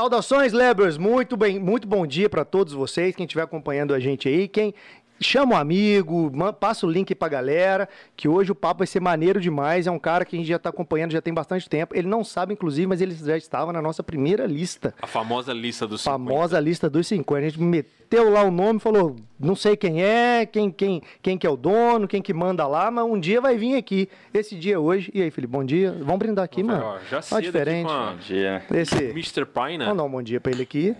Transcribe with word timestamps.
Saudações, 0.00 0.54
Lebers! 0.54 0.96
Muito 0.96 1.36
bem, 1.36 1.58
muito 1.58 1.86
bom 1.86 2.06
dia 2.06 2.26
para 2.26 2.42
todos 2.42 2.72
vocês, 2.72 3.14
quem 3.14 3.26
estiver 3.26 3.42
acompanhando 3.42 3.92
a 3.92 4.00
gente 4.00 4.26
aí, 4.30 4.48
quem 4.48 4.72
chama 5.20 5.54
um 5.54 5.58
amigo, 5.58 6.32
passa 6.58 6.86
o 6.86 6.90
link 6.90 7.14
pra 7.14 7.28
galera, 7.28 7.88
que 8.16 8.26
hoje 8.26 8.50
o 8.50 8.54
papo 8.54 8.78
vai 8.78 8.86
ser 8.86 9.00
maneiro 9.00 9.40
demais. 9.40 9.86
É 9.86 9.90
um 9.90 9.98
cara 9.98 10.24
que 10.24 10.34
a 10.34 10.38
gente 10.38 10.48
já 10.48 10.58
tá 10.58 10.70
acompanhando 10.70 11.12
já 11.12 11.20
tem 11.20 11.32
bastante 11.32 11.68
tempo. 11.68 11.94
Ele 11.94 12.08
não 12.08 12.24
sabe, 12.24 12.54
inclusive, 12.54 12.86
mas 12.86 13.00
ele 13.00 13.14
já 13.14 13.36
estava 13.36 13.72
na 13.72 13.82
nossa 13.82 14.02
primeira 14.02 14.46
lista. 14.46 14.94
A 15.00 15.06
famosa 15.06 15.52
lista 15.52 15.86
dos 15.86 16.00
50. 16.00 16.18
Famosa 16.18 16.58
lista 16.58 16.88
dos 16.88 17.06
50. 17.06 17.46
A 17.46 17.48
gente 17.48 17.60
meteu 17.60 18.30
lá 18.30 18.42
o 18.42 18.50
nome, 18.50 18.80
falou, 18.80 19.16
não 19.38 19.54
sei 19.54 19.76
quem 19.76 20.02
é, 20.02 20.46
quem, 20.46 20.70
quem, 20.70 21.02
quem 21.20 21.36
que 21.36 21.46
é 21.46 21.50
o 21.50 21.56
dono, 21.56 22.08
quem 22.08 22.22
que 22.22 22.32
manda 22.32 22.66
lá, 22.66 22.90
mas 22.90 23.04
um 23.04 23.20
dia 23.20 23.40
vai 23.40 23.56
vir 23.56 23.76
aqui. 23.76 24.08
Esse 24.32 24.56
dia 24.56 24.74
é 24.74 24.78
hoje. 24.78 25.10
E 25.14 25.22
aí, 25.22 25.30
Felipe, 25.30 25.52
bom 25.52 25.64
dia. 25.64 25.92
Vamos 26.00 26.18
brindar 26.18 26.44
aqui, 26.44 26.62
mano. 26.62 26.82
Ó, 26.82 26.98
já 27.10 27.20
cedo 27.20 27.38
aqui 27.38 27.46
diferente. 27.46 27.86
Bom 27.86 28.16
dia. 28.16 28.62
Esse... 28.72 29.04
Mr. 29.04 29.44
Pine. 29.44 29.84
Vamos 29.84 29.96
dar 29.96 30.04
um 30.04 30.10
bom 30.10 30.22
dia 30.22 30.40
pra 30.40 30.50
ele 30.50 30.62
aqui. 30.62 30.96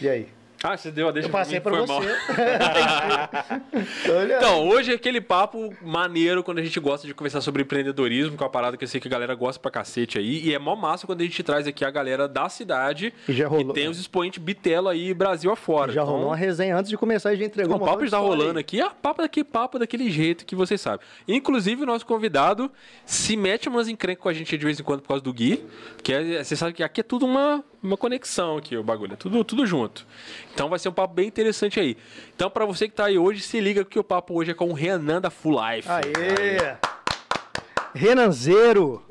E 0.00 0.08
aí? 0.08 0.33
Ah, 0.66 0.78
você 0.78 0.90
deu 0.90 1.08
a 1.08 1.12
deixa 1.12 1.28
Eu 1.28 1.32
passei 1.32 1.60
foi 1.60 1.86
você. 1.86 2.08
Então, 4.38 4.66
hoje 4.66 4.92
é 4.92 4.94
aquele 4.94 5.20
papo 5.20 5.74
maneiro 5.82 6.42
quando 6.42 6.58
a 6.58 6.62
gente 6.62 6.80
gosta 6.80 7.06
de 7.06 7.12
conversar 7.12 7.42
sobre 7.42 7.62
empreendedorismo, 7.62 8.34
que 8.36 8.42
é 8.42 8.46
uma 8.46 8.50
parada 8.50 8.74
que 8.76 8.84
eu 8.84 8.88
sei 8.88 8.98
que 8.98 9.06
a 9.06 9.10
galera 9.10 9.34
gosta 9.34 9.60
pra 9.60 9.70
cacete 9.70 10.18
aí. 10.18 10.40
E 10.42 10.54
é 10.54 10.58
mó 10.58 10.74
massa 10.74 11.06
quando 11.06 11.20
a 11.20 11.24
gente 11.24 11.42
traz 11.42 11.66
aqui 11.66 11.84
a 11.84 11.90
galera 11.90 12.26
da 12.26 12.48
cidade 12.48 13.12
E 13.28 13.32
já 13.34 13.46
rolou- 13.46 13.66
que 13.66 13.72
tem 13.74 13.88
os 13.88 13.98
expoentes 13.98 14.42
Bitelo 14.42 14.88
aí 14.88 15.12
Brasil 15.12 15.52
afora. 15.52 15.92
Já 15.92 16.00
Então, 16.02 16.14
rolou 16.14 16.30
uma 16.30 16.36
resenha 16.36 16.76
antes 16.78 16.88
de 16.88 16.96
começar, 16.96 17.28
a 17.28 17.34
gente 17.34 17.48
entregou 17.48 17.74
O 17.74 17.76
uma 17.76 17.80
papo 17.84 17.92
monte 17.98 18.00
de 18.00 18.06
está 18.06 18.18
rolando 18.18 18.58
aí. 18.58 18.60
aqui, 18.60 18.80
é 18.80 18.88
papo 18.88 19.20
daqui, 19.20 19.44
papo 19.44 19.78
daquele 19.78 20.10
jeito 20.10 20.46
que 20.46 20.56
vocês 20.56 20.80
sabem. 20.80 21.04
Inclusive, 21.28 21.82
o 21.82 21.86
nosso 21.86 22.06
convidado 22.06 22.70
se 23.04 23.36
mete 23.36 23.68
umas 23.68 23.86
encrencas 23.88 24.22
com 24.22 24.28
a 24.30 24.32
gente 24.32 24.56
de 24.56 24.64
vez 24.64 24.80
em 24.80 24.82
quando 24.82 25.02
por 25.02 25.08
causa 25.08 25.22
do 25.22 25.32
Gui, 25.32 25.62
que 26.02 26.10
é, 26.12 26.42
você 26.42 26.56
sabe 26.56 26.72
que 26.72 26.82
aqui 26.82 27.00
é 27.00 27.04
tudo 27.04 27.26
uma, 27.26 27.62
uma 27.86 27.96
conexão 27.96 28.56
aqui, 28.56 28.76
o 28.76 28.82
bagulho, 28.82 29.12
é 29.12 29.16
tudo, 29.16 29.44
tudo 29.44 29.66
junto. 29.66 30.06
Então 30.52 30.68
vai 30.68 30.78
ser 30.78 30.88
um 30.88 30.92
papo 30.92 31.14
bem 31.14 31.28
interessante 31.28 31.78
aí. 31.78 31.96
Então, 32.34 32.50
para 32.50 32.64
você 32.64 32.88
que 32.88 32.94
tá 32.94 33.06
aí 33.06 33.18
hoje, 33.18 33.42
se 33.42 33.60
liga 33.60 33.84
que 33.84 33.98
o 33.98 34.04
papo 34.04 34.34
hoje 34.34 34.50
é 34.50 34.54
com 34.54 34.70
o 34.70 34.72
Renan 34.72 35.20
da 35.20 35.30
Full 35.30 35.52
Life. 35.52 35.88
Aê! 35.88 36.76
Renanzeiro! 37.94 39.04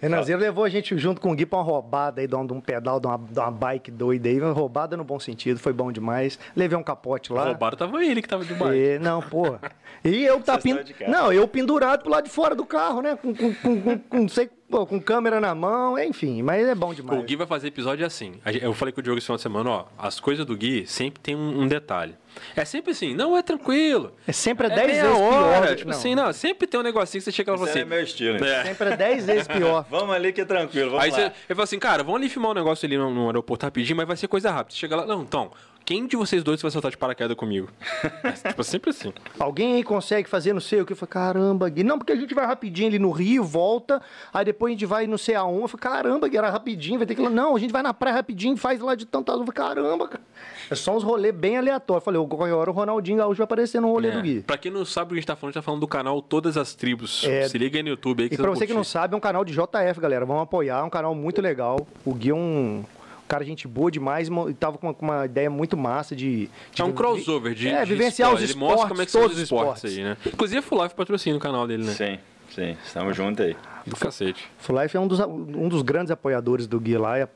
Renanzeiro 0.00 0.40
levou 0.40 0.64
a 0.64 0.68
gente 0.68 0.98
junto 0.98 1.20
com 1.20 1.30
o 1.30 1.34
Gui 1.34 1.46
pra 1.46 1.60
uma 1.60 1.64
roubada 1.64 2.20
aí, 2.20 2.26
de 2.26 2.34
um, 2.34 2.44
de 2.44 2.52
um 2.52 2.60
pedal, 2.60 2.98
de 2.98 3.06
uma, 3.06 3.16
de 3.16 3.38
uma 3.38 3.50
bike 3.52 3.88
doida 3.88 4.28
aí. 4.28 4.36
Roubada 4.40 4.96
no 4.96 5.04
bom 5.04 5.20
sentido, 5.20 5.60
foi 5.60 5.72
bom 5.72 5.92
demais. 5.92 6.40
Levei 6.56 6.76
um 6.76 6.82
capote 6.82 7.32
lá. 7.32 7.44
Roubaram, 7.44 7.76
tava 7.76 8.04
ele 8.04 8.20
que 8.20 8.28
tava 8.28 8.44
de 8.44 8.52
bike. 8.52 8.76
E, 8.76 8.98
não, 8.98 9.22
porra. 9.22 9.60
E 10.04 10.24
eu 10.24 10.40
tá 10.40 10.58
pin... 10.58 10.76
Não, 11.06 11.32
eu 11.32 11.46
pendurado 11.46 12.02
pro 12.02 12.10
lado 12.10 12.24
de 12.24 12.30
fora 12.30 12.52
do 12.52 12.66
carro, 12.66 13.00
né? 13.00 13.14
Com, 13.14 13.32
com, 13.32 13.54
com, 13.54 13.80
com, 13.80 13.98
com, 13.98 14.28
sei, 14.28 14.50
pô, 14.72 14.86
com 14.86 14.98
câmera 14.98 15.38
na 15.38 15.54
mão, 15.54 15.98
enfim, 15.98 16.40
mas 16.40 16.66
é 16.66 16.74
bom 16.74 16.94
demais. 16.94 17.20
O 17.20 17.22
Gui 17.22 17.36
vai 17.36 17.46
fazer 17.46 17.68
episódio 17.68 18.06
assim. 18.06 18.40
Eu 18.62 18.72
falei 18.72 18.90
com 18.90 19.00
o 19.00 19.02
Diogo 19.02 19.18
esse 19.18 19.26
final 19.26 19.36
de 19.36 19.42
semana, 19.42 19.68
ó. 19.70 19.84
As 19.98 20.18
coisas 20.18 20.46
do 20.46 20.56
Gui 20.56 20.86
sempre 20.86 21.20
tem 21.20 21.36
um, 21.36 21.60
um 21.60 21.68
detalhe. 21.68 22.14
É 22.56 22.64
sempre 22.64 22.92
assim, 22.92 23.14
não 23.14 23.36
é 23.36 23.42
tranquilo. 23.42 24.14
É 24.26 24.32
sempre 24.32 24.66
É 24.68 24.70
10 24.70 24.86
meia 24.86 25.02
vezes 25.02 25.20
hora, 25.20 25.66
pior. 25.66 25.76
Tipo 25.76 25.90
não. 25.90 25.98
assim, 25.98 26.14
não, 26.14 26.32
sempre 26.32 26.66
tem 26.66 26.80
um 26.80 26.82
negocinho 26.82 27.20
que 27.20 27.24
você 27.26 27.32
chega 27.32 27.52
lá 27.52 27.58
e 27.58 27.60
Isso 27.60 27.66
fala 27.66 27.78
é 27.78 27.82
assim. 27.82 27.90
meu 27.90 28.02
estilo. 28.02 28.36
então. 28.36 28.48
É. 28.48 28.64
Sempre 28.64 28.88
é 28.88 28.96
10 28.96 29.26
vezes 29.26 29.46
pior. 29.48 29.84
Vamos 29.90 30.14
ali 30.14 30.32
que 30.32 30.40
é 30.40 30.44
tranquilo, 30.46 30.92
vamos 30.92 31.04
Aí 31.04 31.10
lá. 31.10 31.16
você, 31.16 31.22
ele 31.24 31.32
fala 31.48 31.64
assim, 31.64 31.78
cara, 31.78 32.02
vamos 32.02 32.18
ali 32.18 32.30
filmar 32.30 32.52
um 32.52 32.54
negócio 32.54 32.86
ali 32.86 32.96
no, 32.96 33.10
no 33.10 33.26
aeroporto 33.26 33.66
rapidinho, 33.66 33.94
mas 33.98 34.06
vai 34.06 34.16
ser 34.16 34.26
coisa 34.28 34.50
rápida. 34.50 34.72
Você 34.74 34.78
chega 34.80 34.96
lá, 34.96 35.04
não, 35.04 35.20
então, 35.22 35.50
quem 35.84 36.06
de 36.06 36.16
vocês 36.16 36.42
dois 36.44 36.60
vai 36.62 36.70
soltar 36.70 36.90
de 36.90 36.96
paraquedas 36.96 37.36
comigo? 37.36 37.68
É, 38.24 38.30
tipo, 38.50 38.62
sempre 38.64 38.90
assim. 38.90 39.12
Alguém 39.38 39.74
aí 39.74 39.82
consegue 39.82 40.28
fazer 40.28 40.52
não 40.52 40.60
sei 40.60 40.80
o 40.80 40.86
que? 40.86 40.92
Eu 40.92 40.96
falei, 40.96 41.10
caramba, 41.10 41.68
Gui. 41.68 41.82
Não, 41.82 41.98
porque 41.98 42.12
a 42.12 42.16
gente 42.16 42.32
vai 42.34 42.46
rapidinho 42.46 42.88
ali 42.88 42.98
no 42.98 43.10
Rio, 43.10 43.42
volta, 43.44 44.00
aí 44.32 44.44
depois 44.44 44.70
a 44.70 44.74
gente 44.74 44.86
vai 44.86 45.06
no 45.06 45.16
CA1. 45.16 45.60
Eu 45.62 45.68
falei, 45.68 45.80
caramba, 45.82 46.28
Gui, 46.28 46.36
era 46.36 46.50
rapidinho, 46.50 46.98
vai 46.98 47.06
ter 47.06 47.14
que 47.14 47.20
ir 47.20 47.24
lá. 47.24 47.30
Não, 47.30 47.56
a 47.56 47.58
gente 47.58 47.72
vai 47.72 47.82
na 47.82 47.92
praia 47.92 48.14
rapidinho, 48.16 48.56
faz 48.56 48.80
lá 48.80 48.94
de 48.94 49.04
tantas. 49.06 49.34
Eu 49.34 49.44
falei, 49.44 49.52
caramba, 49.52 50.08
cara. 50.08 50.22
É 50.70 50.74
só 50.74 50.96
uns 50.96 51.02
rolês 51.02 51.34
bem 51.34 51.56
aleatórios. 51.58 52.02
Eu 52.02 52.04
falei, 52.12 52.26
qualquer 52.28 52.52
hora 52.54 52.70
o 52.70 52.72
Ronaldinho 52.74 53.18
Gaúcho 53.18 53.38
vai 53.38 53.44
aparecer 53.44 53.80
no 53.80 53.88
rolê 53.90 54.08
É. 54.08 54.12
do 54.12 54.22
Gui. 54.22 54.40
Pra 54.42 54.56
quem 54.56 54.70
não 54.70 54.84
sabe 54.84 55.06
o 55.06 55.08
que 55.10 55.14
a 55.14 55.16
gente 55.20 55.26
tá 55.26 55.36
falando, 55.36 55.50
a 55.50 55.52
gente 55.52 55.62
tá 55.62 55.62
falando 55.62 55.80
do 55.80 55.88
canal 55.88 56.22
Todas 56.22 56.56
as 56.56 56.74
Tribos. 56.74 57.24
É. 57.24 57.48
Se 57.48 57.58
liga 57.58 57.78
aí 57.78 57.82
no 57.82 57.88
YouTube 57.90 58.22
aí 58.22 58.28
que 58.28 58.34
E 58.36 58.38
pra 58.38 58.50
você 58.50 58.66
que 58.66 58.72
não 58.72 58.80
curtir. 58.80 58.90
sabe, 58.92 59.14
é 59.14 59.16
um 59.16 59.20
canal 59.20 59.44
de 59.44 59.52
JF, 59.52 60.00
galera. 60.00 60.24
Vamos 60.24 60.42
apoiar, 60.44 60.78
é 60.80 60.82
um 60.82 60.90
canal 60.90 61.14
muito 61.14 61.40
legal. 61.42 61.86
O 62.04 62.14
Gui 62.14 62.30
é 62.30 62.34
um 62.34 62.84
cara 63.32 63.44
gente 63.44 63.66
boa 63.66 63.90
demais 63.90 64.28
e 64.28 64.54
tava 64.54 64.76
com 64.78 64.88
uma, 64.88 64.94
com 64.94 65.04
uma 65.06 65.24
ideia 65.24 65.48
muito 65.48 65.76
massa 65.76 66.14
de... 66.14 66.50
de 66.72 66.82
É 66.82 66.84
um 66.84 66.92
crossover 66.92 67.54
de, 67.54 67.68
É, 67.68 67.82
de 67.84 67.90
vivenciar 67.94 68.28
esporte. 68.28 68.44
os 68.44 68.50
Ele 68.50 68.58
mostra 68.58 68.74
esportes, 68.74 68.88
como 68.90 69.02
é 69.02 69.04
que 69.06 69.10
são 69.10 69.20
todos 69.22 69.36
os 69.36 69.42
os 69.42 69.44
esportes, 69.44 69.84
esportes. 69.84 69.98
aí, 69.98 70.04
né? 70.04 70.16
Inclusive 70.26 70.58
a 70.58 70.62
Full 70.62 70.82
Life 70.82 70.94
patrocina 70.94 71.36
o 71.36 71.40
canal 71.40 71.66
dele, 71.66 71.84
né? 71.84 71.92
Sim, 71.92 72.18
sim, 72.54 72.76
estamos 72.84 73.16
juntos 73.16 73.44
aí. 73.44 73.56
Do 73.86 73.96
cacete. 73.96 74.44
Full 74.58 74.80
Life 74.82 74.96
é 74.96 75.00
um 75.00 75.06
dos, 75.08 75.18
um 75.20 75.68
dos 75.68 75.82
grandes 75.82 76.10
apoiadores 76.10 76.66
do 76.66 76.78
Gui 76.78 76.96
lá. 76.98 77.26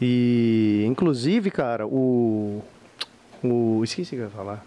E, 0.00 0.84
inclusive, 0.86 1.50
cara, 1.50 1.86
o... 1.86 2.62
o 3.44 3.82
esqueci 3.84 4.14
o 4.14 4.18
que 4.18 4.22
eu 4.22 4.26
ia 4.26 4.30
falar. 4.30 4.64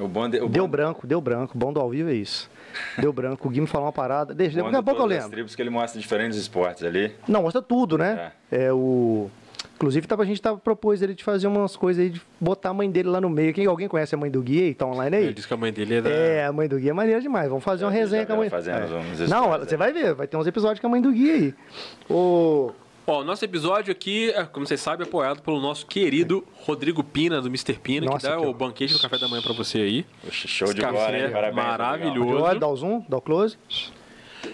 O 0.00 0.08
bom 0.08 0.26
de, 0.28 0.40
o 0.40 0.48
Deu 0.48 0.64
bom, 0.64 0.70
branco, 0.70 1.06
deu 1.06 1.20
branco. 1.20 1.56
Bom 1.56 1.70
do 1.70 1.78
ao 1.78 1.90
vivo 1.90 2.08
é 2.08 2.14
isso. 2.14 2.50
Deu 2.96 3.12
branco. 3.12 3.46
O 3.46 3.50
Gui 3.50 3.60
me 3.60 3.66
falou 3.66 3.86
uma 3.88 3.92
parada. 3.92 4.32
Deixa, 4.34 4.56
daqui 4.56 4.74
a 4.74 4.82
pouco 4.82 4.90
eu 4.92 5.02
todas 5.02 5.16
as 5.18 5.22
lembro. 5.24 5.30
tribos 5.36 5.54
que 5.54 5.60
ele 5.60 5.68
mostra 5.68 6.00
diferentes 6.00 6.38
esportes 6.38 6.82
ali. 6.82 7.12
Não, 7.28 7.42
mostra 7.42 7.60
tudo, 7.60 7.98
né? 7.98 8.32
É, 8.50 8.72
o. 8.72 9.30
Inclusive, 9.74 10.06
tava, 10.06 10.22
a 10.22 10.26
gente 10.26 10.40
tava 10.40 10.58
propôs 10.58 11.02
ele 11.02 11.12
de 11.12 11.24
fazer 11.24 11.48
umas 11.48 11.76
coisas 11.76 12.04
aí, 12.04 12.10
de 12.10 12.22
botar 12.40 12.70
a 12.70 12.74
mãe 12.74 12.88
dele 12.88 13.08
lá 13.08 13.20
no 13.20 13.28
meio. 13.28 13.52
Quem, 13.52 13.66
alguém 13.66 13.88
conhece 13.88 14.14
a 14.14 14.18
mãe 14.18 14.30
do 14.30 14.40
Gui? 14.40 14.74
Tá 14.74 14.86
online 14.86 15.16
aí? 15.16 15.24
Ele 15.24 15.34
disse 15.34 15.48
que 15.48 15.54
a 15.54 15.56
mãe 15.56 15.72
dele 15.72 15.96
é 15.96 16.00
da... 16.00 16.10
É, 16.10 16.46
a 16.46 16.52
mãe 16.52 16.68
do 16.68 16.78
Gui 16.78 16.88
é 16.88 16.92
maneira 16.92 17.20
demais. 17.20 17.48
Vamos 17.48 17.64
fazer 17.64 17.80
Já 17.80 17.86
uma 17.86 17.92
vi, 17.92 17.98
resenha 17.98 18.24
com 18.24 18.32
a 18.34 18.36
mãe. 18.36 18.48
fazendo 18.48 18.76
É. 18.76 19.26
Não, 19.26 19.58
você 19.58 19.74
é. 19.74 19.78
vai 19.78 19.92
ver, 19.92 20.14
vai 20.14 20.28
ter 20.28 20.36
uns 20.36 20.46
episódios 20.46 20.78
com 20.78 20.86
a 20.86 20.90
mãe 20.90 21.02
do 21.02 21.10
Gui 21.10 21.30
aí. 21.30 21.54
O. 22.08 22.70
Ó, 23.04 23.22
o 23.22 23.24
nosso 23.24 23.44
episódio 23.44 23.90
aqui, 23.90 24.30
é, 24.30 24.44
como 24.44 24.64
vocês 24.64 24.80
sabem, 24.80 25.04
é 25.04 25.08
apoiado 25.08 25.42
pelo 25.42 25.60
nosso 25.60 25.84
querido 25.86 26.44
Rodrigo 26.64 27.02
Pina, 27.02 27.40
do 27.40 27.48
Mr. 27.48 27.74
Pina, 27.74 28.06
Nossa, 28.06 28.18
que 28.28 28.34
dá 28.36 28.40
que 28.40 28.46
o 28.46 28.54
banquete 28.54 28.92
do 28.92 29.00
café 29.00 29.18
da 29.18 29.26
manhã 29.26 29.42
pra 29.42 29.52
você 29.52 29.78
aí. 29.78 30.06
Show 30.30 30.68
Esse 30.68 30.76
de 30.76 30.82
bola, 30.82 31.10
hein? 31.10 31.24
é 31.24 31.28
Parabéns. 31.28 31.56
maravilhoso. 31.56 32.58
Dá 32.60 32.68
o 32.68 32.76
zoom, 32.76 33.04
dá 33.08 33.16
o 33.16 33.20
close. 33.20 33.58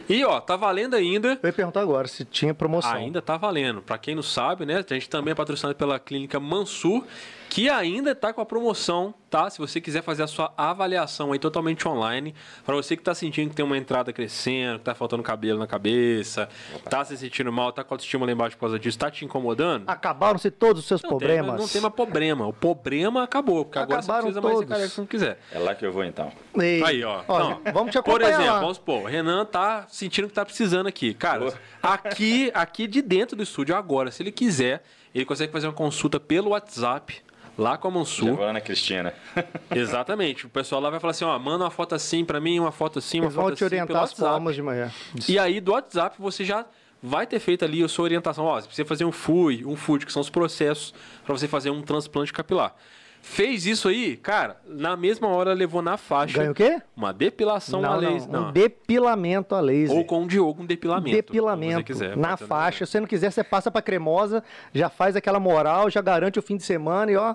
E 0.08 0.24
ó, 0.24 0.40
tá 0.40 0.56
valendo 0.56 0.94
ainda. 0.94 1.38
Eu 1.42 1.48
ia 1.48 1.52
perguntar 1.52 1.80
agora 1.80 2.08
se 2.08 2.24
tinha 2.24 2.54
promoção. 2.54 2.92
Ainda 2.92 3.20
tá 3.22 3.36
valendo. 3.36 3.82
Pra 3.82 3.98
quem 3.98 4.14
não 4.14 4.22
sabe, 4.22 4.64
né? 4.66 4.84
A 4.88 4.94
gente 4.94 5.08
também 5.08 5.32
é 5.32 5.34
patrocinado 5.34 5.76
pela 5.76 5.98
clínica 5.98 6.38
Mansur, 6.40 7.04
que 7.48 7.68
ainda 7.68 8.14
tá 8.14 8.32
com 8.32 8.40
a 8.40 8.46
promoção, 8.46 9.12
tá? 9.30 9.48
Se 9.50 9.58
você 9.58 9.80
quiser 9.80 10.02
fazer 10.02 10.22
a 10.22 10.26
sua 10.26 10.52
avaliação 10.56 11.32
aí 11.32 11.38
totalmente 11.38 11.88
online, 11.88 12.34
pra 12.64 12.74
você 12.74 12.96
que 12.96 13.02
tá 13.02 13.14
sentindo 13.14 13.50
que 13.50 13.56
tem 13.56 13.64
uma 13.64 13.76
entrada 13.76 14.12
crescendo, 14.12 14.78
que 14.78 14.84
tá 14.84 14.94
faltando 14.94 15.22
cabelo 15.22 15.58
na 15.58 15.66
cabeça, 15.66 16.48
tá 16.88 17.04
se 17.04 17.16
sentindo 17.16 17.50
mal, 17.50 17.72
tá 17.72 17.82
com 17.82 17.92
a 17.92 17.96
autoestima 17.96 18.26
lá 18.26 18.32
embaixo 18.32 18.56
por 18.56 18.60
causa 18.60 18.78
disso, 18.78 18.98
tá 18.98 19.10
te 19.10 19.24
incomodando? 19.24 19.84
Acabaram-se 19.88 20.50
todos 20.50 20.82
os 20.82 20.86
seus 20.88 21.02
Não 21.02 21.10
tem- 21.10 21.18
problemas. 21.18 21.60
não 21.60 21.68
tem 21.68 21.80
mais 21.80 21.94
problema. 21.94 22.46
O 22.46 22.52
problema 22.52 23.22
acabou, 23.24 23.64
porque 23.64 23.78
agora 23.78 24.00
Acabaram 24.00 24.26
você 24.30 24.34
não 24.34 24.40
precisa 24.40 24.40
mais 24.42 24.58
ser 24.58 24.64
todos. 24.64 24.68
careca 24.76 24.88
se 24.94 25.00
não 25.00 25.06
quiser. 25.06 25.38
É 25.52 25.58
lá 25.58 25.74
que 25.74 25.86
eu 25.86 25.92
vou 25.92 26.04
então. 26.04 26.30
Ei, 26.60 26.84
Aí, 26.84 27.02
ó. 27.02 27.22
ó, 27.26 27.38
Não, 27.38 27.60
vamos 27.72 27.90
te 27.92 28.00
Por 28.02 28.10
acompanhar 28.20 28.30
exemplo, 28.34 28.52
lá. 28.52 28.60
vamos 28.60 28.76
supor, 28.76 29.02
o 29.02 29.06
Renan 29.06 29.44
tá 29.46 29.86
sentindo 29.88 30.28
que 30.28 30.34
tá 30.34 30.44
precisando 30.44 30.86
aqui. 30.86 31.14
Cara, 31.14 31.52
aqui, 31.82 32.50
aqui 32.54 32.86
de 32.86 33.00
dentro 33.02 33.36
do 33.36 33.42
estúdio 33.42 33.74
agora, 33.74 34.10
se 34.10 34.22
ele 34.22 34.30
quiser, 34.32 34.82
ele 35.14 35.24
consegue 35.24 35.50
fazer 35.50 35.66
uma 35.66 35.72
consulta 35.72 36.20
pelo 36.20 36.50
WhatsApp. 36.50 37.22
Lá 37.58 37.76
com 37.76 37.88
a 37.88 37.90
Mansur. 37.90 38.52
na 38.52 38.60
Cristina. 38.60 39.12
Exatamente. 39.74 40.46
O 40.46 40.48
pessoal 40.48 40.80
lá 40.80 40.90
vai 40.90 41.00
falar 41.00 41.10
assim: 41.10 41.24
ó, 41.24 41.36
manda 41.38 41.64
uma 41.64 41.70
foto 41.70 41.94
assim 41.94 42.24
pra 42.24 42.40
mim, 42.40 42.60
uma 42.60 42.70
foto 42.70 43.00
assim, 43.00 43.18
uma 43.18 43.26
Eles 43.26 43.34
vão 43.34 43.44
foto 43.46 43.56
te 43.56 43.64
assim 43.64 43.74
orientar 43.74 44.02
as 44.04 44.12
formas 44.12 44.54
de 44.54 44.62
manhã. 44.62 44.92
E 45.28 45.38
aí, 45.38 45.60
do 45.60 45.72
WhatsApp, 45.72 46.16
você 46.20 46.44
já 46.44 46.64
vai 47.02 47.26
ter 47.26 47.40
feito 47.40 47.64
ali 47.64 47.82
a 47.82 47.88
sua 47.88 48.04
orientação. 48.04 48.44
Ó, 48.44 48.60
você 48.60 48.66
precisa 48.66 48.86
fazer 48.86 49.04
um 49.04 49.12
FUI, 49.12 49.64
um 49.64 49.74
FUD, 49.74 50.06
que 50.06 50.12
são 50.12 50.22
os 50.22 50.30
processos 50.30 50.94
para 51.24 51.36
você 51.36 51.48
fazer 51.48 51.70
um 51.70 51.82
transplante 51.82 52.32
capilar. 52.32 52.74
Fez 53.20 53.66
isso 53.66 53.88
aí, 53.88 54.16
cara, 54.16 54.56
na 54.64 54.96
mesma 54.96 55.26
hora 55.26 55.52
levou 55.52 55.82
na 55.82 55.96
faixa 55.96 56.38
Ganha 56.38 56.52
o 56.52 56.54
quê? 56.54 56.80
uma 56.96 57.12
depilação 57.12 57.82
não, 57.82 57.92
a 57.92 58.00
não, 58.00 58.12
laser. 58.12 58.28
um 58.28 58.32
Não. 58.32 58.52
depilamento 58.52 59.54
a 59.56 59.60
laser. 59.60 59.96
Ou 59.96 60.04
com 60.04 60.22
o 60.22 60.26
Diogo, 60.28 60.62
um 60.62 60.66
depilamento. 60.66 61.16
Depilamento 61.16 61.82
quiser, 61.84 62.16
na 62.16 62.36
faixa. 62.36 62.86
Se 62.86 62.92
você 62.92 63.00
não 63.00 63.08
quiser, 63.08 63.32
você 63.32 63.42
passa 63.42 63.72
pra 63.72 63.82
cremosa, 63.82 64.42
já 64.72 64.88
faz 64.88 65.16
aquela 65.16 65.40
moral, 65.40 65.90
já 65.90 66.00
garante 66.00 66.38
o 66.38 66.42
fim 66.42 66.56
de 66.56 66.62
semana 66.62 67.10
e 67.10 67.16
ó, 67.16 67.34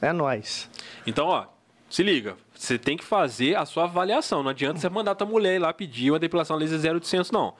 é 0.00 0.12
nóis. 0.12 0.68
Então, 1.06 1.26
ó, 1.26 1.46
se 1.88 2.02
liga. 2.02 2.36
Você 2.54 2.78
tem 2.78 2.96
que 2.96 3.04
fazer 3.04 3.56
a 3.56 3.66
sua 3.66 3.84
avaliação. 3.84 4.42
Não 4.42 4.50
adianta 4.50 4.78
você 4.78 4.88
mandar 4.88 5.14
tua 5.14 5.26
mulher 5.26 5.56
ir 5.56 5.58
lá 5.58 5.72
pedir 5.72 6.10
uma 6.10 6.18
depilação 6.18 6.56
a 6.56 6.58
laser 6.58 6.94
0800, 6.94 7.30
não. 7.30 7.54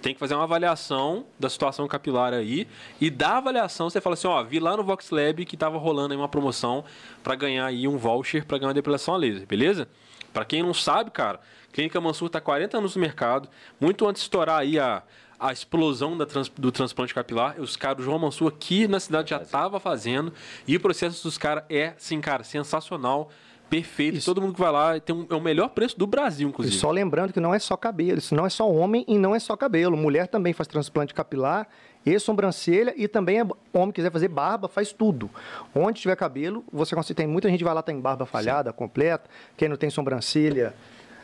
Tem 0.00 0.12
que 0.12 0.20
fazer 0.20 0.34
uma 0.34 0.44
avaliação 0.44 1.24
da 1.38 1.48
situação 1.48 1.86
capilar 1.88 2.34
aí. 2.34 2.68
E 3.00 3.08
da 3.08 3.38
avaliação, 3.38 3.88
você 3.88 4.00
fala 4.00 4.14
assim: 4.14 4.26
ó, 4.26 4.42
vi 4.42 4.60
lá 4.60 4.76
no 4.76 4.84
Vox 4.84 5.10
Lab 5.10 5.44
que 5.44 5.56
tava 5.56 5.78
rolando 5.78 6.12
aí 6.12 6.18
uma 6.18 6.28
promoção 6.28 6.84
para 7.22 7.34
ganhar 7.34 7.66
aí 7.66 7.88
um 7.88 7.96
voucher 7.96 8.44
para 8.44 8.58
ganhar 8.58 8.68
uma 8.68 8.74
depilação 8.74 9.14
a 9.14 9.16
laser, 9.16 9.46
beleza? 9.46 9.88
Para 10.32 10.44
quem 10.44 10.62
não 10.62 10.74
sabe, 10.74 11.10
cara, 11.10 11.40
Clínica 11.72 12.00
Mansur 12.00 12.28
tá 12.28 12.40
40 12.40 12.78
anos 12.78 12.96
no 12.96 13.00
mercado. 13.00 13.48
Muito 13.80 14.06
antes 14.06 14.22
de 14.22 14.26
estourar 14.26 14.58
aí 14.58 14.78
a, 14.78 15.02
a 15.42 15.52
explosão 15.52 16.16
trans- 16.26 16.48
do 16.48 16.70
transplante 16.70 17.12
capilar, 17.14 17.60
os 17.60 17.76
caras, 17.76 18.00
o 18.00 18.02
João 18.04 18.18
Mansur 18.18 18.48
aqui 18.48 18.86
na 18.86 19.00
cidade 19.00 19.30
já 19.30 19.40
tava 19.40 19.80
fazendo. 19.80 20.32
E 20.66 20.76
o 20.76 20.80
processo 20.80 21.22
dos 21.24 21.36
caras 21.36 21.64
é, 21.68 21.94
sim, 21.98 22.20
cara, 22.20 22.44
sensacional. 22.44 23.28
Perfeito. 23.68 24.18
Isso. 24.18 24.26
Todo 24.26 24.42
mundo 24.42 24.52
que 24.52 24.60
vai 24.60 24.70
lá 24.70 25.00
tem 25.00 25.16
um, 25.16 25.26
é 25.30 25.34
o 25.34 25.40
melhor 25.40 25.68
preço 25.70 25.98
do 25.98 26.06
Brasil, 26.06 26.46
E 26.46 26.50
inclusive. 26.50 26.76
só 26.76 26.90
lembrando 26.90 27.32
que 27.32 27.40
não 27.40 27.54
é 27.54 27.58
só 27.58 27.74
cabelo, 27.74 28.18
isso 28.18 28.34
não 28.34 28.44
é 28.44 28.50
só 28.50 28.70
homem 28.70 29.02
e 29.08 29.16
não 29.16 29.34
é 29.34 29.38
só 29.38 29.56
cabelo. 29.56 29.96
Mulher 29.96 30.28
também 30.28 30.52
faz 30.52 30.66
transplante 30.68 31.14
capilar 31.14 31.66
e 32.04 32.18
sobrancelha 32.18 32.92
e 32.96 33.08
também 33.08 33.40
é 33.40 33.46
homem 33.72 33.90
quiser 33.90 34.12
fazer 34.12 34.28
barba, 34.28 34.68
faz 34.68 34.92
tudo. 34.92 35.30
Onde 35.74 36.02
tiver 36.02 36.16
cabelo, 36.16 36.62
você 36.70 36.94
consegue. 36.94 37.16
Tem 37.16 37.26
muita 37.26 37.48
gente 37.48 37.58
que 37.60 37.64
vai 37.64 37.72
lá 37.72 37.82
tem 37.82 37.98
barba 37.98 38.26
falhada, 38.26 38.74
completa. 38.74 39.30
Quem 39.56 39.70
não 39.70 39.76
tem 39.78 39.88
sobrancelha, 39.88 40.74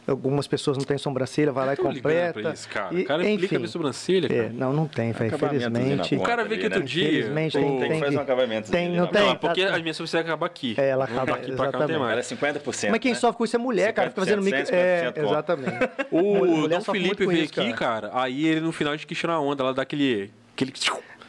algumas 0.09 0.47
pessoas 0.47 0.77
não 0.79 0.85
têm 0.85 0.97
sobrancelha, 0.99 1.53
vai 1.53 1.67
lá 1.67 1.73
e 1.75 1.77
Tô 1.77 1.83
ligando 1.89 2.03
pra 2.03 2.27
completa. 2.33 2.53
isso, 2.55 2.69
cara. 2.69 2.95
E, 2.95 3.03
o 3.03 3.05
cara 3.05 3.29
enfim, 3.31 3.57
minha 3.59 3.69
sobrancelha, 3.69 4.27
é, 4.27 4.29
cara. 4.45 4.51
não, 4.55 4.73
não 4.73 4.87
tem, 4.89 5.13
velho. 5.13 5.35
Infelizmente. 5.35 6.15
O 6.17 6.21
cara 6.23 6.45
vê 6.45 6.57
que 6.59 6.65
outro 6.65 6.81
né? 6.81 6.85
dia. 6.87 7.05
Infelizmente, 7.09 7.59
o- 7.59 7.61
tem, 7.61 7.79
Tem 7.79 7.91
que 7.93 7.99
fazer 8.05 8.17
um 8.19 8.21
acabamento. 8.21 8.71
Tem, 8.71 8.89
não 8.89 8.97
Não, 9.05 9.07
tem. 9.09 9.29
é 9.31 9.35
porque 9.35 9.67
tá- 9.67 9.77
a 9.77 9.79
minha 9.79 9.95
sobrancelha 9.95 10.23
acaba 10.23 10.47
aqui. 10.47 10.75
É, 10.79 10.89
ela 10.89 11.07
Não, 11.07 11.17
acaba- 11.23 11.33
Daqui 11.39 11.53
pra 11.53 11.71
cá 11.73 11.79
não 11.79 11.87
tem 11.87 11.99
mais. 11.99 12.11
Ela 12.13 12.21
é 12.21 12.23
50%. 12.23 12.91
Mas 12.91 13.01
quem 13.01 13.13
né? 13.13 13.19
sofre 13.19 13.37
com 13.39 13.45
isso 13.45 13.57
é 13.57 13.59
mulher, 13.59 13.93
cara, 13.93 14.09
fica 14.11 14.21
fazendo 14.23 14.43
micro. 14.43 14.61
50% 14.61 14.73
É, 14.75 15.13
exatamente. 15.17 15.77
O 16.11 16.93
Felipe 16.93 17.27
veio 17.27 17.45
aqui, 17.45 17.73
cara. 17.75 18.11
aí 18.15 18.47
ele 18.47 18.61
no 18.61 18.73
final 18.73 18.93
a 18.93 18.97
gente 18.97 19.07
quis 19.07 19.19
tirar 19.19 19.39
onda 19.41 19.63
lá 19.65 19.73
daquele. 19.73 20.31
Aquele, 20.55 20.73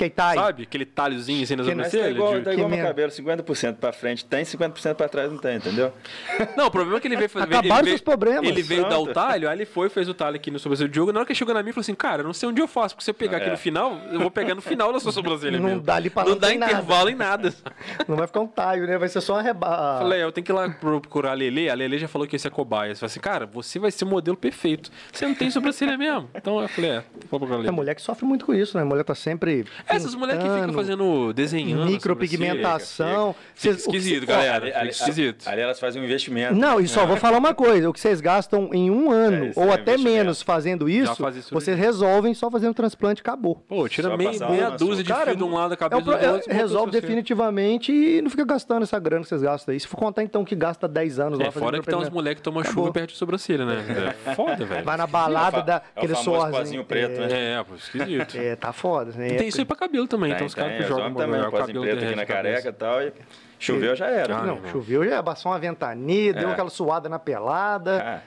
aí? 0.05 0.35
sabe? 0.35 0.63
Aquele 0.63 0.85
talhozinho 0.85 1.43
assim 1.43 1.55
na 1.55 1.63
Que- 1.63 1.75
Mas 1.75 1.85
tá 1.85 1.91
sobrancelha. 1.91 2.13
igual, 2.15 2.33
de- 2.35 2.41
tá 2.41 2.53
igual 2.53 2.69
meu 2.69 2.83
cabelo, 2.85 3.11
50% 3.11 3.75
pra 3.77 3.91
frente 3.91 4.25
tem, 4.25 4.43
50% 4.43 4.95
pra 4.95 5.09
trás 5.09 5.31
não 5.31 5.37
tem, 5.39 5.57
entendeu? 5.57 5.91
Não, 6.55 6.67
o 6.67 6.71
problema 6.71 6.97
é 6.97 7.01
que 7.01 7.07
ele 7.07 7.15
veio 7.17 7.29
fazer. 7.29 7.45
Acabaram 7.45 7.83
veio, 7.83 7.87
seus 7.97 8.01
problemas. 8.01 8.43
Ele 8.47 8.61
veio 8.61 8.87
dar 8.89 8.99
o 8.99 9.07
talho, 9.13 9.49
aí 9.49 9.57
ele 9.57 9.65
foi, 9.65 9.89
fez 9.89 10.07
o 10.09 10.13
talho 10.13 10.35
aqui 10.35 10.49
no 10.51 10.59
sobrancelho 10.59 10.89
do 10.89 10.93
Diogo. 10.93 11.11
Na 11.11 11.19
hora 11.19 11.27
que 11.27 11.35
chegou 11.35 11.53
na 11.53 11.61
mim, 11.61 11.67
ele 11.69 11.73
falou 11.73 11.81
assim: 11.81 11.95
Cara, 11.95 12.21
eu 12.21 12.25
não 12.25 12.33
sei 12.33 12.47
onde 12.49 12.61
eu 12.61 12.67
faço, 12.67 12.95
porque 12.95 13.03
se 13.05 13.11
eu 13.11 13.13
pegar 13.15 13.37
aqui 13.37 13.47
É. 13.47 13.51
no 13.51 13.57
final, 13.57 13.97
eu 14.11 14.19
vou 14.19 14.31
pegar 14.31 14.55
no 14.55 14.61
final 14.61 14.91
da 14.93 14.99
sua 14.99 15.11
sobrancelha 15.11 15.57
Não 15.59 15.65
mesmo. 15.69 15.81
dá 15.81 15.95
ali 15.95 16.09
pra 16.09 16.23
Não 16.23 16.31
não 16.31 16.37
dá 16.37 16.47
tem 16.47 16.57
nada. 16.57 16.71
intervalo 16.73 17.09
em 17.09 17.15
nada. 17.15 17.53
Não 18.07 18.15
vai 18.15 18.27
ficar 18.27 18.39
um 18.41 18.47
talho, 18.47 18.87
né? 18.87 18.97
Vai 18.97 19.07
ser 19.09 19.21
só 19.21 19.33
uma 19.33 19.41
reba... 19.41 19.97
Falei, 19.99 20.21
eu 20.23 20.31
tenho 20.31 20.43
que 20.45 20.51
ir 20.51 20.55
lá 20.55 20.69
procurar 20.69 21.31
a 21.31 21.33
Lele. 21.33 21.69
A 21.69 21.73
Lele 21.73 21.97
já 21.97 22.07
falou 22.07 22.27
que 22.27 22.35
esse 22.35 22.47
é 22.47 22.49
cobaia. 22.49 22.93
Você 22.93 22.99
falou 22.99 23.07
assim, 23.11 23.19
cara, 23.19 23.45
você 23.45 23.77
vai 23.79 23.91
ser 23.91 24.03
o 24.05 24.07
modelo 24.07 24.35
perfeito. 24.37 24.89
Você 25.11 25.25
não 25.27 25.35
tem 25.35 25.49
sobrancelha 25.51 25.97
mesmo. 25.97 26.29
Então 26.33 26.59
eu 26.61 26.67
falei, 26.67 26.91
é, 26.91 27.03
vou 27.29 27.39
procurar 27.39 27.55
a 27.57 27.59
É 27.59 27.61
Lele. 27.63 27.71
mulher 27.71 27.95
que 27.95 28.01
sofre 28.01 28.25
muito 28.25 28.45
com 28.45 28.53
isso, 28.53 28.75
né? 28.77 28.83
A 28.83 28.85
mulher 28.85 29.03
tá 29.03 29.13
sempre. 29.15 29.65
Essas 29.89 30.15
mulheres 30.15 30.43
que 30.43 30.49
ficam 30.49 30.73
fazendo, 30.73 31.33
desenhando. 31.33 31.83
a 31.83 31.85
Micropigmentação. 31.85 33.35
Fica 33.55 33.73
Vocês- 33.73 33.77
esquisito, 33.85 34.23
o 34.23 34.25
que- 34.27 34.31
galera. 34.31 34.55
ali, 34.57 34.65
fica 34.67 34.79
ali- 34.79 34.89
esquisito. 34.89 35.47
ali 35.47 35.61
elas 35.61 35.79
fazem 35.79 36.01
um 36.01 36.05
investimento. 36.05 36.55
Não, 36.55 36.79
e 36.79 36.87
só 36.87 37.05
vou 37.05 37.17
falar 37.17 37.37
uma 37.37 37.53
coisa: 37.53 37.89
o 37.89 37.93
que 37.93 37.99
vocês 37.99 38.21
gastam 38.21 38.69
em 38.73 38.89
um 38.89 39.11
ano 39.11 39.47
É, 39.47 39.51
ou 39.55 39.69
é 39.69 39.73
até 39.73 39.97
menos 39.97 40.41
fazendo 40.41 40.89
isso, 40.89 41.15
faz 41.15 41.35
isso 41.35 41.53
vocês 41.53 41.77
aí. 41.77 41.83
resolvem 41.85 42.33
só 42.33 42.49
fazendo 42.49 42.73
transplante 42.73 43.19
e 43.19 43.23
acabou. 43.23 43.55
Pô, 43.67 43.87
tira 43.87 44.15
meia, 44.15 44.31
meia 44.49 44.69
dúzia 44.71 45.03
de 45.03 45.09
Cara, 45.09 45.25
fio 45.31 45.35
de 45.37 45.43
um 45.43 45.53
lado 45.53 45.69
da 45.69 45.73
É 45.73 45.77
cabeça 45.77 46.01
o 46.01 46.03
pro- 46.05 46.17
do 46.17 46.23
é- 46.25 46.31
outro. 46.31 46.53
resolve 46.53 46.91
definitivamente 46.91 47.91
e 47.91 48.21
não 48.21 48.29
fica 48.29 48.45
gastando 48.45 48.83
essa 48.83 48.99
grana 48.99 49.23
que 49.23 49.29
vocês 49.29 49.41
gastam 49.41 49.73
aí. 49.73 49.79
Se 49.79 49.87
for 49.87 49.97
contar 49.97 50.23
então 50.23 50.43
que 50.45 50.55
gasta 50.55 50.87
10 50.87 51.19
anos 51.19 51.39
lá 51.39 51.45
É, 51.45 51.51
fazendo 51.51 51.63
fora 51.63 51.79
que 51.79 51.85
tem 51.85 51.93
uns 51.95 51.97
procedimento. 51.99 52.13
moleques 52.15 52.39
que 52.39 52.43
tomam 52.43 52.63
chuva 52.63 52.91
perto 52.91 53.11
de 53.11 53.17
sobrancelha, 53.17 53.65
né? 53.65 54.15
É 54.25 54.35
foda, 54.35 54.65
velho. 54.65 54.83
Vai 54.85 54.97
na 54.97 55.07
balada 55.07 55.57
É 55.57 55.63
da 55.63 55.75
é 55.75 55.81
aquele 55.95 56.15
suorzinho. 56.15 56.83
preto, 56.85 57.19
né? 57.19 57.27
É, 57.59 57.63
pô, 57.63 57.75
esquisito. 57.75 58.37
É, 58.37 58.55
tá 58.55 58.71
foda. 58.73 59.11
Né? 59.15 59.29
E 59.29 59.37
tem 59.37 59.47
isso 59.47 59.59
aí 59.59 59.65
pra 59.65 59.75
cabelo 59.79 60.07
também. 60.07 60.29
Tem, 60.29 60.35
Então 60.35 60.47
os 60.47 60.55
caras 60.55 60.77
que 60.77 60.83
jogam 60.83 61.13
também, 61.13 61.41
o 61.41 61.51
cabelo 61.51 61.81
preto 61.83 62.03
aqui 62.05 62.15
na 62.15 62.25
careca 62.25 62.69
e 62.69 62.73
tal, 62.73 63.01
e 63.01 63.13
choveu 63.57 63.95
já 63.95 64.07
era. 64.07 64.35
Ah, 64.37 64.43
Não, 64.43 64.55
irmão. 64.57 64.71
choveu, 64.71 65.07
já 65.07 65.23
passou 65.23 65.51
uma 65.51 65.59
ventania, 65.59 66.33
deu 66.33 66.49
É. 66.49 66.51
aquela 66.53 66.69
suada 66.69 67.07
na 67.09 67.17
pelada. 67.19 68.01
Ah, 68.03 68.19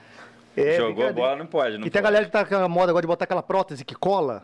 É, 0.55 0.77
jogou 0.77 1.11
bola, 1.13 1.35
não 1.35 1.47
pode. 1.47 1.77
Não 1.79 1.87
E 1.87 1.89
tem 1.89 1.99
a 1.99 2.03
pode. 2.03 2.11
galera 2.13 2.25
que 2.25 2.31
tá 2.31 2.45
com 2.45 2.55
a 2.55 2.67
moda 2.69 2.91
agora 2.91 3.01
de 3.01 3.07
botar 3.07 3.23
aquela 3.25 3.41
prótese 3.41 3.83
que 3.83 3.95
cola. 3.95 4.43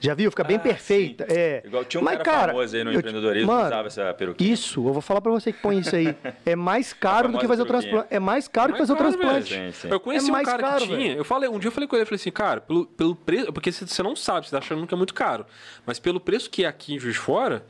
Já 0.00 0.14
viu? 0.14 0.30
Fica 0.30 0.44
bem 0.44 0.56
Ah, 0.56 0.60
perfeita. 0.60 1.26
sim. 1.28 1.34
É. 1.36 1.62
Igual 1.64 1.84
tinha 1.84 2.00
um 2.00 2.04
Mas, 2.04 2.22
cara, 2.22 2.52
famoso 2.52 2.76
aí 2.76 2.84
no 2.84 2.92
eu- 2.92 2.98
empreendedorismo 2.98 3.46
mano, 3.48 3.62
que 3.62 3.66
usava 3.68 3.88
essa 3.88 4.14
peruquinha. 4.14 4.52
Isso, 4.54 4.80
eu 4.86 4.92
vou 4.92 5.02
falar 5.02 5.20
pra 5.20 5.32
você 5.32 5.52
que 5.52 5.60
põe 5.60 5.78
isso 5.78 5.94
aí. 5.96 6.14
É 6.46 6.54
mais 6.54 6.92
caro 6.92 7.28
do 7.32 7.38
que 7.38 7.46
fazer 7.48 7.62
o 7.62 7.66
peruquinha. 7.66 7.90
transplante. 7.92 8.14
É 8.14 8.18
mais 8.20 8.46
caro 8.48 8.72
que 8.72 8.78
Mais 8.78 8.88
fazer 8.88 8.92
o 8.92 8.96
caro, 8.96 9.10
transplante. 9.16 9.54
velho. 9.54 9.72
Sim, 9.72 9.80
sim. 9.80 9.88
Eu 9.90 9.98
conheci 10.00 10.26
É 10.26 10.28
um 10.28 10.32
mais 10.32 10.46
cara 10.46 10.62
caro, 10.62 10.80
que 10.82 10.86
tinha. 10.86 10.98
velho. 10.98 11.18
Eu 11.18 11.24
falei, 11.24 11.48
um 11.48 11.58
dia 11.58 11.68
eu 11.68 11.72
falei 11.72 11.88
com 11.88 11.96
ele, 11.96 12.02
eu 12.02 12.06
falei 12.06 12.16
assim, 12.16 12.30
cara, 12.30 12.60
pelo, 12.60 12.86
pelo 12.86 13.14
preço. 13.16 13.52
Porque 13.52 13.72
você, 13.72 14.02
não 14.02 14.14
sabe, 14.14 14.46
você 14.46 14.52
tá 14.52 14.58
achando 14.58 14.86
que 14.86 14.94
é 14.94 14.96
muito 14.96 15.14
caro. 15.14 15.44
Mas 15.84 15.98
pelo 15.98 16.20
preço 16.20 16.48
que 16.48 16.64
é 16.64 16.68
aqui 16.68 16.94
em 16.94 16.98
Juiz 16.98 17.14
de 17.14 17.20
Fora, 17.20 17.64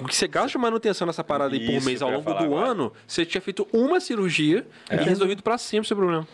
o 0.00 0.04
que 0.06 0.14
você 0.16 0.26
gasta 0.26 0.50
de 0.50 0.58
manutenção 0.58 1.06
nessa 1.06 1.22
parada 1.24 1.54
aí 1.54 1.60
por 1.66 1.72
Isso 1.74 1.86
mês 1.86 1.98
que 1.98 2.04
ao 2.04 2.10
longo 2.10 2.32
do 2.32 2.44
agora. 2.44 2.70
ano, 2.70 2.92
você 3.06 3.24
tinha 3.26 3.40
feito 3.40 3.66
uma 3.72 4.00
cirurgia 4.00 4.66
É. 4.88 4.96
e 4.96 5.04
resolvido 5.04 5.42
pra 5.42 5.58
sempre 5.58 5.84
o 5.84 5.88
seu 5.88 5.96
problema. 5.96 6.26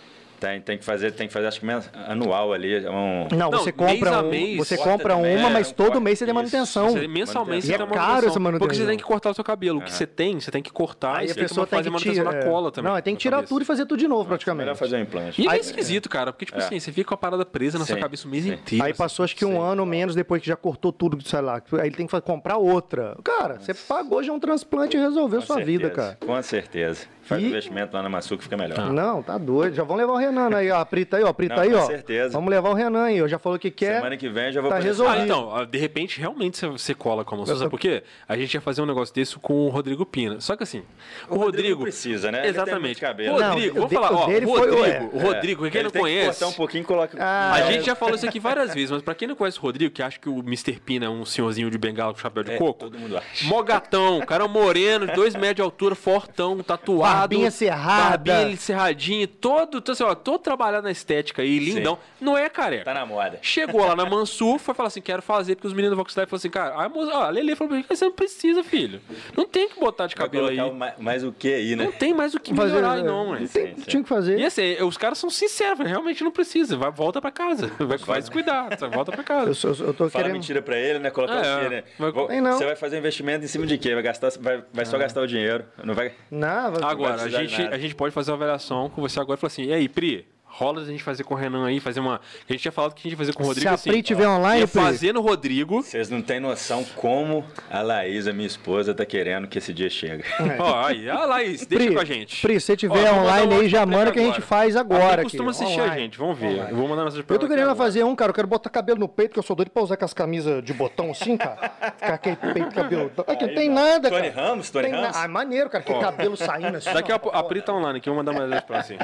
Tem, 0.42 0.60
tem 0.60 0.76
que 0.76 0.84
fazer, 0.84 1.12
tem 1.12 1.28
que 1.28 1.32
fazer, 1.32 1.46
acho 1.46 1.60
que 1.60 1.66
anual 2.08 2.52
ali. 2.52 2.84
é 2.84 2.90
Um... 2.90 3.28
Não, 3.30 3.38
Não, 3.38 3.50
você 3.52 3.72
mês 3.72 3.76
compra, 3.76 4.22
um- 4.24 4.28
mês, 4.28 4.56
você 4.58 4.76
compra 4.76 5.14
uma, 5.16 5.26
é, 5.28 5.50
mas 5.50 5.70
todo 5.70 6.00
mês 6.00 6.18
você 6.18 6.24
tem 6.24 6.32
isso. 6.32 6.34
manutenção. 6.34 6.90
Você, 6.90 7.06
mensalmente 7.06 7.66
você 7.66 7.74
é 7.74 7.78
tem 7.78 7.86
caro 7.86 7.98
manutenção. 8.00 8.28
essa 8.30 8.40
manutenção. 8.40 8.58
Porque 8.68 8.74
você 8.82 8.86
tem 8.88 8.98
que 8.98 9.04
cortar 9.04 9.30
o 9.30 9.34
seu 9.34 9.44
cabelo. 9.44 9.78
O 9.78 9.82
que 9.82 9.92
você 9.92 10.04
tem, 10.04 10.40
você 10.40 10.50
tem 10.50 10.60
que 10.60 10.72
cortar 10.72 11.18
Aí 11.18 11.22
e 11.22 11.24
a 11.26 11.28
você 11.28 11.34
tem 11.34 11.44
que 11.44 11.48
pessoa 11.48 11.64
tem 11.66 11.78
fazer 11.78 11.88
que 11.90 11.92
manutenção 11.92 12.24
tirar. 12.24 12.44
na 12.44 12.50
cola 12.50 12.72
também. 12.72 12.92
Não, 12.92 13.00
tem 13.00 13.14
que 13.14 13.20
tirar 13.20 13.36
cabeça. 13.36 13.54
tudo 13.54 13.62
e 13.62 13.64
fazer 13.64 13.86
tudo 13.86 13.98
de 14.00 14.08
novo, 14.08 14.24
Melhor 14.24 14.28
praticamente. 14.30 14.78
fazer 14.78 14.96
um 14.96 15.00
implante. 15.00 15.40
E 15.42 15.46
é 15.46 15.50
Aí- 15.52 15.60
esquisito, 15.60 16.08
cara, 16.08 16.32
porque, 16.32 16.46
tipo 16.46 16.58
É. 16.60 16.64
assim, 16.64 16.80
você 16.80 16.90
fica 16.90 17.06
com 17.08 17.14
a 17.14 17.18
parada 17.18 17.46
presa 17.46 17.78
na 17.78 17.84
sua 17.86 17.94
Sim, 17.94 18.02
cabeça 18.02 18.26
o 18.26 18.30
mês 18.30 18.42
sim. 18.44 18.52
inteiro. 18.54 18.84
Aí 18.84 18.90
assim. 18.90 18.98
passou 18.98 19.24
acho 19.24 19.36
que 19.36 19.44
um 19.44 19.60
ano 19.60 19.82
ou 19.82 19.86
menos 19.86 20.14
depois 20.16 20.42
que 20.42 20.48
já 20.48 20.56
cortou 20.56 20.92
tudo, 20.92 21.16
sei 21.24 21.40
lá. 21.40 21.62
Aí 21.74 21.86
ele 21.86 21.94
tem 21.96 22.06
que 22.06 22.20
comprar 22.22 22.56
outra. 22.56 23.16
Cara, 23.22 23.60
você 23.60 23.72
pagou 23.74 24.22
já 24.24 24.32
um 24.32 24.40
transplante 24.40 24.96
e 24.96 25.00
resolveu 25.00 25.40
sua 25.40 25.60
vida, 25.62 25.88
cara. 25.90 26.18
Com 26.26 26.42
certeza. 26.42 27.06
Faz 27.24 27.42
E- 27.42 27.46
investimento 27.46 27.96
lá 27.96 28.02
na 28.02 28.08
Maçu 28.08 28.36
que 28.36 28.42
fica 28.44 28.56
melhor. 28.56 28.90
Não, 28.92 29.22
tá 29.22 29.38
doido. 29.38 29.74
Já 29.74 29.84
vão 29.84 29.96
levar 29.96 30.12
o 30.12 30.16
Renan 30.16 30.54
aí, 30.56 30.70
ó. 30.70 30.78
A 30.80 30.84
Prita 30.86 31.16
aí, 31.18 31.22
ó. 31.22 31.28
A 31.28 31.34
Prita 31.34 31.54
Não, 31.56 31.62
aí, 31.62 31.70
com 31.70 31.76
ó. 31.78 31.86
certeza. 31.86 32.32
Vamos 32.32 32.50
levar 32.50 32.70
o 32.70 32.74
Renan 32.74 33.04
aí, 33.04 33.22
ó. 33.22 33.28
Já 33.28 33.38
falou 33.38 33.58
que 33.58 33.70
quer. 33.70 33.96
Semana 33.96 34.16
que 34.16 34.28
vem 34.28 34.52
já 34.52 34.60
vou 34.60 34.70
Tá 34.70 34.78
resolvido. 34.78 35.20
Ah, 35.20 35.24
então, 35.24 35.66
de 35.66 35.78
repente, 35.78 36.18
realmente 36.20 36.66
você- 36.66 36.94
cola 36.94 37.24
com 37.24 37.34
a 37.34 37.38
moça. 37.38 37.56
Sabe 37.56 37.70
por 37.70 37.78
quê? 37.80 38.02
A 38.28 38.36
gente 38.36 38.54
ia 38.54 38.60
fazer 38.60 38.82
um 38.82 38.86
negócio 38.86 39.14
desse 39.14 39.36
com 39.38 39.66
o 39.66 39.68
Rodrigo 39.68 40.04
Pina. 40.04 40.40
Só 40.40 40.56
que 40.56 40.62
assim, 40.64 40.80
o, 41.28 41.34
O 41.34 41.38
Rodrigo 41.38 41.44
Rodrigo. 41.44 41.82
precisa, 41.82 42.30
né? 42.32 42.38
Ele 42.38 42.52
tem 42.52 42.52
muito 42.54 42.68
Exatamente. 42.70 43.00
cabelo. 43.00 43.40
Rodrigo, 43.42 43.86
de- 43.88 43.94
falar, 43.94 44.12
ó, 44.12 44.26
dele 44.26 44.46
o 44.46 44.48
foi- 44.48 44.58
Rodrigo, 44.70 44.84
é. 44.86 45.10
o 45.12 45.18
Rodrigo, 45.18 45.62
quem 45.70 45.74
Ele 45.78 45.82
não 45.84 45.90
tem 45.90 46.02
que 46.02 46.08
conhece. 46.08 46.26
cortar 46.40 46.46
um 46.48 46.52
pouquinho 46.56 46.84
coloca... 46.84 47.16
Ah, 47.20 47.54
A 47.54 47.60
é. 47.60 47.72
gente 47.72 47.86
já 47.86 47.94
falou 47.94 48.14
isso 48.16 48.26
aqui 48.28 48.40
várias 48.40 48.74
vezes, 48.74 48.90
mas 48.90 49.02
pra 49.02 49.14
quem 49.14 49.28
não 49.28 49.36
conhece 49.36 49.58
o 49.58 49.62
Rodrigo, 49.62 49.92
que 49.94 50.02
acha 50.02 50.18
que 50.18 50.28
o 50.28 50.38
Mr. 50.40 50.80
Pina 50.80 51.06
é 51.06 51.08
um 51.08 51.24
senhorzinho 51.24 51.70
de 51.70 51.78
bengala 51.78 52.12
com 52.12 52.18
chapéu 52.18 52.42
de 52.42 52.52
É, 52.52 52.56
coco, 52.56 52.80
todo 52.80 52.98
mundo 52.98 53.16
acha. 53.16 53.46
mó 53.46 53.62
gatão, 53.62 54.20
cara 54.20 54.46
moreno, 54.48 55.06
de 55.06 55.12
dois 55.14 55.34
metros 55.34 55.56
de 55.56 55.62
altura, 55.62 55.94
fortão, 55.94 56.58
tatuado. 56.62 57.11
Barbinha 57.20 57.50
cerrada. 57.50 58.32
Barbinha 58.32 58.56
cerradinha, 58.56 59.26
todo, 59.28 59.80
todo, 59.80 59.92
assim, 59.92 60.02
ó, 60.04 60.14
todo 60.14 60.40
trabalhado 60.40 60.84
na 60.84 60.90
estética 60.90 61.42
aí, 61.42 61.58
lindão. 61.58 61.98
Não 62.20 62.36
é 62.36 62.48
careca. 62.48 62.84
Tá 62.84 62.94
na 62.94 63.06
moda. 63.06 63.38
Chegou 63.42 63.84
lá 63.86 63.94
na 63.96 64.04
Mansur, 64.06 64.58
foi 64.58 64.74
falar 64.74 64.88
assim, 64.88 65.00
quero 65.00 65.22
fazer, 65.22 65.54
porque 65.56 65.66
os 65.66 65.72
meninos 65.72 65.90
do 65.92 65.96
Vox 65.96 66.14
Live 66.16 66.28
falaram 66.30 66.38
assim, 66.40 66.50
cara, 66.50 66.74
a, 66.74 66.88
moça, 66.88 67.12
ó, 67.16 67.22
a 67.24 67.30
Lele 67.30 67.54
falou 67.56 67.68
pra 67.70 67.78
mim, 67.78 67.84
você 67.88 68.04
não 68.04 68.12
precisa, 68.12 68.62
filho. 68.62 69.00
Não 69.36 69.46
tem 69.46 69.68
que 69.68 69.78
botar 69.78 70.06
de 70.06 70.14
cabelo 70.14 70.48
aí. 70.48 70.56
colocar 70.56 70.74
o 70.74 70.78
mais, 70.78 70.98
mais 70.98 71.24
o 71.24 71.32
que 71.32 71.52
aí, 71.52 71.76
né? 71.76 71.84
Não 71.84 71.92
tem 71.92 72.14
mais 72.14 72.34
o 72.34 72.40
que 72.40 72.54
Fazer- 72.54 72.74
melhorar 72.74 72.94
aí 72.94 73.02
não, 73.02 73.26
mano. 73.28 73.38
Tem- 73.38 73.46
Sim, 73.46 73.74
sim. 73.76 73.84
Tinha 73.86 74.02
que 74.02 74.08
fazer. 74.08 74.38
E 74.38 74.44
assim, 74.44 74.80
os 74.82 74.96
caras 74.96 75.18
são 75.18 75.30
sinceros, 75.30 75.86
realmente 75.86 76.22
não 76.24 76.30
precisa. 76.30 76.76
Vai, 76.76 76.90
volta 76.90 77.20
pra 77.20 77.30
casa. 77.30 77.70
Vai, 77.78 77.98
vai 77.98 78.22
se 78.22 78.30
cuidar, 78.30 78.68
volta 78.92 79.12
pra 79.12 79.22
casa. 79.24 79.50
Eu, 79.50 79.54
sou- 79.54 79.70
eu 79.86 79.92
tô 79.94 80.08
Fala 80.08 80.24
querendo. 80.24 80.32
mentira 80.32 80.62
pra 80.62 80.76
ele, 80.78 80.98
né? 80.98 81.10
Colocar 81.10 81.44
É, 81.44 81.56
o 81.56 81.60
quê, 81.60 81.68
né? 81.68 81.84
vai- 81.98 82.12
Vou- 82.12 82.26
Tem 82.28 82.40
não. 82.40 82.52
Você 82.56 82.64
vai 82.64 82.76
fazer 82.76 82.98
investimento 82.98 83.44
em 83.44 83.48
cima 83.48 83.66
de 83.66 83.76
quê? 83.78 83.94
Vai, 83.94 84.02
gastar, 84.02 84.30
vai, 84.40 84.62
vai 84.72 84.84
só 84.86 84.96
gastar 84.98 85.20
o 85.22 85.26
dinheiro. 85.26 85.64
Não 85.82 85.94
vai... 85.94 86.12
Não, 86.30 86.72
vai- 86.72 86.82
Agora, 86.90 87.01
a 87.06 87.12
precisar 87.14 87.42
de 87.42 87.48
gente, 87.48 87.74
a 87.74 87.78
gente 87.78 87.94
pode 87.94 88.14
fazer 88.14 88.30
uma 88.30 88.36
avaliação 88.36 88.88
com 88.88 89.00
você 89.00 89.20
agora 89.20 89.38
e 89.38 89.40
falar 89.40 89.48
assim, 89.48 89.64
e 89.64 89.72
aí, 89.72 89.88
Pri, 89.88 90.26
rola 90.54 90.82
a 90.82 90.84
gente 90.84 91.02
fazer 91.02 91.24
com 91.24 91.34
o 91.34 91.36
Renan 91.36 91.66
aí, 91.66 91.80
fazer 91.80 92.00
uma... 92.00 92.16
A 92.48 92.52
gente 92.52 92.60
tinha 92.62 92.72
falado 92.72 92.94
que 92.94 93.00
a 93.00 93.02
gente 93.04 93.12
ia 93.12 93.16
fazer 93.16 93.32
com 93.34 93.42
o 93.42 93.46
Rodrigo 93.46 93.62
Se 93.62 93.68
a 93.68 93.74
assim. 93.74 93.90
Pri 93.90 94.02
tiver 94.02 94.26
ó, 94.26 94.36
online, 94.36 94.60
ia 94.60 94.68
Pri. 94.68 94.80
fazer 94.80 95.12
no 95.14 95.20
Rodrigo. 95.22 95.82
Vocês 95.82 96.10
não 96.10 96.20
têm 96.20 96.38
noção 96.40 96.84
como 96.96 97.44
a 97.70 97.80
Laísa, 97.80 98.32
minha 98.32 98.46
esposa, 98.46 98.92
tá 98.94 99.06
querendo 99.06 99.48
que 99.48 99.56
esse 99.58 99.72
dia 99.72 99.88
chega. 99.88 100.22
Ó, 100.58 100.84
aí, 100.86 101.08
a 101.08 101.24
Laís, 101.24 101.64
deixa 101.66 101.86
Pri, 101.86 101.94
com 101.94 102.00
a 102.00 102.04
gente. 102.04 102.42
Pri, 102.42 102.60
se 102.60 102.76
tiver 102.76 103.12
online 103.12 103.54
aí, 103.54 103.68
já 103.68 103.86
manda 103.86 104.12
que 104.12 104.18
a 104.18 104.22
gente 104.22 104.32
agora. 104.36 104.46
faz 104.46 104.76
A 104.76 104.80
agora. 104.80 105.14
Pri 105.14 105.22
costuma 105.24 105.50
aqui, 105.50 105.62
assistir 105.62 105.80
a 105.80 105.84
online. 105.84 106.00
gente, 106.02 106.18
vamos 106.18 106.38
ver. 106.38 106.58
Eu 106.70 106.76
vou 106.76 106.86
mandar 106.88 107.04
mensagem 107.04 107.24
pra 107.24 107.34
Eu 107.34 107.38
tô 107.40 107.46
ela 107.46 107.54
querendo 107.56 107.74
fazer 107.76 108.04
um, 108.04 108.14
cara. 108.14 108.30
Eu 108.30 108.34
quero 108.34 108.46
botar 108.48 108.68
cabelo 108.70 109.00
no 109.00 109.08
peito, 109.08 109.32
que 109.32 109.38
eu 109.38 109.42
sou 109.42 109.56
doido 109.56 109.70
pra 109.70 109.82
usar 109.82 109.96
com 109.96 110.04
as 110.04 110.12
camisas 110.14 110.62
de 110.62 110.72
botão 110.74 111.10
assim, 111.10 111.36
cara. 111.36 111.56
Ficar 111.96 112.14
aquele 112.14 112.36
peito, 112.36 112.74
cabelo. 112.74 113.10
Aqui 113.26 113.46
não 113.46 113.54
tem 113.54 113.68
nada, 113.70 114.10
Tony 114.10 114.30
cara. 114.30 114.48
Ramos, 114.48 114.70
Tony 114.70 114.84
Tem 114.84 114.92
na- 114.92 115.00
Ramos. 115.00 115.16
Ah, 115.16 115.28
maneiro, 115.28 115.70
cara. 115.70 115.82
Que 115.82 115.94
cabelo 115.98 116.36
saindo 116.36 116.76
assim. 116.76 116.92
Daqui 116.92 117.10
a, 117.10 117.18
pouco- 117.18 117.36
a 117.36 117.42
Pri 117.42 117.62
tá 117.62 117.72
online 117.72 117.98
aqui, 117.98 118.08
eu 118.08 118.14
vou 118.14 118.22
mandar 118.22 118.36
mais 118.38 118.48
vezes 118.50 118.64
pra 118.64 118.76
ela 118.76 118.84
assim. 118.84 118.98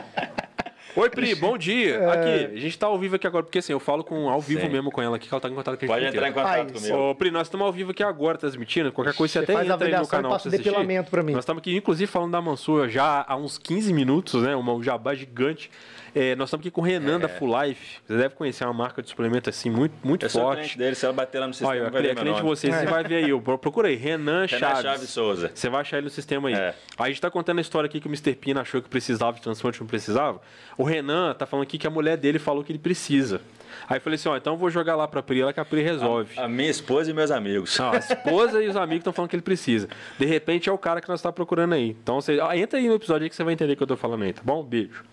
Oi, 0.97 1.11
Pri, 1.11 1.35
bom 1.37 1.55
É. 1.55 1.59
dia. 1.59 2.13
Aqui, 2.13 2.57
a 2.57 2.59
gente 2.59 2.77
tá 2.79 2.87
ao 2.87 2.99
vivo 2.99 3.15
aqui 3.17 3.27
agora, 3.27 3.45
porque 3.45 3.59
assim, 3.59 3.73
eu 3.73 3.79
falo 3.79 4.03
com, 4.03 4.29
ao 4.29 4.41
vivo 4.41 4.63
Sim. 4.63 4.69
mesmo 4.69 4.91
com 4.91 5.01
ela 5.01 5.17
aqui, 5.17 5.29
que 5.29 5.35
ela 5.35 5.41
tá 5.41 5.49
em 5.49 5.55
contato 5.55 5.79
com 5.79 5.85
a 5.85 5.87
gente. 5.87 5.89
Pode 5.89 6.07
entrar 6.07 6.27
em 6.27 6.31
inteiro. 6.31 6.49
contato 6.49 6.71
Faz. 6.71 6.83
comigo. 6.83 7.11
Ô, 7.11 7.15
Pri, 7.15 7.31
nós 7.31 7.47
estamos 7.47 7.67
ao 7.67 7.73
vivo 7.73 7.91
aqui 7.93 8.03
agora, 8.03 8.37
transmitindo. 8.39 8.91
Qualquer 8.91 9.15
coisa 9.15 9.33
você, 9.33 9.39
Você 9.39 9.45
até 9.45 9.53
faz 9.53 9.71
a 9.71 9.75
entra 9.75 9.87
aí 9.87 9.93
no 10.01 10.09
canal 10.09 10.31
passa 10.33 10.43
pra 10.49 10.49
o 10.49 10.63
você 10.63 10.69
assistir. 10.69 11.05
pra 11.11 11.23
mim. 11.23 11.33
Nós 11.33 11.43
estamos 11.45 11.61
aqui, 11.61 11.77
inclusive, 11.77 12.11
falando 12.11 12.33
da 12.33 12.41
Mansua 12.41 12.89
já 12.89 13.25
há 13.29 13.37
uns 13.37 13.59
15 13.59 13.93
minutos, 13.93 14.43
né? 14.43 14.57
Uma, 14.57 14.73
um 14.75 14.83
jabá 14.83 15.15
gigante. 15.15 15.71
É, 16.15 16.35
nós 16.37 16.49
estamos 16.49 16.63
aqui 16.63 16.71
com 16.71 16.81
o 16.81 16.85
Renan 16.85 17.19
da 17.19 17.29
Full 17.29 17.63
Life. 17.63 17.99
Você 18.07 18.17
deve 18.17 18.35
conhecer 18.35 18.65
é 18.65 18.67
uma 18.67 18.73
marca 18.73 19.03
de 19.03 19.09
suplemento 19.09 19.51
assim, 19.51 19.71
muito, 19.71 19.95
muito 20.03 20.27
Eu 20.27 20.31
forte. 20.31 20.59
cliente 20.59 20.79
dele, 20.79 20.95
se 20.95 21.05
ela 21.05 21.15
bater 21.15 21.39
lá 21.39 21.47
no 21.47 21.55
sistema, 21.55 21.73
Olha, 21.73 21.91
vai 21.91 22.01
é 22.01 22.07
meu 22.07 22.17
cliente 22.17 22.37
de 22.37 22.47
vocês, 22.47 22.75
você 22.75 22.87
vai 22.87 23.05
ver 23.05 23.25
aí. 23.25 23.31
eu 23.31 23.41
Procura 23.41 23.89
aí, 23.89 23.97
Renan 23.97 24.29
Renan 24.29 24.47
Chaves. 24.47 24.83
Chaves 24.83 25.11
Souza. 25.11 25.51
Você 25.55 25.69
vai 25.69 25.81
achar 25.81 25.99
ele 25.99 26.05
no 26.05 26.11
sistema 26.11 26.49
aí. 26.49 26.55
É. 26.55 26.75
A 26.99 27.09
gente 27.09 27.21
tá 27.21 27.31
contando 27.31 27.59
a 27.59 27.61
história 27.61 27.87
aqui 27.87 28.01
que 28.01 28.07
o 28.07 28.11
Mr. 28.11 28.35
Pina 28.35 28.61
achou 28.61 28.81
que 28.81 28.89
precisava 28.89 29.37
de 29.37 29.43
transplante, 29.43 29.81
não 29.81 29.87
precisava. 29.87 30.41
O 30.77 30.85
Renan 30.85 31.35
tá 31.35 31.47
falando 31.47 31.65
aqui 31.65 31.79
que 31.79 31.87
a 31.87 31.91
mulher 31.91 32.17
dele 32.17 32.39
falou 32.39 32.63
que 32.63 32.71
ele 32.71 32.79
precisa. 32.79 33.41
Aí 33.89 33.97
eu 33.97 34.01
falei 34.01 34.17
assim, 34.17 34.29
ó, 34.29 34.37
então 34.37 34.55
eu 34.55 34.59
vou 34.59 34.71
jogar 34.71 34.97
lá 34.97 35.07
pra 35.07 35.23
Pri, 35.23 35.41
ela 35.41 35.53
que 35.53 35.61
a 35.61 35.65
Pri 35.65 35.83
resolve. 35.83 36.39
A 36.39 36.49
minha 36.49 36.71
esposa 36.71 37.11
e 37.11 37.15
meus 37.15 37.31
amigos. 37.31 37.79
Não, 37.79 37.93
a 37.93 37.97
esposa 37.97 38.63
e 38.63 38.69
os 38.69 38.77
amigos 38.77 39.01
estão 39.01 39.13
falando 39.13 39.31
que 39.31 39.37
ele 39.37 39.43
precisa. 39.43 39.89
De 40.19 40.27
repente 40.27 40.69
é 40.69 40.73
o 40.73 40.79
cara 40.79 41.01
que 41.01 41.09
nós 41.09 41.23
tá 41.23 41.33
procurando 41.33 41.75
aí. 41.75 41.91
Então 42.03 42.21
você 42.21 42.39
ó, 42.39 42.53
entra 42.53 42.79
aí 42.79 42.89
no 42.89 42.95
episódio 42.95 43.25
aí 43.25 43.31
que 43.31 43.37
você 43.37 43.45
vai 43.45 43.55
entender 43.55 43.73
o 43.73 43.77
que 43.77 43.83
eu 43.83 43.87
tô 43.87 43.97
falando 43.97 44.25
aí, 44.25 44.33
tá 44.33 44.43
bom? 44.45 44.63
Beijo. 44.63 45.05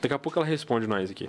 Daqui 0.00 0.14
a 0.14 0.18
pouco 0.18 0.38
ela 0.38 0.46
responde 0.46 0.86
nós 0.86 1.10
aqui. 1.10 1.28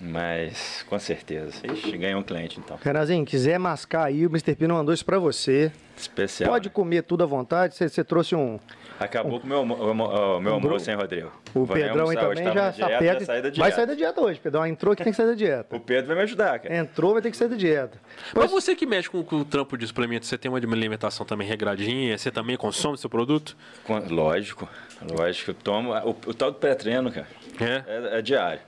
Mas, 0.00 0.84
com 0.88 0.96
certeza. 0.96 1.54
Ixi, 1.66 1.96
ganhou 1.98 2.20
um 2.20 2.22
cliente, 2.22 2.60
então. 2.60 2.78
Renanzinho, 2.80 3.24
quiser 3.26 3.58
mascar 3.58 4.04
aí, 4.04 4.24
o 4.24 4.30
Mr. 4.30 4.54
Pino 4.54 4.74
mandou 4.74 4.94
isso 4.94 5.04
pra 5.04 5.18
você. 5.18 5.72
Especial. 5.96 6.48
Pode 6.52 6.70
comer 6.70 7.02
tudo 7.02 7.24
à 7.24 7.26
vontade. 7.26 7.74
Você, 7.74 7.88
você 7.88 8.04
trouxe 8.04 8.36
um. 8.36 8.60
Acabou 9.00 9.40
com 9.40 9.46
o 9.46 9.50
meu, 9.50 9.58
o, 9.62 9.90
o 9.90 10.40
meu 10.40 10.54
almoço, 10.54 10.88
hein, 10.88 10.96
Rodrigo? 10.96 11.32
O 11.52 11.64
Vou 11.64 11.74
Pedrão 11.74 12.08
aí 12.08 12.16
almoçar 12.16 12.28
também 12.28 12.44
já 12.44 12.54
na 12.54 12.70
dieta, 12.70 12.86
da 12.86 12.88
Vai 12.88 13.50
dieta. 13.50 13.70
sair 13.74 13.86
da 13.86 13.94
dieta 13.94 14.20
hoje. 14.20 14.38
Pedrão 14.38 14.64
entrou 14.64 14.94
que 14.94 15.02
tem 15.02 15.12
que 15.12 15.16
sair 15.16 15.26
da 15.26 15.34
dieta. 15.34 15.74
O 15.74 15.80
Pedro 15.80 16.06
vai 16.06 16.16
me 16.16 16.22
ajudar, 16.22 16.60
cara. 16.60 16.76
Entrou, 16.76 17.14
vai 17.14 17.22
ter 17.22 17.32
que 17.32 17.36
sair 17.36 17.48
da 17.48 17.56
dieta. 17.56 17.98
Mas 18.32 18.48
você 18.52 18.76
que 18.76 18.86
mexe 18.86 19.10
com, 19.10 19.24
com 19.24 19.36
o 19.40 19.44
trampo 19.44 19.76
de 19.76 19.84
suplemento, 19.84 20.26
você 20.26 20.38
tem 20.38 20.48
uma 20.48 20.58
alimentação 20.58 21.26
também 21.26 21.48
regradinha? 21.48 22.16
Você 22.16 22.30
também 22.30 22.56
consome 22.56 22.96
seu 22.96 23.10
produto? 23.10 23.56
Com- 23.82 23.98
Lógico, 23.98 24.68
lógico. 25.02 25.50
Eu 25.50 25.54
tomo. 25.54 25.92
O, 25.92 26.10
o 26.10 26.34
tal 26.34 26.50
do 26.50 26.58
pré-treino, 26.58 27.10
cara, 27.10 27.26
É? 27.60 28.14
é, 28.14 28.18
é 28.18 28.22
diário. 28.22 28.60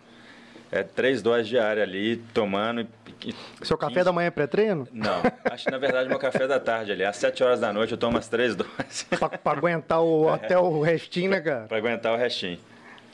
É 0.72 0.82
três 0.84 1.20
doses 1.20 1.48
diárias 1.48 1.86
ali, 1.88 2.16
tomando. 2.32 2.82
e- 2.82 2.86
e- 3.30 3.34
Seu 3.66 3.76
café 3.76 3.94
15 3.94 4.04
da 4.04 4.12
manhã 4.12 4.28
é 4.28 4.30
pré-treino? 4.30 4.86
Não, 4.92 5.20
acho 5.50 5.64
que 5.64 5.70
na 5.70 5.78
verdade 5.78 6.08
meu 6.08 6.18
café 6.18 6.46
da 6.46 6.60
tarde 6.60 6.92
ali. 6.92 7.04
Às 7.04 7.16
7 7.16 7.42
horas 7.42 7.58
da 7.58 7.72
noite 7.72 7.90
eu 7.92 7.98
tomo 7.98 8.16
as 8.16 8.28
três 8.28 8.54
doses. 8.56 9.02
Pra, 9.18 9.28
pra 9.30 9.52
aguentar 9.52 10.00
o, 10.00 10.28
até 10.28 10.56
o 10.56 10.80
restinho, 10.80 11.30
né, 11.32 11.40
cara? 11.40 11.66
pra 11.66 11.76
aguentar 11.76 12.12
o 12.12 12.16
restinho. 12.16 12.58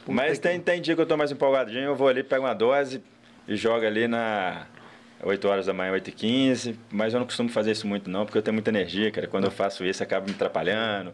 Mas 0.06 0.38
tem, 0.38 0.60
tem 0.60 0.80
dia 0.82 0.94
que 0.94 1.00
eu 1.00 1.06
tô 1.06 1.16
mais 1.16 1.32
empolgadinho, 1.32 1.84
eu 1.84 1.96
vou 1.96 2.08
ali, 2.08 2.22
pego 2.22 2.44
uma 2.44 2.54
dose 2.54 3.02
e 3.48 3.56
jogo 3.56 3.84
ali 3.86 4.06
na 4.06 4.66
8 5.22 5.48
horas 5.48 5.66
da 5.66 5.72
manhã, 5.72 5.92
8 5.92 6.08
e 6.08 6.12
15 6.12 6.78
Mas 6.90 7.14
eu 7.14 7.18
não 7.20 7.26
costumo 7.26 7.48
fazer 7.48 7.70
isso 7.72 7.86
muito 7.88 8.08
não, 8.10 8.24
porque 8.26 8.36
eu 8.38 8.42
tenho 8.42 8.52
muita 8.54 8.68
energia, 8.70 9.10
cara. 9.10 9.26
Quando 9.26 9.44
eu 9.44 9.50
faço 9.50 9.82
isso, 9.84 10.02
acaba 10.02 10.26
me 10.26 10.32
atrapalhando. 10.32 11.12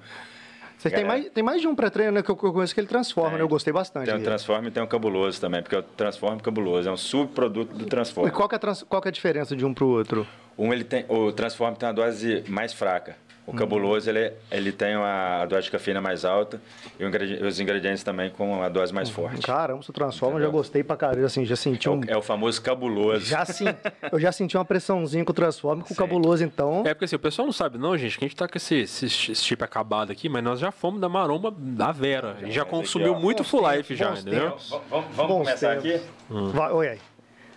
Vocês 0.82 0.94
têm 0.94 1.04
É. 1.04 1.06
mais, 1.06 1.28
tem 1.30 1.44
mais 1.44 1.60
de 1.60 1.68
um 1.68 1.76
pré-treino 1.76 2.10
né, 2.12 2.22
que 2.24 2.30
eu 2.30 2.34
conheço 2.36 2.74
que 2.74 2.80
ele 2.80 2.88
transforma, 2.88 3.30
Tem. 3.30 3.38
né? 3.38 3.44
Eu 3.44 3.48
gostei 3.48 3.72
bastante. 3.72 4.06
Tem 4.06 4.14
o 4.14 4.16
dele. 4.16 4.28
Transform 4.28 4.66
e 4.66 4.70
tem 4.72 4.82
o 4.82 4.86
Cabuloso 4.88 5.40
também, 5.40 5.62
porque 5.62 5.76
o 5.76 5.82
Transform 5.82 6.38
e 6.38 6.40
Cabuloso 6.42 6.88
é 6.88 6.92
um 6.92 6.96
subproduto 6.96 7.72
do 7.76 7.86
Transform. 7.86 8.26
E 8.26 8.30
qual 8.32 8.48
é 8.50 8.56
a 8.56 8.58
trans- 8.58 8.82
qual 8.82 9.00
é 9.04 9.08
a 9.08 9.12
diferença 9.12 9.54
de 9.54 9.64
um 9.64 9.72
pro 9.72 9.86
outro? 9.86 10.26
Um 10.58 10.72
ele 10.72 10.82
tem, 10.82 11.04
o 11.08 11.30
Transform 11.30 11.74
tem 11.74 11.88
uma 11.88 11.94
dose 11.94 12.42
mais 12.48 12.72
fraca. 12.72 13.16
O 13.44 13.52
Cabuloso 13.52 14.08
ele, 14.08 14.32
ele 14.52 14.70
tem 14.70 14.96
uma, 14.96 15.42
a 15.42 15.46
dose 15.46 15.64
de 15.64 15.70
cafeína 15.72 16.00
mais 16.00 16.24
alta 16.24 16.60
e 16.98 17.04
os 17.44 17.58
ingredientes 17.58 18.04
também 18.04 18.30
com 18.30 18.52
uma 18.52 18.68
dose 18.70 18.94
mais 18.94 19.10
forte. 19.10 19.44
Caramba, 19.44 19.82
se 19.82 19.92
transforma, 19.92 20.36
eu 20.36 20.42
já 20.42 20.46
Entendeu? 20.46 20.58
gostei 20.60 20.84
pra 20.84 20.96
caramba. 20.96 21.26
Assim, 21.26 21.44
já 21.44 21.56
senti 21.56 21.88
É 21.88 21.90
um. 21.90 21.98
o, 21.98 22.04
é 22.06 22.16
o 22.16 22.22
famoso 22.22 22.62
cabuloso. 22.62 23.26
Já 23.26 23.44
sim, 23.44 23.64
eu 24.12 24.20
já 24.20 24.30
senti 24.30 24.56
uma 24.56 24.64
pressãozinha 24.64 25.24
com 25.24 25.32
o 25.32 25.34
Transforma, 25.34 25.82
com 25.82 25.92
o 25.92 25.96
cabuloso, 25.96 26.44
então. 26.44 26.84
É 26.86 26.94
porque 26.94 27.06
assim, 27.06 27.16
o 27.16 27.18
pessoal 27.18 27.44
não 27.46 27.52
sabe 27.52 27.78
não, 27.78 27.98
gente, 27.98 28.16
que 28.16 28.24
a 28.24 28.28
gente 28.28 28.36
tá 28.36 28.46
com 28.46 28.56
esse, 28.56 28.76
esse, 28.76 29.06
esse 29.06 29.34
chip 29.34 29.62
acabado 29.64 30.12
aqui, 30.12 30.28
mas 30.28 30.44
nós 30.44 30.60
já 30.60 30.70
fomos 30.70 31.00
da 31.00 31.08
maromba 31.08 31.52
da 31.56 31.90
Vera. 31.90 32.36
A 32.38 32.44
gente 32.44 32.52
já 32.54 32.62
aqui, 32.62 32.70
consumiu 32.70 33.16
muito 33.16 33.42
Full 33.42 33.68
Life 33.72 33.94
já, 33.96 34.12
entendeu? 34.12 34.56
Vamos, 34.88 35.06
vamos 35.16 35.32
começar 35.38 35.80
tempos. 35.80 35.90
aqui? 36.00 36.02
Vai, 36.54 36.70
oi 36.72 36.88
aí. 36.90 37.11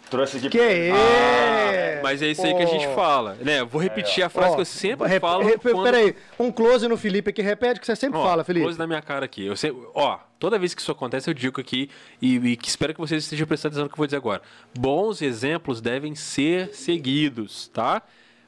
Trouxe 0.09 0.37
aqui. 0.37 0.49
Que 0.49 0.59
é? 0.59 1.99
Mas 2.03 2.21
é 2.21 2.27
isso 2.27 2.45
aí 2.45 2.53
que 2.53 2.61
a 2.61 2.65
gente 2.67 2.87
fala, 2.93 3.35
né? 3.41 3.63
Vou 3.63 3.81
repetir 3.81 4.23
a 4.23 4.29
frase 4.29 4.55
que 4.55 4.61
eu 4.61 4.65
sempre 4.65 5.07
Rep- 5.07 5.21
falo 5.21 5.43
rep- 5.43 5.61
quando... 5.61 5.83
Peraí, 5.83 6.15
um 6.39 6.51
close 6.51 6.87
no 6.87 6.95
Felipe 6.97 7.31
aqui, 7.31 7.41
repete 7.41 7.77
o 7.77 7.81
que 7.81 7.87
você 7.87 7.95
sempre 7.95 8.19
Ó, 8.19 8.23
fala, 8.23 8.43
Felipe. 8.43 8.63
Close 8.63 8.77
na 8.77 8.85
minha 8.85 9.01
cara 9.01 9.25
aqui. 9.25 9.45
Eu 9.45 9.55
sempre, 9.55 9.81
ó, 9.95 10.19
toda 10.37 10.59
vez 10.59 10.75
que 10.75 10.81
isso 10.81 10.91
acontece, 10.91 11.29
eu 11.29 11.33
digo 11.33 11.59
aqui 11.59 11.89
e, 12.21 12.35
e 12.35 12.55
que 12.55 12.69
espero 12.69 12.93
que 12.93 12.99
vocês 12.99 13.23
estejam 13.23 13.47
prestando 13.47 13.71
atenção 13.73 13.83
no 13.85 13.89
que 13.89 13.93
eu 13.95 13.97
vou 13.97 14.05
dizer 14.05 14.17
agora. 14.17 14.41
Bons 14.77 15.21
exemplos 15.23 15.81
devem 15.81 16.13
ser 16.13 16.69
seguidos, 16.73 17.67
tá? 17.69 18.03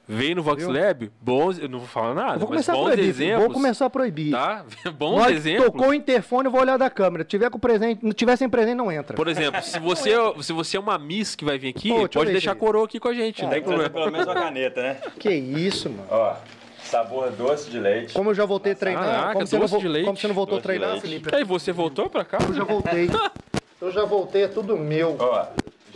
Vem 0.08 0.34
no 0.36 0.42
Vox? 0.42 0.64
Lab, 0.66 1.12
bons. 1.22 1.60
Eu 1.60 1.68
não 1.68 1.80
vou 1.80 1.88
falar 1.88 2.14
nada, 2.14 2.38
vou 2.38 2.48
mas 2.50 2.66
começar 2.66 2.74
a 2.74 2.76
bons 2.76 2.86
proibir. 2.86 3.10
exemplos. 3.10 3.44
Vou 3.44 3.54
começar 3.54 3.86
a 3.86 3.90
proibir. 3.90 4.32
Tá? 4.32 4.66
Bons 4.98 5.26
que 5.26 5.34
exemplos. 5.34 5.66
Tocou 5.66 5.88
o 5.90 5.94
interfone, 5.94 6.46
eu 6.48 6.52
vou 6.52 6.62
olhar 6.62 6.78
da 6.78 6.90
câmera. 6.90 7.24
Se 7.24 7.30
tiver 7.30 7.50
com 7.50 7.60
presente, 7.60 8.04
não 8.06 8.12
tiver 8.14 8.36
sem 8.38 8.48
presente, 8.48 8.76
não 8.76 8.92
entra. 8.92 9.16
Por 9.16 9.28
exemplo, 9.28 9.62
se 9.62 9.78
você, 9.82 10.12
se 10.42 10.54
você 10.54 10.78
é 10.78 10.80
uma 10.80 10.98
Miss 10.98 11.36
que 11.36 11.44
vai 11.44 11.58
vir 11.58 11.70
aqui, 11.70 11.90
Pô, 11.90 12.08
pode 12.08 12.32
deixar 12.32 12.54
a 12.54 12.56
coroa 12.56 12.86
aqui 12.86 13.00
com 13.00 13.10
a 13.10 13.14
gente, 13.14 13.42
não 13.44 13.50
tem 13.50 13.62
Tem 13.62 13.70
que 13.70 13.76
trazer 13.76 13.90
pelo 13.92 14.12
menos 14.12 14.28
uma 14.28 14.34
caneta, 14.36 14.82
né? 14.82 14.98
Que 15.20 15.30
isso, 15.30 15.90
mano. 15.90 16.04
Ó, 16.10 16.36
sabor 16.84 17.30
doce 17.32 17.70
de 17.70 17.78
leite. 17.80 18.14
Como 18.14 18.30
eu 18.30 18.34
já 18.34 18.46
voltei 18.46 18.72
a 18.72 18.76
treinar. 18.76 19.04
Caraca, 19.06 19.34
como, 19.34 19.46
você 19.48 19.56
não 19.56 19.62
doce 19.64 19.74
vo- 19.74 19.80
de 19.82 19.88
leite. 19.90 20.06
como 20.06 20.18
você 20.18 20.28
não 20.28 20.36
voltou 20.36 20.58
a 20.58 20.62
Doce 20.62 20.74
de 20.74 20.78
treinar. 20.80 21.02
Felipe? 21.02 21.36
Aí 21.36 21.44
você 21.44 21.72
voltou 21.74 22.10
pra 22.10 22.24
cá? 22.24 22.38
Eu 22.48 22.54
já 22.54 22.64
voltei. 22.64 23.10
Eu 23.80 23.92
já 23.92 24.06
voltei, 24.06 24.44
é 24.44 24.48
tudo 24.48 24.76
meu. 24.76 25.16
Ó, 25.20 25.46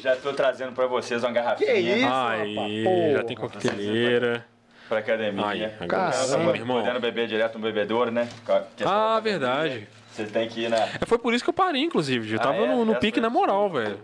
já 0.01 0.15
tô 0.15 0.34
trazendo 0.34 0.72
pra 0.74 0.88
vocês 0.88 1.24
uma 1.24 1.31
garrafinha. 1.31 1.72
Que 1.74 1.79
isso? 1.79 2.08
Aí, 2.12 2.55
rapaz, 2.55 3.13
já 3.13 3.24
tem 3.24 3.36
coqueteleira. 3.38 4.46
Pra 4.89 5.00
academia. 5.00 5.46
Ai, 5.46 5.60
Caramba, 5.88 5.88
Caramba, 5.88 6.58
irmão. 6.58 6.79
Podendo 6.81 7.00
beber 7.00 7.27
direto 7.27 7.58
no 7.58 7.62
bebedouro, 7.63 8.12
né? 8.12 8.27
Ah, 8.86 9.20
verdade. 9.22 9.88
Você 10.12 10.25
tem 10.25 10.50
que 10.50 10.63
ir 10.65 10.70
na... 10.70 10.77
É, 10.77 11.05
Foi 11.05 11.17
por 11.17 11.34
isso 11.34 11.43
que 11.43 11.50
eu 11.50 11.53
parei, 11.53 11.81
inclusive. 11.81 12.34
Eu 12.34 12.39
Ah, 12.39 12.43
tava 12.43 12.58
é? 12.58 12.67
no, 12.67 12.84
no 12.84 12.96
pique 12.96 13.20
foi- 13.20 13.22
na 13.22 13.29
moral, 13.29 13.70
velho. 13.70 13.98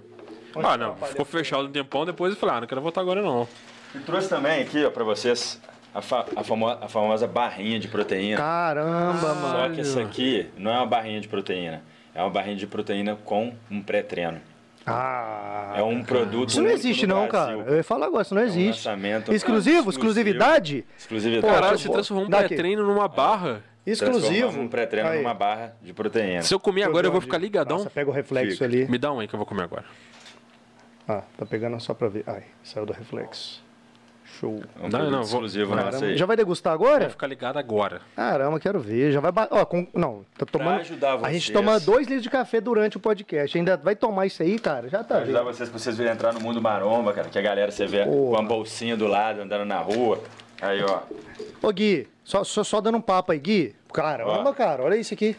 Onde 0.56 0.66
Ah, 0.66 0.78
não. 0.78 0.96
Ficou 0.96 1.26
fechado 1.26 1.66
um 1.68 1.72
tempão, 1.72 2.06
depois 2.06 2.34
eu 2.34 2.40
falei, 2.40 2.56
ah, 2.56 2.62
não 2.62 2.68
quero 2.68 2.80
voltar 2.80 3.02
agora 3.02 3.22
não. 3.22 3.46
E 3.94 4.00
trouxe 4.00 4.30
também 4.30 4.62
aqui, 4.62 4.86
ó, 4.86 4.90
pra 4.90 5.04
vocês, 5.04 5.62
a, 5.94 6.02
fa- 6.02 6.26
a 6.36 6.44
famo- 6.44 6.70
a 6.70 6.88
famosa 6.88 7.28
barrinha 7.28 7.78
de 7.80 7.90
proteína. 7.90 8.38
Caramba, 8.38 9.20
Só 9.20 9.36
mano. 9.36 9.76
que 9.76 9.82
essa 9.82 10.02
aqui 10.02 10.50
não 10.58 10.72
é 10.72 10.78
uma 10.78 10.86
barrinha 10.88 11.20
de 11.20 11.28
proteína. 11.28 11.84
É 12.16 12.22
uma 12.22 12.30
barrinha 12.30 12.56
de 12.56 12.66
proteína 12.66 13.18
com 13.26 13.54
um 13.70 13.82
pré-treino. 13.82 14.40
Ah. 14.88 15.74
É 15.76 15.84
um 15.84 16.02
produto 16.02 16.50
Isso 16.50 16.62
não 16.62 16.70
existe, 16.70 17.06
não, 17.06 17.28
Brasil. 17.28 17.32
cara. 17.60 17.70
Eu 17.72 17.76
ia 17.78 17.84
falar 17.84 18.06
agora, 18.08 18.22
isso 18.24 18.34
não 18.34 18.42
existe. 18.42 18.88
lançamento 18.88 19.34
Exclusivo? 19.34 19.90
exclusivo. 19.90 19.90
Exclusividade? 19.90 20.86
Exclusividade. 20.98 21.54
Caralho, 21.54 21.78
você 21.78 21.90
transformou 21.90 22.26
um 22.26 22.30
pré-treino 22.30 22.86
numa 22.88 23.08
barra. 23.08 23.62
Exclusivo. 23.86 24.60
Um 24.60 24.68
pré-treino 24.68 25.14
numa 25.16 25.34
barra 25.34 25.76
de 25.82 25.94
proteína. 25.94 26.42
Se 26.42 26.54
eu 26.54 26.60
comer 26.60 26.84
agora, 26.84 27.06
eu 27.08 27.12
vou 27.12 27.22
ficar 27.22 27.38
ligadão. 27.38 27.78
Nossa, 27.78 27.90
pega 27.90 28.10
o 28.10 28.14
reflexo 28.14 28.54
Fica. 28.54 28.66
ali. 28.66 28.88
Me 28.90 28.98
dá 28.98 29.12
um 29.12 29.20
aí 29.20 29.28
que 29.28 29.36
eu 29.36 29.38
vou 29.38 29.46
comer 29.46 29.64
agora. 29.64 29.86
Ah, 31.08 31.22
tá 31.38 31.46
pegando 31.46 31.80
só 31.80 31.94
pra 31.94 32.08
ver. 32.08 32.24
Ai, 32.28 32.44
saiu 32.64 32.86
do 32.86 32.94
reflexo. 32.94 33.64
Show. 34.40 34.62
É 34.82 34.86
um 34.86 34.90
Não, 34.90 35.10
não, 35.10 35.22
exclusivo 35.22 35.76
Caramba. 35.76 36.06
aí. 36.06 36.18
Já 36.18 36.26
vai 36.26 36.36
degustar 36.38 36.78
Vou 36.78 36.88
agora? 36.88 37.10
ficar 37.10 37.26
ligado 37.28 37.58
agora. 37.58 38.02
Caramba, 38.16 38.60
quero 38.60 38.80
ver. 38.80 39.12
Já 39.12 39.20
vai. 39.20 39.32
Ó, 39.50 39.66
com... 39.66 39.88
Não, 39.94 40.26
tá 40.38 40.46
tomando. 40.46 40.82
ajudar 40.82 41.14
A 41.24 41.32
gente 41.32 41.46
vocês. 41.46 41.50
toma 41.58 41.80
dois 41.80 42.06
litros 42.08 42.24
de 42.24 42.30
café 42.30 42.60
durante 42.62 42.98
o 42.98 43.00
podcast. 43.00 43.58
Ainda 43.58 43.78
vai 43.78 43.96
tomar 43.96 44.26
isso 44.26 44.44
aí, 44.44 44.60
cara? 44.60 44.90
Já 44.90 45.00
tá 45.00 45.16
Pra 45.16 45.24
ajudar 45.24 45.44
vocês 45.44 45.70
pra 45.70 45.80
vocês 45.80 45.98
virem 45.98 46.12
entrar 46.14 46.34
no 46.34 46.40
mundo 46.40 46.62
maromba, 46.62 47.14
cara. 47.14 47.30
Que 47.30 47.40
a 47.40 47.42
galera 47.42 47.72
você 47.72 47.86
vê 47.88 48.04
Porra. 48.04 48.12
com 48.16 48.30
uma 48.32 48.44
bolsinha 48.44 48.96
do 48.98 49.08
lado, 49.08 49.42
andando 49.42 49.66
na 49.66 49.80
rua. 49.80 50.22
Aí, 50.62 50.84
ó. 50.84 51.00
Ô, 51.62 51.72
Gui, 51.72 52.08
só, 52.24 52.44
só, 52.44 52.64
só 52.64 52.82
dando 52.82 52.98
um 52.98 53.02
papo 53.02 53.32
aí, 53.32 53.40
Gui. 53.40 53.76
Caramba, 53.94 54.50
Ó. 54.50 54.54
cara, 54.54 54.84
olha 54.84 54.96
isso 54.96 55.14
aqui. 55.14 55.36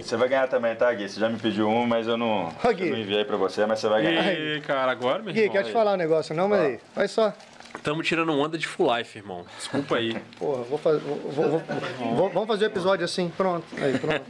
Você 0.00 0.16
vai 0.16 0.28
ganhar 0.28 0.46
também, 0.48 0.74
tá, 0.76 0.92
Gui? 0.94 1.08
Você 1.08 1.18
já 1.18 1.28
me 1.28 1.36
pediu 1.38 1.68
um, 1.68 1.84
mas 1.84 2.06
eu 2.06 2.16
não, 2.16 2.52
Ó, 2.62 2.68
eu 2.70 2.74
Gui. 2.74 2.90
não 2.90 2.98
enviei 2.98 3.24
pra 3.24 3.36
você, 3.36 3.66
mas 3.66 3.80
você 3.80 3.88
vai 3.88 4.02
ganhar. 4.02 4.32
Ih, 4.32 4.60
cara, 4.60 4.92
agora, 4.92 5.20
meu 5.22 5.32
Gui, 5.34 5.40
irmão. 5.40 5.52
quero 5.52 5.66
te 5.66 5.72
falar 5.72 5.94
um 5.94 5.96
negócio, 5.96 6.34
não, 6.34 6.48
mas 6.48 6.60
aí. 6.60 6.80
Vai 6.94 7.08
só. 7.08 7.32
Tamo 7.82 8.02
tirando 8.02 8.32
onda 8.32 8.56
de 8.56 8.66
full 8.66 8.94
life, 8.96 9.18
irmão. 9.18 9.44
Desculpa 9.58 9.96
aí. 9.96 10.16
Porra, 10.38 10.62
vou 10.64 10.78
fazer. 10.78 11.00
Vou, 11.00 11.16
vou- 11.18 11.48
vou- 11.58 12.14
vou- 12.14 12.30
vamos 12.30 12.46
fazer 12.48 12.64
o 12.64 12.68
episódio 12.68 13.04
assim, 13.04 13.30
pronto. 13.36 13.66
Aí, 13.76 13.98
pronto. 13.98 14.24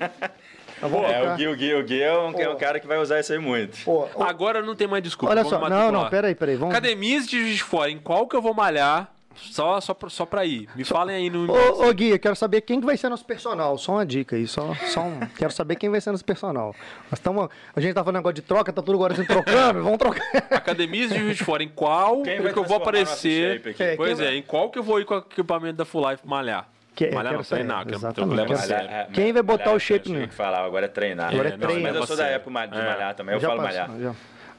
É, 0.83 1.33
o 1.33 1.37
Gui, 1.37 1.49
o 1.49 1.57
Gui, 1.57 1.75
o 1.75 1.85
Gui 1.85 2.03
é 2.03 2.13
um, 2.19 2.39
é 2.39 2.49
um 2.49 2.57
cara 2.57 2.79
que 2.81 2.87
vai 2.87 2.99
usar 2.99 3.21
isso 3.21 3.33
aí 3.33 3.39
muito. 3.39 3.79
Pô, 3.85 4.07
ô, 4.15 4.23
Agora 4.25 4.61
não 4.61 4.75
tem 4.75 4.87
mais 4.89 5.03
desculpa. 5.03 5.33
olha 5.33 5.43
vamos 5.45 5.59
só, 5.59 5.71
não, 5.71 5.91
não, 5.93 6.11
peraí, 6.11 6.35
peraí. 6.35 6.57
Vamos. 6.57 6.75
Academias 6.75 7.27
de 7.27 7.41
Juiz 7.41 7.57
de 7.57 7.63
Fora, 7.63 7.91
em 7.91 7.99
qual 7.99 8.27
que 8.27 8.35
eu 8.37 8.43
vou 8.43 8.53
malhar? 8.53 9.14
Só, 9.37 9.81
só, 9.81 9.93
pra, 9.95 10.09
só 10.09 10.25
pra 10.27 10.45
ir. 10.45 10.69
Me 10.75 10.85
falem 10.85 11.17
aí 11.17 11.31
no. 11.31 11.51
Ô, 11.51 11.89
ô 11.89 11.93
Gui, 11.93 12.11
eu 12.11 12.19
quero 12.19 12.37
saber 12.37 12.61
quem 12.63 12.81
que 12.81 12.87
vai 12.87 12.97
ser 12.97 13.09
nosso 13.09 13.25
personal. 13.25 13.77
Só 13.79 13.93
uma 13.93 14.07
dica 14.07 14.37
aí, 14.37 14.47
só, 14.47 14.75
só 14.87 15.01
um. 15.03 15.21
Quero 15.37 15.53
saber 15.53 15.77
quem 15.77 15.91
vai 15.91 16.01
ser 16.01 16.11
nosso 16.11 16.25
personal. 16.25 16.75
Nós 17.11 17.19
estamos. 17.19 17.49
A 17.75 17.81
gente 17.81 17.95
tá 17.95 18.03
falando 18.03 18.17
negócio 18.17 18.35
de 18.35 18.43
troca, 18.43 18.73
tá 18.73 18.81
tudo 18.83 18.95
agora 18.97 19.13
assim 19.15 19.25
trocando, 19.25 19.83
vamos 19.83 19.99
trocar. 19.99 20.23
Academias 20.51 21.11
de 21.11 21.19
Juiz 21.19 21.37
de 21.37 21.45
Fora, 21.45 21.63
em 21.63 21.69
qual 21.69 22.23
Quem 22.23 22.41
que 22.53 22.59
eu 22.59 22.65
vou 22.65 22.77
aparecer? 22.77 23.63
É, 23.79 23.97
pois 23.97 24.21
é, 24.21 24.25
vai- 24.25 24.37
em 24.37 24.43
qual 24.43 24.71
que 24.71 24.79
eu 24.79 24.83
vou 24.83 25.01
ir 25.01 25.05
com 25.05 25.15
o 25.15 25.19
equipamento 25.19 25.77
da 25.77 25.85
Full 25.85 26.11
Life 26.11 26.27
malhar? 26.27 26.69
Que- 26.95 27.11
malhar 27.11 27.33
não, 27.33 27.43
treinar, 27.43 27.85
que 27.85 27.93
exatamente, 27.95 28.37
leva 28.37 28.55
a 28.55 28.57
quero 28.57 28.69
sério. 28.69 28.87
Malhar- 28.87 29.11
Quem 29.11 29.33
vai 29.33 29.43
botar 29.43 29.65
malhar, 29.65 29.77
o 29.77 29.81
shape 29.81 30.13
no- 30.13 30.29
que 30.29 30.35
falar, 30.35 30.65
agora 30.65 30.85
é 30.87 30.89
treinar. 30.89 31.33
Agora 31.33 31.49
é 31.49 31.53
não, 31.57 31.59
treino. 31.59 31.83
Mas 31.83 31.97
eu 31.97 32.07
sou 32.07 32.17
da 32.17 32.27
época 32.29 32.69
de 32.69 32.79
É. 32.79 32.85
malhar 32.87 33.15
também, 33.17 33.35
eu 33.35 33.41
Já 33.41 33.49
falo 33.49 33.63
malhar. 33.63 33.91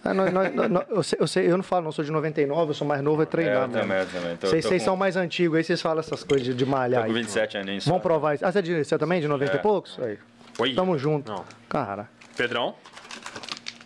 Ah, 0.07 0.13
nós- 0.13 0.31
nós- 0.31 0.69
nós- 0.69 0.85
eu, 0.89 1.01
sei, 1.03 1.17
eu 1.19 1.27
sei, 1.27 1.51
eu 1.51 1.57
não 1.57 1.63
falo, 1.63 1.85
não 1.85 1.91
sou 1.91 2.05
de 2.05 2.12
99, 2.12 2.69
eu 2.69 2.74
sou 2.75 2.88
mais 2.88 3.01
novo, 3.01 3.21
é 3.21 3.24
É, 3.24 3.25
treinar 3.25 3.63
eu 3.63 3.69
também, 3.69 3.97
eu 3.97 4.05
também. 4.05 4.38
Tô, 4.38 4.47
Vocês 4.47 4.63
tô 4.63 4.69
vocês 4.69 4.81
com- 4.83 4.85
são 4.85 4.95
mais 4.95 5.17
antigos, 5.17 5.57
aí 5.57 5.63
vocês 5.63 5.81
falam 5.81 6.00
essas 6.00 6.24
coisas 6.24 6.45
de, 6.45 6.53
de 6.53 6.65
malhar. 6.65 7.01
Tô 7.01 7.07
com 7.09 7.15
aí. 7.15 7.21
27 7.24 7.57
aninhos. 7.57 7.85
Vamos 7.85 8.01
só. 8.03 8.07
provar 8.07 8.35
isso. 8.35 8.45
Ah, 8.45 8.51
você, 8.51 8.59
é 8.59 8.62
de- 8.62 8.83
você 8.85 8.97
também 9.00 9.17
é 9.17 9.21
de 9.21 9.27
90 9.27 9.53
e 9.53 9.55
É. 9.57 9.62
poucos? 9.62 9.97
Aí. 10.00 10.17
Oi. 10.59 10.74
Tamo 10.75 10.95
junto. 10.97 11.31
Não. 11.31 11.43
Cara. 11.67 12.07
Pedrão? 12.38 12.75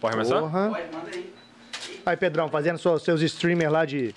Pode 0.01 0.13
começar? 0.15 0.39
Porra. 0.41 0.71
Aí, 2.05 2.17
Pedrão, 2.17 2.49
fazendo 2.49 2.77
seus, 2.79 3.01
seus 3.03 3.21
streamers 3.21 3.71
lá 3.71 3.85
de. 3.85 4.13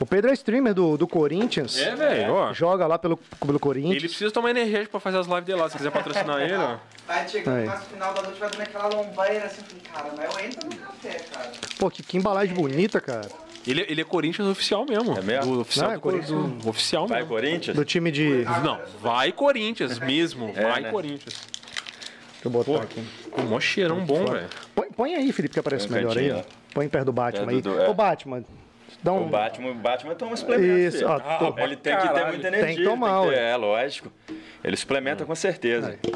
O 0.00 0.06
Pedro 0.06 0.30
é 0.30 0.32
streamer 0.32 0.72
do, 0.72 0.96
do 0.96 1.06
Corinthians. 1.06 1.76
É, 1.78 1.94
velho, 1.94 2.32
ó. 2.32 2.52
Joga 2.54 2.86
lá 2.86 2.98
pelo, 2.98 3.18
pelo 3.44 3.60
Corinthians. 3.60 3.96
Ele 3.96 4.08
precisa 4.08 4.30
tomar 4.30 4.50
energético 4.50 4.92
pra 4.92 5.00
fazer 5.00 5.18
as 5.18 5.26
lives 5.26 5.44
dele 5.44 5.60
lá. 5.60 5.68
Se 5.68 5.76
quiser 5.76 5.90
patrocinar 5.90 6.40
ele, 6.42 6.54
ó. 6.54 6.78
Vai 7.06 7.28
chegando 7.28 7.56
Aí. 7.58 7.66
mais 7.66 7.80
no 7.80 7.86
final 7.86 8.14
da 8.14 8.22
noite, 8.22 8.40
vai 8.40 8.50
comer 8.50 8.62
aquela 8.62 8.88
lombaira 8.88 9.44
assim, 9.44 9.60
eu 9.60 9.64
falei, 9.66 9.82
cara, 9.92 10.14
mas 10.16 10.34
eu 10.34 10.40
entro 10.46 10.68
no 10.70 10.76
café, 10.76 11.18
cara. 11.32 11.50
Pô, 11.78 11.90
que, 11.90 12.02
que 12.02 12.16
embalagem 12.16 12.54
bonita, 12.54 12.98
cara. 13.00 13.28
Ele, 13.66 13.84
ele 13.88 14.00
é 14.00 14.04
Corinthians 14.04 14.48
oficial 14.48 14.86
mesmo. 14.88 15.18
É 15.18 15.20
mesmo? 15.20 15.52
Do 15.56 15.60
oficial 15.60 15.88
Não, 15.88 15.92
é 15.92 15.96
do- 15.96 16.00
Corinthians. 16.00 16.30
do- 16.62 16.68
oficial 16.70 17.06
Vai, 17.06 17.18
mesmo. 17.18 17.34
Corinthians? 17.34 17.76
Do 17.76 17.84
time 17.84 18.10
de. 18.10 18.44
Não, 18.64 18.80
vai 19.02 19.32
Corinthians 19.32 19.98
mesmo. 19.98 20.50
É, 20.56 20.62
vai 20.62 20.80
né? 20.80 20.90
Corinthians. 20.90 21.34
Deixa 22.32 22.46
eu 22.46 22.50
botar 22.50 22.72
Pô, 22.72 22.78
aqui. 22.78 23.04
o 23.36 23.42
mó 23.42 23.60
cheirão 23.60 24.02
bom, 24.02 24.24
velho. 24.24 24.48
Põe, 24.74 24.90
põe 24.92 25.14
aí, 25.14 25.30
Felipe, 25.30 25.52
que 25.52 25.60
aparece 25.60 25.86
um 25.88 25.92
melhor 25.92 26.16
aí. 26.16 26.30
cantinho, 26.30 26.44
ó. 26.48 26.72
Põe 26.72 26.88
perto 26.88 27.04
do 27.04 27.12
Batman 27.12 27.44
Perto 27.46 27.54
aí. 27.56 27.60
do- 27.60 27.80
é. 27.82 27.88
Ô, 27.90 27.92
Batman, 27.92 28.42
dá 29.02 29.12
um... 29.12 29.26
O 29.26 29.28
Batman, 29.28 29.70
o 29.70 29.74
Batman 29.74 30.14
toma 30.14 30.36
suplemento. 30.36 30.78
Isso, 30.96 31.06
ó, 31.06 31.18
tô- 31.18 31.58
Ele 31.58 31.76
tem 31.76 31.94
que 31.96 32.02
ter 32.02 32.08
Caralho. 32.08 32.26
muita 32.28 32.42
Tem 32.50 32.52
que 32.52 32.58
energia. 32.66 32.84
tomar, 32.84 33.22
ter- 33.22 33.28
ué. 33.28 33.50
é, 33.52 33.56
lógico. 33.56 34.12
Ele 34.62 34.76
suplementa 34.76 35.24
com 35.24 35.34
certeza. 35.34 35.98
Aí. 36.04 36.14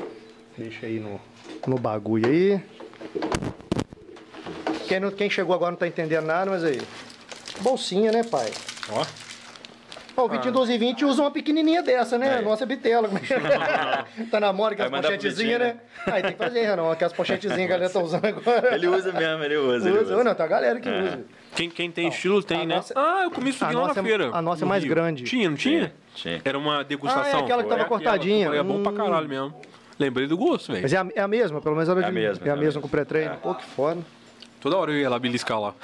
Deixa 0.56 0.86
aí 0.86 1.00
no, 1.00 1.20
no 1.66 1.76
bagulho 1.78 2.28
aí. 2.28 2.60
Quem, 4.88 5.00
não- 5.00 5.10
quem 5.10 5.30
chegou 5.30 5.54
agora 5.54 5.70
não 5.72 5.78
tá 5.78 5.86
entendendo 5.86 6.24
nada, 6.26 6.50
mas 6.50 6.62
aí. 6.64 6.80
Bolsinha, 7.60 8.12
né, 8.12 8.22
pai? 8.22 8.50
Ó. 8.90 9.04
Ó, 10.16 10.24
o 10.26 10.28
20 10.28 10.50
12 10.50 10.72
e 10.72 10.78
20 10.78 11.04
usa 11.04 11.22
uma 11.22 11.30
pequenininha 11.30 11.82
dessa, 11.82 12.16
né? 12.16 12.36
Aí. 12.38 12.44
Nossa 12.44 12.64
bitela. 12.64 13.08
tá 14.30 14.38
na 14.40 14.52
moda, 14.52 14.74
aquelas 14.74 14.90
pochetezinhas, 15.00 15.58
Vitinho, 15.60 15.74
né? 15.74 15.76
Aí 16.06 16.22
tem 16.22 16.32
que 16.32 16.38
fazer, 16.38 16.60
Renan, 16.62 16.92
aquelas 16.92 17.12
pochetezinhas 17.12 17.58
que 17.58 17.64
a 17.64 17.76
galera 17.76 17.90
tá 17.92 18.00
usando 18.00 18.24
agora. 18.24 18.74
Ele 18.74 18.86
usa 18.88 19.12
mesmo, 19.12 19.44
ele 19.44 19.56
usa. 19.56 19.88
Ele 19.88 19.98
usa. 19.98 20.14
usa. 20.14 20.24
Não, 20.24 20.34
tem 20.34 20.44
a 20.44 20.48
galera 20.48 20.80
que 20.80 20.88
É. 20.88 21.02
usa. 21.02 21.24
Quem, 21.56 21.70
quem 21.70 21.90
tem 21.90 22.08
estilo 22.08 22.42
tem, 22.42 22.66
né? 22.66 22.76
nossa- 22.76 22.94
Ah, 22.96 23.22
eu 23.24 23.30
comi 23.30 23.50
isso 23.50 23.64
aqui 23.64 23.74
lá 23.74 23.84
na 23.86 23.90
é- 24.00 24.02
feira. 24.02 24.30
a 24.32 24.42
nossa 24.42 24.64
é 24.64 24.68
mais 24.68 24.82
Rio. 24.84 24.94
grande. 24.94 25.24
Tinha, 25.24 25.48
não 25.48 25.56
tinha? 25.56 25.92
Tinha. 26.14 26.40
Era 26.44 26.58
uma 26.58 26.78
Ah, 26.78 26.80
é 26.80 26.84
degustação. 26.84 27.40
aquela 27.40 27.62
que 27.62 27.68
tava 27.68 27.80
Foi 27.82 27.88
cortadinha. 27.88 28.46
aquela. 28.48 28.60
É 28.60 28.62
bom 28.64 28.82
pra 28.82 28.92
Hum. 28.92 28.96
caralho 28.96 29.28
mesmo. 29.28 29.54
Lembrei 29.98 30.26
do 30.26 30.36
gosto, 30.36 30.72
velho. 30.72 30.82
Mas 30.82 30.92
é 30.92 30.96
a, 30.96 31.06
é 31.14 31.20
a 31.20 31.28
mesma, 31.28 31.60
pelo 31.60 31.74
menos 31.76 31.88
era 31.88 32.00
É 32.00 32.04
a 32.04 32.08
de- 32.08 32.14
mesma, 32.14 32.44
É 32.44 32.48
a 32.48 32.50
é 32.50 32.52
a 32.52 32.56
mesma 32.56 32.64
mesma. 32.64 32.80
com 32.82 32.88
pré-treino. 32.88 33.32
É. 33.34 33.36
Pô, 33.36 33.54
que 33.54 33.64
foda. 33.64 34.00
Toda 34.60 34.76
hora 34.76 34.90
eu 34.90 34.98
ia 34.98 35.08
lá 35.08 35.18
beliscar 35.18 35.60
lá. 35.60 35.74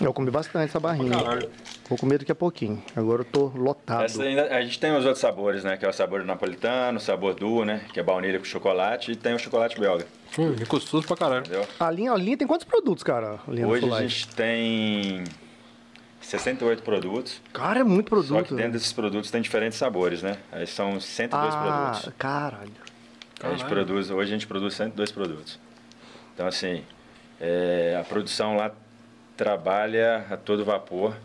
Eu 0.00 0.12
comi 0.12 0.30
bastante 0.30 0.66
essa 0.68 0.78
barrinha. 0.80 1.16
Caralho. 1.16 1.48
Vou 1.90 1.98
comer 1.98 2.18
daqui 2.18 2.30
a 2.30 2.36
pouquinho. 2.36 2.80
Agora 2.94 3.22
eu 3.22 3.24
tô 3.24 3.46
lotado. 3.48 4.04
Essa 4.04 4.22
ainda, 4.22 4.44
a 4.54 4.62
gente 4.62 4.78
tem 4.78 4.92
os 4.96 5.04
outros 5.04 5.18
sabores, 5.18 5.64
né? 5.64 5.76
Que 5.76 5.84
é 5.84 5.88
o 5.88 5.92
sabor 5.92 6.22
napolitano, 6.24 6.98
o 6.98 7.00
sabor 7.00 7.34
duo, 7.34 7.64
né? 7.64 7.80
Que 7.92 7.98
é 7.98 8.02
baunilha 8.02 8.38
com 8.38 8.44
chocolate 8.44 9.10
e 9.10 9.16
tem 9.16 9.34
o 9.34 9.38
chocolate 9.40 9.78
belga, 9.78 10.06
Hum, 10.38 10.54
é 10.60 10.64
gostoso 10.66 11.04
pra 11.04 11.16
caralho. 11.16 11.40
entendeu? 11.40 11.66
A 11.80 11.90
linha, 11.90 12.12
a 12.12 12.16
linha 12.16 12.36
tem 12.36 12.46
quantos 12.46 12.64
produtos, 12.64 13.02
cara? 13.02 13.40
A 13.44 13.66
Hoje 13.66 13.92
a 13.92 14.02
gente 14.02 14.28
tem 14.28 15.24
68 16.20 16.80
produtos, 16.84 17.42
Cara, 17.52 17.80
é 17.80 17.82
muito 17.82 18.08
só 18.22 18.34
produto. 18.34 18.46
que 18.50 18.54
dentro 18.54 18.72
desses 18.74 18.92
produtos 18.92 19.28
tem 19.28 19.42
diferentes 19.42 19.76
sabores, 19.76 20.22
né? 20.22 20.36
Aí 20.52 20.68
são 20.68 21.00
102 21.00 21.52
ah, 21.52 21.58
produtos. 21.90 22.12
caralho. 22.16 22.70
A 23.42 23.48
gente 23.50 23.64
Caralho. 23.64 23.68
produz, 23.68 24.10
hoje 24.12 24.30
a 24.30 24.32
gente 24.34 24.46
produz 24.46 24.74
102 24.74 25.10
produtos. 25.10 25.58
Então, 26.34 26.46
assim, 26.46 26.84
é, 27.40 27.98
a 28.00 28.04
produção 28.04 28.54
lá 28.56 28.70
trabalha 29.36 30.24
a 30.30 30.36
todo 30.36 30.64
vapor 30.64 31.16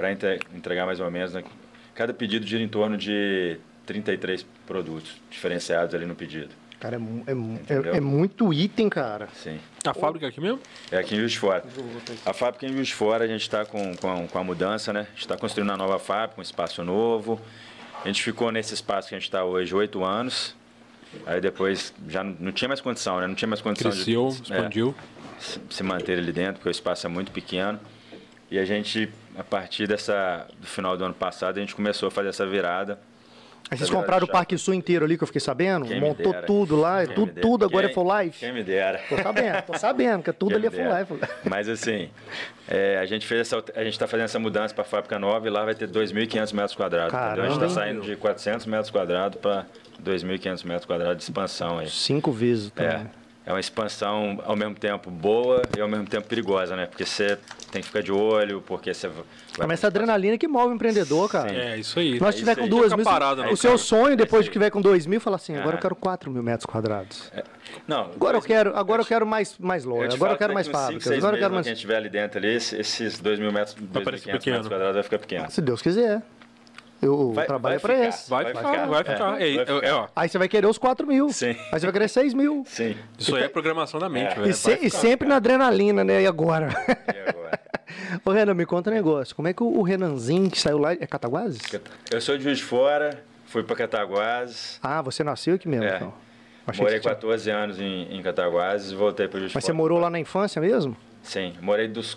para 0.00 0.12
entregar 0.54 0.86
mais 0.86 0.98
ou 0.98 1.10
menos. 1.10 1.34
Né? 1.34 1.44
Cada 1.94 2.14
pedido 2.14 2.46
gira 2.46 2.62
em 2.62 2.68
torno 2.68 2.96
de 2.96 3.58
33 3.84 4.46
produtos 4.66 5.20
diferenciados 5.30 5.94
ali 5.94 6.06
no 6.06 6.14
pedido. 6.14 6.48
Cara, 6.80 6.96
é, 6.96 7.30
é 7.32 7.92
é- 7.92 7.96
é 7.98 8.00
muito 8.00 8.54
item, 8.54 8.88
cara. 8.88 9.28
Sim. 9.34 9.60
A 9.86 9.92
fábrica 9.92 10.26
aqui 10.26 10.40
mesmo? 10.40 10.58
É 10.90 10.96
aqui 10.96 11.14
em 11.14 11.18
Juiz 11.18 11.32
de 11.32 11.38
Fora. 11.38 11.62
A 12.24 12.32
fábrica 12.32 12.64
em 12.64 12.72
Juiz 12.72 12.88
de 12.88 12.94
Fora, 12.94 13.24
a 13.24 13.26
gente 13.26 13.42
está 13.42 13.66
com, 13.66 13.94
com, 13.96 14.26
com 14.26 14.38
a 14.38 14.42
mudança, 14.42 14.90
né? 14.90 15.00
A 15.00 15.10
gente 15.10 15.18
está 15.20 15.36
construindo 15.36 15.68
uma 15.68 15.76
nova 15.76 15.98
fábrica, 15.98 16.40
um 16.40 16.42
espaço 16.42 16.82
novo. 16.82 17.38
A 18.02 18.06
gente 18.06 18.22
ficou 18.22 18.50
nesse 18.50 18.72
espaço 18.72 19.10
que 19.10 19.14
a 19.14 19.18
gente 19.18 19.26
está 19.28 19.44
hoje 19.44 19.74
oito 19.74 20.02
anos. 20.02 20.56
Aí 21.26 21.38
depois 21.42 21.92
já 22.08 22.24
não, 22.24 22.34
não 22.40 22.52
tinha 22.52 22.68
mais 22.68 22.80
condição, 22.80 23.20
né? 23.20 23.26
Não 23.26 23.34
tinha 23.34 23.48
mais 23.48 23.60
condição 23.60 23.90
Cresceu, 23.90 24.28
de 24.28 24.50
é, 24.50 24.56
expandiu. 24.56 24.94
se, 25.38 25.60
se 25.68 25.82
manter 25.82 26.16
ali 26.16 26.32
dentro, 26.32 26.54
porque 26.54 26.68
o 26.68 26.70
espaço 26.70 27.06
é 27.06 27.10
muito 27.10 27.30
pequeno. 27.30 27.78
E 28.50 28.58
a 28.58 28.64
gente, 28.64 29.08
a 29.40 29.44
partir 29.44 29.86
dessa, 29.86 30.46
do 30.58 30.66
final 30.66 30.96
do 30.96 31.04
ano 31.04 31.14
passado, 31.14 31.56
a 31.56 31.60
gente 31.60 31.74
começou 31.74 32.08
a 32.08 32.10
fazer 32.10 32.28
essa 32.28 32.46
virada. 32.46 32.98
Aí 33.70 33.78
vocês 33.78 33.88
compraram 33.88 34.26
o. 34.26 34.28
Parque 34.30 34.58
Sul 34.58 34.74
inteiro 34.74 35.04
ali, 35.04 35.16
que 35.16 35.22
eu 35.22 35.26
fiquei 35.26 35.40
sabendo. 35.40 35.86
Quem 35.86 36.00
Montou 36.00 36.34
tudo 36.42 36.74
lá, 36.76 37.06
Quem 37.06 37.14
tudo, 37.14 37.40
tudo 37.40 37.64
agora 37.64 37.86
Quem- 37.86 37.90
é 37.92 37.94
Full 37.94 38.18
Life. 38.20 38.38
Quem 38.40 38.52
me 38.52 38.64
dera. 38.64 39.00
Tô 39.08 39.16
sabendo, 39.16 39.62
tô 39.62 39.78
sabendo, 39.78 40.22
que 40.24 40.32
tudo 40.32 40.56
ali 40.56 40.66
é 40.66 40.70
Full. 40.70 40.84
Life. 41.18 41.32
Mas 41.48 41.68
assim, 41.68 42.10
é, 42.68 42.98
a 42.98 43.06
gente 43.06 43.26
fez 43.26 43.42
essa, 43.42 43.62
a 43.76 43.84
gente 43.84 43.92
está 43.92 44.08
fazendo 44.08 44.24
essa 44.24 44.38
mudança 44.40 44.74
para 44.74 44.82
a 44.82 44.86
fábrica 44.86 45.18
nova 45.20 45.46
e 45.46 45.50
lá 45.50 45.64
vai 45.64 45.74
ter 45.74 45.88
2.500 45.88 46.52
metros 46.52 46.74
quadrados. 46.74 47.14
entendeu? 47.14 47.44
A 47.44 47.48
gente 47.48 47.62
está 47.62 47.68
saindo 47.68 48.00
de 48.02 48.16
400 48.16 48.66
metros 48.66 48.90
quadrados 48.90 49.40
para 49.40 49.66
2.500 50.02 50.64
metros 50.66 50.84
quadrados 50.86 51.16
de 51.18 51.22
expansão 51.22 51.78
aí. 51.78 51.88
Cinco 51.88 52.32
vezes 52.32 52.72
É, 52.76 52.88
também. 52.88 53.06
é 53.06 53.19
uma 53.52 53.60
expansão 53.60 54.40
ao 54.44 54.54
mesmo 54.56 54.74
tempo 54.74 55.10
boa 55.10 55.62
e 55.76 55.80
ao 55.80 55.88
mesmo 55.88 56.06
tempo 56.06 56.26
perigosa, 56.28 56.76
né? 56.76 56.86
Porque 56.86 57.04
você 57.04 57.38
tem 57.70 57.80
que 57.80 57.86
ficar 57.88 58.02
de 58.02 58.12
olho, 58.12 58.62
porque 58.66 58.92
você 58.92 59.08
vai... 59.08 59.24
Mas 59.58 59.70
essa 59.72 59.86
adrenalina 59.88 60.36
que 60.38 60.46
move 60.48 60.72
o 60.72 60.74
empreendedor, 60.74 61.28
cara. 61.30 61.48
Sim. 61.48 61.56
É, 61.56 61.76
isso 61.78 61.98
aí. 61.98 62.18
Nós 62.20 62.34
É 62.34 62.38
tiver 62.38 62.54
com 62.56 62.64
aí. 62.64 62.68
duas 62.68 62.92
mil, 62.92 63.04
parado, 63.04 63.42
não, 63.42 63.52
o 63.52 63.56
seu 63.56 63.70
cara. 63.70 63.78
sonho 63.78 64.16
depois 64.16 64.40
É 64.40 64.42
de 64.42 64.48
isso 64.48 64.52
tiver 64.52 64.70
com 64.70 64.80
dois 64.80 65.06
mil, 65.06 65.20
falar 65.20 65.36
assim, 65.36 65.54
agora 65.56 65.74
eu 65.76 65.78
Ah. 65.78 65.82
quero 65.82 65.94
4 65.96 66.30
mil 66.30 66.42
metros 66.42 66.66
quadrados. 66.66 67.30
Não, 67.86 68.10
Agora 68.14 68.36
eu 68.38 68.42
quero, 68.42 68.76
agora 68.76 69.02
eu 69.02 69.06
quero 69.06 69.26
mais, 69.26 69.56
mais 69.58 69.84
Eu 69.84 69.90
loja, 69.90 70.14
agora 70.14 70.32
eu 70.32 70.36
quero 70.38 70.50
que 70.50 70.54
mais 70.54 70.66
fábricas, 70.68 71.04
cinco, 71.04 71.16
agora 71.16 71.36
eu 71.36 71.40
quero 71.40 71.54
mais... 71.54 71.66
Quem 71.66 71.72
estiver 71.74 71.96
ali 71.96 72.08
dentro 72.08 72.38
ali, 72.38 72.54
esse- 72.56 72.76
esses 72.76 73.20
2 73.20 73.38
mil 73.38 73.52
metros, 73.52 73.74
2.500 73.76 74.04
parecer 74.04 74.32
metros 74.50 74.68
quadrados 74.68 74.94
vai 74.94 75.02
ficar 75.02 75.18
pequeno. 75.18 75.50
Se 75.50 75.60
Deus 75.60 75.80
quiser. 75.80 76.22
Eu 77.02 77.32
Vai- 77.32 77.46
trabalho 77.46 77.78
vai 77.80 77.80
pra 77.80 77.94
ficar. 77.94 78.08
esse. 78.08 78.30
Vai, 78.30 78.44
Vai 78.44 78.54
ficar, 78.54 78.70
ficar. 78.72 78.86
vai 78.86 78.98
ficar. 79.04 79.12
É, 79.14 79.18
É, 79.18 79.54
vai 79.54 79.62
é, 79.62 79.66
ficar. 79.80 79.86
é, 79.88 79.92
ó, 79.94 80.08
Aí 80.14 80.28
você 80.28 80.38
vai 80.38 80.48
querer 80.48 80.66
os 80.66 80.76
4 80.78 81.06
mil. 81.06 81.30
Sim. 81.32 81.56
Aí 81.72 81.80
você 81.80 81.86
vai 81.86 81.92
querer 81.92 82.08
6 82.08 82.34
mil. 82.34 82.62
Sim. 82.66 82.94
isso 83.18 83.34
aí 83.36 83.44
é 83.44 83.48
programação 83.48 83.98
da 83.98 84.08
mente, 84.08 84.32
É. 84.32 84.34
velho. 84.34 84.50
E, 84.50 84.52
se- 84.54 84.78
e 84.82 84.90
sempre 84.90 85.26
na 85.28 85.36
adrenalina, 85.36 86.04
né? 86.04 86.22
E 86.22 86.26
agora? 86.26 86.68
E 86.88 87.28
agora? 87.30 87.60
Ô, 88.24 88.30
Renan, 88.30 88.54
me 88.54 88.66
conta 88.66 88.90
um 88.90 88.92
negócio. 88.94 89.34
Como 89.34 89.48
é 89.48 89.52
que 89.52 89.62
o 89.62 89.82
Renanzinho 89.82 90.50
que 90.50 90.58
saiu 90.60 90.78
lá... 90.78 90.92
É 90.92 91.06
Cataguases? 91.06 91.60
Eu 92.10 92.20
sou 92.20 92.36
de 92.36 92.44
Juiz 92.44 92.58
de 92.58 92.64
Fora, 92.64 93.22
fui 93.46 93.62
para 93.62 93.76
Cataguases, 93.76 94.78
Ah, 94.82 95.00
você 95.02 95.24
nasceu 95.24 95.54
aqui 95.54 95.68
mesmo, 95.68 95.84
É. 95.84 95.96
então. 95.96 96.12
Achei 96.66 96.82
morei 96.84 96.98
que 96.98 97.02
você 97.04 97.08
tinha- 97.08 97.14
14 97.14 97.50
anos 97.50 97.80
em, 97.80 98.14
em 98.14 98.22
Cataguases 98.22 98.92
e 98.92 98.94
voltei 98.94 99.26
para 99.26 99.38
Juiz 99.40 99.50
de 99.52 99.56
Mas 99.56 99.64
Fora. 99.64 99.72
você 99.74 99.76
morou 99.76 99.98
lá 99.98 100.10
na 100.10 100.18
infância 100.20 100.60
mesmo? 100.60 100.96
Sim, 101.22 101.54
morei 101.60 101.88
dos, 101.88 102.16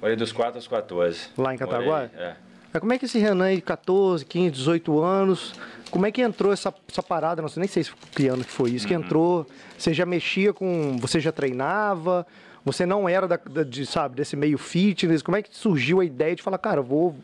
morei 0.00 0.16
dos 0.16 0.32
4 0.32 0.56
aos 0.56 0.68
14. 0.68 1.28
Lá 1.36 1.54
em 1.54 1.58
Cataguá? 1.58 2.08
Morei, 2.12 2.26
é. 2.26 2.34
Mas 2.72 2.80
como 2.80 2.92
é 2.92 2.98
que 2.98 3.04
esse 3.04 3.18
Renan 3.18 3.44
aí, 3.46 3.60
14, 3.60 4.24
15, 4.24 4.50
18 4.50 5.00
anos, 5.00 5.52
como 5.90 6.06
é 6.06 6.12
que 6.12 6.20
entrou 6.22 6.52
essa, 6.52 6.72
essa 6.88 7.02
parada? 7.02 7.42
Não 7.42 7.48
sei 7.48 7.60
nem 7.62 7.68
sei 7.68 7.82
se 7.82 7.92
que 8.14 8.28
ano 8.28 8.44
que 8.44 8.50
foi 8.52 8.70
isso, 8.70 8.84
Uhum. 8.84 8.88
que 8.88 8.94
entrou. 8.94 9.46
Você 9.76 9.92
já 9.92 10.06
mexia 10.06 10.52
com. 10.52 10.96
Você 10.98 11.18
já 11.20 11.32
treinava? 11.32 12.26
Você 12.64 12.84
não 12.86 13.08
era 13.08 13.26
da, 13.26 13.36
da- 13.36 13.62
de, 13.64 13.84
sabe, 13.86 14.14
desse 14.16 14.36
meio 14.36 14.58
fitness? 14.58 15.22
Como 15.22 15.36
é 15.36 15.42
que 15.42 15.48
surgiu 15.56 16.00
a 16.00 16.04
ideia 16.04 16.36
de 16.36 16.42
falar, 16.42 16.58
cara, 16.58 16.80
vou, 16.82 17.16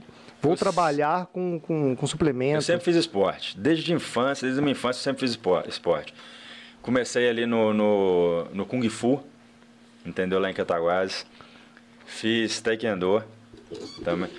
vou 0.42 0.52
Eu- 0.52 0.56
trabalhar 0.56 1.26
com, 1.26 1.60
com, 1.60 1.94
com 1.94 2.04
Eu 2.04 2.08
suplemento? 2.08 2.62
sempre 2.62 2.84
fiz 2.84 2.96
esporte. 2.96 3.56
Desde 3.58 3.92
a 3.92 3.96
infância, 3.96 4.46
desde 4.46 4.58
a 4.58 4.62
minha 4.62 4.72
infância, 4.72 4.98
eu 5.00 5.04
sempre 5.04 5.20
fiz 5.20 5.30
espo- 5.32 5.62
esporte. 5.68 6.12
Comecei 6.82 7.28
ali 7.28 7.46
no, 7.46 7.72
no, 7.74 8.44
no 8.52 8.64
Kung 8.66 8.88
Fu, 8.88 9.22
entendeu? 10.04 10.38
Lá 10.40 10.50
em 10.50 10.54
Cataguases. 10.54 11.26
Fiz 12.06 12.60
Taekwondo 12.60 13.22
também. 14.04 14.30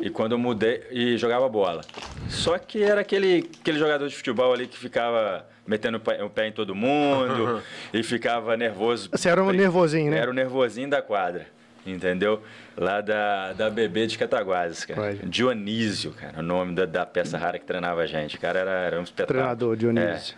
E 0.00 0.10
quando 0.10 0.32
eu 0.32 0.38
mudei, 0.38 0.82
e 0.90 1.16
jogava 1.16 1.48
bola. 1.48 1.82
Só 2.28 2.56
que 2.58 2.82
era 2.82 3.00
aquele, 3.00 3.50
aquele 3.60 3.78
jogador 3.78 4.08
de 4.08 4.14
futebol 4.14 4.52
ali 4.52 4.66
que 4.66 4.78
ficava 4.78 5.46
metendo 5.66 5.98
o 5.98 6.30
pé, 6.30 6.46
em 6.46 6.52
todo 6.52 6.74
mundo 6.74 7.62
e 7.92 8.02
ficava 8.02 8.56
nervoso. 8.56 9.10
Você 9.12 9.28
era 9.28 9.42
um 9.42 9.50
nervosinho, 9.50 10.10
né? 10.10 10.18
Era 10.18 10.30
o 10.30 10.34
nervosinho 10.34 10.88
da 10.88 11.02
quadra, 11.02 11.46
entendeu? 11.86 12.42
Lá 12.76 13.00
da, 13.00 13.52
da 13.52 13.70
bebê 13.70 14.06
de 14.06 14.16
Cataguases, 14.16 14.84
cara. 14.84 15.00
Vai. 15.00 15.14
Dionísio, 15.14 16.12
cara, 16.12 16.38
o 16.38 16.42
nome 16.42 16.74
da, 16.74 16.86
da 16.86 17.04
peça 17.04 17.36
rara 17.36 17.58
que 17.58 17.66
treinava 17.66 18.02
a 18.02 18.06
gente. 18.06 18.36
O 18.36 18.40
cara 18.40 18.58
era, 18.60 18.70
era 18.70 19.00
um 19.00 19.02
espetáculo. 19.02 19.38
Treinador, 19.40 19.76
Dionísio. 19.76 20.36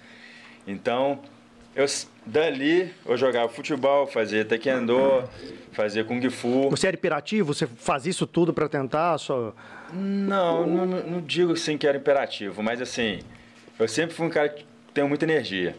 É. 0.66 0.70
Então, 0.70 1.20
eu, 1.76 1.86
dali 2.24 2.92
eu 3.06 3.16
jogava 3.16 3.48
futebol, 3.48 4.06
fazia 4.06 4.44
taekwondo, 4.44 5.24
fazia 5.72 6.04
kung 6.04 6.20
fu. 6.30 6.70
Você 6.70 6.86
era 6.86 6.96
hiperativo? 6.96 7.54
Você 7.54 7.66
fazia 7.66 8.10
isso 8.10 8.26
tudo 8.26 8.52
pra 8.52 8.68
tentar? 8.68 9.18
Só... 9.18 9.54
Não, 9.92 10.66
não, 10.66 10.86
não 10.86 11.20
digo 11.20 11.52
assim 11.52 11.76
que 11.76 11.86
era 11.86 11.96
imperativo, 11.96 12.62
mas 12.62 12.80
assim, 12.80 13.20
eu 13.78 13.88
sempre 13.88 14.14
fui 14.14 14.26
um 14.26 14.30
cara 14.30 14.48
que 14.48 14.64
tem 14.92 15.04
muita 15.04 15.24
energia. 15.24 15.74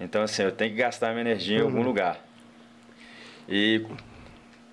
Então, 0.00 0.22
assim, 0.22 0.42
eu 0.42 0.52
tenho 0.52 0.70
que 0.72 0.76
gastar 0.76 1.10
minha 1.10 1.20
energia 1.20 1.58
em 1.58 1.62
algum 1.62 1.82
lugar. 1.82 2.18
E 3.48 3.84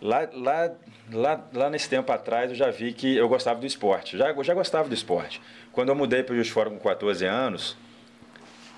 lá, 0.02 0.28
lá, 0.34 0.72
lá, 1.12 1.50
lá 1.54 1.70
nesse 1.70 1.90
tempo 1.90 2.12
atrás 2.12 2.50
eu 2.50 2.56
já 2.56 2.70
vi 2.72 2.94
que 2.94 3.16
eu 3.16 3.28
gostava 3.28 3.60
do 3.60 3.66
esporte. 3.66 4.18
Já, 4.18 4.32
eu 4.32 4.44
já 4.44 4.54
gostava 4.54 4.88
do 4.88 4.94
esporte. 4.94 5.42
Quando 5.72 5.90
eu 5.90 5.96
mudei 5.96 6.24
para 6.24 6.34
o 6.34 6.36
Juiz 6.36 6.50
Fora 6.50 6.70
com 6.70 6.78
14 6.80 7.26
anos, 7.26 7.78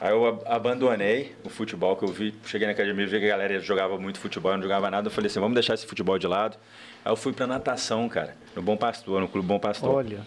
aí 0.04 0.12
eu 0.12 0.26
ab- 0.28 0.44
abandonei 0.46 1.34
o 1.44 1.50
futebol 1.50 1.96
que 1.96 2.04
eu 2.04 2.10
vi. 2.10 2.34
Cheguei 2.46 2.68
na 2.68 2.74
academia 2.74 3.04
e 3.06 3.08
vi 3.08 3.20
que 3.20 3.26
a 3.26 3.30
galera 3.30 3.60
jogava 3.60 3.98
muito 3.98 4.20
futebol, 4.20 4.54
não 4.56 4.62
jogava 4.62 4.92
nada. 4.92 5.08
Eu 5.08 5.12
falei 5.12 5.28
assim, 5.30 5.40
vamos 5.40 5.54
deixar 5.54 5.74
esse 5.76 5.86
futebol 5.86 6.20
de 6.20 6.28
lado. 6.28 6.58
Aí 7.06 7.12
eu 7.12 7.16
fui 7.16 7.32
para 7.34 7.48
natação, 7.48 8.08
cara, 8.10 8.36
no 8.56 8.62
Bom 8.62 8.76
Pastor, 8.78 9.22
no 9.22 9.28
Clube 9.28 9.48
Bom 9.48 9.60
Pastor. 9.60 9.90
Olha. 9.96 10.20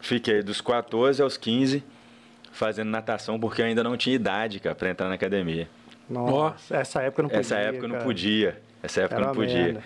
Fiquei 0.00 0.42
dos 0.42 0.60
14 0.60 1.20
aos 1.22 1.36
15 1.36 1.82
fazendo 2.52 2.88
natação 2.88 3.38
porque 3.38 3.60
eu 3.62 3.66
ainda 3.66 3.84
não 3.84 3.96
tinha 3.96 4.16
idade, 4.16 4.58
cara, 4.60 4.74
para 4.74 4.90
entrar 4.90 5.08
na 5.08 5.14
academia. 5.14 5.68
Nossa, 6.08 6.76
essa 6.76 7.02
época 7.02 7.22
não 7.22 7.28
podia. 7.28 7.40
Essa 7.40 7.54
época 7.56 7.84
eu 7.84 7.88
não 7.88 7.94
cara. 7.96 8.04
podia. 8.04 8.60
Essa 8.82 9.00
época 9.02 9.14
eu 9.14 9.18
Era 9.18 9.26
não 9.28 9.34
podia. 9.34 9.62
merda. 9.64 9.82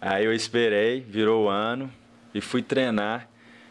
Aí 0.00 0.24
eu 0.24 0.32
esperei, 0.32 1.00
virou 1.00 1.44
o 1.44 1.48
ano 1.48 1.90
e 2.34 2.40
fui 2.40 2.62
treinar. 2.62 3.28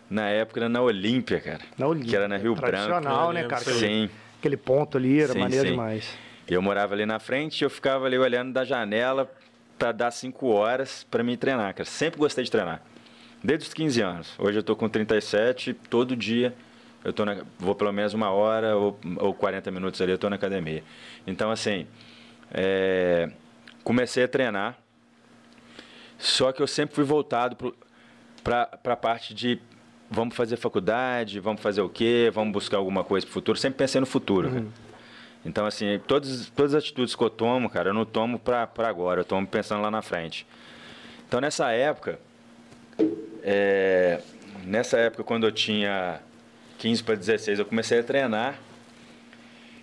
Na 0.10 0.30
época 0.30 0.60
era 0.60 0.70
na 0.70 0.82
Olímpia, 0.82 1.40
cara. 1.40 1.62
Na 1.78 1.88
Olímpia. 1.88 2.10
Que 2.12 2.16
era 2.16 2.28
na 2.28 2.38
Rio 2.38 2.54
Branco. 2.56 2.72
Tradicional, 2.72 3.32
né, 3.34 3.44
cara? 3.46 3.64
Sim. 3.64 4.10
Aquele 4.46 4.58
ponto 4.58 4.98
ali 4.98 5.20
era 5.20 5.34
Sim, 5.34 5.40
maneiro 5.40 5.66
sim. 5.66 5.72
demais. 5.72 6.18
E 6.48 6.54
eu 6.54 6.62
morava 6.62 6.94
ali 6.94 7.06
na 7.06 7.18
frente, 7.18 7.64
eu 7.64 7.70
ficava 7.70 8.06
ali 8.06 8.18
olhando 8.18 8.54
da 8.54 8.64
janela 8.64 9.32
para 9.80 9.92
dar 9.92 10.12
5 10.12 10.48
horas 10.48 11.04
para 11.10 11.24
mim 11.24 11.36
treinar, 11.36 11.74
cara. 11.74 11.90
Sempre 11.90 12.20
gostei 12.20 12.44
de 12.44 12.52
treinar. 12.52 12.84
Desde 13.44 13.66
os 13.68 13.74
15 13.74 14.02
anos. 14.02 14.34
Hoje 14.38 14.60
eu 14.60 14.64
tô 14.64 14.76
com 14.76 14.88
37, 14.88 15.74
todo 15.90 16.16
dia 16.16 16.54
eu 17.04 17.12
tô 17.12 17.26
na, 17.26 17.44
vou 17.58 17.74
pelo 17.74 17.92
menos 17.92 18.14
uma 18.14 18.30
hora 18.30 18.76
ou, 18.76 19.00
ou 19.18 19.34
40 19.34 19.72
minutos 19.72 20.00
ali, 20.02 20.12
eu 20.12 20.18
tô 20.18 20.30
na 20.30 20.36
academia. 20.36 20.84
Então, 21.26 21.50
assim, 21.50 21.88
é, 22.52 23.30
comecei 23.84 24.24
a 24.24 24.28
treinar, 24.28 24.78
só 26.18 26.52
que 26.52 26.62
eu 26.62 26.68
sempre 26.68 26.96
fui 26.96 27.04
voltado 27.04 27.76
para 28.44 28.70
a 28.84 28.96
parte 28.96 29.34
de 29.34 29.60
vamos 30.16 30.36
fazer 30.36 30.56
faculdade, 30.56 31.40
vamos 31.40 31.62
fazer 31.62 31.82
o 31.82 31.90
quê, 31.90 32.32
vamos 32.34 32.54
buscar 32.54 32.78
alguma 32.78 33.04
coisa 33.04 33.26
para 33.26 33.32
o 33.32 33.34
futuro. 33.34 33.58
Sempre 33.58 33.78
pensei 33.78 34.00
no 34.00 34.08
futuro. 34.08 34.50
Uhum. 34.50 34.70
Então, 35.46 35.66
assim, 35.66 36.00
todas, 36.08 36.50
todas 36.56 36.74
as 36.74 36.84
atitudes 36.84 37.14
que 37.14 37.22
eu 37.22 37.30
tomo, 37.30 37.70
cara, 37.70 37.90
eu 37.90 37.94
não 37.94 38.06
tomo 38.06 38.40
para 38.40 38.68
agora, 38.78 39.22
eu 39.22 39.26
tomo 39.26 39.46
pensando 39.46 39.82
lá 39.82 39.92
na 39.92 40.02
frente. 40.02 40.48
Então, 41.28 41.40
nessa 41.40 41.72
época, 41.72 42.20
é, 43.44 44.22
nessa 44.64 44.98
época, 44.98 45.24
quando 45.24 45.46
eu 45.46 45.52
tinha 45.52 46.20
15 46.80 47.04
para 47.04 47.16
16, 47.16 47.60
eu 47.60 47.66
comecei 47.66 48.00
a 48.00 48.04
treinar. 48.04 48.60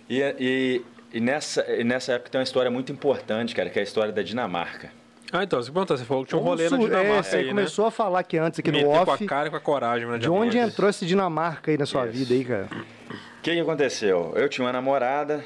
E, 0.09 0.19
e, 0.37 0.81
e, 1.13 1.19
nessa, 1.21 1.65
e 1.71 1.83
nessa 1.83 2.13
época 2.13 2.29
tem 2.29 2.39
uma 2.39 2.43
história 2.43 2.69
muito 2.69 2.91
importante, 2.91 3.55
cara, 3.55 3.69
que 3.69 3.79
é 3.79 3.81
a 3.81 3.85
história 3.85 4.11
da 4.11 4.21
Dinamarca. 4.21 4.91
Ah, 5.33 5.43
então, 5.43 5.59
você 5.59 5.71
perguntou, 5.71 5.97
você 5.97 6.05
falou 6.05 6.23
que 6.23 6.29
tinha 6.29 6.39
um 6.39 6.43
rolê 6.43 6.69
na 6.69 6.77
Dinamarca. 6.77 7.07
É, 7.07 7.23
você 7.23 7.35
aí, 7.37 7.43
né? 7.45 7.49
começou 7.49 7.85
né? 7.85 7.87
a 7.87 7.91
falar 7.91 8.19
aqui 8.19 8.37
antes, 8.37 8.59
aqui 8.59 8.71
no 8.71 8.87
off. 8.87 9.05
com 9.05 9.11
a 9.11 9.27
cara 9.27 9.47
e 9.47 9.49
com 9.49 9.57
a 9.57 9.59
coragem. 9.59 10.07
Né, 10.07 10.19
de 10.19 10.29
onde 10.29 10.59
entrou 10.59 10.87
esse 10.87 11.07
Dinamarca 11.07 11.71
aí 11.71 11.77
na 11.77 11.87
sua 11.87 12.05
Isso. 12.05 12.13
vida 12.13 12.35
aí, 12.35 12.45
cara? 12.45 12.67
O 12.69 13.41
que, 13.41 13.51
que 13.51 13.59
aconteceu? 13.59 14.31
Eu 14.35 14.47
tinha 14.47 14.63
uma 14.63 14.71
namorada 14.71 15.43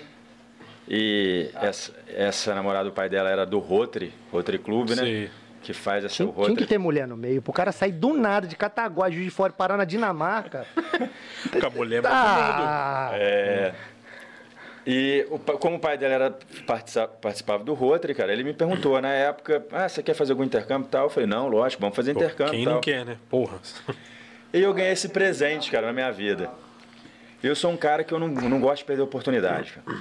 e 0.89 1.50
essa, 1.56 1.93
essa 2.13 2.54
namorada 2.54 2.89
do 2.89 2.93
pai 2.93 3.08
dela 3.08 3.30
era 3.30 3.45
do 3.45 3.60
Rotary, 3.60 4.13
Rotary 4.30 4.60
Clube, 4.60 4.93
né? 4.93 5.04
Sim. 5.04 5.30
Que 5.62 5.73
faz 5.73 6.04
essa 6.04 6.15
tinha, 6.15 6.28
Rotary. 6.28 6.47
Tinha 6.47 6.58
que 6.58 6.65
ter 6.65 6.78
mulher 6.78 7.08
no 7.08 7.15
meio. 7.15 7.41
Pro 7.41 7.54
cara 7.54 7.71
sair 7.71 7.93
do 7.93 8.13
nada, 8.13 8.45
de 8.45 8.58
Cataguá, 8.58 9.10
Juiz 9.10 9.26
de 9.26 9.32
Fora, 9.32 9.54
parar 9.54 9.78
na 9.78 9.86
Dinamarca. 9.86 10.65
Com 11.60 11.65
a 11.65 11.69
mulher 11.69 12.04
ah, 12.06 13.12
É... 13.13 13.73
E 14.89 15.28
o, 15.30 15.38
como 15.38 15.76
o 15.76 15.80
pai 15.80 15.97
dela 15.97 16.13
era, 16.13 16.39
participava 17.21 17.62
do 17.62 17.73
Rotary, 17.73 18.15
cara, 18.15 18.32
ele 18.32 18.41
me 18.41 18.54
perguntou 18.54 19.02
na 19.02 19.10
época, 19.12 19.65
ah, 19.69 19.89
você 19.89 20.02
quer 20.02 20.13
fazer 20.13 20.32
algum 20.32 20.45
intercâmbio 20.45 20.88
e 20.88 20.89
tal? 20.89 21.08
Eu 21.08 21.10
falei, 21.10 21.28
não, 21.28 21.50
lógico, 21.50 21.82
vamos 21.82 21.93
fazer 21.93 22.13
Pô, 22.13 22.21
intercâmbio 22.21 22.54
Quem 22.54 22.63
tal. 22.63 22.76
não 22.76 22.80
quer, 22.80 23.06
né? 23.06 23.17
Porra. 23.30 23.60
E 24.54 24.62
eu 24.62 24.73
ganhei 24.73 24.93
esse 24.93 25.10
presente, 25.10 25.69
cara, 25.69 25.88
na 25.88 25.93
minha 25.93 26.10
vida. 26.10 26.50
Eu 27.43 27.54
sou 27.54 27.69
um 27.69 27.76
cara 27.76 28.02
que 28.02 28.13
eu 28.13 28.17
não, 28.17 28.30
não 28.30 28.62
gosto 28.62 28.78
de 28.78 28.86
perder 28.86 29.02
oportunidade, 29.02 29.73
cara. 29.73 29.97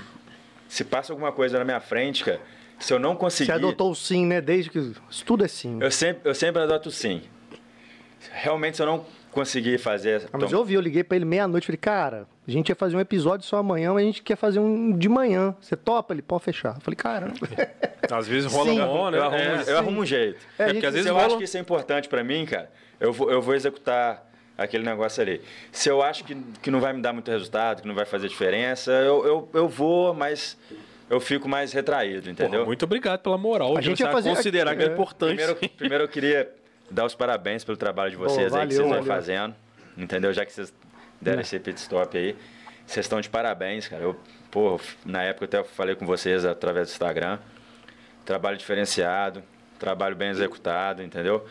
Se 0.68 0.84
passa 0.84 1.12
alguma 1.12 1.32
coisa 1.32 1.58
na 1.58 1.64
minha 1.64 1.80
frente, 1.80 2.22
cara, 2.24 2.40
se 2.78 2.94
eu 2.94 3.00
não 3.00 3.16
conseguir... 3.16 3.50
Você 3.50 3.56
adotou 3.56 3.90
o 3.90 3.94
sim, 3.96 4.24
né? 4.24 4.40
Desde 4.40 4.70
que... 4.70 4.92
Tudo 5.24 5.44
é 5.44 5.48
sim. 5.48 5.78
Eu 5.82 5.90
sempre, 5.90 6.30
eu 6.30 6.34
sempre 6.34 6.62
adoto 6.62 6.90
o 6.90 6.92
sim. 6.92 7.22
Realmente, 8.32 8.76
se 8.76 8.82
eu 8.82 8.86
não 8.86 9.04
consegui 9.36 9.76
fazer. 9.76 10.22
Ah, 10.32 10.38
mas 10.38 10.50
eu 10.50 10.58
ouvi, 10.58 10.74
eu 10.74 10.80
liguei 10.80 11.04
para 11.04 11.16
ele 11.16 11.26
meia-noite, 11.26 11.66
falei, 11.66 11.76
cara, 11.76 12.26
a 12.48 12.50
gente 12.50 12.70
ia 12.70 12.74
fazer 12.74 12.96
um 12.96 13.00
episódio 13.00 13.46
só 13.46 13.58
amanhã, 13.58 13.92
mas 13.92 14.02
a 14.02 14.06
gente 14.06 14.22
quer 14.22 14.36
fazer 14.36 14.58
um 14.58 14.96
de 14.96 15.08
manhã. 15.08 15.54
Você 15.60 15.76
topa? 15.76 16.14
Ele 16.14 16.22
pode 16.22 16.44
fechar. 16.44 16.76
Eu 16.76 16.80
falei, 16.80 16.96
caramba. 16.96 17.34
Às 18.10 18.26
vezes 18.26 18.50
rola 18.50 18.70
sim. 18.70 18.80
bom, 18.80 19.10
né? 19.10 19.18
Eu 19.18 19.22
arrumo, 19.24 19.36
é, 19.36 19.64
eu 19.66 19.78
arrumo 19.78 20.00
um 20.00 20.06
jeito. 20.06 20.38
É, 20.58 20.62
é 20.62 20.72
porque 20.72 20.86
às 20.86 20.94
vezes 20.94 21.08
eu 21.08 21.14
rola... 21.14 21.26
acho 21.26 21.38
que 21.38 21.44
isso 21.44 21.56
é 21.56 21.60
importante 21.60 22.08
para 22.08 22.22
mim, 22.22 22.46
cara. 22.46 22.70
Eu 23.00 23.12
vou, 23.12 23.30
eu 23.30 23.42
vou 23.42 23.54
executar 23.54 24.24
aquele 24.56 24.84
negócio 24.84 25.20
ali. 25.20 25.40
Se 25.72 25.88
eu 25.88 26.02
acho 26.02 26.24
que, 26.24 26.36
que 26.62 26.70
não 26.70 26.80
vai 26.80 26.92
me 26.92 27.02
dar 27.02 27.12
muito 27.12 27.28
resultado, 27.30 27.82
que 27.82 27.88
não 27.88 27.94
vai 27.94 28.04
fazer 28.04 28.28
diferença, 28.28 28.92
eu, 28.92 29.26
eu, 29.26 29.48
eu 29.52 29.68
vou, 29.68 30.14
mas 30.14 30.56
eu 31.10 31.20
fico 31.20 31.48
mais 31.48 31.72
retraído, 31.72 32.30
entendeu? 32.30 32.60
Porra, 32.60 32.66
muito 32.66 32.84
obrigado 32.84 33.20
pela 33.20 33.38
moral 33.38 33.76
a 33.76 33.80
gente 33.80 34.02
vai 34.02 34.12
fazer... 34.12 34.30
considerar 34.30 34.76
que 34.76 34.82
é, 34.82 34.86
é 34.86 34.92
importante. 34.92 35.36
Primeiro, 35.36 35.68
primeiro 35.76 36.04
eu 36.04 36.08
queria 36.08 36.50
dar 36.90 37.04
os 37.04 37.14
parabéns 37.14 37.64
pelo 37.64 37.76
trabalho 37.76 38.10
de 38.10 38.16
vocês 38.16 38.50
Pô, 38.50 38.58
valeu, 38.58 38.62
aí 38.62 38.68
que 38.68 38.74
vocês 38.74 38.88
vão 38.88 39.04
fazendo. 39.04 39.54
Entendeu? 39.96 40.32
Já 40.32 40.44
que 40.44 40.52
vocês 40.52 40.72
deram 41.20 41.38
é. 41.38 41.42
esse 41.42 41.58
pit 41.58 41.78
stop 41.78 42.16
aí. 42.16 42.36
Vocês 42.86 43.04
estão 43.04 43.20
de 43.20 43.28
parabéns, 43.28 43.88
cara. 43.88 44.02
Eu, 44.02 44.16
pô, 44.50 44.80
na 45.04 45.22
época 45.22 45.44
eu 45.44 45.60
até 45.60 45.70
falei 45.70 45.94
com 45.94 46.06
vocês 46.06 46.44
através 46.44 46.88
do 46.88 46.92
Instagram. 46.92 47.38
Trabalho 48.24 48.56
diferenciado, 48.56 49.42
trabalho 49.78 50.14
bem 50.14 50.30
executado, 50.30 51.02
entendeu? 51.02 51.46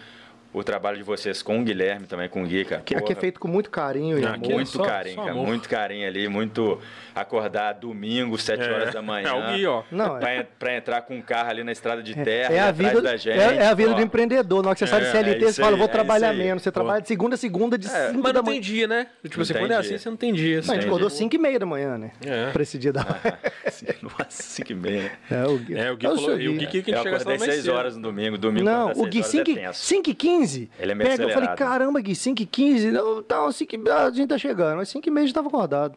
O 0.55 0.63
trabalho 0.63 0.97
de 0.97 1.03
vocês 1.03 1.41
com 1.41 1.59
o 1.59 1.63
Guilherme 1.63 2.07
também, 2.07 2.29
com 2.29 2.41
o 2.41 2.47
Gui, 2.47 2.63
cara. 2.63 2.81
Que 2.81 2.95
aqui 2.95 3.11
é 3.11 3.15
feito 3.15 3.41
com 3.41 3.47
muito 3.47 3.69
carinho 3.69 4.17
e 4.17 4.25
amor. 4.25 4.51
Muito 4.51 4.69
só, 4.69 4.83
carinho, 4.83 5.15
só 5.15 5.21
cara. 5.21 5.33
Amor. 5.33 5.47
Muito 5.47 5.67
carinho 5.67 6.07
ali, 6.07 6.29
muito 6.29 6.79
acordar 7.13 7.73
domingo, 7.73 8.37
7 8.37 8.61
é. 8.61 8.71
horas 8.71 8.93
da 8.93 9.01
manhã. 9.01 9.27
É 9.27 9.33
o 9.33 9.53
Gui, 9.53 9.65
ó. 9.67 9.83
Não, 9.91 10.17
pra, 10.17 10.31
é... 10.31 10.43
pra 10.43 10.77
entrar 10.77 11.01
com 11.01 11.17
um 11.17 11.21
carro 11.21 11.49
ali 11.49 11.63
na 11.63 11.73
estrada 11.73 12.01
de 12.01 12.17
é, 12.17 12.23
terra, 12.23 12.53
é, 12.53 12.57
é 12.57 12.61
a 12.61 12.71
vida 12.71 13.01
da 13.01 13.17
gente. 13.17 13.37
É, 13.37 13.55
é 13.57 13.67
a 13.67 13.73
vida 13.73 13.91
ó. 13.91 13.95
do 13.95 14.01
empreendedor. 14.01 14.63
Na 14.63 14.69
hora 14.69 14.75
que 14.75 14.79
você 14.79 14.87
sai 14.87 15.01
de 15.01 15.11
CLT, 15.11 15.43
é 15.45 15.51
você 15.51 15.61
fala, 15.61 15.75
vou 15.75 15.89
trabalhar 15.89 16.33
menos. 16.33 16.63
Você 16.63 16.71
Pô. 16.71 16.75
trabalha 16.75 17.01
de 17.01 17.07
segunda 17.09 17.35
a 17.35 17.37
segunda, 17.37 17.77
de 17.77 17.87
5 17.87 17.97
é, 17.97 18.11
Mas 18.13 18.33
não 18.33 18.43
tem 18.43 18.61
dia, 18.61 18.87
né? 18.87 19.07
Tipo, 19.23 19.43
você 19.43 19.53
quando 19.53 19.71
é 19.71 19.75
assim, 19.75 19.97
você 19.97 20.09
não 20.09 20.17
tem 20.17 20.33
dia. 20.33 20.61
Não, 20.61 20.71
a 20.71 20.75
gente 20.75 20.87
acordou 20.87 21.09
5 21.09 21.35
e 21.35 21.37
meia 21.37 21.59
da 21.59 21.65
manhã, 21.65 21.97
né? 21.97 22.11
É. 22.25 22.51
Pra 22.51 22.63
esse 22.63 22.77
dia 22.77 22.93
da 22.93 23.03
Nossa, 24.01 24.43
5 24.43 24.71
e 24.71 24.75
meia. 24.75 25.11
É, 25.29 25.43
o 25.45 25.57
Gui. 25.57 25.77
É, 25.77 25.91
o 25.91 25.97
Gui 25.97 26.07
falou. 26.07 26.39
E 26.39 26.47
o 26.47 26.53
Gui 26.53 26.67
que 26.67 26.83
chega 26.83 27.09
Eu 27.09 27.15
acordei 27.15 27.39
6 27.39 27.67
horas 27.67 27.97
no 27.97 28.03
domingo, 28.03 28.37
domingo 28.37 28.65
Não, 28.65 28.91
o 28.91 29.05
Gui 29.05 29.21
5 29.21 30.09
e 30.09 30.13
15. 30.13 30.44
Ele 30.79 30.91
é 30.91 30.95
mercenário 30.95 31.29
eu 31.29 31.33
falei, 31.33 31.55
caramba, 31.55 32.01
Gui, 32.01 32.15
5 32.15 32.41
e 32.41 32.45
15, 32.45 32.91
não, 32.91 33.23
tá, 33.23 33.51
5 33.51 33.89
a 33.91 34.09
gente 34.11 34.27
tá 34.27 34.37
chegando, 34.37 34.77
mas 34.77 34.89
5 34.89 35.07
e 35.07 35.11
meia 35.11 35.27
já 35.27 35.33
tava 35.33 35.47
acordado. 35.47 35.95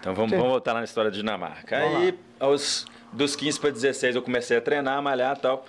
Então 0.00 0.14
vamos, 0.14 0.32
vamos 0.32 0.48
voltar 0.48 0.72
lá 0.74 0.80
na 0.80 0.84
história 0.84 1.10
da 1.10 1.16
Dinamarca. 1.16 1.78
Vamos 1.78 1.96
Aí, 1.96 2.10
lá. 2.10 2.46
aos, 2.46 2.86
dos 3.12 3.34
15 3.34 3.60
para 3.60 3.70
16, 3.70 4.16
eu 4.16 4.22
comecei 4.22 4.56
a 4.56 4.60
treinar, 4.60 5.00
malhar 5.02 5.36
e 5.36 5.40
tal. 5.40 5.66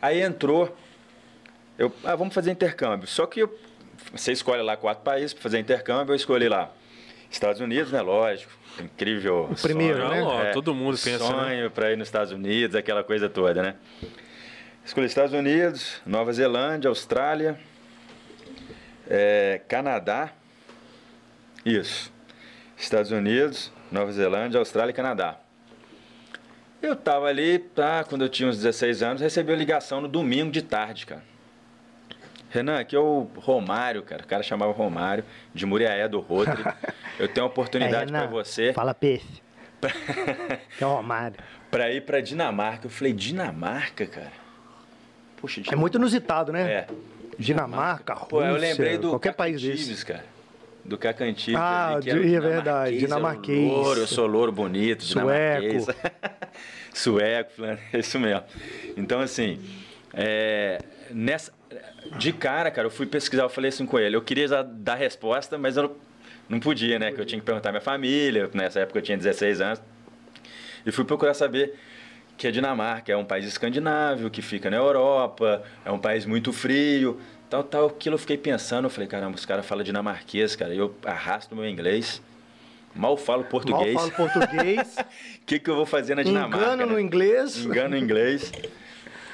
Aí 0.00 0.22
entrou, 0.22 0.74
eu, 1.78 1.92
ah, 2.04 2.16
vamos 2.16 2.32
fazer 2.32 2.50
intercâmbio. 2.50 3.06
Só 3.06 3.26
que 3.26 3.40
eu, 3.40 3.58
você 4.14 4.32
escolhe 4.32 4.62
lá 4.62 4.76
quatro 4.76 5.04
países 5.04 5.34
para 5.34 5.42
fazer 5.42 5.58
intercâmbio, 5.58 6.12
eu 6.12 6.16
escolhi 6.16 6.48
lá 6.48 6.70
Estados 7.30 7.60
Unidos, 7.60 7.92
né? 7.92 8.00
Lógico, 8.00 8.52
incrível. 8.80 9.48
O 9.50 9.60
primeiro, 9.60 10.06
sonho, 10.06 10.28
né? 10.28 10.50
É, 10.50 10.52
todo 10.52 10.74
mundo 10.74 10.96
pensa. 10.96 11.24
Né? 11.24 11.30
Sonho 11.30 11.64
né? 11.64 11.68
para 11.68 11.92
ir 11.92 11.96
nos 11.96 12.08
Estados 12.08 12.32
Unidos, 12.32 12.76
aquela 12.76 13.02
coisa 13.02 13.28
toda, 13.28 13.62
né? 13.62 13.74
Escolhi 14.86 15.08
Estados 15.08 15.32
Unidos, 15.32 16.00
Nova 16.06 16.32
Zelândia, 16.32 16.88
Austrália, 16.88 17.58
é, 19.10 19.60
Canadá, 19.66 20.30
isso. 21.64 22.12
Estados 22.76 23.10
Unidos, 23.10 23.72
Nova 23.90 24.12
Zelândia, 24.12 24.60
Austrália 24.60 24.92
e 24.92 24.94
Canadá. 24.94 25.40
Eu 26.80 26.94
tava 26.94 27.26
ali, 27.26 27.58
tá, 27.58 28.04
quando 28.04 28.22
eu 28.22 28.28
tinha 28.28 28.48
uns 28.48 28.58
16 28.58 29.02
anos, 29.02 29.20
recebi 29.20 29.50
uma 29.50 29.58
ligação 29.58 30.00
no 30.00 30.06
domingo 30.06 30.52
de 30.52 30.62
tarde, 30.62 31.04
cara. 31.04 31.24
Renan, 32.50 32.78
aqui 32.78 32.94
é 32.94 33.00
o 33.00 33.28
Romário, 33.38 34.04
cara. 34.04 34.22
O 34.22 34.26
cara 34.26 34.44
chamava 34.44 34.70
Romário, 34.70 35.24
de 35.52 35.66
Muriaé 35.66 36.06
do 36.06 36.20
Rotary. 36.20 36.62
Eu 37.18 37.26
tenho 37.26 37.44
uma 37.44 37.50
oportunidade 37.50 38.14
é, 38.14 38.18
para 38.18 38.28
você. 38.28 38.72
Fala 38.72 38.94
peixe. 38.94 39.42
que 40.78 40.84
é 40.84 40.86
o 40.86 40.94
Romário. 40.94 41.38
Pra 41.72 41.90
ir 41.90 42.02
pra 42.02 42.20
Dinamarca. 42.20 42.86
Eu 42.86 42.90
falei, 42.90 43.12
Dinamarca, 43.12 44.06
cara? 44.06 44.45
Poxa. 45.36 45.62
É 45.70 45.76
muito 45.76 45.96
inusitado, 45.98 46.52
né? 46.52 46.62
É. 46.70 46.86
Dinamarca, 47.38 48.14
Rússia, 48.14 48.28
Pô, 48.28 48.42
eu 48.42 48.56
lembrei 48.56 48.98
do 48.98 49.10
qualquer 49.10 49.34
país 49.34 49.60
desse. 49.60 50.04
cara. 50.04 50.24
Do 50.84 50.96
Cacantives. 50.96 51.60
Ah, 51.60 51.96
ali, 51.96 52.34
é 52.34 52.40
verdade, 52.40 52.98
dinamarquês. 52.98 53.70
Eu, 53.70 53.76
louro, 53.76 54.00
eu 54.00 54.06
sou 54.06 54.26
louro, 54.26 54.52
bonito, 54.52 55.02
Sueco. 55.02 55.92
Sueco, 56.94 57.64
é 57.92 57.98
isso 57.98 58.18
mesmo. 58.20 58.44
Então, 58.96 59.20
assim, 59.20 59.60
é, 60.14 60.80
nessa, 61.10 61.52
de 62.18 62.32
cara, 62.32 62.70
cara, 62.70 62.86
eu 62.86 62.90
fui 62.90 63.04
pesquisar, 63.04 63.42
eu 63.42 63.48
falei 63.48 63.68
assim 63.68 63.84
com 63.84 63.98
ele, 63.98 64.16
eu 64.16 64.22
queria 64.22 64.62
dar 64.62 64.94
resposta, 64.94 65.58
mas 65.58 65.76
eu 65.76 65.98
não 66.48 66.60
podia, 66.60 66.98
né? 66.98 67.10
Que 67.12 67.20
eu 67.20 67.26
tinha 67.26 67.40
que 67.40 67.44
perguntar 67.44 67.70
minha 67.72 67.82
família, 67.82 68.48
nessa 68.54 68.80
época 68.80 69.00
eu 69.00 69.02
tinha 69.02 69.18
16 69.18 69.60
anos. 69.60 69.82
E 70.86 70.92
fui 70.92 71.04
procurar 71.04 71.34
saber 71.34 71.74
que 72.36 72.46
a 72.46 72.50
Dinamarca 72.50 73.12
é 73.12 73.16
um 73.16 73.24
país 73.24 73.46
escandinavo, 73.46 74.28
que 74.28 74.42
fica 74.42 74.68
na 74.68 74.76
Europa, 74.76 75.62
é 75.84 75.90
um 75.90 75.98
país 75.98 76.26
muito 76.26 76.52
frio, 76.52 77.18
tal, 77.48 77.64
tal. 77.64 77.86
Aquilo 77.86 78.14
eu 78.14 78.18
fiquei 78.18 78.36
pensando, 78.36 78.86
eu 78.86 78.90
falei, 78.90 79.08
caramba, 79.08 79.36
os 79.36 79.46
caras 79.46 79.64
falam 79.64 79.82
dinamarquês, 79.82 80.54
cara, 80.54 80.74
eu 80.74 80.94
arrasto 81.04 81.56
meu 81.56 81.68
inglês, 81.68 82.20
mal 82.94 83.16
falo 83.16 83.44
português. 83.44 83.94
Mal 83.94 84.10
falo 84.10 84.30
português. 84.30 84.96
O 84.98 85.44
que, 85.46 85.58
que 85.58 85.70
eu 85.70 85.76
vou 85.76 85.86
fazer 85.86 86.14
na 86.14 86.22
Dinamarca? 86.22 86.56
Engano 86.56 86.86
né? 86.86 86.92
no 86.92 87.00
inglês. 87.00 87.64
Engano 87.64 87.90
no 87.90 87.96
inglês. 87.96 88.52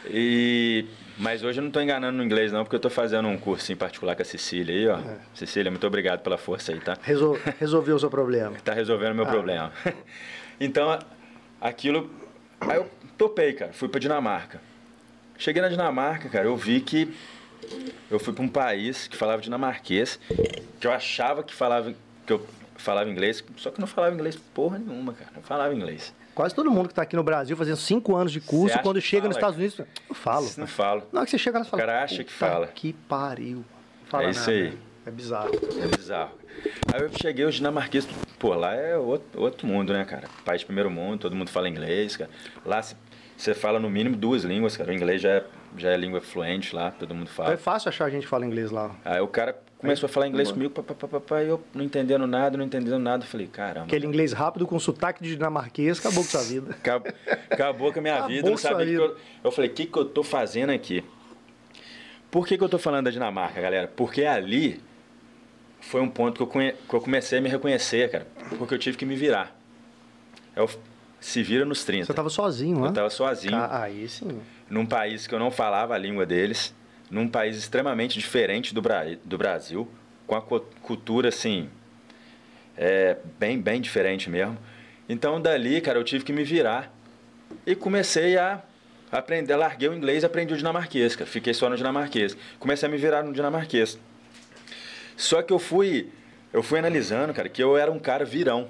E... 0.07 0.85
Mas 1.19 1.45
hoje 1.45 1.59
eu 1.59 1.63
não 1.63 1.69
estou 1.69 1.83
enganando 1.83 2.17
no 2.17 2.25
inglês 2.25 2.53
não, 2.53 2.65
porque 2.65 2.75
eu 2.75 2.79
estou 2.79 2.91
fazendo 2.91 3.29
um 3.29 3.37
curso 3.37 3.71
em 3.71 3.77
particular 3.77 4.17
com 4.17 4.23
a 4.23 4.25
Cecília 4.25 4.75
aí, 4.75 4.89
ó. 4.89 4.99
É. 4.99 5.19
Cecília, 5.35 5.71
muito 5.71 5.87
obrigado 5.87 6.21
pela 6.21 6.39
força 6.39 6.73
aí, 6.73 6.81
tá? 6.81 6.97
Resol... 7.03 7.39
Resolveu 7.61 7.97
o 7.97 7.99
seu 7.99 8.09
problema. 8.09 8.57
Está 8.57 8.73
resolvendo 8.73 9.13
o 9.13 9.17
meu 9.17 9.27
ah. 9.27 9.29
problema. 9.29 9.73
então, 10.59 10.99
aquilo 11.61 12.11
Aí 12.69 12.77
eu 12.77 12.89
topei, 13.17 13.53
cara, 13.53 13.73
fui 13.73 13.89
pra 13.89 14.01
Dinamarca. 14.01 14.61
Cheguei 15.39 15.61
na 15.61 15.69
Dinamarca, 15.69 16.29
cara, 16.29 16.45
eu 16.47 16.57
vi 16.57 16.81
que 16.81 17.13
eu 18.11 18.19
fui 18.19 18.33
para 18.33 18.45
um 18.45 18.49
país 18.49 19.07
que 19.09 19.17
falava 19.17 19.41
dinamarquês, 19.43 20.19
que 20.81 20.87
eu 20.87 20.93
achava 20.93 21.43
que 21.43 21.55
falava 21.55 21.95
que 22.27 22.33
eu 22.33 22.47
falava 22.77 23.09
inglês, 23.11 23.43
só 23.57 23.71
que 23.71 23.79
eu 23.79 23.81
não 23.81 23.87
falava 23.87 24.15
inglês 24.15 24.37
porra 24.55 24.79
nenhuma, 24.79 25.13
cara. 25.13 25.31
Não 25.35 25.43
falava 25.43 25.75
inglês. 25.75 26.13
Quase 26.35 26.55
todo 26.55 26.71
mundo 26.71 26.89
que 26.89 26.95
tá 26.95 27.03
aqui 27.03 27.15
no 27.15 27.23
Brasil 27.23 27.57
fazendo 27.57 27.77
cinco 27.77 28.17
anos 28.17 28.33
de 28.33 28.41
curso, 28.41 28.79
quando 28.81 29.01
chega 29.01 29.29
nos 29.29 29.37
fala, 29.37 29.53
Estados 29.53 29.59
Unidos, 29.59 29.79
eu 30.09 30.15
falo. 30.15 30.51
Não 30.57 30.67
falo. 30.67 31.03
Hora 31.13 31.25
que 31.25 31.31
você 31.31 31.39
chega 31.39 31.59
lá, 31.59 31.65
você 31.65 31.71
fala. 31.71 31.83
O 31.83 31.87
cara 31.87 32.03
acha 32.03 32.25
que 32.25 32.33
"Puta 32.33 32.47
fala." 32.47 32.67
Que 32.69 32.93
pariu. 32.93 33.57
Não 33.57 33.65
Fala 34.07 34.25
É 34.25 34.31
isso 34.31 34.41
nada. 34.41 34.53
aí. 34.53 34.79
É 35.07 35.11
bizarro. 35.11 35.51
É 35.83 35.97
bizarro. 35.97 36.33
Aí 36.93 37.01
eu 37.01 37.11
cheguei, 37.21 37.45
os 37.45 37.55
dinamarqueses, 37.57 38.09
pô, 38.39 38.55
lá 38.55 38.75
é 38.75 38.97
outro, 38.97 39.41
outro 39.41 39.67
mundo, 39.67 39.93
né, 39.93 40.05
cara? 40.05 40.29
País 40.45 40.61
de 40.61 40.67
primeiro 40.67 40.91
mundo, 40.91 41.21
todo 41.21 41.35
mundo 41.35 41.49
fala 41.51 41.69
inglês, 41.69 42.17
cara. 42.17 42.31
Lá 42.65 42.81
você 43.37 43.55
fala 43.55 43.81
no 43.81 43.91
mínimo 43.91 44.15
duas 44.17 44.45
línguas, 44.45 44.77
cara. 44.77 44.91
O 44.91 44.95
inglês 44.95 45.21
já 45.21 45.29
é, 45.31 45.45
já 45.77 45.91
é 45.91 45.97
língua 45.97 46.21
fluente 46.21 46.75
lá, 46.75 46.91
todo 46.91 47.15
mundo 47.15 47.29
É 47.29 47.35
fala. 47.35 47.57
fácil 47.57 47.89
achar 47.89 48.11
gente 48.11 48.23
que 48.23 48.29
fala 48.29 48.47
inglês 48.47 48.71
lá. 48.71 48.95
Aí 49.05 49.21
o 49.21 49.27
cara 49.27 49.57
começou 49.79 50.07
a 50.07 50.09
falar 50.09 50.29
inglês 50.29 50.53
comigo, 50.53 50.71
papapá, 50.71 51.43
e 51.43 51.49
eu 51.49 51.61
não 51.75 51.85
entendendo 51.85 52.25
nada, 52.27 52.57
não 52.57 52.65
entendendo 52.65 52.99
nada. 53.01 53.25
Falei, 53.25 53.49
caramba. 53.49 53.87
Aquele 53.87 54.07
inglês 54.07 54.33
rápido 54.33 54.65
com 54.67 54.79
sotaque 54.79 55.23
de 55.25 55.35
dinamarquês, 55.35 55.99
acabou 55.99 56.23
com 56.23 56.31
sua 56.31 56.43
vida. 56.43 56.71
Acabou, 56.79 57.13
acabou 57.51 57.93
com 57.93 57.99
a 57.99 58.03
minha 58.03 58.15
Acabou 58.15 58.31
vida, 58.37 58.51
não 58.51 58.57
sabia 58.57 58.85
vida. 58.87 59.03
eu, 59.03 59.17
eu 59.45 59.51
falei, 59.51 59.71
o 59.71 59.75
que, 59.75 59.87
que 59.87 59.99
eu 59.99 60.05
tô 60.05 60.23
fazendo 60.23 60.71
aqui? 60.71 61.03
Por 62.31 62.47
que, 62.47 62.57
que 62.57 62.63
eu 62.65 62.69
tô 62.69 62.79
falando 62.79 63.07
da 63.07 63.11
Dinamarca, 63.11 63.61
galera? 63.61 63.89
Porque 63.95 64.25
ali 64.25 64.81
foi 65.83 66.01
um 66.01 66.09
ponto 66.09 66.37
que 66.37 66.43
eu, 66.43 66.47
conhe- 66.47 66.73
que 66.89 66.95
eu 66.95 67.01
comecei 67.01 67.39
a 67.39 67.43
me 67.43 67.49
reconhecer, 67.51 68.11
cara. 68.11 68.27
Porque 68.59 68.73
eu 68.75 68.79
tive 68.79 68.97
que 68.97 69.05
me 69.05 69.15
virar. 69.17 69.55
Eu, 70.57 70.69
se 71.21 71.43
vira 71.43 71.65
nos 71.65 71.85
30. 71.85 72.07
Você 72.07 72.15
tava 72.15 72.31
sozinho, 72.31 72.81
né? 72.81 72.89
Eu 72.89 72.93
tava 72.93 73.11
sozinho, 73.11 73.55
Ah, 73.57 73.83
aí 73.83 74.09
sim. 74.09 74.41
num 74.71 74.87
país 74.87 75.27
que 75.27 75.35
eu 75.35 75.39
não 75.39 75.51
falava 75.51 75.95
a 75.95 75.99
língua 75.99 76.25
deles, 76.27 76.75
num 77.11 77.29
país 77.29 77.57
extremamente 77.57 78.19
diferente 78.19 78.73
do, 78.75 78.81
Bra 78.83 79.05
do 79.25 79.37
Brasil, 79.39 79.89
com 80.27 80.35
a 80.35 80.41
cu- 80.41 80.61
cultura, 80.83 81.29
assim, 81.29 81.69
é, 82.77 83.17
bem, 83.39 83.61
bem 83.61 83.81
diferente 83.81 84.31
mesmo. 84.31 84.57
Então, 85.09 85.41
dali, 85.41 85.81
cara, 85.81 85.99
eu 85.99 86.05
tive 86.05 86.25
que 86.25 86.33
me 86.33 86.45
virar 86.45 86.93
e 87.67 87.75
comecei 87.75 88.39
a 88.39 88.63
aprender, 89.11 89.55
larguei 89.57 89.89
o 89.89 89.95
inglês 89.95 90.23
e 90.23 90.27
aprendi 90.27 90.55
o 90.55 90.57
dinamarquês, 90.57 91.15
cara. 91.15 91.29
Fiquei 91.29 91.53
só 91.53 91.69
no 91.69 91.77
dinamarquês. 91.77 92.37
Comecei 92.59 92.89
a 92.89 92.93
me 92.93 92.97
virar 92.97 93.23
no 93.23 93.33
dinamarquês. 93.33 93.99
Só 95.17 95.43
que 95.43 95.53
eu 95.53 95.59
fui, 95.59 96.09
eu 96.53 96.63
fui 96.63 96.79
analisando, 96.79 97.33
cara, 97.35 97.49
que 97.49 97.63
eu 97.63 97.77
era 97.77 97.91
um 97.91 97.99
cara 97.99 98.25
virão. 98.25 98.69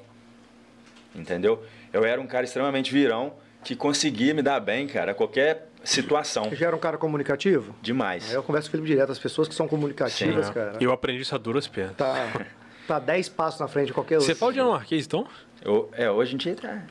Entendeu? 1.14 1.62
Eu 1.92 2.05
era 2.05 2.20
um 2.20 2.26
cara 2.26 2.44
extremamente 2.44 2.92
virão 2.92 3.35
que 3.64 3.76
conseguia 3.76 4.35
me 4.35 4.42
dar 4.42 4.59
bem, 4.61 4.87
cara, 4.87 5.12
a 5.12 5.14
qualquer 5.14 5.68
situação. 5.85 6.44
Você 6.44 6.57
já 6.57 6.66
era 6.68 6.76
um 6.76 6.78
cara 6.78 6.96
comunicativo? 6.96 7.74
Demais. 7.83 8.28
Aí 8.31 8.35
eu 8.35 8.42
converso 8.42 8.68
com 8.70 8.76
o 8.76 8.78
Felipe 8.78 8.88
direto. 8.94 9.12
As 9.12 9.18
pessoas 9.18 9.46
que 9.46 9.55
são 9.55 9.68
comunicativas, 9.68 10.46
Sim. 10.46 10.52
cara, 10.52 10.72
Eu 10.81 10.92
aprendi 10.92 11.22
isso 11.22 11.35
a 11.35 11.38
duras 11.38 11.66
penas. 11.68 11.94
tá, 11.96 12.46
tá 12.88 12.98
10 12.98 13.28
passos 13.28 13.61
na 13.61 13.68
frente 13.68 13.88
de 13.88 13.92
qualquer 13.92 14.16
Você 14.16 14.28
outro. 14.31 14.37
fala 14.37 14.52
dinamarquês, 14.52 15.05
então? 15.07 15.26
Eu, 15.64 15.88
é, 15.92 16.11
hoje 16.11 16.35
em 16.35 16.38
dia 16.38 16.57
tá. 16.57 16.83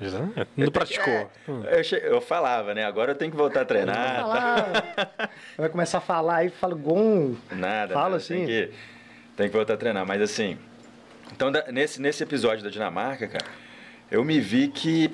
Não 0.55 0.71
praticou. 0.71 1.11
É, 1.65 1.79
eu, 1.79 1.83
che- 1.83 2.01
eu 2.01 2.21
falava, 2.21 2.73
né? 2.73 2.85
Agora 2.85 3.11
eu 3.11 3.15
tenho 3.15 3.29
que 3.31 3.35
voltar 3.35 3.61
a 3.61 3.63
Vai 3.63 3.65
treinar. 3.65 4.83
Vai 5.57 5.67
começar 5.69 5.97
a 5.97 6.01
falar 6.01 6.35
aí, 6.37 6.49
fala 6.49 6.73
gon. 6.75 7.35
Nada, 7.51 7.93
Fala 7.93 8.05
nada, 8.11 8.15
assim. 8.17 8.45
Tem 9.35 9.47
que, 9.49 9.55
voltar 9.55 9.73
a 9.73 9.77
treinar. 9.77 10.05
Mas 10.05 10.21
assim, 10.21 10.57
então 11.33 11.51
da- 11.51 11.71
nesse, 11.71 12.01
nesse 12.01 12.23
episódio 12.23 12.63
da 12.63 12.69
Dinamarca, 12.69 13.27
cara, 13.27 13.45
eu 14.09 14.23
me 14.23 14.39
vi 14.39 14.67
que, 14.67 15.11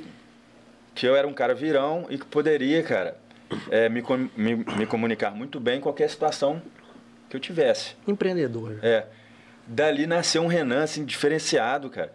que 0.96 1.06
eu 1.08 1.16
era 1.16 1.28
um 1.28 1.34
cara 1.34 1.54
virão 1.54 2.08
e 2.10 2.18
que 2.18 2.26
poderia, 2.26 2.82
cara, 2.84 3.18
é, 3.70 3.88
me, 3.90 4.04
me, 4.36 4.56
me 4.56 4.86
comunicar 4.86 5.32
muito 5.32 5.60
bem 5.60 5.78
em 5.78 5.82
qualquer 5.82 6.10
situação 6.10 6.62
que 7.30 7.36
eu 7.36 7.40
tivesse. 7.40 7.96
Empreendedor. 8.08 8.80
É. 8.82 9.06
Dali 9.68 10.08
nasceu 10.08 10.42
um 10.42 10.48
Renan, 10.48 10.84
assim, 10.84 11.04
diferenciado, 11.06 11.90
cara, 11.90 12.12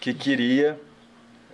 que 0.00 0.12
queria 0.14 0.78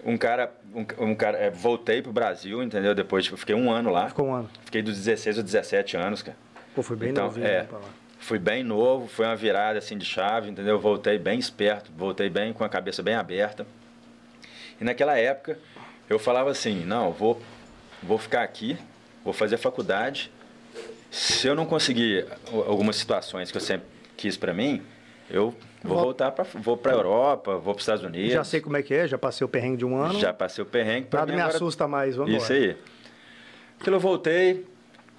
um 0.04 0.16
cara. 0.16 0.52
Um, 0.74 1.10
um 1.10 1.14
cara 1.14 1.38
é, 1.38 1.50
voltei 1.50 2.02
pro 2.02 2.12
Brasil, 2.12 2.62
entendeu? 2.62 2.94
Depois, 2.94 3.24
tipo, 3.24 3.36
fiquei 3.36 3.54
um 3.54 3.70
ano 3.72 3.90
lá. 3.90 4.08
Ficou 4.08 4.26
um 4.26 4.34
ano. 4.34 4.50
Fiquei 4.64 4.82
dos 4.82 4.96
16 4.96 5.38
aos 5.38 5.44
17 5.44 5.96
anos, 5.96 6.22
cara. 6.22 6.36
Pô, 6.74 6.82
foi 6.82 6.96
bem 6.96 7.10
Então, 7.10 7.24
novinho 7.26 7.46
é. 7.46 7.60
né, 7.60 7.64
pra 7.64 7.78
lá. 7.78 7.88
Fui 8.26 8.40
bem 8.40 8.64
novo, 8.64 9.06
foi 9.06 9.24
uma 9.24 9.36
virada 9.36 9.78
assim 9.78 9.96
de 9.96 10.04
chave, 10.04 10.50
entendeu? 10.50 10.80
Voltei 10.80 11.16
bem 11.16 11.38
esperto, 11.38 11.92
voltei 11.96 12.28
bem 12.28 12.52
com 12.52 12.64
a 12.64 12.68
cabeça 12.68 13.00
bem 13.00 13.14
aberta. 13.14 13.64
E 14.80 14.82
naquela 14.84 15.16
época 15.16 15.56
eu 16.10 16.18
falava 16.18 16.50
assim, 16.50 16.84
não, 16.84 17.12
vou 17.12 17.40
vou 18.02 18.18
ficar 18.18 18.42
aqui, 18.42 18.76
vou 19.24 19.32
fazer 19.32 19.56
faculdade. 19.58 20.32
Se 21.08 21.46
eu 21.46 21.54
não 21.54 21.64
conseguir 21.64 22.26
algumas 22.66 22.96
situações 22.96 23.52
que 23.52 23.56
eu 23.56 23.60
sempre 23.60 23.86
quis 24.16 24.36
pra 24.36 24.52
mim, 24.52 24.82
eu 25.30 25.54
vou 25.84 25.94
Vol- 25.94 26.04
voltar 26.06 26.32
para 26.32 26.42
vou 26.54 26.76
para 26.76 26.92
Europa, 26.94 27.56
vou 27.58 27.74
para 27.74 27.80
Estados 27.80 28.02
Unidos. 28.04 28.32
Já 28.32 28.42
sei 28.42 28.60
como 28.60 28.76
é 28.76 28.82
que 28.82 28.92
é, 28.92 29.06
já 29.06 29.16
passei 29.16 29.44
o 29.44 29.48
perrengue 29.48 29.76
de 29.76 29.84
um 29.84 29.96
ano. 29.96 30.18
Já 30.18 30.32
passei 30.32 30.62
o 30.64 30.66
perrengue. 30.66 31.06
Nada 31.12 31.26
mim 31.26 31.36
me 31.36 31.40
agora- 31.42 31.54
assusta 31.54 31.86
mais, 31.86 32.16
vamos 32.16 32.34
Isso 32.34 32.52
aí. 32.52 32.76
Aquilo 33.80 33.94
eu 33.96 34.00
voltei, 34.00 34.66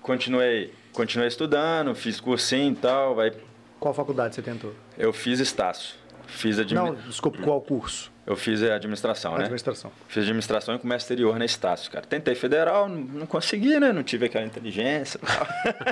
continuei, 0.01 0.73
continuei 0.97 1.27
estudando, 1.27 1.93
fiz 1.93 2.19
cursinho 2.19 2.73
e 2.73 2.75
tal, 2.75 3.19
aí 3.19 3.31
Qual 3.79 3.93
faculdade 3.93 4.33
você 4.33 4.41
tentou? 4.41 4.73
eu 4.97 5.13
fiz 5.13 5.39
Estácio. 5.39 5.95
Fiz 6.25 6.59
admi... 6.59 6.73
Não, 6.73 6.95
desculpa, 6.95 7.37
qual 7.41 7.61
curso? 7.61 8.11
Eu 8.25 8.35
fiz 8.35 8.61
a 8.61 8.75
administração, 8.75 9.37
né? 9.37 9.43
Administração. 9.43 9.91
Fiz 10.09 10.23
administração 10.23 10.75
e 10.75 10.79
comércio 10.79 11.05
exterior 11.05 11.37
na 11.39 11.45
Estácio, 11.45 11.89
cara. 11.89 12.05
Tentei 12.05 12.35
federal, 12.35 12.89
não, 12.89 12.97
não 12.97 13.25
consegui, 13.25 13.79
né? 13.79 13.93
Não 13.93 14.03
tive 14.03 14.25
aquela 14.25 14.45
inteligência. 14.45 15.19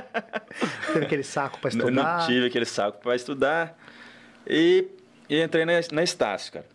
Teve 0.91 1.06
aquele 1.06 1.24
saco 1.24 1.60
não, 1.62 1.70
estudar. 1.70 2.20
não 2.20 2.28
tive 2.28 2.48
aquele 2.48 2.65
saco 2.65 3.00
para 3.02 3.15
estudar. 3.15 3.78
E, 4.46 4.88
e 5.30 5.41
entrei 5.41 5.63
na, 5.63 5.74
na 5.94 6.04
Estácio, 6.04 6.52
cara. 6.52 6.65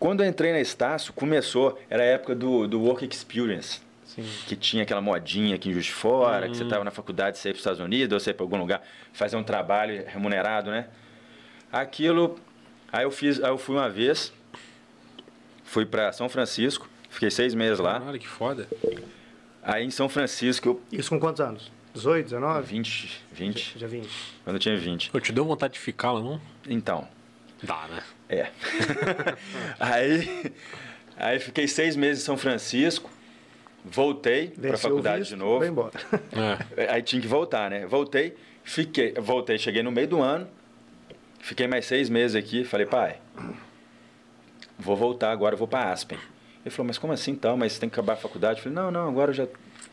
Quando 0.00 0.24
eu 0.24 0.28
entrei 0.28 0.52
na 0.52 0.60
Estácio, 0.60 1.12
começou, 1.12 1.78
era 1.88 2.02
a 2.02 2.06
época 2.06 2.34
do, 2.34 2.66
do 2.66 2.80
Work 2.80 3.06
Experience. 3.06 3.83
Sim. 4.14 4.24
que 4.46 4.54
tinha 4.56 4.82
aquela 4.84 5.00
modinha 5.00 5.54
aqui 5.56 5.68
em 5.68 5.72
Juiz 5.72 5.86
de 5.86 5.92
Fora, 5.92 6.48
que 6.48 6.56
você 6.56 6.62
estava 6.64 6.84
na 6.84 6.90
faculdade, 6.90 7.38
você 7.38 7.48
ia 7.48 7.52
para 7.52 7.56
os 7.56 7.60
Estados 7.60 7.80
Unidos, 7.80 8.12
ou 8.12 8.20
você 8.20 8.30
ia 8.30 8.34
para 8.34 8.44
algum 8.44 8.56
lugar 8.58 8.82
fazer 9.12 9.36
um 9.36 9.42
trabalho 9.42 10.04
remunerado, 10.06 10.70
né? 10.70 10.86
Aquilo, 11.72 12.38
aí 12.92 13.02
eu 13.04 13.10
fiz, 13.10 13.42
aí 13.42 13.50
eu 13.50 13.58
fui 13.58 13.74
uma 13.76 13.90
vez, 13.90 14.32
fui 15.64 15.84
para 15.84 16.12
São 16.12 16.28
Francisco, 16.28 16.88
fiquei 17.10 17.30
seis 17.30 17.54
meses 17.54 17.78
lá. 17.80 17.98
Caralho, 17.98 18.18
que 18.18 18.28
foda. 18.28 18.68
Aí 19.62 19.84
em 19.84 19.90
São 19.90 20.08
Francisco, 20.08 20.68
eu, 20.68 20.82
Isso 20.92 21.10
com 21.10 21.18
quantos 21.18 21.40
anos? 21.40 21.72
18, 21.94 22.24
19? 22.24 22.66
20, 22.66 23.24
20, 23.32 23.78
Já 23.78 23.86
20. 23.86 24.08
quando 24.44 24.56
eu 24.56 24.60
tinha 24.60 24.76
20. 24.76 25.10
Pô, 25.10 25.20
te 25.20 25.32
deu 25.32 25.44
vontade 25.44 25.74
de 25.74 25.80
ficar 25.80 26.12
lá, 26.12 26.20
não? 26.20 26.40
Então, 26.68 27.08
Dá, 27.62 27.86
né? 27.88 28.02
é. 28.28 28.50
aí, 29.80 30.52
aí 31.16 31.38
fiquei 31.38 31.66
seis 31.68 31.96
meses 31.96 32.22
em 32.22 32.26
São 32.26 32.36
Francisco, 32.36 33.10
voltei 33.84 34.48
para 34.48 34.74
a 34.74 34.78
faculdade 34.78 35.18
visto, 35.20 35.30
de 35.32 35.36
novo. 35.36 35.58
Vai 35.60 35.68
embora. 35.68 35.92
É. 36.76 36.90
Aí 36.94 37.02
tinha 37.02 37.20
que 37.20 37.28
voltar, 37.28 37.70
né? 37.70 37.86
Voltei, 37.86 38.34
fiquei, 38.62 39.12
voltei, 39.14 39.58
cheguei 39.58 39.82
no 39.82 39.92
meio 39.92 40.08
do 40.08 40.20
ano, 40.22 40.48
fiquei 41.40 41.66
mais 41.66 41.84
seis 41.86 42.08
meses 42.08 42.34
aqui, 42.34 42.64
falei, 42.64 42.86
pai, 42.86 43.16
vou 44.78 44.96
voltar 44.96 45.30
agora, 45.30 45.56
vou 45.56 45.68
para 45.68 45.92
Aspen. 45.92 46.18
Ele 46.64 46.70
falou, 46.70 46.86
mas 46.86 46.96
como 46.98 47.12
assim 47.12 47.32
então? 47.32 47.56
Mas 47.56 47.78
tem 47.78 47.88
que 47.88 47.94
acabar 47.94 48.14
a 48.14 48.16
faculdade? 48.16 48.58
Eu 48.58 48.62
falei, 48.64 48.76
não, 48.76 48.90
não, 48.90 49.08
agora 49.08 49.30
eu 49.30 49.34
já 49.34 49.46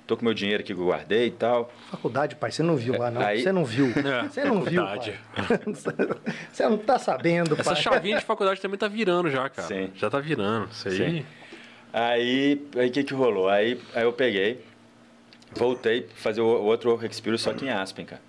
tô 0.08 0.16
com 0.16 0.24
meu 0.24 0.34
dinheiro 0.34 0.64
aqui 0.64 0.74
que 0.74 0.80
eu 0.80 0.86
guardei 0.86 1.28
e 1.28 1.32
tal. 1.32 1.72
Faculdade, 1.90 2.36
pai, 2.38 2.50
você 2.52 2.64
não 2.64 2.78
viu 2.78 2.98
lá, 2.98 3.12
não. 3.12 3.22
Aí- 3.22 3.42
Você 3.44 3.52
não 3.52 3.66
viu. 3.66 3.88
É, 3.98 4.24
Você 4.30 4.44
não 4.46 4.62
viu, 4.64 4.82
faculdade. 4.86 5.20
pai. 5.36 5.60
Você 6.52 6.70
não 6.70 6.78
tá 6.78 6.98
sabendo, 6.98 7.56
Essa 7.60 7.74
pai. 7.74 7.82
chavinha 7.82 8.18
de 8.20 8.26
faculdade 8.26 8.62
também 8.62 8.78
tá 8.78 8.88
virando 8.88 9.30
já, 9.30 9.50
cara. 9.50 9.68
Sim. 9.68 9.92
Já 9.96 10.10
tá 10.10 10.20
virando. 10.20 10.70
Isso 10.72 10.88
aí. 10.88 10.96
Sim. 10.96 11.26
Aí, 11.94 12.66
aí 12.78 12.88
o 12.88 12.92
que 12.92 13.04
que 13.04 13.14
rolou? 13.14 13.50
Aí, 13.50 13.80
aí 13.94 14.04
eu 14.04 14.14
peguei, 14.14 14.64
voltei 15.54 16.02
pra 16.02 16.16
fazer 16.16 16.42
o 16.42 16.46
outro 16.48 16.90
Work 16.92 17.06
Experience 17.06 17.44
só 17.44 17.54
que 17.54 17.66
em 17.66 17.70
Aspen, 17.70 18.06
cara. 18.06 18.22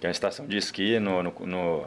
Que 0.00 0.06
é 0.06 0.08
uma 0.08 0.12
estação 0.12 0.46
de 0.46 0.56
esqui 0.56 0.98
no, 0.98 1.22
no, 1.22 1.32
no, 1.46 1.84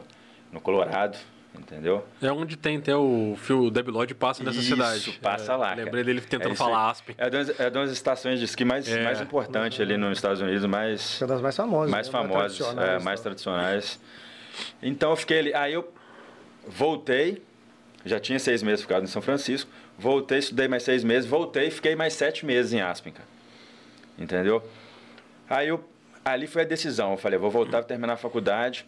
no 0.52 0.60
Colorado, 0.60 1.18
entendeu? 1.58 2.02
É 2.22 2.32
onde 2.32 2.56
tem 2.56 2.78
até 2.78 2.96
o 2.96 3.36
fio 3.36 3.70
Debi 3.70 3.90
Lloyd 3.90 4.14
passa 4.14 4.42
nessa 4.42 4.58
Isso, 4.58 4.68
cidade. 4.70 5.18
passa 5.20 5.52
É, 5.52 5.56
lá. 5.56 5.68
cara. 5.68 5.84
Lembrei 5.84 6.02
dele 6.02 6.22
tentando 6.22 6.52
É 6.52 6.56
falar 6.56 6.90
Aspen. 6.90 7.14
É 7.18 7.28
de, 7.28 7.36
umas, 7.36 7.60
é 7.60 7.68
de 7.68 7.76
umas 7.78 7.90
estações 7.90 8.38
de 8.38 8.46
esqui 8.46 8.64
mais, 8.64 8.88
É. 8.88 9.04
mais 9.04 9.20
importantes 9.20 9.78
ali 9.78 9.98
nos 9.98 10.16
Estados 10.16 10.40
Unidos, 10.40 10.64
mais, 10.64 11.20
É 11.20 11.26
das 11.26 11.42
mais 11.42 11.54
famosas. 11.54 11.90
mais 11.90 12.06
né? 12.06 12.12
famosas, 12.12 12.56
tradicionais, 12.56 13.02
é, 13.02 13.04
mais 13.04 13.20
tá. 13.20 13.24
tradicionais. 13.24 14.00
Então 14.82 15.10
eu 15.10 15.16
fiquei 15.16 15.38
ali. 15.40 15.52
Aí 15.54 15.74
eu 15.74 15.86
voltei, 16.66 17.42
já 18.04 18.18
tinha 18.18 18.38
seis 18.38 18.62
meses 18.62 18.80
ficado 18.80 19.02
em 19.02 19.06
São 19.06 19.20
Francisco, 19.20 19.70
voltei, 19.98 20.38
estudei 20.38 20.68
mais 20.68 20.82
seis 20.82 21.02
meses, 21.04 21.28
voltei, 21.28 21.70
fiquei 21.70 21.96
mais 21.96 22.12
sete 22.12 22.44
meses 22.44 22.72
em 22.72 22.80
Aspen, 22.80 23.12
cara. 23.12 23.28
Entendeu? 24.18 24.62
Aí 25.48 25.68
eu, 25.68 25.84
ali 26.24 26.46
foi 26.46 26.62
a 26.62 26.64
decisão. 26.64 27.12
Eu 27.12 27.16
falei, 27.16 27.38
vou 27.38 27.50
voltar 27.50 27.78
para 27.78 27.84
terminar 27.84 28.14
a 28.14 28.16
faculdade. 28.16 28.86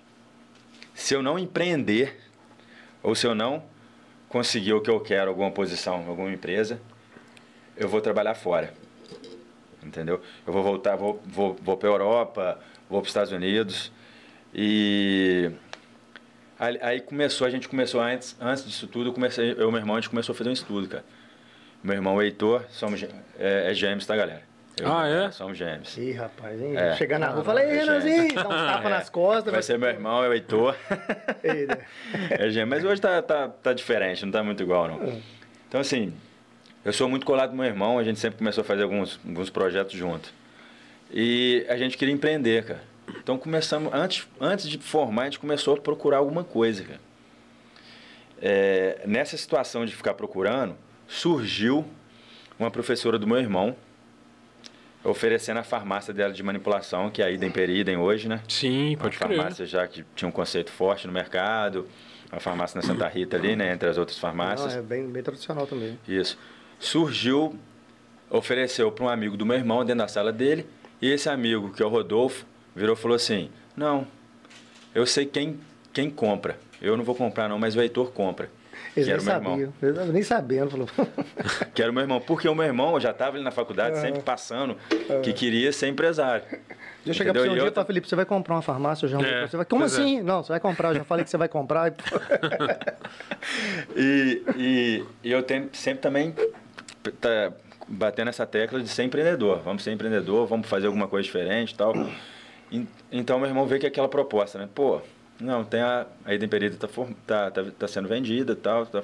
Se 0.95 1.15
eu 1.15 1.23
não 1.23 1.39
empreender, 1.39 2.19
ou 3.03 3.15
se 3.15 3.27
eu 3.27 3.35
não 3.35 3.63
conseguir 4.29 4.73
o 4.73 4.81
que 4.81 4.91
eu 4.91 5.01
quero, 5.01 5.31
alguma 5.31 5.51
posição, 5.51 6.05
alguma 6.09 6.31
empresa, 6.31 6.81
eu 7.77 7.89
vou 7.89 8.01
trabalhar 8.01 8.35
fora. 8.35 8.75
Entendeu? 9.83 10.21
Eu 10.47 10.53
vou 10.53 10.63
voltar, 10.63 10.97
vou, 10.97 11.23
vou, 11.25 11.55
vou 11.55 11.77
para 11.77 11.89
Europa, 11.89 12.61
vou 12.91 13.01
para 13.01 13.07
os 13.07 13.09
Estados 13.09 13.33
Unidos. 13.33 13.93
E 14.53 15.51
aí, 16.59 16.79
aí 16.81 17.01
começou, 17.01 17.47
a 17.47 17.51
gente 17.51 17.69
começou 17.69 18.01
antes, 18.01 18.37
antes 18.41 18.65
disso 18.65 18.87
tudo, 18.87 19.11
eu, 19.11 19.13
comecei, 19.13 19.53
eu 19.53 19.69
e 19.69 19.73
meu 19.73 19.79
irmão, 19.81 19.97
a 19.97 20.01
gente 20.01 20.11
começou 20.11 20.33
a 20.33 20.37
fazer 20.37 20.51
um 20.51 20.53
estudo, 20.53 20.89
cara. 20.89 21.05
meu 21.83 21.95
irmão 21.95 22.21
Heitor, 22.23 22.65
somos, 22.71 23.03
é, 23.39 23.71
é 23.71 23.75
gêmeos, 23.75 24.05
tá, 24.07 24.17
galera? 24.17 24.43
Eu- 24.81 24.93
Ah, 24.93 25.09
é? 25.09 25.31
Somos 25.33 25.59
gêmeos. 25.59 25.97
Ih, 25.99 26.13
rapaz, 26.13 26.61
hein? 26.61 26.77
É. 26.77 26.95
Chegar 26.97 27.19
na 27.19 27.29
rua, 27.31 27.43
fala, 27.43 27.63
ei, 27.65 27.71
é 27.71 27.81
Renanzinho, 27.81 28.35
dá 28.35 28.43
um 28.47 28.49
tapa 28.49 28.87
É. 28.87 28.91
nas 28.91 29.11
costas. 29.11 29.53
Vai 29.53 29.63
ser 29.63 29.77
meu 29.79 29.89
irmão, 29.89 30.23
é 30.25 30.29
o 30.29 30.33
Heitor. 30.33 30.77
Ei, 31.43 31.67
né? 31.67 31.79
É 32.31 32.49
gêmeo, 32.51 32.69
mas 32.69 32.85
hoje 32.85 33.01
tá, 33.01 33.21
tá, 33.23 33.49
tá 33.49 33.73
diferente, 33.73 34.25
não 34.25 34.31
tá 34.33 34.43
muito 34.43 34.63
igual, 34.63 34.87
não. 34.89 35.03
É. 35.03 35.19
Então, 35.69 35.81
assim, 35.81 36.13
eu 36.85 36.93
sou 36.93 37.09
muito 37.09 37.27
colado 37.27 37.51
com 37.51 37.57
meu 37.57 37.65
irmão, 37.67 37.99
a 37.99 38.05
gente 38.05 38.21
sempre 38.21 38.39
começou 38.39 38.63
a 38.63 38.65
fazer 38.65 38.85
alguns, 38.85 39.19
alguns 39.27 39.51
projetos 39.51 39.95
junto. 39.95 40.33
E 41.13 41.65
a 41.69 41.77
gente 41.77 41.97
queria 41.97 42.15
empreender, 42.15 42.65
cara. 42.65 42.81
Então 43.29 43.37
começamos, 43.37 43.93
antes, 43.93 44.27
antes 44.41 44.67
de 44.67 44.79
formar, 44.79 45.21
a 45.21 45.25
gente 45.27 45.39
começou 45.39 45.75
a 45.75 45.77
procurar 45.79 46.17
alguma 46.17 46.43
coisa, 46.43 46.83
cara. 46.83 47.01
É, 48.41 49.03
nessa 49.05 49.37
situação 49.37 49.85
de 49.85 49.95
ficar 49.95 50.15
procurando, 50.15 50.75
surgiu 51.07 51.85
uma 52.59 52.71
professora 52.71 53.19
do 53.19 53.27
meu 53.27 53.37
irmão 53.37 53.77
oferecendo 55.05 55.59
a 55.59 55.63
farmácia 55.63 56.15
dela 56.15 56.33
de 56.33 56.43
manipulação, 56.43 57.11
que 57.11 57.21
é 57.21 57.27
a 57.27 57.31
Idem 57.31 57.51
Peridem 57.51 57.99
hoje, 57.99 58.31
né? 58.31 58.43
Sim, 58.49 58.95
Uma 58.95 58.97
pode 58.97 59.19
crer. 59.19 59.37
farmácia 59.37 59.67
já 59.67 59.87
que 59.87 60.07
tinha 60.17 60.27
um 60.27 60.33
conceito 60.33 60.71
forte 60.73 61.07
no 61.07 61.13
mercado, 61.13 61.87
a 62.33 62.41
farmácia 62.41 62.81
na 62.81 62.87
Santa 62.87 63.07
Rita 63.09 63.37
ali, 63.37 63.55
né, 63.55 63.75
entre 63.75 63.91
as 63.91 63.99
outras 63.99 64.19
farmácias. 64.19 64.73
Não, 64.73 64.81
é 64.81 64.83
bem, 64.83 65.07
bem 65.07 65.23
tradicional 65.23 65.67
também. 65.67 65.99
Isso. 66.09 66.39
Surgiu, 66.79 67.59
ofereceu 68.31 68.91
para 68.91 69.05
um 69.05 69.09
amigo 69.11 69.37
do 69.37 69.45
meu 69.45 69.59
irmão 69.59 69.85
dentro 69.85 69.99
da 69.99 70.09
sala 70.09 70.33
dele, 70.33 70.67
e 71.03 71.11
esse 71.11 71.29
amigo, 71.29 71.71
que 71.75 71.83
é 71.83 71.85
o 71.85 71.91
Rodolfo, 71.91 72.47
virou 72.79 72.95
e 72.95 72.99
falou 72.99 73.17
assim: 73.17 73.51
"Não, 73.77 74.07
eu 74.95 75.07
sei 75.07 75.27
quem 75.27 75.59
quem 75.93 76.09
compra. 76.09 76.59
Eu 76.81 76.97
não 76.97 77.05
vou 77.05 77.15
comprar 77.15 77.49
não, 77.49 77.59
mas 77.59 77.77
o 77.77 77.81
Heitor 77.81 78.11
compra." 78.13 78.49
Eles 78.97 79.07
que 79.07 79.25
nem 79.25 79.35
era 79.35 79.41
meu 79.41 79.53
irmão. 79.53 79.75
Eles 79.83 80.13
nem 80.13 80.23
sabendo. 80.23 80.71
Falou. 80.71 80.89
Que 81.75 81.83
era 81.83 81.91
o 81.91 81.95
meu 81.95 82.03
irmão, 82.03 82.21
porque 82.21 82.49
o 82.49 82.55
meu 82.55 82.65
irmão 82.65 82.99
já 82.99 83.11
estava 83.11 83.37
ali 83.37 83.45
na 83.45 83.51
faculdade, 83.51 83.99
sempre 83.99 84.21
passando, 84.21 84.77
que 85.23 85.33
queria 85.33 85.73
ser 85.73 85.87
empresário. 85.87 86.45
Eu 87.07 87.15
chegar 87.15 87.31
Entendeu? 87.31 87.45
você 87.45 87.51
um 87.51 87.63
dia 87.63 87.71
e 87.71 87.75
falar, 87.75 87.87
Felipe, 87.87 88.09
você 88.09 88.17
vai 88.17 88.25
comprar 88.25 88.57
uma 88.57 88.63
farmácia? 88.63 89.07
Eu 89.07 89.11
já 89.11 89.21
É, 89.21 89.47
você 89.47 89.57
vai, 89.57 89.65
Como 89.65 89.83
é. 89.83 89.87
assim? 89.87 90.21
Não, 90.21 90.43
você 90.43 90.49
vai 90.49 90.61
comprar. 90.61 90.91
Eu 90.91 90.97
já 90.97 91.05
falei 91.05 91.25
que 91.25 91.31
você 91.31 91.37
vai 91.37 91.49
comprar. 91.49 91.95
E, 93.97 94.43
e, 94.57 95.05
e 95.23 95.33
eu 95.33 95.43
tenho, 95.43 95.71
sempre 95.73 96.01
também 96.01 96.35
tá 97.21 97.53
batendo 97.87 98.29
essa 98.29 98.47
tecla 98.47 98.81
de 98.81 98.89
ser 98.89 99.05
empreendedor. 99.05 99.61
Vamos 99.65 99.83
ser 99.83 99.93
empreendedor, 99.93 100.47
vamos 100.47 100.69
fazer 100.69 100.87
alguma 100.87 101.07
coisa 101.09 101.25
diferente 101.25 101.73
e 101.73 101.77
tal. 101.77 101.95
En- 102.73 102.87
Então, 103.11 103.39
meu 103.39 103.49
irmão 103.49 103.67
veio 103.67 103.81
com 103.81 103.87
aquela 103.87 104.09
proposta, 104.09 104.59
né? 104.59 104.69
Pô, 104.75 105.01
não, 105.41 105.65
tem 105.65 105.81
a, 105.81 106.07
a 106.25 106.35
Eden 106.35 106.49
Perida 106.49 106.77
tá, 106.77 106.89
tá, 107.27 107.51
tá, 107.51 107.65
tá 107.79 107.89
sendo 107.89 108.09
vendida 108.09 108.53
e 108.53 108.57
tal. 108.57 108.85
tá 108.87 109.03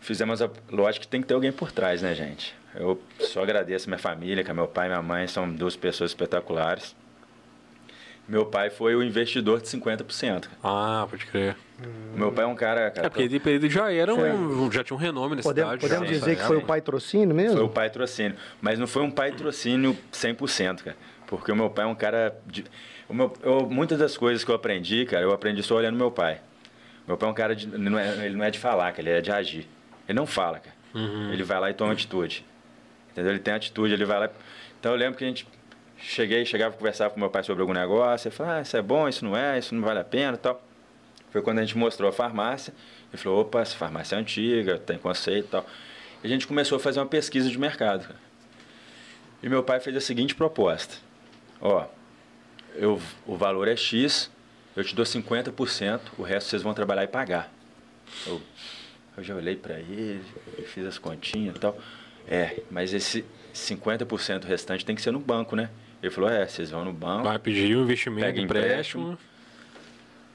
fizemos 0.00 0.42
a... 0.42 0.50
Lógico 0.70 1.04
que 1.06 1.08
tem 1.10 1.20
que 1.20 1.28
ter 1.28 1.34
alguém 1.34 1.52
por 1.52 1.70
trás, 1.72 2.02
né, 2.02 2.14
gente? 2.14 2.54
Eu 2.74 3.00
só 3.20 3.42
agradeço 3.42 3.88
minha 3.88 3.98
família, 3.98 4.42
que 4.42 4.52
meu 4.52 4.66
pai 4.66 4.86
e 4.86 4.88
minha 4.90 5.02
mãe 5.02 5.26
são 5.28 5.48
duas 5.50 5.76
pessoas 5.76 6.10
espetaculares. 6.10 6.96
Meu 8.26 8.46
pai 8.46 8.70
foi 8.70 8.94
o 8.94 9.02
investidor 9.02 9.60
de 9.60 9.68
50%. 9.68 10.40
cara. 10.42 10.48
Ah, 10.62 11.06
pode 11.10 11.26
crer. 11.26 11.56
Meu 12.14 12.30
pai 12.32 12.44
é 12.44 12.46
um 12.46 12.54
cara... 12.54 12.90
cara 12.90 13.06
É 13.08 13.10
porque 13.10 13.28
de 13.28 13.38
período 13.40 13.68
já 13.68 13.92
era 13.92 14.14
um, 14.14 14.70
já 14.70 14.82
tinha 14.84 14.96
um 14.96 15.00
renome 15.00 15.36
na 15.36 15.42
Podemos, 15.42 15.72
cidade. 15.72 15.80
podemos 15.80 16.08
já, 16.08 16.14
dizer 16.18 16.36
que 16.36 16.42
foi 16.44 16.56
o 16.56 16.60
época. 16.60 16.72
patrocínio 16.74 17.34
mesmo? 17.34 17.56
Foi 17.56 17.66
o 17.66 17.68
patrocínio. 17.68 18.36
Mas 18.60 18.78
não 18.78 18.86
foi 18.86 19.02
um 19.02 19.10
patrocínio 19.10 19.96
100%, 20.12 20.82
cara. 20.84 20.96
Porque 21.38 21.50
o 21.50 21.56
meu 21.56 21.70
pai 21.70 21.86
é 21.86 21.88
um 21.88 21.94
cara. 21.94 22.36
De, 22.46 22.64
o 23.08 23.14
meu, 23.14 23.32
eu, 23.42 23.66
muitas 23.68 23.98
das 23.98 24.18
coisas 24.18 24.44
que 24.44 24.50
eu 24.50 24.54
aprendi, 24.54 25.06
cara, 25.06 25.22
eu 25.22 25.32
aprendi 25.32 25.62
só 25.62 25.76
olhando 25.76 25.96
meu 25.96 26.10
pai. 26.10 26.40
Meu 27.06 27.16
pai 27.16 27.28
é 27.28 27.32
um 27.32 27.34
cara 27.34 27.56
de. 27.56 27.66
Ele 27.66 27.88
não 27.88 27.98
é, 27.98 28.26
ele 28.26 28.36
não 28.36 28.44
é 28.44 28.50
de 28.50 28.58
falar, 28.58 28.92
cara, 28.92 29.08
ele 29.08 29.18
é 29.18 29.20
de 29.22 29.32
agir. 29.32 29.66
Ele 30.06 30.16
não 30.18 30.26
fala, 30.26 30.58
cara. 30.58 30.76
Ele 31.32 31.42
vai 31.42 31.58
lá 31.58 31.70
e 31.70 31.74
toma 31.74 31.92
atitude. 31.92 32.44
Entendeu? 33.10 33.32
Ele 33.32 33.38
tem 33.38 33.54
atitude, 33.54 33.94
ele 33.94 34.04
vai 34.04 34.20
lá. 34.20 34.30
Então 34.78 34.92
eu 34.92 34.98
lembro 34.98 35.16
que 35.16 35.24
a 35.24 35.26
gente. 35.26 35.46
Cheguei, 35.96 36.44
chegava 36.44 36.74
a 36.74 36.76
conversar 36.76 37.08
com 37.10 37.20
meu 37.20 37.30
pai 37.30 37.44
sobre 37.44 37.62
algum 37.62 37.72
negócio. 37.72 38.28
Ele 38.28 38.34
falou: 38.34 38.52
ah, 38.52 38.60
isso 38.60 38.76
é 38.76 38.82
bom, 38.82 39.08
isso 39.08 39.24
não 39.24 39.36
é, 39.36 39.58
isso 39.58 39.74
não 39.74 39.82
vale 39.82 40.00
a 40.00 40.04
pena 40.04 40.34
e 40.34 40.38
tal. 40.38 40.62
Foi 41.30 41.40
quando 41.40 41.60
a 41.60 41.62
gente 41.62 41.78
mostrou 41.78 42.10
a 42.10 42.12
farmácia. 42.12 42.74
Ele 43.10 43.22
falou: 43.22 43.40
opa, 43.40 43.60
essa 43.60 43.74
farmácia 43.74 44.16
é 44.16 44.18
antiga, 44.18 44.78
tem 44.78 44.98
conceito 44.98 45.46
e 45.46 45.48
tal. 45.48 45.66
E 46.22 46.26
a 46.26 46.28
gente 46.28 46.46
começou 46.46 46.76
a 46.76 46.80
fazer 46.80 47.00
uma 47.00 47.06
pesquisa 47.06 47.48
de 47.48 47.58
mercado. 47.58 48.06
E 49.42 49.48
meu 49.48 49.62
pai 49.62 49.80
fez 49.80 49.96
a 49.96 50.00
seguinte 50.00 50.34
proposta: 50.34 50.96
Ó, 51.62 51.86
eu, 52.74 53.00
o 53.26 53.36
valor 53.36 53.68
é 53.68 53.76
X, 53.76 54.30
eu 54.76 54.82
te 54.84 54.94
dou 54.94 55.04
50%, 55.04 56.00
o 56.18 56.22
resto 56.22 56.50
vocês 56.50 56.62
vão 56.62 56.74
trabalhar 56.74 57.04
e 57.04 57.08
pagar. 57.08 57.50
Eu, 58.26 58.42
eu 59.16 59.22
já 59.22 59.34
olhei 59.34 59.54
para 59.56 59.78
ele, 59.78 60.22
fiz 60.66 60.84
as 60.84 60.98
continhas 60.98 61.56
e 61.56 61.58
tal. 61.60 61.78
É, 62.28 62.60
mas 62.70 62.92
esse 62.92 63.24
50% 63.54 64.44
restante 64.44 64.84
tem 64.84 64.94
que 64.94 65.02
ser 65.02 65.10
no 65.12 65.18
banco, 65.20 65.54
né? 65.56 65.70
Ele 66.02 66.10
falou: 66.10 66.30
É, 66.30 66.46
vocês 66.46 66.70
vão 66.70 66.84
no 66.84 66.92
banco, 66.92 67.24
Vai 67.24 67.38
pedir 67.38 67.76
um 67.76 67.82
investimento, 67.82 68.26
Pega 68.26 68.40
empréstimo. 68.40 69.18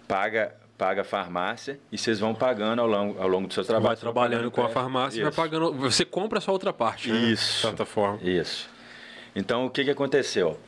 paga, 0.08 0.56
paga 0.78 1.02
a 1.02 1.04
farmácia 1.04 1.80
e 1.92 1.98
vocês 1.98 2.20
vão 2.20 2.34
pagando 2.36 2.82
ao 2.82 2.88
longo, 2.88 3.22
ao 3.22 3.28
longo 3.28 3.48
do 3.48 3.54
seu 3.54 3.64
trabalho. 3.66 3.88
Vai 3.88 3.96
trabalhando 3.98 4.52
com 4.52 4.62
a 4.62 4.66
empréstimo. 4.66 4.84
farmácia 4.84 5.20
e 5.20 5.24
vai 5.24 5.32
pagando. 5.32 5.74
Você 5.74 6.06
compra 6.06 6.40
só 6.40 6.52
outra 6.52 6.72
parte, 6.72 7.12
né? 7.12 7.18
Isso. 7.20 7.56
De 7.56 7.62
certa 7.62 7.86
forma. 7.86 8.20
Isso. 8.22 8.70
Então, 9.36 9.66
o 9.66 9.70
que, 9.70 9.84
que 9.84 9.92
aconteceu? 9.92 10.60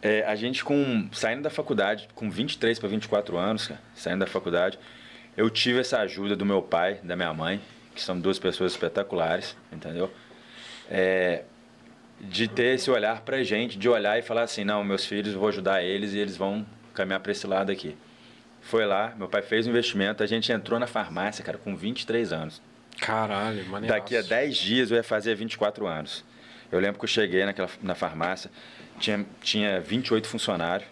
É, 0.00 0.24
a 0.26 0.34
gente, 0.36 0.64
com 0.64 1.08
saindo 1.12 1.42
da 1.42 1.50
faculdade, 1.50 2.08
com 2.14 2.30
23 2.30 2.78
para 2.78 2.88
24 2.88 3.36
anos, 3.36 3.66
cara, 3.66 3.80
saindo 3.94 4.20
da 4.20 4.26
faculdade, 4.26 4.78
eu 5.36 5.50
tive 5.50 5.80
essa 5.80 5.98
ajuda 6.00 6.36
do 6.36 6.46
meu 6.46 6.62
pai, 6.62 7.00
da 7.02 7.16
minha 7.16 7.32
mãe, 7.34 7.60
que 7.94 8.00
são 8.00 8.18
duas 8.18 8.38
pessoas 8.38 8.72
espetaculares, 8.72 9.56
entendeu? 9.72 10.12
É, 10.88 11.44
de 12.20 12.48
ter 12.48 12.74
esse 12.74 12.90
olhar 12.90 13.20
pra 13.22 13.42
gente, 13.42 13.78
de 13.78 13.88
olhar 13.88 14.18
e 14.18 14.22
falar 14.22 14.42
assim, 14.42 14.64
não, 14.64 14.82
meus 14.84 15.04
filhos, 15.04 15.34
eu 15.34 15.40
vou 15.40 15.48
ajudar 15.48 15.82
eles 15.82 16.12
e 16.12 16.18
eles 16.18 16.36
vão 16.36 16.64
caminhar 16.94 17.20
para 17.20 17.32
esse 17.32 17.46
lado 17.46 17.70
aqui. 17.70 17.96
Foi 18.60 18.84
lá, 18.84 19.14
meu 19.16 19.28
pai 19.28 19.42
fez 19.42 19.66
o 19.66 19.70
investimento, 19.70 20.22
a 20.22 20.26
gente 20.26 20.50
entrou 20.52 20.78
na 20.78 20.86
farmácia, 20.86 21.44
cara, 21.44 21.58
com 21.58 21.76
23 21.76 22.32
anos. 22.32 22.60
Caralho, 23.00 23.64
maneiro. 23.66 23.94
Daqui 23.94 24.16
a 24.16 24.22
10 24.22 24.56
dias 24.56 24.90
eu 24.90 24.96
ia 24.96 25.02
fazer 25.02 25.34
24 25.34 25.86
anos. 25.86 26.24
Eu 26.70 26.80
lembro 26.80 26.98
que 26.98 27.04
eu 27.04 27.08
cheguei 27.08 27.44
naquela, 27.44 27.68
na 27.82 27.94
farmácia, 27.94 28.50
tinha, 28.98 29.24
tinha 29.40 29.80
28 29.80 30.28
funcionários. 30.28 30.88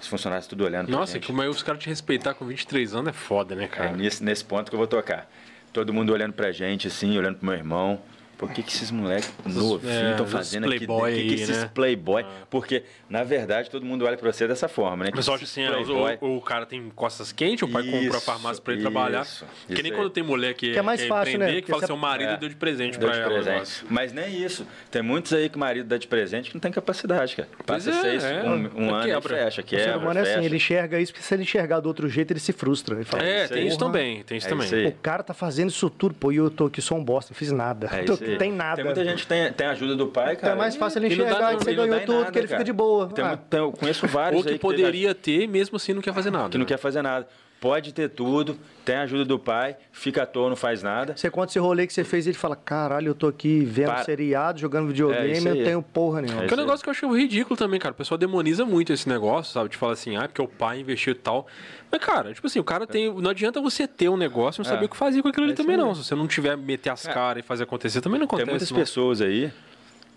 Os 0.00 0.06
funcionários 0.06 0.46
tudo 0.46 0.64
olhando 0.64 0.86
pra 0.86 0.96
Nossa, 0.96 1.12
gente. 1.14 1.26
como 1.26 1.42
é 1.42 1.48
os 1.48 1.62
caras 1.62 1.82
te 1.82 1.88
respeitar 1.88 2.32
com 2.34 2.46
23 2.46 2.94
anos 2.94 3.08
é 3.08 3.12
foda, 3.12 3.54
né, 3.54 3.64
É 3.64 3.68
cara? 3.68 3.92
nesse, 3.92 4.24
nesse 4.24 4.42
ponto 4.44 4.70
que 4.70 4.74
eu 4.74 4.78
vou 4.78 4.86
tocar. 4.88 5.30
Todo 5.72 5.92
mundo 5.92 6.12
olhando 6.12 6.32
pra 6.32 6.50
gente, 6.52 6.88
assim, 6.88 7.16
olhando 7.18 7.36
pro 7.36 7.46
meu 7.46 7.54
irmão. 7.54 8.00
Por 8.40 8.50
que, 8.50 8.62
que 8.62 8.72
esses 8.72 8.90
moleques 8.90 9.30
novinhos 9.44 9.84
é, 9.94 10.10
estão 10.12 10.24
os 10.24 10.32
fazendo 10.32 10.64
aqui? 10.66 10.86
playboy 10.86 11.12
O 11.12 11.14
que, 11.14 11.26
que 11.28 11.34
esses 11.42 11.58
né? 11.58 11.70
playboy? 11.74 12.24
Porque, 12.48 12.84
na 13.06 13.22
verdade, 13.22 13.68
todo 13.68 13.84
mundo 13.84 14.06
olha 14.06 14.16
pra 14.16 14.32
você 14.32 14.48
dessa 14.48 14.66
forma, 14.66 15.04
né? 15.04 15.10
O 15.10 15.16
pessoal 15.16 15.34
acha 15.34 15.44
assim, 15.44 15.62
ah, 15.66 15.72
playboy- 15.72 16.16
o, 16.22 16.36
o 16.38 16.40
cara 16.40 16.64
tem 16.64 16.90
costas 16.96 17.32
quentes, 17.32 17.62
o 17.62 17.68
pai 17.68 17.82
comprou 17.82 18.00
a 18.00 18.16
Isso, 18.16 18.20
farmácia 18.22 18.62
pra 18.62 18.72
ele 18.72 18.80
trabalhar. 18.80 19.20
isso, 19.22 19.44
que 19.66 19.74
isso 19.74 19.82
nem 19.82 19.92
aí. 19.92 19.98
quando 19.98 20.08
tem 20.08 20.22
mulher 20.22 20.54
que, 20.54 20.72
Que 20.72 20.78
é 20.78 20.82
mais 20.82 21.02
quer 21.02 21.08
fácil, 21.08 21.38
né? 21.38 21.46
que 21.48 21.52
Porque 21.60 21.72
fala 21.72 21.86
seu 21.86 21.96
marido 21.98 22.30
É. 22.32 22.36
deu 22.38 22.48
de 22.48 22.56
presente 22.56 22.98
Deu 22.98 23.10
pra 23.10 23.18
de 23.18 23.22
ela. 23.24 23.30
o 23.30 23.42
presente. 23.44 23.84
Mas 23.90 24.12
nem 24.14 24.42
isso. 24.42 24.66
Tem 24.90 25.02
muitos 25.02 25.34
aí 25.34 25.50
que 25.50 25.56
o 25.56 25.60
marido 25.60 25.86
dá 25.86 25.98
de 25.98 26.06
presente 26.08 26.48
que 26.48 26.54
não 26.56 26.60
tem 26.62 26.72
capacidade, 26.72 27.36
cara. 27.36 27.48
Passa 27.66 27.90
é, 27.90 28.00
seis, 28.00 28.24
é. 28.24 28.42
um, 28.42 28.84
um 28.84 28.94
ano 28.94 29.06
e 29.06 29.12
Quebra. 29.12 29.36
fecha, 29.36 29.60
O 29.60 29.64
quebra, 29.64 29.84
ser 29.84 29.96
humano 29.98 30.18
é 30.18 30.22
assim, 30.22 30.32
fecha. 30.32 30.44
ele 30.46 30.56
enxerga 30.56 30.98
isso, 30.98 31.12
porque 31.12 31.26
se 31.26 31.34
ele 31.34 31.42
enxergar 31.42 31.80
do 31.80 31.86
outro 31.88 32.08
jeito, 32.08 32.32
ele 32.32 32.40
se 32.40 32.54
frustra. 32.54 32.94
Ele 32.94 33.04
fala, 33.04 33.22
É, 33.22 33.44
isso 33.44 33.52
tem 33.52 33.66
isso 33.66 33.78
também, 33.78 34.22
tem 34.22 34.38
isso 34.38 34.46
É 34.46 34.50
também. 34.50 34.66
isso. 34.66 34.88
O 34.88 34.92
cara 35.02 35.22
tá 35.22 35.34
fazendo 35.34 35.68
isso 35.68 35.90
tudo, 35.90 36.14
pô, 36.14 36.32
e 36.32 36.36
eu 36.36 36.50
tô 36.50 36.64
aqui 36.66 36.80
só 36.80 36.94
um 36.94 37.04
bosta, 37.04 37.32
não 37.34 37.36
fiz 37.38 37.52
nada. 37.52 37.86
É 37.92 38.02
tô 38.04 38.14
isso 38.14 38.22
aqui, 38.24 38.29
tem 38.38 38.52
nada. 38.52 38.76
Tem 38.76 38.84
muita 38.84 39.04
gente 39.04 39.22
que 39.22 39.26
tem, 39.28 39.52
tem 39.52 39.66
ajuda 39.66 39.96
do 39.96 40.06
pai, 40.08 40.32
Então 40.32 40.40
cara. 40.42 40.52
é 40.54 40.56
mais 40.56 40.76
fácil 40.76 40.98
ele 40.98 41.08
dá 41.08 41.24
enxergar 41.24 41.56
que 41.56 41.64
você 41.64 41.74
ganhou 41.74 42.00
tudo, 42.00 42.18
nada, 42.20 42.32
que 42.32 42.38
ele 42.38 42.48
cara. 42.48 42.58
fica 42.58 42.64
de 42.64 42.72
boa. 42.72 43.08
Tem 43.08 43.24
Ah, 43.24 43.36
tem- 43.36 43.60
eu 43.60 43.72
conheço 43.72 44.06
vários 44.06 44.44
Ou 44.44 44.52
que 44.52 44.58
poderia 44.58 45.14
ter, 45.14 45.46
mesmo 45.48 45.76
assim 45.76 45.92
não 45.92 46.02
quer 46.02 46.14
fazer 46.14 46.30
nada. 46.30 46.48
que 46.48 46.58
não 46.58 46.64
né? 46.64 46.68
quer 46.68 46.78
fazer 46.78 47.02
nada. 47.02 47.26
Pode 47.60 47.92
ter 47.92 48.08
tudo, 48.08 48.56
tem 48.86 48.94
a 48.96 49.02
ajuda 49.02 49.22
do 49.22 49.38
pai, 49.38 49.76
fica 49.92 50.22
à 50.22 50.26
toa, 50.26 50.48
não 50.48 50.56
faz 50.56 50.82
nada. 50.82 51.14
Você 51.14 51.28
conta 51.30 51.52
esse 51.52 51.58
rolê 51.58 51.86
que 51.86 51.92
você 51.92 52.02
fez, 52.02 52.26
ele 52.26 52.36
fala, 52.38 52.56
caralho, 52.56 53.08
eu 53.08 53.14
tô 53.14 53.26
aqui 53.26 53.62
vendo 53.66 53.88
Para. 53.88 54.04
seriado, 54.04 54.58
jogando 54.58 54.86
É, 54.86 54.88
videogame, 54.88 55.32
isso 55.32 55.46
eu 55.46 55.54
não 55.56 55.64
tenho 55.64 55.82
porra 55.82 56.22
nenhuma. 56.22 56.44
É 56.44 56.46
Que 56.46 56.54
é 56.54 56.56
um 56.56 56.60
negócio 56.60 56.82
que 56.82 56.88
eu 56.88 56.92
acho 56.92 57.14
ridículo 57.14 57.58
também, 57.58 57.78
cara. 57.78 57.92
O 57.92 57.96
pessoal 57.96 58.16
demoniza 58.16 58.64
muito 58.64 58.94
esse 58.94 59.06
negócio, 59.06 59.52
sabe? 59.52 59.68
De 59.68 59.76
falar 59.76 59.92
assim, 59.92 60.16
ah, 60.16 60.22
porque 60.26 60.40
o 60.40 60.48
pai 60.48 60.80
investiu 60.80 61.12
e 61.12 61.16
tal. 61.16 61.46
Mas, 61.92 62.00
cara, 62.00 62.32
tipo 62.32 62.46
assim, 62.46 62.58
o 62.60 62.64
cara 62.64 62.86
tem. 62.86 63.12
Não 63.12 63.30
adianta 63.30 63.60
você 63.60 63.86
ter 63.86 64.08
um 64.08 64.16
negócio 64.16 64.62
e 64.62 64.64
não 64.64 64.70
É. 64.70 64.74
saber 64.74 64.86
o 64.86 64.88
que 64.88 64.96
fazer 64.96 65.20
com 65.20 65.28
aquilo 65.28 65.44
ali 65.44 65.52
É 65.52 65.56
também, 65.56 65.76
não. 65.76 65.94
Se 65.94 66.02
você 66.04 66.14
não 66.14 66.26
tiver 66.26 66.56
meter 66.56 66.88
as 66.88 67.06
É. 67.06 67.12
caras 67.12 67.44
e 67.44 67.46
fazer 67.46 67.64
acontecer, 67.64 68.00
também 68.00 68.18
não 68.18 68.24
acontece. 68.24 68.46
Tem 68.46 68.52
muitas 68.54 68.70
não. 68.70 68.78
pessoas 68.78 69.20
aí 69.20 69.52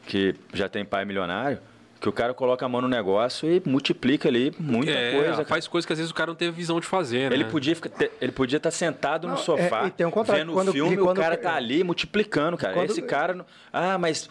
que 0.08 0.34
já 0.54 0.70
tem 0.70 0.86
pai 0.86 1.04
milionário, 1.04 1.60
que 2.04 2.10
o 2.10 2.12
cara 2.12 2.34
coloca 2.34 2.66
a 2.66 2.68
mão 2.68 2.82
no 2.82 2.88
negócio 2.90 3.50
e 3.50 3.64
multiplica 3.66 4.28
ali 4.28 4.54
muita 4.60 4.92
É, 4.92 5.14
coisa. 5.14 5.46
faz 5.46 5.70
coisas 5.70 5.86
que 5.86 5.94
às 5.94 6.00
vezes 6.00 6.12
o 6.12 6.14
cara 6.14 6.28
não 6.32 6.36
teve 6.36 6.52
visão 6.52 6.78
de 6.78 6.86
fazer, 6.86 7.30
né? 7.30 7.36
Ele 7.38 7.46
podia, 7.46 7.74
ter- 7.78 8.12
ele 8.20 8.34
podia 8.34 8.58
estar 8.58 8.72
sentado 8.72 9.26
Não, 9.26 9.36
no 9.36 9.40
sofá, 9.40 9.86
é, 9.86 9.88
e 9.88 9.92
tem 9.92 10.06
um 10.06 10.12
contrário, 10.12 10.44
vendo 10.44 10.54
quando- 10.54 10.68
o 10.68 10.72
filme, 10.74 10.96
e 10.96 10.98
quando- 10.98 11.18
o 11.18 11.22
cara 11.22 11.38
tá 11.38 11.56
ali 11.56 11.82
multiplicando, 11.82 12.58
cara. 12.58 12.74
Quando- 12.74 12.90
Esse 12.90 13.02
cara... 13.02 13.46
Ah, 13.72 13.98
mas 13.98 14.30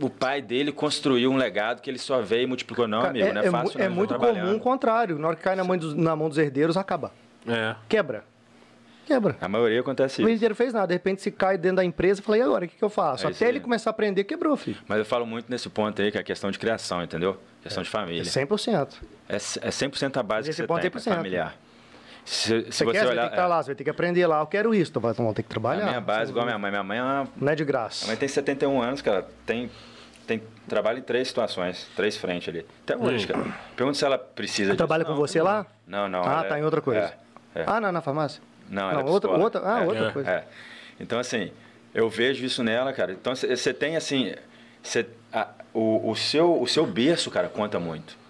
o 0.00 0.10
pai 0.10 0.42
dele 0.42 0.72
construiu 0.72 1.30
um 1.30 1.36
legado 1.36 1.80
que 1.80 1.88
ele 1.88 1.98
só 1.98 2.20
veio 2.20 2.42
e 2.42 2.46
multiplicou. 2.46 2.88
Não, 2.88 2.98
Cara, 3.02 3.10
amigo, 3.10 3.32
não 3.32 3.40
é, 3.40 3.46
é, 3.46 3.50
fácil. 3.52 3.72
mu- 3.72 3.78
não, 3.78 3.84
é 3.84 3.88
muito 3.88 4.14
comum 4.16 4.56
o 4.56 4.58
contrário. 4.58 5.16
Na 5.16 5.28
hora 5.28 5.36
que 5.36 5.42
cai 5.44 5.54
na, 5.54 5.62
mão 5.62 5.78
dos, 5.78 5.94
na 5.94 6.16
mão 6.16 6.28
dos 6.28 6.38
herdeiros, 6.38 6.76
acaba. 6.76 7.12
É. 7.46 7.76
Quebra. 7.88 8.24
Quebra. 9.06 9.36
A 9.40 9.48
maioria 9.48 9.80
acontece 9.80 10.22
O 10.22 10.28
isso. 10.28 10.36
inteiro 10.36 10.54
fez 10.54 10.72
nada. 10.72 10.86
De 10.86 10.94
repente, 10.94 11.20
se 11.22 11.30
cai 11.30 11.58
dentro 11.58 11.76
da 11.76 11.84
empresa, 11.84 12.20
eu 12.20 12.24
falei, 12.24 12.40
e 12.40 12.44
agora, 12.44 12.64
o 12.64 12.68
que, 12.68 12.76
que 12.76 12.82
eu 12.84 12.88
faço? 12.88 13.26
É 13.26 13.30
Até 13.30 13.48
ele 13.48 13.60
começar 13.60 13.90
a 13.90 13.92
aprender, 13.92 14.24
quebrou, 14.24 14.56
filho. 14.56 14.78
Mas 14.86 14.98
eu 14.98 15.04
falo 15.04 15.26
muito 15.26 15.50
nesse 15.50 15.68
ponto 15.68 16.00
aí, 16.00 16.10
que 16.12 16.18
é 16.18 16.20
a 16.20 16.24
questão 16.24 16.50
de 16.50 16.58
criação, 16.58 17.02
entendeu? 17.02 17.36
Questão 17.62 17.82
de 17.82 17.88
É 17.88 17.92
família. 17.92 18.22
100%. 18.22 18.94
É, 19.28 19.34
é 19.36 19.38
100% 19.38 20.16
a 20.18 20.22
base 20.22 20.48
que 20.50 20.54
você 20.56 20.66
ponto 20.66 20.80
tem, 20.80 20.88
é 20.88 20.90
cara, 20.90 21.00
100%. 21.04 21.14
familiar. 21.16 21.54
Se, 22.24 22.46
se 22.46 22.48
Você, 22.70 22.84
você 22.84 22.84
quer, 22.84 22.84
você 22.84 22.92
vai 22.92 23.02
ter 23.06 23.10
olhar... 23.10 23.22
que 23.22 23.28
estar 23.34 23.42
é, 23.42 23.46
lá, 23.46 23.62
você 23.62 23.66
vai 23.66 23.74
ter 23.74 23.84
que 23.84 23.90
aprender 23.90 24.26
lá. 24.28 24.40
Eu 24.40 24.46
quero 24.46 24.72
isso. 24.74 24.92
Então, 24.96 25.02
vão 25.12 25.34
ter 25.34 25.42
que 25.42 25.48
a 25.48 25.50
trabalhar. 25.50 25.84
minha 25.86 26.00
base, 26.00 26.30
igual 26.30 26.44
a 26.44 26.46
minha 26.46 26.58
mãe. 26.58 26.70
Minha 26.70 26.82
mãe 26.84 26.98
é 26.98 27.02
uma 27.02 27.28
Não 27.36 27.52
é 27.52 27.54
de 27.56 27.62
A 27.64 27.66
graça. 27.66 28.06
mãe 28.06 28.16
tem 28.16 28.28
71 28.28 28.80
anos, 28.80 29.02
cara. 29.02 29.26
Tem, 29.44 29.68
tem 30.24 30.40
trabalha 30.68 31.00
em 31.00 31.02
três 31.02 31.26
situações, 31.26 31.88
três 31.96 32.16
frentes 32.16 32.48
ali. 32.48 32.64
Até 32.84 32.96
hoje, 32.96 33.26
cara. 33.26 33.44
Pergunta 33.74 33.98
se 33.98 34.04
ela 34.04 34.16
precisa 34.18 34.66
disso. 34.70 34.76
Trabalha 34.76 35.04
com 35.04 35.10
Não, 35.10 35.18
você 35.18 35.42
lá? 35.42 35.66
Não, 35.84 36.08
não. 36.08 36.22
Ah, 36.22 36.44
tá 36.44 36.56
é- 36.56 36.60
em 36.60 36.64
outra 36.64 36.80
coisa. 36.80 37.12
É, 37.56 37.62
é. 37.62 37.64
Ah, 37.66 37.80
não, 37.80 37.90
na 37.90 38.00
farmácia? 38.00 38.40
Não, 38.72 38.82
não 38.82 38.90
ela 38.90 39.00
é 39.02 39.04
outra, 39.04 39.30
outra, 39.30 39.62
ah, 39.64 39.82
É, 39.82 39.86
outra 39.86 40.08
é, 40.08 40.10
coisa. 40.10 40.30
É. 40.30 40.44
Então, 40.98 41.18
assim, 41.18 41.52
eu 41.94 42.08
vejo 42.08 42.44
isso 42.44 42.62
nela, 42.64 42.92
cara. 42.92 43.12
Então, 43.12 43.34
você 43.36 43.72
tem, 43.74 43.94
assim, 43.96 44.34
cê, 44.82 45.06
a- 45.32 45.48
o, 45.74 46.10
o, 46.10 46.16
seu, 46.16 46.60
o 46.60 46.66
seu 46.66 46.86
berço, 46.86 47.30
cara, 47.30 47.48
conta 47.48 47.78
muito. 47.78 48.20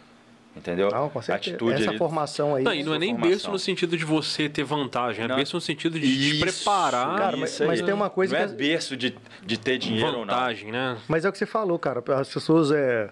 Entendeu? 0.55 0.91
Não, 0.91 1.09
com 1.09 1.19
A 1.19 1.23
certeza. 1.23 1.55
atitude 1.57 1.81
Essa 1.81 1.91
ali- 1.91 1.99
formação 1.99 2.55
aí. 2.55 2.63
Não, 2.63 2.75
e 2.75 2.83
não 2.83 2.95
é 2.95 2.99
nem 2.99 3.11
formação. 3.13 3.31
berço 3.31 3.51
no 3.51 3.59
sentido 3.59 3.97
de 3.97 4.05
você 4.05 4.51
ter 4.51 4.63
vantagem, 4.65 5.25
é 5.25 5.29
Não. 5.29 5.37
berço 5.37 5.57
no 5.57 5.63
sentido 5.63 5.99
de 5.99 6.07
te 6.07 6.31
Isso, 6.37 6.41
preparar 6.65 7.17
Cara, 7.17 7.37
mas- 7.39 7.59
mas 7.61 7.81
tem 7.81 7.95
uma 7.95 8.11
coisa 8.11 8.39
não 8.39 8.47
que 8.47 8.53
é 8.53 8.57
berço 8.57 8.95
de, 8.95 9.17
de 9.43 9.59
ter 9.59 9.79
dinheiro 9.79 10.09
ou 10.19 10.27
não. 10.27 10.35
vantagem, 10.35 10.71
né? 10.71 10.99
Mas 11.09 11.25
é 11.25 11.29
o 11.31 11.33
que 11.33 11.39
você 11.39 11.47
falou, 11.47 11.79
cara. 11.79 12.03
As 12.21 12.29
pessoas 12.29 12.71
é. 12.71 13.09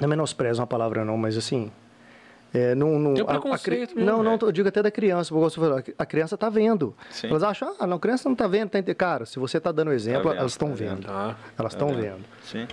Não 0.00 0.08
menosprezam 0.08 0.62
a 0.62 0.66
palavra, 0.68 1.04
não, 1.04 1.16
mas 1.16 1.36
assim. 1.36 1.70
É, 2.52 2.74
não, 2.74 2.98
não, 2.98 3.14
Tem 3.14 3.22
um 3.22 3.26
a- 3.28 3.30
a 3.30 3.40
preconceito 3.40 3.88
cri- 3.94 3.96
mesmo, 4.04 4.04
Não, 4.10 4.22
não, 4.24 4.38
eu 4.42 4.50
digo 4.52 4.68
até 4.68 4.82
da 4.82 4.90
criança, 4.90 5.32
porque 5.32 5.50
você 5.50 5.60
falou, 5.60 5.82
a 5.98 6.06
criança 6.06 6.36
tá 6.36 6.48
vendo. 6.50 6.94
Sim. 7.10 7.28
Elas 7.28 7.42
acham, 7.44 7.74
ah, 7.78 7.86
não, 7.86 7.96
a 7.96 8.00
criança 8.00 8.28
não 8.28 8.34
tá 8.36 8.46
vendo, 8.48 8.70
tá 8.70 8.80
Cara, 8.94 9.24
se 9.24 9.38
você 9.38 9.60
tá 9.60 9.70
dando 9.70 9.92
exemplo, 9.92 10.30
vendo, 10.30 10.38
elas 10.40 10.52
estão 10.52 10.68
tá 10.70 10.74
vendo. 10.74 10.94
vendo. 10.96 11.06
Tá. 11.06 11.36
Elas 11.58 11.72
estão 11.72 11.88
vendo. 11.94 12.24
Sim. 12.42 12.66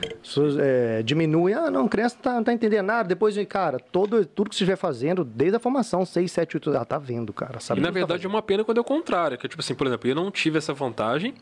É, 0.60 1.04
diminuem, 1.04 1.54
ah, 1.54 1.70
não, 1.70 1.86
a 1.86 1.90
criança 1.90 2.16
não 2.16 2.22
tá, 2.24 2.34
não 2.34 2.44
tá 2.44 2.54
entendendo 2.54 2.86
nada. 2.86 3.08
Depois, 3.08 3.36
cara, 3.48 3.80
todo, 3.80 4.26
tudo 4.26 4.50
que 4.50 4.56
você 4.56 4.64
estiver 4.64 4.76
fazendo, 4.78 5.24
desde 5.24 5.58
a 5.58 5.60
formação, 5.60 6.06
6, 6.06 6.32
7, 6.32 6.58
8, 6.58 6.70
ela 6.74 6.86
tá 6.86 6.98
vendo, 6.98 7.32
cara. 7.32 7.60
Sabe 7.60 7.80
E 7.80 7.84
na 7.84 7.90
tá 7.90 7.94
verdade 7.94 8.26
é 8.26 8.30
uma 8.30 8.42
pena 8.42 8.64
quando 8.64 8.78
é 8.78 8.82
o 8.82 8.84
contrário, 8.84 9.38
que 9.38 9.46
é 9.46 9.50
tipo 9.50 9.62
assim, 9.62 9.76
por 9.76 9.86
exemplo, 9.88 10.10
eu 10.10 10.16
não 10.16 10.32
tive 10.32 10.58
essa 10.58 10.74
vantagem, 10.74 11.34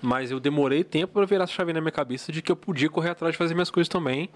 mas 0.00 0.30
eu 0.30 0.40
demorei 0.40 0.82
tempo 0.82 1.12
para 1.14 1.26
virar 1.26 1.44
essa 1.44 1.52
chave 1.52 1.72
na 1.72 1.80
minha 1.80 1.92
cabeça 1.92 2.32
de 2.32 2.40
que 2.40 2.50
eu 2.50 2.56
podia 2.56 2.88
correr 2.88 3.10
atrás 3.10 3.32
de 3.32 3.38
fazer 3.38 3.54
minhas 3.54 3.70
coisas 3.70 3.88
também. 3.88 4.30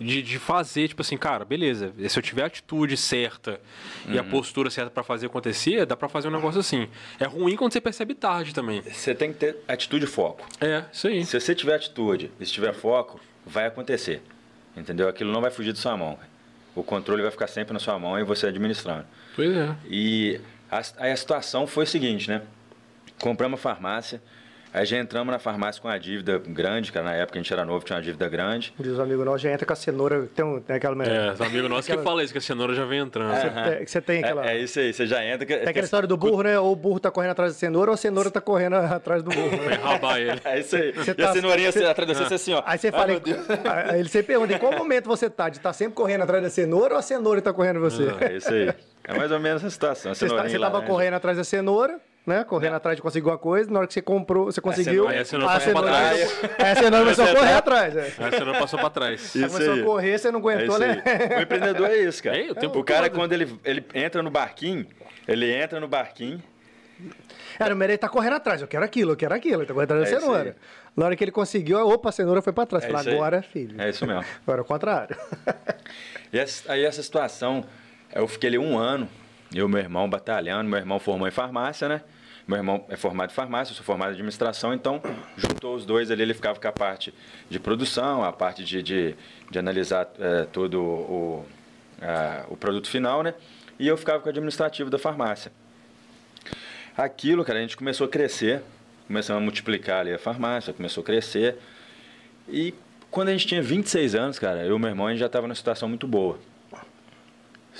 De, 0.00 0.22
de 0.22 0.38
fazer, 0.38 0.88
tipo 0.88 1.02
assim, 1.02 1.16
cara, 1.18 1.44
beleza, 1.44 1.92
se 2.08 2.18
eu 2.18 2.22
tiver 2.22 2.42
a 2.42 2.46
atitude 2.46 2.96
certa 2.96 3.60
e 4.08 4.12
Uhum. 4.14 4.20
a 4.20 4.24
postura 4.24 4.70
certa 4.70 4.90
para 4.90 5.02
fazer 5.02 5.26
acontecer, 5.26 5.84
dá 5.84 5.94
para 5.94 6.08
fazer 6.08 6.28
um 6.28 6.30
negócio 6.30 6.58
assim. 6.58 6.88
É 7.18 7.26
ruim 7.26 7.54
quando 7.54 7.72
você 7.74 7.80
percebe 7.82 8.14
tarde 8.14 8.54
também. 8.54 8.80
Você 8.80 9.14
tem 9.14 9.30
que 9.32 9.38
ter 9.38 9.56
atitude 9.68 10.04
e 10.06 10.08
foco. 10.08 10.46
É, 10.60 10.84
isso 10.90 11.06
aí. 11.06 11.22
Se 11.26 11.38
você 11.38 11.54
tiver 11.54 11.74
atitude 11.74 12.30
e 12.40 12.46
se 12.46 12.52
tiver 12.52 12.72
foco, 12.72 13.20
vai 13.44 13.66
acontecer. 13.66 14.22
Entendeu? 14.76 15.06
Aquilo 15.08 15.30
não 15.30 15.40
vai 15.42 15.50
fugir 15.50 15.72
de 15.74 15.78
sua 15.78 15.96
mão. 15.96 16.18
O 16.74 16.82
controle 16.82 17.20
vai 17.20 17.30
ficar 17.30 17.48
sempre 17.48 17.72
na 17.74 17.78
sua 17.78 17.98
mão 17.98 18.18
e 18.18 18.24
você 18.24 18.46
administrando. 18.46 19.04
Pois 19.36 19.54
é. 19.54 19.74
E 19.86 20.40
a, 20.70 20.78
a 20.78 21.16
situação 21.16 21.66
foi 21.66 21.84
o 21.84 21.86
seguinte, 21.86 22.28
né? 22.30 22.42
Compramos 23.20 23.60
a 23.60 23.62
farmácia, 23.62 24.22
aí 24.72 24.84
já 24.86 24.98
entramos 24.98 25.32
na 25.32 25.38
farmácia 25.38 25.80
com 25.80 25.88
uma 25.88 25.98
dívida 25.98 26.38
grande, 26.38 26.92
cara. 26.92 27.04
Na 27.06 27.14
época 27.14 27.38
a 27.38 27.42
gente 27.42 27.52
era 27.52 27.64
novo, 27.64 27.84
tinha 27.84 27.96
uma 27.96 28.02
dívida 28.02 28.28
grande. 28.28 28.72
Diz 28.78 28.96
o 28.98 29.02
amigo 29.02 29.24
nosso, 29.24 29.38
já 29.38 29.50
entra 29.52 29.66
com 29.66 29.72
a 29.72 29.76
cenoura, 29.76 30.28
tem, 30.34 30.44
um, 30.44 30.60
tem 30.60 30.76
aquela... 30.76 31.04
É, 31.04 31.32
os 31.32 31.40
amigos 31.40 31.68
nossos 31.70 31.86
que 31.86 31.92
Aquela- 31.92 32.04
falam 32.04 32.22
isso, 32.24 32.32
que 32.32 32.38
a 32.38 32.42
cenoura 32.42 32.74
já 32.74 32.84
vem 32.84 33.00
entrando. 33.00 33.34
Você, 33.34 33.50
tem, 33.50 33.86
você 33.86 34.00
tem 34.00 34.24
aquela... 34.24 34.46
É, 34.46 34.56
é 34.56 34.60
isso 34.60 34.78
aí, 34.78 34.92
você 34.92 35.06
já 35.06 35.24
entra. 35.24 35.46
que- 35.46 35.56
Tem 35.56 35.68
aquela 35.68 35.84
história 35.84 36.06
do 36.08 36.16
burro, 36.16 36.42
né? 36.42 36.58
Ou 36.58 36.72
o 36.72 36.76
burro 36.76 37.00
tá 37.00 37.10
correndo 37.10 37.30
atrás 37.32 37.52
da 37.52 37.58
cenoura, 37.58 37.90
ou 37.90 37.94
a 37.94 37.96
cenoura 37.96 38.30
tá 38.30 38.40
correndo 38.40 38.74
atrás 38.92 39.22
do 39.22 39.30
burro. 39.30 39.56
Vai 39.64 39.74
rabar 39.76 40.18
ele. 40.20 40.40
É 40.44 40.58
isso 40.60 40.76
aí. 40.76 40.92
Você 40.92 41.10
e 41.10 41.14
tá- 41.14 41.30
a 41.30 41.32
cenourinha 41.32 41.72
você- 41.72 41.84
atrás 41.84 42.08
de 42.08 42.14
você, 42.16 42.24
você 42.28 42.34
assim, 42.34 42.52
ó. 42.54 42.62
Aí 42.66 42.78
você 42.78 42.88
Ai, 42.88 42.92
fala, 42.92 43.12
aí 43.92 44.00
ele 44.00 44.08
sempre 44.08 44.28
pergunta, 44.34 44.52
em 44.54 44.58
qual 44.58 44.72
momento 44.72 45.06
você 45.06 45.28
tá? 45.30 45.48
De 45.48 45.56
estar 45.58 45.72
sempre 45.72 45.94
correndo 45.94 46.22
atrás 46.22 46.42
da 46.42 46.50
cenoura 46.50 46.94
ou 46.94 46.98
a 46.98 47.02
cenoura 47.02 47.40
tá 47.42 47.52
correndo 47.52 47.80
você? 47.80 48.08
É 48.20 48.36
isso 48.36 48.52
aí. 48.52 48.72
É 49.04 49.14
mais 49.14 49.32
ou 49.32 49.40
menos 49.40 49.62
essa 49.62 49.70
situação. 49.70 50.12
a 50.12 50.14
Você, 50.14 50.26
está, 50.26 50.36
cenourinha 50.36 50.58
você 50.58 50.62
tava 50.62 50.74
laranja. 50.78 50.92
correndo 50.92 51.14
atrás 51.14 51.36
da 51.36 51.42
cenoura, 51.44 51.98
né? 52.26 52.44
Correndo 52.44 52.74
atrás 52.74 52.96
de 52.96 53.02
conseguir 53.02 53.26
uma 53.28 53.38
coisa, 53.38 53.70
na 53.70 53.78
hora 53.80 53.88
que 53.88 53.94
você 53.94 54.02
comprou, 54.02 54.46
você 54.46 54.60
conseguiu. 54.60 55.04
cenoura- 55.04 55.12
Aí 55.14 55.20
a 55.20 55.24
cenoura 55.24 55.52
a 55.52 55.58
passou 55.58 55.72
pra 55.72 55.82
trás. 55.82 56.40
Aí 56.58 56.70
a 56.70 56.74
cenoura 56.76 56.98
começou 57.04 57.24
a 57.24 57.28
Você 57.28 57.34
correr 57.34 57.52
atrás. 57.54 57.96
É. 57.96 58.02
Aí 58.18 58.24
a 58.26 58.30
cenoura 58.30 58.58
passou 58.58 58.78
pra 58.78 58.90
trás. 58.90 59.34
Isso 59.34 59.48
começou 59.48 59.74
aí. 59.74 59.80
a 59.80 59.84
correr, 59.84 60.18
você 60.18 60.30
não 60.30 60.38
É 60.38 60.42
aguentou, 60.42 60.66
isso 60.76 60.78
né? 60.78 61.02
O 61.38 61.40
empreendedor 61.42 61.90
é 61.90 61.96
isso, 61.96 62.22
cara. 62.22 62.38
É, 62.38 62.50
o 62.50 62.54
tempo 62.54 62.78
o 62.78 62.84
cara, 62.84 63.08
todo. 63.08 63.18
quando 63.18 63.32
ele, 63.32 63.58
ele 63.64 63.84
entra 63.94 64.22
no 64.22 64.30
barquinho, 64.30 64.86
ele 65.26 65.52
entra 65.52 65.80
no 65.80 65.88
barquinho, 65.88 66.42
Era, 67.58 67.74
mas 67.74 67.88
ele 67.88 67.98
tá 67.98 68.08
correndo 68.08 68.34
atrás, 68.36 68.60
eu 68.62 68.68
quero 68.68 68.84
aquilo, 68.84 69.12
eu 69.12 69.16
quero 69.16 69.34
aquilo, 69.34 69.60
ele 69.62 69.66
tá 69.66 69.74
correndo 69.74 69.92
atrás 69.92 70.10
da 70.10 70.16
É 70.16 70.20
cenoura. 70.20 70.56
Na 70.96 71.06
hora 71.06 71.16
que 71.16 71.22
ele 71.24 71.30
conseguiu, 71.30 71.78
opa, 71.88 72.08
a 72.08 72.12
cenoura 72.12 72.42
foi 72.42 72.52
pra 72.52 72.66
trás. 72.66 72.84
É 72.84 72.88
Falei, 72.88 73.00
isso 73.00 73.08
aí. 73.10 73.14
agora, 73.16 73.42
filho. 73.42 73.80
é 73.80 73.88
isso 73.90 74.06
mesmo. 74.06 74.24
Agora 74.42 74.60
é 74.60 74.62
o 74.62 74.64
contrário. 74.64 75.16
E 76.32 76.38
essa- 76.38 76.72
aí 76.72 76.84
essa 76.84 77.02
situação, 77.02 77.64
eu 78.14 78.28
fiquei 78.28 78.48
ali 78.50 78.58
um 78.58 78.78
ano, 78.78 79.08
eu 79.54 79.66
e 79.66 79.70
meu 79.70 79.80
irmão 79.80 80.08
batalhando, 80.08 80.68
meu 80.68 80.78
irmão 80.78 80.98
formou 80.98 81.26
em 81.26 81.30
farmácia, 81.30 81.88
né? 81.88 82.02
Meu 82.46 82.56
irmão 82.56 82.84
é 82.88 82.96
formado 82.96 83.30
em 83.30 83.34
farmácia, 83.34 83.72
eu 83.72 83.76
sou 83.76 83.84
formado 83.84 84.10
em 84.10 84.14
administração, 84.14 84.74
então 84.74 85.00
juntou 85.36 85.74
os 85.74 85.84
dois 85.84 86.10
ali, 86.10 86.22
ele 86.22 86.34
ficava 86.34 86.58
com 86.58 86.66
a 86.68 86.72
parte 86.72 87.14
de 87.48 87.60
produção, 87.60 88.24
a 88.24 88.32
parte 88.32 88.64
de, 88.64 88.82
de, 88.82 89.14
de 89.50 89.58
analisar 89.58 90.08
eh, 90.18 90.46
todo 90.52 90.82
o, 90.82 91.46
ah, 92.00 92.46
o 92.48 92.56
produto 92.56 92.88
final, 92.88 93.22
né? 93.22 93.34
E 93.78 93.86
eu 93.86 93.96
ficava 93.96 94.20
com 94.20 94.26
o 94.26 94.30
administrativo 94.30 94.90
da 94.90 94.98
farmácia. 94.98 95.52
Aquilo, 96.96 97.44
cara, 97.44 97.58
a 97.58 97.62
gente 97.62 97.76
começou 97.76 98.06
a 98.06 98.10
crescer, 98.10 98.62
começamos 99.06 99.40
a 99.40 99.44
multiplicar 99.44 100.00
ali 100.00 100.12
a 100.12 100.18
farmácia, 100.18 100.72
começou 100.72 101.02
a 101.02 101.04
crescer. 101.04 101.56
E 102.48 102.74
quando 103.10 103.28
a 103.28 103.32
gente 103.32 103.46
tinha 103.46 103.62
26 103.62 104.14
anos, 104.14 104.38
cara, 104.38 104.64
eu 104.64 104.76
e 104.76 104.78
meu 104.78 104.88
irmão 104.88 105.06
a 105.06 105.10
gente 105.10 105.20
já 105.20 105.26
estava 105.26 105.46
numa 105.46 105.54
situação 105.54 105.88
muito 105.88 106.06
boa. 106.06 106.38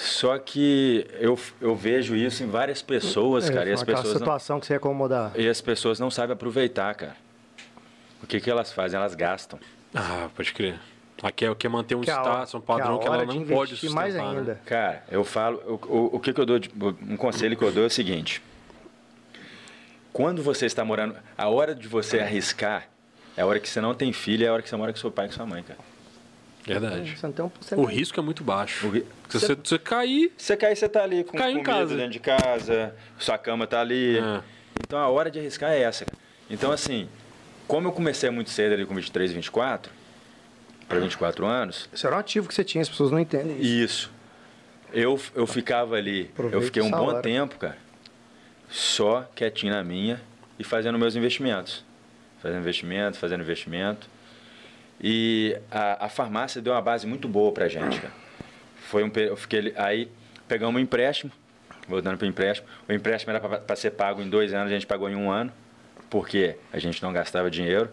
Só 0.03 0.39
que 0.39 1.07
eu, 1.19 1.39
eu 1.61 1.77
vejo 1.77 2.17
isso 2.17 2.43
em 2.43 2.47
várias 2.47 2.81
pessoas, 2.81 3.51
cara, 3.51 3.69
e 3.69 3.73
as 3.73 3.83
É, 3.83 3.85
pessoas, 3.85 4.07
não, 4.15 4.19
situação 4.19 4.59
que 4.59 4.65
você 4.67 4.73
ia 4.73 4.77
acomodar. 4.79 5.33
e 5.37 5.47
as 5.47 5.61
pessoas 5.61 6.01
não 6.01 6.11
sabem 6.11 6.33
aproveitar, 6.33 6.95
cara. 6.95 7.15
O 8.23 8.27
que, 8.27 8.41
que 8.41 8.51
elas 8.51 8.73
fazem? 8.73 8.99
Elas 8.99 9.15
gastam. 9.15 9.59
Ah, 9.95 10.31
pode 10.35 10.55
crer. 10.55 10.79
Aqui 11.23 11.45
é 11.45 11.51
o 11.51 11.55
que 11.55 11.67
é 11.67 11.71
manter 11.71 11.97
um 11.97 12.01
Que 12.01 12.11
status, 12.11 12.55
um 12.55 12.61
padrão 12.63 12.97
que 12.97 13.03
que, 13.03 13.09
ela 13.13 13.27
não 13.27 13.45
pode 13.45 13.73
sustentar. 13.73 13.95
mais 13.95 14.15
né? 14.15 14.23
ainda. 14.23 14.61
Cara, 14.65 15.05
eu 15.11 15.23
falo, 15.23 15.59
o, 15.67 15.95
o, 15.95 16.17
o 16.17 16.21
que, 16.21 16.33
que 16.33 16.41
eu 16.41 16.47
dou, 16.47 16.59
de, 16.59 16.71
um 17.07 17.17
conselho 17.19 17.55
que 17.55 17.63
eu 17.63 17.71
dou 17.71 17.83
é 17.85 17.87
o 17.87 17.91
seguinte. 17.91 18.43
Quando 20.15 20.43
você 20.43 20.65
está 20.65 20.83
morando, 20.83 21.15
a 21.37 21.49
hora 21.51 21.75
de 21.75 21.87
você 21.87 22.21
arriscar 22.21 22.89
é 23.37 23.43
a 23.43 23.47
hora 23.47 23.61
que 23.61 23.69
você 23.69 23.83
não 23.83 23.95
tem 23.95 24.15
filho, 24.15 24.47
é 24.47 24.49
a 24.49 24.53
hora 24.55 24.63
que 24.63 24.69
você 24.71 24.77
mora 24.77 24.93
com 24.93 24.99
seu 24.99 25.11
pai 25.11 25.27
e 25.27 25.29
com 25.29 25.35
sua 25.35 25.45
mãe, 25.47 25.63
cara. 25.63 25.79
Verdade. 26.65 27.17
Você 27.17 27.27
não 27.27 27.33
tem 27.33 27.45
um, 27.45 27.51
você 27.61 27.75
O 27.75 27.85
risco 27.85 28.21
é 28.21 28.23
muito 28.23 28.45
baixo. 28.45 28.89
Ri- 28.91 29.07
Se 29.29 29.41
você, 29.41 29.55
você 29.55 29.79
cair, 29.79 30.33
Você 30.37 30.57
cair, 30.57 30.77
você 30.77 30.89
tá 30.89 31.03
ali 31.03 31.25
com 31.25 31.37
Cai 31.39 31.51
em 31.53 31.55
comida 31.55 31.73
casa. 31.73 31.97
dentro 31.97 32.13
de 32.13 32.19
casa, 32.21 32.95
sua 33.19 33.39
cama 33.39 33.67
tá 33.67 33.81
ali. 33.81 34.19
É. 34.19 34.41
Então 34.83 34.99
a 34.99 35.09
hora 35.09 35.31
de 35.31 35.39
arriscar 35.39 35.71
é 35.73 35.81
essa. 35.83 36.05
Então 36.51 36.71
assim, 36.71 37.09
como 37.67 37.89
eu 37.89 37.93
comecei 37.93 38.29
muito 38.31 38.51
cedo 38.51 38.73
ali 38.75 38.85
com 38.85 38.95
23, 38.95 39.33
24, 39.33 39.91
para 40.89 40.99
24 41.01 41.47
anos, 41.47 41.89
Isso 41.93 42.07
era 42.07 42.17
um 42.17 42.19
ativo 42.19 42.49
que 42.49 42.55
você 42.55 42.65
tinha, 42.65 42.83
as 42.83 42.89
pessoas 42.89 43.11
não 43.11 43.19
entendem 43.19 43.57
isso. 43.61 43.65
isso. 43.85 44.13
Eu, 44.93 45.21
eu 45.37 45.47
ficava 45.47 45.95
ali, 45.95 46.31
eu 46.53 46.61
fiquei 46.63 46.83
um 46.83 46.91
bom 46.91 47.07
hora. 47.07 47.23
tempo, 47.23 47.57
cara, 47.59 47.79
só 48.69 49.29
quietinho 49.35 49.73
na 49.73 49.83
minha 49.85 50.21
e 50.59 50.65
fazendo 50.65 50.99
meus 50.99 51.15
investimentos. 51.17 51.85
Fazendo 52.43 52.61
investimento, 52.61 53.17
fazendo 53.19 53.41
investimento. 53.43 54.09
E 55.03 55.57
a, 55.71 56.07
a 56.07 56.09
farmácia 56.09 56.61
deu 56.61 56.73
uma 56.73 56.83
base 56.83 57.07
muito 57.07 57.27
boa 57.27 57.53
pra 57.53 57.69
gente, 57.69 57.99
cara. 58.01 58.13
Foi 58.89 59.03
um, 59.05 59.11
eu 59.17 59.37
fiquei 59.37 59.73
aí 59.77 60.09
pegamos 60.47 60.75
um 60.75 60.79
empréstimo, 60.83 61.31
voltando 61.89 62.19
para 62.19 62.27
o 62.27 62.29
empréstimo. 62.29 62.69
O 62.89 62.93
empréstimo 62.93 63.31
era 63.35 63.41
para 63.61 63.77
ser 63.77 63.93
pago 63.93 64.21
em 64.21 64.29
dois 64.29 64.53
anos, 64.53 64.71
a 64.71 64.75
gente 64.75 64.87
pagou 64.87 65.09
em 65.09 65.15
um 65.15 65.31
ano, 65.31 65.53
porque 66.11 66.57
a 66.73 66.79
gente 66.79 67.01
não 67.03 67.13
gastava 67.13 67.49
dinheiro, 67.51 67.89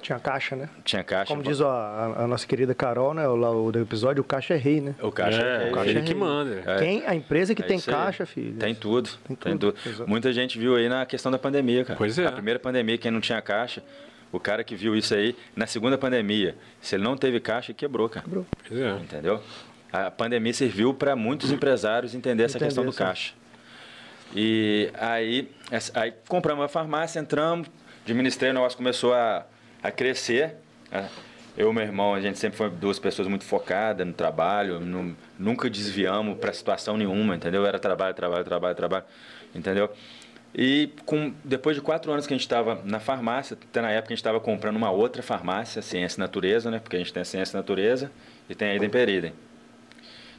Tinha 0.00 0.18
caixa, 0.18 0.56
né? 0.56 0.68
tinha 0.84 1.04
caixa. 1.04 1.28
Como 1.28 1.42
diz 1.42 1.60
a, 1.60 2.14
a 2.18 2.26
nossa 2.26 2.46
querida 2.46 2.74
Carol, 2.74 3.12
né? 3.12 3.28
O, 3.28 3.34
o 3.66 3.70
do 3.72 3.78
episódio, 3.80 4.22
o 4.22 4.24
caixa 4.24 4.54
é 4.54 4.56
rei, 4.56 4.80
né? 4.80 4.94
o 5.02 5.12
caixa. 5.12 5.42
é, 5.42 5.68
é- 5.68 5.70
caixa 5.70 5.90
ele 5.90 5.98
é 5.98 6.02
que 6.02 6.12
rei. 6.12 6.16
manda. 6.20 6.62
É. 6.66 6.78
Quem, 6.78 7.06
a 7.06 7.14
empresa 7.14 7.54
que 7.54 7.62
É 7.62 7.66
tem 7.66 7.78
caixa, 7.80 8.24
filho. 8.24 8.56
Tem 8.56 8.74
tudo. 8.74 9.10
Tem 9.26 9.36
Tem, 9.36 9.52
tudo, 9.58 9.72
tudo. 9.74 9.88
exato. 9.88 10.08
Muita 10.08 10.32
gente 10.32 10.58
viu 10.58 10.76
aí 10.76 10.88
na 10.88 11.04
questão 11.04 11.30
da 11.30 11.38
pandemia, 11.38 11.84
cara. 11.84 11.96
Pois 11.98 12.18
é. 12.18 12.26
A 12.26 12.32
primeira 12.32 12.58
pandemia, 12.58 12.96
quem 12.96 13.10
não 13.10 13.20
tinha 13.20 13.40
caixa, 13.42 13.82
o 14.36 14.40
cara 14.40 14.62
que 14.64 14.74
viu 14.76 14.94
isso 14.96 15.14
aí, 15.14 15.36
na 15.54 15.66
segunda 15.66 15.96
pandemia, 15.98 16.54
se 16.80 16.94
ele 16.96 17.02
não 17.04 17.16
teve 17.16 17.40
caixa, 17.40 17.72
quebrou, 17.74 18.08
cara. 18.08 18.24
Quebrou. 18.24 18.46
Pois 18.68 18.80
é. 18.80 18.90
Entendeu? 18.96 19.42
A 19.92 20.10
pandemia 20.10 20.52
serviu 20.52 20.92
para 20.92 21.16
muitos 21.16 21.50
empresários 21.50 22.14
entender 22.14 22.44
essa 22.44 22.58
questão 22.58 22.84
do 22.84 22.90
essa- 22.90 23.04
caixa. 23.04 23.32
E 24.34 24.90
aí, 24.94 25.50
aí 25.94 26.12
compramos 26.28 26.64
a 26.64 26.68
farmácia, 26.68 27.20
entramos, 27.20 27.68
administrei, 28.04 28.50
o 28.50 28.54
negócio 28.54 28.76
começou 28.76 29.14
a, 29.14 29.46
a 29.82 29.90
crescer. 29.90 30.56
né? 30.90 31.08
Eu 31.56 31.70
e 31.70 31.74
meu 31.74 31.82
irmão, 31.84 32.12
a 32.14 32.20
gente 32.20 32.38
sempre 32.38 32.58
foi 32.58 32.68
duas 32.68 32.98
pessoas 32.98 33.26
muito 33.28 33.44
focadas 33.44 34.06
no 34.06 34.12
trabalho, 34.12 34.78
nu- 34.78 35.16
nunca 35.38 35.70
desviamos 35.70 36.36
para 36.38 36.52
situação 36.52 36.98
nenhuma, 36.98 37.34
entendeu? 37.34 37.64
Era 37.64 37.78
trabalho, 37.78 38.14
trabalho, 38.14 38.44
trabalho, 38.44 38.74
trabalho, 38.76 39.04
entendeu? 39.54 39.90
E 40.58 40.90
com, 41.04 41.34
depois 41.44 41.76
de 41.76 41.82
quatro 41.82 42.10
anos 42.10 42.26
que 42.26 42.32
a 42.32 42.36
gente 42.36 42.46
estava 42.46 42.80
na 42.82 42.98
farmácia, 42.98 43.58
até 43.62 43.82
na 43.82 43.90
época 43.90 44.14
a 44.14 44.14
gente 44.14 44.20
estava 44.20 44.40
comprando 44.40 44.76
uma 44.76 44.90
outra 44.90 45.22
farmácia, 45.22 45.82
Ciência 45.82 46.18
e 46.18 46.20
Natureza, 46.20 46.70
né? 46.70 46.78
Porque 46.78 46.96
a 46.96 46.98
gente 46.98 47.12
tem 47.12 47.20
a 47.20 47.26
Ciência 47.26 47.54
e 47.54 47.60
Natureza 47.60 48.10
e 48.48 48.54
tem 48.54 48.70
a 48.70 48.74
Idem 48.74 48.88
Peridem. 48.88 49.34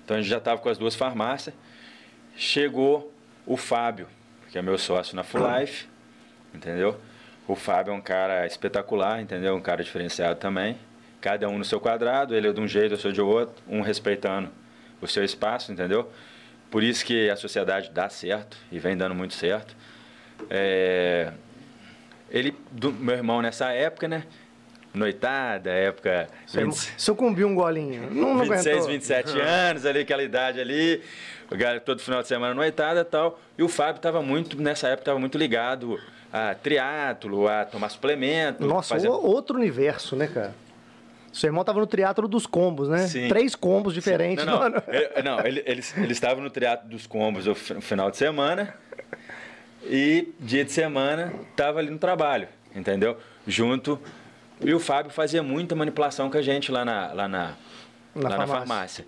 Então 0.03 0.17
a 0.17 0.19
gente 0.19 0.27
já 0.27 0.39
estava 0.39 0.59
com 0.59 0.69
as 0.69 0.77
duas 0.79 0.95
farmácias. 0.95 1.53
Chegou 2.35 3.13
o 3.45 3.55
Fábio, 3.55 4.07
que 4.49 4.57
é 4.57 4.61
meu 4.61 4.79
sócio 4.79 5.15
na 5.15 5.21
Full 5.21 5.41
Life, 5.59 5.87
entendeu? 6.51 6.99
O 7.47 7.53
Fábio 7.53 7.91
é 7.91 7.95
um 7.95 8.01
cara 8.01 8.47
espetacular, 8.47 9.21
entendeu? 9.21 9.55
Um 9.55 9.61
cara 9.61 9.83
diferenciado 9.83 10.39
também. 10.39 10.79
Cada 11.21 11.47
um 11.47 11.59
no 11.59 11.63
seu 11.63 11.79
quadrado, 11.79 12.33
ele 12.33 12.47
é 12.47 12.51
de 12.51 12.59
um 12.59 12.67
jeito, 12.67 12.95
eu 12.95 12.97
sou 12.97 13.11
de 13.11 13.21
outro, 13.21 13.63
um 13.67 13.81
respeitando 13.81 14.49
o 14.99 15.07
seu 15.07 15.23
espaço, 15.23 15.71
entendeu? 15.71 16.11
Por 16.71 16.81
isso 16.81 17.05
que 17.05 17.29
a 17.29 17.35
sociedade 17.35 17.91
dá 17.91 18.09
certo 18.09 18.57
e 18.71 18.79
vem 18.79 18.97
dando 18.97 19.13
muito 19.13 19.35
certo. 19.35 19.75
É, 20.49 21.31
ele, 22.29 22.55
do, 22.71 22.91
meu 22.91 23.15
irmão 23.15 23.41
nessa 23.41 23.71
época, 23.71 24.07
né? 24.07 24.23
Noitada, 24.93 25.69
época. 25.69 26.27
Você 26.45 26.63
20, 26.63 26.93
sucumbiu 26.97 27.47
um 27.47 27.55
golinho. 27.55 28.09
Não, 28.11 28.33
não 28.33 28.39
26, 28.39 28.67
aguentou. 28.67 28.87
27 28.87 29.39
anos, 29.39 29.85
ali, 29.85 29.99
aquela 29.99 30.23
idade 30.23 30.59
ali. 30.59 31.01
Todo 31.85 32.01
final 32.01 32.21
de 32.21 32.27
semana 32.27 32.53
noitada 32.53 33.01
e 33.01 33.05
tal. 33.05 33.39
E 33.57 33.63
o 33.63 33.69
Fábio 33.69 33.97
estava 33.97 34.21
muito, 34.21 34.59
nessa 34.61 34.87
época, 34.87 35.03
estava 35.03 35.19
muito 35.19 35.37
ligado 35.37 35.99
a 36.31 36.55
triatlo, 36.55 37.47
a 37.47 37.65
tomar 37.65 37.89
suplemento. 37.89 38.65
Nossa, 38.65 38.95
fazer... 38.95 39.07
outro 39.07 39.57
universo, 39.57 40.15
né, 40.15 40.27
cara? 40.27 40.53
Seu 41.31 41.49
irmão 41.49 41.61
estava 41.61 41.79
no 41.79 41.87
triatlo 41.87 42.27
dos 42.27 42.47
combos, 42.47 42.89
né? 42.89 43.07
Sim. 43.07 43.27
Três 43.27 43.55
combos 43.55 43.93
diferentes. 43.93 44.43
Não, 44.43 44.53
não. 44.53 44.59
mano. 44.59 44.83
Ele, 44.87 45.21
não, 45.23 45.39
ele, 45.45 45.63
eles, 45.65 45.95
eles 45.95 46.11
estavam 46.11 46.43
no 46.43 46.49
triatlo 46.49 46.89
dos 46.89 47.05
combos 47.05 47.45
no 47.45 47.53
final 47.53 48.09
de 48.09 48.17
semana. 48.17 48.73
E 49.83 50.29
dia 50.39 50.65
de 50.65 50.71
semana 50.71 51.33
tava 51.55 51.79
ali 51.79 51.89
no 51.89 51.97
trabalho, 51.99 52.47
entendeu? 52.75 53.17
Junto. 53.45 53.99
E 54.59 54.73
o 54.73 54.79
Fábio 54.79 55.11
fazia 55.11 55.43
muita 55.43 55.75
manipulação 55.75 56.29
com 56.29 56.37
a 56.37 56.41
gente 56.41 56.71
lá 56.71 56.83
na, 56.83 57.13
lá 57.13 57.27
na, 57.27 57.53
Na 58.15 58.29
lá 58.29 58.29
farmácia. 58.29 58.37
na 58.37 58.47
farmácia. 58.47 59.05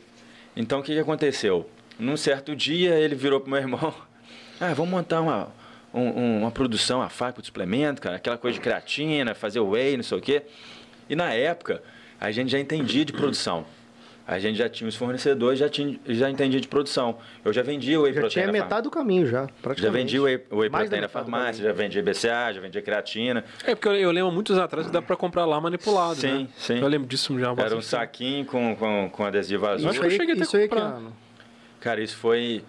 Então 0.56 0.80
o 0.80 0.84
que, 0.84 0.94
que 0.94 1.00
aconteceu? 1.00 1.70
Num 1.98 2.16
certo 2.16 2.56
dia 2.56 2.96
ele 2.96 3.16
virou 3.16 3.40
pro 3.42 3.50
meu 3.50 3.60
irmão: 3.60 3.94
Ah, 4.62 4.74
vamos 4.74 4.92
montar 4.92 5.22
uma, 5.22 5.50
um- 5.94 6.02
um- 6.02 6.42
uma 6.42 6.52
produção, 6.52 7.02
a 7.02 7.10
Fábio 7.10 7.42
de 7.42 7.48
suplemento, 7.48 8.02
cara, 8.02 8.16
aquela 8.18 8.38
coisa 8.38 8.56
de 8.56 8.62
creatina, 8.62 9.34
fazer 9.34 9.60
whey, 9.60 9.98
não 9.98 10.04
sei 10.04 10.18
o 10.18 10.22
quê. 10.22 10.44
E 11.10 11.16
na 11.16 11.34
época 11.34 11.82
a 12.22 12.30
gente 12.32 12.52
já 12.52 12.60
entendia 12.60 13.04
de 13.04 13.12
produção. 13.12 13.66
A 14.32 14.38
gente 14.38 14.58
já 14.60 14.70
tinha 14.70 14.88
os 14.88 14.96
fornecedores, 14.96 15.58
já, 15.58 15.68
tinha, 15.68 16.00
já 16.06 16.30
entendia 16.30 16.62
de 16.62 16.68
produção. 16.68 17.18
Eu 17.44 17.52
já 17.52 17.64
vendia 17.64 18.00
whey 18.00 18.14
Já 18.14 18.20
proteína. 18.22 18.30
tinha 18.30 18.46
na 18.46 18.52
metade 18.64 18.84
do 18.84 18.92
caminho 18.92 19.26
já, 19.26 19.48
praticamente. 19.60 19.82
já 19.82 19.90
vendi 19.90 20.20
whey, 20.20 20.36
whey 20.52 20.70
Mais 20.70 20.84
proteína 20.84 21.02
na 21.02 21.10
farmácia, 21.10 21.64
já 21.64 21.74
vendia 21.74 22.04
BCA, 22.04 22.54
já 22.54 22.62
vendia 22.62 22.80
creatina. 22.80 23.44
É, 23.66 23.74
porque 23.74 23.88
eu, 23.88 23.96
eu 23.96 24.12
lembro 24.12 24.32
muitos 24.32 24.52
anos 24.56 24.66
atrás 24.66 24.86
que 24.86 24.94
dá 24.94 25.02
pra 25.02 25.16
comprar 25.16 25.46
lá 25.46 25.60
manipulado, 25.60 26.16
Sim, 26.20 26.44
né? 26.44 26.48
sim. 26.58 26.80
Eu 26.80 26.88
lembro 26.88 27.08
disso 27.08 27.34
já 27.40 27.48
há 27.48 27.50
Era 27.50 27.52
um 27.54 27.56
bastante 27.56 27.72
tempo. 27.72 27.84
saquinho 27.84 28.46
com, 28.46 28.76
com, 28.76 29.10
com 29.12 29.24
adesivo 29.26 29.66
azul. 29.66 29.90
Acho 29.90 30.00
que 30.00 30.06
eu 30.06 30.10
Isso 30.12 30.22
aí, 30.22 30.28
cheguei 30.28 30.34
até 30.36 30.42
a 30.44 30.46
isso 30.46 30.58
aí 30.58 30.64
que 30.70 30.76
comprar. 30.76 30.90
ano? 30.96 31.14
Cara, 31.80 32.00
isso 32.02 32.18
foi, 32.18 32.64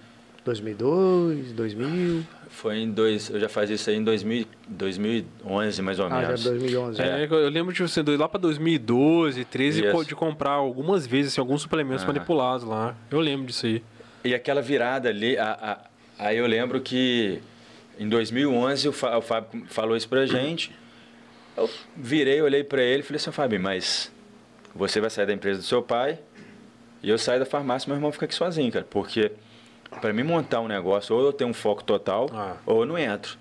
2002, 0.46 1.52
2000. 1.52 2.24
Foi 2.50 2.78
em 2.78 2.90
dois... 2.90 3.30
Eu 3.30 3.40
já 3.40 3.48
fazia 3.48 3.74
isso 3.76 3.88
aí 3.88 3.96
em 3.96 4.04
2000, 4.04 4.44
2011, 4.68 5.82
mais 5.82 5.98
ou 5.98 6.06
Ah, 6.06 6.08
já 6.10 6.26
menos. 6.28 6.44
2011. 6.44 7.00
É, 7.02 7.26
eu 7.30 7.48
lembro 7.48 7.72
de 7.72 7.82
você 7.82 8.02
lá 8.02 8.28
pra 8.28 8.38
2012, 8.40 9.44
13, 9.44 9.84
Isso. 9.86 10.04
de 10.04 10.14
comprar 10.14 10.50
algumas 10.52 11.06
vezes 11.06 11.32
assim, 11.32 11.40
alguns 11.40 11.62
suplementos 11.62 12.02
Aham. 12.04 12.12
manipulados 12.12 12.66
lá. 12.66 12.94
Eu 13.10 13.20
lembro 13.20 13.46
disso 13.46 13.66
aí. 13.66 13.82
E 14.24 14.34
aquela 14.34 14.60
virada 14.60 15.08
ali, 15.08 15.38
a, 15.38 15.52
a- 16.18 16.24
aí 16.26 16.36
eu 16.36 16.46
lembro 16.46 16.80
que 16.80 17.40
em 17.98 18.08
2011 18.08 18.88
o, 18.88 18.92
Fá- 18.92 19.16
o 19.16 19.22
Fábio 19.22 19.64
falou 19.68 19.96
isso 19.96 20.08
pra 20.08 20.26
gente. 20.26 20.72
Eu 21.56 21.68
virei, 21.96 22.40
olhei 22.42 22.62
pra 22.64 22.82
ele 22.82 23.00
e 23.00 23.02
falei 23.02 23.16
assim, 23.16 23.30
Fábio, 23.32 23.60
mas 23.60 24.12
você 24.74 25.00
vai 25.00 25.10
sair 25.10 25.26
da 25.26 25.32
empresa 25.32 25.60
do 25.60 25.64
seu 25.64 25.82
pai 25.82 26.18
e 27.02 27.08
eu 27.10 27.18
saio 27.18 27.40
da 27.40 27.46
farmácia, 27.46 27.88
meu 27.88 27.96
irmão 27.96 28.12
fica 28.12 28.24
aqui 28.26 28.34
sozinho, 28.34 28.70
cara. 28.70 28.86
Porque 28.88 29.32
pra 30.00 30.12
mim 30.12 30.22
montar 30.22 30.60
um 30.60 30.68
negócio, 30.68 31.14
ou 31.14 31.24
eu 31.24 31.32
tenho 31.32 31.50
um 31.50 31.54
foco 31.54 31.82
total, 31.84 32.28
Ah. 32.32 32.56
ou 32.66 32.80
eu 32.82 32.86
não 32.86 32.98
entro. 32.98 33.38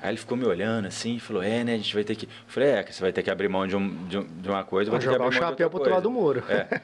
Aí 0.00 0.10
ele 0.10 0.16
ficou 0.18 0.36
me 0.36 0.44
olhando 0.44 0.88
assim, 0.88 1.18
falou, 1.20 1.42
é, 1.44 1.62
né, 1.62 1.74
a 1.74 1.76
gente 1.76 1.94
vai 1.94 2.02
ter 2.02 2.16
que... 2.16 2.24
Eu 2.26 2.30
falei, 2.48 2.70
é, 2.70 2.82
que 2.82 2.92
você 2.92 3.00
vai 3.00 3.12
ter 3.12 3.22
que 3.22 3.30
abrir 3.30 3.48
mão 3.48 3.66
de, 3.68 3.76
um, 3.76 4.04
de, 4.08 4.18
um- 4.18 4.24
de 4.26 4.48
uma 4.48 4.64
coisa, 4.64 4.90
Vai 4.90 4.98
ter 4.98 5.06
que 5.06 5.14
abrir 5.14 5.20
o 5.20 5.22
mão 5.22 5.30
de 5.30 5.36
chapéu 5.38 5.70
pro 5.70 5.78
outro 5.78 5.92
lado 5.94 6.02
do 6.02 6.10
muro. 6.10 6.42
É, 6.48 6.80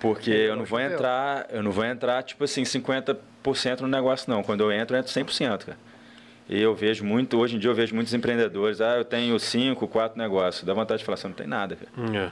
porque 0.00 0.30
eu 0.48 0.56
não 0.56 0.64
vou 0.64 0.80
entrar, 0.80 1.46
eu 1.50 1.62
não 1.62 1.70
vou 1.70 1.84
entrar, 1.84 2.22
tipo 2.22 2.42
assim, 2.44 2.62
50% 2.62 3.80
no 3.82 3.88
negócio, 3.88 4.32
não. 4.32 4.42
Quando 4.42 4.62
eu 4.62 4.72
entro, 4.72 4.96
eu 4.96 5.00
entro 5.00 5.12
100%, 5.12 5.66
cara. 5.66 5.78
E 6.48 6.58
eu 6.60 6.74
vejo 6.74 7.04
muito, 7.04 7.38
hoje 7.38 7.56
em 7.56 7.58
dia 7.58 7.70
eu 7.70 7.74
vejo 7.74 7.94
muitos 7.94 8.12
empreendedores, 8.14 8.80
ah, 8.80 8.96
eu 8.96 9.04
tenho 9.04 9.38
5, 9.38 9.86
4 9.86 10.16
negócios. 10.18 10.64
Dá 10.64 10.72
vontade 10.72 11.00
de 11.00 11.04
falar 11.04 11.14
assim, 11.14 11.28
não 11.28 11.34
tem 11.34 11.46
nada, 11.46 11.76
cara. 11.76 12.16
É. 12.18 12.30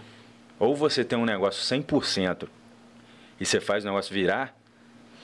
Ou 0.59 0.75
você 0.75 1.05
tem 1.05 1.19
um 1.19 1.25
negócio 1.27 1.63
100% 1.63 2.49
e 3.39 3.45
você 3.45 3.61
faz 3.61 3.85
o 3.85 3.87
negócio 3.87 4.15
virar, 4.15 4.55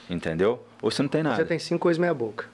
entendeu? 0.08 0.64
Ou 0.80 0.90
você 0.90 1.02
não 1.02 1.08
tem 1.08 1.22
nada. 1.22 1.36
Você 1.36 1.44
tem 1.44 1.58
cinco 1.58 1.80
coisas 1.82 1.98
meia 1.98 2.14
boca. 2.14 2.46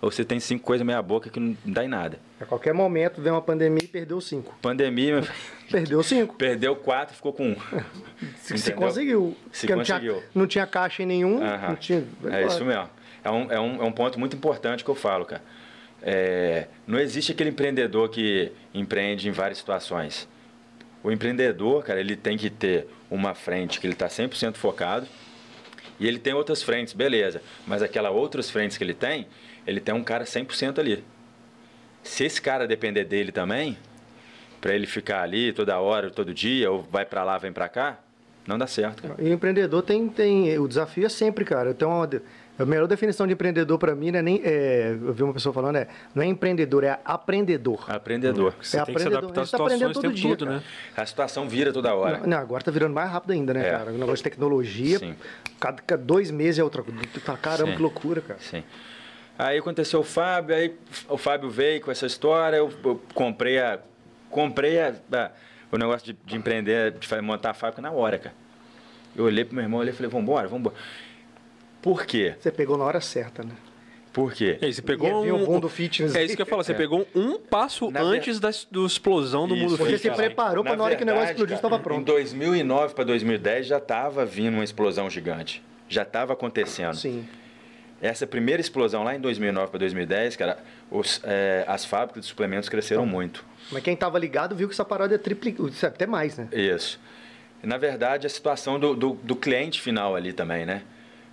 Ou 0.00 0.10
você 0.10 0.24
tem 0.24 0.38
cinco 0.38 0.64
coisas 0.64 0.86
meia 0.86 1.00
boca 1.00 1.30
que 1.30 1.40
não 1.40 1.56
dá 1.64 1.84
em 1.84 1.88
nada. 1.88 2.18
A 2.40 2.44
qualquer 2.44 2.74
momento 2.74 3.20
vem 3.20 3.32
uma 3.32 3.40
pandemia 3.40 3.82
e 3.82 3.88
perdeu 3.88 4.20
cinco. 4.20 4.54
Pandemia, 4.60 5.22
Perdeu 5.70 6.02
cinco. 6.02 6.34
perdeu 6.34 6.76
quatro, 6.76 7.14
ficou 7.16 7.32
com 7.32 7.48
um. 7.50 7.56
Se, 8.36 8.58
se 8.58 8.72
conseguiu. 8.72 9.36
Se 9.50 9.62
Porque 9.66 9.74
não 9.74 9.82
tinha, 9.82 9.98
conseguiu. 9.98 10.22
não 10.34 10.46
tinha 10.46 10.66
caixa 10.66 11.02
em 11.02 11.06
nenhum. 11.06 11.42
Aham. 11.42 11.68
Não 11.68 11.76
tinha. 11.76 12.04
É 12.30 12.46
isso 12.46 12.64
mesmo. 12.64 12.88
É 13.24 13.30
um, 13.30 13.50
é, 13.52 13.58
um, 13.60 13.82
é 13.82 13.84
um 13.84 13.92
ponto 13.92 14.20
muito 14.20 14.36
importante 14.36 14.84
que 14.84 14.90
eu 14.90 14.94
falo, 14.94 15.24
cara. 15.24 15.42
É, 16.02 16.68
não 16.86 16.98
existe 16.98 17.32
aquele 17.32 17.50
empreendedor 17.50 18.08
que 18.10 18.52
empreende 18.72 19.28
em 19.28 19.32
várias 19.32 19.58
situações. 19.58 20.28
O 21.02 21.10
empreendedor, 21.10 21.82
cara, 21.82 21.98
ele 21.98 22.14
tem 22.14 22.36
que 22.36 22.50
ter 22.50 22.86
uma 23.10 23.34
frente 23.34 23.80
que 23.80 23.86
ele 23.86 23.94
está 23.94 24.06
100% 24.06 24.54
focado 24.56 25.06
e 25.98 26.06
ele 26.06 26.18
tem 26.18 26.34
outras 26.34 26.62
frentes, 26.62 26.92
beleza. 26.92 27.42
Mas 27.66 27.82
aquelas 27.82 28.12
outras 28.12 28.50
frentes 28.50 28.76
que 28.76 28.84
ele 28.84 28.94
tem, 28.94 29.26
ele 29.66 29.80
tem 29.80 29.94
um 29.94 30.04
cara 30.04 30.24
100% 30.24 30.78
ali. 30.78 31.04
Se 32.02 32.24
esse 32.24 32.40
cara 32.40 32.66
depender 32.66 33.04
dele 33.04 33.32
também, 33.32 33.76
para 34.60 34.74
ele 34.74 34.86
ficar 34.86 35.22
ali 35.22 35.52
toda 35.52 35.78
hora, 35.78 36.10
todo 36.10 36.32
dia, 36.32 36.70
ou 36.70 36.82
vai 36.82 37.04
para 37.04 37.24
lá, 37.24 37.38
vem 37.38 37.52
para 37.52 37.68
cá, 37.68 37.98
não 38.46 38.56
dá 38.56 38.66
certo, 38.66 39.02
cara. 39.02 39.16
E 39.18 39.28
o 39.28 39.32
empreendedor 39.32 39.82
tem, 39.82 40.08
tem. 40.08 40.56
O 40.58 40.68
desafio 40.68 41.04
é 41.06 41.08
sempre, 41.08 41.44
cara. 41.44 41.70
Então, 41.70 42.08
a 42.58 42.64
melhor 42.64 42.86
definição 42.86 43.26
de 43.26 43.32
empreendedor 43.34 43.78
para 43.78 43.94
mim 43.94 44.10
não 44.10 44.18
é 44.18 44.22
nem. 44.22 44.40
É, 44.44 44.96
eu 45.00 45.12
vi 45.12 45.22
uma 45.22 45.32
pessoa 45.34 45.52
falando, 45.52 45.76
é, 45.76 45.88
não 46.14 46.22
é 46.22 46.26
empreendedor, 46.26 46.84
é 46.84 46.98
aprendedor. 47.04 47.84
Aprendedor. 47.88 48.54
Você 48.60 48.78
É 48.78 48.84
tem 48.84 48.94
que 48.94 49.00
se 49.00 49.06
aprendedor. 49.08 49.18
adaptar 49.30 49.40
A 49.40 49.44
às 49.44 49.50
tá 49.50 49.56
situações 49.58 49.82
o 49.82 49.92
todo 49.92 50.02
tempo 50.02 50.14
dia, 50.14 50.36
cara. 50.36 50.50
né? 50.52 50.62
A 50.96 51.06
situação 51.06 51.48
vira 51.48 51.72
toda 51.72 51.94
hora. 51.94 52.22
Não, 52.26 52.38
agora 52.38 52.64
tá 52.64 52.70
virando 52.70 52.94
mais 52.94 53.10
rápido 53.10 53.32
ainda, 53.32 53.52
né, 53.54 53.66
É. 53.68 53.70
cara? 53.72 53.90
O 53.90 53.94
negócio 53.94 54.16
de 54.16 54.22
tecnologia. 54.22 54.98
Sim. 54.98 55.14
Cada, 55.60 55.82
cada 55.82 56.02
dois 56.02 56.30
meses 56.30 56.58
é 56.58 56.64
outra 56.64 56.82
coisa. 56.82 57.00
Caramba, 57.42 57.70
Sim. 57.70 57.76
que 57.76 57.82
loucura, 57.82 58.20
cara. 58.20 58.40
Sim. 58.40 58.62
Aí 59.38 59.58
aconteceu 59.58 60.00
o 60.00 60.04
Fábio, 60.04 60.54
aí 60.56 60.74
o 61.10 61.18
Fábio 61.18 61.50
veio 61.50 61.80
com 61.82 61.90
essa 61.90 62.06
história, 62.06 62.56
eu, 62.56 62.70
eu 62.84 63.00
comprei 63.14 63.58
a. 63.58 63.78
Comprei 64.30 64.80
a, 64.80 64.94
a- 65.12 65.30
o 65.70 65.76
negócio 65.76 66.06
de, 66.12 66.18
de 66.24 66.36
empreender, 66.36 66.92
de 66.92 67.20
montar 67.20 67.50
a 67.50 67.54
fábrica 67.54 67.82
na 67.82 67.90
hora, 67.90 68.18
cara. 68.18 68.34
Eu 69.14 69.24
olhei 69.24 69.44
pro 69.44 69.54
meu 69.54 69.64
irmão 69.64 69.80
olhei 69.80 69.92
e 69.92 69.96
falei, 69.96 70.10
vambora, 70.10 70.46
vambora. 70.46 70.74
Por 71.82 72.04
quê? 72.04 72.34
Você 72.40 72.50
pegou 72.50 72.76
na 72.76 72.84
hora 72.84 73.00
certa, 73.00 73.42
né? 73.42 73.52
Por 74.12 74.32
quê? 74.32 74.56
E 74.62 74.64
aí, 74.64 74.72
você 74.72 74.80
pegou 74.80 75.10
o 75.10 75.34
um, 75.34 75.44
boom 75.44 75.60
do 75.60 75.68
fitness 75.68 76.14
É 76.14 76.24
isso 76.24 76.34
que 76.34 76.40
eu 76.40 76.46
falo, 76.46 76.64
você 76.64 76.72
É. 76.72 76.74
pegou 76.74 77.06
um 77.14 77.38
passo 77.38 77.90
Na 77.90 78.00
antes 78.00 78.40
da 78.40 78.48
do 78.70 78.86
explosão 78.86 79.46
do 79.46 79.54
Isso, 79.54 79.62
mundo 79.64 79.76
Você 79.76 79.82
fitness. 79.82 80.00
se 80.00 80.08
cara. 80.08 80.22
preparou 80.22 80.64
pra 80.64 80.74
na 80.74 80.84
hora 80.84 80.96
que 80.96 81.02
o 81.02 81.06
negócio 81.06 81.32
explodir, 81.32 81.56
cara, 81.56 81.66
estava 81.68 81.78
pronto. 81.78 82.00
Em 82.00 82.04
2009 82.04 82.94
para 82.94 83.04
2010 83.04 83.66
já 83.66 83.76
estava 83.76 84.24
vindo 84.24 84.54
uma 84.54 84.64
explosão 84.64 85.10
gigante. 85.10 85.62
Já 85.86 86.02
estava 86.02 86.32
acontecendo. 86.32 86.94
Sim. 86.96 87.28
Essa 88.00 88.26
primeira 88.26 88.60
explosão 88.60 89.02
lá 89.04 89.14
em 89.14 89.20
2009 89.20 89.70
para 89.70 89.78
2010, 89.80 90.34
cara, 90.36 90.58
os, 90.90 91.20
é, 91.22 91.64
as 91.68 91.84
fábricas 91.84 92.22
de 92.22 92.28
suplementos 92.28 92.70
cresceram 92.70 93.04
muito. 93.04 93.44
Mas 93.70 93.82
quem 93.82 93.94
tava 93.94 94.18
ligado 94.18 94.56
viu 94.56 94.66
que 94.66 94.74
essa 94.74 94.84
parada 94.84 95.14
é 95.14 95.18
triplicada, 95.18 95.70
até 95.86 96.06
mais, 96.06 96.38
né? 96.38 96.48
Isso. 96.52 96.98
Na 97.62 97.76
verdade, 97.76 98.26
a 98.26 98.30
situação 98.30 98.80
do, 98.80 98.94
do, 98.94 99.10
do 99.22 99.36
cliente 99.36 99.80
final 99.80 100.16
ali 100.16 100.32
também, 100.32 100.64
né? 100.64 100.82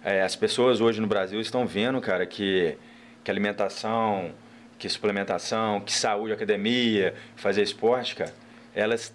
É, 0.04 0.22
as 0.22 0.36
pessoas 0.36 0.82
hoje 0.82 1.00
no 1.00 1.08
Brasil 1.08 1.40
estão 1.40 1.66
vendo, 1.66 2.00
cara, 2.02 2.26
que, 2.26 2.76
que 3.24 3.32
alimentação, 3.32 4.32
que 4.78 4.90
suplementação, 4.90 5.80
que 5.80 5.94
saúde, 5.94 6.34
academia, 6.34 7.14
fazer 7.36 7.62
esporte, 7.62 8.16
cara, 8.16 8.34
elas 8.76 9.14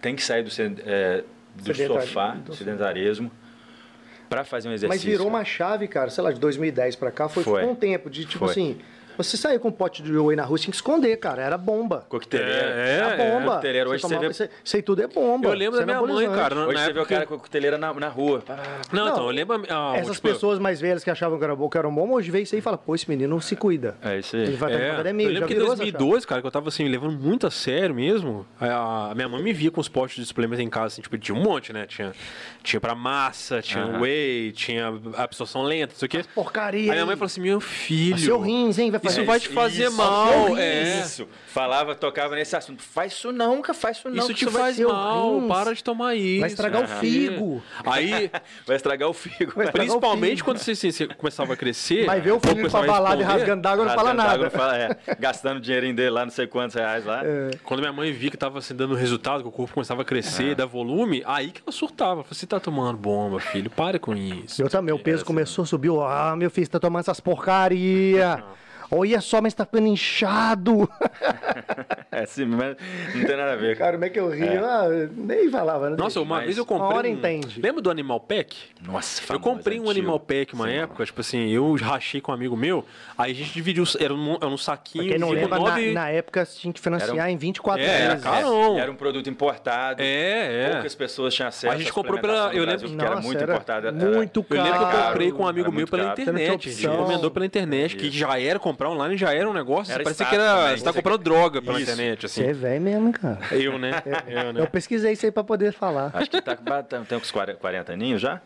têm 0.00 0.16
que 0.16 0.22
sair 0.22 0.42
do, 0.42 0.50
é, 0.86 1.22
do 1.54 1.74
Sedentari- 1.74 2.06
sofá, 2.06 2.28
do- 2.34 2.54
sedentarismo, 2.54 3.30
para 4.28 4.44
fazer 4.44 4.68
um 4.68 4.72
exercício. 4.72 4.88
Mas 4.88 5.18
virou 5.18 5.28
uma 5.28 5.44
chave, 5.44 5.86
cara, 5.86 6.08
sei 6.08 6.24
lá, 6.24 6.32
de 6.32 6.40
2010 6.40 6.96
pra 6.96 7.10
cá, 7.10 7.28
foi, 7.28 7.42
Foi. 7.42 7.64
um 7.64 7.74
tempo 7.74 8.08
de, 8.08 8.24
tipo 8.24 8.38
Foi. 8.46 8.50
assim, 8.50 8.78
Você 9.16 9.36
saía 9.36 9.58
com 9.58 9.68
um 9.68 9.72
pote 9.72 10.02
de 10.02 10.16
whey 10.16 10.36
na 10.36 10.44
rua, 10.44 10.58
tinha 10.58 10.70
que 10.70 10.76
esconder, 10.76 11.16
cara. 11.18 11.42
Era 11.42 11.58
bomba. 11.58 12.04
Coqueteleira. 12.08 12.52
É, 12.52 12.96
Era 12.96 13.16
bomba. 13.16 13.50
coqueteleira. 13.56 13.88
Hoje 13.90 14.00
você 14.02 14.08
você 14.08 14.14
tomava, 14.14 14.26
vê- 14.26 14.44
isso, 14.44 14.48
isso 14.64 14.76
aí 14.76 14.82
tudo 14.82 15.02
é 15.02 15.06
bomba. 15.06 15.48
Eu 15.48 15.54
lembro 15.54 15.76
da 15.76 15.82
é 15.82 15.86
minha 15.86 16.00
mãe, 16.02 16.26
cara. 16.30 16.54
Hoje 16.56 16.74
na 16.74 16.80
você 16.84 16.92
vê 16.92 16.98
o 16.98 17.02
época- 17.02 17.14
cara 17.14 17.26
com 17.26 17.36
coqueteleira 17.36 17.78
na, 17.78 17.92
na 17.94 18.08
rua. 18.08 18.42
Não, 18.92 19.04
Não, 19.04 19.12
então, 19.12 19.24
eu 19.26 19.30
lembro. 19.30 19.62
ah, 19.68 19.92
Essas 19.96 20.16
tipo, 20.16 20.28
pessoas 20.28 20.58
mais 20.58 20.80
velhas 20.80 21.04
que 21.04 21.10
achavam 21.10 21.38
que 21.38 21.44
era 21.44 21.54
bom, 21.54 21.68
que 21.68 21.76
era 21.78 21.88
bom, 21.90 22.10
hoje 22.12 22.30
vê 22.30 22.40
isso 22.42 22.54
aí 22.54 22.58
e 22.58 22.62
fala, 22.62 22.78
pô, 22.78 22.94
esse 22.94 23.08
menino 23.08 23.28
não 23.30 23.40
se 23.40 23.54
cuida. 23.56 23.96
É 24.02 24.18
isso 24.18 24.36
Ele 24.36 24.48
aí. 24.50 24.56
vai 24.56 24.70
pra 24.72 24.80
É, 24.80 24.90
academia. 24.92 25.26
eu 25.26 25.32
lembro 25.32 25.48
que 25.48 25.54
em 25.54 25.56
virou 25.56 25.72
essa 25.72 25.82
2012, 25.82 26.26
cara, 26.26 26.40
que 26.40 26.46
eu 26.46 26.50
tava 26.50 26.68
assim, 26.68 26.88
levando 26.88 27.18
muito 27.18 27.46
a 27.46 27.50
sério 27.50 27.94
mesmo. 27.94 28.46
A, 28.60 29.12
minha 29.14 29.28
mãe 29.28 29.42
me 29.42 29.52
via 29.52 29.70
com 29.70 29.80
os 29.80 29.88
potes 29.88 30.16
de 30.16 30.24
suplementos 30.26 30.64
em 30.64 30.68
casa, 30.68 30.86
assim, 30.86 31.02
tipo, 31.02 31.16
tinha 31.18 31.36
um 31.36 31.42
monte, 31.42 31.72
né? 31.72 31.86
Tinha, 31.86 32.12
tinha 32.62 32.80
pra 32.80 32.94
massa, 32.94 33.60
tinha 33.60 33.84
Aham. 33.84 34.00
whey, 34.00 34.52
tinha 34.52 34.92
absorção 35.16 35.62
lenta, 35.62 35.92
não 35.92 35.98
sei 35.98 36.06
o 36.06 36.08
quê. 36.08 36.24
Porcaria. 36.34 36.82
Aí 36.84 36.90
minha 36.92 37.06
mãe 37.06 37.16
falou 37.16 37.26
assim: 37.26 37.40
meu 37.40 37.60
filho. 37.60 38.18
Seu 38.18 38.40
rins, 38.40 38.78
hein? 38.78 38.90
Vai 38.90 39.00
fazer 39.00 39.09
Isso 39.10 39.24
vai 39.24 39.40
te 39.40 39.48
fazer 39.48 39.84
Isso, 39.88 39.96
mal, 39.96 40.48
isso, 40.48 40.56
é. 40.58 41.00
Isso. 41.00 41.28
Falava, 41.48 41.94
tocava 41.94 42.34
nesse 42.36 42.54
assunto. 42.56 42.82
Faz 42.82 43.12
isso 43.12 43.32
não, 43.32 43.56
nunca 43.56 43.74
faz 43.74 43.96
isso 43.98 44.08
não. 44.08 44.16
Isso 44.18 44.32
te 44.34 44.44
vai 44.46 44.62
faz 44.62 44.78
mal, 44.80 45.42
para 45.48 45.74
de 45.74 45.82
tomar 45.82 46.14
isso. 46.14 46.40
Vai 46.40 46.48
estragar 46.48 46.82
o 46.82 46.86
figo. 46.86 47.62
Aí, 47.84 48.30
Vai 48.66 48.76
estragar 48.76 49.08
o 49.08 49.12
figo. 49.12 49.34
Estragar 49.50 49.68
o 49.68 49.72
principalmente 49.72 50.36
figo. 50.36 50.44
quando 50.44 50.58
você, 50.58 50.74
você- 50.74 50.92
você 50.92 51.06
começava 51.08 51.52
a 51.52 51.56
crescer. 51.56 52.06
Vai 52.06 52.20
ver 52.20 52.32
o 52.32 52.36
o 52.36 52.40
filho 52.40 52.70
pra 52.70 52.80
a 52.80 52.86
balada 52.86 53.20
e 53.20 53.24
rasgando 53.24 53.62
d'água 53.62 53.84
não 53.84 53.94
fala 53.94 54.14
nada. 54.14 54.38
não 54.44 54.50
fala, 54.50 54.76
é. 54.78 54.96
Gastando 55.18 55.56
o 55.58 55.60
dinheirinho 55.60 55.94
dele 55.94 56.10
lá, 56.10 56.24
não 56.24 56.32
sei 56.32 56.46
quantos 56.46 56.74
reais 56.76 57.04
lá. 57.04 57.22
Quando 57.64 57.80
minha 57.80 57.92
mãe 57.92 58.12
via 58.12 58.30
que 58.30 58.36
tava 58.36 58.58
assim, 58.58 58.74
dando 58.74 58.94
resultado, 58.94 59.42
que 59.42 59.48
o 59.48 59.52
corpo 59.52 59.74
começava 59.74 60.02
a 60.02 60.04
crescer, 60.04 60.54
dar 60.54 60.66
volume, 60.66 61.22
aí 61.26 61.50
que 61.50 61.60
ela 61.64 61.72
surtava. 61.72 62.22
Falei, 62.22 62.38
Você 62.38 62.46
tá 62.46 62.60
tomando 62.60 62.96
bomba, 62.96 63.40
filho, 63.40 63.68
para 63.70 63.98
com 63.98 64.14
isso. 64.14 64.62
Eu 64.62 64.68
também, 64.68 64.94
o 64.94 64.98
peso 64.98 65.16
assim. 65.16 65.24
começou, 65.24 65.66
subiu. 65.66 66.00
Ah, 66.02 66.34
meu 66.36 66.50
filho, 66.50 66.66
você 66.66 66.70
tá 66.72 66.78
tomando 66.80 67.00
essas 67.00 67.20
porcaria. 67.20 68.42
Olha 68.90 69.20
só, 69.20 69.40
mas 69.40 69.54
tá 69.54 69.64
ficando 69.64 69.86
inchado. 69.86 70.88
É 72.12 72.24
assim, 72.24 72.44
mas 72.44 72.76
não 73.14 73.24
tem 73.24 73.36
nada 73.36 73.52
a 73.52 73.56
ver. 73.56 73.78
Cara, 73.78 73.92
como 73.92 74.04
é 74.04 74.10
que 74.10 74.18
eu 74.18 74.28
ri? 74.30 74.42
Ah, 74.48 74.82
nem 75.14 75.48
falava, 75.48 75.90
né? 75.90 75.96
Nossa, 75.96 76.20
uma 76.20 76.36
Mas 76.38 76.46
vez 76.46 76.58
eu 76.58 76.66
comprei. 76.66 76.96
hora 76.98 77.06
um- 77.06 77.10
entende. 77.12 77.60
Lembra 77.62 77.80
do 77.80 77.88
Animal 77.88 78.18
Pack? 78.18 78.56
Nossa, 78.82 79.22
Eu 79.22 79.26
famoso, 79.28 79.44
comprei 79.44 79.78
um 79.78 79.82
antigo. 79.82 79.90
Animal 80.00 80.18
Pack 80.20 80.52
uma 80.54 80.66
Sim. 80.66 80.74
época, 80.74 81.04
tipo 81.04 81.20
assim, 81.20 81.48
eu 81.50 81.72
rachei 81.76 82.20
com 82.20 82.32
um 82.32 82.34
amigo 82.34 82.56
meu, 82.56 82.84
aí 83.16 83.30
a 83.30 83.34
gente 83.34 83.52
dividiu, 83.54 83.84
era 84.00 84.12
um, 84.12 84.34
era 84.34 84.48
um 84.48 84.56
saquinho, 84.58 85.04
Pra 85.04 85.12
quem 85.12 85.20
não 85.20 85.30
lembra, 85.30 85.56
na, 85.60 85.64
nove- 85.70 85.92
na 85.92 86.10
época 86.10 86.44
tinha 86.44 86.72
que 86.72 86.80
financiar 86.80 87.16
Era 87.16 87.24
um- 87.26 87.28
em 87.28 87.36
24 87.36 87.80
É, 87.80 87.86
era 87.88 88.08
vezes. 88.10 88.24
caro. 88.24 88.36
Carão. 88.42 88.78
Era 88.78 88.90
um 88.90 88.96
produto 88.96 89.30
importado. 89.30 90.02
É, 90.02 90.64
é. 90.66 90.70
Poucas 90.72 90.94
pessoas 90.96 91.32
tinham 91.32 91.48
acesso 91.48 91.72
A 91.72 91.78
gente 91.78 91.92
comprou 91.92 92.18
pela- 92.20 92.52
eu 92.52 92.64
lembro- 92.64 92.66
Brasil, 92.66 92.88
porque 92.88 93.04
era 93.04 93.20
muito 93.20 93.42
era 93.42 93.52
importado. 93.52 93.86
era- 93.86 93.96
muito 93.96 94.44
Eu 94.50 94.62
lembro 94.62 94.78
que 94.78 94.84
eu 94.84 94.88
Caro. 94.88 95.06
comprei 95.12 95.30
com 95.32 95.42
um 95.44 95.48
amigo 95.48 95.66
Era 95.68 95.70
meu 95.70 95.74
muito 95.78 95.90
pela 95.90 96.02
caro. 96.06 96.16
Não 96.16 96.22
internet. 96.24 96.48
A 96.48 96.52
gente 96.52 96.68
opção. 96.86 96.94
encomendou 96.94 97.30
pela 97.30 97.46
internet, 97.46 97.94
que 97.96 98.10
já 98.10 98.36
era 98.40 98.58
comprar 98.80 98.90
online, 98.90 99.16
já 99.16 99.32
era 99.34 99.48
um 99.48 99.52
negócio. 99.52 99.92
Era 99.92 100.02
parecia 100.02 100.24
que 100.24 100.34
era. 100.34 100.56
também. 100.56 100.78
Você 100.78 100.84
tá 100.84 100.92
comprando 100.92 101.18
droga 101.22 101.60
pela 101.60 101.78
Isso. 101.80 101.90
internet, 101.90 102.26
Você 102.28 102.42
é 102.44 102.50
assim. 102.50 102.60
velho 102.60 102.80
mesmo, 102.80 103.12
cara. 103.12 103.38
Eu, 103.52 103.78
né? 103.78 104.02
Eu, 104.26 104.52
né? 104.54 104.60
Eu 104.62 104.66
pesquisei 104.66 105.12
isso 105.12 105.26
aí 105.26 105.32
pra 105.32 105.44
poder 105.44 105.72
falar. 105.72 106.10
Acho 106.14 106.30
que 106.30 106.40
tá 106.40 106.56
com 106.56 106.64
ba- 106.64 106.82
tem 106.82 107.18
uns 107.18 107.30
40, 107.30 107.58
40 107.60 107.92
aninhos 107.92 108.20
já? 108.22 108.40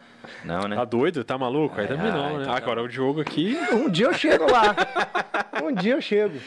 Não, 0.45 0.63
né? 0.67 0.75
Tá 0.75 0.85
doido? 0.85 1.23
Tá 1.23 1.39
maluco? 1.39 1.81
Aí 1.81 1.87
também 1.87 2.09
Ah, 2.09 2.13
não, 2.13 2.29
né? 2.37 2.43
então 2.43 2.53
tá 2.53 2.57
Agora 2.57 2.83
o 2.83 2.89
Diogo 2.89 3.21
aqui. 3.21 3.57
Um 3.73 3.89
dia 3.89 4.07
eu 4.07 4.15
chego 4.15 4.51
lá. 4.51 4.75
Um 5.63 5.73
dia 5.73 5.95
eu 5.95 6.01
chego. 6.01 6.39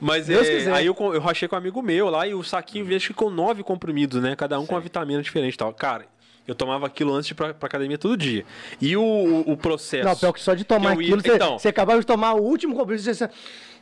Mas 0.00 0.26
Deus 0.26 0.46
é, 0.46 0.50
quiser. 0.56 0.74
aí 0.74 0.86
eu, 0.86 0.96
eu 0.98 1.20
rachei 1.20 1.48
com 1.48 1.54
um 1.54 1.58
amigo 1.58 1.80
meu 1.80 2.10
lá 2.10 2.26
e 2.26 2.34
o 2.34 2.42
saquinho 2.42 2.84
veio 2.84 2.96
acho 2.98 3.08
que 3.08 3.14
com 3.14 3.30
nove 3.30 3.62
comprimidos, 3.62 4.20
né? 4.20 4.34
Cada 4.36 4.58
um 4.60 4.66
com 4.66 4.74
uma 4.74 4.80
vitamina 4.80 5.22
diferente 5.22 5.54
e 5.54 5.58
tal. 5.58 5.72
Cara, 5.72 6.04
eu 6.46 6.54
tomava 6.54 6.86
aquilo 6.86 7.12
antes 7.14 7.26
de 7.26 7.32
ir 7.32 7.36
pra, 7.36 7.54
pra 7.54 7.66
academia 7.66 7.98
todo 7.98 8.16
dia. 8.16 8.44
E 8.80 8.96
o, 8.96 9.02
o, 9.02 9.52
o 9.52 9.56
processo. 9.56 10.04
Não, 10.08 10.16
pior 10.16 10.32
que 10.32 10.40
só 10.40 10.54
de 10.54 10.64
tomar 10.64 10.94
ia- 10.94 11.00
aquilo, 11.02 11.20
você, 11.22 11.34
então. 11.34 11.58
você 11.58 11.68
acabava 11.68 11.98
de 12.00 12.06
tomar 12.06 12.34
o 12.34 12.42
último 12.42 12.74
comprimido, 12.74 13.02
você... 13.14 13.28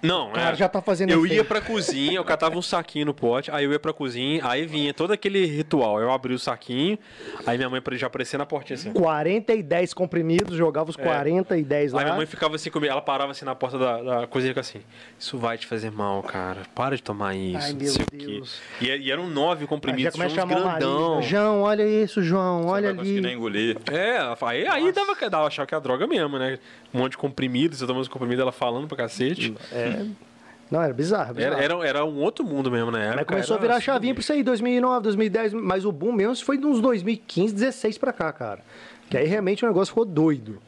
Não, 0.03 0.31
Cara, 0.33 0.51
é. 0.53 0.55
já 0.55 0.69
tá 0.69 0.81
fazendo 0.81 1.11
Eu 1.11 1.21
efeito. 1.25 1.37
ia 1.37 1.45
pra 1.45 1.61
cozinha, 1.61 2.15
eu 2.17 2.25
catava 2.25 2.57
um 2.57 2.63
saquinho 2.63 3.07
no 3.07 3.15
pote, 3.15 3.51
aí 3.51 3.65
eu 3.65 3.73
ia 3.73 3.79
pra 3.79 3.93
cozinha, 3.93 4.41
aí 4.45 4.67
vinha 4.67 4.93
todo 4.93 5.13
aquele 5.13 5.45
ritual. 5.47 6.01
Eu 6.01 6.11
abria 6.13 6.37
o 6.37 6.39
saquinho, 6.39 6.99
aí 7.47 7.57
minha 7.57 7.71
mãe 7.71 7.81
já 7.93 8.07
aparecia 8.07 8.39
na 8.39 8.47
portinha 8.47 8.75
assim. 8.77 8.93
40 8.93 9.53
e 9.55 9.63
10 9.63 9.95
comprimidos, 9.95 10.57
jogava 10.57 10.91
os 10.91 10.97
40 10.97 11.57
e 11.57 11.63
10 11.65 11.93
lá. 11.93 12.01
Aí 12.01 12.05
minha 12.05 12.17
mãe 12.17 12.27
ficava 12.27 12.57
assim 12.57 12.71
comigo, 12.71 12.91
ela 12.93 13.03
parava 13.03 13.31
assim 13.33 13.45
na 13.45 13.55
porta 13.55 13.79
da, 13.79 14.03
da 14.03 14.27
cozinha 14.27 14.51
e 14.51 14.55
ficava 14.55 14.67
assim: 14.67 14.81
Isso 15.19 15.39
vai 15.39 15.57
te 15.59 15.67
fazer 15.67 15.91
mal, 15.91 16.23
cara. 16.23 16.63
Para 16.75 16.97
de 16.97 17.03
tomar 17.03 17.35
isso. 17.35 17.59
Ai, 17.59 17.73
não 17.73 17.79
meu 17.79 17.89
sei 17.93 18.03
o 18.05 18.11
quê." 18.11 18.27
Deus. 18.27 18.61
E, 18.81 18.87
e 18.89 19.11
eram 19.11 19.29
nove 19.29 19.67
comprimidos, 19.67 20.15
já 20.17 20.29
tinha 20.29 20.45
uns 20.45 20.51
grandão. 20.51 21.23
João, 21.23 21.63
olha 21.63 21.87
isso, 21.87 22.23
João, 22.23 22.67
olha 22.67 22.89
Não 22.89 22.97
vai 22.97 23.05
conseguir 23.05 23.19
ali. 23.19 23.27
nem 23.27 23.37
engolir. 23.37 23.77
É, 23.93 24.19
aí, 24.43 24.67
aí 24.67 24.93
dava, 24.93 25.15
dava 25.31 25.47
achar 25.47 25.67
que 25.67 25.75
é 25.75 25.77
a 25.77 25.81
droga 25.81 26.07
mesmo, 26.07 26.39
né? 26.39 26.59
Um 26.93 26.99
monte 26.99 27.13
de 27.13 27.19
comprimidos, 27.19 27.79
você 27.79 27.87
tomando 27.87 28.03
os 28.03 28.09
comprimidos, 28.09 28.41
ela 28.41 28.53
falando 28.53 28.87
pra 28.87 28.97
cacete. 28.97 29.55
É. 29.73 29.94
Não, 30.71 30.83
era 30.83 30.93
bizarro. 30.93 31.35
bizarro. 31.35 31.55
Era, 31.55 31.65
era, 31.65 31.87
era 31.87 32.05
um 32.05 32.21
outro 32.21 32.45
mundo 32.45 32.71
mesmo 32.71 32.91
na 32.91 32.99
época. 32.99 33.17
Mas 33.17 33.27
começou 33.27 33.57
a 33.57 33.61
virar 33.61 33.77
assim, 33.77 33.85
chavinha 33.85 34.15
pra 34.15 34.21
isso 34.21 34.33
aí, 34.33 34.43
2009, 34.43 35.03
2010, 35.03 35.53
mas 35.55 35.85
o 35.85 35.93
boom 35.93 36.13
mesmo 36.13 36.45
foi 36.45 36.59
de 36.59 36.67
uns 36.67 36.81
2015, 36.81 37.55
16 37.55 37.99
pra 37.99 38.13
cá, 38.13 38.33
cara. 38.33 38.61
Que 39.09 39.17
aí 39.17 39.27
realmente 39.27 39.65
o 39.65 39.69
negócio 39.69 39.93
ficou 39.93 40.05
doido. 40.05 40.59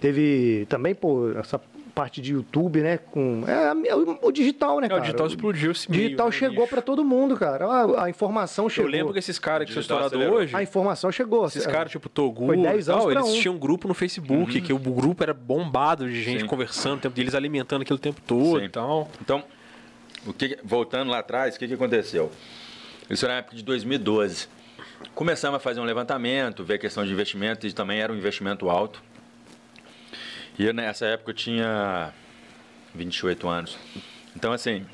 Teve 0.00 0.66
também, 0.68 0.94
pô, 0.94 1.30
essa 1.30 1.60
parte 1.96 2.20
de 2.20 2.34
YouTube, 2.34 2.82
né? 2.82 2.98
Com, 2.98 3.42
é, 3.48 3.94
o, 3.94 4.18
o 4.28 4.30
digital, 4.30 4.80
né, 4.80 4.86
É, 4.86 4.88
cara? 4.90 5.00
o 5.00 5.04
digital 5.04 5.26
explodiu 5.26 5.72
esse 5.72 5.90
meio, 5.90 6.02
digital 6.04 6.30
chegou 6.30 6.68
pra 6.68 6.82
todo 6.82 7.02
mundo, 7.02 7.34
cara. 7.38 7.64
A, 7.66 8.04
a 8.04 8.10
informação 8.10 8.66
Eu 8.66 8.70
chegou. 8.70 8.90
lembro 8.90 9.12
que 9.14 9.18
esses 9.18 9.38
caras 9.38 9.66
que 9.66 9.72
são 9.72 9.80
estourados 9.80 10.12
hoje, 10.20 10.54
A 10.54 10.62
informação 10.62 11.10
chegou. 11.10 11.46
esses 11.46 11.66
caras 11.66 11.90
tipo 11.90 12.10
Togu 12.10 12.44
Foi 12.48 12.58
e 12.58 12.62
10 12.62 12.90
anos 12.90 13.02
tal, 13.02 13.10
eles 13.10 13.24
um. 13.24 13.40
tinham 13.40 13.54
um 13.54 13.58
grupo 13.58 13.88
no 13.88 13.94
Facebook, 13.94 14.60
que 14.60 14.74
o 14.74 14.78
grupo 14.78 15.22
era 15.22 15.32
bombado 15.32 16.06
de 16.06 16.22
gente 16.22 16.42
Sim. 16.42 16.46
conversando, 16.46 16.98
o 16.98 17.00
tempo 17.00 17.16
deles 17.16 17.34
alimentando 17.34 17.80
aquilo 17.80 17.96
o 17.96 18.00
tempo 18.00 18.20
todo 18.26 18.58
Sim. 18.60 18.66
e 18.66 18.68
tal. 18.68 19.10
Então, 19.22 19.42
o 20.26 20.34
que, 20.34 20.58
voltando 20.62 21.10
lá 21.10 21.20
atrás, 21.20 21.56
o 21.56 21.58
que, 21.58 21.66
que 21.66 21.74
aconteceu? 21.74 22.30
Isso 23.08 23.24
era 23.24 23.34
na 23.34 23.38
época 23.38 23.56
de 23.56 23.62
2012. 23.64 24.48
Começamos 25.14 25.56
a 25.56 25.60
fazer 25.60 25.80
um 25.80 25.84
levantamento, 25.84 26.62
ver 26.62 26.74
a 26.74 26.78
questão 26.78 27.06
de 27.06 27.10
investimento, 27.12 27.66
e 27.66 27.72
também 27.72 28.00
era 28.00 28.12
um 28.12 28.16
investimento 28.16 28.68
alto. 28.68 29.02
E 30.58 30.64
eu, 30.64 30.72
nessa 30.72 31.06
época 31.06 31.30
eu 31.30 31.34
tinha 31.34 32.12
28 32.94 33.48
anos. 33.48 33.78
Então, 34.34 34.52
assim, 34.52 34.86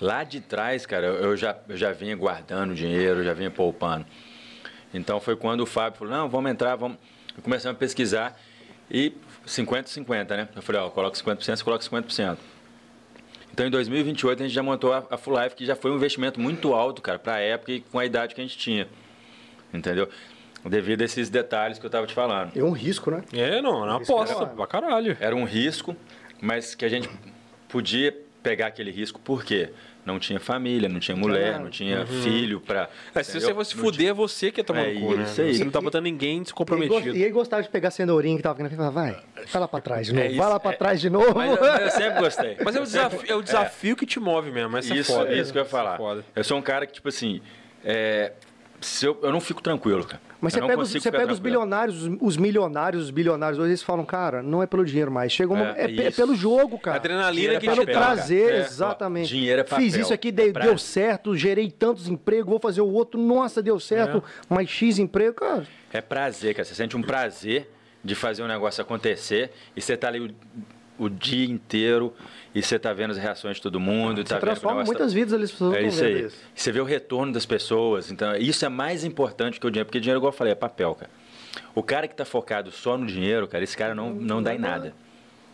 lá 0.00 0.24
de 0.24 0.40
trás, 0.40 0.86
cara, 0.86 1.06
eu 1.06 1.36
já, 1.36 1.56
eu 1.68 1.76
já 1.76 1.92
vinha 1.92 2.16
guardando 2.16 2.74
dinheiro, 2.74 3.22
já 3.22 3.34
vinha 3.34 3.50
poupando. 3.50 4.06
Então 4.92 5.20
foi 5.20 5.36
quando 5.36 5.60
o 5.60 5.66
Fábio 5.66 5.98
falou, 5.98 6.14
não, 6.14 6.28
vamos 6.28 6.50
entrar, 6.50 6.76
vamos. 6.76 6.98
Começamos 7.42 7.76
a 7.76 7.78
pesquisar. 7.78 8.40
E 8.90 9.12
50-50, 9.46 10.36
né? 10.36 10.48
Eu 10.54 10.62
falei, 10.62 10.80
ó, 10.80 10.90
coloca 10.90 11.16
50%, 11.16 11.56
você 11.56 11.64
coloca 11.64 11.84
50%. 11.84 12.38
Então, 13.52 13.66
em 13.66 13.70
2028, 13.70 14.42
a 14.42 14.46
gente 14.46 14.54
já 14.54 14.62
montou 14.62 14.92
a, 14.92 15.04
a 15.10 15.16
Full 15.16 15.40
Life, 15.40 15.54
que 15.54 15.64
já 15.64 15.76
foi 15.76 15.90
um 15.90 15.96
investimento 15.96 16.40
muito 16.40 16.74
alto, 16.74 17.00
cara, 17.00 17.18
para 17.18 17.34
a 17.34 17.40
época 17.40 17.72
e 17.72 17.80
com 17.80 17.98
a 17.98 18.04
idade 18.04 18.34
que 18.34 18.40
a 18.40 18.44
gente 18.44 18.58
tinha. 18.58 18.88
Entendeu? 19.72 20.08
Devido 20.64 21.02
a 21.02 21.04
esses 21.04 21.28
detalhes 21.28 21.78
que 21.78 21.84
eu 21.84 21.88
estava 21.88 22.06
te 22.06 22.14
falando. 22.14 22.52
É 22.56 22.62
um 22.64 22.72
risco, 22.72 23.10
né? 23.10 23.22
É, 23.32 23.60
não, 23.60 23.82
era 23.82 23.92
uma 23.92 24.02
aposta 24.02 24.34
falar. 24.34 24.46
pra 24.48 24.66
caralho. 24.66 25.16
Era 25.20 25.36
um 25.36 25.44
risco, 25.44 25.94
mas 26.40 26.74
que 26.74 26.84
a 26.84 26.88
gente 26.88 27.08
podia 27.68 28.16
pegar 28.42 28.68
aquele 28.68 28.90
risco 28.90 29.20
porque 29.22 29.70
não 30.06 30.18
tinha 30.18 30.38
família, 30.38 30.86
não 30.88 31.00
tinha 31.00 31.16
mulher, 31.16 31.58
não 31.58 31.70
tinha 31.70 32.06
filho 32.06 32.60
para. 32.60 32.88
É, 33.14 33.22
se 33.22 33.40
você 33.40 33.54
fosse 33.54 33.74
fuder, 33.74 34.08
é 34.10 34.12
você 34.12 34.50
que 34.52 34.60
ia 34.60 34.64
tomar 34.64 34.86
É 34.86 34.92
no 34.94 35.00
cu, 35.00 35.14
né? 35.16 35.22
isso 35.24 35.40
aí. 35.40 35.54
Você 35.54 35.64
não 35.64 35.70
tá 35.72 35.80
botando 35.80 36.04
ninguém 36.04 36.38
E, 36.38 36.42
descomprometido. 36.42 37.16
e 37.16 37.22
ele 37.22 37.30
gostava 37.32 37.62
de 37.62 37.68
pegar 37.70 37.88
a 37.88 37.90
cenourinha 37.90 38.36
que 38.36 38.42
tava 38.42 38.54
aqui 38.54 38.62
na 38.62 38.68
frente 38.68 38.78
e 38.80 38.84
falar, 38.84 38.90
vai, 38.90 39.22
vai 39.50 39.60
lá 39.60 39.68
pra 39.68 39.80
trás 39.80 40.06
de 40.06 40.12
novo, 40.12 40.26
É 40.26 40.34
vai 40.36 40.48
lá 40.50 40.60
pra 40.60 40.72
é- 40.72 40.76
trás 40.76 41.00
de 41.00 41.08
novo. 41.10 41.34
Mas, 41.34 41.58
eu- 41.58 41.90
sempre 41.90 42.20
gostei. 42.20 42.56
Mas 42.64 42.76
é 42.76 42.80
o 42.80 42.84
desafio, 42.84 43.20
é 43.26 43.34
o 43.34 43.42
desafio 43.42 43.96
que 43.96 44.04
te 44.06 44.20
move 44.20 44.50
mesmo, 44.50 44.76
essa 44.76 44.94
isso, 44.94 45.12
é 45.12 45.14
foda. 45.14 45.34
isso 45.34 45.52
que 45.52 45.58
eu 45.58 45.62
ia 45.62 45.66
é 45.66 45.70
falar. 45.70 45.98
Eu 46.36 46.44
sou 46.44 46.58
um 46.58 46.62
cara 46.62 46.86
que, 46.86 46.92
tipo 46.92 47.08
assim, 47.08 47.40
é, 47.82 48.32
se 48.82 49.06
eu, 49.06 49.18
eu 49.22 49.32
não 49.32 49.40
fico 49.40 49.62
tranquilo, 49.62 50.04
cara. 50.04 50.20
Mas 50.44 50.52
você 50.52 50.60
pega, 50.60 50.80
os, 50.82 50.92
você 50.92 51.10
pega 51.10 51.32
os 51.32 51.38
bilionários, 51.38 52.02
os, 52.06 52.16
os 52.20 52.36
milionários, 52.36 53.04
os 53.04 53.10
bilionários, 53.10 53.58
hoje 53.58 53.70
eles 53.70 53.82
falam, 53.82 54.04
cara, 54.04 54.42
não 54.42 54.62
é 54.62 54.66
pelo 54.66 54.84
dinheiro 54.84 55.10
mais. 55.10 55.32
Chega 55.32 55.52
uma, 55.52 55.76
É, 55.76 55.82
é, 55.82 55.84
é 55.84 56.08
isso. 56.08 56.16
pelo 56.16 56.34
jogo, 56.36 56.78
cara. 56.78 56.96
Adrenalina 56.98 57.58
que 57.58 57.66
é 57.68 57.72
te 57.72 57.74
Pelo 57.80 57.86
cara. 57.86 57.98
prazer, 58.14 58.52
É, 58.52 58.58
exatamente. 58.60 59.28
dinheiro 59.28 59.60
é 59.62 59.64
Fiz 59.64 59.70
papel. 59.92 60.00
isso 60.02 60.12
aqui, 60.14 60.30
dei- 60.30 60.52
Prazer. 60.52 60.70
deu 60.70 60.78
certo, 60.78 61.36
gerei 61.36 61.70
tantos 61.70 62.08
empregos, 62.08 62.48
vou 62.50 62.60
fazer 62.60 62.80
o 62.80 62.88
outro, 62.92 63.20
nossa, 63.20 63.62
deu 63.62 63.80
certo, 63.80 64.22
mais 64.48 64.68
X 64.68 64.98
emprego, 64.98 65.34
cara. 65.34 65.66
É 65.92 66.00
prazer, 66.00 66.54
cara. 66.54 66.64
Você 66.64 66.74
sente 66.74 66.96
um 66.96 67.02
prazer 67.02 67.70
de 68.04 68.14
fazer 68.14 68.42
um 68.42 68.46
negócio 68.48 68.82
acontecer 68.82 69.50
e 69.74 69.80
você 69.80 69.96
tá 69.96 70.08
ali 70.08 70.20
o, 70.20 71.04
o 71.04 71.08
dia 71.08 71.46
inteiro 71.50 72.12
e 72.54 72.62
você 72.62 72.78
tá 72.78 72.92
vendo 72.92 73.10
as 73.10 73.16
reações 73.18 73.56
de 73.56 73.62
todo 73.62 73.80
mundo. 73.80 74.18
Você 74.18 74.24
tá 74.34 74.38
transforma 74.38 74.76
negócio 74.80 74.92
tá- 74.94 74.98
muitas 75.00 75.12
vidas 75.12 75.32
ali, 75.34 75.44
as 75.44 75.50
pessoas 75.50 75.74
É 75.76 75.80
não 75.82 75.88
isso 75.88 76.04
aí. 76.04 76.22
isso. 76.26 76.36
Você 76.54 76.72
vê 76.72 76.80
o 76.80 76.84
retorno 76.84 77.32
das 77.32 77.44
pessoas. 77.44 78.10
Então, 78.10 78.34
isso 78.36 78.64
é 78.64 78.68
mais 78.68 79.04
importante 79.04 79.58
que 79.58 79.66
o 79.66 79.70
dinheiro. 79.70 79.86
Porque 79.86 80.00
dinheiro, 80.00 80.18
igual 80.20 80.32
eu 80.32 80.36
falei, 80.36 80.52
é 80.52 80.56
papel, 80.56 80.94
cara. 80.94 81.10
O 81.74 81.82
cara 81.82 82.06
que 82.08 82.14
tá 82.14 82.24
focado 82.24 82.70
só 82.70 82.96
no 82.96 83.06
dinheiro, 83.06 83.46
cara, 83.48 83.62
esse 83.64 83.76
cara 83.76 83.94
não, 83.94 84.10
não 84.10 84.42
dá 84.42 84.54
em 84.54 84.58
nada. 84.58 84.94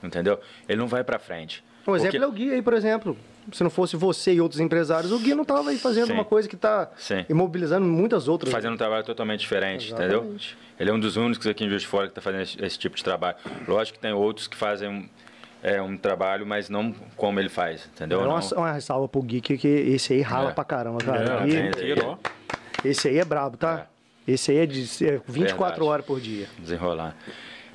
Entendeu? 0.03 0.39
Ele 0.69 0.79
não 0.79 0.87
vai 0.87 1.05
pra 1.05 1.19
frente. 1.19 1.63
Um 1.87 1.95
exemplo 1.97 2.13
Porque- 2.21 2.25
é 2.25 2.27
o 2.29 2.33
Gui 2.33 2.55
aí, 2.55 2.63
por 2.63 2.73
exemplo. 2.75 3.17
Se 3.53 3.63
não 3.63 3.71
fosse 3.71 3.97
você 3.97 4.35
e 4.35 4.41
outros 4.41 4.61
empresários, 4.61 5.11
o 5.13 5.19
Gui 5.19 5.35
não 5.35 5.45
tava 5.45 5.71
aí 5.71 5.79
fazendo 5.79 6.09
Sim. 6.09 6.13
uma 6.13 6.25
coisa 6.25 6.49
que 6.49 6.57
tá 6.57 6.91
Sim. 6.97 7.25
imobilizando 7.29 7.85
muitas 7.87 8.29
outras. 8.29 8.53
fazendo 8.53 8.75
um 8.75 8.77
trabalho 8.77 9.03
totalmente 9.05 9.41
diferente, 9.41 9.89
Exatamente. 9.89 10.15
entendeu? 10.15 10.37
Ele 10.79 10.91
é 10.91 10.93
um 10.93 11.01
dos 11.01 11.17
únicos 11.17 11.47
aqui 11.47 11.65
em 11.65 11.69
Juiz 11.69 11.83
de 11.83 11.89
Fora 11.89 12.07
que 12.07 12.11
está 12.13 12.21
fazendo 12.21 12.43
esse, 12.43 12.63
esse 12.65 12.79
tipo 12.79 12.97
de 12.97 13.03
trabalho. 13.03 13.37
Lógico 13.67 13.97
que 13.99 14.03
tem 14.03 14.13
outros 14.13 14.47
que 14.47 14.57
fazem 14.57 15.11
é 15.63 15.81
um 15.81 15.97
trabalho, 15.97 16.47
mas 16.47 16.69
não 16.69 16.93
como 17.17 17.39
ele 17.41 17.49
faz, 17.49 17.89
entendeu? 17.95 18.21
É 18.21 18.27
uma, 18.27 18.41
Não- 18.41 18.59
uma 18.59 18.73
ressalva 18.73 19.09
pro 19.09 19.23
Geek 19.23 19.59
que 19.59 19.69
esse 19.69 20.13
aí 20.15 20.23
rala 20.23 20.51
É. 20.51 20.53
pra 20.55 20.65
caramba, 20.65 20.99
cara. 20.99 21.45
É, 21.47 21.49
E- 22.85 22.89
esse 22.91 23.09
aí 23.09 23.19
é 23.19 23.25
brabo, 23.25 23.57
tá? 23.57 23.87
Esse 24.27 24.53
aí 24.53 24.59
é 24.59 24.67
de 24.67 24.81
é 25.05 25.21
24 25.27 25.33
Verdade. 25.33 25.83
horas 25.83 26.07
por 26.07 26.21
dia. 26.21 26.47
desenrolar. 26.59 27.17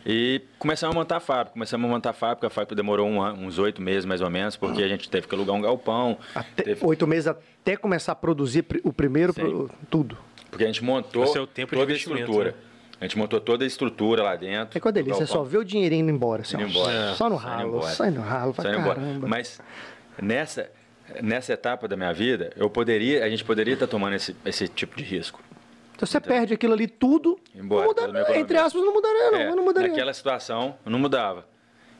E 0.07 0.41
começamos 0.59 0.95
a 0.95 0.99
montar 0.99 1.17
a 1.17 1.19
fábrica. 1.19 1.53
Começamos 1.53 1.89
a 1.89 1.91
montar 1.91 2.09
a 2.11 2.13
fábrica. 2.13 2.45
A 2.45 2.49
fábrica 2.51 2.75
demorou 2.75 3.07
um 3.07 3.19
ano- 3.21 3.41
uns 3.43 3.57
oito 3.57 3.81
meses, 3.81 4.05
mais 4.05 4.21
ou 4.21 4.29
menos, 4.29 4.55
porque 4.55 4.83
a 4.83 4.87
gente 4.87 5.09
teve 5.09 5.27
que 5.27 5.33
alugar 5.33 5.55
um 5.55 5.61
galpão. 5.61 6.17
Até, 6.35 6.61
teve- 6.63 6.85
Oito 6.85 7.07
meses 7.07 7.25
até 7.27 7.75
começar 7.75 8.11
a 8.11 8.15
produzir 8.15 8.63
o 8.83 8.93
primeiro, 8.93 9.33
pro- 9.33 9.69
tudo. 9.89 10.15
Porque 10.51 10.63
a 10.63 10.67
gente 10.67 10.83
montou 10.83 11.25
de 11.25 11.33
toda 11.65 11.91
a 11.91 11.95
estrutura. 11.95 12.51
né? 12.51 12.57
A 12.99 13.03
gente 13.03 13.17
montou 13.17 13.41
toda 13.41 13.63
a 13.63 13.67
estrutura 13.67 14.23
lá 14.23 14.35
dentro. 14.35 14.77
É 14.77 14.81
com 14.81 14.87
a 14.87 14.91
delícia, 14.91 15.15
você 15.25 15.33
Galpão. 15.33 15.43
só 15.45 15.49
vê 15.49 15.57
o 15.57 15.63
dinheirinho 15.65 16.03
indo 16.03 16.11
embora. 16.11 16.41
Assim, 16.43 16.55
Indo 16.55 16.65
ó. 16.65 16.69
embora. 16.69 17.13
Só 17.15 17.29
no 17.29 17.39
Saindo 17.39 17.77
ralo, 17.77 17.81
sai 17.83 18.11
no 18.11 18.21
ralo, 18.21 18.53
Saindo 18.55 18.77
embora. 18.79 18.95
caramba. 19.01 19.27
Mas 19.27 19.59
nessa, 20.21 20.71
nessa 21.21 21.53
etapa 21.53 21.87
da 21.87 21.97
minha 21.97 22.13
vida, 22.13 22.51
eu 22.55 22.69
poderia, 22.69 23.25
a 23.25 23.29
gente 23.29 23.43
poderia 23.43 23.73
estar 23.73 23.87
tomando 23.87 24.15
esse, 24.15 24.35
esse 24.45 24.67
tipo 24.69 24.95
de 24.95 25.03
risco. 25.03 25.41
Então 25.95 26.05
você 26.07 26.19
perde 26.19 26.53
aquilo 26.53 26.73
ali 26.73 26.87
tudo, 26.87 27.39
Embora, 27.53 27.85
não 27.87 28.07
muda, 28.07 28.37
entre 28.37 28.57
aspas, 28.57 28.81
não 28.81 28.93
mudaria 28.93 29.31
não, 29.31 29.39
É, 29.39 29.55
não 29.55 29.63
mudaria. 29.63 29.89
naquela 29.89 30.13
situação, 30.13 30.75
não 30.85 30.99
mudava. 30.99 31.45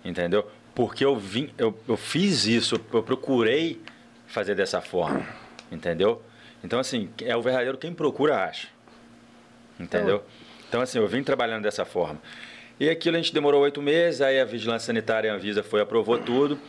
Entendeu? 0.04 0.50
Porque 0.74 1.04
eu 1.06 1.16
vim, 1.18 1.50
eu, 1.58 1.78
eu 1.88 1.96
fiz 1.98 2.46
isso, 2.46 2.76
eu 2.94 3.02
procurei 3.04 3.82
fazer 4.28 4.54
dessa 4.56 4.82
forma. 4.82 5.26
Entendeu? 5.72 6.22
Então, 6.64 6.80
assim, 6.80 7.10
é 7.22 7.36
o 7.38 7.42
verdadeiro 7.42 7.78
quem 7.78 7.94
procura 7.94 8.44
acha. 8.44 8.68
Entendeu? 9.80 10.18
Então, 10.18 10.45
assim, 10.82 10.98
eu 11.00 11.08
vim 11.08 11.24
trabalhando 11.24 11.64
dessa 11.64 11.86
forma. 11.86 12.20
E 12.80 12.90
aquilo 12.90 13.16
a 13.16 13.20
gente 13.20 13.34
demorou 13.34 13.62
oito 13.62 13.82
meses, 13.82 14.22
aí 14.22 14.40
a 14.40 14.46
Vigilância 14.46 14.88
Sanitária 14.88 15.28
e 15.30 15.32
a 15.32 15.36
Anvisa 15.36 15.64
foi, 15.64 15.82
aprovou 15.82 16.18
tudo. 16.18 16.60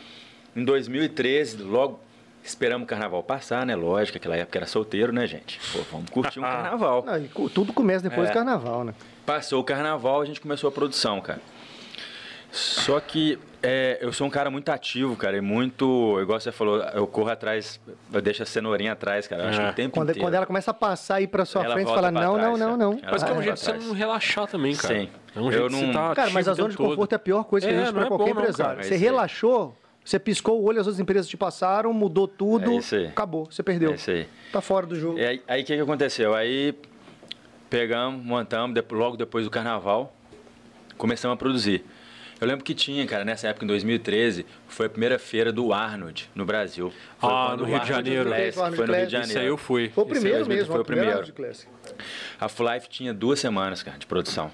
Em 0.54 0.64
2013, 0.64 1.62
logo 1.62 2.00
esperamos 2.44 2.84
o 2.84 2.88
carnaval 2.88 3.22
passar, 3.24 3.66
né? 3.66 3.74
Lógico, 3.74 4.18
aquela 4.18 4.36
época 4.36 4.58
era 4.58 4.66
solteiro, 4.66 5.12
né, 5.12 5.26
gente? 5.26 5.58
Pô, 5.72 5.80
vamos 5.90 6.08
curtir 6.10 6.38
um 6.38 6.42
carnaval. 6.44 7.04
Não, 7.04 7.48
tudo 7.48 7.72
começa 7.72 8.08
depois 8.08 8.28
É. 8.28 8.30
do 8.30 8.34
carnaval, 8.34 8.84
né? 8.84 8.94
Passou 9.26 9.60
o 9.60 9.64
carnaval, 9.64 10.20
a 10.20 10.24
gente 10.24 10.40
começou 10.40 10.68
a 10.68 10.72
produção, 10.72 11.20
cara. 11.20 11.40
Só 12.56 12.98
que 13.00 13.38
é, 13.62 13.98
eu 14.00 14.12
sou 14.12 14.26
um 14.26 14.30
cara 14.30 14.50
muito 14.50 14.68
ativo, 14.70 15.14
cara, 15.16 15.36
e 15.36 15.40
muito, 15.40 16.18
igual 16.20 16.38
você 16.40 16.50
falou, 16.52 16.78
eu 16.80 17.06
corro 17.06 17.30
atrás, 17.30 17.80
eu 18.12 18.22
deixo 18.22 18.42
a 18.42 18.46
cenourinha 18.46 18.92
atrás, 18.92 19.26
cara. 19.26 19.42
Eu 19.44 19.48
acho 19.48 19.60
É. 19.60 19.64
que 19.66 19.70
o 19.70 19.74
tempo 19.74 19.94
Quando, 19.94 20.10
inteiro. 20.10 20.26
quando 20.26 20.34
ela 20.34 20.46
começa 20.46 20.70
a 20.70 20.74
passar 20.74 21.16
aí 21.16 21.26
pra 21.26 21.44
sua 21.44 21.64
Ela 21.64 21.74
frente, 21.74 21.86
volta 21.86 22.00
fala, 22.02 22.10
não, 22.12 22.34
trás, 22.34 22.36
não, 22.36 22.58
não, 22.58 22.66
cara. 22.66 22.76
não. 22.76 22.92
Ela 23.02 23.12
Mas 23.12 23.22
que 23.24 23.30
é 23.30 23.32
um 23.34 23.42
jeito 23.42 23.54
de 23.56 23.60
você 23.60 23.72
não 23.72 23.92
relaxar 23.92 24.46
também, 24.46 24.74
cara. 24.74 24.94
Sim. 25.00 25.08
É 25.34 25.40
um 25.40 25.44
Eu 25.46 25.52
jeito 25.52 25.68
de 25.68 25.74
não- 25.74 25.86
você 25.88 25.92
tá 25.92 26.14
Cara, 26.14 26.30
mas 26.30 26.48
a 26.48 26.54
zona 26.54 26.68
de 26.70 26.76
todo. 26.76 26.88
conforto 26.90 27.12
é 27.12 27.16
a 27.16 27.18
pior 27.18 27.44
coisa 27.44 27.66
que 27.66 27.72
É, 27.72 27.76
existe 27.76 27.92
não 27.92 27.98
pra 27.98 28.04
é 28.04 28.08
qualquer 28.08 28.24
bom 28.28 28.34
não, 28.34 28.40
empresário. 28.42 28.72
cara. 28.76 28.80
É 28.86 28.88
Você 28.88 28.94
aí. 28.94 29.00
relaxou, 29.00 29.76
você 30.04 30.18
piscou 30.18 30.60
o 30.60 30.64
olho, 30.64 30.80
as 30.80 30.86
outras 30.86 31.00
empresas 31.00 31.28
te 31.28 31.36
passaram, 31.36 31.92
mudou 31.92 32.26
tudo, 32.28 32.70
É 32.70 32.76
isso 32.76 32.94
aí. 32.94 33.06
acabou, 33.08 33.46
você 33.50 33.62
perdeu. 33.62 33.90
É 33.90 33.94
isso 33.96 34.10
aí. 34.10 34.26
Tá 34.52 34.60
fora 34.60 34.86
do 34.86 34.94
jogo. 34.94 35.18
E 35.18 35.26
aí, 35.26 35.36
o 35.62 35.64
que, 35.64 35.74
que 35.76 35.80
aconteceu? 35.80 36.34
Aí 36.34 36.74
pegamos, 37.68 38.24
montamos, 38.24 38.80
logo 38.92 39.16
depois 39.16 39.44
do 39.44 39.50
carnaval, 39.50 40.14
começamos 40.96 41.34
a 41.34 41.36
produzir. 41.36 41.84
Eu 42.40 42.46
lembro 42.46 42.64
que 42.64 42.74
tinha, 42.74 43.06
cara, 43.06 43.24
nessa 43.24 43.48
época, 43.48 43.64
em 43.64 43.68
2013, 43.68 44.44
foi 44.68 44.86
a 44.86 44.88
primeira 44.90 45.18
feira 45.18 45.50
do 45.52 45.72
Arnold 45.72 46.28
no 46.34 46.44
Brasil. 46.44 46.92
Foi 47.18 47.30
Ah, 47.30 47.56
no 47.56 47.64
Rio 47.64 47.80
de 47.80 47.88
Janeiro. 47.88 48.28
Classic 48.28 48.52
Foi 48.76 48.86
no 48.86 48.92
Rio 48.94 49.06
de. 49.06 49.12
Janeiro. 49.12 49.30
Isso 49.30 49.38
aí 49.38 49.46
eu 49.46 49.56
fui. 49.56 49.88
Foi 49.94 50.04
o 50.04 50.06
primeiro 50.06 50.38
mesmo 50.40 50.54
mesmo, 50.54 50.72
foi 50.72 50.80
o 50.80 50.84
primeiro. 50.84 51.10
Arnold 51.10 51.32
Classic. 51.32 51.68
A 52.38 52.48
Full 52.48 52.72
Life 52.74 52.88
tinha 52.88 53.14
duas 53.14 53.40
semanas, 53.40 53.82
cara, 53.82 53.98
de 53.98 54.06
produção. 54.06 54.50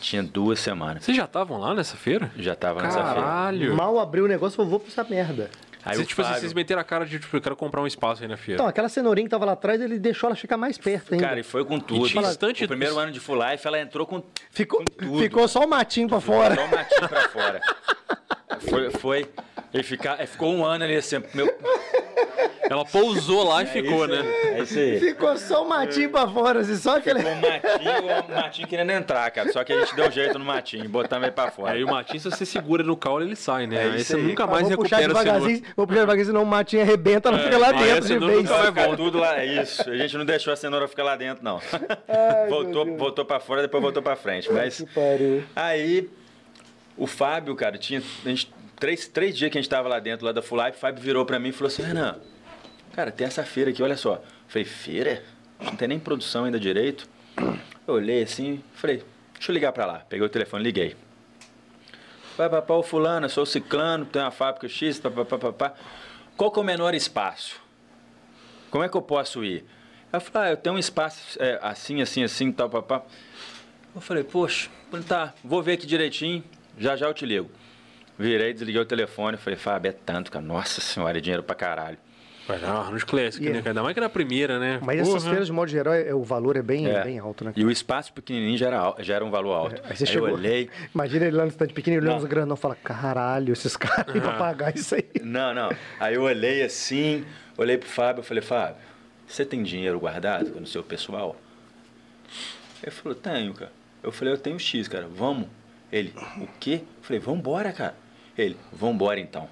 Tinha 0.00 0.22
duas 0.22 0.58
semanas. 0.60 1.04
Vocês 1.04 1.16
já 1.16 1.24
estavam 1.24 1.58
lá 1.58 1.74
nessa 1.74 1.96
feira? 1.96 2.30
Já 2.36 2.54
tava 2.54 2.82
nessa 2.82 3.02
feira. 3.02 3.20
Caralho. 3.20 3.74
Mal 3.74 3.98
abriu 3.98 4.24
o 4.24 4.28
negócio, 4.28 4.56
falou, 4.56 4.70
vou 4.70 4.80
pra 4.80 4.88
essa 4.88 5.04
merda. 5.04 5.50
Aí 5.88 5.94
Vocês, 5.96 6.08
tipo 6.08 6.20
assim, 6.20 6.30
Fábio- 6.30 6.40
vocês 6.40 6.52
meteram 6.52 6.80
a 6.80 6.84
cara 6.84 7.06
de, 7.06 7.18
tipo, 7.20 7.36
eu 7.36 7.40
quero 7.40 7.54
comprar 7.54 7.80
um 7.80 7.86
espaço 7.86 8.20
aí 8.22 8.28
na 8.28 8.36
feira. 8.36 8.54
Então, 8.60 8.66
aquela 8.66 8.88
cenourinha 8.88 9.24
que 9.26 9.30
tava 9.30 9.44
lá 9.44 9.52
atrás, 9.52 9.80
ele 9.80 9.98
deixou 10.00 10.26
ela 10.28 10.34
ficar 10.36 10.56
mais 10.56 10.76
perto 10.76 11.14
ainda. 11.14 11.24
Cara, 11.24 11.38
e 11.38 11.44
foi 11.44 11.64
com 11.64 11.78
tudo. 11.78 12.08
tinha 12.08 12.22
estante 12.28 12.64
o 12.64 12.68
primeiro 12.68 12.98
ano 12.98 13.12
de 13.12 13.20
Full 13.20 13.36
Life, 13.50 13.64
ela 13.66 13.80
entrou 13.80 14.04
com, 14.04 14.20
ficou, 14.50 14.80
com 14.80 14.84
tudo. 14.84 15.18
ficou 15.20 15.46
só 15.46 15.64
o 15.64 15.68
matinho 15.68 16.08
pra 16.08 16.20
fora. 16.20 16.56
Só 16.56 16.64
o 16.64 16.70
matinho 16.70 17.08
pra 17.08 17.28
fora. 17.28 17.60
Foi, 18.60 18.90
foi. 18.90 19.26
Ele 19.74 19.82
fica, 19.82 20.14
ele 20.18 20.26
ficou 20.26 20.52
um 20.54 20.64
ano 20.64 20.84
ali 20.84 20.96
assim. 20.96 21.22
Meu, 21.34 21.52
Ela 22.68 22.84
pousou 22.84 23.44
lá 23.48 23.62
e 23.62 23.64
é 23.64 23.68
ficou, 23.68 24.04
isso 24.06 24.14
né? 24.22 24.24
É 24.54 24.60
isso 24.60 24.78
aí. 24.78 24.98
Ficou 24.98 25.36
só 25.36 25.64
o 25.64 25.68
matinho 25.68 26.10
pra 26.10 26.26
fora, 26.26 26.60
assim, 26.60 26.76
só 26.76 26.96
aquele... 26.96 27.20
Ficou 27.20 27.32
o 27.32 27.40
matinho, 27.40 28.24
o 28.28 28.34
matinho 28.34 28.68
querendo 28.68 28.90
entrar, 28.90 29.30
cara. 29.30 29.52
Só 29.52 29.62
que 29.62 29.72
a 29.72 29.80
gente 29.80 29.94
deu 29.94 30.10
jeito 30.10 30.38
no 30.38 30.44
matinho, 30.44 30.88
botamos 30.88 31.24
ele 31.26 31.32
pra 31.32 31.50
fora. 31.50 31.72
Aí 31.74 31.84
o 31.84 31.88
Matinho, 31.88 32.18
se 32.20 32.30
você 32.30 32.44
segura 32.44 32.82
no 32.82 32.96
caule, 32.96 33.24
ele 33.26 33.36
sai, 33.36 33.66
né? 33.66 33.76
É 33.76 33.90
aí 33.92 34.04
você 34.04 34.16
aí. 34.16 34.22
nunca 34.22 34.44
Ah, 34.44 34.46
mais 34.48 34.68
vou 34.68 34.78
puxar 34.78 34.96
recupera 34.96 35.20
cenoura. 35.20 35.40
devagarzinho, 35.40 35.72
vou 35.76 35.86
puxar 35.86 36.00
devagarzinho, 36.00 36.26
senão 36.34 36.42
o 36.42 36.46
matinho 36.46 36.82
arrebenta, 36.82 37.28
ela 37.28 37.38
fica 37.38 37.58
lá 37.58 37.72
dentro 37.72 38.08
de 38.08 38.18
vez. 38.18 38.38
nunca 38.42 38.70
vai 38.72 38.96
tudo 38.96 39.18
lá, 39.18 39.38
é 39.38 39.46
isso. 39.62 39.88
A 39.88 39.96
gente 39.96 40.16
não 40.16 40.24
deixou 40.24 40.52
a 40.52 40.56
cenoura 40.56 40.88
ficar 40.88 41.04
lá 41.04 41.14
dentro, 41.16 41.44
não. 41.44 41.60
voltou, 42.48 42.96
voltou 42.96 43.24
pra 43.24 43.38
fora, 43.38 43.62
depois 43.62 43.82
voltou 43.82 44.02
pra 44.02 44.16
frente. 44.16 44.50
Mas 44.52 44.78
Que 44.78 44.86
pariu. 44.86 45.44
aí 45.54 46.08
o 46.96 47.06
Fábio, 47.06 47.54
cara, 47.54 47.76
tinha. 47.78 48.02
Gente, 48.24 48.52
três, 48.76 49.06
três 49.06 49.36
dias 49.36 49.50
que 49.50 49.58
a 49.58 49.60
gente 49.60 49.70
tava 49.70 49.88
lá 49.88 49.98
dentro, 49.98 50.24
lá 50.24 50.32
da 50.32 50.42
Full 50.42 50.64
Life, 50.64 50.78
o 50.78 50.80
Fábio 50.80 51.02
virou 51.02 51.24
pra 51.24 51.38
mim 51.38 51.50
e 51.50 51.52
falou 51.52 51.68
assim: 51.68 51.82
Renan, 51.82 52.18
cara, 52.92 53.10
tem 53.10 53.26
essa 53.26 53.44
feira 53.44 53.70
aqui, 53.70 53.82
olha 53.82 53.96
só. 53.96 54.14
Eu 54.14 54.22
falei, 54.48 54.64
feira? 54.64 55.22
Não 55.60 55.76
tem 55.76 55.88
nem 55.88 55.98
produção 55.98 56.44
ainda 56.44 56.58
direito. 56.58 57.08
Eu 57.86 57.94
olhei 57.94 58.22
assim, 58.22 58.62
falei, 58.74 59.02
deixa 59.34 59.50
eu 59.50 59.54
ligar 59.54 59.72
pra 59.72 59.86
lá. 59.86 60.02
Peguei 60.08 60.26
o 60.26 60.28
telefone, 60.28 60.62
liguei. 60.62 60.96
Vai, 62.36 62.50
papá, 62.50 62.74
o 62.74 62.82
fulano, 62.82 63.26
eu 63.26 63.30
sou 63.30 63.44
o 63.44 63.46
ciclano, 63.46 64.04
tem 64.04 64.20
uma 64.20 64.30
fábrica 64.30 64.68
X, 64.68 64.98
papapá, 64.98 65.38
papá. 65.38 65.74
Qual 66.36 66.50
que 66.50 66.58
é 66.58 66.62
o 66.62 66.64
menor 66.64 66.94
espaço? 66.94 67.60
Como 68.70 68.84
é 68.84 68.88
que 68.88 68.96
eu 68.96 69.00
posso 69.00 69.42
ir? 69.42 69.64
Ela 70.12 70.20
falou, 70.20 70.46
ah, 70.46 70.50
eu 70.50 70.56
tenho 70.56 70.76
um 70.76 70.78
espaço 70.78 71.38
é, 71.40 71.58
assim, 71.62 72.02
assim, 72.02 72.22
assim, 72.22 72.52
tal, 72.52 72.68
papá. 72.68 73.02
Eu 73.94 74.00
falei, 74.02 74.22
poxa, 74.22 74.68
tá, 75.08 75.32
vou 75.42 75.62
ver 75.62 75.72
aqui 75.72 75.86
direitinho, 75.86 76.44
já 76.76 76.96
já 76.96 77.06
eu 77.06 77.14
te 77.14 77.24
ligo. 77.26 77.50
Virei, 78.18 78.52
desliguei 78.54 78.80
o 78.80 78.84
telefone, 78.86 79.36
falei, 79.36 79.58
Fábio, 79.58 79.90
é 79.90 79.92
tanto, 79.92 80.30
cara, 80.30 80.44
nossa 80.44 80.80
senhora, 80.80 81.18
é 81.18 81.20
dinheiro 81.20 81.42
pra 81.42 81.54
caralho. 81.54 81.98
Vai 82.48 82.60
lá, 82.60 82.88
nos 82.92 83.02
Classic, 83.02 83.42
Yeah. 83.42 83.56
né? 83.58 83.62
cara? 83.62 83.70
Ainda 83.72 83.82
mais 83.82 83.92
que 83.94 84.00
na 84.00 84.08
primeira, 84.08 84.60
né? 84.60 84.78
Mas 84.80 85.00
essas 85.00 85.26
feiras, 85.26 85.46
de 85.48 85.52
modo 85.52 85.68
geral, 85.68 85.92
é- 85.92 86.14
o 86.14 86.22
valor 86.22 86.56
é 86.56 86.62
bem, 86.62 86.86
É. 86.86 87.02
bem 87.02 87.18
alto, 87.18 87.44
né? 87.44 87.52
E 87.56 87.64
o 87.64 87.70
espaço 87.72 88.12
pequenininho 88.12 88.56
já 88.56 88.68
era, 88.68 88.94
já 89.00 89.16
era 89.16 89.24
um 89.24 89.30
valor 89.32 89.52
alto. 89.52 89.82
Aí 89.84 89.96
você 89.96 90.04
Aí 90.04 90.06
chegou. 90.10 90.28
eu 90.28 90.34
olhei, 90.34 90.70
Imagina 90.94 91.26
ele 91.26 91.36
lá 91.36 91.42
no 91.42 91.50
stand 91.50 91.66
pequeno, 91.68 91.96
olhando 91.96 92.10
Não. 92.12 92.18
os 92.18 92.24
grandão 92.24 92.54
e 92.56 92.58
fala: 92.60 92.76
caralho, 92.76 93.52
esses 93.52 93.76
caras 93.76 94.14
aí 94.14 94.20
pra 94.20 94.34
pagar 94.34 94.74
isso 94.76 94.94
aí. 94.94 95.04
Não, 95.22 95.52
não. 95.52 95.70
Aí 95.98 96.14
eu 96.14 96.22
olhei 96.22 96.62
assim, 96.62 97.24
olhei 97.58 97.76
pro 97.76 97.88
Fábio, 97.88 98.20
eu 98.20 98.24
falei, 98.24 98.42
Fábio, 98.44 98.76
você 99.26 99.44
tem 99.44 99.64
dinheiro 99.64 99.98
guardado 99.98 100.48
no 100.60 100.66
seu 100.68 100.84
pessoal? 100.84 101.34
Ele 102.80 102.92
falou, 102.92 103.18
tenho, 103.18 103.52
cara. 103.54 103.72
Eu 104.04 104.12
falei, 104.12 104.32
eu 104.32 104.38
tenho 104.38 104.58
X, 104.58 104.86
cara, 104.86 105.08
vamos. 105.12 105.48
Ele, 105.92 106.12
o 106.40 106.46
quê? 106.60 106.80
Eu 106.98 107.02
falei, 107.02 107.20
vambora, 107.20 107.72
cara. 107.72 107.94
Ele, 108.36 108.56
vambora 108.72 109.18
então. 109.20 109.48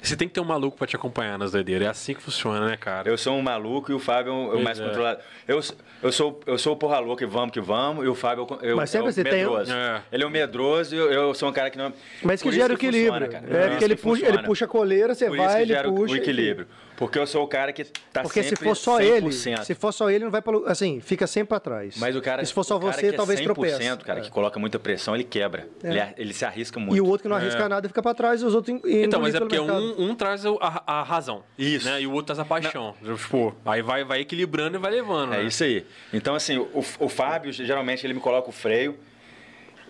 Você 0.00 0.16
tem 0.16 0.26
que 0.26 0.34
ter 0.34 0.40
um 0.40 0.44
maluco 0.44 0.76
pra 0.76 0.84
te 0.86 0.96
acompanhar 0.96 1.38
nas 1.38 1.52
doideiras. 1.52 1.86
É 1.86 1.90
assim 1.90 2.12
que 2.14 2.20
funciona, 2.20 2.66
né, 2.66 2.76
cara? 2.76 3.08
Eu 3.08 3.16
sou 3.16 3.36
um 3.36 3.42
maluco 3.42 3.92
e 3.92 3.94
o 3.94 4.00
Fábio 4.00 4.32
é 4.32 4.34
o 4.34 4.50
Pois 4.50 4.64
mais 4.64 4.80
é. 4.80 4.84
controlado. 4.84 5.20
Eu, 5.46 5.60
eu, 6.02 6.10
sou, 6.12 6.40
eu 6.44 6.58
sou 6.58 6.72
o 6.72 6.76
porra 6.76 6.98
louca 6.98 7.22
e 7.22 7.26
vamos 7.26 7.52
que 7.52 7.60
vamos, 7.60 8.04
e 8.04 8.08
o 8.08 8.14
Fábio 8.16 8.44
é 8.50 8.52
o- 8.52 8.66
eu, 8.70 8.76
Mas 8.76 8.90
sempre 8.90 9.06
é 9.06 9.10
o 9.10 9.12
você 9.12 9.22
tem 9.22 9.32
medroso. 9.34 9.72
É. 9.72 10.02
Ele 10.10 10.24
é 10.24 10.26
o 10.26 10.30
medroso 10.30 10.92
e 10.96 10.98
eu, 10.98 11.12
eu 11.12 11.34
sou 11.34 11.48
um 11.48 11.52
cara 11.52 11.70
que 11.70 11.78
não... 11.78 11.92
Mas 12.20 12.42
que 12.42 12.50
gera 12.50 12.72
o 12.72 12.76
equilíbrio. 12.76 13.12
funciona, 13.12 13.28
cara. 13.28 13.46
é 13.46 13.60
Por 13.62 13.68
porque 13.70 13.84
ele 13.84 13.94
que 13.96 14.02
puxa, 14.02 14.26
ele 14.26 14.38
puxa 14.42 14.64
a 14.64 14.68
coleira, 14.68 15.14
você 15.14 15.30
vai, 15.30 15.62
ele 15.62 15.72
gera 15.72 15.88
o- 15.88 15.94
puxa. 15.94 16.14
o 16.14 16.16
equilíbrio. 16.16 16.66
Porque 17.02 17.18
eu 17.18 17.26
sou 17.26 17.42
o 17.42 17.48
cara 17.48 17.72
que 17.72 17.82
tá 17.84 18.22
Porque 18.22 18.42
sempre 18.44 18.58
se 18.58 18.64
for 18.64 18.76
só 18.76 19.00
ele, 19.00 19.26
100%. 19.28 19.64
se 19.64 19.74
for 19.74 19.90
só 19.92 20.08
ele, 20.08 20.24
não 20.24 20.30
vai 20.30 20.40
para 20.40 20.56
assim, 20.70 21.00
fica 21.00 21.26
sempre 21.26 21.48
pra 21.48 21.58
trás. 21.58 21.96
Mas 21.98 22.14
o 22.14 22.22
cara, 22.22 22.42
E 22.42 22.46
se 22.46 22.52
for 22.54 22.62
só 22.62 22.78
você, 22.78 23.10
que 23.10 23.16
talvez 23.16 23.40
é 23.40 23.42
100%, 23.42 23.44
tropeça. 23.44 23.96
cara, 23.98 24.20
É. 24.20 24.22
que 24.22 24.30
coloca 24.30 24.60
muita 24.60 24.78
pressão, 24.78 25.14
ele 25.14 25.24
quebra. 25.24 25.66
É. 25.82 25.88
Ele, 25.90 26.00
ele 26.16 26.32
se 26.32 26.44
arrisca 26.44 26.78
muito. 26.78 26.94
E 26.96 27.00
o 27.00 27.06
outro 27.06 27.22
que 27.24 27.28
não 27.28 27.34
arrisca 27.36 27.64
É. 27.64 27.68
nada 27.68 27.88
fica 27.88 28.00
pra 28.00 28.14
trás 28.14 28.40
e 28.40 28.44
os 28.44 28.54
outros 28.54 28.76
en- 28.76 29.02
Então, 29.02 29.20
mas 29.20 29.34
é 29.34 29.40
porque 29.40 29.58
um, 29.58 30.10
um 30.10 30.14
traz 30.14 30.44
a, 30.46 30.82
a 30.86 31.02
razão. 31.02 31.42
Isso. 31.58 31.86
Né? 31.86 32.02
E 32.02 32.06
o 32.06 32.12
outro 32.12 32.26
traz 32.26 32.38
a 32.38 32.44
paixão. 32.44 32.94
Tipo, 33.02 33.52
aí 33.66 33.82
vai, 33.82 34.04
vai 34.04 34.20
equilibrando 34.20 34.76
e 34.76 34.80
vai 34.80 34.92
levando. 34.92 35.34
É 35.34 35.38
né? 35.38 35.44
isso 35.44 35.64
aí. 35.64 35.84
Então, 36.12 36.34
assim, 36.36 36.56
o, 36.58 36.84
o 37.00 37.08
Fábio, 37.08 37.52
geralmente, 37.52 38.06
ele 38.06 38.14
me 38.14 38.20
coloca 38.20 38.48
o 38.48 38.52
freio 38.52 38.96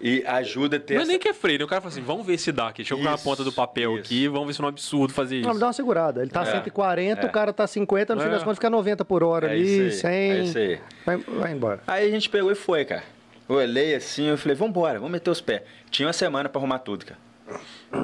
e 0.02 0.24
ajuda 0.26 0.76
a 0.76 0.80
ter 0.80 0.94
Não 0.94 1.00
é 1.00 1.02
essa... 1.04 1.10
nem 1.12 1.18
que 1.20 1.28
é 1.28 1.32
freio, 1.32 1.60
né? 1.60 1.64
O 1.64 1.68
cara 1.68 1.80
fala 1.80 1.92
assim, 1.92 2.02
vamos 2.02 2.26
ver 2.26 2.36
se 2.36 2.50
dá 2.50 2.66
aqui. 2.68 2.78
Deixa 2.78 2.92
eu 2.94 2.98
colocar 2.98 3.14
a 3.14 3.18
ponta 3.18 3.44
do 3.44 3.52
papel 3.52 3.92
isso. 3.92 4.00
aqui, 4.00 4.26
vamos 4.28 4.48
ver 4.48 4.52
se 4.54 4.60
não 4.60 4.66
é 4.66 4.70
um 4.70 4.74
absurdo 4.74 5.14
fazer 5.14 5.36
isso. 5.38 5.48
Não, 5.48 5.58
dá 5.58 5.66
uma 5.66 5.72
segurada. 5.72 6.20
Ele 6.22 6.30
tá 6.30 6.42
É, 6.42 6.46
140, 6.52 7.20
é. 7.20 7.24
o 7.24 7.30
cara 7.32 7.52
tá 7.52 7.66
50, 7.66 8.14
no 8.16 8.20
fim 8.20 8.26
É. 8.26 8.30
das 8.30 8.42
contas 8.42 8.56
fica 8.58 8.68
90 8.68 9.04
por 9.04 9.22
hora 9.22 9.46
É 9.46 9.52
ali, 9.52 9.88
isso 9.88 10.06
aí, 10.06 10.12
100. 10.12 10.30
é 10.32 10.40
isso 10.42 10.58
aí. 10.58 10.80
Vai, 11.06 11.16
vai 11.18 11.52
embora. 11.52 11.80
Aí 11.86 12.06
a 12.08 12.10
gente 12.10 12.28
pegou 12.28 12.50
e 12.50 12.54
foi, 12.56 12.84
cara. 12.84 13.04
Eu 13.48 13.56
olhei 13.56 13.94
assim, 13.94 14.26
eu 14.26 14.36
falei, 14.38 14.56
vambora, 14.56 14.94
vamos 14.98 15.12
meter 15.12 15.30
os 15.30 15.40
pés. 15.40 15.62
Tinha 15.90 16.06
uma 16.06 16.12
semana 16.12 16.48
pra 16.48 16.58
arrumar 16.58 16.78
tudo, 16.80 17.04
cara. 17.06 17.20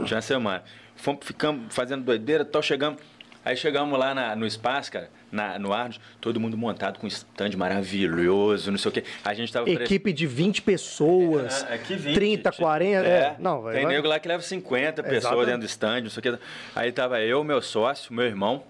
Tinha 0.04 0.16
uma 0.16 0.22
semana. 0.22 0.62
Fomos, 0.94 1.20
ficamos 1.24 1.74
fazendo 1.74 2.04
doideira, 2.04 2.44
tal, 2.44 2.60
chegamos. 2.62 3.00
Aí 3.44 3.56
chegamos 3.56 3.98
lá 3.98 4.14
na- 4.14 4.36
no 4.36 4.46
espaço, 4.46 4.92
cara, 4.92 5.08
na- 5.32 5.58
no 5.58 5.72
Arnos, 5.72 5.98
todo 6.20 6.38
mundo 6.38 6.56
montado 6.56 6.98
com 6.98 7.06
um 7.06 7.08
stand 7.08 7.50
maravilhoso, 7.56 8.70
não 8.70 8.78
sei 8.78 8.88
o 8.90 8.92
quê. 8.92 9.04
A 9.24 9.32
gente 9.34 9.52
tava 9.52 9.68
Equipe 9.70 10.12
de 10.12 10.26
20 10.26 10.60
pessoas, 10.62 11.64
É, 11.68 11.74
aqui 11.74 11.94
20. 11.96 12.14
30, 12.14 12.52
40. 12.52 13.06
É. 13.08 13.36
Não, 13.38 13.62
vai. 13.62 13.74
Tem 13.74 13.84
vai. 13.84 13.94
nego 13.94 14.06
lá 14.08 14.18
que 14.18 14.28
leva 14.28 14.42
50 14.42 15.02
pessoas 15.02 15.18
Exatamente. 15.24 15.46
dentro 15.46 15.60
do 15.60 15.66
stand, 15.66 16.00
não 16.02 16.10
sei 16.10 16.20
o 16.20 16.22
que. 16.36 16.42
Aí 16.74 16.92
tava 16.92 17.20
eu, 17.20 17.42
meu 17.44 17.62
sócio, 17.62 18.12
meu 18.12 18.24
irmão. 18.26 18.62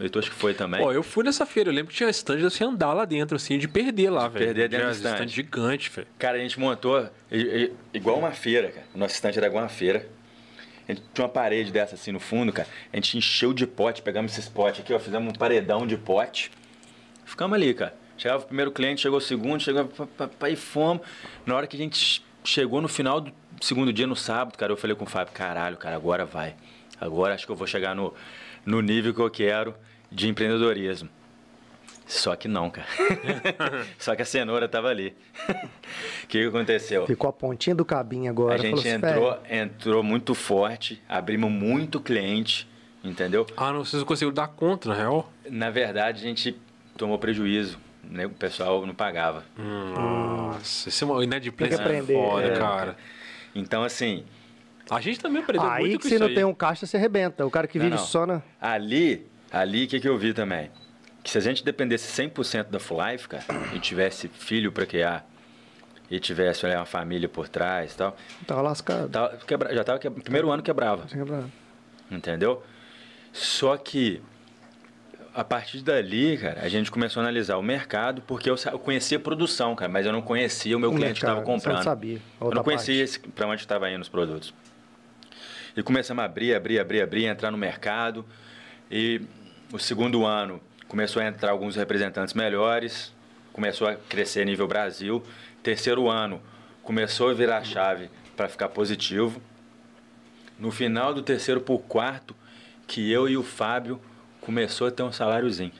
O 0.00 0.02
Heitor 0.02 0.20
acho 0.22 0.30
que 0.32 0.36
foi 0.36 0.52
também. 0.54 0.80
Pô, 0.80 0.90
eu 0.92 1.04
fui 1.04 1.22
nessa 1.22 1.46
feira, 1.46 1.70
eu 1.70 1.74
lembro 1.74 1.92
que 1.92 1.96
tinha 1.96 2.10
stand 2.10 2.38
de 2.38 2.42
você 2.42 2.64
andar 2.64 2.92
lá 2.92 3.04
dentro, 3.04 3.36
assim, 3.36 3.56
de 3.56 3.68
perder 3.68 4.10
lá, 4.10 4.26
velho. 4.26 4.46
perder 4.46 4.68
dentro 4.68 4.86
do 4.88 4.92
stand. 4.92 5.28
gigante, 5.28 5.88
velho. 5.88 6.08
Cara, 6.18 6.36
a 6.36 6.40
gente 6.40 6.58
montou 6.58 7.08
igual 7.92 8.18
uma 8.18 8.32
feira, 8.32 8.72
cara. 8.72 8.86
O 8.92 8.98
nosso 8.98 9.14
estante 9.14 9.38
era 9.38 9.46
igual 9.46 9.62
uma 9.62 9.68
feira. 9.68 10.04
A 10.88 10.92
gente 10.92 11.04
tinha 11.12 11.24
uma 11.24 11.32
parede 11.32 11.72
dessa 11.72 11.94
assim 11.94 12.12
no 12.12 12.20
fundo, 12.20 12.52
cara. 12.52 12.68
A 12.92 12.96
gente 12.96 13.16
encheu 13.16 13.52
de 13.52 13.66
pote, 13.66 14.02
pegamos 14.02 14.32
esses 14.32 14.48
potes 14.48 14.80
aqui, 14.80 14.92
ó, 14.92 14.98
fizemos 14.98 15.32
um 15.32 15.36
paredão 15.36 15.86
de 15.86 15.96
pote. 15.96 16.50
Ficamos 17.24 17.54
ali, 17.54 17.72
cara. 17.72 17.94
Chegava 18.16 18.42
o 18.42 18.46
primeiro 18.46 18.70
cliente, 18.70 19.00
chegou 19.00 19.18
o 19.18 19.20
segundo, 19.20 19.60
chegava 19.60 19.88
e 20.48 20.56
fomos. 20.56 21.06
Na 21.44 21.56
hora 21.56 21.66
que 21.66 21.76
a 21.76 21.78
gente 21.78 22.24
chegou 22.44 22.80
no 22.80 22.88
final 22.88 23.20
do 23.20 23.32
segundo 23.60 23.92
dia, 23.92 24.06
no 24.06 24.14
sábado, 24.14 24.56
cara, 24.56 24.72
eu 24.72 24.76
falei 24.76 24.94
com 24.94 25.04
o 25.04 25.08
Fábio, 25.08 25.32
caralho, 25.32 25.76
cara, 25.76 25.96
agora 25.96 26.24
vai. 26.24 26.54
Agora 27.00 27.34
acho 27.34 27.46
que 27.46 27.52
eu 27.52 27.56
vou 27.56 27.66
chegar 27.66 27.94
no, 27.94 28.14
no 28.64 28.80
nível 28.80 29.12
que 29.12 29.20
eu 29.20 29.30
quero 29.30 29.74
de 30.10 30.28
empreendedorismo. 30.28 31.08
Só 32.06 32.36
que 32.36 32.46
não, 32.48 32.68
cara. 32.70 32.86
Só 33.98 34.14
que 34.14 34.22
a 34.22 34.24
cenoura 34.24 34.68
tava 34.68 34.88
ali. 34.88 35.14
O 35.48 36.26
que, 36.28 36.40
que 36.42 36.46
aconteceu? 36.46 37.06
Ficou 37.06 37.30
a 37.30 37.32
pontinha 37.32 37.74
do 37.74 37.84
cabinho 37.84 38.30
agora. 38.30 38.54
A 38.54 38.58
gente 38.58 38.68
falou 38.70 38.80
assim, 38.80 38.90
entrou, 38.90 39.30
"Velho, 39.42 39.62
entrou 39.62 40.02
muito 40.02 40.34
forte, 40.34 41.02
abrimos 41.08 41.50
muito 41.50 41.98
cliente, 42.00 42.68
entendeu? 43.02 43.46
Ah, 43.56 43.72
não, 43.72 43.84
vocês 43.84 44.00
não 44.00 44.06
conseguiram 44.06 44.34
dar 44.34 44.48
conta, 44.48 44.88
na 44.90 44.94
real? 44.94 45.32
Na 45.48 45.70
verdade, 45.70 46.20
a 46.20 46.22
gente 46.28 46.54
tomou 46.96 47.18
prejuízo, 47.18 47.78
né? 48.02 48.26
O 48.26 48.30
pessoal 48.30 48.84
não 48.86 48.94
pagava. 48.94 49.42
Nossa, 49.56 50.88
isso 50.88 51.04
é 51.04 51.06
uma 51.08 51.24
inadimplência 51.24 51.78
Tem 51.78 51.86
que 51.86 51.92
aprender, 51.96 52.14
foda, 52.14 52.46
é. 52.46 52.56
cara. 52.58 52.96
Então, 53.54 53.82
assim, 53.82 54.24
A 54.90 55.00
gente 55.00 55.18
também 55.20 55.42
aprendeu 55.42 55.66
Aí 55.70 55.80
muito 55.84 55.92
que 55.96 56.02
com 56.02 56.08
se 56.08 56.14
isso 56.16 56.20
não 56.22 56.28
aí. 56.28 56.34
tem 56.34 56.44
um 56.44 56.52
caixa, 56.54 56.84
você 56.86 56.96
arrebenta. 56.98 57.46
O 57.46 57.50
cara 57.50 57.66
que 57.66 57.78
Não, 57.78 57.84
vive 57.86 57.96
não. 57.96 58.04
só 58.04 58.26
na. 58.26 58.42
ali, 58.60 59.26
ali, 59.50 59.84
o 59.84 59.88
que, 59.88 60.00
que 60.00 60.08
eu 60.08 60.18
vi 60.18 60.34
também? 60.34 60.70
Que 61.24 61.30
se 61.30 61.38
a 61.38 61.40
gente 61.40 61.64
dependesse 61.64 62.06
100% 62.22 62.64
da 62.68 62.78
Full 62.78 63.04
Life, 63.04 63.26
cara, 63.28 63.42
e 63.74 63.80
tivesse 63.80 64.28
filho 64.28 64.70
para 64.70 64.84
criar, 64.86 65.26
e 66.10 66.20
tivesse 66.20 66.66
olha, 66.66 66.78
uma 66.78 66.84
família 66.86 67.28
por 67.28 67.48
trás 67.48 67.94
e 67.94 67.96
tal, 67.96 68.16
Tava 68.46 68.60
lascado. 68.60 69.08
tava, 69.08 69.36
quebra- 69.38 69.74
já 69.74 69.82
tava, 69.82 69.98
que- 69.98 70.10
primeiro 70.10 70.50
ano 70.52 70.62
quebrava. 70.62 71.06
Entendeu? 72.10 72.62
Só 73.32 73.76
que 73.78 74.22
a 75.34 75.42
partir 75.42 75.80
dali, 75.82 76.36
cara, 76.38 76.60
a 76.60 76.68
gente 76.68 76.90
começou 76.90 77.20
a 77.20 77.24
analisar 77.24 77.56
o 77.56 77.62
mercado, 77.62 78.22
porque 78.26 78.48
eu, 78.48 78.54
eu 78.70 78.78
conhecia 78.78 79.16
a 79.16 79.20
produção, 79.20 79.74
cara, 79.74 79.90
mas 79.90 80.06
eu 80.06 80.12
não 80.12 80.22
conhecia 80.22 80.76
o 80.76 80.78
meu 80.80 80.90
O 80.90 80.94
cliente 80.94 81.14
que 81.14 81.18
estava 81.20 81.38
mercado, 81.40 81.46
você 81.46 81.68
não 81.68 81.74
comprando. 81.74 81.84
sabia, 81.84 82.20
Eu 82.40 82.50
não 82.50 82.62
conhecia 82.62 83.06
para 83.34 83.46
onde 83.48 83.62
estava 83.62 83.90
indo 83.90 84.02
os 84.02 84.08
produtos. 84.08 84.54
E 85.76 85.82
começamos 85.82 86.22
a 86.22 86.26
abrir, 86.26 86.54
abrir, 86.54 86.78
abrir, 86.78 87.00
abrir, 87.02 87.24
entrar 87.24 87.50
no 87.50 87.58
mercado. 87.58 88.24
E 88.88 89.22
o 89.72 89.78
segundo 89.78 90.24
ano 90.24 90.60
começou 90.88 91.22
a 91.22 91.26
entrar 91.26 91.50
alguns 91.50 91.76
representantes 91.76 92.34
melhores, 92.34 93.12
começou 93.52 93.88
a 93.88 93.94
crescer 93.94 94.44
nível 94.44 94.66
Brasil. 94.66 95.22
Terceiro 95.62 96.08
ano 96.08 96.40
começou 96.82 97.30
a 97.30 97.34
virar 97.34 97.58
a 97.58 97.64
chave 97.64 98.10
para 98.36 98.48
ficar 98.48 98.68
positivo. 98.68 99.40
No 100.58 100.70
final 100.70 101.14
do 101.14 101.22
terceiro 101.22 101.60
por 101.60 101.80
quarto, 101.80 102.34
que 102.86 103.10
eu 103.10 103.28
e 103.28 103.36
o 103.36 103.42
Fábio 103.42 104.00
começou 104.40 104.86
a 104.86 104.90
ter 104.90 105.02
um 105.02 105.12
saláriozinho. 105.12 105.72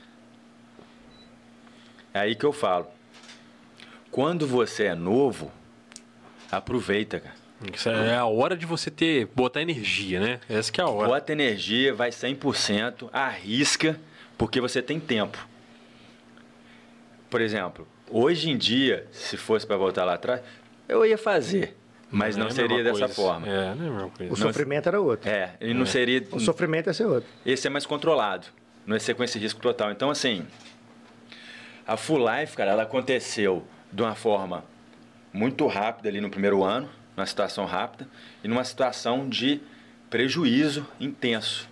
É 2.13 2.19
aí 2.19 2.35
que 2.35 2.45
eu 2.45 2.53
falo. 2.53 2.87
Quando 4.09 4.47
você 4.47 4.85
é 4.85 4.95
novo, 4.95 5.51
aproveita, 6.51 7.19
cara. 7.19 7.35
Isso 7.73 7.89
é 7.89 8.15
a 8.15 8.25
hora 8.25 8.55
de 8.55 8.65
você 8.65 8.91
ter, 8.91 9.27
botar 9.27 9.61
energia, 9.61 10.19
né? 10.19 10.39
Essa 10.49 10.71
que 10.71 10.79
é 10.79 10.83
a 10.83 10.87
hora. 10.87 11.07
Bota 11.07 11.31
energia, 11.31 11.93
vai 11.93 12.09
100%, 12.11 13.09
arrisca, 13.11 13.99
porque 14.37 14.59
você 14.61 14.81
tem 14.81 14.99
tempo. 14.99 15.37
Por 17.29 17.41
exemplo, 17.41 17.87
hoje 18.09 18.49
em 18.49 18.57
dia, 18.57 19.07
se 19.11 19.35
fosse 19.37 19.65
para 19.65 19.77
voltar 19.77 20.05
lá 20.05 20.13
atrás, 20.13 20.41
eu 20.87 21.05
ia 21.05 21.17
fazer, 21.17 21.75
mas 22.09 22.35
não, 22.37 22.45
é 22.45 22.49
a 22.49 22.51
seria 22.51 22.83
dessa 22.83 22.99
coisa. 22.99 23.13
forma. 23.13 23.47
É, 23.47 23.51
não 23.75 23.85
é 23.85 23.87
a 23.87 23.91
mesma 23.91 24.09
coisa. 24.09 24.33
O 24.33 24.37
Não- 24.37 24.47
sofrimento 24.47 24.87
era 24.87 25.01
outro. 25.01 25.29
É, 25.29 25.55
e 25.59 25.73
não 25.73 25.85
seria. 25.85 26.23
O 26.31 26.39
sofrimento 26.39 26.87
ia 26.87 26.93
ser 26.93 27.05
outro. 27.05 27.29
Esse 27.45 27.67
é 27.67 27.69
mais 27.69 27.85
controlado, 27.85 28.47
não 28.85 28.95
é 28.95 28.99
ser 28.99 29.15
com 29.15 29.23
esse 29.23 29.37
risco 29.39 29.59
total. 29.59 29.91
Então, 29.91 30.09
assim, 30.09 30.45
a 31.85 31.97
Full 31.97 32.19
Life, 32.29 32.55
cara, 32.55 32.71
ela 32.71 32.83
aconteceu 32.83 33.65
de 33.91 34.01
uma 34.01 34.15
forma 34.15 34.63
muito 35.33 35.65
rápida 35.67 36.07
ali 36.09 36.21
no 36.21 36.29
primeiro 36.29 36.63
ano, 36.63 36.89
numa 37.17 37.25
situação 37.25 37.65
rápida, 37.65 38.07
e 38.43 38.47
numa 38.47 38.63
situação 38.63 39.27
de 39.27 39.59
prejuízo 40.09 40.87
intenso, 40.99 41.67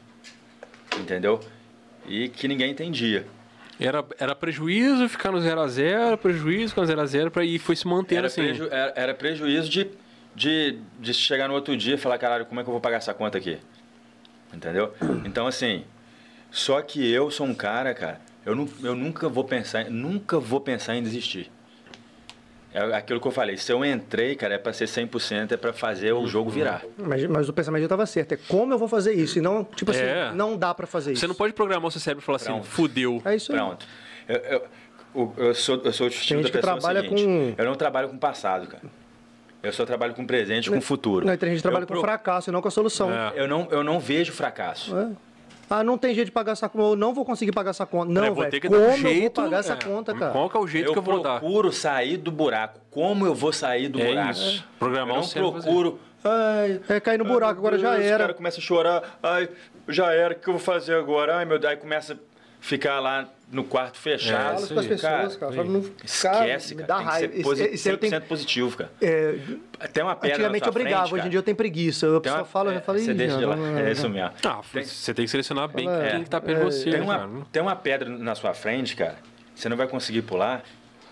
entendeu? 0.99 1.39
E 2.07 2.29
que 2.29 2.47
ninguém 2.47 2.71
entendia. 2.71 3.25
Era, 3.79 4.05
era 4.19 4.35
prejuízo 4.35 5.09
ficar 5.09 5.31
no 5.31 5.39
0x0, 5.39 6.17
prejuízo 6.17 6.69
ficar 6.69 6.81
no 6.83 6.87
0x0, 7.03 7.29
pra 7.29 7.43
ir 7.43 7.57
foi 7.59 7.75
se 7.75 7.87
mantendo 7.87 8.19
Era, 8.19 8.27
assim. 8.27 8.43
preju- 8.43 8.67
era- 8.71 8.93
era 8.95 9.13
prejuízo 9.13 9.67
de, 9.69 9.87
de, 10.35 10.77
de 10.99 11.13
chegar 11.13 11.47
no 11.47 11.53
outro 11.55 11.75
dia 11.75 11.95
e 11.95 11.97
falar, 11.97 12.17
caralho, 12.17 12.45
como 12.45 12.59
é 12.59 12.63
que 12.63 12.69
eu 12.69 12.73
vou 12.73 12.81
pagar 12.81 12.97
essa 12.97 13.13
conta 13.13 13.37
aqui? 13.37 13.57
Entendeu? 14.53 14.93
Então, 15.25 15.47
assim, 15.47 15.83
só 16.51 16.81
que 16.81 17.09
eu 17.11 17.31
sou 17.31 17.47
um 17.47 17.53
cara, 17.55 17.93
cara, 17.93 18.21
eu, 18.45 18.55
nu- 18.55 18.69
eu 18.83 18.95
nunca 18.95 19.27
vou 19.27 19.43
pensar, 19.43 19.85
nunca 19.89 20.39
vou 20.39 20.61
pensar 20.61 20.95
em 20.95 21.01
desistir. 21.01 21.49
É 22.73 22.81
aquilo 22.95 23.21
que 23.21 23.27
eu 23.27 23.31
falei, 23.31 23.55
se 23.55 23.71
eu 23.71 23.85
entrei, 23.85 24.35
cara, 24.35 24.55
é 24.55 24.57
pra 24.57 24.73
ser 24.73 24.85
100%, 24.85 25.51
é 25.51 25.57
pra 25.57 25.71
fazer 25.71 26.11
o 26.13 26.25
jogo 26.25 26.49
virar. 26.49 26.81
Mas, 26.97 27.23
mas 27.27 27.47
o 27.47 27.53
pensamento 27.53 27.81
já 27.81 27.85
estava 27.85 28.05
certo. 28.07 28.33
É 28.33 28.37
como 28.47 28.73
eu 28.73 28.79
vou 28.79 28.87
fazer 28.87 29.13
isso? 29.13 29.37
E 29.37 29.41
não, 29.41 29.63
tipo 29.63 29.91
assim, 29.91 30.01
É. 30.01 30.31
não 30.33 30.57
dá 30.57 30.73
pra 30.73 30.87
fazer 30.87 31.11
isso. 31.13 31.21
Você 31.21 31.27
não 31.27 31.35
pode 31.35 31.53
programar 31.53 31.87
o 31.87 31.91
seu 31.91 32.01
cérebro 32.01 32.23
e 32.23 32.25
falar 32.25 32.37
assim, 32.37 32.45
Pronto. 32.47 32.65
fudeu. 32.65 33.21
É 33.25 33.35
isso 33.35 33.51
aí. 33.51 33.57
Pronto. 33.59 33.85
Eu, 34.27 34.35
eu, 34.37 34.63
o- 35.13 35.33
eu 35.37 35.53
sou, 35.53 35.81
eu 35.83 35.93
sou 35.93 36.07
o 36.07 36.09
estilo 36.09 36.41
gente 36.41 36.51
da 36.51 36.57
que 36.59 36.65
pessoa 36.65 36.79
trabalha 36.81 37.01
seguinte, 37.01 37.23
com- 37.23 37.53
eu 37.61 37.65
não 37.65 37.75
trabalho 37.75 38.09
com 38.09 38.17
passado, 38.17 38.65
cara. 38.67 38.83
Eu 39.61 39.71
só 39.71 39.85
trabalho 39.85 40.13
com 40.13 40.25
presente, 40.25 40.69
com 40.69 40.81
futuro. 40.81 41.25
Não, 41.25 41.37
tem 41.37 41.49
gente 41.49 41.57
que 41.59 41.61
trabalha 41.61 41.83
Eu 41.83 41.87
com 41.87 41.93
pro- 41.93 42.01
fracasso 42.01 42.49
e 42.49 42.51
não 42.51 42.61
com 42.61 42.67
a 42.67 42.71
solução. 42.71 43.09
É. 43.13 43.33
Eu 43.35 43.47
não, 43.47 43.67
eu 43.71 43.83
não 43.83 43.99
vejo 43.99 44.31
fracasso. 44.33 44.97
É. 44.97 45.09
Ah, 45.69 45.83
não 45.83 45.97
tem 45.97 46.13
jeito 46.13 46.27
de 46.27 46.31
pagar 46.31 46.51
essa 46.51 46.69
conta. 46.69 46.85
Eu 46.89 46.95
não 46.95 47.13
vou 47.13 47.25
conseguir 47.25 47.51
pagar 47.51 47.71
essa 47.71 47.85
conta. 47.85 48.11
Não, 48.11 48.25
vou 48.27 48.35
velho. 48.35 48.51
ter 48.51 48.59
que 48.59 48.67
Como 48.67 48.79
dar 48.79 48.85
um 48.87 48.91
eu 48.91 48.97
vou 48.97 49.11
jeito. 49.11 49.41
pagar 49.41 49.59
essa 49.59 49.73
é, 49.73 49.75
conta, 49.77 50.13
cara? 50.13 50.31
Qual 50.31 50.49
que 50.49 50.57
é 50.57 50.59
o 50.59 50.67
jeito 50.67 50.87
eu 50.89 50.93
que 50.93 50.99
eu 50.99 51.03
vou 51.03 51.21
dar? 51.21 51.39
procuro 51.39 51.71
sair 51.71 52.17
do 52.17 52.31
buraco. 52.31 52.79
Como 52.91 53.25
eu 53.25 53.33
vou 53.33 53.51
sair 53.51 53.87
do 53.87 53.99
É 53.99 54.07
buraco? 54.07 54.31
isso. 54.31 54.67
Programar 54.77 55.17
eu 55.35 55.41
não 55.41 55.51
procuro. 55.51 55.99
Ai, 56.23 56.79
É 56.87 56.99
cair 56.99 57.17
no 57.17 57.25
ai, 57.25 57.31
buraco, 57.31 57.59
meu 57.59 57.67
agora 57.67 57.77
já 57.79 57.93
Deus, 57.95 58.05
era. 58.05 58.15
O 58.15 58.19
cara 58.19 58.33
começa 58.33 58.59
a 58.59 58.61
chorar. 58.61 59.19
Ai, 59.23 59.49
já 59.89 60.11
era. 60.13 60.33
O 60.33 60.37
que 60.37 60.47
eu 60.47 60.53
vou 60.53 60.61
fazer 60.61 60.95
agora? 60.95 61.37
Ai, 61.37 61.45
meu 61.45 61.57
Deus. 61.59 61.71
Aí 61.71 61.77
começa 61.77 62.17
ficar 62.63 62.99
lá 63.01 63.27
no 63.51 63.63
quarto 63.63 63.97
fechado. 63.99 64.41
Fala 64.41 64.55
isso 64.55 64.63
isso 64.63 64.73
com 64.73 64.79
as 64.79 64.85
pessoas, 64.87 65.35
cara. 65.35 65.51
Fala, 65.51 65.67
não, 65.69 65.81
cara, 65.81 65.93
Esquece, 66.05 66.75
me 66.75 66.83
cara. 66.83 66.87
dá 66.87 66.95
tem 66.95 67.05
que 67.05 67.11
raiva. 67.11 67.27
ser 67.33 67.39
Isso, 67.39 67.49
posi- 67.49 67.73
isso 67.73 67.87
aí 67.89 67.93
eu 67.93 67.97
100% 67.99 68.09
tenho, 68.09 68.21
positivo, 68.23 68.77
cara. 68.77 68.91
é, 69.01 69.35
Tem 69.91 70.03
uma 70.03 70.15
pedra 70.15 70.35
antigamente 70.37 70.65
eu 70.67 70.73
brigava, 70.73 71.01
frente, 71.07 71.13
hoje 71.15 71.27
em 71.27 71.29
dia 71.29 71.37
eu 71.39 71.43
tenho 71.43 71.57
preguiça. 71.57 72.05
Eu 72.07 72.21
só 72.25 72.35
uma- 72.37 72.45
falo, 72.45 72.71
é, 72.71 72.77
eu 72.77 72.81
falei, 72.81 73.03
Você 73.03 73.13
deixa 73.13 73.37
de 73.37 73.45
lá. 73.45 73.55
não, 73.55 73.77
É 73.77 73.91
isso 73.91 74.09
mesmo. 74.09 74.31
Ah, 74.43 74.61
você 74.73 75.13
tem 75.13 75.25
que 75.25 75.29
selecionar 75.31 75.67
bem 75.67 75.87
É. 75.89 76.11
quem 76.11 76.23
que 76.23 76.29
tá 76.29 76.39
perto 76.41 76.59
de 76.61 76.65
É, 76.67 76.71
você, 76.71 76.89
Tem 76.91 77.01
uma, 77.01 77.17
cara? 77.19 77.29
tem 77.51 77.61
uma 77.61 77.75
pedra 77.75 78.09
na 78.09 78.33
sua 78.33 78.53
frente, 78.53 78.95
cara. 78.95 79.17
Você 79.53 79.67
não 79.69 79.77
vai 79.77 79.87
conseguir 79.87 80.21
pular. 80.23 80.63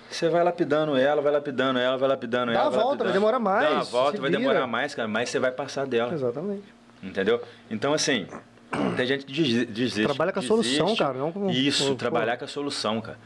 Você 0.10 0.28
vai 0.30 0.44
lapidando 0.44 0.96
ela, 0.98 1.22
vai 1.22 1.32
lapidando 1.32 1.78
ela, 1.80 1.98
vai 1.98 2.10
lapidando 2.10 2.52
Dá 2.54 2.60
ela. 2.60 2.68
a 2.68 2.70
volta, 2.70 2.82
lapidando. 2.88 3.04
vai 3.04 3.14
demorar 3.14 3.40
mais, 3.40 3.66
Dá 3.70 3.74
uma 3.76 3.84
volta, 3.84 4.22
vai 4.22 4.30
demorar 4.32 4.68
mais, 4.68 4.96
cara, 4.96 5.08
mas 5.08 5.30
você 5.30 5.38
vai 5.40 5.52
passar 5.52 5.86
dela. 5.86 6.14
Exatamente. 6.14 6.64
Entendeu? 7.04 7.42
Então, 7.70 7.94
assim, 7.94 8.26
tem 8.96 9.06
gente 9.06 9.26
que 9.26 9.32
desi- 9.34 9.66
desiste. 9.66 10.04
Trabalha 10.06 10.32
com 10.32 10.40
a 10.40 10.42
desiste. 10.42 10.78
solução, 10.78 10.96
cara, 10.96 11.18
não 11.18 11.32
com- 11.32 11.50
Isso, 11.50 11.88
com- 11.90 11.96
trabalhar 11.96 12.38
com 12.38 12.46
a 12.46 12.48
solução, 12.48 13.02
cara. 13.02 13.18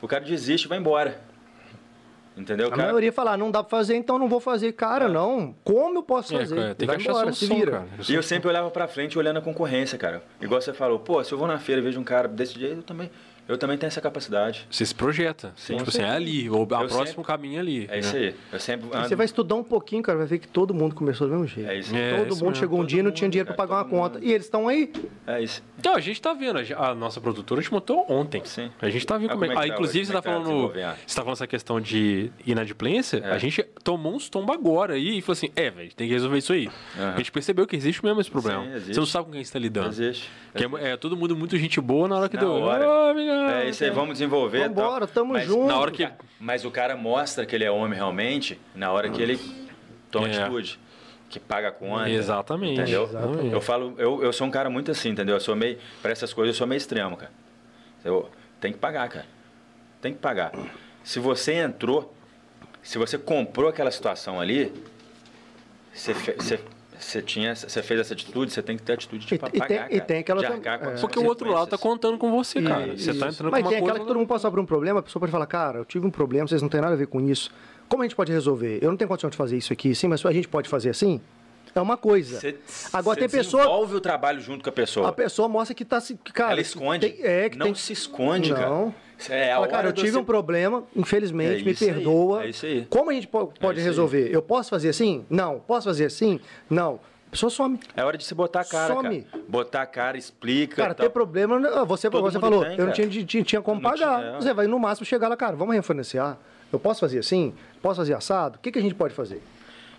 O 0.00 0.08
cara 0.08 0.24
desiste 0.24 0.66
e 0.66 0.68
vai 0.68 0.78
embora. 0.78 1.20
Entendeu? 2.36 2.66
A 2.66 2.70
cara, 2.70 2.82
maioria 2.84 3.12
fala, 3.12 3.34
ah, 3.34 3.36
não 3.36 3.48
dá 3.48 3.62
pra 3.62 3.70
fazer, 3.78 3.94
então 3.94 4.18
não 4.18 4.28
vou 4.28 4.40
fazer. 4.40 4.72
Cara, 4.72 5.08
não. 5.08 5.54
Como 5.62 5.98
eu 5.98 6.02
posso 6.02 6.34
É, 6.34 6.38
fazer? 6.40 6.56
cara, 6.56 6.68
tem 6.74 6.78
que 6.78 6.86
Vai 6.86 6.96
achar 6.96 7.10
embora, 7.10 7.30
a 7.30 7.32
se 7.32 7.46
solução, 7.46 7.56
vira. 7.58 7.72
cara. 7.72 7.86
E 8.08 8.14
eu 8.14 8.22
sempre 8.24 8.48
olhava 8.48 8.70
pra 8.72 8.88
frente 8.88 9.16
olhando 9.16 9.38
a 9.38 9.40
concorrência, 9.40 9.96
cara. 9.96 10.20
Igual 10.40 10.60
você 10.60 10.72
falou, 10.72 10.98
pô, 10.98 11.22
se 11.22 11.30
eu 11.32 11.38
vou 11.38 11.46
na 11.46 11.58
feira 11.60 11.80
e 11.80 11.84
vejo 11.84 12.00
um 12.00 12.04
cara 12.04 12.26
desse 12.26 12.58
jeito, 12.58 12.78
eu 12.78 12.82
também. 12.82 13.08
Eu 13.46 13.58
também 13.58 13.76
tenho 13.76 13.88
essa 13.88 14.00
capacidade. 14.00 14.66
Você 14.70 14.86
se 14.86 14.94
projeta. 14.94 15.52
Sim. 15.56 15.76
tipo 15.76 15.90
assim, 15.90 16.02
é 16.02 16.08
ali. 16.10 16.48
Ou 16.48 16.60
a 16.60 16.60
Eu 16.62 16.66
próximo 16.66 17.06
sempre- 17.06 17.24
caminho 17.24 17.56
é 17.56 17.60
ali. 17.60 17.86
É 17.90 17.98
isso 17.98 18.16
aí. 18.16 18.34
Eu 18.52 18.58
sempre 18.60 18.88
ando... 18.92 19.08
Você 19.08 19.14
vai 19.16 19.26
estudar 19.26 19.54
um 19.56 19.62
pouquinho, 19.64 20.02
cara, 20.02 20.18
vai 20.18 20.26
ver 20.26 20.38
que 20.38 20.48
todo 20.48 20.72
mundo 20.72 20.94
começou 20.94 21.26
do 21.26 21.32
mesmo 21.32 21.46
jeito. 21.46 21.68
É 21.70 21.78
isso. 21.78 21.94
É, 21.94 22.16
todo 22.16 22.26
isso 22.28 22.36
mundo 22.36 22.44
mesmo. 22.52 22.56
chegou 22.56 22.78
um 22.78 22.82
Todo 22.82 22.88
dia 22.90 23.00
e 23.00 23.02
não 23.02 23.10
tinha 23.10 23.26
mundo, 23.26 23.32
dinheiro 23.32 23.46
pra 23.48 23.56
cara, 23.56 23.68
pagar 23.68 23.76
uma 23.82 23.84
todo 23.90 24.00
conta. 24.00 24.18
mundo. 24.18 24.28
E 24.28 24.32
eles 24.32 24.46
estão 24.46 24.66
aí. 24.68 24.92
É 25.26 25.42
isso. 25.42 25.62
Então, 25.78 25.94
a 25.94 26.00
gente 26.00 26.20
tá 26.22 26.32
vendo, 26.32 26.58
a 26.58 26.94
nossa 26.94 27.20
produtora 27.20 27.60
gente 27.60 27.72
montou 27.72 28.06
ontem. 28.08 28.40
Sim. 28.44 28.70
A 28.80 28.88
gente 28.88 29.06
tá 29.06 29.18
vendo 29.18 29.30
Ah, 29.30 29.34
como 29.34 29.44
é 29.44 29.48
como 29.48 29.58
é 29.58 29.62
ah, 29.62 29.62
que 29.64 29.68
tá 29.68 29.74
Inclusive, 29.74 29.98
hoje? 30.00 30.06
você 30.06 30.12
tá 30.14 30.22
Como 30.22 30.34
é 30.34 30.38
tá 30.38 30.44
falando. 30.44 30.96
Você 31.06 31.14
tá 31.16 31.22
falando 31.22 31.32
essa 31.34 31.46
questão 31.46 31.80
de 31.80 32.30
inadimplência. 32.46 33.18
É. 33.18 33.30
A 33.32 33.38
gente 33.38 33.62
tomou 33.82 34.14
uns 34.14 34.28
tombos 34.30 34.54
agora 34.54 34.94
aí 34.94 35.18
e 35.18 35.20
falou 35.20 35.32
assim: 35.34 35.50
é, 35.54 35.70
velho, 35.70 35.92
tem 35.94 36.06
que 36.08 36.14
resolver 36.14 36.38
isso 36.38 36.52
aí. 36.52 36.70
Aham. 36.98 37.12
A 37.14 37.16
gente 37.18 37.30
percebeu 37.32 37.66
que 37.66 37.76
existe 37.76 38.02
mesmo 38.04 38.20
esse 38.20 38.30
problema. 38.30 38.64
Sim, 38.64 38.70
existe. 38.72 38.94
Você 38.94 39.00
não 39.00 39.06
sabe 39.06 39.26
com 39.26 39.32
quem 39.32 39.44
você 39.44 39.52
tá 39.52 39.58
lidando. 39.58 39.88
Existe. 39.88 40.30
Que 40.54 40.64
é, 40.64 40.92
é 40.92 40.96
todo 40.96 41.16
mundo 41.16 41.36
muito 41.36 41.56
gente 41.58 41.80
boa 41.80 42.06
na 42.08 42.16
hora 42.16 42.28
que 42.28 42.36
Na 42.36 42.42
deu. 42.42 42.50
hora. 42.52 42.88
Ô, 42.88 43.14
É 43.50 43.68
isso 43.68 43.84
aí, 43.84 43.90
vamos 43.90 44.14
desenvolver. 44.14 44.68
Vambora, 44.68 45.06
tamo 45.06 45.32
Mas 45.34 45.46
junto. 45.46 45.66
Na 45.66 45.78
hora 45.78 45.90
que. 45.90 46.08
Mas 46.40 46.64
o 46.64 46.70
cara 46.70 46.96
mostra 46.96 47.44
que 47.46 47.54
ele 47.54 47.64
é 47.64 47.70
homem 47.70 47.94
realmente 47.96 48.60
na 48.74 48.92
hora 48.92 49.08
que 49.08 49.20
ele 49.20 49.38
toma 50.10 50.28
É. 50.28 50.36
atitude. 50.42 50.78
Que 51.28 51.40
paga 51.40 51.72
conta. 51.72 52.08
Exatamente. 52.08 52.80
Entendeu? 52.80 53.04
Exatamente. 53.04 53.52
Eu 53.52 53.60
falo, 53.60 53.94
eu, 53.98 54.22
eu 54.22 54.32
sou 54.32 54.46
um 54.46 54.50
cara 54.50 54.70
muito 54.70 54.90
assim, 54.90 55.08
entendeu? 55.10 55.34
Eu 55.36 55.40
sou 55.40 55.56
meio. 55.56 55.78
Para 56.00 56.12
essas 56.12 56.32
coisas 56.32 56.54
eu 56.54 56.58
sou 56.58 56.66
meio 56.66 56.76
extremo, 56.76 57.16
cara. 57.16 57.32
Eu 58.04 58.30
tem 58.60 58.72
que 58.72 58.78
pagar, 58.78 59.08
cara. 59.08 59.26
Tem 60.00 60.12
que 60.12 60.18
pagar. 60.18 60.52
Se 61.02 61.18
você 61.18 61.54
entrou, 61.54 62.14
se 62.82 62.98
você 62.98 63.18
comprou 63.18 63.68
aquela 63.68 63.90
situação 63.90 64.40
ali, 64.40 64.72
você, 65.92 66.12
você, 66.12 66.60
você 66.98 67.20
tinha, 67.22 67.54
você 67.54 67.82
fez 67.82 68.00
essa 68.00 68.14
atitude, 68.14 68.52
você 68.52 68.62
tem 68.62 68.76
que 68.76 68.82
ter 68.82 68.92
atitude 68.94 69.26
de 69.26 69.34
E- 69.34 69.38
pra 69.38 69.48
e 69.48 69.52
tem- 69.52 69.60
pagar, 69.60 69.86
e 69.86 69.94
cara. 69.96 70.00
tem 70.04 70.18
aquela 70.18 70.40
de 70.40 70.46
tam- 70.62 70.72
é. 70.90 70.96
Porque 71.00 71.18
o 71.18 71.24
outro 71.24 71.50
lado 71.50 71.68
tá 71.68 71.78
contando 71.78 72.16
com 72.18 72.30
você, 72.30 72.60
cara. 72.62 72.86
E- 72.88 72.98
Você 72.98 73.12
tá 73.14 73.26
isso. 73.28 73.34
entrando 73.40 73.50
Mas 73.52 73.62
com 73.62 73.68
uma 73.68 73.70
tem 73.70 73.80
coisa. 73.80 73.84
aquela 73.92 73.98
que 74.00 74.06
todo 74.06 74.16
mundo 74.18 74.28
passar 74.28 74.50
por 74.50 74.60
um 74.60 74.66
problema, 74.66 75.00
a 75.00 75.02
pessoa 75.02 75.20
pode 75.20 75.32
falar, 75.32 75.46
cara, 75.46 75.78
eu 75.78 75.84
tive 75.84 76.06
um 76.06 76.10
problema, 76.10 76.46
vocês 76.48 76.62
não 76.62 76.68
têm 76.68 76.80
nada 76.80 76.94
a 76.94 76.96
ver 76.96 77.06
com 77.06 77.20
isso. 77.20 77.50
Como 77.88 78.02
a 78.02 78.06
gente 78.06 78.16
pode 78.16 78.32
resolver? 78.32 78.78
Eu 78.82 78.90
não 78.90 78.96
tenho 78.96 79.08
condição 79.08 79.28
de 79.30 79.36
fazer 79.36 79.56
isso 79.56 79.72
aqui, 79.72 79.94
sim, 79.94 80.08
mas 80.08 80.24
a 80.24 80.32
gente 80.32 80.48
pode 80.48 80.68
fazer 80.68 80.90
assim? 80.90 81.20
É 81.74 81.80
uma 81.80 81.96
coisa. 81.96 82.38
Você, 82.38 82.56
Agora 82.92 83.18
tem 83.18 83.28
pessoa. 83.28 83.64
desenvolve 83.64 83.96
o 83.96 84.00
trabalho 84.00 84.40
junto 84.40 84.62
com 84.62 84.70
a 84.70 84.72
pessoa. 84.72 85.08
A 85.08 85.12
pessoa 85.12 85.48
mostra 85.48 85.74
que 85.74 85.84
tá 85.84 86.00
se. 86.00 86.14
Cara, 86.32 86.52
Ela 86.52 86.60
esconde. 86.60 87.08
tem- 87.10 87.24
é, 87.26 87.48
que 87.50 87.58
não 87.58 87.66
tem, 87.66 87.74
se 87.74 87.92
esconde, 87.92 88.54
cara. 88.54 88.94
É 89.28 89.52
Fala, 89.54 89.68
cara, 89.68 89.88
eu 89.88 89.92
tive 89.92 90.10
você- 90.12 90.18
um 90.18 90.24
problema, 90.24 90.84
infelizmente, 90.94 91.62
É 91.62 91.64
me 91.64 91.70
isso 91.72 91.84
aí, 91.84 91.92
perdoa. 91.92 92.44
é 92.44 92.48
isso 92.48 92.66
aí. 92.66 92.86
Como 92.90 93.10
a 93.10 93.14
gente 93.14 93.26
po- 93.28 93.52
pode 93.60 93.78
aí. 93.78 93.84
resolver? 93.84 94.28
Eu 94.34 94.42
posso 94.42 94.70
fazer 94.70 94.88
assim? 94.88 95.24
Não. 95.30 95.60
Posso 95.60 95.88
fazer 95.88 96.06
assim? 96.06 96.40
Não. 96.68 96.98
A 97.28 97.30
pessoa 97.30 97.50
some. 97.50 97.80
É 97.96 98.04
hora 98.04 98.16
de 98.18 98.24
você 98.24 98.34
botar 98.34 98.60
a 98.60 98.64
cara, 98.64 98.94
Some. 98.94 99.22
cara. 99.22 99.42
Botar 99.48 99.82
a 99.82 99.86
cara, 99.86 100.16
explica. 100.18 100.76
Cara, 100.76 100.94
tal. 100.94 101.06
ter 101.06 101.10
problema, 101.12 101.58
não, 101.58 101.84
você, 101.86 102.08
Todo 102.10 102.22
você 102.30 102.38
falou, 102.38 102.64
tem, 102.64 102.78
eu 102.78 102.86
não 102.86 102.92
tinha, 102.92 103.08
tinha, 103.08 103.42
tinha 103.42 103.60
como 103.62 103.80
Não 103.80 103.90
pagar. 103.90 104.18
tinha, 104.20 104.30
é. 104.32 104.36
Você 104.36 104.54
vai 104.54 104.66
no 104.66 104.78
máximo 104.78 105.04
chegar 105.06 105.26
lá, 105.28 105.36
cara, 105.36 105.56
vamos 105.56 105.74
refinanciar? 105.74 106.38
Eu 106.72 106.78
posso 106.78 107.00
fazer 107.00 107.18
assim? 107.18 107.52
Posso 107.82 107.96
fazer 107.96 108.14
assado? 108.14 108.56
O 108.56 108.60
que, 108.60 108.70
que 108.70 108.78
a 108.78 108.82
gente 108.82 108.94
pode 108.94 109.14
fazer? 109.14 109.42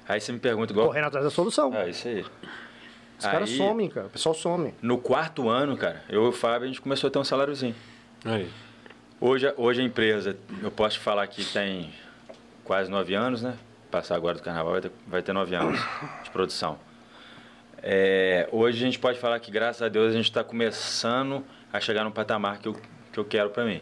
Aí 0.08 0.20
você 0.22 0.32
me 0.32 0.40
pergunta 0.40 0.72
igual. 0.72 0.88
Correndo 0.88 1.06
atrás 1.08 1.26
da 1.26 1.32
solução. 1.32 1.74
É 1.74 1.90
isso 1.90 2.08
aí. 2.08 2.24
Os 3.18 3.26
caras 3.26 3.50
Aí, 3.50 3.58
somem, 3.58 3.90
cara. 3.90 4.08
O 4.08 4.10
pessoal 4.10 4.36
some. 4.36 4.74
No 4.82 4.98
quarto 4.98 5.50
ano, 5.50 5.76
cara, 5.76 6.04
eu 6.10 6.26
e 6.26 6.28
o 6.28 6.32
Fábio, 6.32 6.66
a 6.66 6.68
gente 6.68 6.82
começou 6.82 7.08
a 7.08 7.12
ter 7.12 7.18
um 7.20 7.24
saláriozinho. 7.24 7.76
Aí. 8.24 8.48
Hoje, 9.20 9.54
hoje 9.58 9.82
a 9.82 9.84
empresa, 9.84 10.38
eu 10.62 10.70
posso 10.72 11.00
falar 11.00 11.26
que 11.28 11.44
tem 11.46 11.92
quase 12.64 12.92
nove 12.92 13.14
anos, 13.16 13.42
né? 13.42 13.56
Passar 13.90 14.16
agora 14.16 14.36
do 14.36 14.44
carnaval 14.44 14.74
vai 14.74 14.82
ter, 14.82 14.92
vai 15.08 15.22
ter 15.22 15.34
nove 15.34 15.56
anos 15.56 15.80
de 16.24 16.30
produção. 16.32 16.78
É, 17.82 18.50
hoje 18.52 18.78
a 18.78 18.86
gente 18.86 19.00
pode 19.00 19.20
falar 19.20 19.40
que, 19.40 19.52
graças 19.52 19.82
a 19.82 19.88
Deus, 19.90 20.10
a 20.12 20.16
gente 20.16 20.26
está 20.26 20.44
começando 20.44 21.44
a 21.72 21.80
chegar 21.80 22.04
no 22.04 22.12
patamar 22.12 22.58
que 22.60 22.68
eu, 22.68 22.76
que 23.14 23.20
eu 23.20 23.24
quero 23.26 23.50
para 23.52 23.64
mim. 23.64 23.82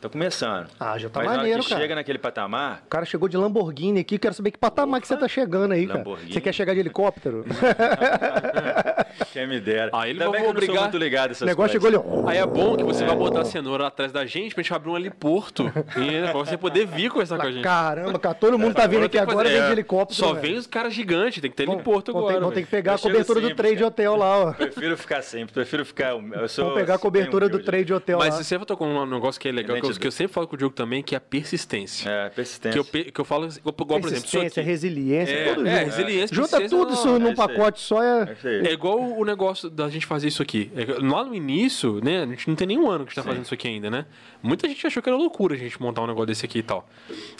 Tô 0.00 0.10
começando. 0.10 0.68
Ah, 0.78 0.98
já 0.98 1.08
tá 1.08 1.20
Mas 1.20 1.26
na 1.26 1.32
hora 1.32 1.38
maneiro, 1.38 1.62
que 1.62 1.68
cara. 1.70 1.80
chega 1.80 1.94
naquele 1.94 2.18
patamar, 2.18 2.82
O 2.84 2.88
cara 2.88 3.06
chegou 3.06 3.26
de 3.26 3.38
Lamborghini 3.38 4.00
aqui, 4.00 4.18
quero 4.18 4.34
saber 4.34 4.50
que 4.50 4.58
patamar 4.58 5.00
que 5.00 5.08
você 5.08 5.16
tá 5.16 5.26
chegando 5.26 5.72
aí, 5.72 5.86
cara. 5.86 6.04
Você 6.04 6.40
quer 6.42 6.52
chegar 6.52 6.74
de 6.74 6.80
helicóptero? 6.80 7.44
quem 9.32 9.46
me 9.46 9.60
dera. 9.60 9.90
Aí 9.92 10.10
ele 10.10 10.22
Ainda 10.22 10.30
vai 10.30 10.32
que 10.32 10.36
eu 10.38 10.44
não 10.44 10.50
obrigar- 10.50 10.80
muito 10.82 10.98
ligado 10.98 11.26
a 11.26 11.28
o 11.28 11.32
essas 11.32 11.46
negócio 11.48 11.80
coisas. 11.80 12.00
chegou 12.00 12.20
ali. 12.26 12.30
Aí 12.30 12.38
é 12.42 12.46
bom 12.46 12.76
que 12.76 12.82
você 12.84 13.04
vai 13.04 13.16
botar 13.16 13.40
a 13.40 13.44
cenoura 13.44 13.86
atrás 13.86 14.12
da 14.12 14.24
gente 14.26 14.54
pra 14.54 14.62
gente 14.62 14.72
abrir 14.74 14.90
um 14.90 14.96
heliporto. 14.96 15.64
E, 15.96 16.22
pra 16.22 16.32
você 16.32 16.56
poder 16.56 16.86
vir 16.86 17.10
conversar 17.10 17.36
com 17.38 17.46
a 17.46 17.50
gente. 17.52 17.62
Caramba, 17.62 18.18
cara, 18.18 18.34
todo 18.34 18.58
mundo 18.58 18.74
tá 18.74 18.86
vindo 18.86 19.04
aqui 19.04 19.16
tem 19.16 19.24
que 19.24 19.30
agora 19.30 19.48
fazer- 19.48 19.58
vem 19.58 19.62
de 19.64 19.68
é, 19.68 19.72
helicóptero. 19.72 20.18
Só 20.18 20.32
velho. 20.34 20.40
vem 20.40 20.56
os 20.56 20.66
caras 20.66 20.92
gigantes, 20.92 21.40
tem 21.40 21.50
que 21.50 21.56
ter 21.56 21.62
heliporto 21.68 22.12
vão 22.12 22.22
ter- 22.22 22.28
agora. 22.28 22.40
Vão 22.40 22.48
ter 22.50 22.54
velho. 22.56 22.66
que 22.66 22.70
pegar 22.70 22.92
a 22.92 22.94
Eu 22.94 22.98
cobertura 22.98 23.40
do 23.40 23.54
trade 23.54 23.74
cara. 23.76 23.86
hotel 23.86 24.16
lá, 24.16 24.38
ó. 24.38 24.52
Prefiro 24.52 24.96
ficar 24.96 25.22
sempre, 25.22 25.54
prefiro 25.54 25.84
ficar. 25.84 26.10
Eu 26.14 26.48
sou, 26.48 26.64
Vamos 26.64 26.80
pegar 26.80 26.94
a 26.94 26.98
cobertura 26.98 27.48
do 27.48 27.58
trade 27.62 27.92
hotel 27.94 28.18
Mas 28.18 28.34
lá. 28.34 28.42
você 28.42 28.58
tocou 28.60 28.86
um 28.88 29.06
negócio 29.06 29.40
que 29.40 29.48
é 29.48 29.52
legal, 29.52 29.76
que 29.80 29.86
eu, 29.86 29.92
que 29.94 30.06
eu 30.06 30.10
sempre 30.12 30.32
falo 30.32 30.48
com 30.48 30.54
o 30.54 30.58
Diogo 30.58 30.74
também, 30.74 31.02
que 31.02 31.14
é 31.14 31.18
a 31.18 31.20
persistência. 31.20 32.08
É, 32.10 32.28
Que 32.30 32.36
persistência. 32.36 32.78
eu, 32.78 32.84
pe- 32.84 33.10
que 33.12 33.20
eu 33.20 33.24
falo, 33.24 33.46
igual, 33.46 33.72
por 33.74 33.84
exemplo, 33.84 34.06
isso 34.08 34.30
Persistência, 34.30 34.62
resiliência, 34.62 35.32
É, 35.34 35.54
tudo 35.54 35.66
é, 35.68 35.70
junto. 35.78 35.84
resiliência, 35.96 36.34
Junta 36.34 36.60
tudo 36.68 36.86
não, 36.86 36.92
isso 36.94 37.08
é 37.08 37.18
num 37.18 37.26
isso 37.32 37.36
pacote 37.36 37.80
só, 37.80 38.02
É 38.02 38.20
é... 38.20 38.32
isso. 38.32 38.48
É 38.68 38.72
igual 38.72 38.98
o 39.04 39.24
negócio 39.24 39.70
da 39.70 39.88
gente 39.88 40.06
fazer 40.06 40.28
isso 40.28 40.42
aqui. 40.42 40.70
É 40.74 40.84
Lá 41.00 41.24
no 41.24 41.34
início, 41.34 42.00
né? 42.02 42.22
A 42.22 42.26
gente 42.26 42.48
não 42.48 42.56
tem 42.56 42.66
nenhum 42.66 42.90
ano 42.90 43.04
que 43.04 43.10
a 43.10 43.10
gente 43.10 43.16
tá 43.16 43.22
Sim. 43.22 43.28
fazendo 43.28 43.44
isso 43.44 43.54
aqui 43.54 43.68
ainda, 43.68 43.90
né? 43.90 44.06
Muita 44.42 44.68
gente 44.68 44.86
achou 44.86 45.02
que 45.02 45.08
era 45.08 45.16
loucura 45.16 45.54
a 45.54 45.58
gente 45.58 45.80
montar 45.80 46.02
um 46.02 46.06
negócio 46.06 46.26
desse 46.26 46.44
aqui 46.44 46.58
e 46.58 46.62
tal. 46.62 46.88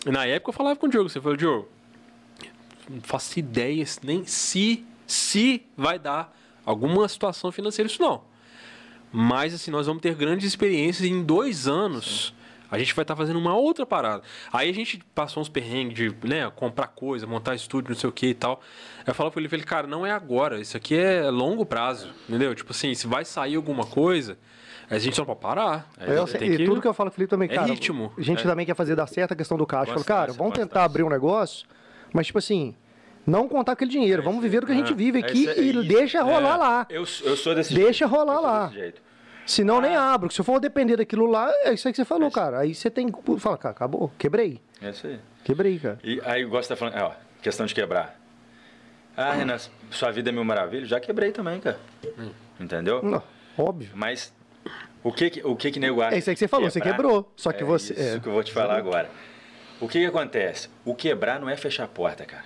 E 0.06 0.10
na 0.10 0.26
época 0.26 0.50
eu 0.50 0.54
falava 0.54 0.76
com 0.76 0.86
o 0.86 0.88
Diogo, 0.88 1.08
você 1.08 1.20
falou, 1.20 1.36
Diogo, 1.36 1.68
não 2.88 3.00
faço 3.00 3.38
ideia 3.38 3.84
nem 4.02 4.26
se, 4.26 4.84
se 5.06 5.62
vai 5.76 5.98
dar 5.98 6.36
alguma 6.64 7.08
situação 7.08 7.50
financeira 7.50 7.90
isso 7.90 8.02
não. 8.02 8.22
Mas 9.12 9.54
assim, 9.54 9.70
nós 9.70 9.86
vamos 9.86 10.02
ter 10.02 10.14
grandes 10.14 10.46
experiências 10.46 11.08
em 11.08 11.22
dois 11.22 11.68
anos. 11.68 12.34
A 12.74 12.78
gente 12.78 12.94
vai 12.94 13.02
estar 13.02 13.14
fazendo 13.16 13.38
uma 13.38 13.54
outra 13.56 13.86
parada. 13.86 14.22
Aí 14.52 14.68
a 14.68 14.74
gente 14.74 14.98
passou 15.14 15.40
uns 15.40 15.48
perrengues 15.48 15.94
de 15.94 16.14
né, 16.26 16.50
comprar 16.54 16.88
coisa, 16.88 17.26
montar 17.26 17.54
estúdio, 17.54 17.90
não 17.90 17.96
sei 17.98 18.08
o 18.08 18.12
que 18.12 18.26
e 18.28 18.34
tal. 18.34 18.60
Aí 18.98 19.04
eu 19.08 19.14
falava 19.14 19.32
pra 19.32 19.40
ele, 19.40 19.48
falei, 19.48 19.64
cara, 19.64 19.86
não 19.86 20.04
é 20.06 20.10
agora. 20.10 20.60
Isso 20.60 20.76
aqui 20.76 20.96
é 20.96 21.30
longo 21.30 21.64
prazo. 21.64 22.10
Entendeu? 22.28 22.54
Tipo 22.54 22.72
assim, 22.72 22.94
se 22.94 23.06
vai 23.06 23.24
sair 23.24 23.54
alguma 23.56 23.86
coisa, 23.86 24.36
a 24.90 24.98
gente 24.98 25.16
não 25.18 25.24
pode 25.24 25.40
parar. 25.40 25.88
A 25.98 26.04
Eu 26.04 26.26
tem 26.26 26.52
e 26.52 26.56
que- 26.58 26.64
tudo 26.64 26.80
que 26.80 26.86
eu 26.88 26.92
falo 26.94 27.08
o 27.08 27.12
Felipe 27.12 27.30
também, 27.30 27.48
É 27.50 27.54
cara. 27.54 27.66
ritmo. 27.72 28.12
A 28.18 28.20
gente 28.20 28.40
É. 28.40 28.42
também 28.42 28.66
quer 28.66 28.74
fazer 28.74 28.94
dar 28.96 29.06
certo 29.06 29.32
a 29.32 29.36
questão 29.36 29.56
do 29.56 29.66
caixa. 29.66 29.92
Fala, 29.92 30.04
cara, 30.04 30.32
vamos 30.32 30.52
tentar 30.54 30.64
constância. 30.64 30.84
abrir 30.84 31.02
um 31.04 31.08
negócio, 31.08 31.66
mas 32.12 32.26
tipo 32.26 32.38
assim, 32.38 32.74
não 33.26 33.48
contar 33.48 33.72
aquele 33.72 33.90
dinheiro. 33.90 34.22
Vamos 34.22 34.42
viver 34.42 34.60
do 34.60 34.66
que 34.66 34.72
a 34.72 34.74
gente 34.74 34.92
vive 34.92 35.18
É 35.20 35.24
aqui 35.24 35.44
isso- 35.44 35.58
é 35.58 35.62
e 35.62 35.82
deixa 35.88 36.22
rolar 36.22 36.54
É, 36.54 36.56
lá. 36.58 36.86
Eu, 36.90 37.00
eu 37.24 37.36
sou 37.36 37.54
desse 37.54 37.72
Deixa 37.72 38.06
jeito. 38.06 38.10
rolar 38.14 38.40
lá. 38.40 38.66
desse 38.66 38.78
jeito. 38.80 39.02
Senão 39.46 39.78
Ah. 39.78 39.80
nem 39.82 39.96
abro. 39.96 40.30
Se 40.32 40.40
eu 40.40 40.44
for 40.44 40.58
depender 40.60 40.96
daquilo 40.96 41.26
lá, 41.26 41.50
é 41.64 41.72
isso 41.74 41.86
aí 41.86 41.92
que 41.92 41.96
você 41.96 42.04
falou, 42.04 42.30
cara. 42.30 42.60
Aí 42.60 42.74
você 42.74 42.90
tem 42.90 43.08
que 43.10 43.38
falar, 43.38 43.58
cara, 43.58 43.74
acabou, 43.74 44.10
quebrei. 44.18 44.60
É 44.80 44.90
isso 44.90 45.06
aí. 45.06 45.20
Quebrei, 45.44 45.78
cara. 45.78 45.98
E 46.02 46.20
aí 46.24 46.42
eu 46.42 46.48
gosto 46.48 46.72
de 46.72 46.78
falando, 46.78 46.96
ó, 46.98 47.12
questão 47.42 47.66
de 47.66 47.74
quebrar. 47.74 48.18
Ah, 49.16 49.32
Renan, 49.32 49.56
sua 49.90 50.10
vida 50.10 50.30
é 50.30 50.32
mil 50.32 50.44
maravilhas. 50.44 50.88
Já 50.88 50.98
quebrei 50.98 51.30
também, 51.30 51.60
cara. 51.60 51.78
Entendeu? 52.58 53.02
Não, 53.02 53.22
óbvio. 53.56 53.90
Mas 53.94 54.32
o 55.02 55.12
que 55.12 55.30
que, 55.30 55.46
o 55.46 55.54
que, 55.54 55.70
que 55.70 55.78
nego 55.78 56.00
acha 56.02 56.16
É 56.16 56.18
isso 56.18 56.30
aí 56.30 56.34
que 56.34 56.40
você 56.40 56.48
falou, 56.48 56.70
você 56.70 56.80
quebrar? 56.80 56.96
quebrou. 56.96 57.32
Só 57.36 57.52
que 57.52 57.62
É 57.62 57.66
você- 57.66 57.92
Isso 57.92 58.16
é. 58.16 58.20
que 58.20 58.26
eu 58.26 58.32
vou 58.32 58.42
te 58.42 58.52
falar 58.52 58.76
agora. 58.76 59.08
O 59.80 59.88
que, 59.88 60.00
que 60.00 60.06
acontece? 60.06 60.68
O 60.84 60.94
quebrar 60.94 61.38
não 61.38 61.48
é 61.48 61.56
fechar 61.56 61.84
a 61.84 61.88
porta, 61.88 62.24
cara. 62.24 62.44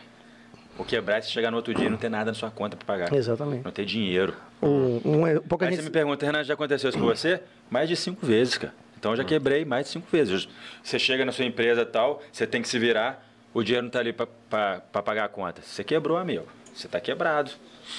O 0.79 0.85
quebrar 0.85 1.19
é 1.19 1.21
você 1.23 1.31
chegar 1.31 1.51
no 1.51 1.57
outro 1.57 1.73
dia 1.75 1.87
e 1.87 1.91
não 1.91 1.97
ter 1.99 2.09
nada 2.09 2.31
na 2.31 2.35
sua 2.35 2.51
conta 2.51 2.77
para 2.77 2.87
pagar. 2.87 3.13
Exatamente. 3.17 3.65
Não 3.65 3.71
ter 3.73 3.85
dinheiro. 3.85 4.35
Um, 4.63 4.97
um, 5.05 5.41
pouca 5.49 5.67
Aí 5.67 5.71
gente... 5.73 5.81
você 5.83 5.87
me 5.89 5.93
pergunta, 5.93 6.25
Renan, 6.27 6.43
já 6.45 6.55
aconteceu 6.55 6.89
isso 6.91 6.99
com 6.99 7.05
você? 7.05 7.41
Mais 7.71 7.89
de 7.89 7.97
cinco 7.97 8.27
vezes, 8.27 8.59
cara. 8.59 8.75
Então 8.99 9.13
eu 9.13 9.17
já 9.17 9.25
quebrei 9.25 9.65
mais 9.65 9.87
de 9.87 9.93
cinco 9.93 10.07
vezes. 10.11 10.49
Você 10.83 10.99
chega 10.99 11.25
na 11.25 11.31
sua 11.33 11.45
empresa 11.45 11.87
tal, 11.87 12.21
você 12.33 12.47
tem 12.47 12.61
que 12.61 12.69
se 12.69 12.79
virar, 12.79 13.25
o 13.55 13.63
dinheiro 13.63 13.85
não 13.85 13.89
está 13.89 14.01
ali 14.01 14.13
para 14.13 14.81
pagar 15.03 15.25
a 15.25 15.29
conta. 15.29 15.63
Você 15.63 15.85
quebrou, 15.85 16.17
amigo. 16.19 16.47
Você 16.75 16.87
está 16.87 17.01
quebrado. 17.01 17.51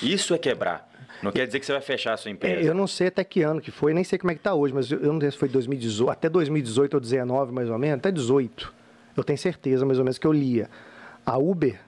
Isso 0.01 0.33
é 0.33 0.37
quebrar. 0.37 0.87
Não 1.23 1.31
quer 1.31 1.45
dizer 1.45 1.59
que 1.59 1.65
você 1.65 1.71
vai 1.73 1.81
fechar 1.81 2.13
a 2.13 2.17
sua 2.17 2.29
É, 2.29 2.33
empresa. 2.33 2.61
eu 2.61 2.73
não 2.73 2.87
sei 2.87 3.07
até 3.07 3.23
que 3.23 3.41
ano 3.41 3.59
que 3.59 3.71
foi, 3.71 3.93
nem 3.93 4.03
sei 4.03 4.17
como 4.19 4.31
é 4.31 4.35
que 4.35 4.41
tá 4.41 4.53
hoje, 4.53 4.73
mas 4.73 4.89
eu, 4.91 4.99
eu 4.99 5.11
não 5.11 5.19
sei 5.19 5.31
se 5.31 5.37
foi 5.37 5.49
2018, 5.49 6.09
até 6.09 6.29
2018 6.29 6.93
ou 6.93 6.99
19 6.99 7.51
mais 7.51 7.69
ou 7.69 7.77
menos, 7.77 7.97
até 7.99 8.11
18. 8.11 8.73
Eu 9.17 9.23
tenho 9.23 9.37
certeza 9.37 9.85
mais 9.85 9.97
ou 9.97 10.05
menos 10.05 10.17
que 10.17 10.25
eu 10.27 10.31
lia. 10.31 10.69
A 11.25 11.37
Uber, 11.37 11.79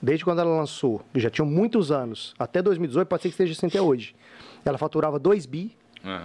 desde 0.00 0.24
quando 0.24 0.40
ela 0.40 0.56
lançou, 0.56 1.02
já 1.14 1.30
tinha 1.30 1.44
muitos 1.44 1.90
anos, 1.90 2.34
até 2.38 2.60
2018, 2.62 3.06
pode 3.08 3.22
ser 3.22 3.28
que 3.28 3.34
esteja 3.34 3.52
assim 3.52 3.66
até 3.66 3.80
hoje. 3.80 4.14
Ela 4.64 4.78
faturava 4.78 5.18
2 5.18 5.46
bi, 5.46 5.76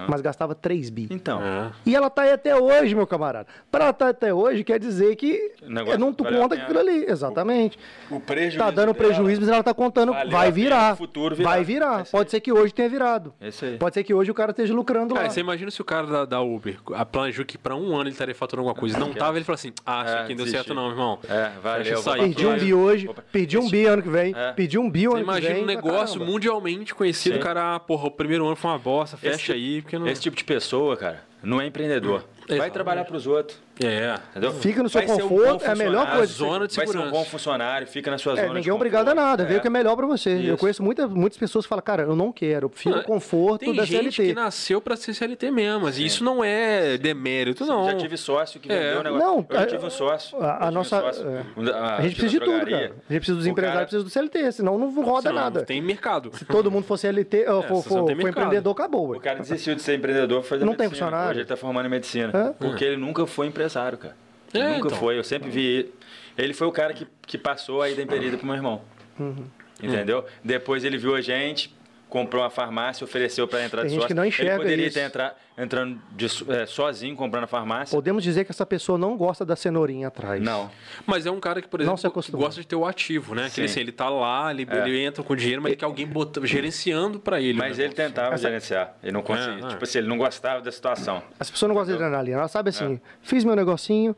Mas 0.08 0.22
gastava 0.22 0.54
3 0.56 0.90
bi. 0.90 1.08
Então, 1.12 1.42
É. 1.42 1.72
E 1.86 1.96
ela 1.96 2.10
tá 2.10 2.24
aí 2.24 2.32
até 2.32 2.56
hoje, 2.56 2.94
meu 2.96 3.08
camarada. 3.08 3.48
Para 3.72 3.86
ela 3.86 3.92
estar 3.92 4.10
até 4.10 4.34
hoje, 4.34 4.64
quer 4.64 4.80
dizer 4.80 5.16
que 5.16 5.52
O 5.62 5.92
é, 5.92 5.98
não 5.98 6.14
tu 6.14 6.24
conta 6.24 6.56
aquilo 6.56 6.80
ali. 6.80 7.06
Exatamente. 7.10 7.78
o 8.10 8.20
prejuízo 8.20 8.58
Tá 8.58 8.66
dando 8.66 8.76
dela- 8.76 8.94
prejuízo, 8.94 9.42
mas 9.42 9.50
ela 9.50 9.64
tá 9.64 9.74
contando, 9.74 10.12
valeu 10.14 10.32
vai 10.32 10.52
virar. 10.52 10.96
futuro 10.96 11.36
virar. 11.36 11.50
Vai 11.50 11.64
virar. 11.64 12.00
É 12.00 12.02
isso 12.04 12.12
Pode 12.12 12.28
aí. 12.28 12.32
ser 12.32 12.40
que 12.42 12.52
hoje 12.52 12.74
tenha 12.74 12.90
virado. 12.90 13.34
É 13.42 13.48
isso 13.50 13.66
aí. 13.66 13.78
Pode 13.78 13.94
ser 13.96 14.04
que 14.04 14.14
hoje 14.14 14.30
o 14.32 14.34
cara 14.34 14.52
esteja 14.52 14.74
lucrando 14.74 15.14
lá. 15.14 15.22
Cara, 15.22 15.32
você 15.32 15.40
imagina 15.40 15.72
se 15.72 15.82
o 15.82 15.86
cara 15.86 16.08
da, 16.08 16.26
da 16.26 16.42
Uber 16.42 16.78
a 16.94 17.06
planejou 17.06 17.46
que 17.46 17.58
pra 17.58 17.76
um 17.76 17.94
ano 17.94 18.04
ele 18.04 18.10
estaria 18.12 18.36
faturando 18.36 18.68
alguma 18.68 18.80
coisa. 18.80 18.98
Não 19.00 19.14
tava, 19.14 19.38
ele 19.38 19.46
falou 19.46 19.56
assim: 19.56 19.72
Ah, 19.86 20.04
isso 20.06 20.16
É, 20.16 20.20
aqui 20.22 20.30
não 20.36 20.44
deu 20.44 20.48
certo, 20.48 20.74
não, 20.74 20.90
irmão. 20.90 21.20
É, 21.28 21.52
valeu, 21.62 21.86
eu 21.86 21.98
sair. 21.98 22.22
Perdi 22.22 22.46
um 22.46 22.58
bi 22.58 22.74
hoje, 22.74 23.10
perdi 23.32 23.58
um 23.58 23.70
bi 23.70 23.86
ano 23.86 24.02
que 24.04 24.10
vem, 24.10 24.34
É. 24.36 24.52
perdi 24.54 24.78
um 24.78 24.90
bi 24.90 25.06
ano 25.06 25.16
que 25.16 25.22
imagina 25.22 25.54
vem. 25.54 25.64
um 25.64 25.66
pra 25.66 25.76
negócio 25.76 26.22
mundialmente 26.26 26.94
conhecido, 26.94 27.38
o 27.38 27.40
cara, 27.40 27.80
porra, 27.80 28.08
o 28.08 28.12
primeiro 28.12 28.46
ano 28.46 28.56
foi 28.56 28.72
uma 28.72 28.78
bosta, 28.80 29.18
fecha 29.18 29.36
Esse- 29.36 29.54
porque 29.80 30.00
não. 30.00 30.08
Esse 30.08 30.22
tipo 30.22 30.36
de 30.36 30.44
pessoa, 30.44 30.98
cara, 30.98 31.24
não 31.44 31.62
é 31.62 31.68
empreendedor. 31.68 32.26
Vai 32.58 32.72
trabalhar 32.72 33.06
para 33.06 33.16
os 33.16 33.28
outros. 33.28 33.58
É. 33.84 34.16
Entendeu? 34.32 34.54
Fica 34.54 34.84
no 34.84 34.90
seu 34.90 35.02
um 35.02 35.06
conforto, 35.08 35.60
bom 35.60 35.66
é 35.66 35.72
a 35.72 35.76
melhor 35.76 36.06
coisa. 36.12 36.24
A 36.24 36.26
zona 36.26 36.68
de 36.68 36.76
Vai 36.76 36.86
ser 36.86 36.92
um 36.92 37.02
segurança. 37.02 37.12
bom 37.12 37.26
funcionário, 37.26 37.88
fica 37.88 38.12
na 38.12 38.18
sua 38.18 38.34
É, 38.34 38.36
zona 38.36 38.48
ninguém 38.50 38.62
de 38.64 38.70
é 38.70 38.74
obrigado 38.74 39.08
a 39.10 39.16
nada, 39.16 39.44
vê 39.44 39.56
É. 39.56 39.58
o 39.58 39.62
que 39.62 39.68
é 39.68 39.70
melhor 39.70 39.96
pra 39.96 40.06
você. 40.06 40.30
Eu 40.30 40.40
Isso. 40.40 40.58
conheço 40.58 40.84
muita, 40.84 41.08
muitas 41.08 41.38
pessoas 41.40 41.66
que 41.66 41.70
falam, 41.70 41.82
cara, 41.84 42.04
eu 42.04 42.16
não 42.16 42.32
quero, 42.32 42.66
eu 42.66 42.70
prefiro 42.70 43.00
o 43.00 43.04
conforto 43.04 43.62
Tem 43.62 43.74
da 43.76 43.84
gente 43.84 44.16
CLT. 44.16 44.28
que 44.28 44.34
nasceu 44.40 44.80
pra 44.80 44.96
ser 44.96 45.14
CLT 45.16 45.50
mesmo, 45.50 45.82
mas 45.82 45.98
isso 45.98 46.24
não 46.24 46.44
é 46.44 46.98
demérito, 46.98 47.66
não. 47.66 47.86
Já 47.86 47.96
tive 47.96 48.18
sócio 48.18 48.60
que 48.60 48.72
É. 48.72 48.76
vendeu 48.96 49.00
o 49.00 49.04
negócio. 49.04 49.26
Não, 49.28 49.38
eu 49.50 49.56
já 49.58 49.64
a- 49.64 49.66
tive 49.66 49.86
um 49.86 49.90
sócio. 49.90 50.38
a- 50.42 50.58
a 50.60 50.66
eu 50.66 50.68
um 50.70 50.72
nossa- 50.74 51.02
sócio. 51.02 51.28
é. 51.28 51.42
Um 51.58 51.64
da- 51.64 51.96
A 51.98 52.02
gente 52.02 52.16
precisa 52.16 52.40
de 52.40 52.40
tudo, 52.40 52.66
cara. 52.66 52.78
A 52.78 53.14
gente 53.14 53.20
precisa 53.20 53.38
dos 53.38 53.46
O 53.46 53.50
empresários, 53.50 53.74
cara- 53.74 53.86
precisa 53.86 54.04
do 54.04 54.10
CLT, 54.10 54.52
senão 54.52 54.78
não 54.78 54.92
roda 55.02 55.22
Senão, 55.30 55.36
nada. 55.42 55.60
Não 55.62 55.66
tem 55.66 55.82
mercado. 55.82 56.32
Se 56.36 56.46
todo 56.46 56.70
mundo 56.70 56.84
fosse 56.84 57.02
CLT, 57.02 57.46
for, 57.84 58.12
empreendedor, 58.12 58.72
acabou. 58.74 59.16
O 59.16 59.20
cara 59.20 59.40
desistiu 59.40 59.74
de 59.74 59.82
ser 59.82 59.96
empreendedor 59.96 60.42
foi 60.44 60.60
fazer 60.60 60.66
Não 60.66 60.76
tem 60.76 60.88
funcionário? 60.90 61.32
Hoje 61.32 61.40
ele 61.40 61.48
tá 61.48 61.56
formando 61.58 61.86
em 61.86 61.90
medicina. 61.90 62.32
É? 62.50 62.54
Porque 62.54 62.84
ele 62.84 62.98
nunca 62.98 63.26
foi 63.26 63.48
empresário, 63.48 63.98
cara. 63.98 64.16
Ele 64.54 64.64
É, 64.64 64.74
nunca 64.76 64.88
então. 64.88 65.00
foi. 65.00 65.18
Eu 65.18 65.24
sempre 65.24 65.50
vi. 65.50 65.92
Ele 66.38 66.54
foi 66.54 66.68
o 66.68 66.72
cara 66.72 66.94
que, 66.94 67.08
que 67.26 67.38
passou 67.38 67.82
a 67.82 67.90
ida 67.90 68.02
imperida 68.02 68.38
pro 68.38 68.46
meu 68.46 68.56
irmão. 68.56 68.82
Uhum. 69.20 69.46
Entendeu? 69.82 70.26
Depois 70.44 70.84
ele 70.84 70.98
viu 70.98 71.16
a 71.16 71.22
gente, 71.22 71.74
comprou 72.12 72.44
uma 72.44 72.50
farmácia, 72.50 73.04
ofereceu 73.06 73.48
para 73.48 73.64
entrar 73.66 73.82
Tem 73.82 73.88
de 73.88 73.94
gente 73.94 74.02
sócio. 74.02 74.08
que 74.10 74.14
não 74.14 74.26
enxerga 74.26 74.52
Ele 74.56 74.62
poderia 74.64 74.88
isso. 74.88 74.94
ter 75.00 75.06
entra, 75.06 75.34
entrando 75.58 75.98
de 76.12 76.26
é, 76.50 76.66
sozinho, 76.66 77.16
comprando 77.16 77.46
a 77.46 77.48
farmácia. 77.48 77.96
Podemos 77.96 78.22
dizer 78.22 78.44
que 78.44 78.52
essa 78.52 78.66
pessoa 78.66 78.98
não 78.98 79.16
gosta 79.16 79.46
da 79.46 79.56
cenourinha 79.56 80.10
atrás. 80.10 80.44
Não. 80.44 80.70
Mas 81.08 81.26
é 81.26 81.32
um 81.32 81.40
cara 81.40 81.62
que, 81.62 81.70
por 81.70 81.80
Não 81.80 81.86
exemplo, 81.86 81.98
se 82.02 82.08
acostuma. 82.08 82.38
gosta 82.44 82.60
de 82.60 82.68
ter 82.68 82.76
o 82.76 82.86
ativo, 82.86 83.34
né? 83.34 83.50
Que 83.50 83.62
ele, 83.62 83.68
Sim. 83.70 83.74
assim, 83.74 83.80
ele 83.80 83.92
tá 83.94 84.10
lá, 84.10 84.52
ele, 84.52 84.68
ele 84.70 85.00
entra 85.04 85.24
com 85.24 85.36
dinheiro, 85.36 85.62
mas 85.62 85.70
ele 85.72 85.78
quer 85.80 85.86
alguém 85.86 86.06
bota- 86.06 86.46
gerenciando 86.46 87.18
pra 87.20 87.40
ele. 87.40 87.58
Mas 87.58 87.78
né? 87.78 87.86
ele 87.86 87.94
tentava 87.94 88.38
gerenciar. 88.38 88.94
Ele 89.02 89.14
não 89.14 89.22
conseguia. 89.22 89.64
É, 89.64 89.66
é. 89.66 89.70
Tipo 89.70 89.84
assim, 89.86 89.98
ele 90.00 90.08
não 90.08 90.18
gostava 90.18 90.62
da 90.62 90.72
situação. 90.72 91.24
As 91.40 91.50
pessoas 91.50 91.70
não 91.70 91.76
gostam 91.76 91.96
de 91.96 92.04
adrenalina. 92.04 92.40
Ela 92.40 92.48
sabe 92.50 92.70
assim, 92.70 93.00
fiz 93.22 93.46
meu 93.46 93.56
negocinho, 93.56 94.14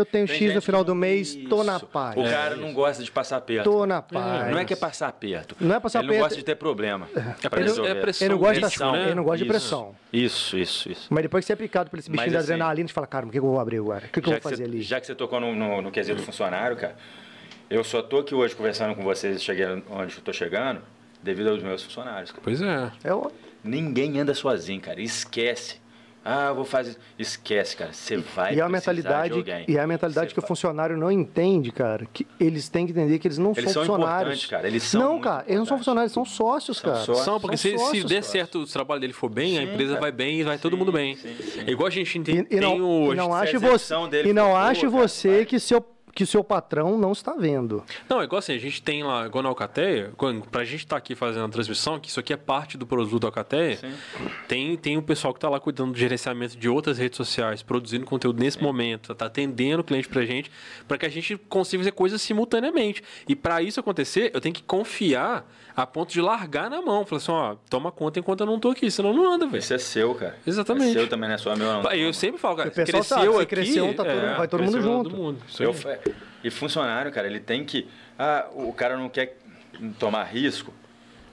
eu 0.00 0.04
tenho 0.04 0.24
É. 0.24 0.26
Tem 0.28 0.36
X 0.36 0.54
no 0.54 0.62
final 0.62 0.82
do 0.84 0.94
mês, 0.94 1.34
tô 1.48 1.62
na 1.64 1.76
Isso. 1.76 1.86
paz. 1.86 2.16
O 2.16 2.22
cara 2.24 2.56
não 2.56 2.72
gosta 2.72 3.02
de 3.02 3.10
passar 3.10 3.40
perto. 3.40 3.64
Tô 3.64 3.86
na 3.86 4.00
paz. 4.02 4.50
Não 4.50 4.58
é 4.58 4.64
que 4.64 4.72
é 4.72 4.76
passar 4.76 5.12
perto. 5.12 5.56
Não 5.60 5.74
é 5.76 5.80
passar 5.80 6.00
ele 6.00 6.08
perto. 6.08 6.18
não 6.18 6.24
gosta 6.24 6.38
de 6.38 6.44
ter 6.44 6.54
problema. 6.56 7.08
É, 7.14 7.20
pra 7.20 7.50
pressão, 7.50 7.84
resolver. 7.84 7.90
é 7.90 7.94
pressão. 8.00 8.26
Ele 8.26 8.34
não 8.34 8.38
gosta, 8.40 8.60
pressão, 8.60 8.92
de, 8.92 8.98
né? 8.98 9.04
ele 9.06 9.14
não 9.14 9.24
gosta 9.24 9.36
de 9.38 9.42
Isso. 9.44 9.50
pressão. 9.52 9.94
Isso, 10.12 10.58
isso, 10.58 10.90
isso. 10.92 11.06
Mas 11.10 11.22
depois 11.22 11.44
que 11.44 11.46
você 11.46 11.52
é 11.52 11.56
picado 11.56 11.90
por 11.90 11.98
esse 11.98 12.10
bichinho 12.10 12.26
Mas 12.26 12.32
da 12.32 12.38
assim, 12.40 12.52
adrenalina, 12.52 12.72
a 12.84 12.86
gente 12.86 12.92
fala, 12.92 13.06
cara, 13.06 13.26
o 13.26 13.28
que, 13.30 13.38
que 13.38 13.44
eu 13.44 13.50
vou 13.50 13.60
abrir 13.60 13.78
agora? 13.78 14.06
O 14.06 14.08
que, 14.08 14.20
que 14.20 14.28
eu 14.28 14.32
vou 14.32 14.40
fazer 14.40 14.56
você, 14.56 14.62
ali? 14.64 14.82
já 14.82 15.00
que 15.00 15.06
você 15.06 15.14
tocou 15.14 15.40
no, 15.40 15.54
no, 15.54 15.82
no 15.82 15.90
quesito 15.90 16.22
funcionário, 16.22 16.76
cara, 16.76 16.96
eu 17.70 17.82
só 17.84 18.02
tô 18.02 18.18
aqui 18.18 18.34
hoje 18.34 18.54
conversando 18.54 18.94
com 18.94 19.02
vocês 19.02 19.36
e 19.36 19.40
cheguei 19.40 19.66
onde 19.90 20.16
eu 20.16 20.22
tô 20.22 20.32
chegando 20.32 20.80
devido 21.22 21.48
aos 21.50 21.62
meus 21.62 21.82
funcionários. 21.82 22.30
cara. 22.30 22.42
Pois 22.44 22.60
é. 22.60 22.90
É 23.02 23.14
o- 23.14 23.30
Ninguém 23.62 24.20
anda 24.20 24.34
sozinho, 24.34 24.80
cara. 24.80 25.00
Esquece. 25.00 25.76
Ah, 26.24 26.46
eu 26.48 26.54
vou 26.54 26.64
fazer. 26.64 26.96
Esquece, 27.18 27.76
cara. 27.76 27.92
Você 27.92 28.16
vai 28.16 28.54
E 28.54 28.58
é 28.60 28.62
a 28.62 28.66
precisar 28.66 28.68
mentalidade, 28.92 29.28
de 29.34 29.38
alguém. 29.52 29.64
e 29.68 29.76
é 29.76 29.80
a 29.80 29.86
mentalidade 29.86 30.28
Você 30.28 30.32
que 30.34 30.38
o 30.38 30.40
vai- 30.40 30.48
funcionário 30.48 30.96
não 30.96 31.10
entende, 31.12 31.70
cara. 31.70 32.06
Que 32.10 32.26
eles 32.40 32.68
têm 32.70 32.86
que 32.86 32.92
entender 32.92 33.18
que 33.18 33.28
eles 33.28 33.36
não 33.36 33.50
Eles 33.54 33.64
são 33.72 33.84
são 33.84 33.94
funcionários. 33.94 34.20
importantes, 34.38 34.46
cara. 34.50 34.66
Eles 34.66 34.82
são 34.84 35.00
não, 35.02 35.20
cara, 35.20 35.44
eles 35.46 35.58
não 35.58 35.66
são 35.66 35.76
funcionários, 35.76 36.12
são 36.12 36.24
sócios, 36.24 36.78
São 36.78 36.90
cara. 36.92 37.04
sócios. 37.04 37.24
São, 37.26 37.38
porque 37.38 37.56
São 37.58 37.70
se, 37.72 37.76
se 37.78 37.84
sócios, 37.84 38.04
der 38.06 38.14
cara. 38.22 38.32
certo 38.32 38.58
o 38.60 38.66
trabalho 38.66 39.00
dele 39.02 39.12
for 39.12 39.28
bem, 39.28 39.58
a 39.58 39.62
Sim, 39.66 39.72
empresa 39.72 39.90
cara. 39.90 40.00
vai 40.00 40.12
bem 40.12 40.40
e 40.40 40.42
vai 40.44 40.56
todo 40.56 40.72
Sim, 40.72 40.78
mundo 40.78 40.92
bem. 40.92 41.14
sim, 41.16 41.34
sim. 41.42 41.60
É 41.66 41.70
igual 41.70 41.88
a 41.88 41.90
gente 41.90 42.20
tem, 42.20 42.36
E, 42.36 42.38
e 42.40 42.44
tem 42.44 42.60
não, 42.60 42.80
hoje. 42.80 43.12
e 43.12 43.16
não 43.16 43.26
se 43.26 43.32
a 43.32 43.40
ache 43.40 43.58
você, 43.58 44.08
dele 44.08 44.30
e 44.30 44.32
não 44.32 44.56
ache 44.56 44.80
boa, 44.86 44.92
cara, 45.00 45.08
você 45.08 45.28
vai. 45.36 45.44
que 45.44 45.60
seu 45.60 45.84
que 46.14 46.22
o 46.22 46.26
seu 46.26 46.44
patrão 46.44 46.96
não 46.96 47.12
está 47.12 47.32
vendo. 47.34 47.82
Não, 48.08 48.20
é 48.20 48.24
igual 48.24 48.38
assim, 48.38 48.52
a 48.54 48.58
gente 48.58 48.80
tem 48.82 49.02
lá, 49.02 49.26
igual 49.26 49.42
na 49.42 49.48
Alcateia, 49.48 50.12
quando- 50.16 50.46
pra 50.48 50.62
gente 50.64 50.80
estar 50.84 50.96
aqui 50.96 51.14
fazendo 51.14 51.44
a 51.44 51.48
transmissão, 51.48 51.98
que 51.98 52.08
isso 52.08 52.20
aqui 52.20 52.32
é 52.32 52.36
parte 52.36 52.78
do 52.78 52.86
produto 52.86 53.20
da 53.22 53.28
Alcateia, 53.28 53.76
Sim. 53.76 53.92
tem, 54.46 54.76
tem 54.76 54.96
o 54.96 55.02
pessoal 55.02 55.34
que 55.34 55.40
tá 55.40 55.48
lá 55.48 55.58
cuidando 55.58 55.92
do 55.92 55.98
gerenciamento 55.98 56.56
de 56.56 56.68
outras 56.68 56.98
redes 56.98 57.16
sociais, 57.16 57.62
produzindo 57.62 58.04
conteúdo 58.06 58.38
nesse 58.40 58.62
momento, 58.62 59.14
tá 59.14 59.26
atendendo 59.26 59.80
o 59.80 59.84
cliente 59.84 60.08
pra 60.08 60.24
gente, 60.24 60.50
para 60.86 60.96
que 60.98 61.06
a 61.06 61.08
gente 61.08 61.36
consiga 61.36 61.82
fazer 61.82 61.92
coisas 61.92 62.22
simultaneamente. 62.22 63.02
E 63.28 63.34
para 63.34 63.60
isso 63.60 63.80
acontecer, 63.80 64.30
eu 64.32 64.40
tenho 64.40 64.54
que 64.54 64.62
confiar 64.62 65.50
a 65.76 65.86
ponto 65.86 66.12
de 66.12 66.20
largar 66.20 66.70
na 66.70 66.80
mão. 66.80 67.04
Falar 67.04 67.16
assim, 67.18 67.32
ó, 67.32 67.56
toma 67.68 67.90
conta 67.90 68.18
enquanto 68.20 68.40
eu 68.40 68.46
não 68.46 68.58
tô 68.60 68.70
aqui, 68.70 68.90
senão 68.90 69.12
não 69.12 69.32
anda, 69.32 69.46
velho. 69.46 69.58
Isso 69.58 69.74
é 69.74 69.78
seu, 69.78 70.14
cara. 70.14 70.36
Exatamente. 70.46 70.90
É 70.90 71.00
seu 71.00 71.08
também, 71.08 71.28
não 71.28 71.34
é 71.34 71.38
só 71.38 71.54
meu, 71.56 71.66
não. 71.82 71.92
Eu 71.92 72.12
sempre 72.12 72.40
falo, 72.40 72.56
cara, 72.56 72.68
O 72.68 72.72
pessoal 72.72 73.02
cresceu 73.02 73.18
sabe, 73.32 73.36
aqui, 73.42 73.46
crescer 73.46 73.80
um, 73.80 73.92
tá 73.94 74.04
todo- 74.04 74.08
é, 74.18 74.34
vai 74.36 74.48
todo 74.48 74.60
mundo 74.62 74.72
cresceu 74.72 74.92
junto. 74.92 75.10
todo 75.10 75.18
mundo. 75.20 75.38
Eu 75.60 75.74
e 76.42 76.50
funcionário, 76.50 77.10
cara, 77.10 77.26
ele 77.26 77.40
tem 77.40 77.64
que. 77.64 77.88
Ah, 78.18 78.46
o 78.54 78.72
cara 78.72 78.96
não 78.96 79.08
quer 79.08 79.36
tomar 79.98 80.24
risco. 80.24 80.72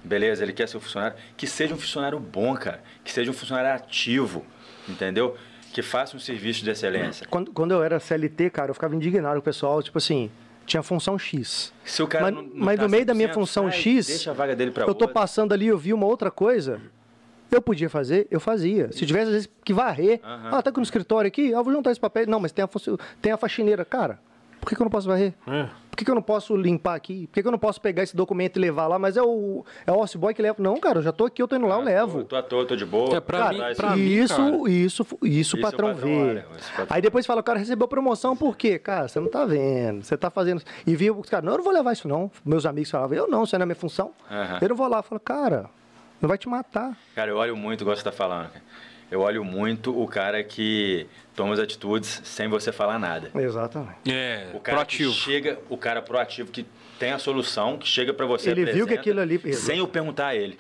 Beleza, 0.04 0.42
ele 0.44 0.54
quer 0.54 0.68
ser 0.68 0.78
um 0.78 0.80
funcionário. 0.80 1.16
Que 1.38 1.46
seja 1.46 1.74
um 1.76 1.78
funcionário 1.78 2.20
bom, 2.20 2.56
cara. 2.56 2.82
Que 3.04 3.12
seja 3.12 3.30
um 3.30 3.34
funcionário 3.34 3.72
ativo. 3.72 4.44
Entendeu? 4.90 5.38
Que 5.74 5.82
faça 5.82 6.18
um 6.18 6.20
serviço 6.20 6.64
de 6.64 6.70
excelência. 6.72 7.28
Quando, 7.30 7.52
quando 7.52 7.72
eu 7.72 7.84
era 7.84 8.00
CLT, 8.00 8.50
cara, 8.50 8.72
eu 8.72 8.74
ficava 8.74 8.96
indignado 8.96 9.36
com 9.36 9.40
o 9.42 9.44
pessoal, 9.44 9.82
tipo 9.84 9.98
assim, 9.98 10.32
tinha 10.66 10.82
função 10.84 11.18
X. 11.18 11.74
Se 11.84 12.02
o 12.04 12.08
cara 12.08 12.26
Mas- 12.26 12.34
não, 12.36 12.42
não 12.44 12.52
mas 12.56 12.78
tá 12.78 12.84
no 12.84 12.90
meio 12.90 13.06
da 13.06 13.14
minha 13.14 13.28
100%, 13.30 13.34
função 13.34 13.64
sai, 13.72 13.80
X, 13.80 14.26
eu 14.26 14.36
tô 14.76 14.90
outra. 14.90 15.08
passando 15.08 15.54
ali, 15.54 15.68
eu 15.68 15.78
vi 15.78 15.94
uma 15.94 16.06
outra 16.06 16.30
coisa, 16.32 16.80
eu 17.50 17.62
podia 17.62 17.90
fazer, 17.90 18.28
eu 18.32 18.40
fazia. 18.40 18.92
Se 18.92 19.06
tivesse, 19.06 19.26
às 19.28 19.32
vezes, 19.34 19.50
que 19.64 19.74
varrer, 19.74 20.20
Aham. 20.24 20.50
ah, 20.54 20.62
tá 20.62 20.70
aqui 20.70 20.80
no 20.80 20.84
escritório 20.84 21.28
aqui, 21.28 21.54
ah, 21.54 21.62
vou 21.62 21.74
juntar 21.74 21.92
esse 21.92 22.00
papel. 22.00 22.26
Não, 22.28 22.40
mas 22.40 22.52
tem 22.52 22.64
a, 22.64 22.70
tem 23.22 23.32
a 23.32 23.38
faxineira. 23.38 23.84
Cara, 23.84 24.20
por 24.62 24.70
que, 24.70 24.76
que 24.76 24.82
eu 24.82 24.86
não 24.86 24.92
posso 24.92 25.08
varrer? 25.08 25.34
É. 25.48 25.64
Por 25.92 25.98
que, 25.98 26.06
que 26.06 26.10
eu 26.12 26.16
não 26.16 26.22
posso 26.22 26.56
limpar 26.56 26.96
aqui? 26.96 27.28
Por 27.28 27.34
que, 27.34 27.42
que 27.42 27.48
eu 27.48 27.52
não 27.52 27.60
posso 27.60 27.82
pegar 27.82 28.02
esse 28.02 28.16
documento 28.16 28.56
e 28.56 28.60
levar 28.62 28.88
lá? 28.88 28.98
Mas 28.98 29.18
é 29.18 29.22
o, 29.22 29.66
é 29.86 29.92
o 29.92 30.00
office 30.00 30.16
boy 30.16 30.34
que 30.34 30.42
leva. 30.42 30.56
Não, 30.64 30.78
cara, 30.80 31.00
eu 31.00 31.04
já 31.04 31.12
tô 31.12 31.26
aqui, 31.26 31.42
eu 31.42 31.48
tô 31.50 31.58
indo 31.58 31.68
lá, 31.68 31.76
eu 31.76 31.82
levo. 31.82 32.20
Eu 32.20 32.24
tô 32.26 32.36
à 32.38 32.42
toa, 32.42 32.66
tô 32.66 32.76
de 32.78 32.86
boa. 32.86 33.18
É, 33.18 33.20
pra 33.20 33.40
Tá, 33.40 33.50
mim- 33.52 33.58
pra 33.58 33.72
isso- 33.72 33.88
mim, 33.98 34.02
isso, 34.10 34.36
cara, 34.38 34.50
isso, 34.50 34.68
isso, 34.70 35.08
o 35.20 35.28
isso 35.28 35.58
o 35.58 35.62
patrão 35.62 35.90
patrão 35.90 36.08
vê. 36.10 36.16
olha, 36.22 36.46
esse 36.58 36.70
patrão- 36.70 36.88
Aí 36.90 37.02
depois 37.02 37.26
fala, 37.26 37.42
o 37.42 37.44
cara 37.44 37.60
recebeu 37.60 37.88
promoção 37.90 38.38
por 38.38 38.56
quê? 38.56 38.80
Cara, 38.80 39.08
você 39.10 39.20
não 39.20 39.28
tá 39.28 39.44
vendo, 39.46 40.02
você 40.04 40.16
tá 40.16 40.30
fazendo. 40.30 40.62
E 40.88 40.96
viu 40.96 41.18
os 41.20 41.30
caras, 41.30 41.44
não, 41.46 41.54
eu 41.54 41.58
não 41.58 41.64
vou 41.66 41.74
levar 41.74 41.92
isso 41.92 42.08
não. 42.08 42.32
Meus 42.46 42.66
amigos 42.66 42.90
falavam, 42.90 43.18
eu 43.18 43.28
não, 43.28 43.44
isso 43.44 43.56
não 43.58 43.64
é 43.64 43.66
minha 43.66 43.76
função. 43.76 44.12
Aham. 44.32 44.60
Eu 44.62 44.70
não 44.70 44.76
vou 44.78 44.88
lá. 44.88 45.00
Eu 45.00 45.04
falo, 45.04 45.20
cara, 45.20 45.66
não 46.22 46.30
vai 46.30 46.38
te 46.38 46.48
matar. 46.48 46.96
Cara, 47.16 47.30
eu 47.32 47.38
olho 47.38 47.58
muito, 47.58 47.82
igual 47.82 47.98
você 47.98 48.04
tá 48.04 48.12
falando. 48.14 48.50
cara. 48.50 48.64
Eu 49.12 49.20
olho 49.20 49.44
muito 49.44 50.00
o 50.02 50.08
cara 50.08 50.42
que 50.42 51.06
toma 51.36 51.54
as 51.54 51.60
atitudes 51.60 52.22
sem 52.24 52.48
você 52.48 52.72
falar 52.72 52.98
nada. 52.98 53.30
Exatamente. 53.36 54.10
É, 54.10 54.50
O 54.54 54.60
cara 54.62 54.78
proativo. 54.78 55.12
que 55.12 55.18
chega, 55.20 55.60
o 55.70 55.76
cara 55.78 56.02
proativo 56.02 56.50
que 56.50 56.66
tem 56.98 57.12
a 57.12 57.20
solução, 57.20 57.78
que 57.78 57.88
chega 57.88 58.14
pra 58.14 58.26
você, 58.26 58.52
Ele 58.52 58.66
viu 58.72 58.88
que 58.88 58.94
aquilo 58.94 59.20
ali- 59.20 59.54
sem 59.54 59.80
eu 59.80 59.88
perguntar 59.88 60.28
a 60.28 60.36
ele. 60.36 60.58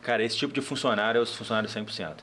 Cara, 0.00 0.22
esse 0.22 0.36
tipo 0.36 0.52
de 0.54 0.60
funcionário 0.60 1.18
é 1.18 1.22
os 1.22 1.34
funcionários 1.34 1.72
100%. 1.72 2.18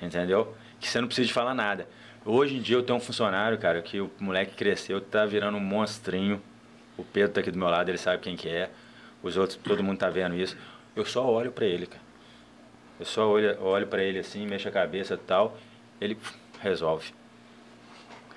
Entendeu? 0.00 0.54
Que 0.80 0.88
você 0.88 0.98
não 1.00 1.06
precisa 1.08 1.26
de 1.28 1.32
falar 1.34 1.54
nada. 1.54 1.86
Hoje 2.24 2.56
em 2.56 2.60
dia 2.62 2.76
eu 2.76 2.82
tenho 2.82 2.96
um 2.98 3.02
funcionário, 3.02 3.58
cara, 3.58 3.82
que 3.82 4.00
o 4.00 4.10
moleque 4.18 4.54
cresceu, 4.54 5.00
tá 5.00 5.26
virando 5.26 5.56
um 5.58 5.60
monstrinho. 5.60 6.40
O 6.96 7.04
Pedro 7.04 7.32
tá 7.32 7.40
aqui 7.40 7.50
do 7.50 7.58
meu 7.58 7.68
lado, 7.68 7.88
ele 7.90 7.98
sabe 7.98 8.22
quem 8.22 8.34
que 8.36 8.48
é. 8.48 8.70
Os 9.22 9.36
outros, 9.36 9.58
todo 9.62 9.82
mundo 9.82 9.98
tá 9.98 10.08
vendo 10.08 10.34
isso. 10.36 10.56
Eu 10.96 11.04
só 11.04 11.26
olho 11.26 11.52
pra 11.52 11.66
ele, 11.66 11.86
cara. 11.86 12.02
Eu 13.00 13.04
só 13.06 13.26
olho, 13.28 13.56
olho 13.62 13.86
para 13.86 14.02
ele 14.02 14.18
assim, 14.20 14.46
mexo 14.46 14.68
a 14.68 14.70
cabeça 14.70 15.14
e 15.14 15.16
tal, 15.16 15.56
ele 16.00 16.16
resolve. 16.62 17.12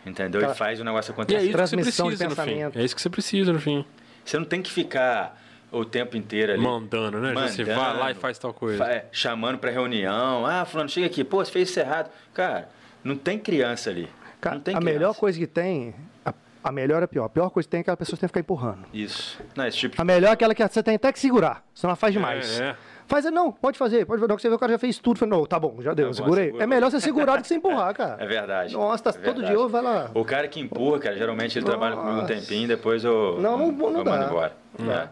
Entendeu? 0.05 0.41
Cara, 0.41 0.53
e 0.53 0.55
faz 0.57 0.80
o 0.80 0.84
negócio 0.84 1.11
E 1.11 1.11
é 1.11 1.14
acontecer. 1.14 1.38
isso 1.39 1.45
que 1.45 1.51
você 1.51 1.57
Transmissão 1.76 2.09
de 2.09 2.18
precisa 2.18 2.30
fim. 2.41 2.51
pensamento. 2.51 2.80
É 2.80 2.84
isso 2.84 2.95
que 2.95 3.01
você 3.01 3.09
precisa 3.09 3.53
no 3.53 3.59
fim. 3.59 3.86
Você 4.26 4.38
não 4.38 4.45
tem 4.45 4.61
que 4.61 4.72
ficar 4.72 5.41
o 5.72 5.86
tempo 5.86 6.18
inteiro 6.18 6.53
ali. 6.53 6.61
Mandando, 6.61 7.20
né? 7.20 7.34
Você 7.47 7.64
vai 7.64 7.97
lá 7.97 8.11
e 8.11 8.14
faz 8.16 8.38
tal 8.38 8.53
coisa. 8.53 8.78
fa- 8.84 8.91
é, 8.91 9.05
chamando 9.11 9.57
para 9.57 9.72
reunião. 9.72 10.45
Ah, 10.45 10.66
fulano, 10.66 10.89
chega 10.89 11.07
aqui. 11.07 11.24
Pô, 11.24 11.43
você 11.43 11.51
fez 11.51 11.70
isso 11.70 11.80
errado. 11.80 12.09
Cara, 12.34 12.70
não 13.03 13.16
tem 13.16 13.39
criança 13.39 13.89
ali. 13.89 14.09
Cara, 14.41 14.55
não 14.55 14.61
tem 14.61 14.76
a 14.76 14.78
criança. 14.80 14.93
melhor 14.93 15.16
coisa 15.16 15.39
que 15.39 15.47
tem, 15.47 15.95
a, 16.26 16.34
a 16.66 16.72
melhor 16.72 17.01
é 17.01 17.05
a 17.05 17.07
pior. 17.07 17.24
A 17.26 17.30
pior 17.30 17.49
coisa 17.49 17.66
que 17.68 17.72
tem 17.72 17.80
é 17.80 17.84
que 17.84 17.89
a 17.89 17.95
pessoa 17.97 18.18
tem 18.18 18.28
que 18.28 18.32
ficar 18.32 18.39
empurrando. 18.41 18.86
Isso. 18.93 19.39
Não, 19.55 19.66
esse 19.66 19.78
tipo 19.78 19.95
de... 19.95 20.01
A 20.01 20.05
melhor 20.05 20.30
é 20.30 20.34
aquela 20.34 20.53
que 20.53 20.68
você 20.68 20.84
tem 20.84 20.95
até 20.95 21.11
que 21.14 21.20
segurar, 21.20 21.66
senão 21.74 21.91
ela 21.91 21.95
faz 21.95 22.11
demais. 22.14 22.59
É, 22.59 22.64
é. 22.72 22.76
Faz, 23.08 23.26
não, 23.26 23.51
pode 23.51 23.78
fazer, 23.78 24.06
pode 24.06 24.20
fazer. 24.20 24.30
Não, 24.30 24.36
que 24.36 24.41
você 24.41 24.49
vê 24.49 24.56
o 24.56 24.60
cara 24.60 24.72
já 24.74 24.80
fez 24.80 24.97
tudo. 24.97 25.20
Falei, 25.20 25.38
não, 25.38 25.45
tá 25.45 25.60
bom, 25.60 25.76
já 25.82 25.93
deu, 25.93 26.08
Tá 26.08 26.14
segurei. 26.14 26.54
É 26.60 26.66
melhor 26.66 26.89
você 26.89 26.99
segurar 26.99 27.36
do 27.38 27.41
que 27.41 27.47
você 27.47 27.56
empurrar, 27.56 27.93
cara. 27.95 28.24
É 28.24 28.26
verdade. 28.28 28.74
Nossa, 28.74 29.04
tá, 29.04 29.10
É 29.12 29.14
todo 29.14 29.36
verdade. 29.41 29.56
dia 29.58 29.68
vai 29.68 29.82
lá. 29.82 30.12
O 30.14 30.24
cara 30.26 30.47
que 30.47 30.60
empurra, 30.60 30.99
cara, 30.99 31.16
geralmente 31.18 31.58
ele 31.58 31.66
trabalha 31.66 31.95
comigo 31.95 32.18
um 32.18 32.22
Nossa. 32.22 32.34
tempinho, 32.34 32.68
depois 32.68 33.03
eu, 33.03 33.38
Não, 33.41 33.57
não- 33.57 33.72
não 33.72 33.98
eu 33.99 34.03
dá. 34.03 34.11
mando 34.11 34.26
embora. 34.26 34.56
né? 34.80 35.10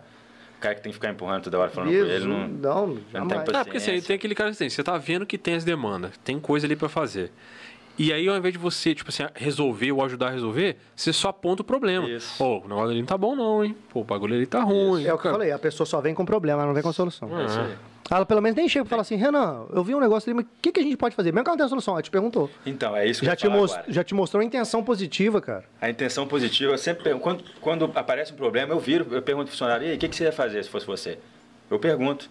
O 0.57 0.61
cara 0.61 0.75
que 0.75 0.81
tem 0.81 0.91
que 0.91 0.95
ficar 0.95 1.09
empurrando 1.09 1.43
toda 1.45 1.57
hora 1.57 1.71
falando 1.71 1.89
com 1.89 1.95
ele, 1.95 2.07
Jesus, 2.07 2.25
não... 2.27 2.47
não, 2.47 2.87
não 2.87 2.95
tem 2.95 3.03
jamais. 3.11 3.49
Ah, 3.49 3.63
porque 3.65 3.77
assim, 3.77 3.85
paciência. 3.87 4.07
tem 4.07 4.15
aquele 4.15 4.35
cara 4.35 4.51
assim, 4.51 4.69
você 4.69 4.83
tá 4.83 4.95
vendo 4.97 5.25
que 5.25 5.35
tem 5.37 5.55
as 5.55 5.63
demandas, 5.63 6.11
tem 6.23 6.39
coisa 6.39 6.67
ali 6.67 6.75
pra 6.75 6.87
fazer. 6.87 7.31
E 7.97 8.11
aí, 8.11 8.27
ao 8.27 8.35
invés 8.35 8.53
de 8.53 8.57
você, 8.57 8.95
tipo 8.95 9.09
assim, 9.09 9.23
resolver 9.35 9.91
ou 9.91 10.03
ajudar 10.03 10.27
a 10.27 10.31
resolver, 10.31 10.77
você 10.95 11.13
só 11.13 11.29
aponta 11.29 11.61
o 11.61 11.65
problema. 11.65 12.07
Isso. 12.09 12.35
Pô, 12.37 12.57
o 12.59 12.67
negócio 12.67 12.89
ali 12.89 12.99
não 12.99 13.05
tá 13.05 13.17
bom, 13.17 13.35
não, 13.35 13.63
hein? 13.63 13.75
Pô, 13.89 14.01
o 14.01 14.03
bagulho 14.03 14.33
ali 14.35 14.45
tá 14.47 14.61
ruim. 14.63 15.05
É 15.05 15.13
o 15.13 15.17
que 15.19 15.27
eu 15.27 15.31
falei, 15.31 15.51
a 15.51 15.59
pessoa 15.59 15.85
só 15.85 16.01
vem 16.01 16.13
com 16.15 16.25
problema, 16.25 16.59
ela 16.59 16.67
não 16.67 16.73
vem 16.73 16.81
com 16.83 16.91
solução. 16.93 17.29
É 17.39 17.45
isso 17.45 17.59
aí. 17.59 17.75
Ela 18.09 18.25
pelo 18.25 18.41
menos 18.41 18.57
nem 18.57 18.67
chega 18.67 18.83
pra 18.83 18.89
falar 18.89 19.01
assim, 19.03 19.15
Renan, 19.15 19.67
eu 19.71 19.83
vi 19.85 19.95
um 19.95 19.99
negócio 19.99 20.29
ali, 20.29 20.35
mas 20.35 20.45
o 20.45 20.49
que, 20.61 20.71
que 20.71 20.79
a 20.81 20.83
gente 20.83 20.97
pode 20.97 21.15
fazer? 21.15 21.31
Mesmo 21.31 21.45
que 21.45 21.49
ela 21.49 21.53
não 21.53 21.57
tenha 21.59 21.69
solução, 21.69 21.93
ela 21.93 22.01
te 22.01 22.11
perguntou. 22.11 22.49
Então, 22.65 22.93
é 22.95 23.07
isso 23.07 23.21
que 23.21 23.25
Já 23.25 23.33
eu 23.33 23.37
te, 23.37 23.43
vou 23.43 23.51
falar 23.51 23.61
mos- 23.61 23.71
agora. 23.73 23.85
já 23.93 24.03
te 24.03 24.13
mostrou 24.13 24.43
intenção 24.43 24.83
positiva, 24.83 25.39
cara. 25.39 25.63
A 25.79 25.89
intenção 25.89 26.27
positiva, 26.27 26.73
eu 26.73 26.77
sempre 26.77 27.03
pergunto, 27.03 27.23
quando, 27.23 27.43
quando 27.61 27.91
aparece 27.97 28.33
um 28.33 28.35
problema, 28.35 28.73
eu 28.73 28.79
viro, 28.81 29.07
eu 29.11 29.21
pergunto 29.21 29.45
pro 29.45 29.51
funcionário, 29.53 29.85
e 29.87 29.91
aí, 29.91 29.95
o 29.95 29.99
que, 29.99 30.09
que 30.09 30.15
você 30.15 30.25
ia 30.25 30.31
fazer 30.33 30.61
se 30.63 30.69
fosse 30.69 30.85
você? 30.85 31.19
Eu 31.69 31.79
pergunto. 31.79 32.29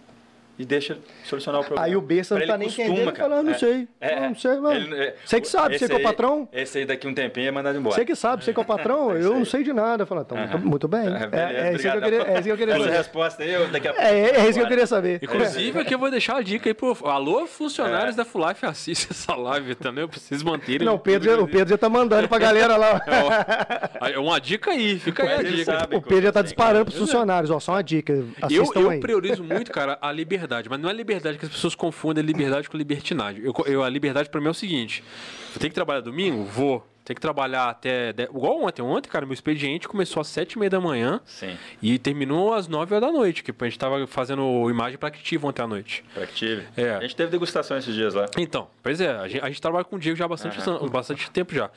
E 0.57 0.65
deixa 0.65 0.97
solucionar 1.23 1.61
o 1.61 1.63
problema. 1.63 1.87
Aí 1.87 1.95
o 1.95 2.01
besta 2.01 2.35
não 2.37 2.45
tá 2.45 2.53
ele 2.53 2.57
nem 2.59 2.67
costuma, 2.67 2.87
entendendo, 2.87 3.13
cara. 3.13 3.29
falando, 3.29 3.45
não 3.47 3.53
É, 3.53 3.57
sei. 3.57 3.87
é, 3.99 4.19
Não, 4.19 4.29
não 4.29 4.35
sei, 4.35 4.55
mano. 4.59 4.75
ele- 4.75 4.95
é, 4.95 5.15
Você 5.25 5.41
que 5.41 5.47
sabe, 5.47 5.77
você 5.79 5.87
que 5.87 5.93
é 5.93 5.97
o 5.97 6.03
patrão. 6.03 6.47
Esse 6.53 6.77
aí 6.79 6.85
daqui 6.85 7.07
um 7.07 7.13
tempinho 7.13 7.47
é 7.47 7.51
mandado 7.51 7.77
embora. 7.77 7.95
Você 7.95 8.05
que 8.05 8.15
sabe, 8.15 8.43
você 8.43 8.53
que 8.53 8.59
é 8.59 8.63
o 8.63 8.65
patrão, 8.65 9.11
eu 9.17 9.33
não 9.33 9.45
sei 9.45 9.63
de 9.63 9.73
nada. 9.73 10.05
Fala, 10.05 10.21
então, 10.21 10.37
muito, 10.37 10.59
muito 10.59 10.87
bem. 10.87 11.07
É, 11.07 11.23
É, 11.23 11.27
beleza, 11.27 11.57
é 11.67 11.73
isso 11.73 11.81
que 11.81 11.87
eu 11.97 12.01
queria, 12.01 12.21
é 12.21 12.33
isso 12.33 12.43
que 12.43 12.49
eu 12.51 12.57
queria 12.57 12.73
Essa 12.75 12.83
saber. 12.83 12.97
resposta 12.97 13.43
aí, 13.43 13.51
eu 13.53 13.67
daqui 13.69 13.87
a 13.87 13.93
pouco. 13.93 14.07
É, 14.07 14.19
é 14.19 14.43
isso 14.49 14.59
que 14.59 14.65
eu 14.65 14.67
queria 14.67 14.87
saber. 14.87 15.19
Inclusive, 15.23 15.79
aqui 15.79 15.93
eu 15.95 15.99
vou 15.99 16.11
deixar 16.11 16.37
a 16.37 16.41
dica 16.41 16.69
aí 16.69 16.73
pro. 16.73 16.95
Alô, 17.05 17.41
É. 17.41 17.47
funcionários 17.47 18.15
da 18.15 18.23
Full 18.25 18.47
Life, 18.47 18.65
assiste 18.65 19.07
essa 19.11 19.33
live 19.35 19.75
também. 19.75 20.03
Eu 20.03 20.09
preciso 20.09 20.45
manter. 20.45 20.81
Não, 20.81 20.95
o 20.95 20.99
Pedro, 20.99 21.29
já- 21.29 21.39
o 21.41 21.47
Pedro 21.47 21.69
já 21.69 21.77
tá 21.77 21.89
mandando 21.89 22.27
pra 22.27 22.37
galera 22.37 22.75
lá. 22.77 23.01
É 24.11 24.17
uma 24.19 24.39
dica 24.39 24.71
aí, 24.71 24.99
fica 24.99 25.23
aí 25.23 25.33
a 25.33 25.43
dica. 25.43 25.65
sabe 25.79 25.95
O 25.95 26.01
Pedro 26.01 26.23
já 26.23 26.31
tá 26.31 26.39
que- 26.39 26.45
disparando 26.45 26.85
pros 26.85 26.97
funcionários. 26.97 27.49
Ó, 27.51 27.59
só 27.59 27.73
uma 27.73 27.83
dica. 27.83 28.11
Eu, 28.13 28.27
Assistam 28.41 28.79
eu 28.79 28.89
aí. 28.89 28.99
priorizo 28.99 29.43
muito, 29.43 29.71
cara, 29.71 29.97
a 30.01 30.11
liberdade. 30.11 30.40
Mas 30.69 30.79
não 30.79 30.89
é 30.89 30.93
liberdade 30.93 31.37
que 31.37 31.45
as 31.45 31.51
pessoas 31.51 31.75
confundem 31.75 32.23
liberdade 32.23 32.69
com 32.69 32.77
libertinagem. 32.77 33.43
Eu, 33.43 33.53
eu- 33.65 33.83
a 33.83 33.89
liberdade 33.89 34.29
pra 34.29 34.39
mim 34.41 34.47
é 34.47 34.51
o 34.51 34.53
seguinte: 34.53 35.03
eu 35.53 35.59
tenho 35.59 35.69
que 35.71 35.75
trabalhar 35.75 36.01
domingo? 36.01 36.43
Vou. 36.43 36.87
Tem 37.03 37.15
que 37.15 37.21
trabalhar 37.21 37.67
até. 37.67 38.13
de- 38.13 38.23
Igual 38.23 38.61
ontem. 38.63 38.81
Ontem, 38.83 39.09
cara, 39.09 39.25
meu 39.25 39.33
expediente 39.33 39.87
começou 39.87 40.21
às 40.21 40.27
sete 40.27 40.53
e 40.53 40.59
meia 40.59 40.69
da 40.69 40.79
manhã 40.79 41.19
Sim, 41.25 41.57
e 41.81 41.97
terminou 41.97 42.53
às 42.53 42.67
nove 42.67 42.93
horas 42.93 43.09
da 43.09 43.11
noite. 43.11 43.41
Que 43.43 43.51
a 43.59 43.63
gente 43.65 43.77
tava 43.79 44.05
fazendo 44.05 44.69
imagem 44.69 44.99
pra 44.99 45.07
Active 45.09 45.43
ontem 45.45 45.63
à 45.63 45.67
noite. 45.67 46.05
pra 46.13 46.27
que 46.27 46.33
tive. 46.35 46.63
É. 46.77 46.91
A 46.95 47.01
gente 47.01 47.15
teve 47.15 47.31
degustação 47.31 47.75
esses 47.75 47.93
dias 47.95 48.13
lá. 48.13 48.27
Então, 48.37 48.67
pois 48.83 49.01
é, 49.01 49.09
a 49.17 49.27
gente, 49.27 49.43
a 49.43 49.47
gente 49.47 49.59
trabalha 49.59 49.83
com 49.83 49.95
o 49.95 49.99
Diego 49.99 50.15
já 50.15 50.25
há 50.25 50.27
bastante, 50.27 50.59
an- 50.69 50.87
bastante 50.89 51.29
tempo 51.31 51.55
já. 51.55 51.71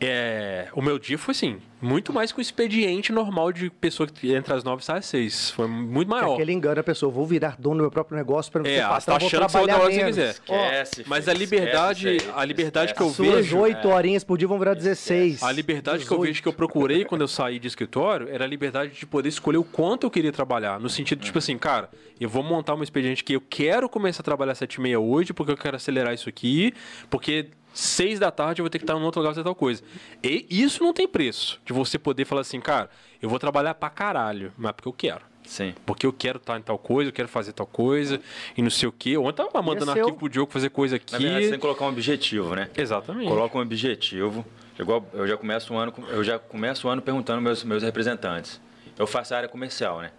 É, 0.00 0.68
o 0.74 0.82
meu 0.82 0.98
dia 0.98 1.16
foi 1.16 1.32
assim, 1.32 1.58
muito 1.80 2.12
mais 2.12 2.30
que 2.32 2.38
o 2.38 2.42
expediente 2.42 3.12
normal 3.12 3.52
de 3.52 3.70
pessoa 3.70 4.06
que 4.08 4.34
entra 4.34 4.54
às 4.56 4.64
9 4.64 4.82
e 4.82 4.84
sai 4.84 4.98
às 4.98 5.06
6. 5.06 5.50
Foi 5.52 5.66
muito 5.66 6.08
É 6.08 6.20
maior. 6.20 6.36
que 6.36 6.42
ele 6.42 6.52
engana 6.52 6.80
a 6.80 6.84
pessoa. 6.84 7.10
Vou 7.10 7.24
virar 7.26 7.56
dono 7.58 7.76
do 7.76 7.80
meu 7.82 7.90
próprio 7.90 8.16
negócio 8.16 8.50
para 8.52 8.62
não 8.62 8.68
É, 8.68 8.74
ser 8.74 8.82
você 8.82 8.88
patrão, 8.88 9.14
tá 9.14 9.18
vou 9.20 9.26
achando 9.28 9.46
que 9.46 9.52
você 9.52 9.58
vai 9.58 9.66
dar 9.66 9.72
trabalhar 9.74 9.82
hora 9.84 9.90
que 9.90 9.94
você 9.94 10.02
menos. 10.02 10.16
quiser. 10.16 10.30
Esquece, 10.30 11.04
Mas 11.06 11.28
a 11.28 11.32
liberdade, 11.32 12.08
esquece 12.08 12.30
aí, 12.30 12.34
a 12.42 12.44
liberdade 12.44 12.94
que 12.94 13.00
eu 13.02 13.06
esquece. 13.06 13.28
Suas 13.30 13.44
vejo, 13.44 13.58
oito 13.58 13.88
horinhas 13.88 14.24
por 14.24 14.36
dia 14.36 14.48
vão 14.48 14.58
virar 14.58 14.74
16. 14.74 15.42
a 15.42 15.52
liberdade 15.52 15.98
que 16.04 16.12
eu 16.12 16.18
18. 16.18 16.22
vejo 16.22 16.42
que 16.42 16.48
eu 16.48 16.52
procurei 16.52 17.04
quando 17.04 17.20
eu 17.20 17.28
saí 17.28 17.58
de 17.58 17.68
escritório 17.68 18.28
era 18.30 18.44
a 18.44 18.48
liberdade 18.48 18.92
de 18.98 19.06
poder 19.06 19.28
escolher 19.28 19.58
o 19.58 19.64
quanto 19.64 20.04
eu 20.06 20.10
queria 20.10 20.32
trabalhar. 20.32 20.80
No 20.80 20.90
sentido, 20.90 21.22
tipo 21.24 21.38
assim, 21.38 21.56
cara, 21.56 21.88
eu 22.20 22.28
vou 22.28 22.42
montar 22.42 22.74
um 22.74 22.82
expediente 22.82 23.22
que 23.24 23.34
eu 23.34 23.40
quero 23.40 23.88
começar 23.88 24.20
a 24.20 24.24
trabalhar 24.24 24.52
às 24.52 24.58
7 24.58 24.74
e 24.74 24.80
meia 24.80 24.98
hoje, 25.00 25.32
porque 25.32 25.52
eu 25.52 25.56
quero 25.56 25.76
acelerar 25.76 26.12
isso 26.12 26.28
aqui, 26.28 26.74
porque 27.08 27.48
seis 27.74 28.18
da 28.18 28.30
tarde 28.30 28.60
eu 28.60 28.64
vou 28.64 28.70
ter 28.70 28.78
que 28.78 28.84
estar 28.84 28.94
em 28.96 29.02
outro 29.02 29.20
lugar 29.20 29.32
fazer 29.34 29.44
tal 29.44 29.54
coisa. 29.54 29.82
E 30.22 30.46
isso 30.50 30.82
não 30.82 30.92
tem 30.94 31.06
preço. 31.06 31.60
De 31.66 31.72
você 31.72 31.98
poder 31.98 32.24
falar 32.24 32.40
assim, 32.42 32.60
cara, 32.60 32.88
eu 33.20 33.28
vou 33.28 33.38
trabalhar 33.38 33.74
pra 33.74 33.90
caralho, 33.90 34.52
mas 34.56 34.70
é 34.70 34.72
porque 34.72 34.88
eu 34.88 34.92
quero. 34.92 35.22
Sim. 35.44 35.74
Porque 35.84 36.06
eu 36.06 36.12
quero 36.12 36.38
estar 36.38 36.58
em 36.58 36.62
tal 36.62 36.78
coisa, 36.78 37.10
eu 37.10 37.12
quero 37.12 37.28
fazer 37.28 37.52
tal 37.52 37.66
coisa, 37.66 38.18
e 38.56 38.62
não 38.62 38.70
sei 38.70 38.88
o 38.88 38.92
quê. 38.92 39.18
Ontem 39.18 39.42
eu 39.42 39.46
tava 39.48 39.62
mandando 39.62 39.90
é 39.90 39.94
o- 39.94 39.98
arquivo 39.98 40.16
pro 40.18 40.28
Diogo 40.28 40.50
fazer 40.50 40.70
coisa 40.70 40.96
aqui. 40.96 41.12
Na 41.12 41.18
verdade, 41.18 41.44
você 41.44 41.50
tem 41.50 41.58
que 41.58 41.62
colocar 41.62 41.84
um 41.84 41.88
objetivo, 41.88 42.54
né? 42.54 42.70
Exatamente. 42.74 43.28
Coloca 43.28 43.58
um 43.58 43.60
objetivo. 43.60 44.46
Igual 44.78 45.06
eu 45.12 45.26
já 45.26 45.36
começo 45.36 45.74
o 45.74 45.76
ano, 45.76 45.92
eu 46.08 46.24
já 46.24 46.38
começo 46.38 46.86
o 46.88 46.90
ano 46.90 47.02
perguntando 47.02 47.42
meus 47.42 47.62
meus 47.62 47.82
representantes. 47.82 48.58
Eu 48.98 49.06
faço 49.06 49.34
a 49.34 49.36
área 49.36 49.48
comercial, 49.48 50.00
né? 50.00 50.10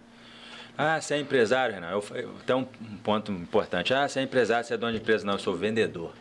Ah, 0.78 1.00
você 1.00 1.14
é 1.14 1.18
empresário, 1.18 1.74
Renan? 1.74 1.90
Eu, 1.90 2.04
eu, 2.14 2.30
tem 2.46 2.54
um 2.54 2.60
um 2.60 2.96
ponto 3.02 3.32
importante. 3.32 3.92
Ah, 3.92 4.06
você 4.08 4.20
é 4.20 4.22
empresário, 4.22 4.64
você 4.66 4.74
é 4.74 4.76
dono 4.76 4.92
de 4.92 4.98
empresa? 4.98 5.26
Não, 5.26 5.32
eu 5.34 5.38
sou 5.38 5.54
vendedor. 5.56 6.12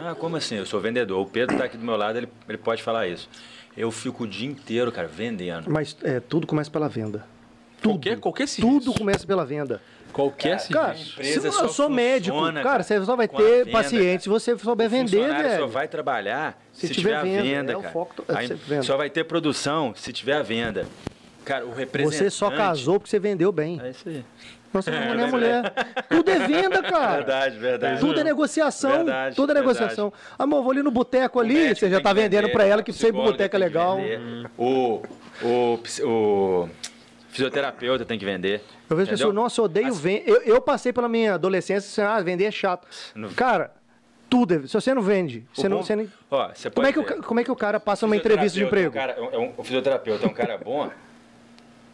Ah, 0.00 0.14
como 0.14 0.36
assim? 0.36 0.56
Eu 0.56 0.66
sou 0.66 0.80
vendedor. 0.80 1.20
O 1.20 1.26
Pedro 1.26 1.54
está 1.54 1.66
aqui 1.66 1.76
do 1.76 1.84
meu 1.84 1.96
lado, 1.96 2.18
ele, 2.18 2.28
ele 2.48 2.58
pode 2.58 2.82
falar 2.82 3.06
isso. 3.06 3.28
Eu 3.76 3.90
fico 3.90 4.24
o 4.24 4.26
dia 4.26 4.48
inteiro, 4.48 4.90
cara, 4.92 5.08
vendendo. 5.08 5.70
Mas 5.70 5.96
é, 6.02 6.20
tudo 6.20 6.46
começa 6.46 6.70
pela 6.70 6.88
venda. 6.88 7.24
Tudo. 7.80 7.94
Qualquer, 7.94 8.18
qualquer 8.20 8.48
serviço. 8.48 8.80
Tudo 8.80 8.98
começa 8.98 9.26
pela 9.26 9.44
venda. 9.44 9.80
Qualquer 10.12 10.60
Cara, 10.68 10.94
serviço. 10.94 11.12
empresa 11.12 11.50
se 11.50 11.62
eu 11.62 11.68
sou 11.70 11.88
médico, 11.88 12.36
funciona, 12.36 12.62
cara, 12.62 12.82
você 12.82 13.02
só 13.02 13.16
vai 13.16 13.26
ter 13.26 13.64
venda, 13.64 13.70
paciente 13.70 14.04
cara. 14.04 14.20
se 14.20 14.28
você 14.28 14.58
souber 14.58 14.86
O 14.86 14.90
vender, 14.90 15.26
velho. 15.34 15.60
só 15.60 15.66
vai 15.66 15.88
trabalhar 15.88 16.62
Se 16.70 16.88
se, 16.88 16.92
tiver 16.92 17.08
tiver, 17.08 17.16
a 17.16 17.22
venda, 17.22 17.42
venda, 17.42 17.72
é 17.72 17.76
o 17.78 17.80
cara. 17.80 17.92
foco 17.94 18.22
é 18.28 18.36
Aí 18.36 18.46
venda. 18.48 18.82
Só 18.82 18.98
vai 18.98 19.08
ter 19.08 19.24
produção 19.24 19.94
se 19.96 20.12
tiver 20.12 20.34
a 20.34 20.42
venda. 20.42 20.86
Cara, 21.46 21.64
o 21.64 21.72
representante... 21.72 22.18
Você 22.24 22.30
só 22.30 22.50
casou 22.50 23.00
porque 23.00 23.08
você 23.08 23.18
vendeu 23.18 23.50
bem. 23.50 23.80
É 23.82 23.88
isso 23.88 24.06
aí. 24.06 24.22
Não, 24.72 24.80
você 24.82 24.90
não 24.90 24.98
é 25.24 25.30
mulher. 25.30 25.72
Tudo 26.08 26.30
é 26.30 26.38
venda, 26.46 26.82
cara. 26.84 27.16
Verdade, 27.16 27.58
verdade. 27.58 28.00
Tudo 28.00 28.20
é 28.20 28.24
negociação. 28.24 28.90
Verdade, 28.90 29.36
tudo 29.36 29.50
é 29.50 29.54
verdade. 29.54 29.78
negociação. 29.78 30.12
Amor, 30.38 30.62
vou 30.62 30.72
ali 30.72 30.82
no 30.82 30.90
boteco 30.90 31.38
ali, 31.40 31.74
você 31.74 31.90
já 31.90 32.00
tá 32.00 32.12
vendendo 32.12 32.48
pra 32.50 32.64
ela 32.64 32.82
que 32.82 32.92
psicólogo 32.92 33.32
boteco 33.32 33.56
é 33.56 33.58
legal. 33.58 33.96
vender, 33.96 34.46
O, 34.56 35.02
o, 35.42 35.78
o 36.04 36.68
fisioterapeuta 37.28 38.04
tem 38.04 38.18
que 38.18 38.24
vender. 38.24 38.62
Eu 38.88 38.96
vejo 38.96 39.10
pessoas, 39.10 39.34
nossa, 39.34 39.60
eu 39.60 39.64
odeio 39.66 39.88
As- 39.88 40.00
vender. 40.00 40.24
Eu, 40.26 40.42
eu 40.42 40.60
passei 40.60 40.92
pela 40.92 41.08
minha 41.08 41.34
adolescência, 41.34 42.04
assim, 42.04 42.14
ah, 42.18 42.22
vender 42.22 42.44
é 42.44 42.50
chato. 42.50 42.86
Não- 43.14 43.30
Cara, 43.30 43.72
tudo 44.28 44.54
é. 44.54 44.66
Se 44.66 44.72
você 44.74 44.94
não 44.94 45.02
vende, 45.02 45.46
você 45.52 45.68
não. 45.68 45.78
bom- 45.78 45.82
Você 45.82 45.96
nem... 45.96 46.10
Ó, 46.30 46.48
você 46.54 46.70
Como, 46.70 46.86
é 46.86 46.92
que 46.92 46.98
o, 46.98 47.22
como 47.22 47.40
é 47.40 47.44
que 47.44 47.50
o 47.52 47.56
cara 47.56 47.78
passa 47.78 48.06
numa 48.06 48.16
entrevista 48.16 48.58
de 48.58 48.64
emprego? 48.64 48.92
Fisioterapeuta 48.92 49.36
é 49.36 49.38
um 49.38 49.42
é 49.44 49.46
um- 49.48 49.52
o 49.56 49.62
fisioterapeuta 49.64 50.26
é 50.26 50.28
um 50.28 50.32
cara 50.34 50.58
bom. 50.58 50.90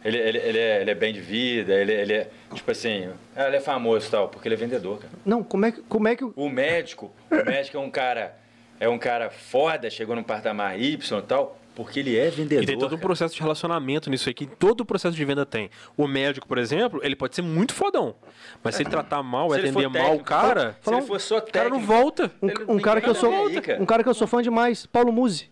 Ele, 0.03 0.17
ele, 0.17 0.37
ele, 0.37 0.57
é, 0.57 0.81
ele 0.81 0.91
é 0.91 0.95
bem 0.95 1.13
de 1.13 1.19
vida, 1.19 1.73
ele, 1.73 1.91
ele 1.91 2.13
é, 2.13 2.29
tipo 2.53 2.71
assim, 2.71 3.09
ah, 3.35 3.47
ele 3.47 3.57
é 3.57 3.59
famoso 3.59 4.07
e 4.07 4.09
tal, 4.11 4.29
porque 4.29 4.47
ele 4.47 4.55
é 4.55 4.57
vendedor, 4.57 4.97
cara. 4.99 5.11
Não, 5.25 5.43
como 5.43 5.65
é 5.65 5.71
que, 5.73 5.81
como 5.81 6.07
é 6.07 6.15
que 6.15 6.23
o- 6.23 6.33
O 6.37 6.49
médico, 6.49 7.11
o 7.29 7.45
médico 7.45 7.75
é 7.75 7.79
um 7.81 7.89
cara, 7.91 8.37
é 8.79 8.87
um 8.87 8.97
cara 8.97 9.29
foda, 9.29 9.89
chegou 9.89 10.15
num 10.15 10.23
patamar 10.23 10.79
Y 10.79 11.19
e 11.19 11.21
tal, 11.23 11.59
porque 11.75 11.99
ele 11.99 12.17
é 12.17 12.29
vendedor. 12.29 12.63
E 12.63 12.65
tem 12.65 12.77
todo 12.77 12.87
um 12.93 12.95
cara. 12.95 13.01
processo 13.01 13.35
de 13.35 13.41
relacionamento 13.41 14.09
nisso 14.09 14.29
aí, 14.29 14.33
que 14.33 14.45
todo 14.45 14.81
o 14.81 14.85
processo 14.85 15.17
de 15.17 15.25
venda 15.25 15.45
tem. 15.45 15.69
O 15.97 16.07
médico, 16.07 16.47
por 16.47 16.57
exemplo, 16.57 17.01
ele 17.03 17.15
pode 17.15 17.35
ser 17.35 17.41
muito 17.41 17.73
fodão. 17.73 18.15
Mas 18.63 18.75
se 18.75 18.83
ele 18.83 18.89
tratar 18.89 19.21
mal, 19.21 19.49
Se 19.49 19.59
ele 19.59 19.67
atender 19.69 19.89
mal 19.89 20.01
o 20.01 20.07
técnico, 20.07 20.23
cara, 20.23 20.77
se 20.81 20.89
ele 20.89 20.97
um- 21.01 21.05
for 21.05 21.19
só 21.19 21.37
o 21.39 21.41
cara 21.41 21.67
não 21.69 21.77
técnico, 21.79 21.93
volta. 22.01 22.31
um, 22.41 22.75
um 22.75 22.79
cara 22.79 23.01
que 23.01 23.09
eu 23.09 23.15
sou 23.15 23.47
aí, 23.47 23.59
cara. 23.59 23.81
um 23.81 23.85
cara 23.85 24.01
que 24.01 24.07
eu 24.07 24.13
sou 24.13 24.27
fã 24.27 24.41
demais, 24.41 24.85
Paulo 24.85 25.11
Musi. 25.11 25.49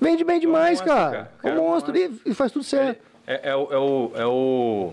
Vende 0.00 0.22
bem 0.24 0.38
demais, 0.38 0.78
monstro, 0.80 0.86
cara. 0.86 1.10
cara. 1.10 1.32
É 1.42 1.48
Cara, 1.48 1.60
um 1.60 1.64
monstro 1.70 1.96
e, 1.96 2.10
e 2.26 2.32
faz 2.34 2.52
tudo 2.52 2.64
certo. 2.64 3.07
É, 3.30 3.50
é 3.50 3.54
o, 3.54 3.68
é, 3.70 3.76
o, 3.76 4.12
é, 4.14 4.26
o, 4.26 4.92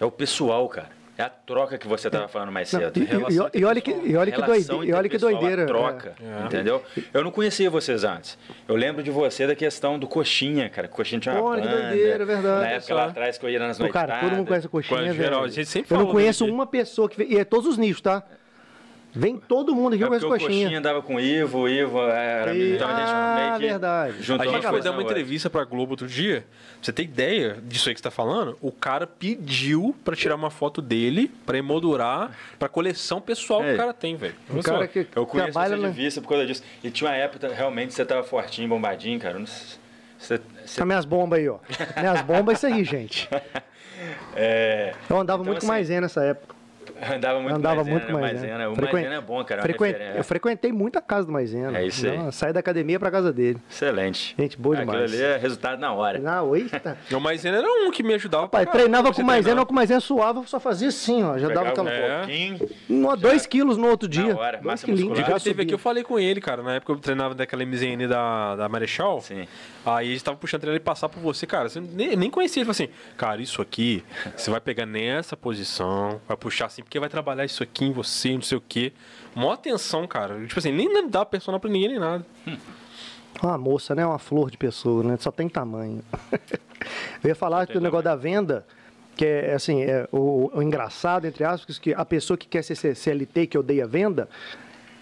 é 0.00 0.04
o 0.04 0.10
pessoal, 0.12 0.68
cara. 0.68 0.96
É 1.16 1.22
a 1.24 1.28
troca 1.28 1.76
que 1.76 1.88
você 1.88 2.06
estava 2.06 2.28
falando 2.28 2.52
mais 2.52 2.72
Não, 2.72 2.78
cedo. 2.78 2.96
e- 2.96 3.02
e- 3.02 3.06
Relação 3.06 3.50
e 3.52 3.64
olha 3.64 3.80
que- 3.80 3.90
e 3.90 4.16
olha 4.16 4.30
que 4.30 4.40
doide- 4.40 4.72
e 4.86 4.92
olha 4.92 5.08
que 5.08 5.18
doideira, 5.18 5.64
a 5.64 5.66
troca, 5.66 6.14
é. 6.22 6.46
entendeu? 6.46 6.80
Eu 7.12 7.24
não 7.24 7.32
conhecia 7.32 7.68
vocês 7.68 8.04
antes. 8.04 8.38
Eu 8.68 8.76
lembro 8.76 9.02
de 9.02 9.10
você 9.10 9.44
da 9.44 9.56
questão 9.56 9.98
do 9.98 10.06
Coxinha, 10.06 10.68
cara. 10.70 10.86
Coxinha 10.86 11.20
tinha 11.20 11.34
uma 11.34 11.42
Olha 11.42 11.62
que 11.62 11.68
doideira, 11.68 12.22
é 12.22 12.24
verdade. 12.24 12.60
Na 12.60 12.70
época 12.70 12.94
lá 12.94 13.04
atrás 13.06 13.36
que 13.36 13.44
eu 13.44 13.50
ia 13.50 13.58
nas 13.58 13.76
noites. 13.80 13.92
cara, 13.92 14.20
todo 14.20 14.36
mundo 14.36 14.46
conhece 14.46 14.66
a 14.68 14.70
coxinha, 14.70 15.00
Quando, 15.00 15.12
geral, 15.16 15.40
velho. 15.40 15.52
a 15.52 15.54
gente 15.56 15.68
sempre 15.68 15.92
Eu 15.92 15.98
não 15.98 16.06
conheço 16.06 16.44
dele. 16.44 16.54
uma 16.54 16.66
pessoa 16.68 17.08
que... 17.08 17.20
E 17.24 17.36
é 17.36 17.44
todos 17.44 17.66
os 17.66 17.76
nichos, 17.76 18.00
tá? 18.00 18.22
Vem 19.14 19.36
todo 19.38 19.74
mundo 19.74 19.94
aqui, 19.94 20.02
É 20.02 20.06
eu 20.06 20.10
porque 20.10 20.26
conheço 20.26 20.26
o 20.26 20.46
Coxinha 20.46 20.64
coxinha. 20.66 20.78
andava 20.78 21.02
com 21.02 21.14
o 21.16 21.20
Ivo, 21.20 21.60
o 21.60 21.68
Ivo 21.68 22.00
era 22.02 22.54
E- 22.54 22.74
então 22.76 22.88
a 22.88 22.92
gente 23.00 23.10
Ah, 23.10 23.34
meio 23.38 23.52
que 23.60 23.66
verdade. 23.66 24.22
juntou 24.22 24.46
A 24.48 24.52
gente 24.52 24.66
foi 24.68 24.82
dar 24.82 24.90
uma 24.90 24.98
outra. 24.98 25.12
entrevista 25.14 25.48
pra 25.50 25.64
Globo 25.64 25.92
outro 25.92 26.06
dia. 26.06 26.40
Pra 26.42 26.78
você 26.82 26.92
ter 26.92 27.02
ideia 27.04 27.56
disso 27.64 27.88
aí 27.88 27.94
que 27.94 28.00
você 28.00 28.04
tá 28.04 28.10
falando, 28.10 28.56
o 28.60 28.70
cara 28.70 29.06
pediu 29.06 29.96
pra 30.04 30.14
tirar 30.14 30.34
uma 30.36 30.50
foto 30.50 30.82
dele, 30.82 31.30
pra 31.46 31.56
emoldurar, 31.58 32.30
pra 32.58 32.68
coleção 32.68 33.20
pessoal 33.20 33.60
que 33.62 33.68
É. 33.70 33.74
o 33.74 33.76
cara 33.78 33.94
tem, 33.94 34.14
velho. 34.14 34.34
Um 34.50 34.60
cara 34.62 34.86
que 34.86 35.06
Eu 35.16 35.26
conheço 35.26 35.52
trabalha 35.52 35.76
você 35.76 35.82
na... 35.82 35.88
de 35.88 35.94
vista 35.96 36.20
por 36.20 36.28
causa 36.28 36.46
disso. 36.46 36.62
E 36.84 36.90
tinha 36.90 37.10
uma 37.10 37.16
época, 37.16 37.48
realmente, 37.52 37.94
você 37.94 38.04
tava 38.04 38.22
fortinho, 38.22 38.68
bombadinho, 38.68 39.18
cara. 39.18 39.38
Você, 40.18 40.40
você 40.64 40.80
Com 40.80 40.86
minhas 40.86 41.04
bombas 41.06 41.38
aí, 41.38 41.48
ó. 41.48 41.58
Minhas 41.96 42.20
bombas, 42.22 42.58
isso 42.58 42.66
aí, 42.66 42.84
gente. 42.84 43.28
é, 44.36 44.92
Eu 45.08 45.18
andava 45.18 45.42
Então, 45.42 45.46
muito 45.46 45.58
assim, 45.58 45.66
com 45.66 45.72
maisena 45.72 46.02
nessa 46.02 46.22
época. 46.24 46.57
andava 47.16 47.40
muito 47.40 47.56
andava 47.56 47.76
maisena, 47.76 47.92
muito 47.98 48.06
com 48.12 48.12
maisena. 48.20 48.40
maisena. 48.40 48.70
O 48.70 48.74
Frequen- 48.74 48.92
maisena 48.94 49.14
é 49.16 49.20
bom, 49.20 49.44
cara. 49.44 49.60
é 49.60 49.62
Frequen-. 49.62 49.94
Eu 50.16 50.24
frequentei 50.24 50.72
muita 50.72 51.00
casa 51.00 51.26
do 51.26 51.32
maisena. 51.32 51.78
É 51.78 51.86
isso 51.86 52.06
aí. 52.06 52.16
Não, 52.18 52.32
Saí 52.32 52.52
da 52.52 52.60
academia 52.60 52.98
pra 52.98 53.10
casa 53.10 53.32
dele. 53.32 53.58
Excelente. 53.70 54.34
Gente, 54.38 54.58
boa 54.58 54.76
Aquilo 54.76 54.92
demais. 54.92 55.12
ali 55.12 55.22
é 55.22 55.36
resultado 55.36 55.78
na 55.80 55.92
hora. 55.92 56.18
Não, 56.20 56.54
eita. 56.56 56.96
O 57.12 57.20
Maisena 57.20 57.58
era 57.58 57.66
um 57.66 57.90
que 57.90 58.02
me 58.02 58.14
ajudava. 58.14 58.48
Pai, 58.48 58.64
pra 58.64 58.72
treinava 58.72 59.12
com 59.12 59.22
maisena, 59.22 59.42
treinar. 59.44 59.66
com 59.66 59.74
maisena 59.74 60.00
suava, 60.00 60.42
só 60.46 60.58
fazia 60.60 60.88
assim, 60.88 61.22
ó. 61.22 61.38
Já 61.38 61.48
dava 61.48 61.68
aquela. 61.70 61.88
um 61.90 62.18
pouquinho. 62.18 62.68
Uma, 62.88 63.16
dois 63.16 63.46
quilos 63.46 63.76
no 63.76 63.88
outro 63.88 64.08
dia. 64.08 64.36
hora, 64.36 64.58
dois 64.58 64.64
massa 64.66 64.84
quilinhos, 64.86 65.08
muscular. 65.10 65.38
já 65.38 65.44
teve 65.44 65.62
aqui, 65.62 65.74
eu 65.74 65.78
falei 65.78 66.02
com 66.04 66.18
ele, 66.18 66.40
cara. 66.40 66.62
Na 66.62 66.74
época 66.74 66.92
eu 66.92 66.96
treinava 66.96 67.34
daquela 67.34 67.64
MZN 67.64 68.06
da, 68.08 68.56
da 68.56 68.68
Marechal. 68.68 69.20
Sim. 69.20 69.46
Aí 69.96 70.12
gente 70.12 70.24
tava 70.24 70.36
puxando 70.36 70.64
ele 70.64 70.80
passar 70.80 71.08
por 71.08 71.20
você, 71.20 71.46
cara. 71.46 71.68
Você 71.68 71.80
nem, 71.80 72.16
nem 72.16 72.30
conhecia. 72.30 72.60
Ele 72.60 72.64
falou 72.64 72.72
assim, 72.72 72.88
cara, 73.16 73.40
isso 73.40 73.62
aqui, 73.62 74.04
você 74.36 74.50
vai 74.50 74.60
pegar 74.60 74.86
nessa 74.86 75.36
posição, 75.36 76.20
vai 76.26 76.36
puxar 76.36 76.66
assim, 76.66 76.82
porque 76.82 76.98
vai 76.98 77.08
trabalhar 77.08 77.44
isso 77.44 77.62
aqui 77.62 77.84
em 77.84 77.92
você, 77.92 78.32
não 78.34 78.42
sei 78.42 78.58
o 78.58 78.60
quê. 78.60 78.92
Mó 79.34 79.52
atenção, 79.52 80.06
cara. 80.06 80.44
Tipo 80.46 80.58
assim, 80.58 80.72
nem 80.72 81.08
dá 81.08 81.24
personal 81.24 81.60
pra 81.60 81.70
ninguém 81.70 81.88
nem 81.88 81.98
nada. 81.98 82.24
Uma 83.42 83.56
moça, 83.56 83.94
né? 83.94 84.04
Uma 84.04 84.18
flor 84.18 84.50
de 84.50 84.56
pessoa, 84.56 85.02
né? 85.04 85.16
Só 85.18 85.30
tem 85.30 85.48
tamanho. 85.48 86.02
eu 87.22 87.28
ia 87.28 87.34
falar 87.34 87.66
do 87.66 87.80
negócio 87.80 88.04
da 88.04 88.16
venda, 88.16 88.66
que 89.16 89.24
é 89.24 89.54
assim, 89.54 89.82
é, 89.82 90.08
o, 90.10 90.50
o 90.52 90.62
engraçado, 90.62 91.26
entre 91.26 91.44
aspas, 91.44 91.78
que 91.78 91.94
a 91.94 92.04
pessoa 92.04 92.36
que 92.36 92.48
quer 92.48 92.62
ser 92.62 92.94
CLT, 92.94 93.46
que 93.46 93.58
odeia 93.58 93.86
venda, 93.86 94.28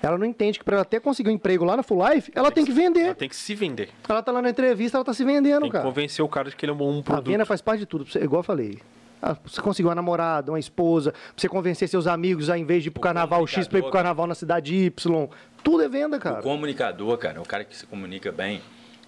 ela 0.02 0.16
não 0.18 0.26
entende 0.26 0.58
que 0.58 0.64
para 0.64 0.76
ela 0.76 0.82
até 0.82 1.00
conseguir 1.00 1.30
um 1.30 1.32
emprego 1.32 1.64
lá 1.64 1.76
na 1.76 1.82
Full 1.82 2.06
Life, 2.08 2.30
ela 2.34 2.50
tem 2.50 2.64
que 2.64 2.70
Ela 2.70 2.80
vender. 2.80 3.14
tem 3.14 3.28
que 3.28 3.36
se 3.36 3.54
vender. 3.54 3.88
Ela 4.08 4.22
tá 4.22 4.30
lá 4.32 4.40
na 4.42 4.50
entrevista, 4.50 4.96
ela 4.98 5.04
tá 5.04 5.12
se 5.12 5.24
vendendo, 5.24 5.62
Tem 5.62 5.70
que 5.70 5.76
cara. 5.76 5.84
convencer 5.84 6.24
o 6.24 6.28
cara 6.28 6.50
de 6.50 6.56
que 6.56 6.64
ele 6.64 6.70
é 6.72 6.74
um 6.74 6.78
bom 6.78 6.98
A 7.00 7.02
produto. 7.02 7.26
venda 7.30 7.44
faz 7.44 7.60
parte 7.60 7.80
de 7.80 7.86
tudo, 7.86 8.06
igual 8.20 8.40
eu 8.40 8.44
falei. 8.44 8.78
Ah, 9.22 9.34
Você 9.46 9.60
conseguiu 9.62 9.88
uma 9.88 9.94
namorada, 9.94 10.52
uma 10.52 10.58
esposa, 10.60 11.12
pra 11.12 11.20
você 11.36 11.48
convencer 11.48 11.88
seus 11.88 12.06
amigos, 12.06 12.50
ao 12.50 12.56
invés 12.56 12.82
de 12.82 12.88
ir 12.88 12.92
pro 12.92 13.00
carnaval 13.00 13.46
X, 13.46 13.66
pra 13.66 13.78
ir 13.78 13.82
pro 13.82 13.90
carnaval 13.90 14.26
na 14.26 14.34
cidade 14.34 14.74
Y. 14.74 15.28
Tudo 15.64 15.82
é 15.82 15.88
venda, 15.88 16.18
O 16.18 16.20
cara. 16.20 16.42
comunicador, 16.42 17.16
cara, 17.16 17.40
o 17.40 17.44
cara 17.46 17.64
que 17.64 17.74
se 17.74 17.86
comunica 17.86 18.30
bem, 18.30 18.60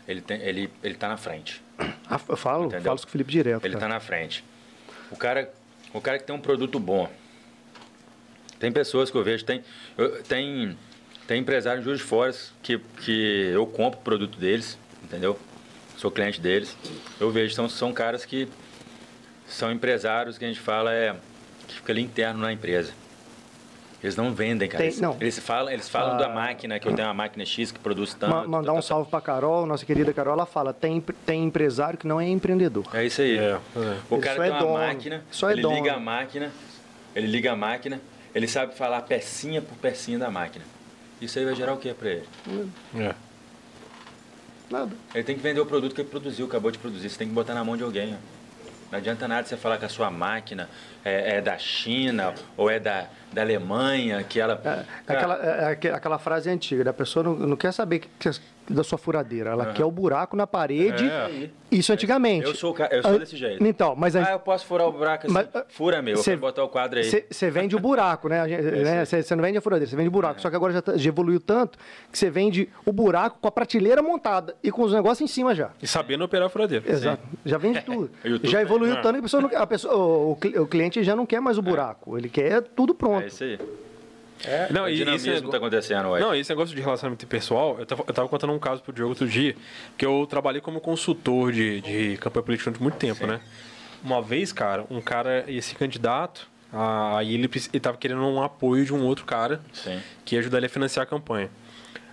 ele, 0.08 0.22
tem, 0.22 0.40
ele, 0.40 0.70
ele 0.82 0.94
tá 0.94 1.08
na 1.08 1.18
frente. 1.18 1.62
Ah, 2.10 2.18
eu 2.28 2.36
falo, 2.36 2.64
Entendeu? 2.64 2.84
falo 2.84 2.96
isso 2.96 3.04
com 3.06 3.10
o 3.10 3.12
Felipe 3.12 3.30
direto. 3.30 3.62
Ele 3.64 3.74
cara. 3.74 3.86
tá 3.86 3.94
na 3.94 4.00
frente. 4.00 4.42
O 5.10 5.16
cara, 5.16 5.50
o 5.92 6.00
cara 6.00 6.18
que 6.18 6.24
tem 6.24 6.34
um 6.34 6.40
produto 6.40 6.80
bom. 6.80 7.08
Tem 8.58 8.72
pessoas 8.72 9.10
que 9.10 9.16
eu 9.16 9.22
vejo, 9.24 9.44
tem, 9.44 9.62
eu- 9.96 10.22
tem, 10.24 10.76
tem 11.26 11.40
empresário 11.40 11.80
em 11.80 11.84
Juiz 11.84 11.98
de 11.98 12.04
Fora 12.04 12.34
que, 12.62 12.78
que 13.02 13.50
eu 13.52 13.66
compro 13.66 14.00
o 14.00 14.02
produto 14.02 14.38
deles, 14.38 14.78
entendeu? 15.02 15.38
Sou 15.96 16.10
cliente 16.10 16.40
deles. 16.40 16.76
Eu 17.20 17.30
vejo, 17.30 17.54
são, 17.54 17.68
são 17.68 17.92
caras 17.92 18.24
que 18.24 18.48
são 19.46 19.70
empresários 19.72 20.38
que 20.38 20.44
a 20.44 20.48
gente 20.48 20.60
fala 20.60 20.92
é 20.92 21.14
que 21.66 21.74
fica 21.74 21.92
ali 21.92 22.02
interno 22.02 22.40
na 22.40 22.52
empresa. 22.52 22.92
Eles 24.02 24.14
não 24.14 24.32
vendem, 24.32 24.68
cara. 24.68 24.78
Tem- 24.78 24.88
eles, 24.88 25.00
não. 25.00 25.16
eles 25.20 25.38
falam, 25.40 25.72
eles 25.72 25.88
falam 25.88 26.14
Ah. 26.14 26.18
da 26.18 26.28
máquina, 26.28 26.78
que 26.78 26.86
eu 26.86 26.94
tenho 26.94 27.08
uma 27.08 27.14
máquina 27.14 27.44
X 27.44 27.72
que 27.72 27.80
produz 27.80 28.14
tanto. 28.14 28.30
Ma- 28.30 28.46
mandar 28.46 28.72
um 28.72 28.76
tá, 28.76 28.80
tá, 28.80 28.82
tá. 28.82 28.82
salve 28.82 29.10
pra 29.10 29.20
Carol, 29.20 29.66
nossa 29.66 29.84
querida 29.84 30.12
Carol, 30.12 30.34
ela 30.34 30.46
fala, 30.46 30.72
tem, 30.72 31.00
tem 31.26 31.42
empresário 31.44 31.98
que 31.98 32.06
não 32.06 32.20
é 32.20 32.28
empreendedor. 32.28 32.86
É 32.94 33.04
isso 33.04 33.20
aí. 33.20 33.36
É, 33.36 33.42
é. 33.42 33.58
O 34.08 34.14
Ele 34.14 34.22
cara 34.22 34.36
só 34.36 34.42
tem 34.42 34.50
é 34.50 34.54
uma 34.54 34.60
dono. 34.60 34.72
máquina, 34.74 35.24
Só 35.32 35.48
é 35.50 35.52
ele 35.52 35.62
dono. 35.62 35.74
liga 35.74 35.94
a 35.94 35.98
máquina, 36.00 36.52
ele 37.14 37.26
liga 37.26 37.52
a 37.52 37.56
máquina, 37.56 38.00
ele 38.38 38.48
sabe 38.48 38.74
falar 38.74 39.02
pecinha 39.02 39.60
por 39.60 39.76
pecinha 39.78 40.18
da 40.18 40.30
máquina. 40.30 40.64
Isso 41.20 41.38
aí 41.38 41.44
vai 41.44 41.54
gerar 41.54 41.72
o 41.74 41.76
que 41.76 41.92
pra 41.92 42.08
ele? 42.10 42.28
É. 42.96 43.14
Nada. 44.70 44.90
Ele 45.14 45.24
tem 45.24 45.34
que 45.36 45.42
vender 45.42 45.60
o 45.60 45.66
produto 45.66 45.94
que 45.94 46.00
ele 46.02 46.08
produziu, 46.08 46.46
acabou 46.46 46.70
de 46.70 46.78
produzir. 46.78 47.08
Você 47.08 47.18
tem 47.18 47.28
que 47.28 47.34
botar 47.34 47.54
na 47.54 47.64
mão 47.64 47.76
de 47.76 47.82
alguém. 47.82 48.14
ó. 48.14 48.38
Não 48.92 48.98
adianta 48.98 49.26
nada 49.28 49.46
você 49.46 49.56
falar 49.56 49.76
que 49.78 49.84
a 49.84 49.88
sua 49.88 50.10
máquina 50.10 50.68
é, 51.04 51.36
é 51.36 51.40
da 51.40 51.58
China 51.58 52.34
ou 52.56 52.70
é 52.70 52.78
da, 52.78 53.06
da 53.32 53.42
Alemanha, 53.42 54.22
que 54.22 54.40
ela. 54.40 54.60
É, 54.64 55.12
aquela, 55.12 55.34
é, 55.46 55.48
é 55.48 55.64
aque- 55.72 55.88
aquela 55.88 56.18
frase 56.18 56.48
antiga, 56.48 56.84
da 56.84 56.92
pessoa 56.92 57.22
não, 57.22 57.34
não 57.34 57.56
quer 57.56 57.72
saber 57.72 57.98
que- 58.18 58.30
da 58.70 58.84
sua 58.84 58.98
furadeira, 58.98 59.50
ela 59.50 59.66
quer 59.72 59.84
o 59.84 59.90
buraco 59.90 60.36
na 60.36 60.46
parede. 60.46 61.04
É. 61.08 61.48
Isso 61.70 61.92
antigamente. 61.92 62.46
Eu 62.46 62.54
sou, 62.54 62.74
eu 62.90 63.02
sou 63.02 63.14
Ah, 63.14 63.18
desse 63.18 63.36
jeito. 63.36 63.62
Então, 63.64 63.94
mas 63.94 64.16
a- 64.16 64.24
Ah, 64.28 64.32
eu 64.32 64.38
posso 64.38 64.64
furar 64.66 64.86
o 64.88 64.92
buraco 64.92 65.26
assim. 65.26 65.34
Mas, 65.34 65.48
ah, 65.54 65.64
Fura 65.68 66.00
meu, 66.00 66.14
eu 66.14 66.22
cê- 66.22 66.30
quero 66.30 66.40
botar 66.40 66.64
o 66.64 66.68
quadro 66.68 66.98
aí. 66.98 67.04
Você 67.30 67.50
vende 67.50 67.76
o 67.76 67.78
buraco, 67.80 68.28
né? 68.28 68.46
Né? 68.46 69.04
Você 69.04 69.22
você 69.22 69.36
não 69.36 69.42
vende 69.42 69.58
a 69.58 69.60
furadeira, 69.60 69.88
você 69.90 69.96
vende 69.96 70.08
o 70.08 70.12
buraco. 70.12 70.40
Só 70.40 70.48
que 70.50 70.56
agora 70.56 70.72
já, 70.72 70.80
tá- 70.82 70.96
já 70.96 71.08
evoluiu 71.08 71.40
tanto 71.40 71.78
que 72.10 72.18
você 72.18 72.30
vende 72.30 72.68
o 72.86 72.92
buraco 72.92 73.38
com 73.40 73.48
a 73.48 73.50
prateleira 73.50 74.02
montada 74.02 74.54
e 74.62 74.70
com 74.70 74.82
os 74.82 74.92
negócios 74.92 75.20
em 75.30 75.32
cima 75.32 75.54
já. 75.54 75.70
E 75.82 75.86
sabendo 75.86 76.24
operar 76.24 76.46
a 76.46 76.48
furadeira. 76.50 76.84
Exato. 76.90 77.22
Já 77.44 77.58
vende 77.58 77.82
tudo. 77.82 78.10
Já 78.44 78.62
evoluiu 78.62 78.94
né? 78.94 79.00
tanto 79.02 79.14
que 79.14 79.18
a 79.18 79.22
pessoa, 79.22 79.42
não, 79.42 79.50
a 79.62 79.66
pessoa 79.66 79.94
o, 79.96 80.30
o 80.32 80.36
cli- 80.36 80.58
o 80.58 80.66
cliente 80.66 81.02
já 81.04 81.14
não 81.14 81.26
quer 81.26 81.40
mais 81.40 81.58
o 81.58 81.62
buraco. 81.62 82.16
Ele 82.16 82.28
quer 82.30 82.62
tudo 82.62 82.94
pronto. 82.94 83.24
É 83.24 83.26
isso 83.26 83.44
aí. 83.44 83.58
Não, 84.70 84.84
o 84.84 84.88
e 84.88 84.96
dinamismo 84.96 85.32
esse 85.32 85.42
que 85.42 85.50
tá 85.50 85.56
acontecendo 85.56 86.08
hoje. 86.08 86.24
Não, 86.24 86.34
esse 86.34 86.50
negócio 86.50 86.74
de 86.74 86.80
relacionamento 86.80 87.26
pessoal, 87.26 87.76
eu 87.78 87.86
tava, 87.86 88.04
eu 88.06 88.14
tava 88.14 88.28
contando 88.28 88.52
um 88.52 88.58
caso 88.58 88.82
pro 88.82 88.92
Diogo 88.92 89.10
outro 89.10 89.26
dia, 89.26 89.56
que 89.96 90.06
eu 90.06 90.26
trabalhei 90.28 90.60
como 90.60 90.80
consultor 90.80 91.52
de, 91.52 91.80
de 91.80 92.16
campanha 92.18 92.42
política 92.42 92.70
durante 92.70 92.82
muito 92.82 92.96
tempo, 92.96 93.26
né? 93.26 93.40
Uma 94.02 94.22
vez, 94.22 94.52
cara, 94.52 94.84
um 94.90 95.00
cara 95.00 95.44
ser 95.60 95.74
candidato, 95.74 96.48
aí 96.72 97.34
ele, 97.34 97.50
ele 97.72 97.80
tava 97.80 97.96
querendo 97.96 98.22
um 98.22 98.42
apoio 98.42 98.84
de 98.84 98.94
um 98.94 99.04
outro 99.04 99.24
cara 99.24 99.60
Sim. 99.72 100.00
que 100.24 100.36
ia 100.36 100.40
ajudar 100.40 100.58
ele 100.58 100.66
a 100.66 100.70
financiar 100.70 101.02
a 101.02 101.06
campanha. 101.06 101.50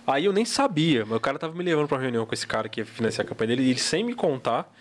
Aí 0.06 0.24
eu 0.24 0.32
nem 0.32 0.44
sabia, 0.44 1.04
mas 1.04 1.16
o 1.16 1.20
cara 1.20 1.38
tava 1.38 1.54
me 1.54 1.64
levando 1.64 1.88
pra 1.88 1.96
uma 1.96 2.02
reunião 2.02 2.24
com 2.24 2.32
esse 2.32 2.46
cara 2.46 2.68
que 2.68 2.80
ia 2.80 2.86
financiar 2.86 3.24
a 3.24 3.28
campanha 3.28 3.48
dele, 3.48 3.62
e 3.62 3.70
ele 3.70 3.78
sem 3.80 4.04
me 4.04 4.14
contar, 4.14 4.72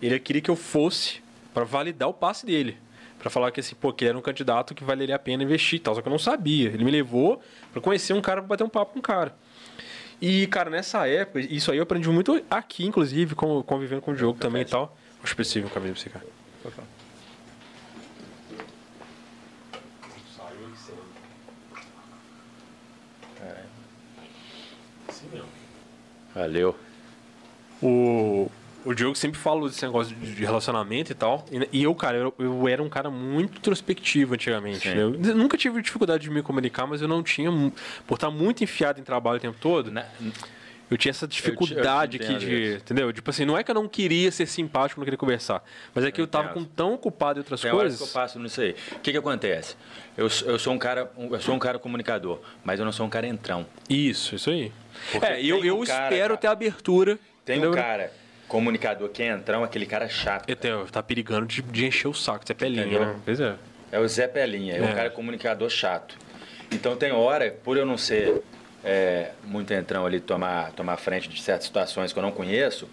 ele 0.00 0.18
queria 0.18 0.42
que 0.42 0.50
eu 0.50 0.56
fosse 0.56 1.22
pra 1.54 1.64
validar 1.64 2.08
o 2.08 2.14
passe 2.14 2.44
dele. 2.44 2.76
Pra 3.18 3.30
falar 3.30 3.50
que 3.50 3.60
assim, 3.60 3.74
pô, 3.74 3.92
que 3.92 4.04
ele 4.04 4.10
era 4.10 4.18
um 4.18 4.22
candidato 4.22 4.74
que 4.74 4.84
valeria 4.84 5.16
a 5.16 5.18
pena 5.18 5.42
investir 5.42 5.78
e 5.78 5.80
tal. 5.82 5.94
Só 5.94 6.02
que 6.02 6.08
eu 6.08 6.10
não 6.10 6.18
sabia. 6.18 6.68
Ele 6.68 6.84
me 6.84 6.90
levou 6.90 7.40
pra 7.72 7.80
conhecer 7.80 8.12
um 8.12 8.20
cara, 8.20 8.40
pra 8.40 8.48
bater 8.48 8.64
um 8.64 8.68
papo 8.68 8.92
com 8.92 8.98
um 8.98 9.02
cara. 9.02 9.34
E, 10.20 10.46
cara, 10.46 10.70
nessa 10.70 11.06
época, 11.06 11.40
isso 11.40 11.70
aí 11.70 11.78
eu 11.78 11.82
aprendi 11.82 12.08
muito 12.08 12.42
aqui, 12.50 12.86
inclusive, 12.86 13.34
com- 13.34 13.62
convivendo 13.62 14.00
com 14.00 14.12
o 14.12 14.14
Diogo 14.16 14.38
também 14.38 14.62
e 14.62 14.64
tal. 14.66 14.96
Acho 15.22 15.34
possível 15.36 15.68
um 15.68 15.72
cabelo 15.72 15.92
pra 15.94 16.02
você, 16.02 16.08
cara. 16.10 16.26
Valeu. 26.34 26.78
O, 27.82 28.50
o 28.86 28.94
Diogo 28.94 29.14
sempre 29.16 29.38
falou 29.38 29.68
desse 29.68 29.84
negócio 29.84 30.14
de 30.14 30.34
de 30.34 30.44
relacionamento 30.44 31.12
e 31.12 31.14
tal. 31.14 31.44
E, 31.72 31.82
eu, 31.82 31.94
cara, 31.94 32.16
eu, 32.16 32.34
eu 32.38 32.68
era 32.68 32.82
um 32.82 32.88
cara 32.88 33.10
muito 33.10 33.58
introspectivo 33.58 34.34
antigamente. 34.34 34.88
Sim. 34.88 34.94
né? 34.94 35.02
Eu 35.02 35.34
nunca 35.36 35.56
tive 35.58 35.82
dificuldade 35.82 36.22
de 36.24 36.30
me 36.30 36.42
comunicar, 36.42 36.86
mas 36.86 37.02
eu 37.02 37.08
não 37.08 37.22
tinha. 37.22 37.50
Por 38.06 38.14
estar 38.14 38.30
muito 38.30 38.62
enfiado 38.64 39.00
em 39.00 39.02
trabalho 39.04 39.36
o 39.38 39.40
tempo 39.40 39.56
todo, 39.60 39.90
Na- 39.90 40.06
eu 40.88 40.96
tinha 40.96 41.10
essa 41.10 41.26
dificuldade 41.26 42.16
eu 42.16 42.20
te 42.20 42.24
aqui 42.26 42.34
entendo 42.36 42.48
de. 42.48 42.62
isso. 42.62 42.76
Entendeu? 42.76 43.12
Tipo 43.12 43.30
assim, 43.30 43.44
não 43.44 43.58
é 43.58 43.64
que 43.64 43.70
eu 43.70 43.74
não 43.74 43.88
queria 43.88 44.30
ser 44.30 44.46
simpático, 44.46 45.00
não 45.00 45.04
queria 45.04 45.18
conversar. 45.18 45.64
Mas 45.92 46.04
é 46.04 46.12
que 46.12 46.20
eu, 46.20 46.24
Eu 46.24 46.28
tava 46.28 46.50
com 46.50 46.62
tão 46.64 46.94
ocupado 46.94 47.38
em 47.38 47.40
outras 47.40 47.60
Tem 47.60 47.70
horas 47.72 47.80
coisas. 47.94 47.98
que 47.98 48.04
eu 48.16 48.20
passo 48.22 48.38
nisso 48.38 48.60
aí. 48.60 48.76
O 48.92 49.00
que 49.00 49.10
que 49.10 49.18
acontece? 49.18 49.74
Eu, 50.16 50.30
sou- 50.30 50.48
eu 50.48 50.58
sou 50.60 50.72
um 50.72 50.78
cara, 50.78 51.10
eu 51.18 51.40
sou 51.40 51.54
um 51.54 51.58
cara 51.58 51.78
comunicador, 51.80 52.38
mas 52.64 52.78
eu 52.78 52.84
não 52.84 52.92
sou 52.92 53.04
um 53.04 53.10
cara 53.10 53.26
entrão. 53.26 53.66
Isso, 53.90 54.36
isso 54.36 54.48
aí. 54.50 54.70
Porque 55.10 55.26
É, 55.26 55.44
eu, 55.44 55.58
tem 55.60 55.66
eu 55.68 55.80
um 55.80 55.84
cara, 55.84 56.04
espero 56.04 56.28
cara, 56.28 56.36
ter 56.36 56.46
abertura. 56.46 57.18
Tem 57.44 57.56
entendeu? 57.56 57.72
um 57.72 57.74
cara 57.74 58.12
comunicador 58.48 59.08
que 59.08 59.22
é 59.22 59.28
entrão, 59.28 59.64
aquele 59.64 59.86
cara 59.86 60.08
chato. 60.08 60.46
Tenho- 60.56 60.86
tá 60.86 61.02
perigando 61.02 61.46
de, 61.46 61.62
de 61.62 61.86
encher 61.86 62.08
o 62.08 62.14
saco, 62.14 62.46
ser 62.46 62.54
pelinha, 62.54 62.86
né? 63.00 63.16
Pois 63.24 63.40
é. 63.40 63.54
É 63.92 63.98
o 64.00 64.08
Zé 64.08 64.26
Pelinha, 64.26 64.74
é, 64.74 64.78
É. 64.78 64.82
um 64.82 64.94
cara 64.94 65.10
comunicador 65.10 65.70
chato. 65.70 66.16
Então 66.72 66.96
tem 66.96 67.12
hora, 67.12 67.50
por 67.62 67.76
eu 67.76 67.86
não 67.86 67.96
ser 67.96 68.42
é, 68.84 69.30
muito 69.44 69.72
entrão 69.72 70.04
ali, 70.04 70.20
tomar, 70.20 70.72
tomar 70.72 70.96
frente 70.96 71.28
de 71.28 71.40
certas 71.40 71.66
situações 71.66 72.12
que 72.12 72.18
eu 72.18 72.22
não 72.22 72.32
conheço, 72.32 72.88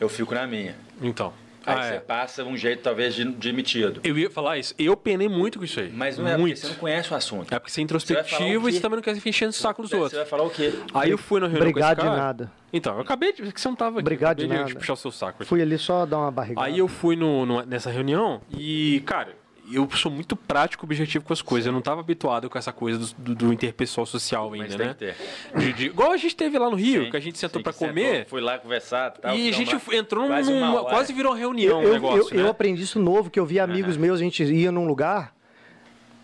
eu 0.00 0.08
fico 0.08 0.34
na 0.34 0.46
minha. 0.46 0.74
Então. 1.00 1.32
Aí 1.66 1.74
Ah, 1.78 1.82
você 1.82 1.94
é. 1.94 2.00
passa 2.00 2.44
um 2.44 2.56
jeito 2.56 2.82
talvez 2.82 3.14
de, 3.14 3.24
de 3.24 3.52
metido. 3.52 4.00
Eu 4.04 4.18
ia 4.18 4.30
falar 4.30 4.58
isso. 4.58 4.74
Eu 4.78 4.96
penei 4.96 5.28
muito 5.28 5.58
com 5.58 5.64
isso 5.64 5.80
aí. 5.80 5.90
Mas 5.92 6.18
não 6.18 6.26
é 6.28 6.36
muito. 6.36 6.54
porque 6.54 6.66
você 6.66 6.72
não 6.72 6.80
conhece 6.80 7.12
o 7.12 7.16
assunto. 7.16 7.54
É 7.54 7.58
porque 7.58 7.70
você 7.70 7.74
é 7.74 7.74
Você 7.74 7.82
introspectivo 7.82 8.66
o 8.66 8.68
e 8.68 8.72
você 8.72 8.80
também 8.80 8.96
não 8.96 9.02
quer 9.02 9.14
ficar 9.14 9.30
enchendo 9.30 9.50
o 9.50 9.54
saco 9.54 9.82
dos 9.82 9.90
Você 9.90 9.96
outros. 9.96 10.18
vai 10.18 10.26
falar 10.26 10.42
o 10.44 10.50
quê? 10.50 10.72
Aí 10.92 11.10
eu 11.10 11.18
fui 11.18 11.40
na 11.40 11.46
reunião 11.46 11.68
Obrigado 11.68 11.96
com 11.96 12.02
esse 12.02 12.10
de 12.10 12.14
cara. 12.16 12.26
nada. 12.26 12.52
Então, 12.72 12.94
eu 12.96 13.00
acabei 13.02 13.32
de. 13.32 13.52
que 13.52 13.60
você 13.60 13.68
não 13.68 13.76
tava 13.76 13.90
aqui. 13.98 14.00
Obrigado 14.00 14.38
de 14.38 14.46
nada. 14.48 14.74
puxar 14.74 14.94
o 14.94 14.96
seu 14.96 15.10
saco. 15.12 15.36
aqui. 15.42 15.48
Fui 15.48 15.62
ali 15.62 15.78
só 15.78 16.04
dar 16.04 16.18
uma 16.18 16.30
barrigada. 16.30 16.66
Aí 16.66 16.78
eu 16.78 16.88
fui 16.88 17.14
no, 17.16 17.46
no- 17.46 17.62
nessa 17.64 17.90
reunião 17.90 18.40
e, 18.50 19.00
cara, 19.06 19.34
eu 19.72 19.88
sou 19.92 20.10
muito 20.10 20.36
prático 20.36 20.84
e 20.84 20.86
objetivo 20.86 21.24
com 21.24 21.32
as 21.32 21.40
coisas. 21.42 21.66
Eu 21.66 21.72
não 21.72 21.80
tava 21.80 22.00
habituado 22.00 22.50
com 22.50 22.58
essa 22.58 22.72
coisa 22.72 22.98
do, 22.98 23.06
do- 23.22 23.34
do 23.34 23.52
interpessoal 23.52 24.06
social 24.06 24.52
ainda, 24.52 24.66
Mas 24.66 24.76
tem 24.76 24.86
né? 24.86 24.92
que 24.94 24.98
ter. 24.98 25.16
De- 25.58 25.72
de- 25.72 25.86
igual 25.86 26.12
a 26.12 26.16
gente 26.16 26.36
teve 26.36 26.58
lá 26.58 26.68
no 26.68 26.76
Rio, 26.76 27.04
Sim, 27.04 27.10
que 27.10 27.16
a 27.16 27.20
gente 27.20 27.38
sentou 27.38 27.62
pra 27.62 27.72
que 27.72 27.78
sentou, 27.78 27.94
comer. 27.94 28.26
Fui 28.26 28.40
lá 28.40 28.58
conversar 28.58 29.10
tal, 29.12 29.34
e 29.36 29.48
a 29.48 29.52
gente 29.52 29.78
foi- 29.78 29.96
entrou 29.96 30.26
quase 30.26 30.52
numa. 30.52 30.70
uma. 30.70 30.84
Quase 30.90 31.12
virou 31.12 31.32
reunião 31.32 31.82
eu, 31.82 31.90
o 31.90 31.92
negócio. 31.92 32.34
eu, 32.34 32.38
eu 32.40 32.44
né? 32.44 32.50
aprendi 32.50 32.82
isso 32.82 32.98
novo, 32.98 33.30
que 33.30 33.40
eu 33.40 33.46
vi 33.46 33.58
amigos 33.58 33.96
meus, 33.96 34.20
a 34.20 34.22
gente 34.22 34.42
ia 34.44 34.70
num 34.70 34.86
lugar, 34.86 35.34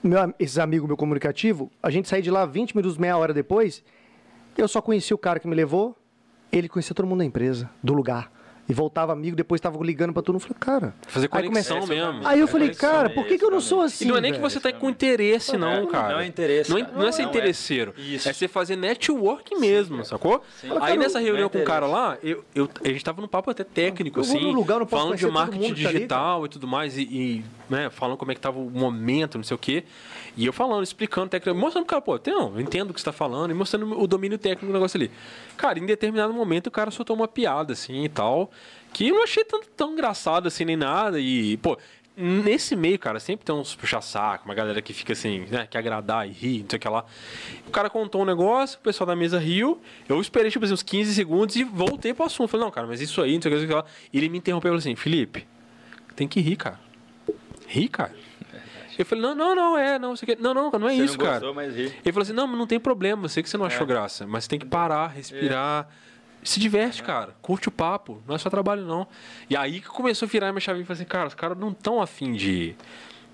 meu, 0.02 0.34
esses 0.38 0.58
amigos 0.58 0.86
meu 0.86 0.96
comunicativo, 0.96 1.70
a 1.82 1.90
gente 1.90 2.08
saía 2.08 2.22
de 2.22 2.30
lá 2.30 2.44
20 2.46 2.76
minutos, 2.76 2.98
meia 2.98 3.16
hora 3.16 3.32
depois, 3.34 3.82
eu 4.56 4.68
só 4.68 4.80
conhecia 4.82 5.14
o 5.14 5.18
cara 5.18 5.40
que 5.40 5.48
me 5.48 5.54
levou, 5.54 5.96
ele 6.52 6.68
conhecia 6.68 6.94
todo 6.94 7.06
mundo 7.06 7.18
da 7.20 7.24
empresa, 7.24 7.70
do 7.82 7.92
lugar. 7.94 8.30
E 8.70 8.72
voltava 8.74 9.12
amigo, 9.12 9.36
depois 9.36 9.58
estava 9.58 9.76
ligando 9.84 10.12
pra 10.12 10.22
todo 10.22 10.34
mundo. 10.34 10.42
Falei, 10.42 10.56
cara. 10.60 10.94
Fazer 11.08 11.28
aí 11.32 11.42
conexão 11.48 11.80
comecei- 11.80 11.96
mesmo. 12.04 12.20
Aí 12.26 12.38
eu 12.40 12.46
falei, 12.46 12.68
conexão 12.68 12.90
cara, 12.90 13.08
é 13.08 13.12
por 13.12 13.26
que, 13.26 13.36
que 13.36 13.44
eu 13.44 13.50
não 13.50 13.60
sou 13.60 13.80
assim? 13.80 14.04
E 14.04 14.08
não 14.08 14.16
é 14.16 14.20
nem 14.20 14.32
que 14.32 14.38
você 14.38 14.60
tá 14.60 14.72
com 14.72 14.88
interesse, 14.88 15.56
não, 15.56 15.82
É, 15.82 15.86
cara. 15.86 16.12
não 16.14 16.20
é 16.20 16.26
interesse, 16.26 16.70
Não, 16.70 16.78
é- 16.78 16.86
não 16.94 17.06
é 17.06 17.12
ser 17.12 17.22
é. 17.22 17.24
interesseiro. 17.24 17.92
Isso. 17.98 18.28
É 18.28 18.32
você 18.32 18.46
fazer 18.46 18.76
network 18.76 19.56
mesmo, 19.56 20.04
sacou? 20.04 20.40
Aí 20.80 20.96
nessa 20.96 21.18
é 21.20 21.22
reunião 21.22 21.48
com 21.48 21.58
o 21.58 21.64
cara 21.64 21.86
lá, 21.86 22.16
eu, 22.22 22.44
eu- 22.54 22.68
a 22.84 22.88
gente 22.88 23.04
tava 23.04 23.20
num 23.20 23.28
papo 23.28 23.50
até 23.50 23.64
técnico, 23.64 24.20
Eu 24.20 24.24
vou 24.24 24.36
assim, 24.36 24.44
num 24.46 24.52
lugar, 24.52 24.74
eu 24.76 24.80
não 24.80 24.86
posso 24.86 25.02
falando 25.02 25.18
de 25.18 25.26
marketing 25.26 25.60
tá 25.82 25.88
ali, 25.88 25.94
digital 25.98 26.46
e 26.46 26.48
tudo 26.48 26.66
mais, 26.68 26.96
e, 26.96 27.02
e, 27.02 27.44
né, 27.70 27.88
falando 27.88 28.16
como 28.16 28.32
é 28.32 28.34
que 28.34 28.40
tava 28.40 28.58
o 28.58 28.68
momento, 28.68 29.38
não 29.38 29.44
sei 29.44 29.54
o 29.54 29.58
quê. 29.58 29.84
E 30.36 30.44
eu 30.44 30.52
falando, 30.52 30.82
explicando, 30.82 31.28
técnico, 31.28 31.58
mostrando 31.58 31.86
pro 31.86 32.00
cara, 32.00 32.02
pô, 32.02 32.20
não, 32.30 32.54
eu 32.54 32.60
entendo 32.60 32.90
o 32.90 32.94
que 32.94 33.00
você 33.00 33.04
tá 33.04 33.12
falando, 33.12 33.52
e 33.52 33.54
mostrando 33.54 33.98
o 33.98 34.06
domínio 34.06 34.36
técnico 34.36 34.66
do 34.66 34.72
negócio 34.72 34.98
ali. 34.98 35.10
Cara, 35.56 35.78
em 35.78 35.86
determinado 35.86 36.34
momento 36.34 36.66
o 36.66 36.70
cara 36.70 36.90
soltou 36.90 37.14
uma 37.14 37.28
piada, 37.28 37.72
assim, 37.72 38.04
e 38.04 38.08
tal, 38.08 38.50
que 38.92 39.08
eu 39.08 39.14
não 39.14 39.22
achei 39.22 39.44
tão, 39.44 39.60
tão 39.76 39.92
engraçado 39.92 40.48
assim, 40.48 40.64
nem 40.64 40.76
nada, 40.76 41.18
e, 41.20 41.56
pô... 41.58 41.78
Nesse 42.22 42.76
meio, 42.76 42.98
cara, 42.98 43.18
sempre 43.18 43.46
tem 43.46 43.54
uns 43.54 43.74
puxa-saco, 43.74 44.44
uma 44.44 44.54
galera 44.54 44.82
que 44.82 44.92
fica 44.92 45.14
assim, 45.14 45.46
né, 45.48 45.66
que 45.66 45.78
agradar 45.78 46.28
e 46.28 46.32
rir, 46.32 46.62
não 46.62 46.68
sei 46.68 46.76
o 46.76 46.80
que 46.80 46.88
lá. 46.88 47.06
O 47.66 47.70
cara 47.70 47.88
contou 47.88 48.20
um 48.20 48.24
negócio, 48.26 48.78
o 48.78 48.82
pessoal 48.82 49.06
da 49.06 49.16
mesa 49.16 49.38
riu, 49.38 49.80
eu 50.06 50.20
esperei, 50.20 50.50
tipo 50.50 50.62
assim, 50.62 50.74
uns 50.74 50.82
15 50.82 51.14
segundos 51.14 51.56
e 51.56 51.64
voltei 51.64 52.12
pro 52.12 52.26
assunto. 52.26 52.50
Falei, 52.50 52.66
não, 52.66 52.70
cara, 52.70 52.86
mas 52.86 53.00
isso 53.00 53.22
aí, 53.22 53.36
não 53.36 53.40
sei 53.40 53.50
o 53.50 53.54
que, 53.54 53.60
não 53.62 53.66
sei 53.66 53.66
o 53.66 53.68
que 53.68 53.74
lá. 53.74 53.84
E 54.12 54.18
ele 54.18 54.28
me 54.28 54.36
interrompeu 54.36 54.68
e 54.68 54.70
falou 54.72 54.78
assim, 54.80 54.94
Felipe, 54.96 55.46
tem 56.14 56.28
que 56.28 56.40
rir, 56.40 56.56
cara. 56.56 56.78
Rir, 57.70 57.88
cara. 57.88 58.12
Eu 58.98 59.06
falei, 59.06 59.22
não, 59.22 59.34
não, 59.34 59.54
não, 59.54 59.78
é, 59.78 59.98
não, 59.98 60.16
sei 60.16 60.34
que. 60.34 60.42
Não, 60.42 60.52
não, 60.52 60.70
não 60.72 60.88
é 60.88 60.94
Você 60.94 61.04
isso, 61.04 61.16
não 61.16 61.24
cara. 61.24 61.38
gostou, 61.38 61.54
mas 61.54 61.74
ri. 61.74 61.84
Ele 61.84 62.12
falou 62.12 62.22
assim: 62.22 62.32
não, 62.32 62.46
mas 62.48 62.58
não 62.58 62.66
tem 62.66 62.80
problema, 62.80 63.24
eu 63.24 63.28
sei 63.28 63.42
que 63.42 63.48
você 63.48 63.56
não 63.56 63.64
achou 63.64 63.86
graça, 63.86 64.26
mas 64.26 64.48
tem 64.48 64.58
que 64.58 64.66
parar, 64.66 65.06
respirar, 65.06 65.88
se 66.42 66.58
diverte, 66.58 67.02
cara. 67.02 67.34
Curte 67.40 67.68
o 67.68 67.70
papo. 67.70 68.20
Não 68.26 68.34
é 68.34 68.38
só 68.38 68.50
trabalho, 68.50 68.84
não. 68.84 69.06
E 69.48 69.56
aí 69.56 69.80
que 69.80 69.86
começou 69.86 70.26
a 70.26 70.28
virar 70.28 70.52
minha 70.52 70.60
chave 70.60 70.80
e 70.80 70.84
falei 70.84 71.00
assim, 71.00 71.08
cara, 71.08 71.28
os 71.28 71.34
caras 71.34 71.56
não 71.56 71.70
estão 71.70 72.02
afim 72.02 72.32
de 72.32 72.74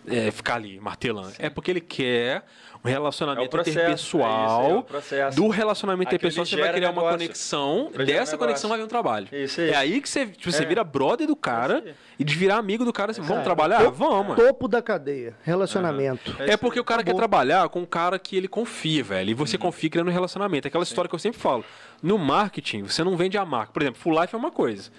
é, 0.07 0.31
ficar 0.31 0.57
ali 0.57 0.79
martelando. 0.79 1.33
É 1.39 1.49
porque 1.49 1.71
ele 1.71 1.81
quer 1.81 2.45
um 2.87 2.93
relacionamento 2.93 3.45
É 3.47 3.49
processo, 3.49 3.79
interpessoal. 3.79 4.87
é 4.93 4.99
isso, 4.99 5.15
é. 5.15 5.31
Do 5.31 5.49
relacionamento 5.49 6.09
Aquilo 6.15 6.29
interpessoal, 6.29 6.47
você 6.47 6.57
vai 6.57 6.73
criar 6.73 6.91
uma 6.91 7.03
negócio. 7.03 7.19
conexão. 7.19 7.91
Gera 7.93 8.05
Dessa 8.05 8.39
conexão 8.39 8.69
vai 8.71 8.79
vir 8.79 8.85
um 8.85 8.89
trabalho. 8.89 9.29
Isso 9.33 9.61
aí. 9.61 9.71
É 9.71 9.77
aí 9.77 10.01
que 10.01 10.09
você, 10.09 10.27
tipo, 10.27 10.51
você 10.53 10.63
É. 10.63 10.67
vira 10.67 10.83
brother 10.85 11.27
do 11.27 11.37
cara 11.37 11.85
e 12.19 12.25
de 12.25 12.35
virar 12.37 12.57
amigo 12.57 12.85
do 12.85 12.93
cara. 12.93 13.11
Assim, 13.11 13.21
vamos 13.21 13.37
Cara, 13.37 13.45
trabalhar? 13.45 13.85
to- 13.85 13.91
Vamos. 13.93 14.37
Topo 14.37 14.69
da 14.69 14.81
cadeia. 14.83 15.35
Relacionamento. 15.43 16.35
É 16.41 16.57
porque 16.57 16.79
o 16.81 16.85
cara 16.85 17.03
quer 17.03 17.11
Acabou. 17.11 17.21
trabalhar 17.21 17.69
com 17.69 17.81
um 17.81 17.87
cara 17.87 18.19
que 18.19 18.37
ele 18.37 18.49
confia, 18.49 19.03
velho. 19.03 19.31
E 19.31 19.35
você 19.35 19.59
confia 19.59 19.91
criando 19.91 20.09
um 20.09 20.13
relacionamento. 20.13 20.69
Aquela 20.69 20.85
história 20.85 21.09
que 21.09 21.15
eu 21.15 21.19
sempre 21.19 21.39
falo. 21.41 21.65
No 22.03 22.19
marketing, 22.19 22.83
você 22.83 23.03
não 23.03 23.17
vende 23.17 23.39
a 23.39 23.45
marca. 23.45 23.73
Por 23.73 23.83
exemplo, 23.83 24.01
Full 24.01 24.21
Life 24.21 24.35
é 24.35 24.39
uma 24.39 24.51
coisa. 24.51 24.91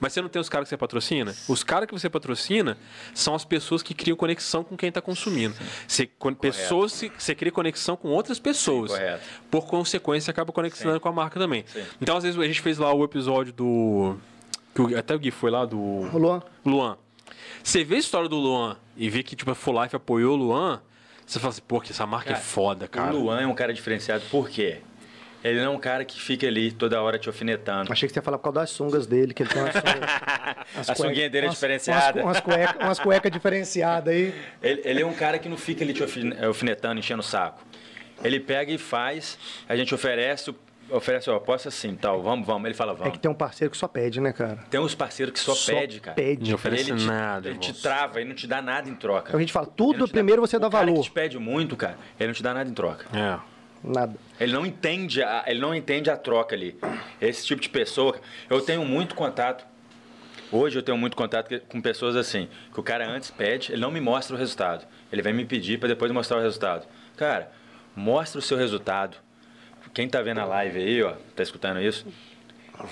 Mas 0.00 0.12
você 0.12 0.20
não 0.20 0.28
tem 0.28 0.40
os 0.40 0.48
caras 0.48 0.66
que 0.66 0.70
você 0.70 0.76
patrocina? 0.76 1.34
Os 1.48 1.62
caras 1.62 1.86
que 1.86 1.92
você 1.92 2.10
patrocina 2.10 2.76
são 3.14 3.34
as 3.34 3.44
pessoas 3.44 3.82
que 3.82 3.94
criam 3.94 4.16
conexão 4.16 4.64
com 4.64 4.76
quem 4.76 4.88
está 4.88 5.00
consumindo. 5.00 5.54
Você, 5.86 6.10
pessoas, 6.40 6.92
se- 6.92 7.12
você 7.30 7.34
cria 7.34 7.52
conexão 7.52 7.96
com 7.96 8.08
outras 8.08 8.38
pessoas. 8.38 8.90
correto. 8.90 9.22
Por 9.50 9.66
consequência, 9.66 10.26
você 10.26 10.30
acaba 10.30 10.52
conectando 10.52 10.94
Sim. 10.94 11.00
com 11.00 11.08
a 11.08 11.12
marca 11.12 11.38
também. 11.38 11.64
Sim. 11.66 11.82
Então, 12.00 12.16
às 12.16 12.24
vezes, 12.24 12.38
a 12.38 12.44
gente 12.44 12.60
fez 12.60 12.78
lá 12.78 12.92
o 12.92 13.04
episódio 13.04 13.52
do. 13.52 14.16
que 14.74 14.80
o- 14.82 14.98
até 14.98 15.14
o 15.14 15.18
Gui 15.18 15.30
foi 15.30 15.50
lá 15.50 15.64
do. 15.64 15.78
Ô, 15.78 16.18
Luan, 16.18 16.42
Luan. 16.64 16.96
Você 17.62 17.84
vê 17.84 17.96
a 17.96 17.98
história 17.98 18.28
do 18.28 18.36
Luan 18.36 18.76
e 18.96 19.08
vê 19.10 19.22
que 19.22 19.36
tipo, 19.36 19.50
a 19.50 19.54
Full 19.54 19.82
Life 19.82 19.94
apoiou 19.94 20.32
o 20.34 20.36
Luan, 20.36 20.80
você 21.26 21.38
fala 21.38 21.50
assim, 21.50 21.62
pô, 21.66 21.80
que 21.80 21.92
essa 21.92 22.06
marca 22.06 22.30
é 22.30 22.32
Cara, 22.32 22.44
foda, 22.44 22.88
cara. 22.88 23.14
O 23.14 23.24
Luan 23.24 23.40
é 23.40 23.46
um 23.46 23.54
cara 23.54 23.72
diferenciado, 23.72 24.24
por 24.30 24.48
quê? 24.48 24.78
Ele 25.42 25.58
não 25.60 25.72
é 25.72 25.76
um 25.76 25.78
cara 25.78 26.04
que 26.04 26.20
fica 26.20 26.46
ali 26.46 26.70
toda 26.70 27.00
hora 27.00 27.18
te 27.18 27.28
alfinetando. 27.28 27.90
achei 27.92 28.06
que 28.06 28.12
você 28.12 28.18
ia 28.18 28.22
falar 28.22 28.36
por 28.38 28.44
causa 28.44 28.60
das 28.60 28.70
sungas 28.70 29.06
dele, 29.06 29.32
que 29.32 29.42
ele 29.42 29.50
tem 29.50 29.60
umas 29.62 29.72
sungas. 29.74 30.88
A 30.90 30.94
sunguinha 30.94 31.30
dele 31.30 31.46
é 31.46 31.50
diferenciada. 31.50 32.20
Umas, 32.22 32.36
umas 32.36 32.40
cuecas 32.40 32.76
umas 32.84 32.98
cueca 32.98 33.30
diferenciadas 33.30 34.12
aí. 34.14 34.34
Ele, 34.62 34.82
ele 34.84 35.02
é 35.02 35.06
um 35.06 35.14
cara 35.14 35.38
que 35.38 35.48
não 35.48 35.56
fica 35.56 35.82
ali 35.82 35.92
te 35.94 36.02
alfine- 36.02 36.36
alfinetando, 36.44 36.98
enchendo 37.00 37.20
o 37.20 37.24
saco. 37.24 37.62
Ele 38.22 38.38
pega 38.38 38.70
e 38.70 38.76
faz, 38.76 39.38
a 39.66 39.74
gente 39.74 39.94
oferece, 39.94 40.54
oferece, 40.90 41.30
ó, 41.30 41.38
posso 41.38 41.68
assim, 41.68 41.94
tal, 41.94 42.22
vamos, 42.22 42.46
vamos. 42.46 42.66
Ele 42.66 42.74
fala, 42.74 42.92
É 42.92 42.96
vamos. 42.96 43.12
que 43.14 43.18
tem 43.18 43.30
um 43.30 43.34
parceiro 43.34 43.70
que 43.70 43.78
só 43.78 43.88
pede, 43.88 44.20
né, 44.20 44.34
cara? 44.34 44.58
Tem 44.68 44.78
uns 44.78 44.94
parceiros 44.94 45.32
que 45.32 45.40
só, 45.40 45.54
pede, 45.72 46.00
cara. 46.00 46.14
Pede. 46.16 46.50
Não 46.50 46.56
oferece 46.56 46.90
ele 46.90 46.98
te, 47.00 47.06
nada, 47.06 47.48
Ele 47.48 47.58
te 47.58 47.72
trava, 47.80 48.20
ele 48.20 48.28
não 48.28 48.36
te 48.36 48.46
dá 48.46 48.60
nada 48.60 48.90
em 48.90 48.94
troca. 48.94 49.28
Então 49.28 49.38
a 49.38 49.40
gente 49.40 49.54
fala, 49.54 49.66
Ele 49.68 49.74
tudo 49.74 50.06
te 50.06 50.12
primeiro 50.12 50.42
você 50.42 50.58
dá 50.58 50.68
o 50.68 50.70
cara 50.70 50.84
valor. 50.84 50.98
que 51.00 51.08
te 51.08 51.12
pede 51.12 51.38
muito, 51.38 51.76
cara, 51.78 51.96
ele 52.18 52.26
não 52.26 52.34
te 52.34 52.42
dá 52.42 52.52
nada 52.52 52.68
em 52.68 52.74
troca. 52.74 53.06
É. 53.18 53.38
Nada. 53.82 54.14
Ele 54.38 54.52
não 54.52 54.66
entende 54.66 55.22
a, 55.22 55.44
ele 55.46 55.60
não 55.60 55.74
entende 55.74 56.10
a 56.10 56.16
troca 56.16 56.54
ali. 56.54 56.78
Esse 57.20 57.46
tipo 57.46 57.60
de 57.60 57.68
pessoa, 57.68 58.20
eu 58.48 58.60
tenho 58.60 58.84
muito 58.84 59.14
contato. 59.14 59.64
Hoje 60.52 60.78
eu 60.78 60.82
tenho 60.82 60.98
muito 60.98 61.16
contato 61.16 61.60
com 61.68 61.80
pessoas 61.80 62.16
assim, 62.16 62.48
que 62.72 62.80
o 62.80 62.82
cara 62.82 63.08
antes 63.08 63.30
pede, 63.30 63.72
ele 63.72 63.80
não 63.80 63.90
me 63.90 64.00
mostra 64.00 64.34
o 64.34 64.38
resultado. 64.38 64.86
Ele 65.12 65.22
vem 65.22 65.32
me 65.32 65.44
pedir 65.44 65.78
para 65.78 65.88
depois 65.88 66.10
mostrar 66.10 66.38
o 66.38 66.42
resultado. 66.42 66.86
Cara, 67.16 67.52
mostra 67.94 68.38
o 68.38 68.42
seu 68.42 68.56
resultado. 68.56 69.16
Quem 69.94 70.08
tá 70.08 70.20
vendo 70.20 70.40
a 70.40 70.44
live 70.44 70.78
aí, 70.78 71.02
ó, 71.02 71.14
tá 71.34 71.42
escutando 71.42 71.80
isso? 71.80 72.06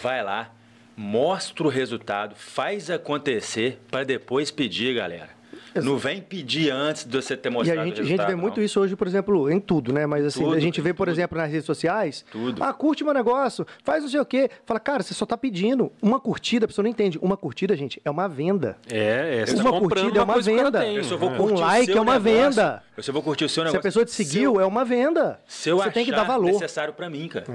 Vai 0.02 0.22
lá, 0.22 0.52
mostra 0.96 1.64
o 1.64 1.68
resultado, 1.68 2.34
faz 2.34 2.90
acontecer 2.90 3.80
para 3.90 4.04
depois 4.04 4.50
pedir, 4.50 4.94
galera. 4.94 5.37
Não 5.74 5.96
vem 5.98 6.20
pedir 6.20 6.70
antes 6.70 7.04
de 7.04 7.16
você 7.16 7.36
ter 7.36 7.48
E 7.48 7.52
mostrado 7.52 7.80
a 7.80 7.84
gente, 7.84 8.00
o 8.00 8.04
a 8.04 8.06
gente 8.06 8.24
vê 8.26 8.34
muito 8.34 8.58
não. 8.58 8.64
isso 8.64 8.80
hoje, 8.80 8.96
por 8.96 9.06
exemplo, 9.06 9.50
em 9.50 9.60
tudo, 9.60 9.92
né? 9.92 10.06
Mas 10.06 10.24
assim, 10.24 10.42
Tudo, 10.42 10.54
a 10.54 10.60
gente 10.60 10.80
vê, 10.80 10.92
por 10.94 11.06
tudo. 11.06 11.14
exemplo, 11.14 11.38
nas 11.38 11.50
redes 11.50 11.66
sociais. 11.66 12.24
Tudo. 12.30 12.62
Ah, 12.62 12.72
curte 12.72 13.04
meu 13.04 13.12
negócio, 13.14 13.66
faz 13.84 14.02
não 14.02 14.10
sei 14.10 14.20
o 14.20 14.24
quê. 14.24 14.50
Fala, 14.66 14.80
cara, 14.80 15.02
você 15.02 15.14
só 15.14 15.26
tá 15.26 15.36
pedindo. 15.36 15.90
Uma 16.02 16.18
curtida, 16.20 16.64
a 16.64 16.68
pessoa 16.68 16.82
não 16.82 16.90
entende. 16.90 17.18
Uma 17.20 17.36
curtida, 17.36 17.76
gente, 17.76 18.00
é 18.04 18.10
uma 18.10 18.28
venda. 18.28 18.76
É, 18.90 19.40
é. 19.42 19.46
Você 19.46 19.56
tá 19.56 19.62
Uma 19.62 19.72
comprando 19.72 19.88
curtida 20.02 20.20
é 20.20 20.22
uma 20.22 20.40
venda. 20.40 20.80
tem. 20.80 20.96
Eu 20.96 21.04
só 21.04 21.16
vou 21.16 21.30
É. 21.30 21.40
Um 21.40 21.54
like 21.54 21.86
seu 21.86 21.98
é 21.98 22.00
uma 22.00 22.18
negócio. 22.18 22.50
venda. 22.50 22.82
Eu 22.98 23.02
só 23.04 23.12
vou 23.12 23.22
curtir 23.22 23.44
o 23.44 23.48
seu 23.48 23.62
Se 23.62 23.66
negócio. 23.66 23.78
a 23.78 23.82
pessoa 23.82 24.04
te 24.04 24.10
seguiu, 24.10 24.50
Se 24.52 24.56
eu- 24.56 24.60
é 24.60 24.66
uma 24.66 24.84
venda. 24.84 25.40
Se 25.46 25.70
eu 25.70 25.76
você 25.78 25.90
tem 25.92 26.04
que 26.04 26.10
dar 26.10 26.24
valor. 26.24 26.46
necessário 26.50 26.92
pra 26.92 27.08
mim, 27.08 27.28
cara. 27.28 27.46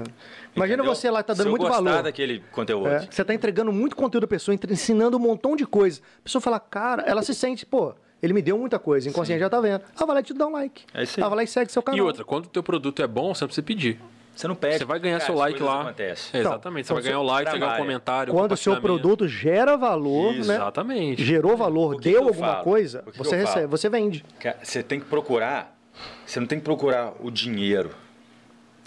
Imagina 0.56 0.78
Entendeu? 0.82 0.94
você 0.94 1.10
lá 1.10 1.22
que 1.22 1.26
tá 1.26 1.34
dando 1.34 1.42
Se 1.42 1.48
eu 1.48 1.50
muito 1.50 1.62
gostar 1.66 1.82
valor. 1.82 2.02
daquele 2.02 2.42
conteúdo. 2.50 2.88
É, 2.88 3.06
você 3.10 3.22
tá 3.22 3.34
entregando 3.34 3.70
muito 3.70 3.94
conteúdo 3.94 4.24
à 4.24 4.26
pessoa, 4.26 4.54
ensinando 4.70 5.18
um 5.18 5.20
montão 5.20 5.54
de 5.54 5.66
coisa. 5.66 6.00
A 6.20 6.22
pessoa 6.24 6.40
fala, 6.40 6.58
cara, 6.58 7.02
ela 7.02 7.22
se 7.22 7.34
sente, 7.34 7.66
pô, 7.66 7.94
ele 8.22 8.32
me 8.32 8.40
deu 8.40 8.56
muita 8.56 8.78
coisa, 8.78 9.06
inconsciente 9.06 9.40
já 9.40 9.50
tá 9.50 9.60
vendo. 9.60 9.82
Ah, 9.94 10.06
vai 10.06 10.14
lá 10.14 10.20
e 10.20 10.24
te 10.24 10.32
dá 10.32 10.46
um 10.46 10.52
like. 10.52 10.84
É 10.94 11.02
isso 11.02 11.20
aí. 11.20 11.24
Ah, 11.24 11.28
vai 11.28 11.36
lá 11.36 11.42
e 11.42 11.46
segue 11.46 11.70
seu 11.70 11.82
canal. 11.82 11.98
E 11.98 12.00
outra, 12.00 12.24
quando 12.24 12.46
o 12.46 12.48
teu 12.48 12.62
produto 12.62 13.02
é 13.02 13.06
bom, 13.06 13.34
você 13.34 13.44
não 13.44 13.48
precisa 13.48 13.62
pedir. 13.66 14.00
Você 14.34 14.48
não 14.48 14.54
pede. 14.56 14.78
Você 14.78 14.84
vai 14.84 14.98
ganhar 14.98 15.18
Cara, 15.20 15.26
seu 15.26 15.34
as 15.34 15.40
like 15.40 15.62
lá. 15.62 15.82
acontecem. 15.82 16.30
É, 16.32 16.40
exatamente. 16.42 16.84
Então, 16.86 16.96
você 16.96 17.02
vai 17.02 17.10
ganhar 17.12 17.20
o 17.20 17.22
like, 17.22 17.44
vai 17.50 17.52
ganhar 17.52 17.56
o 17.56 17.60
trabalha. 17.68 17.82
comentário. 17.84 18.32
Quando 18.34 18.52
o 18.52 18.56
seu 18.56 18.80
produto 18.80 19.28
gera 19.28 19.76
valor, 19.76 20.34
Isso, 20.34 20.48
né? 20.48 20.56
Exatamente. 20.56 21.24
Gerou 21.24 21.56
valor, 21.56 21.96
que 21.96 22.02
que 22.02 22.10
deu 22.10 22.22
eu 22.22 22.28
alguma 22.28 22.52
falo? 22.54 22.64
coisa, 22.64 23.02
que 23.02 23.12
que 23.12 23.18
você 23.18 23.36
recebe, 23.36 23.54
falo? 23.60 23.68
você 23.68 23.88
vende. 23.88 24.24
Cara, 24.40 24.58
Você 24.62 24.82
tem 24.82 24.98
que 24.98 25.06
procurar. 25.06 25.76
Você 26.26 26.40
não 26.40 26.46
tem 26.48 26.58
que 26.58 26.64
procurar 26.64 27.12
o 27.20 27.30
dinheiro. 27.30 27.90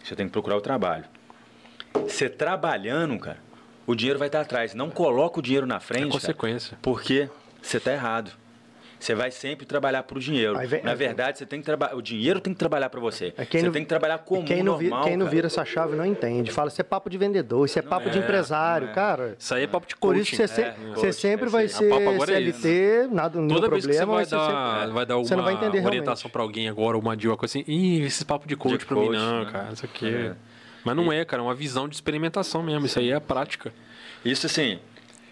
Você 0.03 0.15
tem 0.15 0.25
que 0.25 0.31
procurar 0.33 0.57
o 0.57 0.61
trabalho. 0.61 1.05
Você 1.93 2.29
trabalhando, 2.29 3.17
cara, 3.17 3.37
o 3.85 3.95
dinheiro 3.95 4.19
vai 4.19 4.27
estar 4.27 4.41
atrás. 4.41 4.73
Não 4.73 4.89
coloca 4.89 5.39
o 5.39 5.41
dinheiro 5.41 5.65
na 5.65 5.79
frente. 5.79 6.03
É 6.03 6.07
cara, 6.07 6.19
consequência. 6.19 6.77
porque 6.81 7.29
você 7.61 7.79
tá 7.79 7.91
errado. 7.93 8.31
Você 8.99 9.13
vai 9.13 9.29
sempre 9.29 9.65
trabalhar 9.65 10.01
pro 10.03 10.19
dinheiro. 10.19 10.57
Aí 10.57 10.65
vem- 10.65 10.81
Na 10.81 10.95
verdade, 10.95 11.37
você 11.37 11.45
tem 11.45 11.59
que 11.59 11.65
trabalhar. 11.65 11.95
O 11.95 12.01
dinheiro 12.01 12.39
tem 12.41 12.51
que 12.51 12.57
trabalhar 12.59 12.89
para 12.89 12.99
você. 12.99 13.31
É 13.37 13.45
quem 13.45 13.61
você 13.61 13.65
não- 13.67 13.73
tem 13.73 13.83
que 13.83 13.87
trabalhar 13.89 14.17
como 14.19 14.43
quem 14.43 14.63
não, 14.63 14.75
vi- 14.77 14.89
normal. 14.89 15.05
quem 15.07 15.15
não 15.15 15.25
cara. 15.27 15.35
vira 15.35 15.47
essa 15.47 15.63
chave 15.63 15.95
não 15.95 16.05
entende. 16.05 16.51
Fala, 16.51 16.69
isso 16.69 16.81
é 16.81 16.83
papo 16.83 17.09
de 17.09 17.17
vendedor, 17.17 17.63
isso 17.65 17.77
é 17.77 17.81
papo 17.83 18.09
de 18.09 18.17
é, 18.17 18.21
empresário, 18.21 18.85
não 18.87 18.91
é. 18.91 18.95
cara. 18.95 19.35
Isso 19.37 19.53
aí 19.53 19.63
é 19.63 19.67
papo 19.67 19.85
de 19.87 19.95
Por 19.95 19.99
coaching. 20.15 20.21
isso 20.21 20.31
que 20.31 20.37
você, 20.37 20.47
se- 20.47 20.61
é, 20.61 20.75
você 20.95 21.13
sempre 21.13 21.45
é 21.45 21.49
vai. 21.49 21.65
A 21.65 21.69
papo 21.69 21.79
ser 21.79 21.87
é 21.87 22.25
CLT, 22.25 23.07
nada, 23.11 23.37
nenhum 23.39 23.53
Toda 23.55 23.69
vez 23.69 23.85
que 23.85 23.93
você 23.93 23.97
problema, 23.99 24.11
vai 24.13 24.21
mas 24.21 24.29
você 24.29 24.35
dar, 24.35 24.79
sempre- 24.81 24.93
vai 24.93 25.05
dar 25.05 25.15
você 25.17 25.35
não 25.35 25.43
vai 25.43 25.53
uma 25.53 25.63
entender 25.67 25.85
orientação 25.85 26.31
pra 26.31 26.41
alguém 26.41 26.67
agora, 26.67 26.97
uma 26.97 27.15
dica 27.15 27.37
assim, 27.45 27.63
ih, 27.67 28.01
esses 28.01 28.23
papos 28.23 28.47
de 28.47 28.55
coach 28.55 28.79
De 28.79 28.85
pra 28.85 28.95
mim 28.97 29.05
coach, 29.07 29.17
não, 29.17 29.43
né? 29.45 29.51
cara, 29.51 29.69
isso 29.73 29.85
aqui. 29.85 30.07
É. 30.07 30.35
Mas 30.83 30.95
não 30.95 31.11
é, 31.13 31.23
cara, 31.23 31.43
é 31.43 31.45
uma 31.45 31.53
visão 31.53 31.87
de 31.87 31.95
experimentação 31.95 32.63
mesmo, 32.63 32.85
isso 32.85 32.97
aí 32.97 33.11
é 33.11 33.19
prática. 33.19 33.73
Isso 34.25 34.45
assim, 34.47 34.79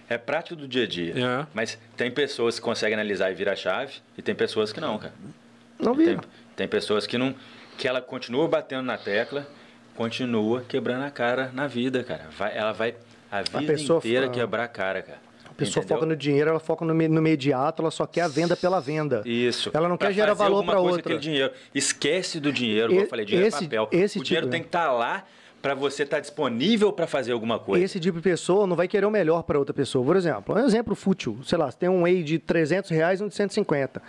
é 0.10 0.18
prático 0.18 0.56
do 0.56 0.68
dia 0.68 0.84
a 0.84 0.88
dia. 0.88 1.14
É. 1.18 1.48
Mas 1.54 1.78
tem 1.98 2.12
pessoas 2.12 2.56
que 2.60 2.62
conseguem 2.66 2.94
analisar 2.94 3.32
e 3.32 3.36
virar 3.36 3.54
a 3.54 3.56
chave 3.56 3.94
e 4.18 4.22
tem 4.22 4.36
pessoas 4.36 4.72
que 4.74 4.80
não, 4.80 4.98
cara. 4.98 5.14
Não 5.80 5.96
Tem, 5.96 6.06
vira. 6.06 6.22
tem 6.56 6.68
pessoas 6.68 7.06
que 7.08 7.18
não. 7.18 7.36
que 7.78 7.88
ela 7.88 8.00
continua 8.02 8.48
batendo 8.48 8.84
na 8.84 8.98
tecla, 8.98 9.46
continua 9.96 10.64
quebrando 10.68 11.04
a 11.04 11.12
cara 11.12 11.52
na 11.54 11.68
vida, 11.68 12.04
cara. 12.04 12.28
Vai, 12.38 12.58
ela 12.58 12.72
vai 12.72 12.96
a 13.32 13.42
vida 13.42 13.74
pessoa 13.74 14.00
inteira 14.00 14.28
fa- 14.28 14.32
quebrar 14.34 14.64
a 14.64 14.68
cara, 14.68 15.02
cara. 15.02 15.20
A 15.46 15.54
pessoa 15.54 15.82
Entendeu? 15.84 15.98
foca 15.98 16.06
no 16.08 16.16
dinheiro, 16.16 16.50
ela 16.50 16.60
foca 16.60 16.84
no, 16.86 16.94
me- 16.94 17.08
no 17.08 17.18
imediato, 17.20 17.82
ela 17.82 17.92
só 17.92 18.06
quer 18.06 18.22
a 18.22 18.28
venda 18.28 18.56
pela 18.58 18.80
venda. 18.82 19.22
Isso. 19.26 19.72
Ela 19.74 19.88
não 19.88 19.96
Pra 19.98 20.08
quer 20.10 20.14
gerar 20.14 20.34
valor 20.34 20.58
alguma 20.58 20.74
para 20.74 20.82
coisa 20.82 20.98
outra. 20.98 21.04
com 21.04 21.10
aquele 21.18 21.22
dinheiro. 21.22 21.54
Esquece 21.74 22.40
do 22.40 22.52
dinheiro, 22.52 22.90
como 22.90 23.00
E- 23.00 23.04
eu 23.04 23.08
falei, 23.10 23.26
dinheiro 23.26 23.48
esse- 23.48 23.58
é 23.58 23.62
papel. 23.68 23.90
esse 23.92 24.20
o 24.20 24.24
dinheiro 24.24 24.46
tipo- 24.48 24.52
tem 24.52 24.62
que 24.62 24.68
estar 24.68 24.92
lá 24.92 25.24
para 25.66 25.74
você 25.74 26.04
estar 26.04 26.20
disponível 26.20 26.94
para 26.94 27.08
fazer 27.08 27.32
alguma 27.32 27.58
coisa. 27.58 27.84
Esse 27.84 28.00
tipo 28.00 28.20
de 28.20 28.24
pessoa 28.24 28.68
não 28.68 28.76
vai 28.76 28.88
querer 28.88 29.08
o 29.08 29.10
melhor 29.10 29.42
para 29.42 29.58
outra 29.58 29.74
pessoa. 29.74 30.06
Por 30.06 30.16
exemplo, 30.16 30.54
um 30.54 30.64
exemplo 30.64 30.94
fútil. 30.94 31.40
Sei 31.44 31.58
lá, 31.58 31.72
você 31.72 31.76
tem 31.80 31.90
um 31.90 32.04
whey 32.04 32.22
de 32.22 32.38
300 32.38 32.92
reais 32.92 33.20
e 33.20 33.24
um 33.24 33.28
de 33.28 33.34
150. 33.34 34.00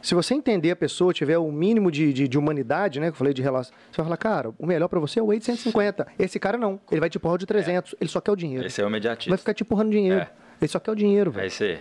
Se 0.00 0.14
você 0.14 0.32
entender 0.32 0.70
a 0.70 0.76
pessoa, 0.76 1.12
tiver 1.12 1.38
o 1.38 1.50
mínimo 1.50 1.90
de, 1.90 2.12
de, 2.12 2.28
de 2.28 2.38
humanidade, 2.38 3.00
né? 3.00 3.06
Que 3.06 3.14
eu 3.14 3.18
falei 3.18 3.34
de 3.34 3.42
relação, 3.42 3.74
você 3.90 3.96
vai 3.96 4.04
falar, 4.06 4.16
cara, 4.16 4.52
o 4.56 4.64
melhor 4.64 4.86
para 4.86 5.00
você 5.00 5.18
é 5.18 5.22
o 5.24 5.26
whey 5.26 5.40
de 5.40 5.44
150. 5.46 6.06
Esse 6.20 6.38
cara 6.38 6.56
não. 6.56 6.78
Ele 6.88 7.00
vai 7.00 7.10
te 7.10 7.18
empurrar 7.18 7.34
o 7.34 7.38
de 7.38 7.46
300. 7.46 7.96
Ele 8.00 8.08
só 8.08 8.20
quer 8.20 8.30
o 8.30 8.36
dinheiro. 8.36 8.64
Esse 8.64 8.80
é 8.80 8.84
o 8.84 8.88
imediatismo. 8.88 9.30
Vai 9.32 9.38
ficar 9.38 9.54
te 9.54 9.64
empurrando 9.64 9.90
dinheiro. 9.90 10.20
É. 10.20 10.30
Ele 10.60 10.68
só 10.68 10.78
quer 10.78 10.92
o 10.92 10.94
dinheiro, 10.94 11.32
É 11.32 11.34
velho. 11.34 11.46
isso 11.48 11.64
aí. 11.64 11.80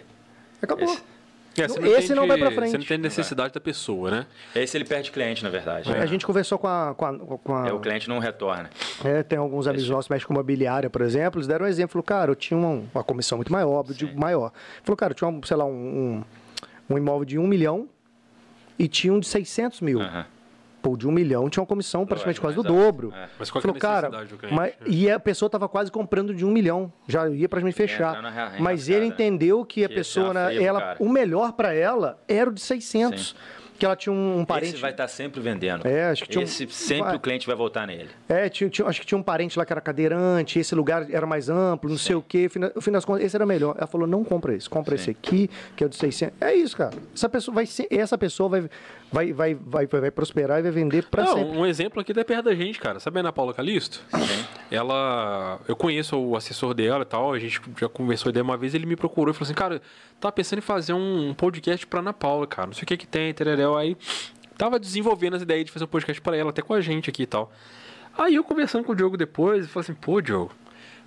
Acabou. 0.64 0.86
esse- 0.86 1.04
É, 1.58 1.68
você 1.68 1.80
Esse 1.90 2.16
não 2.16 2.28
vai 2.28 2.38
entende- 2.38 2.56
frente. 2.56 2.72
Você 2.72 2.78
não 2.78 2.86
tem 2.86 2.98
necessidade 2.98 3.54
da 3.54 3.60
pessoa, 3.60 4.10
né? 4.10 4.26
Esse 4.56 4.78
ele 4.78 4.86
perde 4.86 5.12
cliente, 5.12 5.44
na 5.44 5.50
verdade. 5.50 5.92
A 5.92 6.06
gente 6.06 6.26
conversou 6.26 6.58
com 6.58 6.68
a. 6.68 6.94
Com 6.96 7.06
a, 7.06 7.20
com 7.20 7.56
a- 7.56 7.68
É, 7.68 7.74
o 7.74 7.80
cliente 7.80 8.08
não 8.08 8.20
retorna. 8.20 8.70
É, 9.04 9.22
tem 9.22 9.38
alguns 9.38 9.68
amigos 9.68 9.90
nossos 9.90 10.08
que 10.08 10.14
mexem 10.14 10.28
com 10.28 10.34
imobiliária, 10.34 10.90
por 10.90 11.02
exemplo, 11.02 11.40
eles 11.40 11.48
deram 11.48 11.66
um 11.66 11.70
exemplo. 11.70 11.92
Falou, 11.94 12.04
cara, 12.04 12.32
eu 12.32 12.36
tinha 12.36 12.58
uma, 12.58 12.84
uma 12.94 13.04
comissão 13.04 13.38
muito 13.38 13.52
maior, 13.52 13.70
óbvio, 13.70 13.94
de 13.96 14.06
maior. 14.16 14.54
Falou, 14.84 14.96
cara, 14.96 15.12
eu 15.12 15.16
tinha, 15.16 15.28
um, 15.30 15.44
sei 15.44 15.58
lá, 15.58 15.66
um, 15.66 16.24
um, 16.90 16.94
um 16.96 16.98
imóvel 16.98 17.26
de 17.26 17.38
um 17.38 17.46
milhão 17.48 17.90
e 18.80 18.88
tinha 18.88 19.12
um 19.14 19.20
de 19.20 19.28
600 19.28 19.82
mil. 19.82 20.02
Aham. 20.02 20.26
Pô, 20.82 20.98
de 20.98 21.08
um 21.08 21.12
milhão 21.12 21.48
tinha 21.50 21.62
uma 21.62 21.68
comissão 21.68 22.06
praticamente 22.06 22.42
quase 22.42 22.56
do 22.56 22.64
dobro. 22.64 23.14
É. 23.16 23.28
Mas 23.38 23.52
qual 23.52 23.62
que 23.62 23.68
é 23.68 23.72
a 23.72 23.74
Falou, 23.74 23.80
cara, 24.02 24.26
do 24.26 24.38
cliente? 24.38 24.56
mas, 24.56 24.74
e 24.88 25.10
a 25.10 25.20
pessoa 25.20 25.48
estava 25.48 25.70
quase 25.70 25.92
comprando 25.92 26.34
de 26.34 26.44
um 26.46 26.50
milhão. 26.52 26.92
Já 27.08 27.30
ia 27.30 27.48
praticamente 27.48 27.76
fechar. 27.78 28.22
na 28.22 28.54
Mas 28.60 28.90
ele 28.90 29.06
entendeu 29.06 29.64
que 29.64 29.86
a 29.86 29.90
Que 29.90 29.96
pessoa, 29.96 30.30
esse 30.32 30.38
é 30.38 30.40
uma 30.40 30.50
né, 30.50 30.64
ela, 30.64 30.80
cara. 30.82 30.98
o 31.00 31.08
melhor 31.10 31.52
para 31.54 31.74
ela 31.74 32.20
era 32.28 32.50
o 32.50 32.54
de 32.54 32.62
600. 32.62 33.30
Sim. 33.30 33.36
que 33.80 33.86
ela 33.86 33.96
tinha 33.96 34.14
um 34.14 34.46
parente. 34.46 34.74
Esse 34.74 34.82
vai 34.82 34.92
estar 34.92 35.08
sempre 35.08 35.42
vendendo. 35.42 35.88
É, 35.88 36.12
acho 36.12 36.22
que 36.24 36.30
tinha 36.30 36.42
um- 36.42 36.44
Esse 36.44 36.68
sempre 36.70 37.04
vai. 37.04 37.16
o 37.16 37.20
cliente 37.20 37.48
vai 37.48 37.56
voltar 37.56 37.88
nele. 37.88 38.10
É, 38.30 38.48
tinha, 38.48 38.70
tinha- 38.70 38.88
acho 38.88 39.02
que 39.02 39.08
tinha 39.08 39.18
um 39.18 39.24
parente 39.24 39.58
lá 39.58 39.66
que 39.66 39.74
era 39.74 39.82
cadeirante, 39.82 40.60
esse 40.60 40.76
lugar 40.76 41.10
era 41.10 41.26
mais 41.26 41.50
amplo, 41.50 41.90
não 41.90 41.98
sei 41.98 42.16
o 42.16 42.22
quê. 42.22 42.48
No 42.76 42.80
fim 42.80 42.92
das 42.92 43.04
contas, 43.04 43.24
esse 43.26 43.36
era 43.36 43.44
melhor. 43.44 43.74
Ela 43.76 43.88
falou, 43.88 44.06
não 44.06 44.24
compra 44.24 44.54
esse, 44.54 44.70
compra 44.70 44.94
esse 44.94 45.10
aqui, 45.10 45.50
que 45.76 45.84
é 45.84 45.88
o 45.88 45.90
de 45.90 45.96
600. 45.96 46.36
É 46.40 46.54
isso, 46.54 46.78
cara. 46.78 46.94
Essa 47.16 47.28
pessoa 47.28 47.56
vai, 47.56 47.66
ser- 47.66 47.88
essa 47.90 48.16
pessoa 48.20 48.50
vai, 48.50 48.70
vai, 49.12 49.34
vai, 49.34 49.54
vai, 49.54 49.86
vai, 49.86 50.02
vai 50.02 50.12
prosperar 50.12 50.60
e 50.60 50.64
vai 50.64 50.72
vender 50.72 51.04
pra 51.06 51.24
Não, 51.24 51.38
sempre. 51.38 51.58
um 51.58 51.66
exemplo 51.66 52.02
aqui 52.02 52.12
até 52.12 52.24
perto 52.24 52.46
da 52.46 52.56
gente, 52.56 52.80
cara. 52.80 53.00
Sabe 53.00 53.18
a 53.18 53.22
Ana 53.22 53.34
Paula 53.34 53.54
Calisto? 53.54 54.02
Ela. 54.70 55.60
Eu 55.68 55.76
conheço 55.76 56.18
o 56.18 56.36
assessor 56.36 56.74
dela 56.74 57.04
e 57.04 57.06
tal. 57.06 57.34
A 57.34 57.40
gente 57.40 57.62
já 57.80 57.90
conversou 57.90 58.32
dele 58.32 58.44
uma 58.44 58.58
vez. 58.58 58.74
Ele 58.74 58.86
me 58.86 58.96
procurou 58.96 59.32
e 59.32 59.34
falou 59.34 59.46
assim: 59.46 59.54
Cara, 59.54 59.82
tava 60.20 60.32
pensando 60.32 60.60
em 60.60 60.62
fazer 60.62 60.94
um 60.94 61.34
podcast 61.34 61.86
pra 61.88 62.00
Ana 62.00 62.14
Paula, 62.14 62.48
cara. 62.48 62.68
Não 62.68 62.74
sei 62.74 62.84
o 62.84 62.88
que 62.88 62.98
que 62.98 63.08
tem, 63.08 63.34
tereréu. 63.34 63.78
Aí 63.78 63.98
tava 64.58 64.80
desenvolvendo 64.80 65.36
as 65.36 65.42
ideias 65.42 65.66
de 65.66 65.72
fazer 65.72 65.86
um 65.86 65.88
podcast 65.90 66.22
pra 66.22 66.38
ela, 66.38 66.52
até 66.52 66.62
com 66.62 66.74
a 66.74 66.82
gente 66.82 67.10
aqui 67.10 67.24
e 67.24 67.28
tal. 67.28 67.52
Aí 68.18 68.36
eu 68.36 68.44
conversando 68.44 68.84
com 68.84 68.92
o 68.92 68.96
Diogo 68.96 69.18
depois, 69.18 69.64
eu 69.64 69.70
falei 69.70 69.84
assim: 69.86 69.94
Pô, 69.94 70.22
Diogo. 70.22 70.52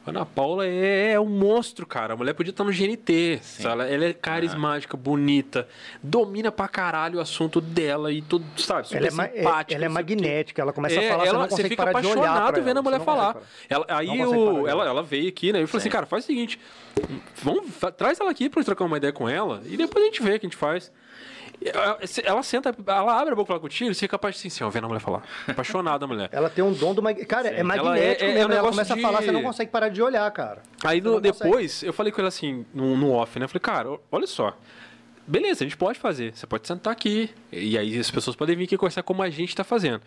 Ana 0.07 0.27
Paula 0.27 0.67
é, 0.67 1.13
é 1.13 1.21
um 1.21 1.25
monstro, 1.29 1.87
cara. 1.87 2.13
A 2.13 2.17
mulher 2.17 2.35
podia 2.35 2.51
estar 2.51 2.63
no 2.63 2.71
GNT. 2.71 3.39
sabe? 3.43 3.73
Ela, 3.73 3.87
ela 3.89 4.05
é 4.05 4.13
carismática, 4.13 4.97
bonita, 4.97 5.67
domina 6.03 6.53
pra 6.53 6.69
caralho 6.69 7.19
o 7.19 7.23
assunto 7.23 7.61
dela 7.61 8.13
e 8.13 8.21
tudo, 8.21 8.45
sabe? 8.61 8.87
Super 8.87 8.99
Ela 8.99 9.07
é, 9.09 9.11
ma- 9.13 9.25
é- 9.25 9.33
simpática. 9.39 9.75
ela 9.75 9.85
é 9.85 9.89
magnética, 9.89 10.61
ela 10.63 10.73
começa 10.75 10.95
É, 10.97 11.07
a 11.09 11.11
falar, 11.13 11.23
você 11.25 11.29
ela- 11.31 11.39
não 11.39 11.49
consegue 11.49 11.69
fica 11.71 11.85
parar 11.85 12.01
de 12.01 12.07
olhar 12.07 12.21
apaixonado 12.23 12.55
vendo 12.57 12.69
ela, 12.71 12.79
a 12.81 12.83
mulher 12.83 12.99
você 12.99 13.05
falar. 13.05 13.37
Ela, 13.69 13.87
aí 13.89 14.19
ela, 14.69 14.85
ela 14.87 15.03
veio 15.03 15.29
aqui, 15.29 15.53
né? 15.53 15.63
Eu 15.63 15.69
falei 15.69 15.81
assim, 15.81 15.91
cara, 15.91 16.05
faz 16.05 16.25
o 16.25 16.27
seguinte, 16.27 16.61
vamos, 17.43 17.65
traz 17.97 18.21
ela 18.21 18.31
aqui 18.31 18.51
pra 18.51 18.61
eu 18.61 18.65
trocar 18.65 18.85
uma 18.85 18.97
ideia 18.99 19.13
com 19.13 19.29
ela 19.29 19.63
e 19.65 19.77
depois 19.77 20.03
a 20.05 20.07
gente 20.09 20.23
vê 20.23 20.35
o 20.37 20.41
que 20.41 20.47
a 20.47 20.49
gente 20.51 20.57
faz. 20.57 20.93
Ela, 21.65 21.99
ela 22.25 22.43
senta, 22.43 22.75
ela 22.87 23.19
abre 23.21 23.33
a 23.33 23.37
boca 23.37 23.53
lá 23.55 23.61
contigo, 23.61 23.95
você 23.95 24.05
é 24.05 24.09
capaz 24.09 24.39
de 24.41 24.47
assim, 24.49 24.65
ó, 24.65 24.69
vendo 24.71 24.85
a 24.85 24.89
mulher 24.89 25.01
falar. 25.01 25.23
Apaixonada 25.49 26.05
a 26.05 26.09
mulher. 26.09 26.29
Ela 26.33 26.51
tem 26.51 26.63
um 26.65 26.73
dom 26.73 26.95
do 26.95 27.03
mag... 27.03 27.25
Cara, 27.27 27.49
é 27.49 27.55
Ela 27.61 27.65
magnético 27.65 28.25
é- 28.25 28.31
é 28.31 28.35
mesmo. 28.35 28.53
um 28.53 28.57
ela 28.57 28.69
começa 28.71 28.93
a 28.93 28.97
de- 28.97 29.03
falar, 29.03 29.23
você 29.23 29.33
não 29.33 29.43
consegue 29.43 29.71
parar 29.71 29.89
de 29.89 30.03
olhar, 30.03 30.31
cara. 30.31 30.63
Aí 30.85 31.01
no- 31.01 31.13
não 31.15 31.23
consegue. 31.23 31.39
depois, 31.45 31.83
eu 31.83 31.93
falei 31.93 32.13
com 32.13 32.21
ele 32.21 32.29
assim, 32.29 32.67
no, 32.75 32.97
no 32.97 33.13
off, 33.13 33.39
né? 33.39 33.45
Eu 33.45 33.49
falei, 33.49 33.61
cara, 33.61 33.99
olha 34.11 34.27
só. 34.27 34.57
Beleza, 35.27 35.65
a 35.65 35.67
gente 35.67 35.77
pode 35.77 35.99
fazer. 35.99 36.37
Você 36.37 36.47
pode 36.47 36.67
sentar 36.67 36.93
aqui. 36.93 37.31
E 37.51 37.79
aí 37.79 37.99
as 37.99 38.11
pessoas 38.11 38.37
podem 38.37 38.55
vir 38.55 38.65
aqui 38.65 38.77
conversar 38.77 39.03
como 39.03 39.23
a 39.23 39.31
gente 39.31 39.49
está 39.49 39.65
fazendo. 39.65 40.03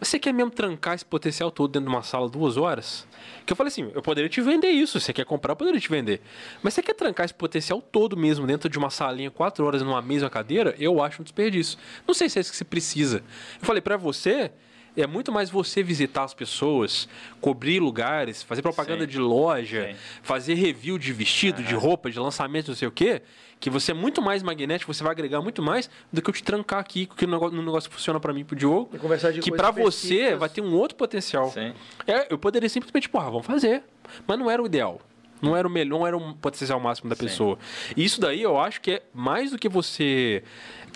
Mas 0.00 0.08
você 0.08 0.18
quer 0.18 0.32
mesmo 0.32 0.50
trancar 0.50 0.94
esse 0.94 1.04
potencial 1.04 1.50
todo 1.50 1.72
dentro 1.72 1.88
de 1.90 1.94
uma 1.94 2.02
sala 2.02 2.28
duas 2.30 2.56
horas? 2.56 3.06
Que 3.44 3.52
eu 3.52 3.56
falei 3.56 3.68
assim, 3.68 3.90
eu 3.94 4.00
poderia 4.00 4.28
te 4.28 4.40
vender 4.40 4.70
isso. 4.70 4.98
Você 4.98 5.12
quer 5.12 5.26
comprar, 5.26 5.52
eu 5.52 5.56
poderia 5.56 5.78
te 5.78 5.88
vender. 5.90 6.22
Mas 6.62 6.72
você 6.72 6.82
quer 6.82 6.94
trancar 6.94 7.26
esse 7.26 7.34
potencial 7.34 7.82
todo 7.82 8.16
mesmo 8.16 8.46
dentro 8.46 8.70
de 8.70 8.78
uma 8.78 8.88
salinha 8.88 9.30
quatro 9.30 9.66
horas 9.66 9.82
numa 9.82 10.00
mesma 10.00 10.30
cadeira? 10.30 10.74
Eu 10.78 11.02
acho 11.02 11.20
um 11.20 11.24
desperdício. 11.24 11.78
Não 12.06 12.14
sei 12.14 12.30
se 12.30 12.38
é 12.38 12.40
isso 12.40 12.50
que 12.50 12.56
você 12.56 12.64
precisa. 12.64 13.18
Eu 13.60 13.66
falei, 13.66 13.82
para 13.82 13.98
você, 13.98 14.50
é 14.96 15.06
muito 15.06 15.32
mais 15.32 15.50
você 15.50 15.82
visitar 15.82 16.24
as 16.24 16.32
pessoas, 16.32 17.08
cobrir 17.40 17.80
lugares, 17.80 18.42
fazer 18.42 18.62
propaganda 18.62 19.04
Sim. 19.04 19.10
de 19.10 19.18
loja, 19.18 19.88
Sim. 19.90 19.96
fazer 20.22 20.54
review 20.54 20.98
de 20.98 21.12
vestido, 21.12 21.62
de 21.62 21.74
roupa, 21.74 22.10
de 22.10 22.18
lançamento, 22.18 22.68
não 22.68 22.76
sei 22.76 22.88
o 22.88 22.92
quê, 22.92 23.22
que 23.64 23.70
você 23.70 23.92
é 23.92 23.94
muito 23.94 24.20
mais 24.20 24.42
magnético, 24.42 24.92
você 24.92 25.02
vai 25.02 25.10
agregar 25.12 25.40
muito 25.40 25.62
mais 25.62 25.88
do 26.12 26.20
que 26.20 26.28
eu 26.28 26.34
te 26.34 26.42
trancar 26.44 26.78
aqui, 26.80 27.06
que 27.06 27.24
o 27.24 27.28
negócio, 27.28 27.56
no 27.56 27.62
negócio 27.62 27.88
que 27.88 27.96
funciona 27.96 28.20
pra 28.20 28.30
mim 28.30 28.40
e 28.40 28.44
pro 28.44 28.54
Diogo. 28.54 28.90
E 28.92 28.98
conversar 28.98 29.32
de 29.32 29.40
que 29.40 29.50
pra 29.50 29.70
você 29.70 30.36
vai 30.36 30.50
ter 30.50 30.60
um 30.60 30.74
outro 30.74 30.98
potencial. 30.98 31.50
Sim. 31.50 31.72
É, 32.06 32.26
eu 32.30 32.36
poderia 32.36 32.68
simplesmente, 32.68 33.08
porra, 33.08 33.30
vamos 33.30 33.46
fazer. 33.46 33.82
Mas 34.26 34.38
não 34.38 34.50
era 34.50 34.62
o 34.62 34.66
ideal. 34.66 35.00
Não 35.40 35.56
era 35.56 35.66
o 35.66 35.70
melhor, 35.70 35.98
não 35.98 36.06
era 36.06 36.14
o 36.14 36.34
potencial 36.34 36.78
máximo 36.78 37.08
da 37.08 37.16
pessoa. 37.16 37.58
E 37.96 38.04
isso 38.04 38.20
daí 38.20 38.42
eu 38.42 38.58
acho 38.60 38.82
que 38.82 38.90
é 38.90 39.02
mais 39.14 39.50
do 39.50 39.56
que 39.58 39.66
você 39.66 40.42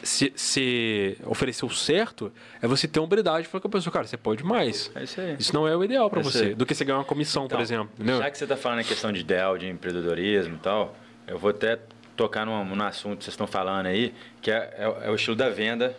se, 0.03 0.31
se 0.37 1.17
oferecer 1.25 1.65
o 1.65 1.71
certo, 1.71 2.31
é 2.61 2.67
você 2.69 2.87
ter 2.87 2.99
a 3.01 3.03
hombridade 3.03 3.45
de 3.45 3.49
falar 3.49 3.63
com 3.63 3.69
a 3.69 3.71
pessoa, 3.71 3.91
cara, 3.91 4.07
você 4.07 4.19
pode 4.19 4.45
mais. 4.45 4.91
É 4.95 5.05
isso 5.05 5.19
aí. 5.23 5.37
Isso 5.39 5.55
não 5.55 5.67
é 5.67 5.75
o 5.75 5.83
ideal 5.83 6.11
pra 6.11 6.21
É 6.21 6.23
você. 6.23 6.45
aí. 6.49 6.55
Do 6.55 6.67
que 6.67 6.75
você 6.75 6.85
ganhar 6.85 6.99
uma 6.99 7.05
comissão, 7.05 7.45
por 7.45 7.55
Então, 7.55 7.61
exemplo. 7.63 7.89
Entendeu? 7.95 8.19
Já 8.19 8.31
que 8.31 8.37
você 8.37 8.45
está 8.45 8.59
falando 8.59 8.81
em 8.81 8.85
questão 8.85 9.11
de 9.11 9.21
ideal, 9.21 9.57
de 9.57 9.67
empreendedorismo 9.69 10.57
e 10.57 10.59
tal, 10.59 10.95
eu 11.27 11.39
vou 11.39 11.49
até 11.51 11.79
tocar 12.19 12.45
num, 12.45 12.63
num 12.65 12.85
assunto 12.85 13.19
que 13.19 13.25
vocês 13.25 13.33
estão 13.33 13.47
falando 13.47 13.87
aí, 13.87 14.13
que 14.43 14.51
é, 14.51 14.57
é- 14.77 15.07
é 15.07 15.11
o 15.11 15.15
estilo 15.15 15.37
da 15.37 15.49
venda, 15.49 15.97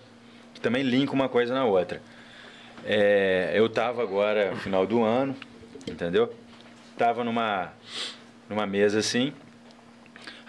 que 0.53 0.59
também 0.61 0.83
linka 0.83 1.13
uma 1.13 1.27
coisa 1.29 1.53
na 1.53 1.65
outra. 1.65 2.01
É, 2.85 3.51
eu 3.55 3.65
estava 3.65 4.03
agora, 4.03 4.51
no 4.51 4.57
final 4.57 4.85
do 4.85 5.03
ano, 5.03 5.35
entendeu? 5.87 6.33
Tava 6.97 7.23
numa, 7.23 7.71
numa 8.49 8.65
mesa 8.67 8.99
assim, 8.99 9.33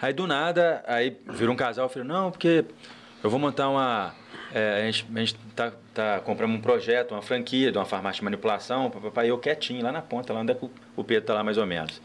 aí 0.01 0.13
do 0.13 0.27
nada, 0.27 0.83
aí 0.85 1.17
virou 1.29 1.53
um 1.53 1.57
casal, 1.57 1.85
eu 1.85 1.89
falei, 1.89 2.07
não, 2.07 2.29
porque 2.31 2.65
eu 3.23 3.29
vou 3.29 3.39
montar 3.39 3.69
uma... 3.69 4.13
é, 4.53 4.81
a 4.81 4.85
gente, 4.91 5.07
a 5.15 5.19
gente 5.19 5.35
tá, 5.55 5.71
tá 5.93 6.19
comprando 6.19 6.51
um 6.51 6.59
projeto, 6.61 7.11
uma 7.13 7.21
franquia 7.21 7.71
de 7.71 7.77
uma 7.77 7.85
farmácia 7.85 8.19
de 8.19 8.23
manipulação, 8.25 8.89
papai, 8.89 9.29
eu 9.29 9.37
quietinho 9.37 9.83
lá 9.83 9.91
na 9.91 10.01
ponta, 10.01 10.33
lá 10.33 10.41
onde 10.41 10.51
é 10.51 10.57
o- 10.61 10.71
o 10.97 11.03
Pedro 11.03 11.27
tá 11.27 11.33
lá 11.33 11.43
mais 11.43 11.57
ou 11.57 11.65
menos. 11.65 12.01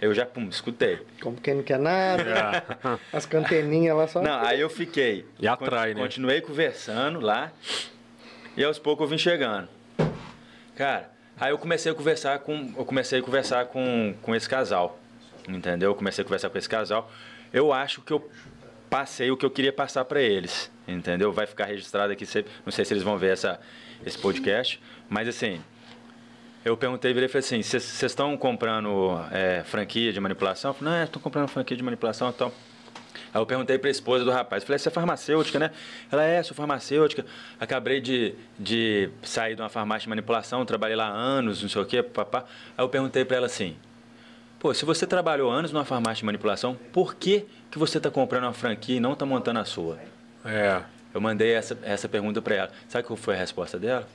Eu 0.00 0.14
já, 0.14 0.24
pum, 0.24 0.48
escutei. 0.48 0.98
Como 1.20 1.36
quem 1.36 1.54
não 1.54 1.62
quer 1.62 1.78
nada. 1.78 2.64
As 3.12 3.26
canteninhas 3.26 3.94
lá 3.94 4.06
só. 4.08 4.22
Não, 4.22 4.40
aí 4.40 4.58
eu 4.58 4.70
fiquei. 4.70 5.26
E 5.38 5.46
atrai, 5.46 5.92
né? 5.92 6.00
Continuei 6.00 6.40
conversando 6.40 7.20
lá. 7.20 7.52
E 8.56 8.64
aos 8.64 8.78
poucos 8.78 9.04
eu 9.04 9.08
vim 9.10 9.18
chegando. 9.18 9.68
Cara, 10.74 11.10
aí 11.38 11.50
eu 11.50 11.58
comecei 11.58 11.92
a 11.92 11.94
conversar 11.94 12.38
com. 12.38 12.72
Eu 12.76 12.84
comecei 12.86 13.18
a 13.20 13.22
conversar 13.22 13.66
com, 13.66 14.14
com 14.22 14.34
esse 14.34 14.48
casal. 14.48 14.98
Entendeu? 15.46 15.90
Eu 15.90 15.94
comecei 15.94 16.22
a 16.22 16.24
conversar 16.24 16.48
com 16.48 16.56
esse 16.56 16.68
casal. 16.68 17.10
Eu 17.52 17.70
acho 17.70 18.00
que 18.00 18.12
eu 18.12 18.30
passei 18.88 19.30
o 19.30 19.36
que 19.36 19.44
eu 19.44 19.50
queria 19.50 19.72
passar 19.72 20.06
para 20.06 20.22
eles. 20.22 20.70
Entendeu? 20.88 21.30
Vai 21.30 21.46
ficar 21.46 21.66
registrado 21.66 22.10
aqui. 22.10 22.24
Não 22.64 22.72
sei 22.72 22.86
se 22.86 22.94
eles 22.94 23.02
vão 23.02 23.18
ver 23.18 23.34
essa, 23.34 23.60
esse 24.06 24.16
podcast. 24.16 24.80
Mas 25.10 25.28
assim. 25.28 25.60
Eu 26.62 26.76
perguntei, 26.76 27.12
virei 27.14 27.26
e 27.26 27.28
falei 27.28 27.44
assim, 27.44 27.62
vocês 27.62 28.02
estão 28.02 28.36
comprando 28.36 29.18
é, 29.30 29.62
franquia 29.64 30.12
de 30.12 30.20
manipulação? 30.20 30.70
Eu 30.70 30.74
falei, 30.74 30.94
não, 30.94 31.04
estou 31.04 31.22
comprando 31.22 31.48
franquia 31.48 31.74
de 31.74 31.82
manipulação 31.82 32.28
e 32.28 32.32
tal. 32.34 32.52
Aí 33.32 33.40
eu 33.40 33.46
perguntei 33.46 33.78
para 33.78 33.88
a 33.88 33.90
esposa 33.90 34.24
do 34.24 34.30
rapaz, 34.30 34.62
falei, 34.64 34.78
você 34.78 34.88
é 34.88 34.92
farmacêutica, 34.92 35.58
né? 35.58 35.70
Ela 36.12 36.24
é, 36.24 36.42
sou 36.42 36.54
farmacêutica. 36.54 37.24
Acabei 37.58 38.00
de, 38.00 38.34
de 38.58 39.08
sair 39.22 39.54
de 39.54 39.62
uma 39.62 39.70
farmácia 39.70 40.02
de 40.02 40.10
manipulação, 40.10 40.64
trabalhei 40.66 40.96
lá 40.96 41.08
anos, 41.08 41.62
não 41.62 41.68
sei 41.68 41.80
o 41.80 41.86
quê, 41.86 42.02
papá. 42.02 42.44
Aí 42.76 42.84
eu 42.84 42.88
perguntei 42.90 43.24
para 43.24 43.38
ela 43.38 43.46
assim, 43.46 43.76
pô, 44.58 44.74
se 44.74 44.84
você 44.84 45.06
trabalhou 45.06 45.50
anos 45.50 45.72
numa 45.72 45.84
farmácia 45.84 46.16
de 46.16 46.26
manipulação, 46.26 46.76
por 46.92 47.14
que, 47.14 47.46
que 47.70 47.78
você 47.78 47.96
está 47.96 48.10
comprando 48.10 48.44
uma 48.44 48.52
franquia 48.52 48.96
e 48.96 49.00
não 49.00 49.14
está 49.14 49.24
montando 49.24 49.60
a 49.60 49.64
sua? 49.64 49.98
É. 50.44 50.82
Eu 51.14 51.20
mandei 51.20 51.52
essa, 51.52 51.78
essa 51.82 52.08
pergunta 52.08 52.42
para 52.42 52.54
ela. 52.54 52.70
Sabe 52.88 53.06
qual 53.06 53.16
foi 53.16 53.34
a 53.34 53.38
resposta 53.38 53.78
dela? 53.78 54.06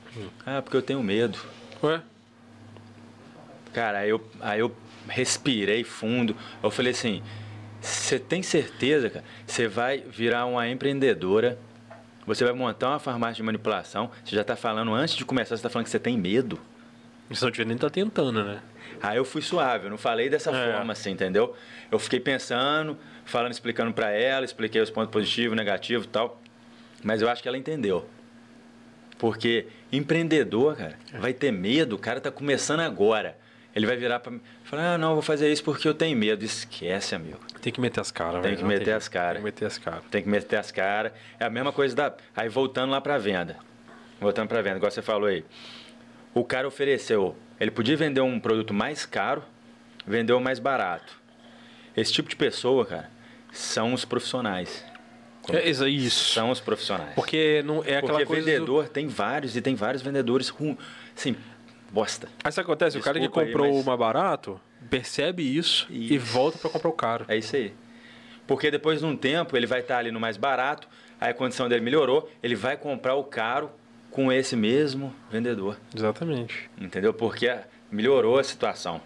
Ah, 0.46 0.62
porque 0.62 0.76
eu 0.76 0.82
tenho 0.82 1.02
medo. 1.02 1.38
Ué? 1.82 2.00
Cara, 3.76 3.98
aí 3.98 4.08
eu, 4.08 4.26
aí 4.40 4.58
eu 4.58 4.74
respirei 5.06 5.84
fundo. 5.84 6.34
Eu 6.62 6.70
falei 6.70 6.92
assim: 6.92 7.22
você 7.78 8.18
tem 8.18 8.42
certeza, 8.42 9.10
cara? 9.10 9.24
Você 9.46 9.68
vai 9.68 9.98
virar 9.98 10.46
uma 10.46 10.66
empreendedora, 10.66 11.58
você 12.26 12.42
vai 12.42 12.54
montar 12.54 12.88
uma 12.88 12.98
farmácia 12.98 13.34
de 13.36 13.42
manipulação. 13.42 14.10
Você 14.24 14.34
já 14.34 14.40
está 14.40 14.56
falando, 14.56 14.94
antes 14.94 15.14
de 15.14 15.26
começar, 15.26 15.50
você 15.50 15.56
está 15.60 15.68
falando 15.68 15.84
que 15.84 15.90
você 15.90 15.98
tem 15.98 16.16
medo. 16.16 16.58
Você 17.28 17.44
não 17.44 17.52
tiver 17.52 17.66
nem 17.66 17.76
tá 17.76 17.90
tentando, 17.90 18.42
né? 18.42 18.62
Aí 19.02 19.18
eu 19.18 19.26
fui 19.26 19.42
suave, 19.42 19.84
eu 19.84 19.90
não 19.90 19.98
falei 19.98 20.30
dessa 20.30 20.50
É. 20.50 20.72
forma 20.72 20.94
assim, 20.94 21.10
entendeu? 21.10 21.54
Eu 21.90 21.98
fiquei 21.98 22.18
pensando, 22.18 22.96
falando, 23.26 23.52
explicando 23.52 23.92
para 23.92 24.10
ela, 24.10 24.46
expliquei 24.46 24.80
os 24.80 24.88
pontos 24.88 25.10
positivos, 25.10 25.54
negativos 25.54 26.06
e 26.06 26.08
tal. 26.08 26.40
Mas 27.04 27.20
eu 27.20 27.28
acho 27.28 27.42
que 27.42 27.48
ela 27.48 27.58
entendeu. 27.58 28.08
Porque 29.18 29.66
empreendedor, 29.92 30.76
cara, 30.76 30.96
vai 31.18 31.34
ter 31.34 31.50
medo, 31.52 31.96
o 31.96 31.98
cara 31.98 32.22
tá 32.22 32.30
começando 32.30 32.80
agora. 32.80 33.36
Ele 33.76 33.86
vai 33.86 33.94
virar 33.96 34.18
para 34.20 34.32
mim 34.32 34.40
e 34.64 34.68
falar: 34.68 34.94
ah, 34.94 34.98
não, 34.98 35.12
vou 35.12 35.22
fazer 35.22 35.52
isso 35.52 35.62
porque 35.62 35.86
eu 35.86 35.92
tenho 35.94 36.16
medo. 36.16 36.42
Esquece, 36.44 37.14
amigo. 37.14 37.38
Tem 37.60 37.70
que 37.72 37.80
meter 37.80 38.00
as 38.00 38.10
caras, 38.10 38.42
Tem 38.42 38.56
que 38.56 38.64
meter 38.64 38.84
jeito. 38.86 38.96
as 38.96 39.06
caras. 39.08 39.34
Tem 39.34 39.42
que 39.42 39.44
meter 39.44 39.66
as 39.66 39.78
caras. 39.78 40.02
Tem 40.10 40.22
que 40.22 40.28
meter 40.30 40.56
as 40.56 40.70
caras. 40.72 41.12
É 41.38 41.44
a 41.44 41.50
mesma 41.50 41.70
coisa 41.72 41.94
da. 41.94 42.14
Aí 42.34 42.48
voltando 42.48 42.90
lá 42.90 43.00
para 43.02 43.18
venda. 43.18 43.56
Voltando 44.18 44.48
para 44.48 44.62
venda, 44.62 44.78
igual 44.78 44.90
você 44.90 45.02
falou 45.02 45.28
aí. 45.28 45.44
O 46.32 46.42
cara 46.42 46.66
ofereceu, 46.66 47.36
ele 47.60 47.70
podia 47.70 47.96
vender 47.98 48.22
um 48.22 48.40
produto 48.40 48.72
mais 48.72 49.04
caro, 49.04 49.42
vendeu 50.06 50.40
mais 50.40 50.58
barato. 50.58 51.20
Esse 51.94 52.12
tipo 52.12 52.28
de 52.30 52.36
pessoa, 52.36 52.84
cara, 52.86 53.10
são 53.52 53.92
os 53.92 54.04
profissionais. 54.06 54.84
É 55.52 55.68
isso. 55.68 55.86
isso. 55.86 56.32
São 56.34 56.50
os 56.50 56.60
profissionais. 56.60 57.14
Porque 57.14 57.62
não 57.64 57.78
é 57.84 57.98
aquela 57.98 58.00
Porque 58.14 58.24
coisa. 58.24 58.42
do- 58.42 58.46
vendedor 58.46 58.88
tem 58.88 59.06
vários 59.06 59.54
e 59.56 59.60
tem 59.60 59.74
vários 59.74 60.02
vendedores 60.02 60.48
rum, 60.48 60.76
assim, 61.16 61.36
bosta. 61.90 62.28
Aí 62.44 62.52
sabe 62.52 62.64
o 62.64 62.66
que 62.66 62.72
acontece? 62.72 62.98
o 62.98 63.00
cara 63.02 63.14
que 63.14 63.20
Desculpa 63.26 63.40
aí, 63.42 63.52
comprou 63.52 63.72
mas- 63.74 63.82
o 63.82 63.86
mais 63.86 63.98
barato 63.98 64.60
percebe 64.90 65.42
isso, 65.42 65.86
e 65.90 66.14
Isso. 66.14 66.26
volta 66.26 66.58
pra 66.58 66.70
comprar 66.70 66.88
o 66.90 66.92
caro. 66.92 67.24
É 67.28 67.36
isso 67.36 67.56
aí. 67.56 67.72
Porque 68.46 68.70
depois 68.70 69.00
de 69.00 69.06
um 69.06 69.16
tempo 69.16 69.56
ele 69.56 69.66
vai 69.66 69.80
estar 69.80 69.98
ali 69.98 70.10
no 70.12 70.20
mais 70.20 70.36
barato, 70.36 70.88
aí 71.20 71.30
a 71.30 71.34
condição 71.34 71.68
dele 71.68 71.80
melhorou, 71.82 72.30
ele 72.42 72.54
vai 72.54 72.76
comprar 72.76 73.14
o 73.16 73.24
caro 73.24 73.70
com 74.10 74.30
esse 74.32 74.54
mesmo 74.54 75.12
vendedor. 75.30 75.76
Exatamente. 75.94 76.70
Entendeu? 76.80 77.12
Porque 77.12 77.52
melhorou 77.90 78.38
a 78.38 78.44
situação. 78.44 79.00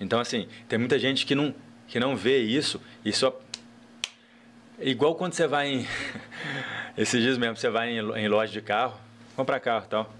Então, 0.00 0.18
assim, 0.18 0.48
tem 0.68 0.78
muita 0.78 0.98
gente 0.98 1.24
que 1.24 1.34
não, 1.34 1.54
que 1.86 2.00
não 2.00 2.16
vê 2.16 2.38
isso 2.38 2.80
e 3.04 3.12
só. 3.12 3.38
Igual 4.80 5.14
quando 5.14 5.34
você 5.34 5.46
vai 5.46 5.68
em. 5.68 5.86
Esses 6.98 7.22
dias 7.22 7.38
mesmo, 7.38 7.56
você 7.56 7.70
vai 7.70 7.90
em, 7.90 7.98
em 7.98 8.28
loja 8.28 8.52
de 8.52 8.60
carro, 8.60 8.98
comprar 9.36 9.60
carro 9.60 9.84
e 9.86 9.88
tal. 9.88 10.12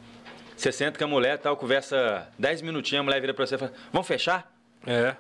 Você 0.63 0.71
senta 0.71 0.97
com 0.97 1.05
a 1.05 1.09
mulher 1.09 1.39
tal, 1.39 1.57
conversa 1.57 2.29
10 2.39 2.63
minutinhos, 2.63 3.01
a 3.01 3.03
mulher 3.03 3.21
vira 3.21 3.35
pra 3.35 3.45
você 3.45 3.57
e 3.57 3.59
fala, 3.59 3.73
vamos 3.93 4.07
fechar? 4.07 4.49
É. 4.87 5.17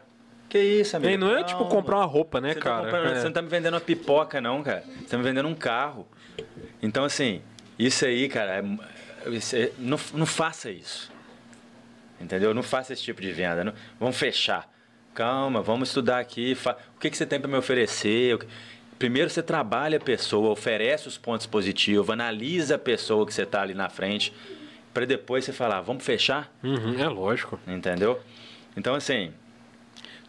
Que 0.48 0.56
isso, 0.60 0.97
amigo? 0.97 1.12
E 1.12 1.16
não 1.16 1.36
é 1.36 1.43
tipo 1.43 1.64
comprar 1.66 1.97
uma 1.97 2.05
roupa, 2.05 2.40
né, 2.40 2.51
você 2.52 2.60
tá 2.60 2.64
cara? 2.64 2.82
comprando- 2.85 3.06
É. 3.10 3.14
Você 3.19 3.24
não 3.24 3.32
tá 3.32 3.43
me 3.43 3.48
vendendo 3.48 3.74
uma 3.74 3.81
pipoca, 3.81 4.40
não, 4.40 4.62
cara. 4.62 4.85
Você 5.01 5.06
tá 5.09 5.19
me 5.19 5.24
vendendo 5.24 5.48
um 5.48 5.55
carro. 5.55 6.06
Então, 6.81 7.05
assim, 7.05 7.43
isso 7.77 8.05
aí, 8.06 8.28
cara, 8.28 8.59
é- 8.59 9.56
é- 9.60 9.73
não, 9.81 9.98
não 10.14 10.27
faça 10.27 10.70
isso. 10.70 11.10
Entendeu? 12.20 12.55
Não 12.55 12.62
faça 12.62 12.93
esse 12.93 13.02
tipo 13.02 13.20
de 13.20 13.32
venda. 13.32 13.64
Não, 13.64 13.73
vamos 13.98 14.16
fechar. 14.16 14.70
Calma, 15.12 15.60
vamos 15.60 15.89
estudar 15.89 16.20
aqui. 16.20 16.55
fa- 16.55 16.77
O 16.97 17.01
que, 17.01 17.10
que 17.10 17.16
você 17.16 17.27
tem 17.27 17.40
para 17.40 17.51
me 17.51 17.56
oferecer? 17.56 18.39
Primeiro 18.97 19.28
você 19.28 19.43
trabalha 19.43 19.97
a 19.98 20.01
pessoa, 20.01 20.51
oferece 20.51 21.09
os 21.09 21.19
pontos 21.19 21.47
positivos, 21.47 22.09
analisa 22.10 22.77
a 22.77 22.78
pessoa 22.78 23.27
que 23.27 23.35
você 23.35 23.43
está 23.43 23.60
ali 23.60 23.74
na 23.74 23.89
frente, 23.89 24.32
para 24.93 25.05
depois 25.06 25.44
você 25.44 25.52
falar, 25.52 25.81
vamos 25.81 26.05
fechar? 26.05 26.52
Uhum, 26.62 26.98
é 26.98 27.09
lógico. 27.09 27.59
Entendeu? 27.66 28.20
Então, 28.77 28.94
assim, 28.94 29.32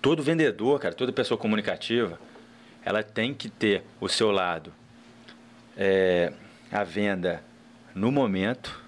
todo 0.01 0.21
vendedor, 0.23 0.79
cara, 0.79 0.93
toda 0.93 1.11
pessoa 1.11 1.37
comunicativa, 1.37 2.19
ela 2.83 3.03
tem 3.03 3.33
que 3.33 3.49
ter 3.49 3.83
o 3.99 4.07
seu 4.09 4.31
lado, 4.31 4.73
é, 5.77 6.33
a 6.71 6.83
venda 6.83 7.43
no 7.95 8.11
momento 8.11 8.81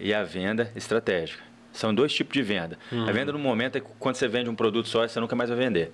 e 0.00 0.14
a 0.14 0.22
venda 0.22 0.72
estratégica. 0.74 1.42
São 1.72 1.94
dois 1.94 2.12
tipos 2.12 2.32
de 2.32 2.42
venda. 2.42 2.78
A 3.06 3.12
venda 3.12 3.30
no 3.30 3.38
momento 3.38 3.76
é 3.76 3.82
quando 3.98 4.16
você 4.16 4.26
vende 4.26 4.48
um 4.48 4.54
produto 4.54 4.88
só, 4.88 5.06
você 5.06 5.20
nunca 5.20 5.36
mais 5.36 5.50
vai 5.50 5.58
vender. 5.58 5.92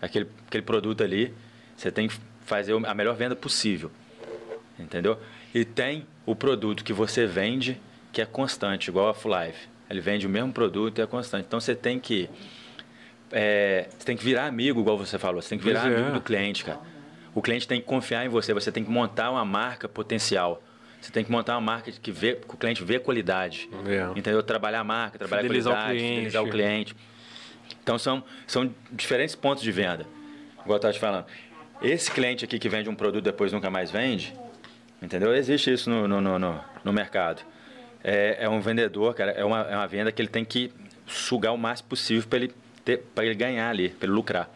Aquele, 0.00 0.28
aquele 0.46 0.62
produto 0.62 1.02
ali, 1.02 1.34
você 1.76 1.90
tem 1.90 2.08
que 2.08 2.16
fazer 2.44 2.72
a 2.86 2.94
melhor 2.94 3.16
venda 3.16 3.34
possível. 3.34 3.90
Entendeu? 4.78 5.18
E 5.54 5.64
tem 5.64 6.06
o 6.26 6.36
produto 6.36 6.84
que 6.84 6.92
você 6.92 7.26
vende 7.26 7.80
que 8.14 8.22
é 8.22 8.26
constante, 8.26 8.88
igual 8.88 9.08
a 9.08 9.14
Full 9.14 9.32
Life. 9.38 9.68
Ele 9.90 10.00
vende 10.00 10.26
o 10.26 10.30
mesmo 10.30 10.52
produto 10.52 10.98
e 10.98 11.02
é 11.02 11.06
constante. 11.06 11.44
Então 11.46 11.60
você 11.60 11.74
tem 11.74 11.98
que 11.98 12.30
é, 13.30 13.88
você 13.90 14.04
tem 14.06 14.16
que 14.16 14.24
virar 14.24 14.46
amigo, 14.46 14.80
igual 14.80 14.96
você 14.96 15.18
falou. 15.18 15.42
Você 15.42 15.50
tem 15.50 15.58
que 15.58 15.64
virar 15.64 15.82
Pois 15.82 15.92
é. 15.92 15.96
amigo 15.98 16.12
do 16.14 16.20
cliente, 16.20 16.64
cara. 16.64 16.78
O 17.34 17.42
cliente 17.42 17.66
tem 17.66 17.80
que 17.80 17.86
confiar 17.86 18.24
em 18.24 18.28
você. 18.28 18.54
Você 18.54 18.70
tem 18.70 18.84
que 18.84 18.90
montar 18.90 19.30
uma 19.30 19.44
marca 19.44 19.88
potencial. 19.88 20.62
Você 21.00 21.10
tem 21.12 21.24
que 21.24 21.30
montar 21.30 21.54
uma 21.54 21.60
marca 21.60 21.90
que, 21.92 22.10
vê, 22.12 22.34
que 22.36 22.54
o 22.54 22.56
cliente 22.56 22.82
vê 22.84 22.98
qualidade. 22.98 23.68
É. 23.86 24.18
Entendeu? 24.18 24.42
Trabalhar 24.42 24.80
a 24.80 24.84
marca, 24.84 25.18
trabalhar 25.18 25.42
Fidelizar 25.42 25.72
o 25.72 25.76
a 25.76 25.80
qualidade, 25.80 25.98
cliente. 25.98 26.14
fidelizar 26.16 26.42
o 26.44 26.50
cliente. 26.50 26.96
Então 27.82 27.98
são, 27.98 28.24
são 28.46 28.72
diferentes 28.92 29.34
pontos 29.34 29.62
de 29.62 29.72
venda. 29.72 30.06
Igual 30.60 30.74
eu 30.74 30.76
estava 30.76 30.94
te 30.94 31.00
falando. 31.00 31.26
Esse 31.82 32.10
cliente 32.10 32.44
aqui 32.44 32.58
que 32.58 32.68
vende 32.68 32.88
um 32.88 32.94
produto 32.94 33.24
e 33.24 33.26
depois 33.26 33.52
nunca 33.52 33.68
mais 33.68 33.90
vende, 33.90 34.32
entendeu? 35.02 35.34
Existe 35.34 35.70
isso 35.72 35.90
no, 35.90 36.08
no, 36.08 36.38
no- 36.38 36.60
no 36.82 36.92
mercado. 36.92 37.42
É, 38.06 38.44
é 38.44 38.48
um 38.48 38.60
vendedor, 38.60 39.14
cara, 39.14 39.30
é 39.32 39.42
uma, 39.44 39.62
é 39.62 39.74
uma 39.74 39.86
venda 39.88 40.12
que 40.12 40.20
ele 40.20 40.28
tem 40.28 40.44
que 40.44 40.70
sugar 41.06 41.52
o 41.52 41.56
máximo 41.58 41.88
possível 41.88 42.28
para 42.28 42.38
ele, 42.40 42.52
ter- 42.84 42.98
pra 43.14 43.24
ele 43.24 43.34
ganhar 43.34 43.70
ali, 43.70 43.88
para 43.88 44.06
ele 44.06 44.12
lucrar. 44.14 44.50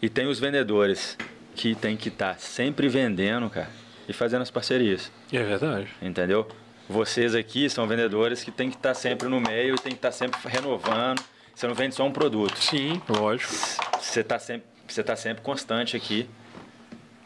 E 0.00 0.08
tem 0.08 0.26
os 0.28 0.38
vendedores 0.38 1.18
que 1.56 1.74
tem 1.74 1.96
que 1.96 2.08
estar 2.08 2.38
sempre 2.38 2.88
vendendo, 2.88 3.50
cara, 3.50 3.68
e 4.08 4.12
fazendo 4.12 4.42
as 4.42 4.50
parcerias. 4.52 5.10
É 5.32 5.42
verdade. 5.42 5.88
Entendeu? 6.00 6.46
Vocês 6.88 7.34
aqui 7.34 7.68
são 7.68 7.86
vendedores 7.88 8.44
que 8.44 8.52
tem 8.52 8.70
que 8.70 8.76
estar 8.76 8.94
sempre 8.94 9.28
no 9.28 9.40
meio 9.40 9.74
e 9.74 9.78
tem 9.78 9.90
que 9.92 9.98
estar 9.98 10.12
sempre 10.12 10.38
renovando. 10.48 11.20
Você 11.54 11.66
não 11.66 11.74
vende 11.74 11.96
só 11.96 12.06
um 12.06 12.12
produto. 12.12 12.56
Sim, 12.58 13.02
lógico. 13.08 13.52
Você 14.00 14.20
está 14.20 14.38
sempre, 14.38 14.66
você 14.86 15.02
tá 15.02 15.16
sempre 15.16 15.42
constante 15.42 15.96
aqui, 15.96 16.30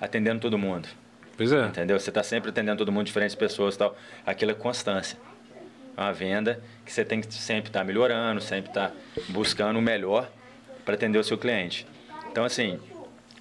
atendendo 0.01 0.41
todo 0.41 0.57
mundo. 0.59 0.89
Pois 1.37 1.53
é. 1.53 1.67
Entendeu? 1.67 1.99
Você 1.99 2.11
está 2.11 2.23
sempre 2.23 2.51
atendendo 2.51 2.79
todo 2.79 2.93
mundo, 2.93 3.07
diferentes 3.07 3.35
pessoas 3.35 3.75
e 3.75 3.79
tal. 3.79 3.97
Aquilo 4.25 4.51
é 4.51 4.55
constância. 4.55 5.19
É 5.97 6.01
uma 6.01 6.13
venda 6.13 6.63
que 6.85 6.93
você 6.93 7.05
tem 7.05 7.21
que 7.21 7.33
sempre 7.35 7.69
estar 7.69 7.85
melhorando, 7.85 8.41
sempre 8.41 8.71
estar 8.71 8.93
buscando 9.29 9.79
o 9.79 9.83
melhor 9.83 10.31
para 10.85 10.95
atender 10.95 11.19
o 11.19 11.25
seu 11.25 11.37
cliente. 11.37 11.87
Então, 12.31 12.45
assim, 12.45 12.79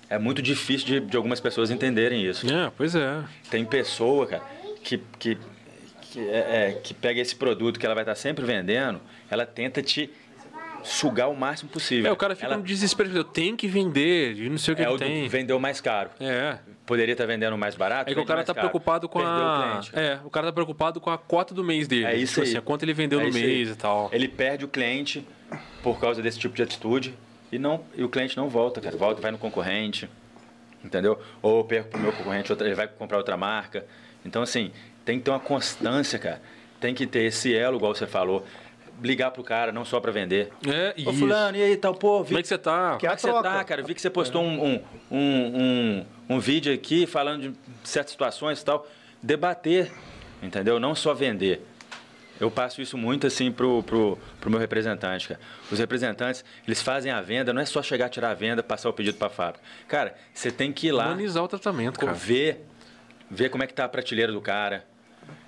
é 0.09 0.19
muito 0.19 0.41
difícil 0.41 0.85
de, 0.85 0.99
de 0.99 1.17
algumas 1.17 1.39
pessoas 1.39 1.71
entenderem 1.71 2.25
isso. 2.25 2.45
É, 2.51 2.71
pois 2.75 2.95
é. 2.95 3.23
Tem 3.49 3.63
pessoa, 3.63 4.27
cara, 4.27 4.43
que, 4.83 4.97
que, 5.17 5.37
que, 6.01 6.19
é, 6.19 6.69
é, 6.69 6.79
que 6.83 6.93
pega 6.93 7.21
esse 7.21 7.35
produto 7.35 7.79
que 7.79 7.85
ela 7.85 7.95
vai 7.95 8.03
estar 8.03 8.15
sempre 8.15 8.45
vendendo, 8.45 8.99
ela 9.29 9.45
tenta 9.45 9.81
te 9.81 10.09
sugar 10.83 11.29
o 11.29 11.35
máximo 11.35 11.69
possível. 11.69 12.09
É, 12.09 12.11
o 12.11 12.17
cara 12.17 12.35
fica 12.35 12.47
ela, 12.47 12.57
no 12.57 12.63
desespero. 12.63 13.09
Eu 13.15 13.23
tenho 13.23 13.55
que 13.55 13.67
vender, 13.67 14.35
não 14.49 14.57
sei 14.57 14.73
o 14.73 14.77
que 14.77 14.83
é 14.83 14.87
do 14.87 14.97
tem. 14.97 15.27
vendeu 15.27 15.59
mais 15.59 15.79
caro. 15.79 16.09
É. 16.19 16.57
Poderia 16.91 17.13
estar 17.13 17.25
vendendo 17.25 17.57
mais 17.57 17.73
barato. 17.73 18.11
É 18.11 18.13
que 18.13 18.19
o 18.19 18.25
cara 18.25 18.43
tá 18.43 18.53
caro. 18.53 18.67
preocupado 18.67 19.07
com 19.07 19.19
Perdeu 19.19 19.33
o 19.33 19.47
a. 19.47 19.63
cliente. 19.69 19.91
É, 19.97 20.19
o 20.25 20.29
cara 20.29 20.47
tá 20.47 20.51
preocupado 20.51 20.99
com 20.99 21.09
a 21.09 21.17
cota 21.17 21.53
do 21.53 21.63
mês 21.63 21.87
dele. 21.87 22.03
É 22.03 22.15
isso 22.17 22.33
tipo 22.33 22.41
aí. 22.41 22.47
assim, 22.49 22.57
a 22.57 22.61
quanto 22.61 22.83
ele 22.83 22.91
vendeu 22.93 23.21
É 23.21 23.23
no 23.23 23.29
isso 23.29 23.37
aí. 23.37 23.45
mês 23.45 23.69
e 23.69 23.75
tal. 23.77 24.09
Ele 24.11 24.27
perde 24.27 24.65
o 24.65 24.67
cliente 24.67 25.25
por 25.81 26.01
causa 26.01 26.21
desse 26.21 26.37
tipo 26.37 26.53
de 26.53 26.61
atitude 26.63 27.13
e, 27.49 27.57
não, 27.57 27.85
e 27.95 28.03
o 28.03 28.09
cliente 28.09 28.35
não 28.35 28.49
volta, 28.49 28.81
cara. 28.81 28.97
Volta, 28.97 29.21
vai 29.21 29.31
no 29.31 29.37
concorrente, 29.37 30.09
entendeu? 30.83 31.17
Ou 31.41 31.59
eu 31.59 31.63
perco 31.63 31.91
pro 31.91 31.99
meu 32.01 32.11
concorrente, 32.11 32.51
ele 32.51 32.75
vai 32.75 32.89
comprar 32.89 33.17
outra 33.19 33.37
marca. 33.37 33.85
Então, 34.25 34.41
assim, 34.41 34.69
tem 35.05 35.17
que 35.17 35.23
ter 35.23 35.31
uma 35.31 35.39
constância, 35.39 36.19
cara. 36.19 36.41
Tem 36.81 36.93
que 36.93 37.07
ter 37.07 37.23
esse 37.23 37.55
elo, 37.55 37.77
igual 37.77 37.95
você 37.95 38.05
falou. 38.05 38.45
Ligar 39.01 39.31
pro 39.31 39.43
cara, 39.43 39.71
não 39.71 39.83
só 39.83 39.99
para 39.99 40.11
vender. 40.11 40.49
É, 40.67 40.89
Ô, 41.07 41.09
isso. 41.09 41.13
fulano, 41.13 41.57
e 41.57 41.63
aí, 41.63 41.75
tal, 41.77 41.95
pô, 41.95 42.21
vi 42.21 42.27
Como 42.27 42.39
é 42.39 42.41
que 42.43 42.47
você 42.49 42.57
tá? 42.57 42.97
Que 42.97 43.07
é 43.07 43.09
Como 43.09 43.13
é 43.13 43.15
que 43.15 43.21
você 43.21 43.41
tá, 43.43 43.63
cara? 43.63 43.81
Vi 43.81 43.95
que 43.95 44.01
você 44.01 44.09
postou 44.11 44.43
um, 44.43 44.63
um, 44.63 44.81
um, 45.09 45.17
um, 45.17 46.05
um 46.31 46.39
vídeo 46.39 46.73
aqui 46.73 47.05
falando 47.05 47.51
de 47.51 47.53
certas 47.83 48.11
situações 48.11 48.61
e 48.61 48.65
tal. 48.65 48.87
Debater, 49.21 49.91
entendeu? 50.41 50.79
Não 50.79 50.95
só 50.95 51.13
vender. 51.13 51.65
Eu 52.39 52.49
passo 52.49 52.81
isso 52.81 52.97
muito 52.97 53.27
assim 53.27 53.51
pro, 53.51 53.83
pro, 53.83 54.17
pro 54.39 54.49
meu 54.49 54.59
representante, 54.59 55.27
cara. 55.27 55.39
Os 55.71 55.77
representantes, 55.77 56.43
eles 56.65 56.81
fazem 56.81 57.11
a 57.11 57.21
venda, 57.21 57.53
não 57.53 57.61
é 57.61 57.65
só 57.65 57.83
chegar, 57.83 58.09
tirar 58.09 58.31
a 58.31 58.33
venda, 58.33 58.63
passar 58.63 58.89
o 58.89 58.93
pedido 58.93 59.17
para 59.17 59.27
a 59.27 59.29
fábrica. 59.29 59.63
Cara, 59.87 60.15
você 60.33 60.49
tem 60.49 60.71
que 60.71 60.87
ir 60.87 60.91
lá, 60.91 61.07
Humanizar 61.07 61.43
o 61.43 61.47
tratamento, 61.47 61.99
cara. 61.99 62.13
ver, 62.13 62.65
ver 63.29 63.49
como 63.49 63.63
é 63.63 63.67
que 63.67 63.73
tá 63.75 63.85
a 63.85 63.89
prateleira 63.89 64.31
do 64.31 64.41
cara, 64.41 64.85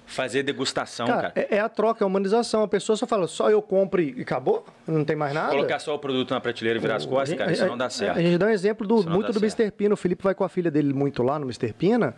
fazer 0.05 0.43
degustação, 0.43 1.07
Cara, 1.07 1.31
cara. 1.31 1.47
é, 1.49 1.55
é 1.55 1.59
a 1.59 1.69
troca, 1.69 2.03
é 2.03 2.05
a 2.05 2.07
humanização. 2.07 2.61
A 2.63 2.67
pessoa 2.67 2.95
só 2.95 3.07
fala, 3.07 3.27
só 3.27 3.49
eu 3.49 3.61
compro 3.61 4.01
e 4.01 4.21
acabou? 4.21 4.65
Não 4.87 5.03
tem 5.05 5.15
mais 5.15 5.33
nada? 5.33 5.49
Colocar 5.51 5.79
só 5.79 5.95
o 5.95 5.99
produto 5.99 6.31
na 6.31 6.39
prateleira 6.41 6.77
e 6.77 6.81
virar 6.81 6.95
as 6.97 7.05
costas, 7.05 7.37
cara, 7.37 7.51
isso 7.51 7.65
não 7.65 7.77
dá 7.77 7.89
certo. 7.89 8.17
A 8.17 8.21
gente 8.21 8.37
dá 8.37 8.45
um 8.45 8.49
exemplo 8.49 8.85
do, 8.85 8.95
muito 9.09 9.27
do 9.31 9.39
certo. 9.39 9.59
Mr. 9.61 9.71
Pina. 9.71 9.93
O 9.93 9.97
Felipe 9.97 10.23
vai 10.23 10.35
com 10.35 10.43
a 10.43 10.49
filha 10.49 10.69
dele 10.69 10.93
muito 10.93 11.23
lá 11.23 11.39
no 11.39 11.45
Mr. 11.45 11.73
Pina. 11.73 12.15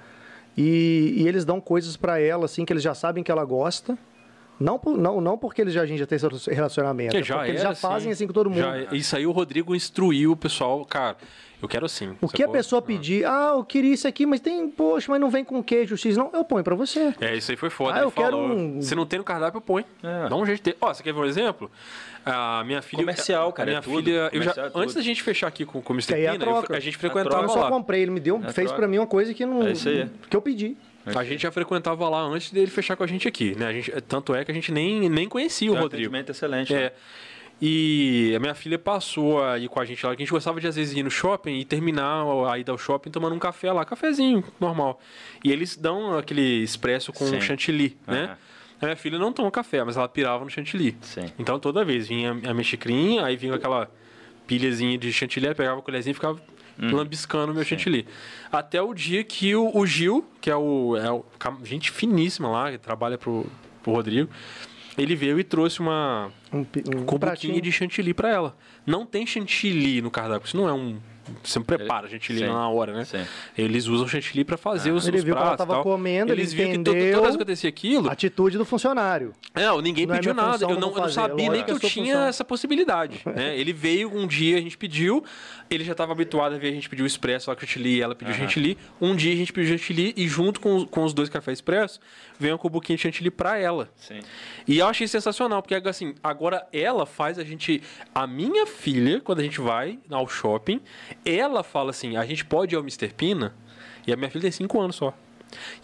E, 0.58 1.14
e 1.18 1.28
eles 1.28 1.44
dão 1.46 1.60
coisas 1.60 1.98
pra 1.98 2.20
ela, 2.20 2.46
assim, 2.46 2.64
que 2.66 2.72
eles 2.74 2.84
já 2.84 2.94
sabem 2.94 3.24
que 3.24 3.32
ela 3.32 3.44
gosta. 3.44 3.98
Não, 4.58 4.80
por- 4.80 4.98
não, 4.98 5.20
não 5.20 5.38
porque 5.38 5.62
eles 5.62 5.74
já, 5.74 5.82
a 5.82 5.86
gente 5.86 6.00
já 6.00 6.06
tem 6.06 6.16
esse 6.16 6.50
relacionamento. 6.54 7.12
Que 7.12 7.18
é 7.18 7.24
já 7.24 7.36
porque 7.36 7.52
eles 7.52 7.62
era 7.62 7.70
já 7.72 7.76
fazem 7.76 8.12
assim 8.12 8.26
com 8.26 8.32
todo 8.32 8.50
mundo. 8.50 8.60
Já- 8.62 8.78
isso 8.94 9.16
aí 9.18 9.26
o 9.28 9.32
Rodrigo 9.32 9.76
instruiu 9.76 10.32
o 10.32 10.36
pessoal, 10.38 10.86
cara. 10.86 11.18
Eu 11.62 11.68
quero 11.68 11.86
assim. 11.86 12.16
O 12.22 12.28
que 12.28 12.44
a 12.44 12.48
pessoa 12.48 12.82
pedir, 12.82 13.26
ah, 13.26 13.54
eu 13.56 13.64
queria 13.64 13.94
isso 13.94 14.08
aqui, 14.08 14.26
mas 14.26 14.40
tem, 14.40 14.70
poxa, 14.70 15.12
mas 15.12 15.20
não 15.20 15.30
vem 15.30 15.44
com 15.44 15.64
queijo 15.64 15.98
X, 15.98 16.16
não, 16.18 16.30
eu 16.34 16.44
ponho 16.44 16.64
pra 16.64 16.76
você. 16.76 17.14
É, 17.20 17.36
isso 17.36 17.50
aí 17.52 17.58
foi 17.58 17.70
foda. 17.70 18.00
Ah, 18.00 18.02
eu 18.04 18.12
quero 18.12 18.32
falou. 18.38 18.52
um- 18.56 18.82
Se 18.82 18.94
não 18.94 19.06
tem 19.06 19.18
no 19.20 19.26
cardápio, 19.26 19.60
põe. 19.62 19.84
É. 20.04 20.30
Dá 20.30 20.36
um 20.36 20.46
jeito 20.46 20.58
de 20.58 20.72
ter. 20.74 20.78
Ó, 20.82 20.94
você 20.94 21.02
quer 21.02 21.14
ver 21.14 21.20
um 21.20 21.26
exemplo? 21.26 21.72
A 22.26 22.64
minha 22.66 22.82
filha. 22.82 23.02
Comercial, 23.02 23.52
cara, 23.54 23.68
A 23.68 23.72
minha 23.72 23.80
é 23.80 23.82
tudo. 23.82 24.04
filha. 24.06 24.30
Eu 24.34 24.42
já, 24.42 24.52
é 24.52 24.70
tudo. 24.70 24.80
antes 24.82 24.96
da 24.96 25.02
gente 25.02 25.24
fechar 25.24 25.48
aqui 25.48 25.66
com, 25.66 25.82
com 25.82 25.94
o 25.94 25.96
Mr. 25.96 26.14
É 26.14 26.28
a 26.28 26.32
Pina, 26.34 26.44
eu- 26.46 26.50
troca. 26.52 26.76
a 26.76 26.80
gente 26.80 26.98
A 26.98 27.00
frequentava 27.00 27.36
Eu 27.36 27.40
troca. 27.48 27.54
só 27.54 27.62
lá. 27.66 27.70
comprei, 27.70 28.02
ele 28.02 28.12
me 28.12 28.20
deu, 28.20 28.38
É 28.38 28.52
fez 28.52 28.68
troca. 28.68 28.76
pra 28.76 28.88
mim 28.88 28.98
uma 28.98 29.08
coisa 29.08 29.34
que 29.34 29.46
não 29.46 29.66
É 29.66 29.72
isso 29.72 29.88
aí. 29.90 30.10
que 30.30 30.36
eu 30.36 30.42
pedi. 30.42 30.76
A 31.16 31.24
gente 31.24 31.44
já 31.44 31.52
frequentava 31.52 32.10
lá 32.10 32.22
antes 32.24 32.52
dele 32.52 32.66
fechar 32.72 32.96
com 32.96 33.04
a 33.04 33.08
gente 33.08 33.28
aqui, 33.28 33.56
né? 33.56 33.68
A 33.68 33.72
gente, 33.74 33.92
tanto 34.08 34.34
é 34.34 34.44
que 34.44 34.50
a 34.52 34.54
gente 34.54 34.72
nem, 34.72 35.08
nem 35.08 35.30
conhecia 35.30 35.72
o 35.72 35.76
um 35.76 35.80
Rodrigo. 35.80 36.04
atendimento 36.10 36.32
excelente. 36.32 36.74
É. 36.74 36.80
né? 36.86 36.92
E 37.62 38.34
a 38.36 38.40
minha 38.40 38.54
filha 38.54 38.78
passou 38.78 39.44
a 39.44 39.58
ir 39.58 39.70
com 39.70 39.80
a 39.80 39.86
gente 39.86 40.06
lá, 40.06 40.14
que 40.16 40.22
a 40.22 40.26
gente 40.26 40.32
gostava 40.32 40.60
de 40.60 40.68
às 40.68 40.76
vezes 40.76 40.96
ir 40.96 41.04
no 41.04 41.10
shopping 41.10 41.58
e 41.60 41.66
terminar 41.66 42.24
a 42.52 42.60
ida 42.60 42.72
ao 42.72 42.78
shopping 42.78 43.10
tomando 43.10 43.34
um 43.34 43.40
café 43.40 43.72
lá, 43.72 43.86
cafezinho, 43.86 44.44
normal. 44.60 45.00
E 45.44 45.52
eles 45.52 45.78
dão 45.78 46.18
aquele 46.18 46.42
expresso 46.64 47.14
com 47.14 47.26
Sim. 47.26 47.40
chantilly, 47.40 47.98
né? 48.06 48.24
Aham. 48.26 48.38
A 48.82 48.86
minha 48.88 48.96
filha 48.98 49.18
não 49.18 49.32
toma 49.32 49.50
café, 49.50 49.84
mas 49.86 49.96
ela 49.96 50.08
pirava 50.10 50.44
no 50.44 50.50
chantilly. 50.50 50.98
Sim. 51.02 51.32
Então 51.40 51.58
toda 51.58 51.86
vez 51.86 52.10
vinha 52.10 52.32
a 52.32 52.54
minha 52.54 52.64
xicrinha, 52.64 53.26
aí 53.26 53.38
vinha 53.38 53.56
aquela 53.56 53.90
pilhazinha 54.46 54.98
de 54.98 55.12
chantilly, 55.14 55.46
ela 55.46 55.56
pegava 55.56 55.80
a 55.80 55.82
colherzinha 55.82 56.12
e 56.12 56.14
ficava 56.14 56.40
Hum. 56.78 56.94
lambiscando 56.94 57.54
o 57.54 57.56
meu 57.56 57.64
chantilly. 57.64 58.06
Até 58.52 58.82
o 58.82 58.94
dia 58.94 59.24
que 59.24 59.56
o, 59.56 59.72
o 59.74 59.86
Gil, 59.86 60.26
que 60.42 60.50
é 60.52 60.56
o, 60.58 60.98
é 60.98 61.10
o 61.10 61.24
gente 61.64 61.90
finíssima 61.90 62.50
lá, 62.50 62.70
que 62.70 62.78
trabalha 62.78 63.18
pro, 63.18 63.46
pro 63.82 63.94
Rodrigo, 63.94 64.30
ele 64.98 65.16
veio 65.16 65.40
e 65.40 65.44
trouxe 65.44 65.80
uma 65.80 66.32
Um, 66.52 66.60
um 66.60 67.06
um 67.06 67.62
de 67.62 67.72
chantilly 67.72 68.14
pra 68.14 68.30
ela. 68.30 68.58
Não 68.86 69.06
tem 69.06 69.26
chantilly 69.26 70.02
no 70.02 70.12
cardápio, 70.12 70.48
isso 70.48 70.58
não 70.58 70.68
é 70.68 70.74
um 70.74 71.00
Você 71.44 71.60
não 71.60 71.66
prepara 71.66 72.08
chantilly 72.08 72.40
Sim. 72.40 72.46
na 72.48 72.70
hora, 72.70 72.94
né? 72.94 73.06
Sim. 73.06 73.26
Eles 73.58 73.88
usam 73.88 74.08
chantilly 74.08 74.44
pra 74.44 74.58
fazer 74.58 74.92
os, 74.92 75.08
Ele 75.08 75.18
os 75.18 75.24
viu 75.24 75.36
que 75.36 75.42
ela 75.42 75.58
tava 75.58 75.82
comendo, 75.84 76.32
ele 76.32 76.42
Eles 76.42 76.54
viram 76.54 76.72
que 76.72 76.78
toda 76.84 76.96
vez 76.98 77.16
que 77.16 77.36
acontecia 77.36 77.70
aquilo, 77.70 78.10
Atitude 78.10 78.58
do 78.58 78.66
funcionário. 78.66 79.34
não, 79.54 79.82
ninguém 79.82 80.06
Não 80.06 80.14
é 80.16 80.18
pediu 80.18 80.34
minha 80.34 80.46
nada. 80.46 80.64
Eu 80.66 80.80
não 80.80 80.90
eu 80.96 81.02
não 81.02 81.10
sabia 81.10 81.50
nem 81.50 81.64
que 81.64 81.72
eu 81.72 81.78
é 81.78 81.80
tinha 81.80 82.14
função. 82.16 82.28
essa 82.28 82.44
possibilidade. 82.46 83.22
né? 83.36 83.58
Ele 83.58 83.74
veio 83.74 84.16
um 84.16 84.28
dia, 84.28 84.58
a 84.58 84.62
gente 84.62 84.78
pediu. 84.78 85.24
Ele 85.70 85.84
já 85.84 85.94
estava 85.94 86.12
habituado 86.12 86.54
a 86.56 86.58
ver 86.58 86.70
a 86.70 86.72
gente 86.72 86.88
pedir 86.90 87.02
o 87.04 87.06
expresso, 87.08 87.50
lá 87.50 87.56
com 87.56 87.62
chantilly, 87.66 88.02
ela 88.02 88.14
pediu 88.16 88.34
chantilly. 88.36 88.78
Um 89.02 89.16
dia 89.16 89.34
a 89.34 89.36
gente 89.36 89.52
pediu 89.52 89.78
chantilly 89.78 90.14
e 90.16 90.28
junto 90.28 90.60
com, 90.60 90.76
os- 90.76 90.86
com 90.86 91.04
os 91.04 91.14
dois 91.14 91.28
cafés 91.28 91.58
expresso, 91.58 92.00
veio 92.40 92.56
um 92.56 92.58
cubuquinho 92.58 92.98
de 92.98 93.04
chantilly 93.04 93.32
pra 93.32 93.58
ela. 93.58 93.90
Sim. 93.96 94.20
E 94.68 94.78
eu 94.78 94.86
achei 94.88 95.08
sensacional, 95.08 95.62
porque 95.64 95.74
assim, 95.76 96.14
agora 96.24 96.68
ela 96.72 97.06
faz 97.06 97.40
a 97.40 97.44
gente. 97.44 97.82
A 98.14 98.28
minha 98.28 98.66
filha, 98.68 99.20
quando 99.22 99.40
a 99.40 99.44
gente 99.44 99.60
vai 99.60 99.98
ao 100.10 100.28
shopping, 100.28 100.80
ela 101.24 101.64
fala 101.64 101.92
assim: 101.92 102.18
a 102.18 102.26
gente 102.26 102.44
pode 102.46 102.74
ir 102.74 102.78
ao 102.78 102.82
Mr. 102.84 103.10
Pina? 103.14 103.54
E 104.08 104.14
a 104.14 104.16
minha 104.16 104.30
filha 104.30 104.42
tem 104.44 104.52
5 104.52 104.82
anos 104.82 104.96
só. 104.96 105.14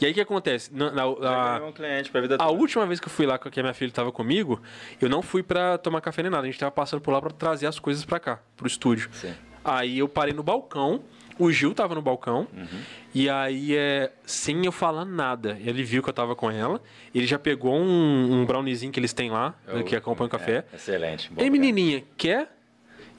E 0.01 0.05
aí 0.05 0.11
o 0.11 0.13
que 0.13 0.21
acontece? 0.21 0.69
Na, 0.73 0.91
na- 0.91 1.03
a- 1.03 1.61
um 1.65 1.71
cliente 1.71 2.11
pra 2.11 2.19
vida 2.19 2.35
a 2.39 2.49
última 2.49 2.85
vez 2.85 2.99
que 2.99 3.07
eu 3.07 3.11
fui 3.11 3.25
lá, 3.25 3.37
que 3.39 3.59
a 3.59 3.63
minha 3.63 3.73
filha 3.73 3.89
estava 3.89 4.11
comigo, 4.11 4.61
eu 4.99 5.07
não 5.07 5.21
fui 5.21 5.41
pra 5.41 5.77
tomar 5.77 6.01
café 6.01 6.21
nem 6.23 6.31
nada. 6.31 6.43
A 6.43 6.45
gente 6.47 6.59
tava 6.59 6.71
passando 6.71 6.99
por 7.01 7.11
lá 7.11 7.21
pra 7.21 7.29
trazer 7.31 7.67
as 7.67 7.79
coisas 7.79 8.03
pra 8.03 8.19
cá, 8.19 8.39
pro 8.57 8.67
estúdio. 8.67 9.09
Sim. 9.13 9.33
Aí 9.63 9.99
eu 9.99 10.09
parei 10.09 10.33
no 10.33 10.43
balcão, 10.43 11.01
o 11.39 11.51
Gil 11.51 11.73
tava 11.73 11.95
no 11.95 12.01
balcão, 12.01 12.47
Uhum. 12.51 12.67
e 13.13 13.29
aí, 13.29 13.75
é, 13.75 14.11
sem 14.25 14.65
eu 14.65 14.71
falar 14.71 15.05
nada, 15.05 15.57
ele 15.63 15.83
viu 15.83 16.01
que 16.03 16.09
eu 16.09 16.13
tava 16.13 16.35
com 16.35 16.49
ela, 16.51 16.81
ele 17.13 17.25
já 17.27 17.39
pegou 17.39 17.73
um, 17.75 18.41
um 18.41 18.45
browniezinho 18.45 18.91
que 18.91 18.99
eles 18.99 19.13
têm 19.13 19.29
lá, 19.29 19.53
Eu- 19.67 19.83
que 19.83 19.95
acompanha 19.95 20.27
o 20.27 20.31
café. 20.31 20.65
É, 20.73 20.75
excelente. 20.75 21.25
Ei, 21.37 21.45
lugar. 21.45 21.51
menininha, 21.51 22.03
quer? 22.17 22.51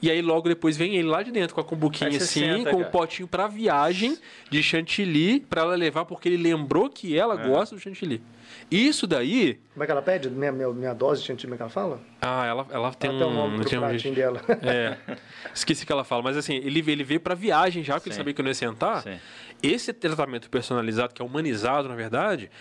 E 0.03 0.11
aí 0.11 0.21
logo 0.21 0.49
depois 0.49 0.75
vem 0.75 0.95
ele 0.97 1.07
lá 1.07 1.23
de 1.23 1.31
dentro 1.31 1.55
com 1.55 1.61
a 1.61 1.63
você 1.63 2.17
assim, 2.17 2.41
senta, 2.41 2.71
com 2.71 2.75
o 2.75 2.79
cara. 2.79 2.91
potinho 2.91 3.25
pra 3.25 3.47
viagem 3.47 4.17
de 4.49 4.61
chantilly 4.61 5.39
pra 5.39 5.61
ela 5.61 5.75
levar, 5.75 6.03
porque 6.03 6.27
ele 6.27 6.35
lembrou 6.35 6.89
que 6.89 7.17
ela 7.17 7.41
É. 7.41 7.47
gosta 7.47 7.73
do 7.73 7.79
chantilly. 7.79 8.21
Isso 8.69 9.07
daí, 9.07 9.59
Como 9.73 9.81
é 9.83 9.85
que 9.85 9.91
ela 9.93 10.01
pede? 10.01 10.29
Minha, 10.29 10.51
minha, 10.51 10.67
minha 10.69 10.93
dose 10.93 11.21
de 11.21 11.27
chantilly, 11.27 11.47
como 11.47 11.53
é 11.55 11.57
que 11.57 11.63
ela 11.63 11.69
fala? 11.69 12.01
ah, 12.21 12.45
ela, 12.45 12.67
ela 12.69 12.93
tem 12.93 13.09
Ela 13.11 13.19
tem 13.19 13.27
um 13.27 13.33
nome 13.33 13.55
pro 13.61 13.69
tem 13.69 13.79
um- 13.79 13.81
pratinho 13.81 14.13
dela. 14.13 14.41
É. 14.61 14.97
Esqueci 15.55 15.85
que 15.85 15.91
ela 15.91 16.03
fala, 16.03 16.21
mas 16.21 16.35
assim, 16.35 16.55
ele, 16.55 16.83
ele 16.85 17.03
veio 17.05 17.21
pra 17.21 17.33
viagem 17.33 17.81
já, 17.81 17.93
porque 17.93 18.09
ele 18.09 18.13
Sim. 18.15 18.19
sabia 18.19 18.33
que 18.33 18.41
eu 18.41 18.43
não 18.43 18.51
ia 18.51 18.55
sentar. 18.55 19.03
Sim. 19.03 19.17
Esse 19.61 19.93
tratamento 19.93 20.49
personalizado, 20.49 21.13
que 21.13 21.21
é 21.21 21.25
humanizado, 21.25 21.87
na 21.87 21.95
verdade, 21.95 22.51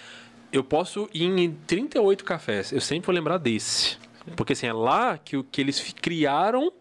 eu 0.53 0.63
posso 0.63 1.09
ir 1.13 1.25
em 1.25 1.51
38 1.67 2.25
cafés. 2.25 2.71
Eu 2.71 2.81
sempre 2.81 3.07
vou 3.07 3.15
lembrar 3.15 3.39
desse. 3.39 3.97
Porque 4.37 4.53
assim, 4.53 4.69
é 4.69 4.73
lá 4.73 5.19
que, 5.19 5.37
o- 5.37 5.43
que 5.43 5.61
eles 5.61 5.93
criaram 6.01 6.73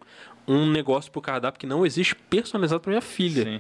um 0.48 0.70
negócio 0.70 1.12
pro 1.12 1.22
cardápio 1.22 1.60
que 1.60 1.68
não 1.68 1.86
existe 1.86 2.16
personalizado 2.16 2.80
pra 2.82 2.90
minha 2.92 3.02
filha. 3.02 3.44
Sim. 3.44 3.60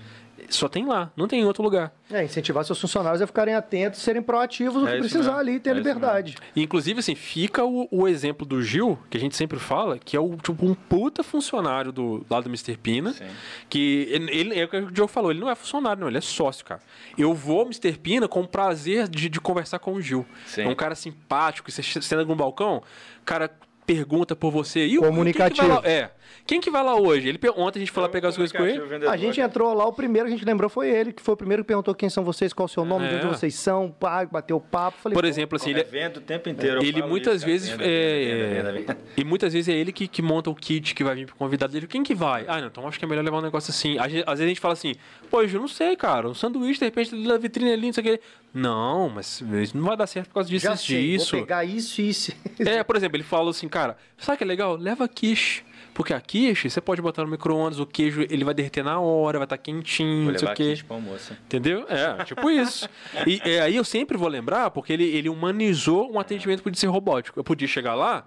Só 0.49 0.67
tem 0.67 0.85
lá, 0.87 1.11
não 1.15 1.27
tem 1.27 1.41
em 1.41 1.45
outro 1.45 1.61
lugar. 1.61 1.93
É, 2.11 2.23
incentivar 2.23 2.65
seus 2.65 2.81
funcionários 2.81 3.21
a 3.21 3.27
ficarem 3.27 3.53
atentos, 3.53 4.01
serem 4.01 4.23
proativos 4.23 4.81
no 4.81 4.87
É 4.89 4.93
que 4.93 4.99
precisar 5.01 5.19
mesmo. 5.25 5.37
ali 5.39 5.51
e 5.53 5.59
ter 5.59 5.69
É 5.69 5.73
liberdade. 5.73 6.35
E, 6.55 6.63
Inclusive, 6.63 6.99
assim, 6.99 7.13
fica 7.13 7.63
o, 7.63 7.87
o 7.91 8.07
exemplo 8.07 8.43
do 8.45 8.59
Gil, 8.61 8.97
que 9.09 9.17
a 9.17 9.19
gente 9.19 9.35
sempre 9.35 9.59
fala, 9.59 9.99
que 9.99 10.17
é 10.17 10.19
o, 10.19 10.35
tipo, 10.37 10.65
um 10.65 10.73
puta 10.73 11.21
funcionário 11.21 11.91
do 11.91 12.25
lado 12.27 12.45
do 12.45 12.49
Mr. 12.49 12.75
Pina. 12.75 13.13
Sim. 13.13 13.27
Que 13.69 14.07
ele, 14.09 14.31
ele- 14.35 14.59
é 14.59 14.65
o 14.65 14.67
que 14.67 14.77
o 14.77 14.91
Diogo 14.91 15.11
falou, 15.11 15.29
ele 15.29 15.39
não 15.39 15.49
é 15.49 15.53
funcionário, 15.53 16.01
não, 16.01 16.07
ele 16.07 16.17
é 16.17 16.21
sócio, 16.21 16.65
cara. 16.65 16.81
Eu 17.15 17.35
vou 17.35 17.59
ao 17.59 17.65
Mr. 17.67 17.93
Pina 17.99 18.27
com 18.27 18.41
o 18.41 18.47
prazer 18.47 19.07
de, 19.07 19.29
de 19.29 19.39
conversar 19.39 19.77
com 19.77 19.93
o 19.93 20.01
Gil. 20.01 20.25
Sim. 20.47 20.63
É 20.63 20.67
um 20.67 20.75
cara 20.75 20.95
simpático, 20.95 21.71
você 21.71 21.83
senta 21.83 22.25
no 22.25 22.35
balcão, 22.35 22.77
o 23.21 23.25
cara 23.25 23.49
pergunta 23.85 24.35
por 24.35 24.51
você. 24.51 24.87
E 24.87 24.97
o- 24.97 25.01
Comunicativo. 25.01 25.55
Quem 25.61 25.67
que 25.77 25.81
vai 25.83 25.83
lá? 25.83 25.87
É. 26.05 26.11
Quem 26.45 26.59
que 26.61 26.69
vai 26.71 26.83
lá 26.83 26.95
hoje? 26.95 27.29
Ele, 27.29 27.39
ontem 27.55 27.79
a 27.79 27.81
gente 27.81 27.91
foi 27.91 28.03
lá 28.03 28.09
pegar 28.09 28.29
as 28.29 28.35
coisas 28.37 28.55
com 28.55 28.63
ele. 28.65 28.81
A 29.07 29.17
gente 29.17 29.39
entrou 29.39 29.73
lá, 29.73 29.85
o 29.85 29.93
primeiro 29.93 30.27
que 30.27 30.33
a 30.33 30.37
gente 30.37 30.45
lembrou 30.45 30.69
foi 30.69 30.89
ele, 30.89 31.11
que 31.13 31.21
foi 31.21 31.33
o 31.33 31.37
primeiro 31.37 31.63
que 31.63 31.67
perguntou 31.67 31.93
quem 31.95 32.09
são 32.09 32.23
vocês, 32.23 32.53
qual 32.53 32.65
o 32.65 32.69
seu 32.69 32.83
nome, 32.85 33.07
de 33.07 33.15
onde 33.15 33.25
É. 33.25 33.29
vocês 33.29 33.55
são, 33.55 33.89
pá, 33.91 34.25
bateu 34.25 34.59
papo. 34.59 34.97
Falei, 34.99 35.13
Por 35.15 35.25
exemplo, 35.25 35.55
assim, 35.55 35.71
ele, 35.71 35.81
Ele 35.81 35.89
vende 35.89 36.17
o 36.17 36.21
tempo 36.21 36.49
inteiro. 36.49 36.83
ele 36.83 37.01
muitas 37.03 37.37
isso, 37.37 37.45
vezes 37.45 37.69
Venda, 37.69 37.83
é, 37.85 38.53
venda, 38.53 38.71
venda, 38.71 38.93
venda. 38.93 38.97
e 39.17 39.23
muitas 39.23 39.53
vezes 39.53 39.73
é 39.73 39.77
ele 39.77 39.91
que, 39.91 40.07
que 40.07 40.21
monta 40.21 40.49
o 40.49 40.55
kit 40.55 40.93
que 40.95 41.03
vai 41.03 41.15
vir 41.15 41.25
pro 41.25 41.35
convidado 41.35 41.71
dele. 41.73 41.87
Quem 41.87 42.03
que 42.03 42.13
vai? 42.15 42.45
Ah, 42.47 42.59
não, 42.59 42.67
então 42.67 42.87
acho 42.87 42.97
que 42.99 43.05
é 43.05 43.07
melhor 43.07 43.23
levar 43.23 43.37
um 43.37 43.41
negócio 43.41 43.71
assim. 43.71 43.97
Às 43.97 44.11
vezes, 44.11 44.25
a 44.27 44.35
gente 44.47 44.59
fala 44.59 44.73
assim, 44.73 44.95
pô, 45.29 45.41
eu 45.41 45.49
não 45.59 45.67
sei, 45.67 45.95
cara, 45.95 46.27
um 46.29 46.33
sanduíche 46.33 46.79
de 46.79 46.85
repente 46.85 47.23
da 47.27 47.37
vitrine 47.37 47.71
ali, 47.73 47.85
não 47.87 47.93
sei 47.93 48.01
o 48.01 48.17
que. 48.17 48.21
Não, 48.53 49.09
mas 49.09 49.41
isso 49.61 49.77
não 49.77 49.85
vai 49.85 49.95
dar 49.95 50.07
certo 50.07 50.27
por 50.27 50.33
causa 50.35 50.49
disso 50.49 50.65
já 50.65 50.73
isso, 50.73 50.85
sei, 50.85 51.11
disso. 51.11 51.31
vou 51.31 51.39
pegar 51.41 51.63
isso 51.63 52.01
e 52.01 52.09
isso. 52.09 52.31
É, 52.59 52.83
por 52.83 52.95
exemplo, 52.95 53.15
ele 53.17 53.23
falou 53.23 53.49
assim, 53.49 53.67
cara, 53.69 53.95
sabe 54.17 54.37
que 54.39 54.43
é 54.43 54.47
legal? 54.47 54.75
Leva 54.75 55.07
quiche. 55.07 55.63
Porque 55.93 56.13
a 56.13 56.21
quiche, 56.21 56.69
você 56.69 56.79
pode 56.79 57.01
botar 57.01 57.23
no 57.23 57.29
micro-ondas, 57.29 57.79
o 57.79 57.85
queijo 57.85 58.21
ele 58.29 58.43
vai 58.43 58.53
derreter 58.53 58.83
na 58.83 58.99
hora, 58.99 59.37
vai 59.39 59.45
estar 59.45 59.57
quentinho, 59.57 60.23
Vou 60.23 60.31
não 60.31 60.39
sei 60.39 60.47
levar 60.47 60.53
o 60.53 60.55
quê. 60.55 60.83
pra 60.87 60.95
almoço. 60.95 61.33
Entendeu? 61.45 61.85
É, 61.89 62.23
tipo 62.23 62.49
isso. 62.49 62.87
E 63.27 63.41
é, 63.43 63.61
aí 63.61 63.75
eu 63.75 63.83
sempre 63.83 64.17
vou 64.17 64.27
lembrar, 64.29 64.71
porque 64.71 64.93
ele, 64.93 65.03
ele 65.03 65.27
humanizou 65.29 66.11
um 66.11 66.19
atendimento 66.19 66.59
que 66.59 66.63
podia 66.63 66.79
ser 66.79 66.87
robótico. 66.87 67.39
Eu 67.39 67.43
podia 67.43 67.67
chegar 67.67 67.93
lá, 67.95 68.25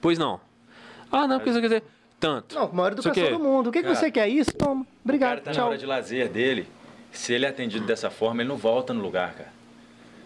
pois 0.00 0.18
não. 0.18 0.40
Ah, 1.10 1.28
não, 1.28 1.38
porque 1.38 1.52
você 1.52 1.60
quer 1.60 1.66
dizer 1.68 1.82
tanto. 2.18 2.54
Não, 2.54 2.66
com 2.68 2.72
a 2.72 2.76
maior 2.76 2.92
educação 2.92 3.22
aqui. 3.22 3.32
do 3.32 3.38
mundo. 3.38 3.68
O 3.68 3.72
que, 3.72 3.80
que 3.80 3.84
Cara, 3.84 3.94
você 3.96 4.10
quer? 4.10 4.28
Isso? 4.28 4.52
Toma. 4.54 4.82
O 4.82 4.84
cara 4.84 4.88
Obrigado, 5.04 5.40
tá 5.40 5.50
na 5.50 5.54
tchau. 5.56 5.68
hora 5.68 5.76
de 5.78 5.84
lazer 5.84 6.28
dele. 6.28 6.66
Se 7.10 7.34
ele 7.34 7.44
é 7.44 7.48
atendido 7.48 7.84
dessa 7.84 8.08
forma, 8.08 8.40
ele 8.40 8.48
não 8.48 8.56
volta 8.56 8.94
no 8.94 9.02
lugar, 9.02 9.34
cara. 9.34 9.52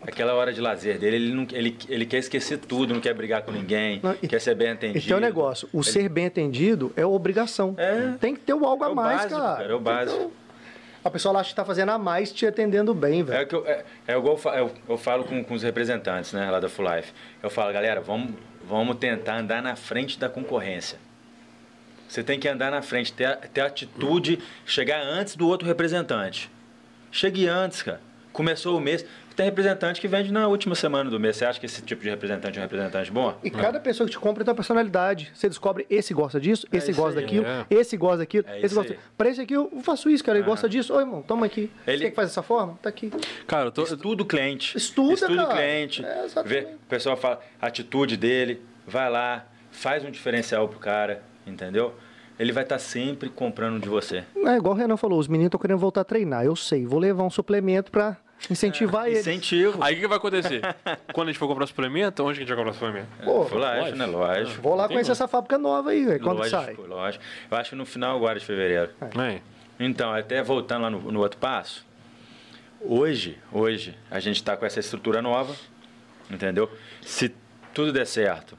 Aquela 0.02 0.35
hora 0.35 0.52
de 0.52 0.60
lazer 0.60 0.98
dele, 0.98 1.16
ele, 1.16 1.32
não, 1.35 1.47
ele, 1.52 1.77
ele 1.89 2.06
quer 2.06 2.18
esquecer 2.18 2.59
tudo, 2.59 2.94
não 2.94 3.01
quer 3.01 3.12
brigar 3.14 3.43
com 3.43 3.51
ninguém, 3.51 3.98
Não, 4.02 4.14
quer 4.14 4.40
ser 4.40 4.55
bem 4.55 4.70
atendido. 4.70 4.98
Esse 4.98 5.12
é 5.12 5.16
o 5.16 5.20
negócio. 5.20 5.68
O 5.73 5.78
Ele- 5.78 5.85
ser 5.90 6.09
bem 6.09 6.27
atendido 6.27 6.93
é 6.97 7.05
obrigação. 7.05 7.74
É. 7.77 8.12
Tem 8.20 8.35
que 8.35 8.40
ter 8.40 8.55
o 8.55 8.64
algo 8.64 8.85
É 8.85 8.90
a 8.90 8.94
mais, 8.94 9.16
básico, 9.23 9.40
cara. 9.40 9.56
cara, 9.56 9.73
é 9.73 9.74
o 9.74 9.81
básico. 9.81 10.16
Então, 10.16 10.32
a 11.02 11.10
pessoa 11.10 11.39
acha 11.40 11.51
que 11.51 11.56
tá 11.56 11.64
fazendo 11.64 11.90
a 11.90 11.98
mais 11.98 12.31
te 12.32 12.47
atendendo 12.47 12.93
bem, 12.94 13.20
É, 13.20 13.24
velho. 13.24 13.44
o 13.44 13.48
que 13.48 13.55
eu, 13.56 13.66
é, 13.66 13.85
é 14.06 14.16
igual 14.16 14.39
eu, 14.44 14.52
eu, 14.52 14.70
eu 14.90 14.98
falo 14.98 15.24
com, 15.24 15.43
com 15.43 15.55
os 15.55 15.62
representantes 15.62 16.32
né, 16.32 16.48
lá 16.51 16.60
da 16.60 16.68
Full 16.68 16.85
Life. 16.94 17.12
Eu 17.43 17.51
falo, 17.51 17.73
galera, 17.73 18.01
vamos, 18.01 18.31
vamos 18.68 18.97
tentar 18.97 19.39
andar 19.39 19.62
na 19.62 19.74
frente 19.77 20.18
da 20.18 20.28
concorrência. 20.28 20.98
Você 22.09 22.23
tem 22.23 22.39
que 22.39 22.47
andar 22.48 22.70
na 22.70 22.82
frente, 22.82 23.12
ter, 23.12 23.36
ter 23.52 23.62
atitude, 23.62 24.39
chegar 24.64 25.01
antes 25.02 25.35
do 25.35 25.48
outro 25.48 25.66
representante. 25.66 26.48
Chegue 27.10 27.48
antes, 27.48 27.82
cara. 27.82 28.01
Começou 28.32 28.77
o 28.77 28.81
mês. 28.81 29.05
Tem 29.37 29.45
representante 29.45 30.01
que 30.01 30.09
vende 30.09 30.33
na 30.33 30.49
última 30.49 30.75
semana 30.75 31.11
do 31.11 31.21
mês. 31.21 31.37
Você 31.37 31.45
acha 31.45 31.61
que 31.61 31.67
esse 31.67 31.83
tipo 31.83 32.03
de 32.03 32.09
representante 32.09 32.59
é 32.59 32.61
um 32.61 32.65
representante 32.65 33.13
bom? 33.13 33.35
E 33.45 33.51
cada 33.51 33.79
pessoa 33.79 34.07
que 34.07 34.13
te 34.13 34.19
compra 34.19 34.43
tem 34.43 34.51
uma 34.51 34.57
personalidade. 34.57 35.31
Você 35.35 35.47
descobre 35.47 35.87
esse 35.91 36.15
gosta 36.15 36.41
disso, 36.41 36.67
esse 36.73 36.91
É 36.91 36.95
gosta 36.95 37.19
aí. 37.21 37.25
daquilo, 37.27 37.45
É. 37.47 37.67
esse 37.69 37.97
gosta 37.99 38.19
daquilo, 38.19 38.47
É 38.49 38.61
esse 38.63 38.75
gosta. 38.75 38.97
Pra 39.17 39.29
esse 39.29 39.43
aqui 39.43 39.53
eu 39.53 39.71
faço 39.83 40.09
isso, 40.09 40.25
cara. 40.25 40.39
Ele 40.39 40.47
gosta 40.47 40.67
disso. 40.69 40.95
Ô, 40.95 41.01
irmão, 41.01 41.21
toma 41.21 41.45
aqui. 41.45 41.71
Ele- 41.87 41.99
Você 41.99 42.05
quer 42.05 42.11
que 42.11 42.17
faz 42.17 42.29
dessa 42.29 42.43
forma? 42.43 42.79
Tá 42.81 42.89
aqui. 42.89 43.13
Cara, 43.47 43.67
eu 43.67 43.71
tô. 43.71 43.83
Estuda 43.83 44.23
o 44.23 44.27
cliente. 44.27 44.75
Estuda, 44.77 45.13
Estuda 45.13 45.33
o 45.45 45.47
cara. 45.49 45.55
cliente. 45.61 46.03
É, 46.05 46.27
vê, 46.45 46.61
o 46.75 46.89
pessoal 46.89 47.15
fala, 47.17 47.39
a 47.61 47.67
atitude 47.67 48.17
dele, 48.17 48.63
vai 48.87 49.11
lá, 49.11 49.45
faz 49.71 50.03
um 50.03 50.11
diferencial 50.11 50.67
pro 50.67 50.79
cara, 50.79 51.23
entendeu? 51.47 51.95
Ele 52.39 52.53
vai 52.53 52.63
estar 52.63 52.79
sempre 52.79 53.29
comprando 53.29 53.79
de 53.81 53.89
você. 53.89 54.25
É 54.47 54.57
igual 54.57 54.75
o 54.75 54.77
Renan 54.79 54.97
falou, 54.97 55.19
os 55.19 55.29
meninos 55.29 55.49
estão 55.49 55.61
querendo 55.61 55.79
voltar 55.79 56.01
a 56.01 56.05
treinar. 56.05 56.45
Eu 56.45 56.57
sei, 56.57 56.87
vou 56.87 56.99
levar 56.99 57.23
um 57.23 57.31
suplemento 57.31 57.91
pra 57.91 58.17
incentivar 58.51 59.07
eles. 59.07 59.21
Incentivo. 59.21 59.83
Aí 59.83 59.97
o 59.97 60.01
que 60.01 60.07
vai 60.07 60.19
acontecer? 60.19 60.61
Quando 61.13 61.29
a 61.29 61.33
gente 61.33 61.39
for 61.39 61.49
comprar 61.49 61.67
suplemento, 61.67 62.23
onde 62.23 62.39
a 62.39 62.41
gente 62.41 62.49
vai 62.49 62.57
comprar 62.57 62.73
suplemento? 62.73 63.09
Pô, 63.25 63.45
Foi 63.47 63.59
lógico, 63.59 63.97
né? 63.97 64.07
Lógico. 64.07 64.63
Vou 64.63 64.75
lá 64.75 64.89
conhecer 64.89 65.13
essa 65.13 65.27
fábrica 65.27 65.59
nova 65.59 65.91
aí, 65.91 66.05
velho. 66.05 66.21
Quando 66.21 66.39
lógico, 66.39 66.63
sai? 66.63 66.75
lógico. 66.75 67.25
Eu 67.51 67.57
acho 67.57 67.71
que 67.71 67.77
no 67.77 67.87
final 67.87 68.17
agora 68.17 68.39
de 68.39 68.45
fevereiro. 68.45 68.91
É. 69.01 69.41
Então, 69.79 70.13
até 70.13 70.43
voltando 70.43 70.83
lá 70.83 70.91
no, 70.91 71.01
no 71.13 71.21
outro 71.21 71.39
passo, 71.39 71.85
hoje, 72.81 73.39
hoje, 73.53 73.97
a 74.11 74.21
gente 74.21 74.37
está 74.37 74.57
com 74.57 74.65
essa 74.65 74.81
estrutura 74.81 75.21
nova, 75.21 75.55
entendeu? 76.31 76.71
Se 77.03 77.35
tudo 77.75 77.93
der 77.93 78.07
certo, 78.07 78.57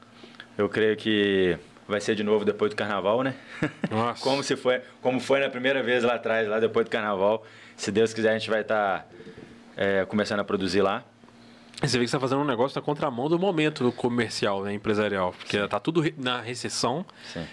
eu 0.56 0.68
creio 0.68 0.96
que 0.96 1.58
vai 1.88 2.00
ser 2.00 2.14
de 2.14 2.22
novo 2.22 2.44
depois 2.44 2.70
do 2.70 2.76
carnaval, 2.76 3.22
né? 3.22 3.34
Nossa. 3.90 4.22
como, 4.22 4.42
se 4.42 4.54
foi, 4.54 4.80
como 5.00 5.18
foi 5.18 5.40
na 5.40 5.48
primeira 5.48 5.82
vez 5.82 6.04
lá 6.04 6.14
atrás, 6.14 6.46
lá 6.46 6.60
depois 6.60 6.84
do 6.84 6.90
carnaval. 6.90 7.44
Se 7.74 7.90
Deus 7.90 8.12
quiser, 8.12 8.30
a 8.30 8.38
gente 8.38 8.50
vai 8.50 8.60
estar 8.60 9.08
começando 10.08 10.40
a 10.40 10.44
produzir 10.44 10.82
lá. 10.82 11.04
Você 11.80 11.96
vê 11.96 12.04
que 12.04 12.10
você 12.10 12.16
tá 12.16 12.20
fazendo 12.20 12.40
um 12.40 12.44
negócio 12.44 12.76
na 12.76 12.84
contramão 12.84 13.28
do 13.28 13.38
momento 13.38 13.92
comercial, 13.92 14.64
né, 14.64 14.72
empresarial. 14.72 15.32
Porque 15.38 15.64
tá 15.68 15.78
tudo 15.78 16.02
na 16.16 16.40
recessão. 16.40 17.06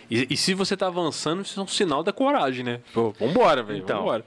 E, 0.10 0.26
e 0.32 0.36
se 0.36 0.56
você 0.56 0.76
tá 0.76 0.88
avançando, 0.88 1.44
isso 1.44 1.60
é 1.60 1.64
um 1.64 1.68
sinal 1.68 2.02
da 2.02 2.12
coragem, 2.12 2.64
né? 2.66 2.80
Pô, 2.92 3.12
vambora, 3.20 3.62
velho. 3.62 3.78
Então, 3.78 4.00
vambora. 4.00 4.26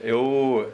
Eu, 0.00 0.72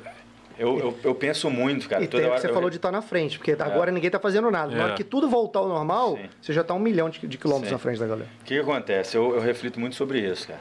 eu, 0.59 0.78
eu, 0.78 0.99
eu 1.05 1.15
penso 1.15 1.51
muito, 1.51 1.87
cara. 1.87 2.03
E 2.03 2.09
toda 2.09 2.23
tem, 2.23 2.31
hora 2.33 2.41
você 2.41 2.49
eu- 2.49 2.55
falou 2.55 2.70
de 2.70 2.77
estar 2.77 2.91
na 2.91 3.03
frente, 3.03 3.37
porque 3.37 3.53
agora 3.53 3.91
ninguém 3.93 4.09
tá 4.11 4.19
fazendo 4.19 4.51
nada. 4.51 4.73
Na 4.74 4.78
É. 4.81 4.85
hora 4.85 4.95
que 4.95 5.05
tudo 5.05 5.28
voltar 5.28 5.59
ao 5.59 5.69
normal, 5.69 6.16
Sim. 6.16 6.28
você 6.41 6.53
já 6.55 6.65
tá 6.65 6.73
um 6.73 6.78
milhão 6.78 7.11
de, 7.11 7.27
de 7.27 7.37
quilômetros 7.37 7.69
Sim. 7.69 7.74
na 7.74 7.78
frente 7.78 7.99
da 8.01 8.07
galera. 8.07 8.28
O 8.41 8.45
que, 8.45 8.55
que 8.55 8.61
acontece? 8.61 9.19
Eu, 9.19 9.35
eu 9.35 9.41
reflito 9.43 9.78
muito 9.78 9.97
sobre 9.97 10.20
isso, 10.20 10.49
cara. 10.49 10.61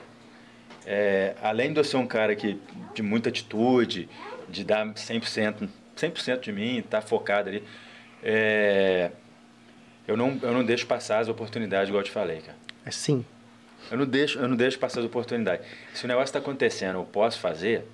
É, 0.85 1.35
além 1.41 1.71
de 1.71 1.79
eu 1.79 1.83
ser 1.85 1.95
um 1.95 2.05
cara 2.05 2.35
que, 2.35 2.59
de 2.93 3.01
muita 3.01 3.29
atitude, 3.29 4.09
de 4.49 4.65
dar 4.65 4.85
100%, 4.85 5.69
100% 5.95 6.39
de 6.41 6.51
mim, 6.51 6.79
estar 6.79 7.01
focado 7.01 7.49
ali, 7.49 7.63
é, 8.23 9.11
eu, 10.07 10.15
não, 10.17 10.39
eu 10.41 10.53
não 10.53 10.63
deixo 10.63 10.85
passar 10.85 11.19
as 11.19 11.27
oportunidades, 11.27 11.89
igual 11.89 12.01
eu 12.01 12.05
te 12.05 12.11
falei, 12.11 12.41
cara. 12.41 12.57
É 12.85 12.91
sim. 12.91 13.25
Eu 13.91 13.97
não 13.97 14.05
deixo, 14.05 14.39
eu 14.39 14.47
não 14.47 14.55
deixo 14.55 14.79
passar 14.79 14.99
as 14.99 15.05
oportunidades. 15.05 15.65
Se 15.93 16.05
o 16.05 16.07
negócio 16.07 16.25
está 16.25 16.39
acontecendo, 16.39 16.99
eu 16.99 17.05
posso 17.05 17.39
fazer. 17.39 17.87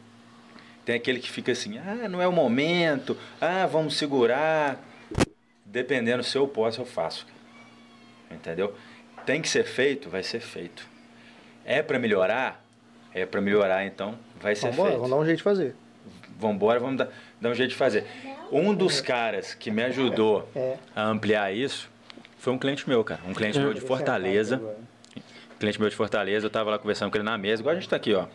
Tem 0.86 0.95
aquele 0.95 1.19
que 1.19 1.30
fica 1.30 1.52
assim, 1.52 1.78
ah, 1.78 2.07
não 2.10 2.22
é 2.22 2.28
o 2.28 2.32
momento, 2.32 3.18
ah, 3.40 3.65
vamos 3.65 3.98
segurar. 3.98 4.80
Dependendo 5.65 6.23
se 6.23 6.38
eu 6.38 6.48
posso, 6.48 6.82
eu 6.82 6.86
faço. 6.86 7.28
Entendeu? 8.30 8.73
Tem 9.26 9.41
que 9.41 9.49
ser 9.49 9.64
feito, 9.64 10.10
vai 10.10 10.23
ser 10.23 10.40
feito. 10.40 10.88
É 11.64 11.82
para 11.82 11.99
melhorar? 11.99 12.64
É 13.14 13.26
para 13.26 13.41
melhorar, 13.41 13.86
então 13.86 14.18
vai 14.41 14.56
ser 14.56 14.69
Vambora, 14.72 14.90
feito. 14.90 15.02
vamos 15.02 15.15
dar 15.15 15.22
um 15.22 15.26
jeito 15.26 15.38
de 15.38 15.44
fazer. 15.44 15.76
Vamos 16.40 16.56
embora, 16.56 16.80
vamos 16.80 16.98
dar, 16.98 17.10
dar 17.41 17.49
um 17.49 17.55
jeito 17.55 17.72
de 17.72 17.76
fazer. 17.76 18.05
Um 18.51 18.73
dos 18.73 19.01
caras 19.01 19.53
que 19.55 19.72
me 19.72 19.81
ajudou 19.84 20.47
É. 20.55 20.77
a 20.95 21.05
ampliar 21.07 21.51
isso 21.53 21.89
foi 22.38 22.53
um 22.53 22.57
cliente 22.57 22.88
meu, 22.88 23.03
cara. 23.03 23.22
Um 23.27 23.34
cliente 23.34 23.59
meu 23.59 23.73
de 23.73 23.81
Fortaleza. 23.81 24.57
Um 25.18 25.57
cliente 25.59 25.80
meu 25.80 25.89
de 25.89 25.95
Fortaleza, 25.95 26.45
eu 26.45 26.49
tava 26.49 26.69
lá 26.72 26.80
conversando 26.80 27.11
com 27.11 27.18
ele 27.18 27.23
na 27.23 27.38
mesa, 27.38 27.61
igual 27.61 27.76
a 27.76 27.80
gente 27.80 27.89
tá 27.89 27.95
aqui, 27.95 28.13
ó. 28.13 28.27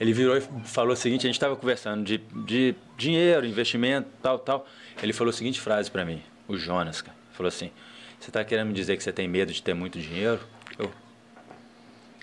Ele 0.00 0.12
virou 0.12 0.36
e 0.36 0.40
falou 0.64 0.94
o 0.94 0.96
seguinte, 0.96 1.20
a 1.26 1.28
gente 1.28 1.34
estava 1.36 1.54
conversando 1.54 2.02
de, 2.02 2.18
de 2.18 2.74
dinheiro, 2.96 3.46
investimento, 3.46 4.08
tal, 4.22 4.38
tal. 4.38 4.66
Ele 5.02 5.12
falou 5.12 5.30
a 5.30 5.32
seguinte 5.32 5.60
frase 5.60 5.90
para 5.90 6.04
mim, 6.04 6.22
o 6.48 6.56
Jonas, 6.56 7.02
cara. 7.02 7.16
Falou 7.32 7.48
assim, 7.48 7.70
você 8.18 8.30
tá 8.30 8.42
querendo 8.44 8.68
me 8.68 8.72
dizer 8.74 8.96
que 8.96 9.02
você 9.02 9.12
tem 9.12 9.28
medo 9.28 9.52
de 9.52 9.62
ter 9.62 9.74
muito 9.74 9.98
dinheiro? 10.00 10.40
Eu, 10.78 10.90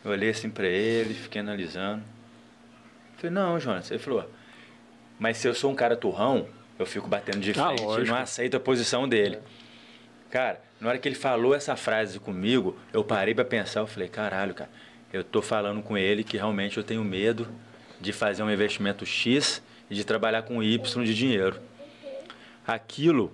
eu 0.03 0.11
olhei 0.11 0.31
assim 0.31 0.49
para 0.49 0.67
ele, 0.67 1.13
fiquei 1.13 1.41
analisando. 1.41 2.03
Falei, 3.17 3.31
não, 3.31 3.59
Jonas. 3.59 3.89
Ele 3.91 3.99
falou, 3.99 4.30
mas 5.19 5.37
se 5.37 5.47
eu 5.47 5.53
sou 5.53 5.71
um 5.71 5.75
cara 5.75 5.95
turrão, 5.95 6.47
eu 6.79 6.85
fico 6.85 7.07
batendo 7.07 7.39
de 7.41 7.51
Ah, 7.51 7.67
frente 7.67 7.81
e 7.81 7.85
lógico. 7.85 8.07
não 8.07 8.15
aceito 8.17 8.55
a 8.57 8.59
posição 8.59 9.07
dele. 9.07 9.37
Cara, 10.31 10.61
na 10.79 10.89
hora 10.89 10.97
que 10.97 11.07
ele 11.07 11.15
falou 11.15 11.53
essa 11.53 11.75
frase 11.75 12.19
comigo, 12.19 12.77
eu 12.93 13.03
parei 13.03 13.33
pra 13.35 13.43
pensar, 13.43 13.81
eu 13.81 13.87
falei, 13.87 14.07
caralho, 14.07 14.53
cara, 14.53 14.69
eu 15.11 15.23
tô 15.23 15.41
falando 15.41 15.81
com 15.81 15.97
ele 15.97 16.23
que 16.23 16.37
realmente 16.37 16.77
eu 16.77 16.83
tenho 16.83 17.03
medo 17.03 17.47
de 17.99 18.13
fazer 18.13 18.43
um 18.43 18.49
investimento 18.51 19.05
X 19.05 19.61
e 19.89 19.95
de 19.95 20.03
trabalhar 20.05 20.43
com 20.43 20.61
Y 20.63 21.03
de 21.03 21.13
dinheiro. 21.15 21.59
Aquilo, 22.65 23.33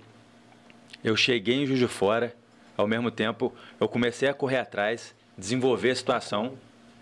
eu 1.03 1.15
cheguei 1.15 1.55
em 1.55 1.65
Juiz 1.65 1.79
de 1.79 1.87
Fora, 1.87 2.33
ao 2.77 2.87
mesmo 2.87 3.11
tempo, 3.11 3.53
eu 3.79 3.87
comecei 3.87 4.27
a 4.29 4.33
correr 4.33 4.57
atrás, 4.57 5.13
desenvolver 5.37 5.91
a 5.91 5.95
situação 5.95 6.57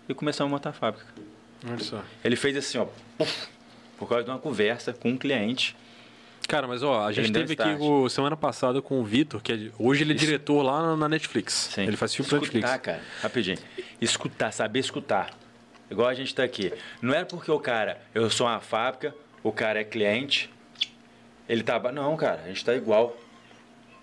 e 0.08 0.14
começamos 0.14 0.50
a 0.52 0.54
montar 0.54 0.70
a 0.70 0.72
fábrica. 0.72 1.06
Olha 1.66 1.78
só. 1.78 2.02
Ele 2.22 2.36
fez 2.36 2.56
assim, 2.56 2.78
ó, 2.78 2.86
puf, 3.16 3.48
por 3.98 4.08
causa 4.08 4.24
de 4.24 4.30
uma 4.30 4.38
conversa 4.38 4.92
com 4.92 5.10
um 5.10 5.16
cliente. 5.16 5.76
Cara, 6.46 6.66
mas 6.68 6.82
ó, 6.82 7.06
a 7.06 7.12
gente 7.12 7.32
teve 7.32 7.54
aqui 7.54 7.76
o, 7.80 8.08
semana 8.10 8.36
passada 8.36 8.82
com 8.82 9.00
o 9.00 9.04
Vitor, 9.04 9.40
que 9.42 9.52
é- 9.52 9.70
hoje 9.78 10.02
ele 10.02 10.12
é 10.12 10.16
diretor 10.16 10.62
lá 10.62 10.94
na, 10.94 11.08
Netflix. 11.08 11.70
Sim. 11.72 11.82
Ele 11.84 11.96
faz 11.96 12.14
filme 12.14 12.28
pra 12.28 12.38
Escutar, 12.38 12.58
Netflix. 12.68 12.82
cara, 12.84 13.00
rapidinho. 13.22 13.58
Escutar, 14.00 14.52
saber 14.52 14.80
escutar. 14.80 15.30
Igual 15.90 16.08
a 16.08 16.14
gente 16.14 16.34
tá 16.34 16.42
aqui. 16.42 16.72
Não 17.00 17.14
é 17.14 17.24
porque 17.24 17.50
o 17.50 17.58
cara, 17.58 18.00
eu 18.14 18.28
sou 18.28 18.46
uma 18.46 18.60
fábrica, 18.60 19.14
o 19.42 19.50
cara 19.52 19.80
é 19.80 19.84
cliente, 19.84 20.50
ele 21.48 21.62
tá. 21.62 21.78
Não, 21.92 22.14
cara, 22.16 22.42
a 22.44 22.48
gente 22.48 22.62
tá 22.64 22.74
igual. 22.74 23.16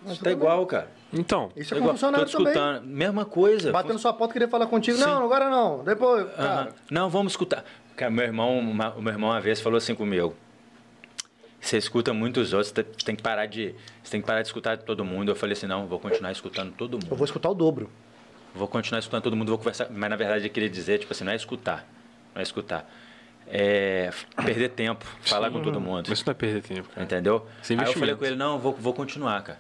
A 0.03 0.09
gente 0.09 0.23
tá 0.23 0.31
igual, 0.31 0.65
cara. 0.65 0.89
Então, 1.13 1.51
Isso 1.55 1.73
é 1.76 1.77
igual. 1.77 1.93
funcionário 1.93 2.26
Tô 2.26 2.38
também. 2.39 2.53
escutando. 2.53 2.85
Mesma 2.88 3.26
coisa. 3.26 3.72
Batendo 3.72 3.99
sua 3.99 4.13
porta, 4.13 4.34
queria 4.34 4.47
falar 4.47 4.65
contigo. 4.65 4.97
Não, 4.97 5.26
agora 5.26 5.47
não. 5.49 5.84
Depois, 5.84 6.23
Aham. 6.23 6.34
cara. 6.38 6.76
Não, 6.89 7.07
vamos 7.09 7.34
escutar. 7.34 7.63
Cara, 7.95 8.11
meu 8.11 8.23
irmão, 8.26 8.57
uma- 8.59 8.89
o 8.93 9.01
meu 9.01 9.13
irmão 9.13 9.30
uma 9.30 9.41
vez 9.41 9.59
falou 9.61 9.77
assim 9.77 9.93
comigo. 9.95 10.35
Você 11.59 11.77
escuta 11.77 12.11
muitos 12.13 12.53
outros, 12.53 12.72
você 12.73 12.84
tem 12.84 13.15
que 13.15 13.22
parar 13.22 13.45
de, 13.45 13.76
você 14.03 14.11
tem 14.11 14.22
que 14.22 14.26
parar 14.26 14.41
de 14.41 14.47
escutar 14.47 14.77
todo 14.80 15.05
mundo. 15.05 15.30
Eu 15.31 15.35
falei 15.35 15.53
assim, 15.53 15.68
não, 15.68 15.85
vou 15.85 15.99
continuar 15.99 16.31
escutando 16.31 16.73
todo 16.73 16.93
mundo. 16.93 17.07
Eu 17.11 17.15
vou 17.15 17.26
escutar 17.26 17.49
o 17.49 17.53
dobro. 17.53 17.89
Vou 18.55 18.68
continuar 18.68 18.99
escutando 18.99 19.22
todo 19.23 19.35
mundo, 19.35 19.49
vou 19.49 19.57
conversar. 19.59 19.88
Mas 19.91 20.09
na 20.09 20.15
verdade 20.15 20.45
eu 20.47 20.49
queria 20.51 20.69
dizer, 20.69 20.97
tipo 20.99 21.13
assim, 21.13 21.23
não 21.23 21.31
é 21.31 21.35
escutar. 21.35 21.88
Não 22.34 22.39
é 22.39 22.43
escutar. 22.43 22.89
É 23.47 24.09
perder 24.43 24.69
tempo, 24.69 25.05
falar 25.22 25.51
com 25.51 25.61
todo 25.61 25.80
mundo. 25.80 26.05
mas 26.09 26.19
isso 26.19 26.26
não 26.26 26.31
é 26.31 26.35
perder 26.35 26.61
tempo, 26.63 26.89
cara. 26.89 27.03
Entendeu? 27.03 27.45
É 27.69 27.73
Aí 27.73 27.85
eu 27.85 27.93
falei 27.93 28.15
com 28.15 28.26
ele, 28.26 28.35
não, 28.35 28.57
vou, 28.57 28.73
vou 28.73 28.93
continuar, 28.93 29.41
cara. 29.43 29.59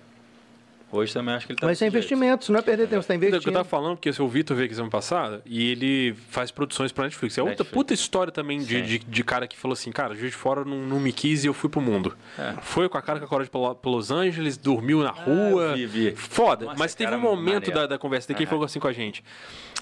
Hoje 0.91 1.13
também 1.13 1.33
acho 1.35 1.45
que 1.45 1.53
ele 1.53 1.59
tá 1.59 1.67
Mas 1.67 1.77
isso 1.77 1.83
é 1.83 1.87
investimento, 1.87 2.43
isso 2.43 2.51
não 2.51 2.59
é 2.59 2.61
perder 2.61 2.87
tempo, 2.87 3.01
você 3.01 3.07
tá 3.07 3.15
Então, 3.15 3.27
o 3.27 3.29
que 3.29 3.33
eu 3.35 3.37
investindo. 3.37 3.53
tava 3.53 3.67
falando, 3.67 3.95
porque 3.95 4.09
o 4.09 4.13
seu 4.13 4.27
Vitor 4.27 4.55
veio 4.57 4.65
aqui 4.65 4.75
semana 4.75 4.91
passada 4.91 5.41
e 5.45 5.71
ele 5.71 6.13
faz 6.29 6.51
produções 6.51 6.91
pra 6.91 7.05
Netflix. 7.05 7.37
É 7.37 7.41
outra 7.41 7.51
Netflix. 7.53 7.73
puta 7.73 7.93
história 7.93 8.31
também 8.31 8.59
de, 8.59 8.81
de, 8.81 8.99
de 8.99 9.23
cara 9.23 9.47
que 9.47 9.57
falou 9.57 9.73
assim, 9.73 9.91
cara, 9.91 10.13
Juiz 10.13 10.31
de 10.31 10.37
Fora 10.37 10.65
não, 10.65 10.77
não 10.79 10.99
me 10.99 11.13
quis 11.13 11.43
e 11.43 11.47
eu 11.47 11.53
fui 11.53 11.69
pro 11.69 11.79
mundo. 11.81 12.15
É. 12.37 12.53
Foi 12.61 12.89
com 12.89 12.97
a 12.97 13.01
cara 13.01 13.19
com 13.19 13.25
a 13.25 13.27
coragem 13.27 13.51
pra, 13.51 13.73
pra 13.75 13.91
Los 13.91 14.11
Angeles, 14.11 14.57
dormiu 14.57 15.01
na 15.01 15.11
rua. 15.11 15.63
eu 15.63 15.75
vi, 15.75 15.85
vi. 15.85 16.15
Foda. 16.15 16.65
Nossa, 16.65 16.77
Mas 16.77 16.93
teve 16.93 17.15
um 17.15 17.19
momento 17.19 17.67
maneiro. 17.67 17.71
da, 17.73 17.87
da 17.87 17.97
conversa 17.97 18.27
daqui 18.27 18.37
que 18.39 18.43
ele 18.43 18.49
falou 18.49 18.65
assim 18.65 18.79
com 18.79 18.87
a 18.87 18.93
gente. 18.93 19.23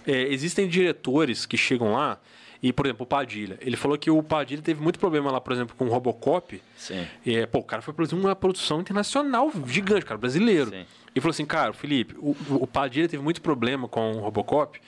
É, 0.05 0.23
existem 0.31 0.67
diretores 0.67 1.45
que 1.45 1.57
chegam 1.57 1.93
lá 1.93 2.19
e, 2.61 2.73
por 2.73 2.85
exemplo, 2.85 3.03
o 3.03 3.07
Padilha. 3.07 3.57
Ele 3.61 3.77
falou 3.77 3.97
que 3.97 4.11
o 4.11 4.21
Padilha 4.21 4.61
teve 4.61 4.81
muito 4.81 4.99
problema 4.99 5.31
lá, 5.31 5.39
por 5.39 5.53
exemplo, 5.53 5.75
com 5.77 5.85
o 5.85 5.89
Robocop. 5.89 6.61
Sim. 6.75 7.07
É, 7.25 7.45
pô, 7.45 7.59
o 7.59 7.63
cara 7.63 7.81
foi 7.81 7.93
produzir 7.93 8.15
uma 8.15 8.35
produção 8.35 8.81
internacional 8.81 9.51
gigante, 9.65 10.05
cara, 10.05 10.17
brasileiro. 10.17 10.69
Sim. 10.69 10.85
E 11.15 11.21
falou 11.21 11.31
assim, 11.31 11.45
cara, 11.45 11.73
Felipe, 11.73 12.15
o, 12.17 12.35
o 12.49 12.67
Padilha 12.67 13.07
teve 13.07 13.23
muito 13.23 13.41
problema 13.41 13.87
com 13.87 14.11
o 14.11 14.19
Robocop, 14.19 14.79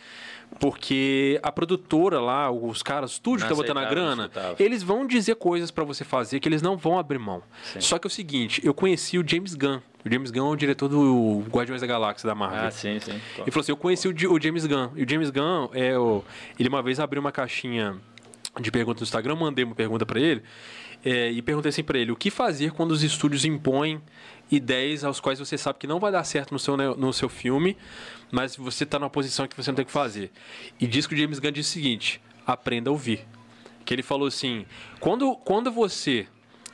porque 0.60 1.40
a 1.42 1.52
produtora 1.52 2.20
lá, 2.20 2.52
os 2.52 2.84
caras, 2.84 3.12
o 3.12 3.14
estúdio 3.14 3.46
que 3.46 3.50
tá 3.52 3.56
botando 3.56 3.78
a 3.80 3.86
grana, 3.86 4.30
eles 4.60 4.84
vão 4.84 5.08
dizer 5.08 5.36
coisas 5.36 5.72
pra 5.72 5.84
você 5.84 6.04
fazer 6.04 6.40
que 6.40 6.48
eles 6.48 6.62
não 6.62 6.78
vão 6.78 7.00
abrir 7.00 7.18
mão. 7.18 7.42
Sim. 7.64 7.82
Só 7.82 7.98
que 7.98 8.06
é 8.06 8.10
o 8.10 8.12
seguinte, 8.12 8.62
eu 8.64 8.74
conheci 8.74 9.18
o 9.18 9.28
James 9.28 9.56
Gunn. 9.56 9.80
O 10.06 10.10
James 10.12 10.32
Gunn 10.32 10.50
é 10.50 10.54
o 10.54 10.56
diretor 10.56 10.88
do 10.88 11.44
Guardiões 11.50 11.82
da 11.82 11.88
Galáxia 11.88 12.28
da 12.28 12.36
Marvel. 12.36 12.68
Ah, 12.68 12.72
sim, 12.72 13.00
sim. 13.00 13.20
Ele 13.38 13.52
falou 13.52 13.62
assim: 13.62 13.72
eu 13.72 13.78
conheci 13.78 14.08
o, 14.08 14.12
o 14.34 14.42
James 14.42 14.66
Gunn. 14.66 14.90
E 14.96 15.04
o 15.04 15.10
James 15.10 15.30
Gunn, 15.30 15.70
é 15.74 15.98
o, 15.98 16.24
ele 16.60 16.70
uma 16.70 16.82
vez 16.82 17.00
abriu 17.00 17.22
uma 17.22 17.32
caixinha 17.32 17.96
de 18.60 18.72
perguntas 18.72 19.02
no 19.02 19.06
Instagram, 19.06 19.36
mandei 19.36 19.64
uma 19.64 19.76
pergunta 19.76 20.06
pra 20.06 20.20
ele. 20.20 20.42
é, 21.06 21.32
e 21.32 21.42
perguntei 21.42 21.70
assim 21.70 21.84
pra 21.84 21.98
ele: 22.00 22.12
o 22.12 22.16
que 22.16 22.30
fazer 22.32 22.72
quando 22.72 22.92
os 22.92 23.04
estúdios 23.04 23.46
impõem 23.46 24.02
ideias 24.52 25.04
aos 25.04 25.20
quais 25.20 25.40
você 25.40 25.58
sabe 25.58 25.80
que 25.80 25.88
não 25.88 26.00
vai 26.00 26.12
dar 26.12 26.24
certo 26.24 26.52
no 26.52 26.60
seu, 26.60 26.76
no 26.78 27.14
seu 27.14 27.30
filme, 27.30 27.78
mas 28.32 28.56
você 28.56 28.86
tá 28.86 29.00
numa 29.00 29.10
posição 29.10 29.48
que 29.48 29.56
você 29.56 29.72
não 29.72 29.76
tem 29.76 29.86
que 29.86 29.92
fazer? 29.92 30.32
E 30.80 30.86
diz 30.86 31.08
que 31.08 31.14
o 31.14 31.18
James 31.18 31.40
Gunn 31.40 31.52
disse 31.52 31.70
o 31.70 31.74
seguinte: 31.74 32.22
aprenda 32.46 32.90
a 32.90 32.94
ouvir. 32.94 33.26
Que 33.86 33.94
ele 33.94 34.04
falou 34.04 34.28
assim: 34.28 34.66
quando, 35.00 35.36
quando 35.38 35.72
você 35.72 36.28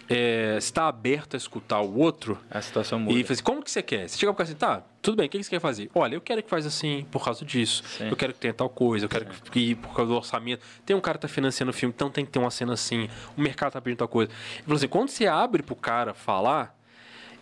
é, 0.09 0.55
está 0.57 0.87
aberto 0.87 1.33
a 1.33 1.37
escutar 1.37 1.81
o 1.81 1.97
outro, 1.97 2.37
A 2.49 2.61
situação 2.61 2.99
muda. 2.99 3.17
e 3.19 3.23
fala 3.23 3.33
assim, 3.33 3.43
como 3.43 3.63
que 3.63 3.69
você 3.69 3.81
quer? 3.81 4.07
Você 4.07 4.17
chega 4.17 4.31
pro 4.31 4.37
cara 4.37 4.49
assim, 4.49 4.57
tá, 4.57 4.83
tudo 5.01 5.17
bem, 5.17 5.27
o 5.27 5.29
que 5.29 5.43
você 5.43 5.49
quer 5.49 5.59
fazer? 5.59 5.89
Olha, 5.93 6.15
eu 6.15 6.21
quero 6.21 6.41
que 6.41 6.49
faz 6.49 6.65
assim 6.65 7.05
por 7.11 7.23
causa 7.23 7.43
disso. 7.45 7.83
Sim. 7.97 8.09
Eu 8.09 8.15
quero 8.15 8.33
que 8.33 8.39
tenha 8.39 8.53
tal 8.53 8.69
coisa, 8.69 9.05
eu 9.05 9.09
quero 9.09 9.25
que 9.51 9.75
por 9.75 9.93
causa 9.93 10.11
do 10.11 10.17
orçamento. 10.17 10.61
Tem 10.85 10.95
um 10.95 11.01
cara 11.01 11.17
que 11.17 11.23
tá 11.23 11.27
financiando 11.27 11.71
o 11.71 11.73
filme, 11.73 11.93
então 11.95 12.09
tem 12.09 12.25
que 12.25 12.31
ter 12.31 12.39
uma 12.39 12.51
cena 12.51 12.73
assim. 12.73 13.09
O 13.37 13.41
mercado 13.41 13.73
tá 13.73 13.81
pedindo 13.81 13.99
tal 13.99 14.07
coisa. 14.07 14.31
Ele 14.55 14.63
falou 14.63 14.77
assim, 14.77 14.87
quando 14.87 15.09
você 15.09 15.27
abre 15.27 15.61
pro 15.63 15.75
cara 15.75 16.13
falar, 16.13 16.76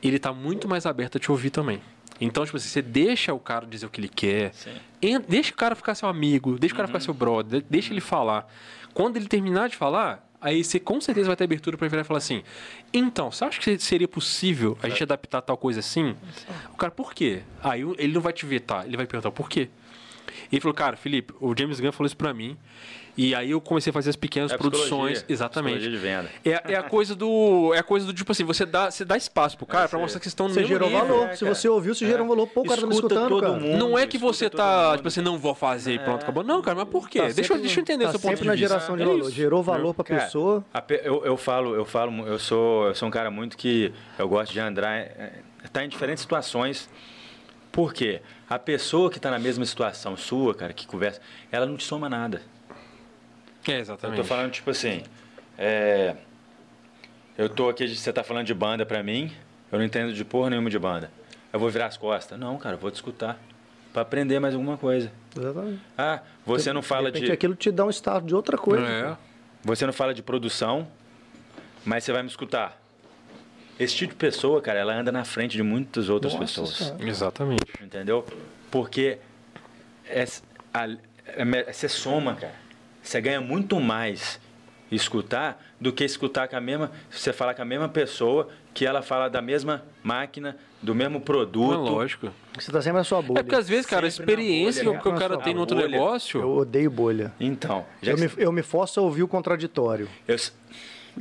ele 0.07 0.19
tá 0.19 0.31
muito 0.33 0.67
mais 0.67 0.85
aberto 0.85 1.17
a 1.17 1.19
te 1.19 1.31
ouvir 1.31 1.49
também. 1.49 1.81
Então, 2.19 2.45
tipo 2.45 2.55
assim, 2.55 2.69
você 2.69 2.81
deixa 2.81 3.33
o 3.33 3.39
cara 3.39 3.65
dizer 3.65 3.85
o 3.85 3.89
que 3.89 3.99
ele 3.99 4.07
quer, 4.09 4.51
deixa 5.27 5.51
o 5.51 5.55
cara 5.55 5.75
ficar 5.75 5.95
seu 5.95 6.07
amigo, 6.07 6.57
deixa 6.57 6.73
o 6.73 6.77
cara 6.77 6.87
ficar 6.87 6.99
seu 7.01 7.13
brother, 7.13 7.59
de- 7.61 7.67
deixa 7.69 7.91
ele 7.91 7.99
falar. 8.01 8.47
Quando 8.93 9.17
ele 9.17 9.27
terminar 9.27 9.67
de 9.67 9.75
falar, 9.75 10.25
aí 10.39 10.63
você 10.63 10.79
com 10.79 11.01
certeza 11.01 11.27
vai 11.27 11.35
ter 11.35 11.43
abertura 11.43 11.77
pra 11.77 11.87
virar 11.89 12.01
e 12.03 12.05
falar 12.05 12.19
assim: 12.19 12.41
então, 12.93 13.29
você 13.31 13.43
acha 13.43 13.59
que 13.59 13.77
seria 13.79 14.07
possível 14.07 14.77
a 14.81 14.87
gente 14.87 15.03
adaptar 15.03 15.41
tal 15.41 15.57
coisa 15.57 15.81
assim? 15.81 16.15
O 16.73 16.77
cara, 16.77 16.91
por 16.91 17.13
quê? 17.13 17.41
Aí 17.61 17.81
ele 17.97 18.13
não 18.13 18.21
vai 18.21 18.31
te 18.31 18.45
vetar, 18.45 18.85
ele 18.85 18.95
vai 18.95 19.05
perguntar 19.05 19.31
por 19.31 19.49
quê. 19.49 19.67
E 20.51 20.55
ele 20.55 20.61
falou, 20.61 20.73
cara, 20.73 20.95
Felipe, 20.95 21.33
o 21.41 21.53
James 21.57 21.79
Gunn 21.81 21.91
falou 21.91 22.05
isso 22.07 22.15
pra 22.17 22.33
mim. 22.33 22.57
E 23.17 23.33
aí 23.33 23.51
eu 23.51 23.61
comecei 23.61 23.91
a 23.91 23.93
fazer 23.93 24.09
as 24.09 24.15
pequenas 24.17 24.51
É 24.51 24.57
produções. 24.57 25.23
Exatamente. 25.29 25.89
de 25.89 25.95
venda. 25.97 26.29
É, 26.43 26.73
é 26.73 26.75
a 26.75 26.83
coisa 26.83 27.15
do. 27.15 27.73
É 27.73 27.79
a 27.79 27.83
coisa 27.83 28.05
do 28.05 28.13
tipo 28.13 28.31
assim, 28.31 28.43
você 28.43 28.65
dá, 28.65 28.91
você 28.91 29.05
dá 29.05 29.15
espaço 29.15 29.55
pro 29.57 29.65
cara 29.65 29.87
pra 29.87 29.97
mostrar 29.97 30.19
que 30.19 30.25
vocês 30.25 30.31
estão 30.31 30.47
no 30.47 30.53
Você 30.53 30.59
mesmo 30.61 30.73
gerou 30.73 30.89
nível. 30.89 31.07
valor. 31.07 31.27
É, 31.29 31.35
Se 31.35 31.45
você 31.45 31.69
ouviu, 31.69 31.95
você 31.95 32.05
gerou 32.05 32.27
valor. 32.27 32.47
Pô, 32.47 32.61
o 32.61 32.65
cara 32.65 32.81
tá 32.81 32.87
me 32.87 32.93
Escuta 32.93 33.13
escutando, 33.15 33.29
todo 33.29 33.41
cara. 33.41 33.53
mundo. 33.59 33.77
Não 33.77 33.97
é 33.97 34.05
que 34.05 34.17
você 34.17 34.49
tá, 34.49 34.87
mundo. 34.89 34.95
tipo 34.97 35.07
assim, 35.07 35.21
não 35.21 35.37
vou 35.37 35.55
fazer 35.55 35.93
e 35.93 35.99
pronto, 35.99 36.23
acabou. 36.23 36.43
Não, 36.43 36.61
cara, 36.61 36.75
mas 36.75 36.89
por 36.89 37.07
quê? 37.09 37.19
Tá 37.19 37.25
deixa, 37.27 37.39
eu- 37.41 37.45
sempre- 37.45 37.61
deixa 37.61 37.79
eu 37.79 37.81
entender 37.83 38.03
tá 38.05 38.11
seu 38.11 38.19
ponto 38.19 38.31
sempre 38.31 38.41
de 38.43 38.47
na 38.47 38.53
vista. 38.53 38.67
geração 38.67 38.97
de 38.97 39.03
É 39.03 39.05
valor. 39.05 39.19
isso. 39.21 39.31
Gerou 39.31 39.63
valor 39.63 39.93
pra 39.93 40.03
Cara, 40.03 40.21
pessoa. 40.23 40.65
eu, 41.03 41.25
eu 41.25 41.37
falo, 41.37 41.73
eu 41.73 41.85
falo, 41.85 42.27
eu 42.27 42.37
sou, 42.37 42.87
eu 42.87 42.95
sou 42.95 43.07
um 43.07 43.11
cara 43.11 43.31
muito 43.31 43.55
que 43.55 43.93
eu 44.19 44.27
gosto 44.27 44.51
de 44.51 44.59
andar, 44.59 45.09
tá 45.71 45.85
em 45.85 45.87
diferentes 45.89 46.21
situações. 46.21 46.89
Por 47.71 47.93
quê? 47.93 48.21
A 48.49 48.57
pessoa 48.59 49.09
que 49.09 49.17
está 49.17 49.29
na 49.31 49.39
mesma 49.39 49.65
situação 49.65 50.15
sua, 50.15 50.53
cara, 50.53 50.71
que 50.71 50.85
conversa, 50.87 51.19
ela 51.51 51.65
não 51.65 51.75
te 51.75 51.83
soma 51.83 52.07
nada. 52.09 52.41
É, 53.67 53.75
Eu 53.75 53.79
exatamente. 53.79 54.17
tô 54.17 54.23
falando 54.23 54.51
tipo 54.51 54.69
assim, 54.71 55.03
é, 55.57 56.15
eu 57.37 57.49
tô 57.49 57.69
aqui, 57.69 57.87
você 57.93 58.11
tá 58.13 58.23
falando 58.23 58.45
de 58.45 58.53
banda 58.53 58.85
pra 58.85 59.01
mim, 59.03 59.31
eu 59.71 59.77
não 59.79 59.85
entendo 59.85 60.13
de 60.13 60.23
porra 60.25 60.49
nenhuma 60.51 60.69
de 60.69 60.79
banda. 60.79 61.09
Eu 61.51 61.59
vou 61.59 61.69
virar 61.69 61.87
as 61.87 61.97
costas? 61.97 62.37
Não, 62.39 62.57
cara, 62.57 62.75
eu 62.75 62.79
vou 62.79 62.91
te 62.91 62.95
escutar 62.95 63.39
para 63.93 64.01
aprender 64.01 64.39
mais 64.39 64.53
alguma 64.53 64.77
coisa. 64.77 65.11
Exatamente. 65.37 65.79
Ah, 65.97 66.21
você 66.45 66.73
não 66.73 66.81
fala 66.81 67.03
de 67.11 67.19
repente 67.19 67.25
de, 67.27 67.31
aquilo 67.33 67.55
te 67.55 67.71
dá 67.71 67.85
um 67.85 67.89
estado 67.89 68.25
de 68.25 68.35
outra 68.35 68.57
coisa. 68.57 68.85
É. 68.85 69.17
você 69.63 69.85
não 69.85 69.93
fala 69.93 70.13
de 70.13 70.21
produção, 70.21 70.87
mas 71.85 72.03
você 72.03 72.11
vai 72.11 72.21
me 72.23 72.29
escutar. 72.29 72.81
Esse 73.79 73.95
tipo 73.95 74.13
de 74.13 74.17
pessoa, 74.17 74.61
cara, 74.61 74.79
ela 74.79 74.93
anda 74.93 75.11
na 75.11 75.25
frente 75.25 75.57
de 75.57 75.63
muitas 75.63 76.07
outras 76.07 76.33
Nossa 76.33 76.45
pessoas. 76.45 76.69
Senhora. 76.77 77.03
Exatamente. 77.09 77.65
Entendeu? 77.81 78.25
Porque 78.71 79.17
é- 80.07 80.25
a- 80.73 80.87
é 81.25 81.43
me- 81.43 81.63
você 81.63 81.89
soma, 81.89 82.35
cara. 82.35 82.53
Você 83.05 83.21
ganha 83.21 83.39
muito 83.39 83.79
mais 83.79 84.39
escutar 84.91 85.63
do 85.79 85.93
que 85.93 86.03
escutar 86.03 86.47
com 86.47 86.55
a 86.55 86.61
mesma. 86.61 86.91
Você 87.09 87.31
falar 87.31 87.53
com 87.53 87.61
a 87.61 87.65
mesma 87.65 87.87
pessoa 87.87 88.49
que 88.73 88.85
ela 88.85 89.01
fala 89.01 89.29
da 89.29 89.41
mesma 89.41 89.83
máquina, 90.03 90.57
do 90.81 90.95
mesmo 90.95 91.21
produto. 91.21 91.77
lógico. 91.77 92.31
Você 92.57 92.71
tá 92.71 92.81
sempre 92.81 92.97
na 92.97 93.03
sua 93.03 93.21
bolha. 93.21 93.39
É 93.39 93.43
porque 93.43 93.55
às 93.55 93.69
vezes, 93.69 93.85
cara, 93.85 94.07
a 94.07 94.11
Sempre 94.11 94.35
na 94.35 94.41
experiência 94.41 94.83
bolha, 94.83 94.99
que 94.99 95.07
o 95.07 95.13
cara 95.13 95.37
tem 95.37 95.53
no 95.53 95.59
outro 95.61 95.77
bolha. 95.77 95.87
negócio. 95.87 96.41
Eu 96.41 96.57
odeio 96.57 96.89
bolha. 96.89 97.31
Então, 97.39 97.85
já 98.01 98.11
Eu 98.13 98.15
que 98.17 98.21
me, 98.23 98.31
eu 98.37 98.51
me 98.51 98.61
forço 98.63 98.99
a 98.99 99.03
ouvir 99.03 99.23
o 99.23 99.27
contraditório. 99.27 100.09
eu, 100.27 100.35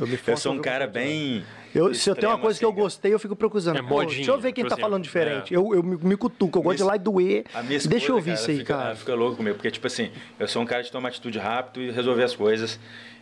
Eu, 0.01 0.07
me 0.07 0.19
eu 0.27 0.37
sou 0.37 0.53
a 0.53 0.55
um 0.55 0.61
cara 0.61 0.87
bem. 0.87 1.45
Eu, 1.75 1.93
se 1.93 2.09
eu 2.09 2.15
tenho 2.15 2.31
uma 2.31 2.39
coisa 2.39 2.59
que 2.59 2.65
eu 2.65 2.69
assim, 2.69 2.77
cara. 2.77 2.85
gostei, 2.85 3.15
eu 3.15 3.19
fico 3.19 3.35
procurando. 3.35 3.77
É 3.77 3.83
modinha, 3.83 4.17
deixa 4.17 4.31
eu 4.31 4.39
ver 4.39 4.53
quem 4.53 4.63
tipo 4.63 4.69
tá 4.69 4.75
assim, 4.77 4.83
falando 4.83 5.03
diferente. 5.03 5.53
é. 5.53 5.57
Eu, 5.57 5.75
eu 5.75 5.83
me, 5.83 5.97
me 5.97 6.17
cutuco, 6.17 6.59
eu 6.59 6.63
gosto 6.63 6.77
de 6.77 6.83
ir 6.83 6.87
lá 6.87 6.97
e 6.97 6.99
doer. 7.01 7.45
Esposa, 7.47 7.89
Deixa 7.89 8.13
eu 8.13 8.15
ouvir 8.15 8.31
cara, 8.31 8.41
isso 8.41 8.51
aí, 8.51 8.59
fica, 8.59 8.75
cara. 8.75 8.87
Ela 8.87 8.97
fica 8.97 9.15
louca 9.15 9.37
comigo, 9.37 9.57
porque, 9.57 9.71
tipo 9.71 9.87
assim, 9.87 10.13
eu 10.39 10.47
sou 10.47 10.63
um 10.63 10.67
cara 10.67 10.83
de 10.83 10.93
tomar 10.93 11.09
atitude 11.09 11.39
rápido 11.39 11.83
e 11.83 11.91
resolver 11.91 12.23
as 12.23 12.37
coisas. 12.37 12.79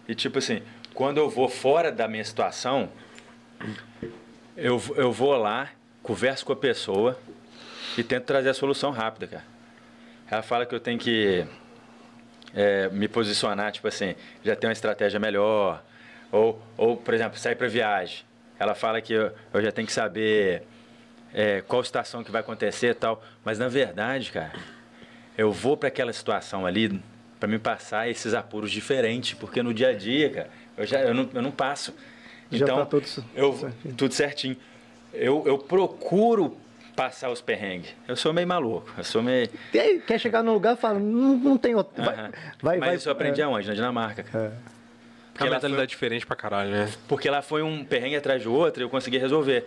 E, 0.06 0.14
tipo 0.14 0.38
assim, 0.38 0.60
quando 0.92 1.16
eu 1.18 1.30
vou 1.30 1.48
fora 1.48 1.90
da 1.90 2.06
minha 2.06 2.24
situação, 2.24 2.90
eu, 4.56 4.80
eu 4.96 5.10
vou 5.10 5.34
lá, 5.36 5.70
converso 6.02 6.44
com 6.44 6.52
a 6.52 6.56
pessoa 6.56 7.18
e 7.96 8.02
tento 8.02 8.24
trazer 8.24 8.50
a 8.50 8.54
solução 8.54 8.90
rápida, 8.90 9.26
cara. 9.26 9.44
Ela 10.30 10.42
fala 10.42 10.66
que 10.66 10.74
eu 10.74 10.80
tenho 10.80 10.98
que 10.98 11.46
é, 12.54 12.88
me 12.90 13.08
posicionar, 13.08 13.72
tipo 13.72 13.88
assim, 13.88 14.14
já 14.44 14.54
ter 14.56 14.66
uma 14.66 14.72
estratégia 14.72 15.18
melhor. 15.18 15.82
Ou, 16.30 16.60
ou 16.76 16.96
por 16.96 17.12
exemplo, 17.12 17.38
sair 17.38 17.54
para 17.54 17.68
viagem. 17.68 18.24
Ela 18.62 18.76
fala 18.76 19.00
que 19.00 19.12
eu, 19.12 19.32
eu 19.52 19.60
já 19.60 19.72
tenho 19.72 19.86
que 19.86 19.92
saber 19.92 20.62
é, 21.34 21.62
qual 21.62 21.82
situação 21.82 22.22
que 22.22 22.30
vai 22.30 22.40
acontecer 22.40 22.90
e 22.90 22.94
tal. 22.94 23.20
Mas, 23.44 23.58
na 23.58 23.66
verdade, 23.66 24.30
cara, 24.30 24.52
eu 25.36 25.50
vou 25.50 25.76
para 25.76 25.88
aquela 25.88 26.12
situação 26.12 26.64
ali 26.64 27.02
para 27.40 27.48
me 27.48 27.58
passar 27.58 28.08
esses 28.08 28.34
apuros 28.34 28.70
diferentes. 28.70 29.34
Porque 29.34 29.64
no 29.64 29.74
dia 29.74 29.88
a 29.88 29.92
dia, 29.92 30.30
cara, 30.30 30.50
eu, 30.76 30.86
já, 30.86 31.00
eu, 31.00 31.12
não, 31.12 31.28
eu 31.34 31.42
não 31.42 31.50
passo. 31.50 31.92
Já 32.52 32.64
então, 32.64 32.76
tá 32.76 32.86
tudo 32.86 33.06
eu, 33.34 33.52
certinho. 33.52 33.94
tudo 33.96 34.14
certinho. 34.14 34.56
Eu, 35.12 35.42
eu 35.44 35.58
procuro 35.58 36.56
passar 36.94 37.30
os 37.30 37.40
perrengues. 37.40 37.92
Eu 38.06 38.14
sou 38.14 38.32
meio 38.32 38.46
maluco. 38.46 38.88
Eu 38.96 39.02
sou 39.02 39.22
meio... 39.22 39.48
E 39.74 39.80
aí, 39.80 40.00
quer 40.00 40.20
chegar 40.20 40.44
num 40.44 40.52
lugar 40.52 40.76
e 40.76 40.80
fala, 40.80 41.00
não, 41.00 41.36
não 41.36 41.58
tem 41.58 41.74
outro. 41.74 42.00
Vai, 42.00 42.14
Aham. 42.14 42.30
vai, 42.62 42.78
Mas 42.78 42.88
vai, 42.88 42.96
isso 42.96 43.08
eu 43.08 43.12
aprendi 43.12 43.40
é. 43.40 43.44
aonde? 43.44 43.66
Na 43.66 43.74
Dinamarca, 43.74 44.22
cara. 44.22 44.56
É. 44.68 44.72
Porque 45.32 45.44
a 45.44 45.46
ela 45.46 45.56
mentalidade 45.56 45.76
foi- 45.96 46.06
é 46.06 46.10
diferente 46.10 46.26
pra 46.26 46.36
caralho, 46.36 46.70
né? 46.70 46.92
Porque 47.08 47.28
lá 47.30 47.40
foi 47.40 47.62
um 47.62 47.84
perrengue 47.84 48.16
atrás 48.16 48.42
do 48.44 48.52
outro 48.52 48.82
e 48.82 48.84
eu 48.84 48.90
consegui 48.90 49.16
resolver. 49.16 49.64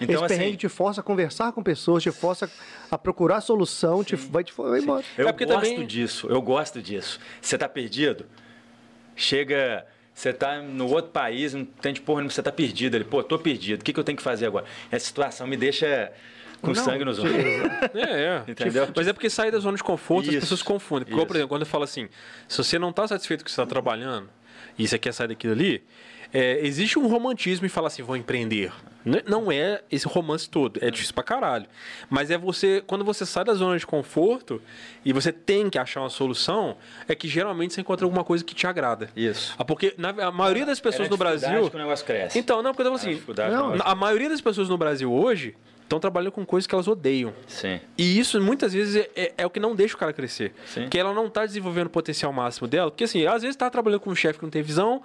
Então, 0.00 0.14
Esse 0.16 0.24
assim, 0.24 0.36
perrengue 0.38 0.56
te 0.56 0.68
força 0.68 1.00
a 1.00 1.04
conversar 1.04 1.50
com 1.52 1.62
pessoas, 1.62 2.02
te 2.02 2.10
força 2.12 2.48
a 2.90 2.96
procurar 2.96 3.40
solução, 3.40 4.04
te, 4.04 4.14
vai 4.14 4.44
te 4.44 4.52
vai 4.56 4.78
embora. 4.80 5.04
eu 5.16 5.28
É 5.28 5.32
porque 5.32 5.44
gosto 5.44 5.60
também- 5.70 5.86
disso, 5.86 6.28
eu 6.30 6.40
gosto 6.40 6.80
disso. 6.80 7.18
Você 7.40 7.58
tá 7.58 7.68
perdido, 7.68 8.26
chega, 9.16 9.84
você 10.14 10.32
tá 10.32 10.60
no 10.62 10.86
outro 10.88 11.10
país, 11.10 11.54
não 11.54 11.64
tem 11.64 11.92
de 11.92 12.00
porra, 12.00 12.18
nenhuma, 12.20 12.30
você 12.30 12.42
tá 12.42 12.52
perdido 12.52 12.94
ali. 12.96 13.04
Pô, 13.04 13.22
tô 13.22 13.38
perdido, 13.38 13.80
o 13.80 13.84
que, 13.84 13.92
que 13.92 13.98
eu 14.00 14.04
tenho 14.04 14.16
que 14.16 14.22
fazer 14.22 14.46
agora? 14.46 14.66
Essa 14.90 15.06
situação 15.06 15.46
me 15.46 15.56
deixa 15.56 16.12
com 16.60 16.68
Não, 16.68 16.74
sangue 16.84 17.04
nos 17.04 17.18
olhos. 17.18 17.34
É, 17.94 18.02
é. 18.02 18.42
Entendeu? 18.50 18.88
Mas 18.94 19.06
é 19.08 19.12
porque 19.12 19.30
sair 19.30 19.50
da 19.50 19.58
zona 19.58 19.76
de 19.76 19.82
conforto, 19.82 20.28
as 20.28 20.34
Isso, 20.34 20.40
pessoas 20.40 20.62
confundem. 20.62 21.04
Porque, 21.06 21.20
por 21.20 21.26
isso. 21.32 21.36
exemplo, 21.38 21.48
quando 21.48 21.62
eu 21.62 21.66
falo 21.66 21.84
assim, 21.84 22.08
se 22.48 22.56
você 22.58 22.78
não 22.78 22.90
está 22.90 23.06
satisfeito 23.06 23.40
com 23.40 23.42
o 23.42 23.46
que 23.46 23.50
você 23.52 23.60
está 23.60 23.66
trabalhando 23.68 24.28
e 24.78 24.86
você 24.86 24.98
quer 24.98 25.12
sair 25.12 25.28
daquilo 25.28 25.52
ali, 25.52 25.82
é, 26.32 26.60
existe 26.64 26.98
um 26.98 27.06
romantismo 27.08 27.64
em 27.66 27.68
falar 27.68 27.88
assim, 27.88 28.02
vou 28.02 28.16
empreender. 28.16 28.70
N- 29.06 29.22
Não 29.26 29.50
é 29.50 29.80
esse 29.90 30.06
romance 30.06 30.48
todo, 30.50 30.78
é 30.82 30.90
difícil 30.90 31.14
pra 31.14 31.22
caralho. 31.24 31.64
Mas 32.10 32.30
é 32.30 32.36
você, 32.36 32.82
quando 32.86 33.02
você 33.04 33.24
sai 33.24 33.44
da 33.44 33.54
zona 33.54 33.78
de 33.78 33.86
conforto 33.86 34.60
e 35.04 35.12
você 35.12 35.32
tem 35.32 35.70
que 35.70 35.78
achar 35.78 36.00
uma 36.02 36.10
solução, 36.10 36.76
é 37.08 37.14
que 37.14 37.26
geralmente 37.28 37.72
você 37.72 37.80
encontra 37.80 38.04
alguma 38.04 38.24
coisa 38.24 38.44
que 38.44 38.54
te 38.54 38.66
agrada. 38.66 39.08
Isso. 39.16 39.54
Ah, 39.58 39.64
Porque 39.64 39.94
na- 39.96 40.10
a 40.10 40.30
maioria 40.30 40.66
das 40.66 40.80
pessoas 40.80 41.08
É 41.08 41.10
no 41.10 41.16
Brasil. 41.16 41.70
que 41.70 41.76
o 41.76 41.78
negócio 41.78 42.04
cresce. 42.04 42.38
Então, 42.38 42.62
não, 42.62 42.72
porque 42.74 42.82
eu 42.86 42.98
falando 42.98 43.16
assim, 43.16 43.22
não, 43.50 43.74
a 43.82 43.94
maioria 43.94 44.28
das 44.28 44.40
pessoas 44.42 44.68
no 44.68 44.76
Brasil 44.76 45.10
hoje 45.10 45.54
estão 45.88 45.98
trabalhando 45.98 46.32
com 46.32 46.44
coisas 46.44 46.66
que 46.66 46.74
elas 46.74 46.86
odeiam. 46.86 47.32
Sim. 47.46 47.80
E 47.96 48.18
isso 48.18 48.40
muitas 48.40 48.72
vezes 48.74 48.94
é, 48.96 49.10
é- 49.16 49.32
é 49.38 49.46
o 49.46 49.50
que 49.50 49.58
não 49.58 49.74
deixa 49.74 49.94
o 49.94 49.98
cara 49.98 50.12
crescer. 50.12 50.52
Sim. 50.66 50.82
Porque 50.82 50.98
ela 50.98 51.12
não 51.14 51.28
tá 51.30 51.46
desenvolvendo 51.46 51.86
o 51.86 51.90
potencial 51.90 52.32
máximo 52.32 52.68
dela. 52.68 52.90
Porque 52.90 53.04
assim, 53.04 53.26
às 53.26 53.42
vezes 53.42 53.56
tá 53.56 53.68
trabalhando 53.70 54.00
com 54.00 54.10
um 54.10 54.14
chefe 54.14 54.38
que 54.38 54.44
não 54.44 54.50
tem 54.50 54.62
visão. 54.62 55.02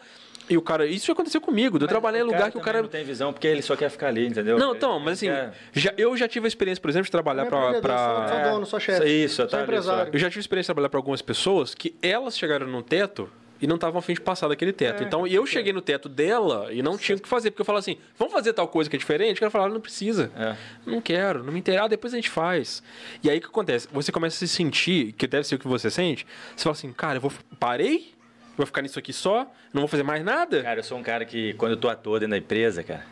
E 0.49 0.57
o 0.57 0.61
cara. 0.61 0.85
Isso 0.85 1.05
já 1.07 1.13
aconteceu 1.13 1.39
comigo. 1.39 1.79
de 1.79 1.85
Eu 1.85 1.87
Mas 1.87 1.91
trabalhei 1.93 2.19
em 2.19 2.25
lugar 2.25 2.51
que 2.51 2.57
o 2.57 2.61
cara. 2.61 2.81
não 2.81 2.89
tem 2.89 3.05
visão 3.05 3.31
porque 3.31 3.47
ele 3.47 3.61
só 3.61 3.77
quer 3.77 3.89
ficar 3.89 4.07
ali, 4.07 4.27
entendeu? 4.27 4.59
Não, 4.59 4.75
então, 4.75 4.99
mas 4.99 5.13
assim, 5.13 5.27
quer- 5.27 5.53
já, 5.71 5.93
eu 5.97 6.17
já 6.17 6.27
tive 6.27 6.45
a 6.45 6.49
experiência, 6.49 6.81
por 6.81 6.89
exemplo, 6.89 7.05
de 7.05 7.11
trabalhar 7.11 7.45
pra. 7.45 7.57
Empreendedor, 7.59 7.81
pra- 7.81 8.27
Sou, 8.27 8.37
sou 8.43 8.51
dono, 8.51 8.65
sou 8.65 8.79
chefe. 8.81 9.07
Isso, 9.23 9.47
tá 9.47 9.61
empresário. 9.63 10.11
Eu 10.13 10.19
já 10.19 10.29
tive 10.29 10.41
experiência 10.41 10.65
de 10.65 10.75
trabalhar 10.75 10.89
para 10.89 10.99
algumas 10.99 11.21
pessoas 11.21 11.73
que 11.73 11.95
elas 12.01 12.37
chegaram 12.37 12.67
no 12.67 12.83
teto 12.83 13.29
e 13.63 13.67
não 13.67 13.75
estavam 13.75 13.99
a 13.99 14.01
fim 14.01 14.13
de 14.13 14.19
passar 14.19 14.49
daquele 14.49 14.73
teto. 14.73 15.03
É, 15.03 15.05
então, 15.05 15.25
eu 15.25 15.45
cheguei 15.45 15.71
no 15.71 15.79
teto 15.79 16.09
dela 16.09 16.67
e 16.73 16.81
não 16.81 16.97
tinha 16.97 17.15
o 17.15 17.21
que 17.21 17.29
fazer. 17.29 17.49
Porque 17.49 17.61
eu 17.61 17.65
falo 17.65 17.77
assim, 17.77 17.97
vamos 18.19 18.33
fazer 18.33 18.51
tal 18.51 18.67
coisa 18.67 18.89
que 18.89 18.97
é 18.97 18.99
diferente? 18.99 19.37
O 19.37 19.39
cara 19.39 19.49
fala, 19.49 19.69
não 19.69 19.79
precisa. 19.79 20.29
É. 20.35 20.57
Não 20.85 20.99
quero, 20.99 21.45
não 21.45 21.53
me 21.53 21.59
interessa. 21.59 21.85
Ah, 21.85 21.87
depois 21.87 22.13
a 22.13 22.17
gente 22.17 22.29
faz. 22.29 22.83
E 23.23 23.29
aí 23.29 23.37
o 23.37 23.39
que 23.41 23.47
acontece? 23.47 23.87
Você 23.93 24.11
começa 24.11 24.35
a 24.35 24.39
se 24.39 24.49
sentir, 24.49 25.13
que 25.13 25.25
deve 25.25 25.47
ser 25.47 25.55
o 25.55 25.59
que 25.59 25.65
você 25.65 25.89
sente, 25.89 26.27
você 26.53 26.63
fala 26.63 26.73
assim, 26.73 26.91
cara, 26.91 27.15
eu 27.19 27.21
vou. 27.21 27.31
Parei? 27.57 28.13
Vou 28.57 28.65
ficar 28.65 28.81
nisso 28.81 28.99
aqui 28.99 29.13
só? 29.13 29.49
Não 29.73 29.83
vou 29.83 29.87
fazer 29.87 30.03
mais 30.03 30.25
nada? 30.25 30.61
Cara, 30.61 30.81
eu 30.81 30.83
sou 30.83 30.97
um 30.97 31.03
cara 31.03 31.23
que, 31.23 31.53
quando 31.53 31.71
eu 31.71 31.77
tô 31.77 31.87
à 31.87 31.95
toa 31.95 32.19
dentro 32.19 32.31
da 32.31 32.37
empresa, 32.37 32.83
cara, 32.83 33.05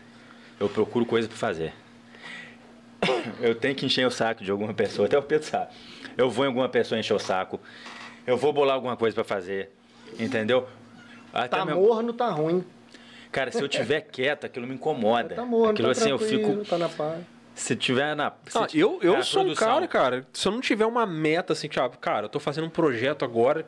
eu 0.59 0.67
procuro 0.67 1.05
coisa 1.05 1.29
pra 1.29 1.37
fazer. 1.37 1.73
Eu 3.41 3.55
tenho 3.55 3.73
que 3.73 3.85
encher 3.85 4.05
o 4.05 4.11
saco 4.11 4.43
de 4.43 4.51
alguma 4.51 4.73
pessoa, 4.73 5.07
até 5.07 5.17
o 5.17 5.23
Pedro 5.23 5.47
sabe. 5.47 5.71
Eu 6.17 6.29
vou 6.29 6.43
em 6.43 6.49
alguma 6.49 6.67
pessoa 6.67 6.99
encher 6.99 7.13
o 7.13 7.19
saco. 7.19 7.59
Eu 8.27 8.35
vou 8.37 8.51
bolar 8.51 8.75
alguma 8.75 8.97
coisa 8.97 9.15
pra 9.15 9.23
fazer. 9.23 9.71
Entendeu? 10.19 10.67
Até 11.33 11.57
Tá 11.57 11.65
meu- 11.65 11.75
morno, 11.77 12.13
tá 12.13 12.29
ruim. 12.29 12.63
Cara, 13.31 13.51
se 13.51 13.61
eu 13.63 13.67
tiver 13.69 14.01
quieto, 14.11 14.45
aquilo 14.45 14.67
me 14.67 14.75
incomoda. 14.75 15.35
Tá 15.35 15.45
morno, 15.45 15.71
aquilo 15.71 15.87
tá 15.87 15.91
assim, 16.01 16.09
eu 16.09 16.19
fico. 16.19 16.65
tá 16.65 16.77
na 16.77 16.89
paz. 16.89 17.23
Se 17.53 17.75
tiver 17.75 18.15
na. 18.15 18.31
se 18.47 18.57
Ah, 18.57 18.67
eu 18.73 18.99
eu 19.01 19.13
na 19.17 19.23
sou 19.23 19.41
um 19.41 19.45
produção, 19.45 19.67
cara, 19.67 19.87
cara, 19.87 20.27
se 20.33 20.47
eu 20.47 20.51
não 20.53 20.61
tiver 20.61 20.85
uma 20.85 21.05
meta 21.05 21.51
assim, 21.53 21.67
tipo, 21.67 21.97
cara, 21.99 22.25
eu 22.25 22.29
tô 22.29 22.39
fazendo 22.39 22.65
um 22.65 22.69
projeto 22.69 23.23
agora, 23.25 23.65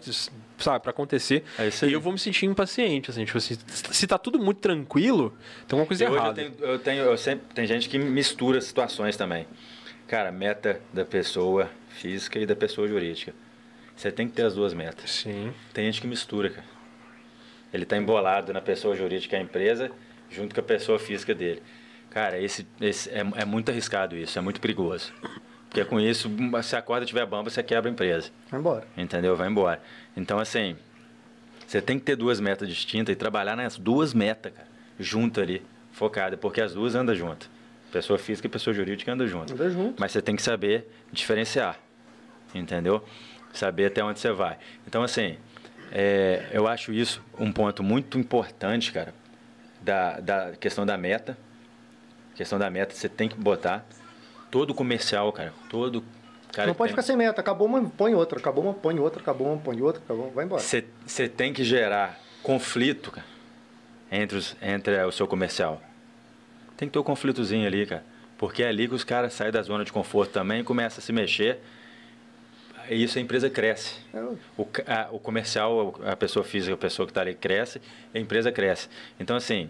sabe, 0.57 0.79
pra 0.81 0.91
acontecer, 0.91 1.43
É 1.59 1.67
isso 1.67 1.83
e 1.85 1.87
aí. 1.89 1.93
eu 1.93 1.99
vou 1.99 2.13
me 2.13 2.17
sentir 2.17 2.45
impaciente, 2.45 3.11
assim, 3.11 3.25
tipo 3.25 3.37
assim, 3.37 3.57
se 3.67 4.07
tá 4.07 4.17
tudo 4.17 4.39
muito 4.39 4.59
tranquilo, 4.61 5.31
tem 5.67 5.77
alguma 5.77 5.85
coisa 5.85 6.03
Eu, 6.05 6.09
hoje 6.11 6.17
eu 6.17 6.23
errada. 6.23 6.35
tenho, 6.35 6.53
eu 6.71 6.79
tenho, 6.79 7.03
eu 7.03 7.17
sempre, 7.17 7.45
tem 7.53 7.67
gente 7.67 7.89
que 7.89 7.99
mistura 7.99 8.61
situações 8.61 9.17
também. 9.17 9.45
Cara, 10.07 10.31
meta 10.31 10.79
da 10.93 11.03
pessoa 11.03 11.69
física 11.89 12.39
e 12.39 12.45
da 12.45 12.55
pessoa 12.55 12.87
jurídica. 12.87 13.33
Você 13.95 14.11
tem 14.11 14.27
que 14.27 14.33
ter 14.33 14.43
as 14.43 14.55
duas 14.55 14.73
metas. 14.73 15.09
Sim. 15.09 15.53
Tem 15.73 15.85
gente 15.85 16.01
que 16.01 16.07
mistura, 16.07 16.49
cara. 16.49 16.67
Ele 17.73 17.85
tá 17.85 17.97
embolado 17.97 18.53
na 18.53 18.61
pessoa 18.61 18.95
jurídica, 18.95 19.37
a 19.37 19.39
empresa, 19.39 19.91
junto 20.29 20.53
com 20.53 20.61
a 20.61 20.63
pessoa 20.63 20.99
física 20.99 21.33
dele. 21.33 21.61
Cara, 22.09 22.39
esse, 22.39 22.67
esse 22.79 23.09
é, 23.09 23.25
é 23.35 23.45
muito 23.45 23.69
arriscado 23.69 24.15
isso, 24.15 24.37
é 24.37 24.41
muito 24.41 24.61
perigoso. 24.61 25.11
Porque 25.67 25.83
com 25.83 25.99
isso, 25.99 26.29
se 26.61 26.75
a 26.75 26.81
corda 26.83 27.03
tiver 27.03 27.25
bamba, 27.25 27.49
você 27.49 27.63
quebra 27.63 27.89
a 27.89 27.91
empresa. 27.91 28.29
Vai 28.51 28.59
embora. 28.59 28.87
Entendeu? 28.95 29.35
Vai 29.35 29.49
embora. 29.49 29.81
Então, 30.15 30.37
assim, 30.37 30.75
você 31.65 31.81
tem 31.81 31.97
que 31.97 32.05
ter 32.05 32.15
duas 32.15 32.39
metas 32.39 32.69
distintas 32.69 33.11
e 33.11 33.15
trabalhar 33.15 33.55
nas 33.55 33.75
duas 33.75 34.13
metas, 34.13 34.53
cara, 34.53 34.67
junto 34.99 35.41
ali, 35.41 35.63
focada, 35.91 36.37
porque 36.37 36.61
as 36.61 36.75
duas 36.75 36.93
andam 36.93 37.15
junto. 37.15 37.49
Pessoa 37.91 38.19
física 38.19 38.45
e 38.45 38.49
pessoa 38.49 38.71
jurídica 38.71 39.11
andam 39.11 39.27
junto. 39.27 39.53
Anda 39.53 39.69
junto. 39.71 39.99
Mas 39.99 40.11
você 40.11 40.21
tem 40.21 40.35
que 40.35 40.43
saber 40.43 40.87
diferenciar, 41.11 41.79
entendeu? 42.53 43.03
Saber 43.53 43.85
até 43.85 44.03
onde 44.03 44.19
você 44.19 44.31
vai. 44.31 44.57
Então, 44.87 45.03
assim, 45.03 45.37
é, 45.91 46.49
eu 46.51 46.67
acho 46.67 46.91
isso 46.91 47.21
um 47.39 47.51
ponto 47.51 47.83
muito 47.83 48.17
importante, 48.17 48.91
cara, 48.91 49.13
da, 49.81 50.19
da 50.19 50.51
questão 50.59 50.85
da 50.85 50.97
meta. 50.97 51.37
Questão 52.35 52.57
da 52.57 52.69
meta, 52.69 52.95
você 52.95 53.07
tem 53.07 53.29
que 53.29 53.35
botar 53.35 53.85
todo 54.49 54.73
comercial, 54.73 55.31
cara, 55.31 55.53
todo 55.69 56.03
cara 56.51 56.67
não 56.67 56.73
pode 56.75 56.89
tem- 56.89 56.93
ficar 56.93 57.03
sem 57.03 57.15
meta. 57.15 57.39
Acabou 57.41 57.67
uma, 57.67 57.83
põe 57.89 58.15
outra. 58.15 58.39
Acabou 58.39 58.63
uma, 58.63 58.73
põe 58.73 58.99
outra. 58.99 59.21
Acabou 59.21 59.47
uma, 59.51 59.57
põe 59.61 59.81
outra. 59.81 60.01
Acabou, 60.03 60.31
vai 60.31 60.45
embora. 60.45 60.61
Você 60.61 61.27
tem 61.29 61.53
que 61.53 61.63
gerar 61.63 62.19
conflito, 62.41 63.11
cara, 63.11 63.25
entre, 64.11 64.37
os, 64.37 64.55
entre 64.61 65.03
o 65.03 65.11
seu 65.11 65.27
comercial. 65.27 65.81
Tem 66.75 66.87
que 66.87 66.93
ter 66.93 66.99
um 66.99 67.03
conflitozinho 67.03 67.67
ali, 67.67 67.85
cara. 67.85 68.03
Porque 68.37 68.63
é 68.63 68.67
ali 68.67 68.87
que 68.87 68.95
os 68.95 69.03
caras 69.03 69.33
saem 69.33 69.51
da 69.51 69.61
zona 69.61 69.85
de 69.85 69.91
conforto 69.93 70.31
também 70.31 70.61
e 70.61 70.63
começam 70.63 70.97
a 70.99 71.01
se 71.01 71.13
mexer. 71.13 71.59
Isso 72.89 73.17
a 73.17 73.21
empresa 73.21 73.49
cresce. 73.49 73.95
É, 74.13 74.19
O, 74.57 74.67
a- 74.87 75.07
o 75.11 75.19
comercial, 75.19 75.95
a 76.05 76.15
pessoa 76.15 76.43
física, 76.43 76.73
a 76.73 76.77
pessoa 76.77 77.05
que 77.05 77.11
está 77.11 77.21
ali 77.21 77.33
cresce, 77.33 77.81
a 78.13 78.19
empresa 78.19 78.51
cresce. 78.51 78.89
Então, 79.19 79.35
assim, 79.35 79.69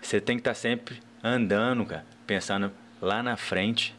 você 0.00 0.20
tem 0.20 0.36
que 0.36 0.40
estar 0.40 0.54
sempre 0.54 1.00
andando, 1.22 1.84
cara, 1.86 2.04
pensando 2.26 2.70
lá 3.00 3.22
na 3.22 3.36
frente 3.36 3.94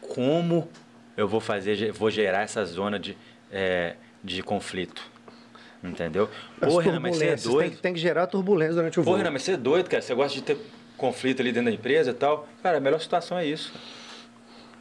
como 0.00 0.68
eu 1.16 1.26
vou 1.28 1.40
fazer, 1.40 1.92
vou 1.92 2.10
gerar 2.10 2.42
essa 2.42 2.64
zona 2.64 2.98
de, 2.98 3.16
é, 3.50 3.96
de 4.22 4.42
conflito. 4.42 5.02
Entendeu? 5.82 6.30
as 6.60 6.68
Porra, 6.68 6.84
Renan, 6.84 7.00
mas 7.00 7.16
você 7.16 7.26
é. 7.26 7.34
Tem, 7.34 7.50
doido. 7.50 7.70
que- 7.72 7.76
tem 7.78 7.92
que 7.94 7.98
gerar 7.98 8.26
turbulência 8.28 8.74
durante 8.74 9.00
o 9.00 9.02
voo. 9.02 9.12
Porra, 9.14 9.24
Renan, 9.24 9.32
mas 9.32 9.42
você 9.42 9.52
é 9.52 9.56
doido, 9.56 9.88
cara. 9.90 10.00
Você 10.00 10.14
gosta 10.14 10.38
de 10.38 10.44
ter 10.44 10.56
conflito 10.96 11.40
ali 11.40 11.50
dentro 11.50 11.70
da 11.70 11.74
empresa 11.74 12.10
e 12.10 12.14
tal. 12.14 12.48
Cara, 12.62 12.76
a 12.78 12.80
melhor 12.80 13.00
situação 13.00 13.36
é 13.36 13.44
isso. 13.44 13.72
Jo- 13.74 13.80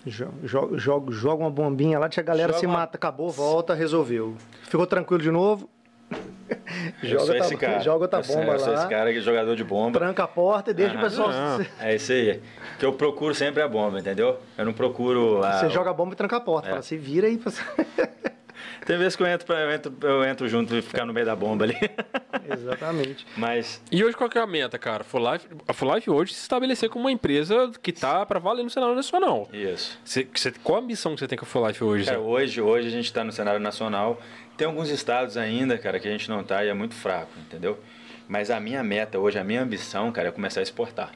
jo- 0.05 0.31
Joga, 0.77 1.11
joga 1.11 1.43
uma 1.43 1.51
bombinha 1.51 1.99
lá, 1.99 2.07
deixa 2.07 2.21
a 2.21 2.23
galera 2.23 2.49
Joga 2.49 2.59
se 2.59 2.65
uma- 2.65 2.79
mata, 2.79 2.97
acabou, 2.97 3.29
volta, 3.29 3.73
resolveu. 3.73 4.35
Ficou 4.63 4.85
tranquilo 4.87 5.21
de 5.21 5.31
novo? 5.31 5.69
Joga 7.01 7.37
esse 7.37 7.51
tá, 7.55 7.57
cara. 7.57 7.79
joga 7.79 8.03
outra 8.03 8.21
bomba 8.21 8.51
eu 8.53 8.59
sou 8.59 8.73
lá, 8.73 8.79
esse 8.79 8.89
cara 8.89 9.11
que 9.13 9.19
é 9.19 9.21
jogador 9.21 9.55
de 9.55 9.63
bomba. 9.63 9.97
tranca 9.97 10.23
a 10.23 10.27
porta 10.27 10.71
e 10.71 10.73
deixa 10.73 10.93
o 10.93 10.97
Aham. 10.97 11.03
pessoal. 11.07 11.29
Não. 11.29 11.65
É 11.79 11.95
isso 11.95 12.11
aí. 12.11 12.41
Que 12.77 12.85
eu 12.85 12.91
procuro 12.93 13.33
sempre 13.33 13.61
a 13.63 13.67
bomba, 13.67 13.99
entendeu? 13.99 14.37
Eu 14.57 14.65
não 14.65 14.73
procuro 14.73 15.41
a... 15.43 15.53
Você 15.59 15.69
joga 15.69 15.91
a 15.91 15.93
bomba 15.93 16.11
e 16.13 16.17
tranca 16.17 16.35
a 16.35 16.41
porta. 16.41 16.67
É. 16.67 16.71
Fala, 16.71 16.81
se 16.81 16.97
vira 16.97 17.27
aí. 17.27 17.37
pra- 17.37 17.51
Tem 18.85 18.97
vezes 18.97 19.15
que 19.15 19.21
eu 19.23 19.27
entro, 19.27 19.45
pra, 19.45 19.59
eu 19.59 19.71
entro, 19.71 19.93
eu 20.01 20.23
entro 20.25 20.47
junto 20.49 20.75
e 20.75 20.81
ficar 20.81 21.05
no 21.05 21.13
meio 21.13 21.25
da 21.25 21.35
bomba 21.35 21.65
ali. 21.65 21.75
Exatamente. 22.51 23.25
Mas 23.37 23.81
E 23.91 24.03
hoje 24.03 24.15
qual 24.17 24.29
que 24.29 24.37
é 24.37 24.41
a 24.41 24.47
meta, 24.47 24.77
cara? 24.79 25.03
Full 25.03 25.31
Life, 25.31 25.47
a 25.67 25.73
Full 25.73 25.95
Life 25.95 26.09
hoje 26.09 26.33
se 26.33 26.41
estabelecer 26.41 26.89
como 26.89 27.05
uma 27.05 27.11
empresa 27.11 27.71
que 27.81 27.91
tá 27.91 28.25
para 28.25 28.39
valer 28.39 28.63
no 28.63 28.69
cenário 28.69 28.95
nacional. 28.95 29.47
isso. 29.53 29.99
Você, 30.03 30.27
você- 30.33 30.51
qual 30.63 30.79
a 30.79 30.81
missão 30.81 31.13
que 31.13 31.19
você 31.19 31.27
tem 31.27 31.37
com 31.37 31.45
a 31.45 31.47
Full 31.47 31.67
Life 31.67 31.83
hoje? 31.83 32.05
Cara, 32.05 32.17
Zé? 32.17 32.23
hoje, 32.23 32.61
hoje 32.61 32.87
a 32.87 32.91
gente 32.91 33.05
está 33.05 33.23
no 33.23 33.31
cenário 33.31 33.59
nacional. 33.59 34.19
Tem 34.57 34.67
alguns 34.67 34.89
estados 34.89 35.37
ainda, 35.37 35.77
cara, 35.77 35.99
que 35.99 36.07
a 36.07 36.11
gente 36.11 36.29
não 36.29 36.43
tá 36.43 36.63
e 36.65 36.67
é 36.69 36.73
muito 36.73 36.93
fraco, 36.95 37.31
entendeu? 37.39 37.79
Mas 38.27 38.49
a 38.49 38.59
minha 38.59 38.83
meta 38.83 39.19
hoje, 39.19 39.37
a 39.39 39.43
minha 39.43 39.61
ambição, 39.61 40.11
cara, 40.11 40.29
é 40.29 40.31
começar 40.31 40.59
a 40.59 40.63
exportar. 40.63 41.11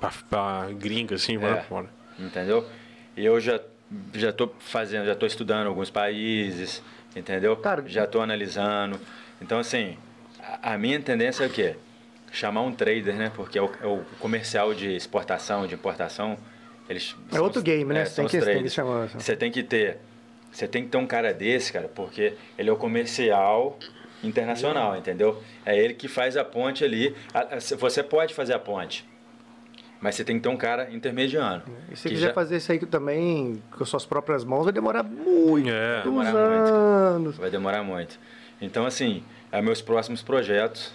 Pra, 0.00 0.10
pra 0.28 0.68
gringa, 0.72 1.14
assim, 1.14 1.36
vai 1.38 1.50
É. 1.50 1.54
pra 1.54 1.62
fora. 1.64 1.88
entendeu? 2.18 2.66
E 3.16 3.24
eu 3.24 3.38
já 3.40 3.58
já 4.14 4.32
tô 4.32 4.48
fazendo, 4.58 5.06
já 5.06 5.14
tô 5.14 5.26
estudando 5.26 5.66
alguns 5.68 5.90
países, 5.90 6.82
entendeu? 7.14 7.58
Já 7.86 8.06
tô 8.06 8.20
analisando. 8.20 8.98
Então 9.40 9.58
assim, 9.58 9.96
a, 10.40 10.74
a 10.74 10.78
minha 10.78 11.00
tendência 11.00 11.44
é 11.44 11.46
o 11.46 11.50
quê? 11.50 11.76
Chamar 12.32 12.62
um 12.62 12.72
trader, 12.72 13.14
né? 13.14 13.30
Porque 13.34 13.58
é 13.58 13.62
o, 13.62 13.70
é 13.80 13.86
o 13.86 14.02
comercial 14.18 14.74
de 14.74 14.94
exportação, 14.94 15.66
de 15.66 15.74
importação, 15.74 16.36
eles 16.88 17.14
É 17.32 17.40
outro 17.40 17.58
os- 17.58 17.64
game, 17.64 17.92
né? 17.94 18.02
é, 18.02 18.04
Você 18.04 18.16
tem 18.16 18.26
que- 18.28 18.40
tem 18.46 18.62
que 18.62 18.70
chamar. 18.70 19.08
Você 19.08 19.36
tem 19.36 19.50
que 19.50 19.62
ter, 19.62 19.98
você 20.52 20.66
tem 20.68 20.82
que 20.84 20.88
ter 20.90 20.98
um 20.98 21.06
cara 21.06 21.32
desse, 21.32 21.72
cara, 21.72 21.88
porque 21.88 22.34
ele 22.58 22.68
é 22.68 22.72
o 22.72 22.76
comercial 22.76 23.78
internacional, 24.22 24.96
entendeu? 24.96 25.42
É 25.64 25.78
ele 25.78 25.94
que 25.94 26.08
faz 26.08 26.36
a 26.36 26.44
ponte 26.44 26.84
ali. 26.84 27.14
Você 27.78 28.02
pode 28.02 28.34
fazer 28.34 28.54
a 28.54 28.58
ponte, 28.58 29.04
mas 30.00 30.14
você 30.14 30.24
tem 30.24 30.36
que 30.36 30.42
ter 30.42 30.48
um 30.48 30.56
cara 30.56 30.88
intermediano. 30.92 31.62
E 31.90 31.96
se 31.96 32.04
que 32.08 32.14
quiser 32.14 32.28
já- 32.28 32.32
fazer 32.34 32.56
isso 32.58 32.70
aí 32.72 32.78
também 32.80 33.62
com 33.76 33.84
suas 33.84 34.04
próprias 34.06 34.44
mãos, 34.44 34.64
vai 34.64 34.72
demorar 34.72 35.02
muito. 35.02 35.68
É. 35.68 36.02
Demorar 36.02 36.32
muito, 36.32 36.42
cara. 36.64 36.76
anos. 36.76 37.36
Vai 37.38 37.50
demorar 37.50 37.82
muito. 37.82 38.18
Então, 38.60 38.86
assim, 38.86 39.22
é 39.52 39.60
meus 39.62 39.80
próximos 39.82 40.22
projetos. 40.22 40.92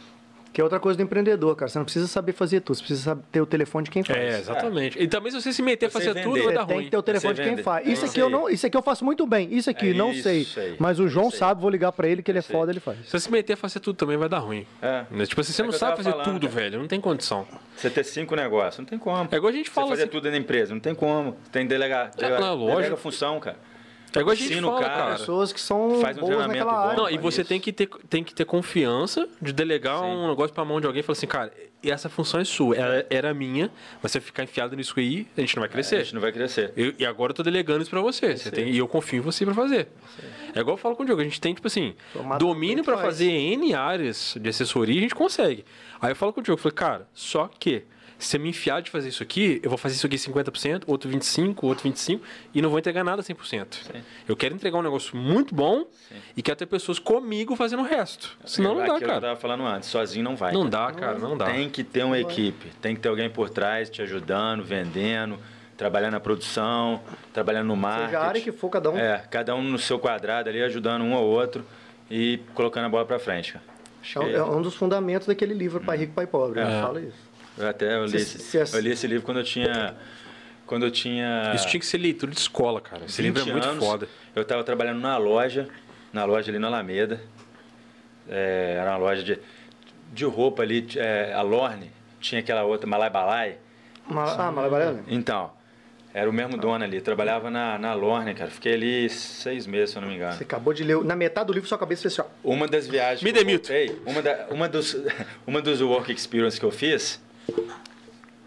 Que 0.53 0.59
é 0.59 0.63
outra 0.65 0.81
coisa 0.81 0.97
do 0.97 1.03
empreendedor, 1.03 1.55
cara. 1.55 1.69
Você 1.69 1.77
não 1.77 1.85
precisa 1.85 2.07
saber 2.07 2.33
fazer 2.33 2.59
tudo, 2.59 2.75
você 2.75 2.81
precisa 2.81 3.03
saber 3.03 3.21
ter 3.31 3.39
o 3.41 3.45
telefone 3.45 3.85
de 3.85 3.91
quem 3.91 4.03
faz. 4.03 4.19
É, 4.19 4.37
exatamente. 4.39 5.01
E 5.01 5.07
também 5.07 5.31
se 5.31 5.41
você 5.41 5.53
se 5.53 5.61
meter 5.61 5.85
a 5.85 5.89
Você 5.89 5.93
fazer 5.99 6.09
vender. 6.13 6.23
tudo, 6.23 6.33
vai 6.33 6.43
Você 6.47 6.53
dar 6.53 6.65
tem 6.65 6.75
ruim. 6.75 6.85
que 6.85 6.91
ter 6.91 6.97
o 6.97 7.01
telefone 7.01 7.33
Você 7.35 7.41
de 7.41 7.47
quem 7.47 7.55
vende. 7.55 7.63
faz. 7.63 7.87
É 7.87 7.89
Isso 7.89 8.03
isso 8.05 8.11
aqui 8.11 8.19
eu 8.21 8.29
não, 8.29 8.49
isso 8.49 8.67
aqui 8.67 8.75
eu 8.75 8.81
faço 8.81 9.05
muito 9.05 9.25
bem. 9.25 9.47
Isso 9.53 9.69
aqui 9.69 9.91
É 9.91 9.93
não 9.93 10.11
isso 10.11 10.23
sei. 10.23 10.47
aí. 10.57 10.75
Mas 10.77 10.99
o 10.99 11.07
João 11.07 11.27
Isso 11.27 11.35
aí. 11.35 11.39
sabe, 11.39 11.61
vou 11.61 11.69
ligar 11.69 11.93
pra 11.93 12.05
ele 12.07 12.21
que 12.21 12.29
ele 12.29 12.39
é 12.39 12.43
aí. 12.45 12.51
foda, 12.51 12.69
ele 12.69 12.81
faz. 12.81 12.97
Se 13.05 13.11
você 13.11 13.19
se 13.21 13.31
meter 13.31 13.53
a 13.53 13.57
fazer 13.57 13.79
tudo 13.79 13.95
também, 13.95 14.17
vai 14.17 14.27
dar 14.27 14.39
ruim. 14.39 14.67
É. 14.81 15.05
Né? 15.09 15.25
Tipo 15.25 15.39
assim, 15.39 15.53
você 15.53 15.61
É 15.61 15.65
não 15.65 15.71
sabe 15.71 15.95
fazer 15.95 16.11
falando, 16.11 16.25
tudo, 16.25 16.47
cara. 16.49 16.61
velho. 16.61 16.79
Não 16.79 16.87
tem 16.87 16.99
condição. 16.99 17.47
Você 17.77 17.89
ter 17.89 18.03
cinco 18.03 18.35
negócios, 18.35 18.77
não 18.79 18.85
tem 18.85 18.99
como. 18.99 19.29
É 19.31 19.35
igual 19.37 19.53
a 19.53 19.55
gente 19.55 19.69
Você 19.69 19.73
fala 19.73 19.87
fazer 19.87 20.01
assim. 20.03 20.11
tudo 20.11 20.23
dentro 20.23 20.37
da 20.37 20.43
empresa, 20.43 20.73
não 20.73 20.81
tem 20.81 20.93
como. 20.93 21.37
Tem 21.49 21.63
que 21.63 21.69
delegar. 21.69 22.11
É, 22.17 22.21
Delega, 22.21 22.39
não, 22.41 22.55
lógico. 22.55 22.75
delega 22.77 22.97
função, 22.97 23.39
cara. 23.39 23.55
É 24.15 24.19
igual 24.19 24.33
a 24.33 24.35
gente 24.35 24.51
Ensina 24.51 24.67
o 24.67 24.71
fala, 24.71 24.81
cara. 24.83 24.95
cara. 25.03 25.15
Pessoas 25.17 25.53
que 25.53 25.61
são 25.61 26.01
Faz 26.01 26.17
um 26.17 26.21
boas 26.21 26.33
treinamento 26.35 26.59
naquela 26.65 26.71
bom. 26.83 26.87
área. 26.89 26.97
Não, 27.03 27.09
e 27.09 27.17
você 27.17 27.41
isso. 27.41 27.47
tem 27.49 27.59
que, 27.59 27.71
ter, 27.71 27.87
tem 28.09 28.23
que 28.23 28.33
ter 28.35 28.43
confiança 28.45 29.27
de 29.41 29.53
delegar 29.53 29.99
Sim. 29.99 30.05
um 30.05 30.27
negócio 30.29 30.53
pra 30.53 30.65
mão 30.65 30.81
de 30.81 30.87
alguém 30.87 30.99
e 30.99 31.03
falar 31.03 31.13
assim, 31.17 31.27
cara, 31.27 31.53
e 31.83 31.89
essa 31.89 32.09
função 32.09 32.39
é 32.39 32.43
sua, 32.43 32.75
ela 32.75 33.05
era 33.09 33.33
minha, 33.33 33.71
mas 34.03 34.11
se 34.11 34.17
eu 34.17 34.21
ficar 34.21 34.43
enfiado 34.43 34.75
nisso 34.75 34.93
aí, 34.97 35.25
a 35.37 35.41
gente 35.41 35.55
não 35.55 35.61
vai 35.61 35.69
A 35.69 35.71
crescer. 35.71 35.99
gente 36.03 36.13
não 36.13 36.21
vai 36.21 36.31
crescer. 36.31 36.73
Eu- 36.75 36.93
e 36.99 37.05
agora 37.05 37.31
eu 37.31 37.35
tô 37.35 37.41
delegando 37.41 37.81
isso 37.81 37.89
pra 37.89 38.01
você. 38.01 38.35
você 38.37 38.51
tem, 38.51 38.69
e 38.69 38.77
eu 38.77 38.87
confio 38.87 39.17
em 39.19 39.21
você 39.21 39.45
pra 39.45 39.53
fazer. 39.53 39.87
É 40.53 40.59
igual 40.59 40.75
eu 40.75 40.77
falo 40.77 40.95
com 40.95 41.03
o 41.03 41.05
Diogo, 41.05 41.21
a 41.21 41.23
gente 41.23 41.39
tem, 41.39 41.53
tipo 41.53 41.65
assim, 41.67 41.95
Tomar 42.13 42.37
domínio 42.37 42.83
pra 42.83 42.95
faz. 42.95 43.05
fazer 43.07 43.31
N 43.31 43.73
áreas 43.73 44.35
de 44.39 44.49
assessoria, 44.49 44.99
a 44.99 45.01
gente 45.01 45.15
consegue. 45.15 45.63
Aí 46.01 46.11
eu 46.11 46.15
falo 46.15 46.33
com 46.33 46.41
o 46.41 46.43
Diogo, 46.43 46.59
eu 46.59 46.61
falei, 46.61 46.75
cara, 46.75 47.07
só 47.13 47.49
que 47.59 47.83
se 48.21 48.29
você 48.29 48.37
me 48.37 48.49
enfiar 48.49 48.81
de 48.81 48.91
fazer 48.91 49.09
isso 49.09 49.23
aqui, 49.23 49.59
eu 49.63 49.69
vou 49.69 49.77
fazer 49.77 49.95
isso 49.95 50.05
aqui 50.05 50.15
50%, 50.15 50.83
outro 50.85 51.09
25%, 51.09 51.57
outro 51.63 51.89
25%, 51.89 52.19
e 52.53 52.61
não 52.61 52.69
vou 52.69 52.77
entregar 52.77 53.03
nada 53.03 53.21
100%. 53.23 53.65
Eu 54.27 54.35
quero 54.37 54.53
entregar 54.53 54.77
um 54.77 54.81
negócio 54.81 55.17
muito 55.17 55.55
bom 55.55 55.85
e 56.37 56.41
quero 56.41 56.55
ter 56.57 56.65
pessoas 56.67 56.99
comigo 56.99 57.55
fazendo 57.55 57.81
o 57.81 57.85
resto. 57.85 58.37
Senão 58.45 58.71
não 58.75 58.77
dá, 58.77 58.83
Aquilo 58.83 58.97
que 58.99 59.03
eu 59.05 59.07
cara. 59.09 59.21
tava 59.21 59.35
falando 59.39 59.65
antes, 59.65 59.89
sozinho 59.89 60.23
não 60.23 60.35
vai. 60.35 60.53
Não 60.53 60.69
cara. 60.69 60.91
dá, 60.93 60.99
cara, 60.99 61.19
não 61.19 61.35
dá. 61.37 61.45
Tem 61.45 61.69
que 61.69 61.83
ter 61.83 62.03
uma 62.03 62.19
equipe, 62.19 62.67
tem 62.81 62.93
que 62.95 63.01
ter 63.01 63.09
alguém 63.09 63.29
por 63.29 63.49
trás 63.49 63.89
te 63.89 64.01
ajudando, 64.01 64.63
vendendo, 64.63 65.39
trabalhando 65.75 66.11
na 66.13 66.19
produção, 66.19 67.01
trabalhando 67.33 67.67
no 67.67 67.75
marketing. 67.75 68.05
Seja 68.07 68.19
a 68.19 68.27
área 68.27 68.41
que 68.41 68.51
for, 68.51 68.69
cada 68.69 68.91
um. 68.91 68.97
É, 68.97 69.17
cada 69.31 69.55
um 69.55 69.63
no 69.63 69.79
seu 69.79 69.97
quadrado 69.97 70.47
ali, 70.47 70.61
ajudando 70.61 71.01
um 71.03 71.15
ao 71.15 71.25
outro 71.25 71.65
e 72.09 72.39
colocando 72.53 72.85
a 72.85 72.89
bola 72.89 73.05
pra 73.05 73.17
frente, 73.17 73.53
cara. 73.53 73.65
É 74.35 74.43
um- 74.43 74.59
É 74.59 74.63
dos 74.63 74.73
fundamentos 74.75 75.27
daquele 75.27 75.53
livro, 75.53 75.79
Pai 75.79 75.97
Rico, 75.97 76.13
Pai 76.13 76.25
Pobre. 76.27 76.59
É. 76.59 76.63
Ele 76.63 76.81
fala 76.81 77.01
isso. 77.01 77.30
Eu 77.57 77.67
até 77.67 77.95
eu 77.95 78.05
li, 78.05 78.19
Se- 78.19 78.37
esse, 78.37 78.65
se 78.67 78.77
eu 78.77 78.79
li 78.81 78.91
esse 78.91 79.07
livro 79.07 79.23
quando 79.25 79.37
eu 79.39 79.43
tinha. 79.43 79.95
Quando 80.65 80.85
eu 80.85 80.91
tinha. 80.91 81.51
Isso 81.53 81.67
tinha 81.67 81.79
que 81.79 81.85
ser 81.85 81.97
leitura 81.97 82.31
de 82.31 82.39
escola, 82.39 82.79
cara. 82.79 83.05
Esse 83.05 83.21
livro 83.21 83.41
é 83.41 83.43
20 83.43 83.51
muito 83.53 83.67
anos, 83.67 83.85
foda. 83.85 84.07
Eu 84.35 84.41
estava 84.43 84.63
trabalhando 84.63 84.99
na 85.01 85.17
loja, 85.17 85.67
na 86.13 86.23
loja 86.23 86.49
ali 86.49 86.57
na 86.59 86.67
Alameda. 86.67 87.19
É, 88.29 88.77
era 88.79 88.91
uma 88.91 88.97
loja 88.97 89.23
de, 89.23 89.39
de 90.13 90.25
roupa 90.25 90.61
ali, 90.63 90.87
é, 90.95 91.33
a 91.33 91.41
Lorne, 91.41 91.91
tinha 92.19 92.39
aquela 92.39 92.63
outra, 92.63 92.87
Malai 92.87 93.09
Balai. 93.09 93.57
Ma- 94.07 94.33
Ah, 94.47 94.51
Malabarana? 94.51 95.03
Então, 95.07 95.51
era 96.13 96.29
o 96.29 96.33
mesmo 96.33 96.55
dono 96.57 96.83
ali, 96.83 97.01
trabalhava 97.01 97.49
na, 97.49 97.77
na 97.77 97.93
Lorne, 97.93 98.33
cara. 98.33 98.49
Fiquei 98.49 98.73
ali 98.73 99.09
seis 99.09 99.65
meses, 99.67 99.91
se 99.91 99.97
eu 99.97 100.01
não 100.01 100.09
me 100.09 100.15
engano. 100.15 100.33
Você 100.33 100.43
acabou 100.43 100.73
de 100.73 100.83
ler. 100.83 101.03
Na 101.03 101.15
metade 101.15 101.47
do 101.47 101.53
livro, 101.53 101.67
sua 101.67 101.77
cabeça 101.77 102.03
fez 102.03 102.17
assim, 102.19 102.29
ó. 102.43 102.49
Uma 102.49 102.67
das 102.67 102.87
viagens 102.87 103.21
Me 103.23 103.31
demito. 103.33 103.67
voltei, 103.67 104.01
uma, 104.05 104.21
da, 104.21 104.47
uma, 104.51 104.69
dos, 104.69 104.95
uma 105.45 105.61
dos 105.61 105.81
work 105.81 106.11
experience 106.13 106.57
que 106.59 106.65
eu 106.65 106.71
fiz 106.71 107.21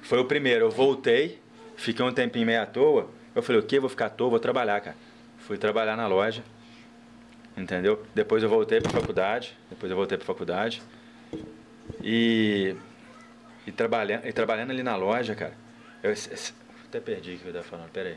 foi 0.03 0.19
o 0.19 0.25
primeiro. 0.25 0.67
Eu 0.67 0.71
voltei, 0.71 1.41
fiquei 1.77 2.05
um 2.05 2.13
tempinho 2.13 2.47
meio 2.47 2.63
à 2.63 2.67
toa. 2.67 3.09
Eu 3.35 3.43
falei, 3.43 3.61
o 3.61 3.65
quê? 3.65 3.81
Vou 3.81 3.89
ficar 3.89 4.07
à 4.07 4.11
toa, 4.11 4.31
vou 4.31 4.39
trabalhar, 4.39 4.81
cara. 4.81 4.97
Fui 5.39 5.59
trabalhar 5.59 5.97
na 5.97 6.07
loja, 6.07 6.43
entendeu? 7.57 8.03
Depois 8.15 8.43
eu 8.43 8.49
voltei 8.49 8.81
para 8.81 8.91
faculdade, 8.91 9.57
depois 9.69 9.91
eu 9.91 9.97
voltei 9.97 10.17
para 10.17 10.27
faculdade. 10.27 10.83
E, 12.03 12.75
e, 13.67 13.73
trabalhando, 13.73 14.27
e 14.27 14.33
trabalhando 14.33 14.71
ali 14.71 14.83
na 14.83 14.97
loja, 14.97 15.35
cara, 15.35 15.53
eu, 16.03 16.13
até 16.87 17.01
perdi 17.01 17.35
o 17.35 17.39
que 17.39 17.45
eu 17.45 17.49
estava 17.49 17.65
falando, 17.65 17.91
peraí. 17.91 18.17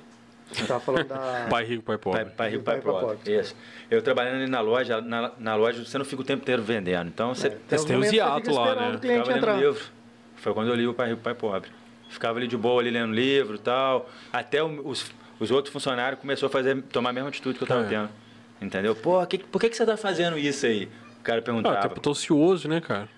Você 0.52 0.66
tava 0.66 0.80
falando 0.80 1.08
da. 1.08 1.48
Pai 1.52 1.66
rico, 1.66 1.84
pai 1.84 1.98
pobre. 1.98 2.24
Pai, 2.24 2.34
pai 2.34 2.50
rico, 2.52 2.64
pai, 2.64 2.76
Pai 2.76 2.82
pra 2.82 3.02
pobre. 3.02 3.38
Isso. 3.38 3.56
Eu 3.92 4.02
trabalhando 4.02 4.36
ali 4.36 4.50
na 4.50 4.62
loja, 4.62 5.02
na, 5.02 5.32
na 5.38 5.56
loja 5.56 5.84
você 5.84 5.98
não 5.98 6.06
fica 6.06 6.22
o 6.22 6.26
tempo 6.26 6.44
inteiro 6.44 6.64
vendendo. 6.64 7.10
Então 7.10 7.36
você 7.36 7.50
Tem 7.50 7.78
uns 7.78 7.86
tem 7.86 7.98
os 7.98 8.12
hiatos 8.12 8.56
lá, 8.56 8.76
né? 8.76 8.96
o 8.96 9.00
cliente 9.00 9.24
ficava 9.24 9.28
lendo 9.28 9.38
entrar. 9.38 9.58
livro. 9.58 9.97
Foi 10.48 10.54
quando 10.54 10.70
eu 10.70 10.76
li 10.76 10.88
o 10.88 10.94
Pai 10.94 11.10
Rico, 11.10 11.22
Pai 11.22 11.36
Pobre. 11.36 11.70
Ficava 12.08 12.40
ali 12.40 12.48
de 12.48 12.56
boa, 12.56 12.80
ali 12.82 12.90
lendo 12.90 13.14
livro 13.14 13.56
e 13.56 13.60
tal. 13.60 14.10
Até 14.32 14.64
o- 14.64 14.88
os, 14.88 15.12
os 15.42 15.52
outros 15.52 15.74
funcionários 15.74 16.22
começaram 16.22 16.48
a 16.48 16.50
fazer, 16.50 16.82
tomar 16.84 17.10
a 17.10 17.14
mesma 17.14 17.28
atitude 17.28 17.58
que 17.58 17.64
eu 17.66 17.68
tava 17.68 17.82
É. 17.84 17.90
tendo. 17.90 18.10
Entendeu? 18.62 18.96
Pô, 18.96 19.26
que, 19.28 19.40
por 19.40 19.60
que, 19.60 19.68
que 19.70 19.76
você 19.76 19.86
tá 19.86 19.98
fazendo 19.98 20.38
isso 20.38 20.66
aí? 20.66 20.88
O 21.20 21.24
cara 21.24 21.40
Ah, 21.40 21.42
perguntava. 21.42 21.90
tá, 21.90 21.90
tô 21.90 22.12
ocioso, 22.12 22.70
né, 22.70 22.80
cara? 22.80 23.10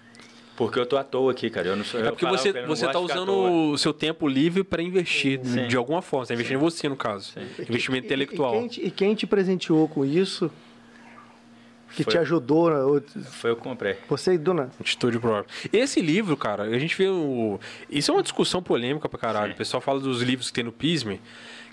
Porque 0.57 0.79
eu 0.79 0.87
tô 0.87 0.97
à 0.97 1.03
toa 1.03 1.31
aqui, 1.31 1.51
cara. 1.51 1.67
Eu 1.67 1.75
não 1.75 1.85
sou, 1.85 1.99
É 1.99 2.07
eu 2.07 2.09
porque 2.13 2.25
você, 2.25 2.49
eu 2.49 2.65
você 2.65 2.87
tá 2.87 2.97
usando 2.97 3.31
o 3.73 3.77
seu 3.77 3.93
tempo 3.93 4.27
livre 4.27 4.63
para 4.63 4.81
investir 4.81 5.39
Sim. 5.43 5.67
de 5.67 5.77
alguma 5.77 6.01
forma. 6.01 6.25
Você 6.25 6.29
tá 6.29 6.33
investindo 6.33 6.57
em 6.57 6.59
você, 6.59 6.89
no 6.89 6.95
caso. 6.95 7.31
Investimento 7.59 8.05
E- 8.05 8.05
e- 8.05 8.07
intelectual. 8.07 8.55
E, 8.55 8.57
quem 8.57 8.67
te, 8.67 8.87
e 8.87 8.89
quem 8.89 9.13
te 9.13 9.27
presenteou 9.27 9.87
com 9.87 10.03
isso? 10.03 10.51
Que 11.95 12.03
Foi- 12.03 12.11
te 12.13 12.17
ajudou? 12.19 12.69
né? 12.69 12.77
Ou- 12.81 13.01
Foi 13.31 13.49
eu 13.51 13.55
que 13.55 13.61
comprei. 13.63 13.97
Você 14.07 14.33
e 14.33 14.37
Duna? 14.37 14.69
Atitude 14.79 15.19
própria. 15.19 15.51
Esse 15.73 16.01
livro, 16.01 16.37
cara, 16.37 16.63
a 16.63 16.79
gente 16.79 16.95
vê 16.95 17.07
o. 17.09 17.59
Isso 17.89 18.11
é 18.11 18.13
uma 18.13 18.23
discussão 18.23 18.61
polêmica 18.61 19.09
pra 19.09 19.19
caralho. 19.19 19.47
Sim. 19.47 19.53
O 19.53 19.57
pessoal 19.57 19.81
fala 19.81 19.99
dos 19.99 20.21
livros 20.21 20.47
que 20.49 20.53
tem 20.53 20.63
no 20.63 20.71
PISME, 20.71 21.19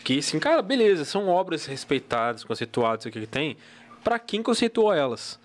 que 0.05 0.19
assim, 0.19 0.39
cara, 0.39 0.63
beleza, 0.63 1.05
são 1.05 1.29
obras 1.29 1.67
respeitadas, 1.67 2.45
conceituadas, 2.45 3.01
isso 3.03 3.09
aqui 3.09 3.21
que 3.21 3.27
tem. 3.27 3.57
Pra 4.03 4.19
quem 4.19 4.43
conceituou 4.43 4.93
elas? 4.93 5.39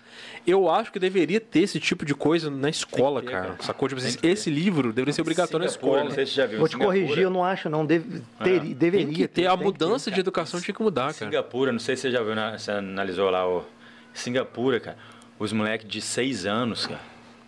Eu 0.46 0.70
acho 0.70 0.92
que 0.92 0.98
deveria 0.98 1.40
ter 1.40 1.60
esse 1.60 1.80
tipo 1.80 2.04
de 2.04 2.14
coisa 2.14 2.48
na 2.50 2.68
escola, 2.68 3.20
ter, 3.22 3.30
cara. 3.30 3.46
cara. 3.48 3.62
Sacou? 3.62 3.88
Tipo, 3.88 4.00
Tem 4.00 4.30
esse, 4.30 4.50
livro 4.50 4.92
deveria 4.92 5.12
ser 5.12 5.22
obrigatório 5.22 5.64
na 5.66 5.70
Singapura, 5.72 5.92
escola. 6.02 6.08
Não 6.08 6.14
sei 6.14 6.26
se 6.26 6.32
você 6.32 6.36
já 6.42 6.46
viu. 6.46 6.58
Vou 6.58 6.68
te 6.68 6.72
Singapura- 6.72 6.98
corrigir, 7.00 7.22
eu 7.24 7.30
não 7.30 7.44
acho, 7.44 7.68
não. 7.70 7.84
Deve, 7.84 8.22
ter, 8.42 8.60
deveria 8.74 9.06
Tem 9.06 9.14
que 9.14 9.26
ter, 9.28 9.46
a 9.46 9.50
tem 9.50 9.58
que 9.58 9.64
mudança 9.64 10.10
ter, 10.10 10.14
de 10.14 10.20
educação 10.20 10.60
tinha 10.60 10.74
que 10.74 10.82
mudar, 10.82 11.12
cara. 11.14 11.30
Singapura, 11.30 11.72
não 11.72 11.78
sei 11.78 11.96
se 11.96 12.02
você 12.02 12.10
já 12.10 12.22
viu, 12.22 12.34
na- 12.34 12.56
você 12.58 12.70
analisou 12.70 13.30
lá 13.30 13.48
o. 13.48 13.64
Singapura, 14.14 14.80
cara. 14.80 14.96
Os 15.38 15.52
moleques 15.52 15.88
de 15.88 16.00
seis 16.00 16.46
anos, 16.46 16.86
cara, 16.86 17.00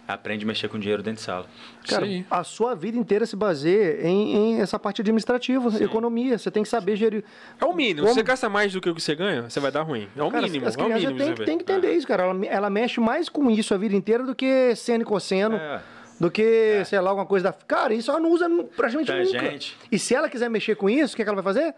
aprendem 0.09 0.45
a 0.45 0.47
mexer 0.49 0.69
com 0.69 0.79
dinheiro 0.79 1.03
dentro 1.03 1.19
de 1.21 1.25
sala. 1.25 1.47
Cara, 1.89 2.05
aí. 2.05 2.27
a 2.31 2.43
sua 2.43 2.75
vida 2.75 2.99
inteira 2.99 3.25
se 3.27 3.37
baseia 3.37 4.07
em, 4.07 4.35
em 4.57 4.61
essa 4.61 4.79
parte 4.79 5.01
administrativa, 5.01 5.71
economia. 5.83 6.37
Você 6.37 6.51
tem 6.51 6.63
que 6.63 6.69
saber 6.69 6.97
gerir. 6.97 7.25
É 7.61 7.65
o 7.65 7.73
mínimo. 7.75 8.01
Como- 8.01 8.09
Se 8.09 8.15
você 8.15 8.23
gasta 8.23 8.49
mais 8.49 8.73
do 8.73 8.81
que 8.81 8.89
o 8.91 8.95
que 8.95 9.01
você 9.01 9.15
ganha, 9.15 9.43
você 9.49 9.61
vai 9.61 9.71
dar 9.71 9.83
ruim. 9.83 10.09
É 10.17 10.23
o 10.23 10.31
Cara, 10.31 10.43
mínimo. 10.43 10.67
as 10.67 10.77
é 10.77 10.81
o 10.81 10.85
crianças 10.85 11.05
mínimo. 11.13 11.19
têm, 11.25 11.37
você 11.37 11.45
que- 11.45 11.51
entender 11.53 11.93
isso, 11.95 12.07
cara. 12.07 12.25
Ela, 12.25 12.47
ela 12.47 12.71
mexe 12.71 13.01
mais 13.01 13.29
com 13.29 13.51
isso 13.51 13.73
a 13.73 13.77
vida 13.77 13.95
inteira 13.95 14.25
do 14.25 14.35
que 14.35 14.75
seno 14.75 15.03
e 15.03 15.07
cosseno, 15.07 15.57
É. 15.57 15.81
do 16.19 16.31
que, 16.31 16.83
sei 16.85 17.01
lá, 17.01 17.11
alguma 17.11 17.27
coisa 17.27 17.45
da. 17.45 17.53
Cara, 17.53 17.95
isso 17.95 18.11
ela 18.11 18.19
não 18.21 18.31
usa 18.31 18.49
praticamente 18.77 19.13
nunca. 19.13 19.39
Tangente. 19.41 19.77
E 19.93 19.99
se 19.99 20.15
ela 20.15 20.29
quiser 20.29 20.51
mexer 20.51 20.75
com 20.75 20.91
isso, 20.91 21.13
o 21.15 21.17
que, 21.17 21.23
é 21.23 21.25
que 21.25 21.31
ela 21.31 21.41
vai 21.41 21.55
fazer? 21.55 21.75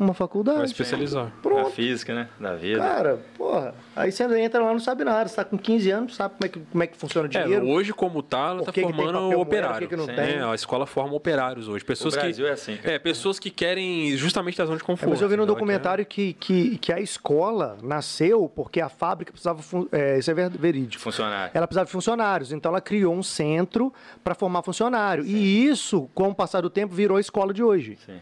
Uma 0.00 0.14
faculdade. 0.14 0.58
Vai 0.58 0.66
especializar. 0.66 1.26
Da 1.26 1.30
Pronto. 1.42 1.70
física, 1.70 2.14
né? 2.14 2.28
Da 2.40 2.54
vida. 2.56 2.80
Cara, 2.80 3.18
porra. 3.36 3.74
Aí 3.94 4.10
você 4.10 4.24
entra 4.40 4.62
lá 4.62 4.70
e 4.70 4.72
não 4.72 4.80
sabe 4.80 5.04
nada. 5.04 5.28
Você 5.28 5.36
tá 5.36 5.44
com 5.44 5.58
15 5.58 5.90
anos, 5.90 6.16
sabe 6.16 6.34
como 6.36 6.46
é 6.46 6.48
que, 6.48 6.60
como 6.60 6.82
é 6.82 6.86
que 6.86 6.96
funciona 6.96 7.28
o 7.28 7.36
É, 7.36 7.42
dinheiro. 7.42 7.66
hoje, 7.68 7.92
como 7.92 8.22
tá, 8.22 8.48
ela 8.50 8.62
tá 8.64 8.72
que 8.72 8.80
que 8.80 8.86
formando 8.92 9.20
moeda, 9.20 9.38
operário. 9.38 9.72
por 9.74 9.80
que 9.80 9.86
que 9.88 9.96
não 9.96 10.06
Sim. 10.06 10.14
tem? 10.14 10.36
É, 10.36 10.42
a 10.42 10.54
escola 10.54 10.86
forma 10.86 11.14
operários 11.14 11.68
hoje. 11.68 11.84
Pessoas 11.84 12.14
O 12.14 12.18
Brasil 12.18 12.44
que. 12.44 12.50
é 12.50 12.54
assim. 12.54 12.78
É, 12.82 12.98
pessoas 12.98 13.38
que 13.38 13.50
querem 13.50 14.16
justamente 14.16 14.56
da 14.56 14.64
zona 14.64 14.78
de 14.78 14.82
É, 14.82 14.86
conforto. 14.86 15.10
mas 15.10 15.20
eu 15.20 15.28
vi 15.28 15.36
no 15.36 15.44
documentário 15.46 16.04
que, 16.06 16.32
que, 16.34 16.78
que 16.78 16.92
a 16.92 17.00
escola 17.00 17.76
nasceu 17.82 18.50
porque 18.54 18.80
a 18.80 18.88
fábrica 18.88 19.32
precisava. 19.32 19.60
É, 19.92 20.18
isso 20.18 20.30
é 20.30 20.34
ver- 20.34 20.50
verídico. 20.50 21.02
Funcionário. 21.02 21.50
Ela 21.54 21.66
precisava 21.66 21.86
de 21.86 21.92
funcionários, 21.92 22.52
então 22.52 22.70
ela 22.70 22.80
criou 22.80 23.14
um 23.14 23.22
centro 23.22 23.92
para 24.24 24.34
formar 24.34 24.62
funcionário. 24.62 25.24
E 25.26 25.66
isso, 25.66 26.08
com 26.14 26.28
o 26.28 26.34
passar 26.34 26.62
do 26.62 26.70
tempo, 26.70 26.94
virou 26.94 27.16
a 27.16 27.20
escola 27.20 27.52
de 27.52 27.62
hoje. 27.62 27.98
Sim. 28.06 28.18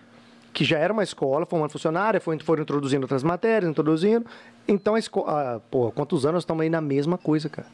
Que 0.58 0.64
já 0.64 0.76
era 0.76 0.92
uma 0.92 1.04
escola 1.04 1.46
formando 1.46 1.70
funcionário, 1.70 2.20
foi- 2.20 2.36
foram 2.40 2.64
introduzindo 2.64 3.04
outras 3.04 3.22
matérias, 3.22 3.70
introduzindo. 3.70 4.26
Então 4.66 4.96
a 4.96 4.98
escola. 4.98 5.62
pô, 5.70 5.92
quantos 5.92 6.26
anos 6.26 6.42
estamos 6.42 6.62
aí 6.62 6.68
na 6.68 6.80
mesma 6.80 7.16
coisa, 7.16 7.48
cara? 7.48 7.68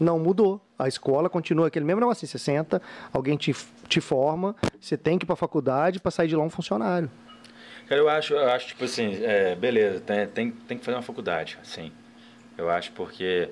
Não 0.00 0.18
mudou. 0.18 0.60
A 0.76 0.88
escola 0.88 1.30
continua 1.30 1.68
aquele 1.68 1.84
mesmo 1.84 2.00
negócio. 2.00 2.24
assim, 2.26 2.36
Você 2.36 2.40
senta, 2.40 2.82
alguém 3.12 3.36
te, 3.36 3.54
te 3.86 4.00
forma, 4.00 4.56
você 4.80 4.96
tem 4.96 5.16
que 5.16 5.24
ir 5.24 5.26
para 5.26 5.34
a 5.34 5.36
faculdade 5.36 6.00
para 6.00 6.10
sair 6.10 6.26
de 6.26 6.34
lá 6.34 6.42
um 6.42 6.50
funcionário. 6.50 7.08
Cara, 7.88 8.00
eu 8.00 8.08
acho, 8.08 8.34
eu 8.34 8.48
acho 8.50 8.66
tipo 8.66 8.82
assim, 8.84 9.16
é, 9.22 9.54
beleza, 9.54 10.00
tem, 10.00 10.26
tem, 10.26 10.50
tem 10.50 10.76
que 10.76 10.84
fazer 10.84 10.96
uma 10.96 11.02
faculdade, 11.04 11.56
sim. 11.62 11.92
Eu 12.58 12.68
acho 12.68 12.90
porque. 12.90 13.48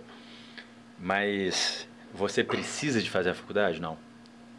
Mas 0.99 1.87
você 2.13 2.43
precisa 2.43 3.01
de 3.01 3.09
fazer 3.09 3.31
a 3.31 3.35
faculdade? 3.35 3.81
Não. 3.81 3.97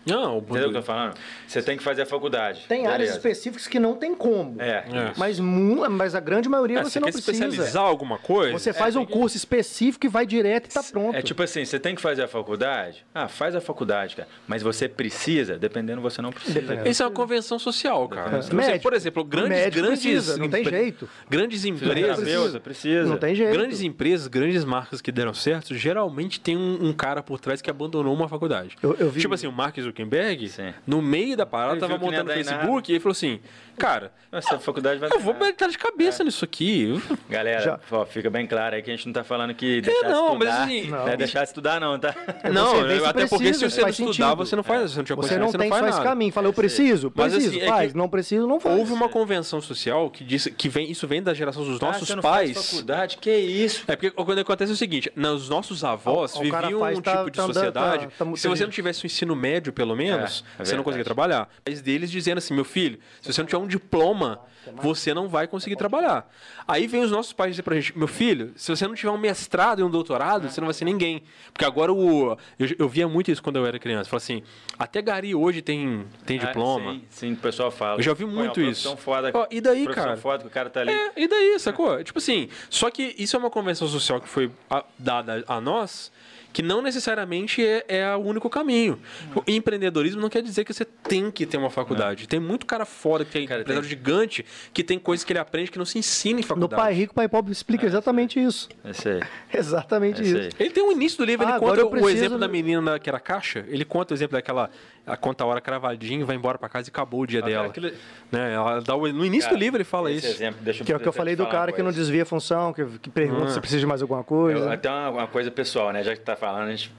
Não, 0.06 0.38
o 0.38 0.42
Entendeu 0.42 0.68
o 0.70 0.72
que 0.72 0.78
eu 0.78 0.82
tô 0.82 0.86
falando? 0.86 1.16
Você 1.48 1.62
tem 1.62 1.78
que 1.78 1.84
fazer 1.84 2.02
a 2.02 2.06
faculdade. 2.06 2.66
Tem 2.68 2.82
áreas 2.86 2.98
beleza. 3.12 3.18
específicas 3.18 3.68
que 3.68 3.80
não 3.80 3.96
tem 3.96 4.14
como. 4.14 4.62
É. 4.62 4.84
É. 4.92 5.14
Mas, 5.18 5.40
mas 5.40 6.16
a 6.16 6.20
grande 6.20 6.50
maioria 6.50 6.80
É, 6.80 6.84
você 6.84 6.92
você 6.94 7.00
não 7.00 7.06
quer 7.08 7.14
precisa. 7.14 7.46
especializar 7.46 7.84
alguma 7.84 8.18
coisa? 8.18 8.52
Você 8.54 8.74
faz 8.74 8.96
um 8.96 9.06
curso 9.06 9.38
específico 9.38 10.06
e 10.06 10.10
vai 10.10 10.26
direto 10.26 10.66
e 10.70 10.74
tá 10.74 10.84
pronto. 10.84 11.16
É 11.16 11.22
tipo 11.22 11.42
assim, 11.42 11.64
você 11.66 11.80
tem 11.80 11.96
que 11.96 12.02
fazer 12.02 12.24
a 12.24 12.28
faculdade? 12.28 13.06
Ah, 13.14 13.28
faz 13.28 13.56
a 13.56 13.62
faculdade, 13.62 14.16
cara. 14.16 14.28
Mas 14.48 14.62
você 14.62 14.88
precisa, 14.90 15.58
dependendo, 15.58 16.02
você 16.02 16.22
não 16.22 16.32
precisa. 16.32 16.60
Dependendo. 16.62 16.88
Isso 16.90 17.02
é 17.04 17.06
uma 17.06 17.12
convenção 17.12 17.58
social, 17.58 18.08
cara. 18.10 18.38
É. 18.38 18.42
Você, 18.42 18.54
Médico. 18.54 18.84
por 18.84 18.94
exemplo, 18.94 19.24
grandes, 19.24 19.50
Médico 19.58 19.82
grandes 19.84 20.02
precisa, 20.04 20.38
não 20.38 20.50
tem 20.50 20.64
jeito. 20.66 21.10
Grandes 21.30 21.66
empresas, 21.66 21.96
Fisioterapeuta, 21.98 22.60
precisa. 22.60 23.04
Não 23.10 23.18
tem 23.18 23.36
jeito. 23.36 23.52
grandes 23.54 23.82
empresas, 23.82 24.28
grandes 24.28 24.64
marcas 24.66 25.02
que 25.02 25.12
deram 25.12 25.34
certo, 25.34 25.74
geralmente 25.76 26.40
tem 26.40 26.58
um, 26.58 26.88
um 26.88 26.94
cara 26.94 27.22
por 27.24 27.40
trás 27.40 27.62
que 27.62 27.70
abandonou 27.70 28.14
uma 28.14 28.28
faculdade. 28.28 28.76
Eu- 28.82 28.96
eu 29.00 29.10
vi- 29.10 29.22
Tipo 29.22 29.34
assim, 29.34 29.48
o 29.48 29.52
Mark 29.52 29.78
Zuckerberg, 29.94 30.50
Sim. 30.50 30.74
no 30.86 31.02
meio 31.02 31.38
da 31.38 31.46
parada, 31.46 31.74
Ele 31.74 31.80
tava 31.82 31.94
não 31.94 32.00
montando 32.00 32.32
o 32.32 32.34
Facebook 32.34 32.92
e 32.92 32.96
ele 32.96 33.00
falou 33.00 33.12
assim, 33.12 33.40
cara, 33.78 34.12
Essa 34.32 34.58
faculdade 34.60 35.00
vai 35.00 35.10
eu 35.14 35.20
vou 35.20 35.34
meter 35.36 35.70
de 35.70 35.78
cabeça 35.78 36.24
nisso 36.24 36.44
aqui. 36.44 37.00
Galera, 37.30 37.62
Já- 37.62 37.80
ó, 37.92 38.06
fica 38.06 38.30
bem 38.30 38.48
claro 38.48 38.76
aí 38.76 38.82
que 38.82 38.90
a 38.90 38.96
gente 38.96 39.06
não 39.06 39.14
tá 39.14 39.24
falando 39.24 39.54
que 39.54 39.80
deixar 39.82 40.10
não, 40.10 40.32
de 40.38 40.46
mas 40.46 40.48
estudar. 40.50 40.64
assim- 40.64 40.88
Não 40.90 41.08
é 41.08 41.18
deixar 41.18 41.40
de 41.44 41.48
estudar, 41.50 41.80
não, 41.80 42.00
tá? 42.00 42.16
Não, 42.52 42.76
Você 42.82 43.00
se 43.00 43.06
até 43.06 43.28
porque 43.28 43.54
se 43.54 43.60
precisa, 43.60 43.70
você 43.70 43.76
não 43.82 43.84
faz 43.86 44.00
estudar, 44.00 44.14
sentido. 44.30 44.36
você 44.38 44.56
não 44.56 44.64
faz, 44.64 44.92
você 44.92 44.98
não 44.98 45.04
tinha 45.06 45.16
Você 45.16 45.38
não 45.38 45.46
consciência, 45.48 45.60
tem 45.60 45.70
faz 45.70 45.82
só 45.84 45.90
esse 45.90 46.02
caminho. 46.02 46.34
Fala, 46.34 46.48
eu 46.48 46.54
preciso, 46.54 47.12
Mas, 47.16 47.32
preciso, 47.34 47.56
assim, 47.58 47.66
é 47.66 47.68
faz. 47.70 47.94
Não 47.94 48.10
preciso, 48.10 48.48
não 48.48 48.60
faz. 48.60 48.80
Houve 48.80 48.92
uma 48.94 49.08
convenção 49.10 49.62
social 49.62 50.10
que 50.10 50.24
disse 50.24 50.50
que 50.52 50.68
vem, 50.68 50.90
isso 50.90 51.08
vem 51.08 51.22
da 51.22 51.34
geração 51.34 51.64
dos 51.64 51.82
Ah, 51.82 51.86
nossos 51.86 52.08
você 52.08 52.16
não 52.16 52.24
pais. 52.24 52.54
Faz 52.54 52.70
faculdade? 52.72 53.18
Que 53.18 53.36
isso? 53.36 53.84
É 53.88 53.96
porque 53.96 54.10
quando 54.12 54.40
acontece 54.40 54.72
é 54.72 54.74
o 54.74 54.78
seguinte, 54.78 55.12
nos 55.16 55.48
nossos 55.50 55.84
avós 55.84 56.36
viviam 56.38 56.82
um 56.82 57.02
tá- 57.02 57.18
tipo 57.18 57.30
de 57.32 57.38
tá 57.38 57.46
sociedade. 57.46 58.08
tá- 58.18 58.26
se 58.36 58.48
você 58.48 58.64
não 58.64 58.72
tivesse 58.72 59.04
o 59.04 59.08
ensino 59.08 59.36
médio, 59.36 59.72
pelo 59.84 59.96
menos, 59.98 60.44
É, 60.58 60.62
é 60.62 60.66
você 60.66 60.76
não 60.78 60.84
conseguia 60.84 61.04
trabalhar. 61.04 61.50
Mas 61.66 61.82
deles 61.82 62.10
dizendo 62.10 62.38
assim, 62.38 62.54
meu 62.54 62.64
filho, 62.64 62.98
se 63.22 63.32
você 63.32 63.42
não 63.42 63.46
tiver 63.48 63.58
um 63.62 63.68
diploma, 63.68 64.40
você 64.82 65.14
não 65.14 65.28
vai 65.28 65.46
conseguir 65.46 65.76
trabalhar. 65.76 66.26
Aí 66.66 66.88
vem 66.88 67.02
os 67.04 67.12
nossos 67.12 67.34
pais 67.34 67.52
dizer 67.52 67.64
pra 67.64 67.76
gente, 67.76 67.98
meu 67.98 68.08
filho, 68.08 68.54
se 68.56 68.74
você 68.74 68.88
não 68.88 68.96
tiver 68.96 69.12
um 69.12 69.18
mestrado 69.18 69.80
e 69.80 69.84
um 69.84 69.90
doutorado, 69.90 70.50
você 70.50 70.62
não 70.62 70.68
vai 70.68 70.74
ser 70.74 70.86
ninguém. 70.86 71.22
Porque 71.52 71.66
agora 71.66 71.92
o. 71.92 72.38
Eu, 72.58 72.68
eu 72.80 72.88
via 72.88 73.06
muito 73.10 73.30
isso 73.30 73.44
quando 73.44 73.58
eu 73.58 73.66
era 73.66 73.78
criança. 73.78 74.10
Fala 74.10 74.20
assim, 74.20 74.42
até 74.80 75.02
Gari 75.02 75.36
hoje 75.36 75.62
tem, 75.62 76.06
tem 76.26 76.40
Ah, 76.40 76.46
diploma. 76.46 76.94
sim, 76.94 77.04
sim, 77.10 77.34
o 77.34 77.38
pessoal 77.38 77.72
fala. 77.72 78.00
Eu 78.00 78.04
já 78.04 78.12
ouvi 78.12 78.24
é 78.24 78.28
muito 78.28 78.62
uma 78.62 78.70
isso. 78.72 78.96
Foda, 78.96 79.32
Ó, 79.34 79.46
e 79.52 79.60
daí, 79.60 79.86
cara? 79.88 80.16
foda 80.16 80.44
que 80.44 80.48
o 80.48 80.52
cara 80.52 80.70
tá 80.70 80.80
ali. 80.80 80.92
É, 80.92 81.12
e 81.18 81.28
daí, 81.28 81.60
sacou? 81.60 82.02
Tipo 82.02 82.20
assim, 82.20 82.48
só 82.70 82.90
que 82.90 83.14
isso 83.18 83.36
é 83.36 83.40
uma 83.40 83.50
convenção 83.50 83.86
social 83.90 84.22
que 84.22 84.30
foi 84.30 84.50
dada 84.98 85.44
a 85.46 85.60
nós, 85.60 86.10
que 86.54 86.62
não 86.62 86.82
necessariamente 86.82 87.66
é, 87.66 87.84
é 87.88 88.16
o 88.16 88.20
único 88.20 88.50
caminho. 88.50 89.00
O 89.36 89.42
empreendedorismo 89.48 90.22
não 90.22 90.30
quer 90.30 90.42
dizer 90.44 90.64
que 90.64 90.72
você 90.74 90.86
tem 90.86 91.30
que 91.32 91.46
ter 91.46 91.58
uma 91.58 91.70
faculdade. 91.72 92.28
Tem 92.28 92.40
muito 92.40 92.66
cara 92.66 92.86
foda 92.86 93.26
que 93.26 93.32
tem 93.32 93.48
Cara, 93.48 93.62
empresário 93.62 93.90
tem- 93.90 93.98
gigante 93.98 94.46
que 94.72 94.84
tem 94.84 95.00
coisas 95.00 95.24
que 95.26 95.34
ele 95.34 95.40
aprende 95.40 95.72
que 95.72 95.78
não 95.80 95.86
se 95.86 95.98
ensina 95.98 96.40
em 96.40 96.44
No 96.44 96.48
faculdade. 96.48 96.82
Pai 96.82 96.94
Rico, 96.94 97.14
Pai 97.14 97.28
Pobre 97.28 97.52
explica 97.52 97.86
exatamente 97.86 98.40
isso. 98.42 98.70
Esse 98.86 99.10
aí. 99.10 99.20
Exatamente 99.54 100.22
Esse 100.22 100.38
isso. 100.48 100.56
Ele 100.60 100.70
tem 100.70 100.84
um 100.84 100.92
início 100.92 101.18
do 101.18 101.26
livro, 101.26 101.46
Ah, 101.48 101.52
ele 101.52 101.60
conta 101.60 101.86
o 101.86 101.90
preciso- 101.90 102.12
exemplo 102.16 102.38
da 102.38 102.48
menina 102.48 103.00
que 103.00 103.10
era 103.10 103.20
caixa, 103.20 103.66
ele 103.68 103.84
conta 103.84 104.14
o 104.14 104.16
exemplo 104.16 104.34
daquela, 104.38 104.70
a 105.06 105.18
conta 105.18 105.44
a 105.44 105.48
hora 105.48 105.60
cravadinha, 105.60 106.26
vai 106.26 106.36
embora 106.36 106.58
pra 106.58 106.70
casa 106.70 106.88
e 106.88 106.92
acabou 106.92 107.22
o 107.22 107.28
dia 107.28 107.42
dela. 107.42 107.68
aquilo- 107.68 107.92
Né? 108.32 108.54
Ela 108.54 108.80
dá 108.82 108.96
o- 108.96 109.12
no 109.12 109.26
início 109.26 109.50
Cara, 109.50 109.58
do 109.58 109.60
livro 109.60 109.78
ele 109.78 109.84
fala 109.84 110.10
isso. 110.12 110.26
Exemplo, 110.28 110.60
deixa 110.64 110.84
Que 110.84 110.92
é 110.94 110.96
o 110.96 111.00
que 111.00 111.08
eu 111.08 111.14
falei 111.14 111.36
do 111.36 111.46
cara 111.48 111.72
que 111.72 111.82
não 111.84 111.92
desvia 111.92 112.24
a 112.24 112.26
função, 112.26 112.72
que, 112.74 112.86
que 113.00 113.10
pergunta 113.10 113.50
se 113.52 113.60
precisa 113.60 113.80
de 113.80 113.86
mais 113.86 114.02
alguma 114.02 114.22
Eu, 114.22 114.24
coisa. 114.26 114.74
até 114.74 114.90
uma, 114.90 115.10
uma 115.10 115.28
coisa 115.28 115.52
pessoal, 115.52 115.92
né? 115.92 116.04
Já 116.04 116.14
que 116.16 116.22
tá 116.22 116.36
falando, 116.36 116.68
a 116.68 116.72
gente. 116.76 116.92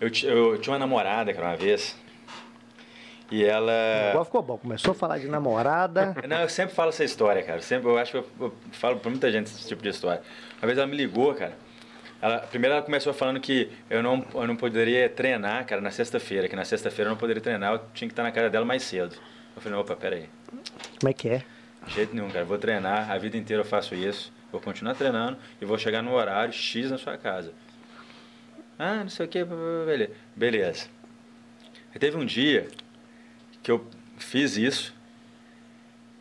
Eu, 0.00 0.08
eu 0.52 0.58
tinha 0.58 0.72
uma 0.72 0.78
namorada, 0.80 1.32
cara, 1.32 1.48
uma 1.48 1.56
vez. 1.56 1.96
E 3.30 3.42
ela. 3.44 3.72
Agora 4.10 4.24
ficou 4.26 4.42
bom. 4.42 4.58
Começou 4.58 4.90
a 4.90 4.94
falar 4.94 5.18
de 5.18 5.26
namorada. 5.28 6.14
Não, 6.28 6.40
eu 6.42 6.48
sempre 6.48 6.74
falo 6.74 6.90
essa 6.90 7.02
história, 7.04 7.42
cara. 7.42 7.62
Sempre, 7.62 7.88
eu 7.88 7.96
acho 7.96 8.10
que 8.12 8.18
eu, 8.18 8.26
eu 8.40 8.52
falo 8.72 8.96
pra 8.98 9.08
muita 9.10 9.30
gente 9.32 9.46
esse 9.46 9.66
tipo 9.66 9.82
de 9.82 9.88
história. 9.88 10.20
Uma 10.60 10.66
vez 10.66 10.76
ela 10.76 10.86
me 10.86 10.96
ligou, 10.96 11.32
cara. 11.34 11.52
Ela, 12.22 12.38
primeiro 12.38 12.76
ela 12.76 12.84
começou 12.84 13.12
falando 13.12 13.40
que 13.40 13.68
eu 13.90 14.00
não, 14.00 14.24
eu 14.32 14.46
não 14.46 14.54
poderia 14.54 15.08
treinar, 15.08 15.66
cara, 15.66 15.80
na 15.80 15.90
sexta-feira. 15.90 16.48
Que 16.48 16.54
na 16.54 16.64
sexta-feira 16.64 17.08
eu 17.08 17.10
não 17.10 17.18
poderia 17.18 17.42
treinar, 17.42 17.72
eu 17.72 17.78
tinha 17.92 18.06
que 18.06 18.12
estar 18.12 18.22
na 18.22 18.30
casa 18.30 18.48
dela 18.48 18.64
mais 18.64 18.84
cedo. 18.84 19.16
Eu 19.56 19.60
falei, 19.60 19.76
opa, 19.76 19.96
peraí. 19.96 20.28
Como 21.00 21.10
é 21.10 21.12
que 21.12 21.28
é? 21.28 21.44
De 21.84 21.94
jeito 21.94 22.14
nenhum, 22.14 22.30
cara. 22.30 22.44
Vou 22.44 22.56
treinar, 22.58 23.10
a 23.10 23.18
vida 23.18 23.36
inteira 23.36 23.62
eu 23.62 23.66
faço 23.66 23.96
isso. 23.96 24.32
Vou 24.52 24.60
continuar 24.60 24.94
treinando 24.94 25.36
e 25.60 25.64
vou 25.64 25.76
chegar 25.76 26.00
no 26.00 26.12
horário 26.12 26.52
X 26.52 26.92
na 26.92 26.98
sua 26.98 27.18
casa. 27.18 27.52
Ah, 28.78 28.98
não 29.02 29.08
sei 29.08 29.26
o 29.26 29.28
que, 29.28 29.44
beleza. 30.36 30.86
Teve 31.98 32.16
um 32.16 32.24
dia 32.24 32.68
que 33.62 33.70
eu 33.70 33.84
fiz 34.16 34.56
isso 34.56 34.94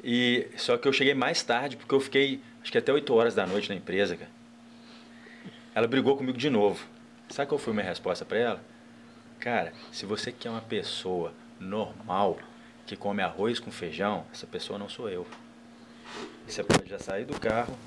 e 0.03 0.47
só 0.57 0.77
que 0.77 0.87
eu 0.87 0.93
cheguei 0.93 1.13
mais 1.13 1.43
tarde 1.43 1.77
porque 1.77 1.93
eu 1.93 1.99
fiquei 1.99 2.41
acho 2.61 2.71
que 2.71 2.77
até 2.77 2.91
8 2.91 3.13
horas 3.13 3.35
da 3.35 3.45
noite 3.45 3.69
na 3.69 3.75
empresa, 3.75 4.17
cara. 4.17 4.40
Ela 5.73 5.87
brigou 5.87 6.17
comigo 6.17 6.37
de 6.37 6.49
novo. 6.49 6.85
Sabe 7.29 7.47
qual 7.47 7.57
foi 7.57 7.71
a 7.71 7.75
minha 7.75 7.87
resposta 7.87 8.25
pra 8.25 8.37
ela? 8.37 8.61
Cara, 9.39 9.71
se 9.91 10.05
você 10.05 10.31
quer 10.31 10.49
uma 10.49 10.61
pessoa 10.61 11.33
normal 11.59 12.37
que 12.85 12.95
come 12.95 13.21
arroz 13.21 13.59
com 13.59 13.71
feijão, 13.71 14.25
essa 14.33 14.45
pessoa 14.45 14.77
não 14.77 14.89
sou 14.89 15.09
eu. 15.09 15.25
Você 16.45 16.61
pode 16.63 16.89
já 16.89 16.99
sair 16.99 17.23
do 17.23 17.39
carro 17.39 17.77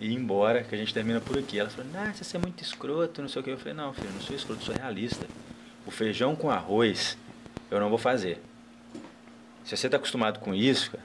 e 0.00 0.08
ir 0.08 0.14
embora, 0.14 0.64
que 0.64 0.74
a 0.74 0.78
gente 0.78 0.92
termina 0.92 1.20
por 1.20 1.38
aqui. 1.38 1.60
Ela 1.60 1.70
falou, 1.70 1.90
ah, 1.94 2.12
você 2.12 2.36
é 2.36 2.40
muito 2.40 2.62
escroto, 2.62 3.22
não 3.22 3.28
sei 3.28 3.40
o 3.40 3.44
que. 3.44 3.50
Eu 3.50 3.58
falei, 3.58 3.74
não, 3.74 3.92
filho, 3.92 4.10
não 4.10 4.20
sou 4.20 4.34
escroto, 4.34 4.64
sou 4.64 4.74
realista. 4.74 5.24
O 5.86 5.90
feijão 5.92 6.34
com 6.34 6.50
arroz 6.50 7.16
eu 7.70 7.78
não 7.78 7.88
vou 7.88 7.98
fazer. 7.98 8.42
Se 9.64 9.76
você 9.76 9.86
está 9.86 9.98
acostumado 9.98 10.40
com 10.40 10.52
isso, 10.52 10.90
cara, 10.90 11.04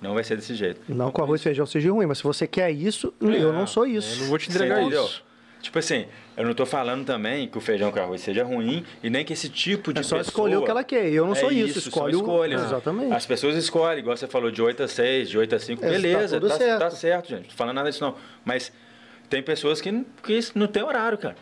não 0.00 0.14
vai 0.14 0.24
ser 0.24 0.36
desse 0.36 0.54
jeito. 0.54 0.80
Não 0.88 1.10
que 1.10 1.20
o 1.20 1.24
arroz 1.24 1.40
e 1.40 1.44
feijão 1.44 1.66
seja 1.66 1.90
ruim, 1.90 2.06
mas 2.06 2.18
se 2.18 2.24
você 2.24 2.46
quer 2.46 2.70
isso, 2.70 3.12
eu 3.20 3.52
não 3.52 3.66
sou 3.66 3.86
isso. 3.86 4.14
Eu 4.14 4.20
não 4.22 4.26
vou 4.28 4.38
te 4.38 4.48
entregar 4.50 4.82
isso. 4.82 5.24
Tipo 5.60 5.80
assim, 5.80 6.06
eu 6.36 6.46
não 6.46 6.54
tô 6.54 6.64
falando 6.64 7.04
também 7.04 7.48
que 7.48 7.58
o 7.58 7.60
feijão 7.60 7.90
com 7.90 7.98
arroz 7.98 8.20
seja 8.20 8.44
ruim 8.44 8.84
e 9.02 9.10
nem 9.10 9.24
que 9.24 9.32
esse 9.32 9.48
tipo 9.48 9.92
de 9.92 9.98
É 10.00 10.02
só 10.04 10.16
pessoa... 10.18 10.30
escolher 10.30 10.56
o 10.56 10.62
que 10.64 10.70
ela 10.70 10.84
quer. 10.84 11.08
Eu 11.12 11.26
não 11.26 11.34
sou 11.34 11.50
É 11.50 11.54
isso, 11.54 11.80
são 11.80 11.88
escolhe 11.88 12.14
o- 12.14 12.18
escolhas. 12.20 12.62
Exatamente. 12.62 13.12
As 13.12 13.26
pessoas 13.26 13.56
escolhem, 13.56 13.98
igual 13.98 14.16
você 14.16 14.28
falou, 14.28 14.52
de 14.52 14.62
8 14.62 14.84
a 14.84 14.88
6, 14.88 15.28
de 15.28 15.36
8 15.36 15.56
a 15.56 15.58
5, 15.58 15.82
É, 15.82 15.86
tá 15.86 15.92
beleza, 15.92 16.38
tudo 16.40 16.48
tá, 16.48 16.56
certo. 16.58 16.78
tá 16.80 16.90
certo, 16.92 17.28
gente. 17.30 17.42
Não 17.42 17.48
tô 17.50 17.56
falando 17.56 17.74
nada 17.74 17.90
disso 17.90 18.04
não. 18.04 18.14
Mas 18.44 18.72
tem 19.28 19.42
pessoas 19.42 19.80
que, 19.80 19.90
não- 19.90 20.06
que 20.22 20.38
não 20.54 20.68
tem 20.68 20.82
horário, 20.84 21.18
cara. 21.18 21.34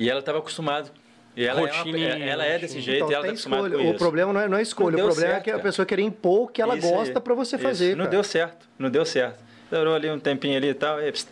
E 0.00 0.10
ela 0.10 0.18
estava 0.18 0.38
acostumada. 0.38 0.90
E 1.38 1.44
ela, 1.46 1.60
é, 1.60 1.64
uma- 1.64 1.72
Rotininha, 1.72 2.08
ela 2.24 2.44
é 2.44 2.58
desse 2.58 2.80
jeito 2.80 3.04
Então, 3.04 3.10
e 3.10 3.14
ela 3.14 3.22
tá 3.22 3.28
tem 3.28 3.30
acostumada 3.34 3.62
escolha. 3.68 3.78
com 3.84 3.88
O 3.88 3.90
isso. 3.92 3.98
problema 3.98 4.32
não 4.32 4.40
é, 4.40 4.48
não 4.48 4.58
é 4.58 4.62
escolha, 4.62 4.96
Não 4.96 5.04
o 5.04 5.06
problema 5.06 5.30
é 5.30 5.34
certo, 5.34 5.44
que 5.44 5.50
a 5.52 5.58
pessoa 5.60 5.86
querer 5.86 6.02
impor 6.02 6.40
o 6.42 6.48
que 6.48 6.60
ela 6.60 6.76
Isso 6.76 6.88
gosta 6.90 7.20
pra 7.20 7.32
você 7.32 7.54
Isso. 7.54 7.64
fazer. 7.64 7.90
Não 7.96 7.98
cara. 8.06 8.10
deu 8.10 8.24
certo, 8.24 8.68
não 8.76 8.90
deu 8.90 9.04
certo. 9.06 9.38
Durou 9.70 9.94
ali 9.94 10.10
um 10.10 10.18
tempinho 10.18 10.56
ali 10.56 10.70
e 10.70 10.74
tal, 10.74 11.00
e, 11.00 11.12
pst, 11.12 11.28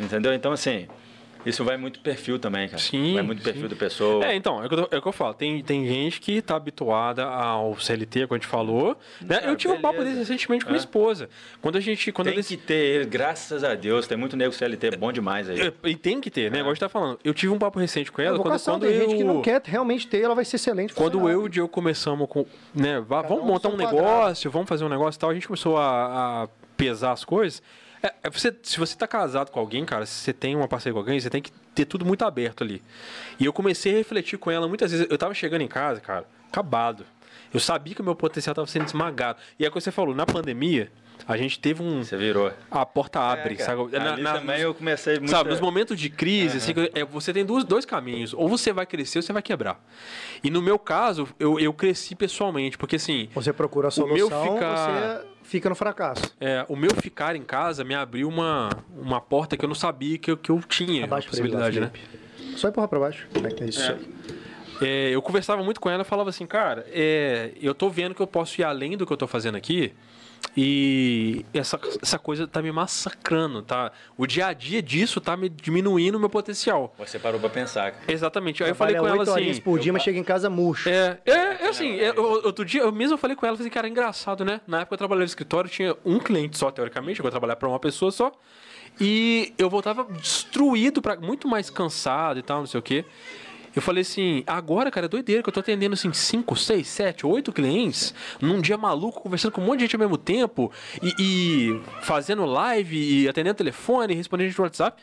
entendeu? 0.00 0.32
Então, 0.32 0.50
assim, 0.52 0.88
Isso 1.44 1.64
vai 1.64 1.76
muito 1.76 2.00
perfil 2.00 2.38
também, 2.38 2.68
cara. 2.68 2.78
Sim, 2.80 3.14
Vai 3.14 3.22
muito 3.22 3.38
sim. 3.40 3.44
perfil 3.44 3.68
da 3.68 3.76
pessoa. 3.76 4.24
É, 4.24 4.34
então, 4.36 4.62
é 4.62 4.66
o 4.66 4.68
que 4.68 4.74
eu, 4.74 4.88
é 4.92 4.98
o 4.98 5.02
que 5.02 5.08
eu 5.08 5.12
falo. 5.12 5.34
Tem, 5.34 5.62
tem 5.62 5.86
gente 5.86 6.20
que 6.20 6.40
tá 6.40 6.54
habituada 6.56 7.24
ao 7.24 7.78
CLT, 7.78 8.26
como 8.26 8.34
a 8.36 8.38
gente 8.38 8.46
falou. 8.46 8.96
Né? 9.20 9.40
Ah, 9.42 9.46
eu 9.48 9.56
tive 9.56 9.74
um 9.74 9.80
papo 9.80 9.98
beleza. 9.98 10.18
desse 10.18 10.30
recentemente 10.32 10.64
com 10.64 10.70
É. 10.70 10.72
minha 10.72 10.80
esposa. 10.80 11.28
Quando 11.60 11.76
a 11.76 11.80
gente. 11.80 12.12
Quando 12.12 12.28
tem 12.28 12.36
dec- 12.36 12.46
que 12.46 12.56
ter 12.56 12.74
ele, 12.74 13.04
graças 13.06 13.64
a 13.64 13.74
Deus. 13.74 14.06
Tem 14.06 14.16
muito 14.16 14.36
nego 14.36 14.52
CLT 14.52 14.96
bom 14.96 15.10
demais 15.12 15.48
aí. 15.50 15.60
É, 15.60 15.72
E 15.88 15.96
tem 15.96 16.20
que 16.20 16.30
ter, 16.30 16.50
né? 16.50 16.58
Igual 16.58 16.70
a 16.70 16.74
gente 16.74 16.80
tá 16.80 16.88
falando. 16.88 17.18
Eu 17.24 17.34
tive 17.34 17.52
um 17.52 17.58
papo 17.58 17.78
recente 17.78 18.12
com 18.12 18.22
É 18.22 18.26
ela. 18.26 18.38
Quando, 18.38 18.60
quando 18.62 18.82
tem 18.82 18.90
eu, 18.92 19.00
gente 19.00 19.16
que 19.16 19.24
não 19.24 19.42
quer 19.42 19.60
realmente 19.64 20.06
ter, 20.06 20.20
ela 20.22 20.34
vai 20.34 20.44
ser 20.44 20.56
excelente. 20.56 20.94
Quando 20.94 21.28
eu 21.28 21.42
e 21.42 21.44
o 21.44 21.48
Diego 21.48 21.68
começamos 21.68 22.28
com. 22.28 22.46
Né, 22.74 23.00
vamos 23.00 23.30
um 23.42 23.44
montar 23.46 23.68
um 23.68 23.76
negócio, 23.76 24.50
vamos 24.50 24.68
fazer 24.68 24.84
um 24.84 24.88
negócio 24.88 25.18
e 25.18 25.20
tal. 25.20 25.30
A 25.30 25.34
gente 25.34 25.46
começou 25.48 25.76
a, 25.76 26.44
a 26.44 26.48
pesar 26.76 27.12
as 27.12 27.24
coisas. 27.24 27.62
É, 28.02 28.12
é 28.24 28.30
você, 28.30 28.54
se 28.62 28.78
você 28.78 28.96
tá 28.96 29.06
casado 29.06 29.50
com 29.50 29.60
alguém, 29.60 29.84
cara, 29.84 30.04
se 30.06 30.12
você 30.14 30.32
tem 30.32 30.56
uma 30.56 30.66
parceria 30.66 30.92
com 30.92 30.98
alguém, 30.98 31.20
você 31.20 31.30
tem 31.30 31.40
que 31.42 31.52
ter 31.74 31.84
tudo 31.84 32.04
muito 32.04 32.24
aberto 32.24 32.64
ali. 32.64 32.82
E 33.38 33.44
eu 33.44 33.52
comecei 33.52 33.94
a 33.94 33.96
refletir 33.98 34.38
com 34.38 34.50
ela 34.50 34.66
muitas 34.68 34.90
vezes. 34.90 35.06
Eu 35.08 35.16
tava 35.18 35.34
chegando 35.34 35.62
em 35.62 35.68
casa, 35.68 36.00
cara, 36.00 36.26
acabado. 36.48 37.04
Eu 37.54 37.60
sabia 37.60 37.94
que 37.94 38.00
o 38.00 38.04
meu 38.04 38.14
potencial 38.16 38.54
tava 38.54 38.66
sendo 38.66 38.86
esmagado. 38.86 39.38
E 39.58 39.64
é 39.64 39.68
o 39.68 39.70
que 39.72 39.80
você 39.80 39.90
falou, 39.92 40.14
na 40.14 40.24
pandemia, 40.26 40.90
a 41.28 41.36
gente 41.36 41.60
teve 41.60 41.82
um. 41.82 42.02
Você 42.02 42.16
virou. 42.16 42.50
A 42.70 42.84
porta 42.86 43.20
abre, 43.20 43.54
É, 43.54 43.58
sabe? 43.58 43.92
Na- 43.92 44.16
na- 44.16 44.32
também 44.34 44.56
nos- 44.56 44.64
eu 44.64 44.74
comecei 44.74 45.18
muito. 45.18 45.30
Sabe, 45.30 45.50
nos 45.50 45.60
momentos 45.60 45.98
de 46.00 46.08
crise, 46.10 46.56
assim, 46.56 46.72
que- 46.74 46.90
é, 46.94 47.04
você 47.04 47.32
tem 47.32 47.44
dois, 47.44 47.62
dois 47.62 47.84
caminhos. 47.84 48.32
Ou 48.34 48.48
você 48.48 48.72
vai 48.72 48.86
crescer 48.86 49.18
ou 49.18 49.22
você 49.22 49.32
vai 49.32 49.42
quebrar. 49.42 49.78
E 50.42 50.50
no 50.50 50.60
meu 50.62 50.78
caso, 50.78 51.28
eu, 51.38 51.60
eu 51.60 51.72
cresci 51.74 52.14
pessoalmente, 52.16 52.76
porque 52.78 52.96
assim, 52.96 53.28
Você 53.34 53.52
procura 53.52 53.88
a 53.88 53.90
O 54.02 54.06
meu 54.08 54.28
solução, 54.28 54.54
ficar- 54.54 55.18
você 55.20 55.26
fica 55.52 55.68
no 55.68 55.74
fracasso. 55.74 56.34
é, 56.40 56.64
o 56.66 56.74
meu 56.74 56.90
ficar 56.94 57.36
em 57.36 57.42
casa 57.42 57.84
me 57.84 57.94
abriu 57.94 58.26
uma, 58.26 58.70
uma 58.96 59.20
porta 59.20 59.54
que 59.54 59.62
eu 59.62 59.68
não 59.68 59.74
sabia 59.74 60.16
que 60.16 60.30
eu, 60.30 60.36
que 60.36 60.50
eu 60.50 60.60
tinha 60.62 61.02
a 61.02 61.04
Abaixa 61.04 61.28
pra 61.28 61.38
ele 61.38 61.48
possibilidade, 61.52 61.80
né? 61.80 61.90
Só 62.56 62.68
empurrar 62.68 62.88
pra 62.88 62.98
baixo. 62.98 63.28
Como 63.34 63.46
é 63.46 63.50
que 63.50 63.62
é 63.62 63.66
isso 63.66 63.82
aí? 63.82 63.98
É, 64.80 65.10
eu 65.10 65.20
conversava 65.20 65.62
muito 65.62 65.78
com 65.78 65.90
ela 65.90 66.02
e 66.02 66.06
falava 66.06 66.30
assim, 66.30 66.46
cara, 66.46 66.86
é, 66.90 67.52
eu 67.60 67.74
tô 67.74 67.90
vendo 67.90 68.14
que 68.14 68.22
eu 68.22 68.26
posso 68.26 68.60
ir 68.60 68.64
além 68.64 68.96
do 68.96 69.06
que 69.06 69.12
eu 69.12 69.16
tô 69.16 69.26
fazendo 69.26 69.56
aqui. 69.56 69.92
E 70.56 71.46
essa, 71.54 71.80
essa 72.02 72.18
coisa 72.18 72.46
tá 72.46 72.60
me 72.60 72.70
massacrando, 72.70 73.62
tá? 73.62 73.90
O 74.18 74.26
dia 74.26 74.46
a 74.48 74.52
dia 74.52 74.82
disso 74.82 75.20
tá 75.20 75.36
me 75.36 75.48
diminuindo 75.48 76.16
o 76.16 76.20
meu 76.20 76.28
potencial. 76.28 76.94
Você 76.98 77.18
parou 77.18 77.40
pra 77.40 77.48
pensar, 77.48 77.92
cara. 77.92 78.12
Exatamente. 78.12 78.62
Aí 78.62 78.70
eu 78.70 78.74
falei 78.74 78.96
com 78.96 79.06
ela 79.08 79.22
assim. 79.22 79.60
por 79.62 79.78
dia, 79.78 79.92
mas 79.92 80.02
chega 80.02 80.18
em 80.18 80.24
casa 80.24 80.50
murcho. 80.50 80.88
É, 80.90 81.18
é, 81.24 81.32
é 81.32 81.68
assim, 81.68 81.98
é, 81.98 82.10
eu- 82.10 82.22
outro 82.44 82.64
dia, 82.64 82.82
eu 82.82 82.92
mesmo 82.92 83.16
falei 83.16 83.34
com 83.34 83.46
ela, 83.46 83.56
falei, 83.56 83.70
cara, 83.70 83.86
é 83.86 83.90
engraçado, 83.90 84.44
né? 84.44 84.60
Na 84.66 84.80
época 84.80 84.94
eu 84.94 84.98
trabalhava 84.98 85.20
no 85.22 85.26
escritório, 85.26 85.70
tinha 85.70 85.96
um 86.04 86.18
cliente 86.18 86.58
só, 86.58 86.70
teoricamente, 86.70 87.18
eu 87.20 87.22
vou 87.22 87.30
trabalhar 87.30 87.56
para 87.56 87.68
uma 87.68 87.78
pessoa 87.78 88.10
só. 88.10 88.30
E 89.00 89.54
eu 89.56 89.70
voltava 89.70 90.04
destruído, 90.04 91.00
pra, 91.00 91.16
muito 91.16 91.48
mais 91.48 91.70
cansado 91.70 92.38
e 92.38 92.42
tal, 92.42 92.58
não 92.58 92.66
sei 92.66 92.78
o 92.78 92.82
quê. 92.82 93.06
Eu 93.74 93.82
falei 93.82 94.02
assim, 94.02 94.44
agora, 94.46 94.90
cara, 94.90 95.06
é 95.06 95.08
doideira 95.08 95.42
que 95.42 95.48
eu 95.48 95.52
tô 95.52 95.60
atendendo 95.60 95.94
assim 95.94 96.12
5, 96.12 96.54
6, 96.54 96.86
7, 96.86 97.26
8 97.26 97.52
clientes 97.52 98.14
num 98.40 98.60
dia 98.60 98.76
maluco, 98.76 99.20
conversando 99.20 99.52
com 99.52 99.60
um 99.60 99.64
monte 99.64 99.78
de 99.78 99.84
gente 99.84 99.96
ao 99.96 100.00
mesmo 100.00 100.18
tempo 100.18 100.70
e, 101.02 101.14
e 101.18 101.80
fazendo 102.02 102.44
live 102.44 103.22
e 103.24 103.28
atendendo 103.28 103.54
telefone, 103.54 104.14
respondendo 104.14 104.48
gente 104.48 104.58
no 104.58 104.64
WhatsApp. 104.64 105.02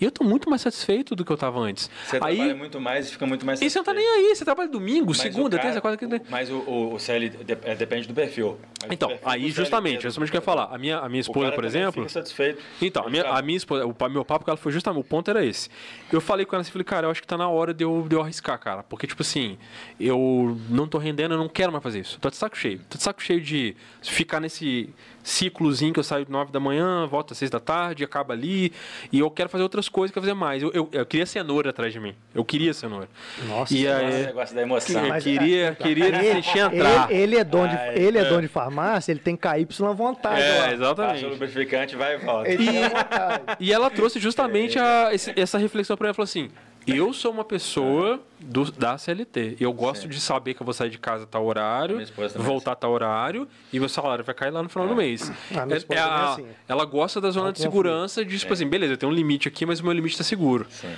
E 0.00 0.04
eu 0.04 0.10
tô 0.10 0.22
muito 0.24 0.48
mais 0.50 0.62
satisfeito 0.62 1.16
do 1.16 1.24
que 1.24 1.32
eu 1.32 1.36
tava 1.36 1.58
antes. 1.58 1.90
Você 2.04 2.16
Aí, 2.16 2.36
trabalha 2.36 2.54
muito 2.54 2.80
mais 2.80 3.08
e 3.08 3.12
fica 3.12 3.26
muito 3.26 3.46
mais 3.46 3.60
e 3.62 3.70
você 3.70 3.78
não 3.78 3.84
tá 3.84 3.94
nem 3.94 4.02
satisfeito. 4.04 4.28
aí, 4.30 4.36
você 4.36 4.44
trabalha 4.44 4.68
domingo, 4.68 5.06
Mas 5.08 5.16
segunda, 5.18 5.56
cara- 5.56 5.62
terça, 5.68 5.80
quarta, 5.80 5.96
quinta. 5.96 6.22
Mas 6.28 6.50
o, 6.50 6.56
o, 6.58 6.94
o 6.94 6.98
de- 6.98 7.58
é, 7.64 7.74
depende 7.74 8.06
do 8.06 8.12
perfil. 8.14 8.58
Mas 8.82 8.92
Então, 8.92 9.08
perfil 9.08 9.28
aí 9.28 9.50
justamente, 9.50 9.92
CLT 9.92 10.02
justamente 10.02 10.28
o 10.28 10.30
que 10.32 10.36
eu 10.36 10.40
ia 10.40 10.44
falar. 10.44 10.64
A 10.74 10.78
minha, 10.78 10.98
a 10.98 11.08
minha 11.08 11.20
esposa, 11.20 11.52
por 11.52 11.64
exemplo. 11.64 12.02
Fica 12.02 12.08
satisfeito. 12.08 12.62
Então, 12.82 13.06
a 13.06 13.10
minha, 13.10 13.24
a 13.24 13.40
minha 13.42 13.56
esposa, 13.56 13.86
o 13.86 14.08
meu 14.10 14.24
papo 14.24 14.44
com 14.44 14.50
ela 14.50 14.58
foi 14.58 14.70
justamente, 14.72 15.00
o 15.00 15.04
ponto 15.04 15.30
era 15.30 15.44
esse. 15.44 15.70
Eu 16.12 16.20
falei 16.20 16.44
com 16.44 16.54
ela 16.56 16.60
assim, 16.62 16.70
falei, 16.72 16.84
cara, 16.84 17.06
eu 17.06 17.10
acho 17.10 17.20
que 17.22 17.26
tá 17.26 17.38
na 17.38 17.48
hora 17.48 17.72
de 17.72 17.82
eu, 17.84 18.04
de 18.08 18.14
eu 18.14 18.20
arriscar, 18.20 18.58
cara. 18.58 18.82
Porque, 18.82 19.06
tipo 19.06 19.22
assim, 19.22 19.56
eu 19.98 20.58
não 20.68 20.86
tô 20.86 20.98
rendendo, 20.98 21.34
eu 21.34 21.38
não 21.38 21.48
quero 21.48 21.72
mais 21.72 21.82
fazer 21.82 22.00
isso. 22.00 22.18
Tô 22.20 22.28
de 22.28 22.36
saco 22.36 22.56
cheio. 22.56 22.80
Tô 22.90 22.98
de 22.98 23.02
saco 23.02 23.22
cheio 23.22 23.40
de 23.40 23.74
ficar 24.02 24.40
nesse 24.40 24.90
ciclozinho 25.28 25.92
que 25.92 25.98
eu 25.98 26.04
saio 26.04 26.24
de 26.24 26.30
9 26.30 26.52
da 26.52 26.60
manhã, 26.60 27.04
volto 27.06 27.32
às 27.32 27.38
6 27.38 27.50
da 27.50 27.58
tarde, 27.58 28.04
acaba 28.04 28.32
ali. 28.32 28.72
E 29.12 29.18
eu 29.18 29.28
quero 29.30 29.48
fazer 29.48 29.64
outras 29.64 29.88
coisas, 29.88 30.12
quero 30.14 30.22
fazer 30.24 30.34
mais. 30.34 30.62
Eu, 30.62 30.70
eu, 30.72 30.88
eu 30.92 31.04
queria 31.04 31.26
cenoura 31.26 31.70
atrás 31.70 31.92
de 31.92 31.98
mim. 31.98 32.14
Eu 32.32 32.44
queria 32.44 32.72
cenoura. 32.72 33.08
Nossa. 33.48 33.74
E 33.74 33.84
Esse 33.86 33.88
aí, 33.92 34.26
negócio 34.26 34.54
da 34.54 34.62
emoção. 34.62 35.02
eu 35.02 35.08
Mas, 35.08 35.24
queria, 35.24 35.74
queria 35.74 36.10
deixar 36.12 36.72
entrar. 36.72 37.10
Ele, 37.10 37.22
ele 37.22 37.36
é 37.38 37.44
dono 37.44 37.68
de, 37.68 37.76
Ai, 37.76 37.94
ele 37.98 38.18
é 38.18 38.22
é. 38.22 38.24
dono 38.28 38.42
de 38.42 38.48
farmácia, 38.48 39.10
ele 39.10 39.20
tem 39.20 39.36
KY 39.36 39.66
à 39.84 39.92
vontade. 39.92 40.40
É, 40.40 40.48
lá. 40.48 40.54
Passa 40.58 40.70
o 40.70 40.74
exatamente. 40.74 41.24
lubrificante, 41.26 41.96
vai 41.96 42.14
e 42.14 42.18
volta. 42.18 42.48
Ele 42.48 42.70
vontade. 42.88 43.42
E 43.58 43.72
ela 43.72 43.90
trouxe 43.90 44.20
justamente 44.20 44.78
a- 44.78 45.10
esse- 45.12 45.32
essa 45.36 45.58
reflexão 45.58 45.96
para 45.96 46.06
ela. 46.08 46.14
Falou 46.14 46.24
assim: 46.24 46.48
eu 46.86 47.12
sou 47.12 47.32
uma 47.32 47.44
pessoa 47.44 48.20
do- 48.40 48.70
da 48.70 48.96
CLT. 48.98 49.56
Eu 49.60 49.72
gosto 49.72 50.02
Sim. 50.02 50.08
de 50.08 50.20
saber 50.20 50.54
que 50.54 50.62
eu 50.62 50.64
vou 50.64 50.72
sair 50.74 50.90
de 50.90 50.98
casa 50.98 51.24
a 51.24 51.26
tal 51.26 51.44
horário, 51.44 52.00
é 52.00 52.38
voltar 52.38 52.72
a 52.72 52.76
tal 52.76 52.92
horário 52.92 53.48
e 53.72 53.78
meu 53.80 53.88
salário 53.88 54.24
vai 54.24 54.34
cair 54.34 54.50
lá 54.50 54.62
no 54.62 54.68
final 54.68 54.86
do 54.86 54.94
mês. 54.96 55.30
Ah, 55.52 55.66
É- 55.70 55.94
é 55.94 55.96
é 55.96 55.98
a- 56.00 56.32
assim. 56.32 56.46
Ela 56.68 56.84
gosta 56.84 57.20
da 57.20 57.30
zona 57.30 57.46
Não 57.46 57.52
de 57.52 57.60
segurança 57.60 58.24
de, 58.24 58.38
tipo 58.38 58.52
É. 58.52 58.54
assim, 58.54 58.66
beleza, 58.68 58.92
eu 58.92 58.96
tenho 58.96 59.10
um 59.10 59.14
limite 59.14 59.48
aqui, 59.48 59.64
mas 59.66 59.80
o 59.80 59.84
meu 59.84 59.92
limite 59.92 60.14
está 60.14 60.24
seguro. 60.24 60.66
Sim. 60.70 60.88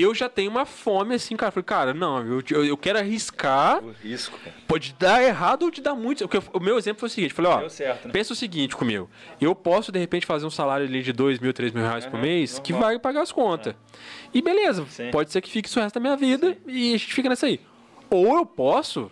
Eu 0.00 0.14
já 0.14 0.28
tenho 0.28 0.50
uma 0.50 0.64
fome 0.64 1.14
assim, 1.14 1.36
cara. 1.36 1.50
Falei, 1.50 1.64
cara, 1.64 1.94
não, 1.94 2.24
eu, 2.24 2.42
eu, 2.50 2.64
eu 2.64 2.76
quero 2.76 2.98
arriscar. 2.98 3.82
O 3.82 3.90
risco, 3.90 4.38
cara. 4.38 4.56
Pode 4.66 4.94
dar 4.98 5.22
errado 5.22 5.62
ou 5.64 5.70
te 5.70 5.80
dar 5.80 5.94
muito. 5.94 6.28
Porque 6.28 6.46
o 6.52 6.60
meu 6.60 6.78
exemplo 6.78 7.00
foi 7.00 7.08
o 7.08 7.10
seguinte: 7.10 7.34
falei, 7.34 7.50
ó, 7.52 7.68
certo, 7.68 8.06
né? 8.06 8.12
pensa 8.12 8.32
o 8.32 8.36
seguinte 8.36 8.76
comigo. 8.76 9.08
Eu 9.40 9.54
posso, 9.54 9.90
de 9.90 9.98
repente, 9.98 10.26
fazer 10.26 10.46
um 10.46 10.50
salário 10.50 10.86
ali 10.86 11.02
de 11.02 11.12
2 11.12 11.38
mil, 11.38 11.52
3 11.52 11.72
mil 11.72 11.82
reais 11.82 12.06
por 12.06 12.14
Aham, 12.14 12.22
mês 12.22 12.58
que 12.58 12.72
vai 12.72 12.98
pagar 12.98 13.22
as 13.22 13.32
contas. 13.32 13.74
E 14.32 14.42
beleza, 14.42 14.84
Sim. 14.90 15.10
pode 15.10 15.32
ser 15.32 15.40
que 15.40 15.50
fique 15.50 15.68
isso 15.68 15.78
o 15.78 15.82
resto 15.82 15.94
da 15.94 16.00
minha 16.00 16.16
vida 16.16 16.56
e 16.66 16.94
a 16.94 16.98
gente 16.98 17.14
fica 17.14 17.28
nessa 17.28 17.46
aí. 17.46 17.60
Ou 18.10 18.36
eu 18.36 18.46
posso 18.46 19.10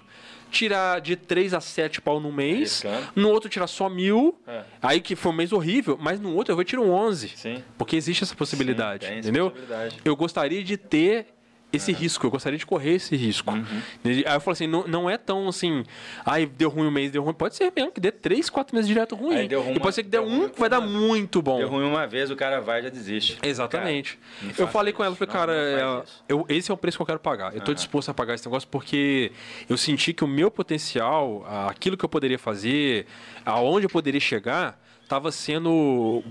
tirar 0.51 1.01
de 1.01 1.17
3 1.17 1.55
a 1.55 1.61
7 1.61 2.01
pau 2.01 2.19
no 2.21 2.33
mês, 2.33 2.85
Arriscando. 2.85 3.13
no 3.17 3.29
outro 3.31 3.49
tirar 3.49 3.67
só 3.67 3.89
mil, 3.89 4.39
É. 4.47 4.63
aí 4.83 5.01
que 5.01 5.15
foi 5.17 5.33
um 5.33 5.35
mês 5.35 5.53
horrível, 5.53 5.99
mas 6.01 6.21
no 6.21 6.35
outro 6.35 6.53
eu 6.53 6.57
vou 6.57 6.65
tirar 6.65 6.83
um 6.83 6.91
11. 6.91 7.29
Sim. 7.37 7.63
Porque 7.77 7.97
existe 7.97 8.23
essa 8.25 8.35
possibilidade, 8.35 9.05
Sim, 9.05 9.11
tem 9.11 9.19
essa 9.19 9.29
entendeu? 9.29 9.51
possibilidade. 9.51 9.97
Eu 10.05 10.17
gostaria 10.17 10.63
de 10.65 10.77
ter 10.77 11.27
esse 11.73 11.93
risco, 11.93 12.27
eu 12.27 12.31
gostaria 12.31 12.59
de 12.59 12.65
correr 12.65 12.95
esse 12.95 13.15
risco. 13.17 13.51
Uhum. 13.53 13.65
Aí 14.05 14.25
eu 14.25 14.41
falei 14.41 14.53
assim, 14.53 14.67
não, 14.67 14.87
não 14.87 15.11
é 15.11 15.19
tão 15.19 15.49
assim, 15.49 15.85
ai, 16.25 16.47
deu 16.47 16.71
ruim 16.71 16.87
um 16.87 16.91
mês, 16.91 17.11
deu 17.11 17.23
ruim. 17.23 17.35
Pode 17.35 17.57
ser 17.57 17.73
mesmo 17.75 17.91
que 17.93 18.01
dê 18.01 18.11
três, 18.11 18.49
quatro 18.49 18.75
meses 18.75 18.89
direto 18.89 19.15
ruim. 19.15 19.37
Aí 19.37 19.49
deu 19.49 19.63
ruim 19.63 19.75
e 19.75 19.81
pode 19.81 19.95
ser 19.95 20.03
que 20.03 20.09
dê 20.09 20.19
um 20.19 20.49
que 20.49 20.59
vai 20.59 20.69
dar 20.69 20.81
muito 20.81 21.43
bom. 21.43 21.59
Deu 21.59 21.69
ruim 21.69 21.85
uma 21.85 22.07
vez, 22.07 22.31
o 22.31 22.37
cara 22.37 22.61
vai 22.61 22.81
e 22.81 22.85
já 22.85 22.89
desiste. 22.89 23.39
Exatamente. 23.43 24.19
Cara, 24.41 24.55
eu 24.59 24.69
falei 24.69 24.93
com 24.93 25.03
ela, 25.03 25.15
isso. 25.15 25.27
falei, 25.27 25.35
Não, 25.35 25.41
cara, 25.41 25.53
não 25.87 25.99
é, 25.99 26.05
isso. 26.05 26.25
eu, 26.29 26.47
esse 26.49 26.71
é 26.71 26.75
o 26.75 26.77
preço 26.77 26.97
que 26.97 27.03
eu 27.03 27.07
quero 27.07 27.21
pagar. 27.21 27.55
Eu 27.55 27.61
tô 27.61 27.75
disposto 27.75 28.09
a 28.09 28.15
pagar 28.15 28.35
esse 28.35 28.47
negócio 28.47 28.69
porque 28.69 29.33
eu 29.69 29.77
senti 29.77 30.13
que 30.13 30.25
o 30.25 30.29
meu 30.29 30.51
potencial, 30.51 31.45
aquilo 31.69 31.97
que 31.97 32.05
eu 32.05 32.09
poderia 32.09 32.39
fazer, 32.39 33.07
aonde 33.45 33.87
eu 33.87 33.91
poderia 33.91 34.21
chegar, 34.21 34.81
estava 35.03 35.31
sendo 35.33 36.23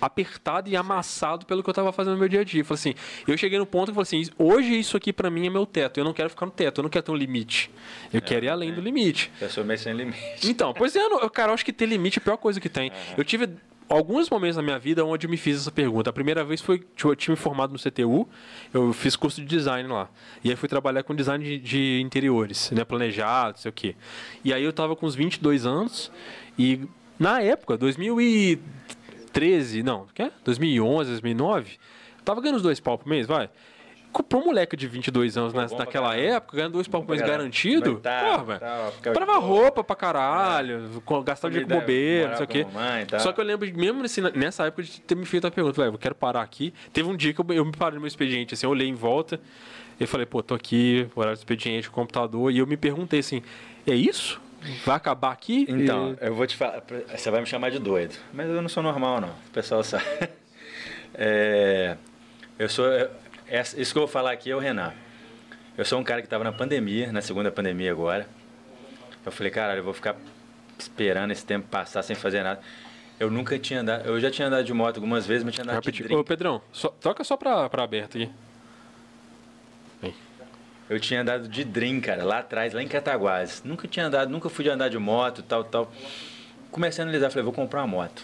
apertado 0.00 0.70
e 0.70 0.76
amassado 0.76 1.44
pelo 1.44 1.62
que 1.62 1.68
eu 1.68 1.72
estava 1.72 1.92
fazendo 1.92 2.14
no 2.14 2.18
meu 2.18 2.28
dia 2.28 2.40
a 2.40 2.44
dia. 2.44 2.60
Eu 2.60 2.64
Falei 2.64 2.78
assim, 2.78 2.94
eu 3.26 3.36
cheguei 3.36 3.58
no 3.58 3.66
ponto 3.66 3.92
que 3.92 3.98
eu 3.98 4.04
falei 4.04 4.22
assim, 4.22 4.32
hoje 4.38 4.78
isso 4.78 4.96
aqui 4.96 5.12
para 5.12 5.30
mim 5.30 5.46
é 5.46 5.50
meu 5.50 5.66
teto. 5.66 5.98
Eu 6.00 6.04
não 6.04 6.12
quero 6.12 6.30
ficar 6.30 6.46
no 6.46 6.52
teto, 6.52 6.80
eu 6.80 6.82
não 6.82 6.90
quero 6.90 7.04
ter 7.04 7.12
um 7.12 7.16
limite. 7.16 7.70
Eu 8.12 8.22
quero 8.22 8.46
ir 8.46 8.48
além 8.48 8.72
do 8.72 8.80
limite. 8.80 9.30
Pessoa 9.38 9.66
meio 9.66 9.78
sem 9.78 9.92
limite. 9.92 10.48
Então, 10.48 10.72
pois 10.72 10.96
é, 10.96 11.00
eu 11.00 11.18
eu, 11.20 11.30
cara, 11.30 11.50
eu 11.50 11.54
acho 11.54 11.64
que 11.64 11.72
ter 11.72 11.86
limite 11.86 12.18
é 12.18 12.20
a 12.20 12.24
pior 12.24 12.36
coisa 12.36 12.60
que 12.60 12.68
tem. 12.68 12.90
Eu 13.16 13.24
tive 13.24 13.48
alguns 13.88 14.28
momentos 14.28 14.56
na 14.56 14.62
minha 14.62 14.78
vida 14.78 15.04
onde 15.04 15.26
eu 15.26 15.30
me 15.30 15.36
fiz 15.36 15.60
essa 15.60 15.72
pergunta. 15.72 16.10
A 16.10 16.12
primeira 16.12 16.44
vez 16.44 16.60
foi, 16.60 16.78
tipo, 16.78 17.10
eu 17.10 17.16
tinha 17.16 17.32
me 17.32 17.40
formado 17.40 17.72
no 17.72 17.78
CTU, 17.78 18.28
eu 18.72 18.92
fiz 18.92 19.16
curso 19.16 19.40
de 19.40 19.46
design 19.46 19.88
lá. 19.88 20.08
E 20.44 20.50
aí 20.50 20.56
fui 20.56 20.68
trabalhar 20.68 21.02
com 21.02 21.14
design 21.14 21.42
de, 21.42 21.58
de 21.58 22.00
interiores, 22.00 22.70
né, 22.70 22.84
planejado, 22.84 23.52
não 23.52 23.58
sei 23.58 23.68
o 23.70 23.72
quê. 23.72 23.96
E 24.44 24.52
aí 24.52 24.62
eu 24.62 24.72
tava 24.72 24.94
com 24.94 25.06
uns 25.06 25.14
22 25.14 25.64
anos 25.66 26.12
e 26.58 26.80
na 27.18 27.40
época, 27.40 27.76
2013, 29.38 29.82
não, 29.82 30.06
quer? 30.14 30.32
2011, 30.44 31.10
2009, 31.10 31.72
eu 32.18 32.24
tava 32.24 32.40
ganhando 32.40 32.56
uns 32.56 32.62
dois 32.62 32.80
pau 32.80 32.98
por 32.98 33.08
mês, 33.08 33.26
vai. 33.26 33.48
Pra 34.26 34.38
um 34.38 34.46
moleque 34.46 34.74
de 34.74 34.88
22 34.88 35.36
anos 35.36 35.52
pra 35.52 35.66
naquela 35.78 36.16
época, 36.16 36.56
ganhando 36.56 36.72
dois 36.72 36.88
pau 36.88 37.02
por 37.02 37.10
mês 37.10 37.20
garantido, 37.22 37.92
Noitada, 37.92 38.38
porra, 38.38 38.92
Comprava 39.04 39.32
de 39.34 39.38
boa. 39.38 39.38
roupa 39.38 39.84
pra 39.84 39.94
caralho, 39.94 41.02
gastava 41.24 41.52
dinheiro 41.52 41.68
com 41.72 41.78
bobeira, 41.80 42.28
não 42.30 42.36
sei 42.36 42.44
o 42.44 42.48
quê. 42.48 42.64
mamãe 42.64 43.06
tal. 43.06 43.20
Só 43.20 43.32
que 43.32 43.40
eu 43.40 43.44
lembro, 43.44 43.68
mesmo 43.76 44.00
nesse- 44.02 44.20
nessa 44.36 44.66
época, 44.66 44.82
de 44.82 45.00
ter 45.02 45.14
me 45.14 45.26
feito 45.26 45.46
a 45.46 45.50
pergunta, 45.50 45.80
velho, 45.82 45.94
eu 45.94 45.98
quero 45.98 46.14
parar 46.14 46.40
aqui. 46.42 46.72
Teve 46.92 47.06
um 47.08 47.14
dia 47.16 47.32
que 47.34 47.40
eu, 47.40 47.46
eu 47.50 47.64
me 47.64 47.72
parei 47.72 47.94
no 47.96 48.00
meu 48.00 48.08
expediente, 48.08 48.54
assim, 48.54 48.66
eu 48.66 48.70
olhei 48.70 48.88
em 48.88 48.94
volta 48.94 49.38
e 50.00 50.06
falei, 50.06 50.24
pô, 50.24 50.42
tô 50.42 50.54
aqui, 50.54 51.06
horário 51.14 51.36
do 51.36 51.40
expediente, 51.40 51.90
computador, 51.90 52.50
e 52.50 52.58
eu 52.58 52.66
me 52.66 52.78
perguntei 52.78 53.20
assim, 53.20 53.42
é 53.86 53.94
isso? 53.94 54.40
Vai 54.84 54.96
acabar 54.96 55.32
aqui? 55.32 55.66
Então, 55.68 56.16
E- 56.20 56.26
eu 56.26 56.34
vou 56.34 56.46
te 56.46 56.56
falar. 56.56 56.82
Você 57.16 57.30
vai 57.30 57.40
me 57.40 57.46
chamar 57.46 57.70
de 57.70 57.78
doido. 57.78 58.14
Mas 58.32 58.48
eu 58.48 58.60
não 58.60 58.68
sou 58.68 58.82
normal, 58.82 59.20
não. 59.20 59.28
O 59.28 59.50
pessoal 59.52 59.82
sabe. 59.84 60.04
É, 61.14 61.96
eu 62.58 62.68
sou. 62.68 62.86
é, 62.86 63.10
Isso 63.76 63.92
que 63.92 63.98
eu 63.98 64.02
vou 64.02 64.06
falar 64.08 64.32
aqui 64.32 64.50
é 64.50 64.54
o 64.56 64.58
Renan. 64.58 64.92
Eu 65.76 65.84
sou 65.84 65.98
um 65.98 66.04
cara 66.04 66.20
que 66.20 66.26
estava 66.26 66.44
na 66.44 66.52
pandemia, 66.52 67.10
na 67.12 67.20
segunda 67.22 67.50
pandemia 67.50 67.90
agora. 67.90 68.26
Eu 69.24 69.32
falei, 69.32 69.50
caralho, 69.50 69.80
eu 69.80 69.84
vou 69.84 69.94
ficar 69.94 70.16
esperando 70.78 71.30
esse 71.32 71.44
tempo 71.44 71.66
passar 71.68 72.02
sem 72.02 72.14
fazer 72.14 72.42
nada. 72.42 72.60
Eu 73.18 73.30
nunca 73.30 73.58
tinha 73.58 73.80
andado. 73.80 74.06
Eu 74.06 74.20
já 74.20 74.30
tinha 74.30 74.46
andado 74.48 74.64
de 74.64 74.72
moto 74.72 74.96
algumas 74.96 75.26
vezes, 75.26 75.42
mas 75.44 75.54
tinha 75.54 75.64
andado 75.64 75.76
de 75.80 75.86
Rapidinho. 75.88 76.08
drink. 76.08 76.20
Ô, 76.20 76.24
Pedrão, 76.24 76.60
só- 76.72 76.88
toca 76.88 77.24
só 77.24 77.36
pra, 77.36 77.68
pra 77.68 77.82
aberto 77.82 78.16
aqui. 78.16 78.30
Eu 80.88 80.98
tinha 80.98 81.20
andado 81.20 81.48
de 81.48 81.64
Dream, 81.64 82.00
cara, 82.00 82.24
lá 82.24 82.38
atrás, 82.38 82.72
lá 82.72 82.82
em 82.82 82.88
Cataguases. 82.88 83.62
Nunca 83.62 83.86
tinha 83.86 84.06
andado, 84.06 84.30
nunca 84.30 84.48
fui 84.48 84.64
de 84.64 84.70
andar 84.70 84.88
de 84.88 84.98
moto, 84.98 85.42
tal, 85.42 85.62
tal. 85.64 85.92
Comecei 86.70 87.02
a 87.02 87.06
analisar, 87.06 87.30
falei, 87.30 87.44
vou 87.44 87.52
comprar 87.52 87.80
uma 87.80 87.86
moto. 87.86 88.22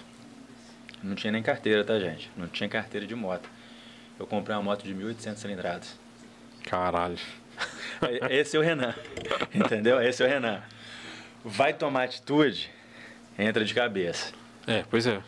Não 1.02 1.14
tinha 1.14 1.30
nem 1.30 1.42
carteira, 1.42 1.84
tá, 1.84 1.98
gente? 1.98 2.30
Não 2.36 2.48
tinha 2.48 2.68
carteira 2.68 3.06
de 3.06 3.14
moto. 3.14 3.48
Eu 4.18 4.26
comprei 4.26 4.56
uma 4.56 4.62
moto 4.62 4.82
de 4.84 4.94
1.800 4.94 5.36
cilindradas. 5.36 5.98
Caralho. 6.64 7.18
E- 8.30 8.32
Esse 8.40 8.56
é 8.56 8.60
o 8.60 8.62
Renan, 8.62 8.94
entendeu? 9.54 10.00
Esse 10.00 10.22
é 10.22 10.26
o 10.26 10.28
Renan. 10.28 10.62
Vai 11.44 11.74
tomar 11.74 12.04
atitude, 12.04 12.70
entra 13.38 13.64
de 13.64 13.74
cabeça, 13.74 14.32
É, 14.66 14.82
pois 14.90 15.06
é. 15.06 15.20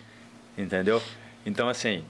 entendeu? 0.56 1.02
Então, 1.44 1.68
assim, 1.68 2.02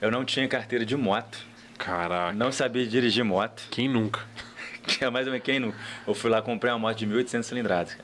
eu 0.00 0.10
não 0.10 0.24
tinha 0.24 0.46
carteira 0.46 0.84
de 0.86 0.96
moto, 0.96 1.38
Caraca. 1.76 2.32
não 2.32 2.52
sabia 2.52 2.86
dirigir 2.86 3.24
moto. 3.24 3.64
Quem 3.70 3.88
nunca? 3.88 4.20
Que 4.98 5.04
é 5.04 5.10
mais 5.10 5.26
ou 5.26 5.32
menos 5.32 5.44
quem 5.44 5.58
não. 5.60 5.72
Eu 6.06 6.14
fui 6.14 6.30
lá 6.30 6.42
comprar 6.42 6.72
uma 6.74 6.88
moto 6.88 6.96
de 6.98 7.06
1.800 7.06 7.42
cilindradas. 7.44 7.96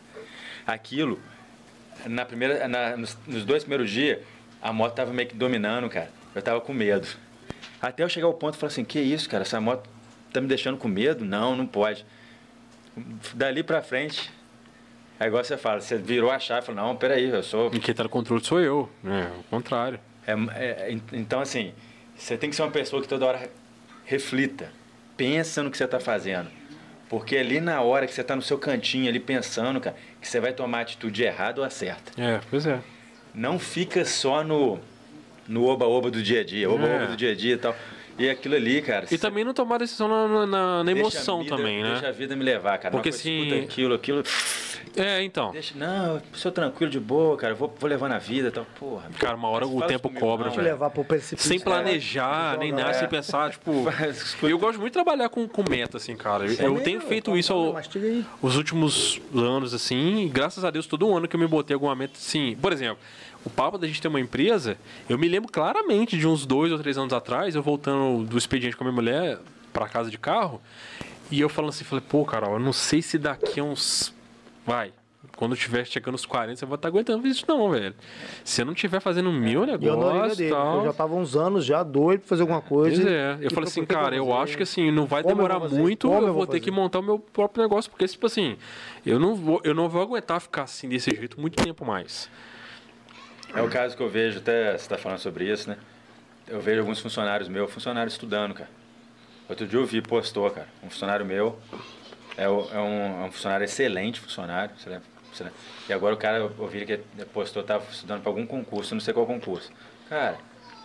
Aquilo, 0.67 1.21
na 2.07 2.25
primeira, 2.25 2.67
na- 2.69 2.97
nos, 2.97 3.17
nos 3.27 3.45
dois 3.45 3.63
primeiros 3.65 3.91
dias, 3.91 4.19
a 4.63 4.73
moto 4.73 4.95
tava 4.95 5.13
meio 5.13 5.29
que 5.29 5.35
dominando, 5.37 5.89
cara. 5.89 6.11
Eu 6.35 6.43
tava 6.43 6.61
com 6.61 6.73
medo. 6.73 7.07
Até 7.81 8.03
eu 8.03 8.09
chegar 8.09 8.27
ao 8.27 8.35
ponto 8.35 8.55
e 8.55 8.59
falar 8.59 8.71
assim: 8.73 8.85
que 8.85 8.99
isso, 9.01 9.29
cara? 9.29 9.43
Essa 9.43 9.61
moto 9.61 9.89
tá 10.33 10.41
me 10.41 10.47
deixando 10.49 10.77
com 10.79 10.89
medo? 10.89 11.25
Não, 11.25 11.55
não 11.57 11.67
pode. 11.67 12.05
Dali 13.35 13.63
pra 13.63 13.83
frente, 13.83 14.31
é 15.21 15.27
igual 15.27 15.45
você 15.45 15.57
fala: 15.57 15.81
você 15.81 15.97
virou 15.99 16.31
a 16.31 16.39
chave 16.39 16.63
e 16.63 16.67
falou: 16.67 16.85
não, 16.85 16.97
peraí, 16.97 17.29
eu 17.29 17.43
sou. 17.43 17.71
E 17.75 17.79
quem 17.79 17.95
tá 17.95 18.03
no 18.03 18.09
controle 18.09 18.43
sou 18.45 18.61
eu. 18.61 18.91
É, 19.05 19.25
o 19.39 19.43
contrário. 19.45 20.01
É, 20.27 20.33
é, 20.87 20.93
en- 20.93 21.03
então, 21.13 21.41
assim, 21.41 21.73
você 22.17 22.37
tem 22.37 22.49
que 22.51 22.57
ser 22.57 22.63
uma 22.63 22.71
pessoa 22.71 23.01
que 23.03 23.09
toda 23.09 23.27
hora 23.27 23.51
reflita, 24.05 24.71
pensa 25.17 25.63
no 25.63 25.71
que 25.71 25.77
você 25.77 25.85
está 25.85 26.01
fazendo. 26.01 26.49
Porque 27.09 27.37
ali 27.37 27.61
na 27.61 27.81
hora 27.83 28.07
que 28.07 28.13
você 28.13 28.21
está 28.21 28.35
no 28.35 28.43
seu 28.43 28.59
cantinho 28.59 29.09
ali 29.09 29.21
pensando, 29.21 29.81
cara, 29.81 29.95
que 30.21 30.27
você 30.29 30.41
vai 30.41 30.53
tomar 30.53 30.79
a 30.79 30.81
atitude 30.83 31.23
errada 31.23 31.61
ou 31.61 31.67
acerta. 31.67 32.13
É, 32.21 32.41
pois 32.51 32.67
é. 32.67 32.81
Não 33.35 33.59
fica 33.59 34.05
só 34.05 34.43
no 34.43 34.79
no 35.49 35.65
oba-oba 35.67 36.11
do 36.11 36.21
dia 36.21 36.41
a 36.41 36.45
dia, 36.45 36.69
oba-oba 36.69 37.05
É. 37.05 37.07
do 37.07 37.17
dia 37.17 37.31
a 37.31 37.35
dia 37.35 37.55
e 37.55 37.59
tal. 37.59 37.77
E 38.19 38.31
aquilo 38.31 38.55
ali, 38.55 38.81
cara. 38.81 39.07
E 39.11 39.19
também 39.19 39.45
não 39.45 39.53
tomar 39.53 39.79
decisão 39.79 40.09
na, 40.09 40.27
na- 40.29 40.47
na- 40.47 40.85
na 40.85 40.93
emoção 40.93 41.43
vida- 41.43 41.57
também, 41.57 41.83
né? 41.83 41.91
Deixa 41.93 42.09
a 42.09 42.13
vida 42.13 42.35
me 42.35 42.43
levar, 42.45 42.79
cara. 42.79 42.91
Porque 42.93 43.13
se- 43.13 43.31
escuta 43.31 43.57
aquilo, 43.63 43.95
aquilo. 43.95 44.23
É, 44.97 45.23
então. 45.23 45.51
Deixa, 45.53 45.75
não, 45.77 46.15
eu 46.15 46.23
sou 46.33 46.51
tranquilo 46.51 46.91
de 46.91 46.99
boa, 46.99 47.37
cara. 47.37 47.53
eu 47.53 47.57
Vou, 47.57 47.75
vou 47.79 47.89
levando 47.91 48.13
a 48.13 48.19
vida 48.19 48.49
e 48.49 48.51
tal. 48.51 48.67
Porra. 48.79 49.11
Cara, 49.19 49.37
uma 49.37 49.49
hora 49.49 49.67
o 49.67 49.83
tempo 49.83 50.09
comigo, 50.09 50.25
cobra, 50.25 50.49
velho. 50.49 50.63
levar 50.63 50.89
pro 50.91 51.05
precipício. 51.05 51.47
Sem 51.49 51.61
planejar, 51.61 52.57
nem 52.59 52.73
nada, 52.73 52.91
É. 52.91 52.95
sem 52.95 53.09
pensar, 53.09 53.51
tipo. 53.51 53.85
Eu 54.43 54.59
gosto 54.59 54.79
muito 54.79 54.93
de 54.93 55.03
trabalhar 55.05 55.29
com, 55.29 55.47
com 55.47 55.63
meta, 55.69 55.99
assim, 55.99 56.17
cara. 56.17 56.47
Eu, 56.47 56.75
eu 56.77 56.81
tenho 56.81 57.01
feito 57.03 57.37
isso 57.37 57.53
ao, 57.53 57.77
os 58.41 58.57
últimos 58.57 59.21
anos, 59.35 59.75
assim, 59.75 60.25
e 60.25 60.29
graças 60.29 60.65
a 60.65 60.71
Deus, 60.71 60.87
todo 60.87 61.15
ano 61.15 61.29
que 61.29 61.37
eu 61.37 61.41
me 61.41 61.47
botei 61.47 61.75
alguma 61.75 61.95
meta, 61.95 62.15
assim. 62.17 62.57
Por 62.61 62.73
exemplo, 62.73 62.99
o 63.47 63.51
papo 63.51 63.79
da 63.79 63.87
gente 63.87 64.03
ter 64.03 64.09
uma 64.09 64.19
empresa, 64.21 64.77
eu 65.09 65.17
me 65.17 65.29
lembro 65.29 65.51
claramente 65.51 66.19
de 66.19 66.27
uns 66.27 66.45
dois 66.45 66.73
ou 66.73 66.79
três 66.79 66.99
anos 66.99 67.13
atrás, 67.13 67.55
eu 67.55 67.63
voltando 67.63 68.25
do 68.27 68.37
expediente 68.37 68.77
com 68.77 68.83
a 68.83 68.87
minha 68.87 68.95
mulher 68.95 69.39
pra 69.73 69.89
casa 69.89 70.11
de 70.11 70.19
carro, 70.19 70.61
e 71.31 71.41
eu 71.41 71.49
falando 71.49 71.71
assim, 71.71 71.85
falei, 71.85 72.05
pô, 72.09 72.25
Carol, 72.25 72.55
eu 72.55 72.59
não 72.59 72.73
sei 72.73 73.01
se 73.01 73.17
daqui 73.19 73.61
a 73.61 73.65
uns. 73.65 74.13
Vai. 74.67 74.93
Quando 75.37 75.53
eu 75.53 75.57
estiver 75.57 75.85
chegando 75.87 76.15
aos 76.15 76.25
40, 76.25 76.57
você 76.57 76.67
vai 76.67 76.77
estar 76.77 76.89
aguentando 76.89 77.27
isso, 77.27 77.45
não, 77.47 77.71
velho. 77.71 77.95
Se 78.45 78.63
eu 78.63 78.67
não 78.67 78.73
estiver 78.73 79.01
fazendo 79.01 79.31
mil 79.31 79.65
eu 79.65 79.67
na 79.67 79.73
orelha 79.75 80.13
negócios 80.13 80.41
e 80.41 80.49
tal. 80.49 80.79
eu 80.79 80.85
já 80.87 80.93
tava 80.93 81.15
uns 81.15 81.37
anos 81.37 81.65
já 81.65 81.83
doido 81.83 82.21
pra 82.21 82.29
fazer 82.29 82.43
alguma 82.43 82.63
coisa. 82.63 83.03
Pois 83.03 83.13
é. 83.13 83.39
Eu 83.41 83.51
falei 83.51 83.69
assim, 83.69 83.85
cara, 83.85 84.17
eu 84.17 84.27
fazer. 84.27 84.39
acho 84.43 84.57
que 84.57 84.63
assim, 84.63 84.91
não 84.91 85.05
vai 85.05 85.23
Como 85.23 85.33
eu 85.33 85.37
demorar 85.37 85.61
fazer? 85.61 85.79
muito, 85.79 86.09
Como 86.09 86.21
eu 86.21 86.27
eu 86.29 86.33
vou 86.33 86.37
vou 86.45 86.47
ter 86.47 86.61
que 86.61 86.71
montar 86.71 87.01
o 87.01 87.03
meu 87.03 87.19
próprio 87.19 87.63
negócio, 87.63 87.91
porque, 87.91 88.07
tipo 88.09 88.25
assim, 88.27 88.57
eu 89.05 89.19
não 89.21 89.35
vou, 89.35 89.61
eu 89.63 89.75
não 89.75 89.89
vou 89.89 90.01
aguentar 90.01 90.41
ficar 90.41 90.63
assim 90.63 90.89
desse 90.89 91.11
jeito 91.15 91.39
muito 91.41 91.63
tempo 91.63 91.85
mais. 91.85 92.31
É 93.57 93.63
o 93.63 93.71
caso 93.71 93.97
que 93.97 94.03
eu 94.03 94.09
vejo, 94.09 94.39
até 94.39 94.73
você 94.73 94.77
está 94.77 94.99
falando 94.99 95.19
sobre 95.19 95.51
isso, 95.51 95.69
né? 95.69 95.77
Eu 96.47 96.61
vejo 96.61 96.81
alguns 96.81 97.01
funcionários 97.01 97.49
meus, 97.49 97.73
funcionários 97.73 98.15
estudando, 98.15 98.55
cara. 98.55 98.69
Outro 99.49 99.67
dia 99.67 99.79
eu 99.79 99.87
vi, 99.87 100.03
postou, 100.03 100.51
cara, 100.51 100.69
um 100.83 100.91
funcionário 100.91 101.25
meu, 101.25 101.59
é, 102.37 102.45
é 102.45 102.49
um, 102.49 103.23
é 103.23 103.27
um 103.27 103.33
funcionário 103.33 103.65
excelente 103.65 104.21
funcionário, 104.21 104.71
e 105.89 105.93
agora 105.93 106.15
o 106.15 106.19
cara, 106.19 106.39
eu 106.39 106.67
vi 106.67 106.87
que 106.87 106.99
postou, 107.33 107.63
estava 107.63 107.85
estudando 107.91 108.23
para 108.23 108.31
algum 108.31 108.47
concurso, 108.47 108.95
não 108.95 109.01
sei 109.01 109.13
qual 109.13 109.27
concurso. 109.27 109.71
Cara, 110.09 110.39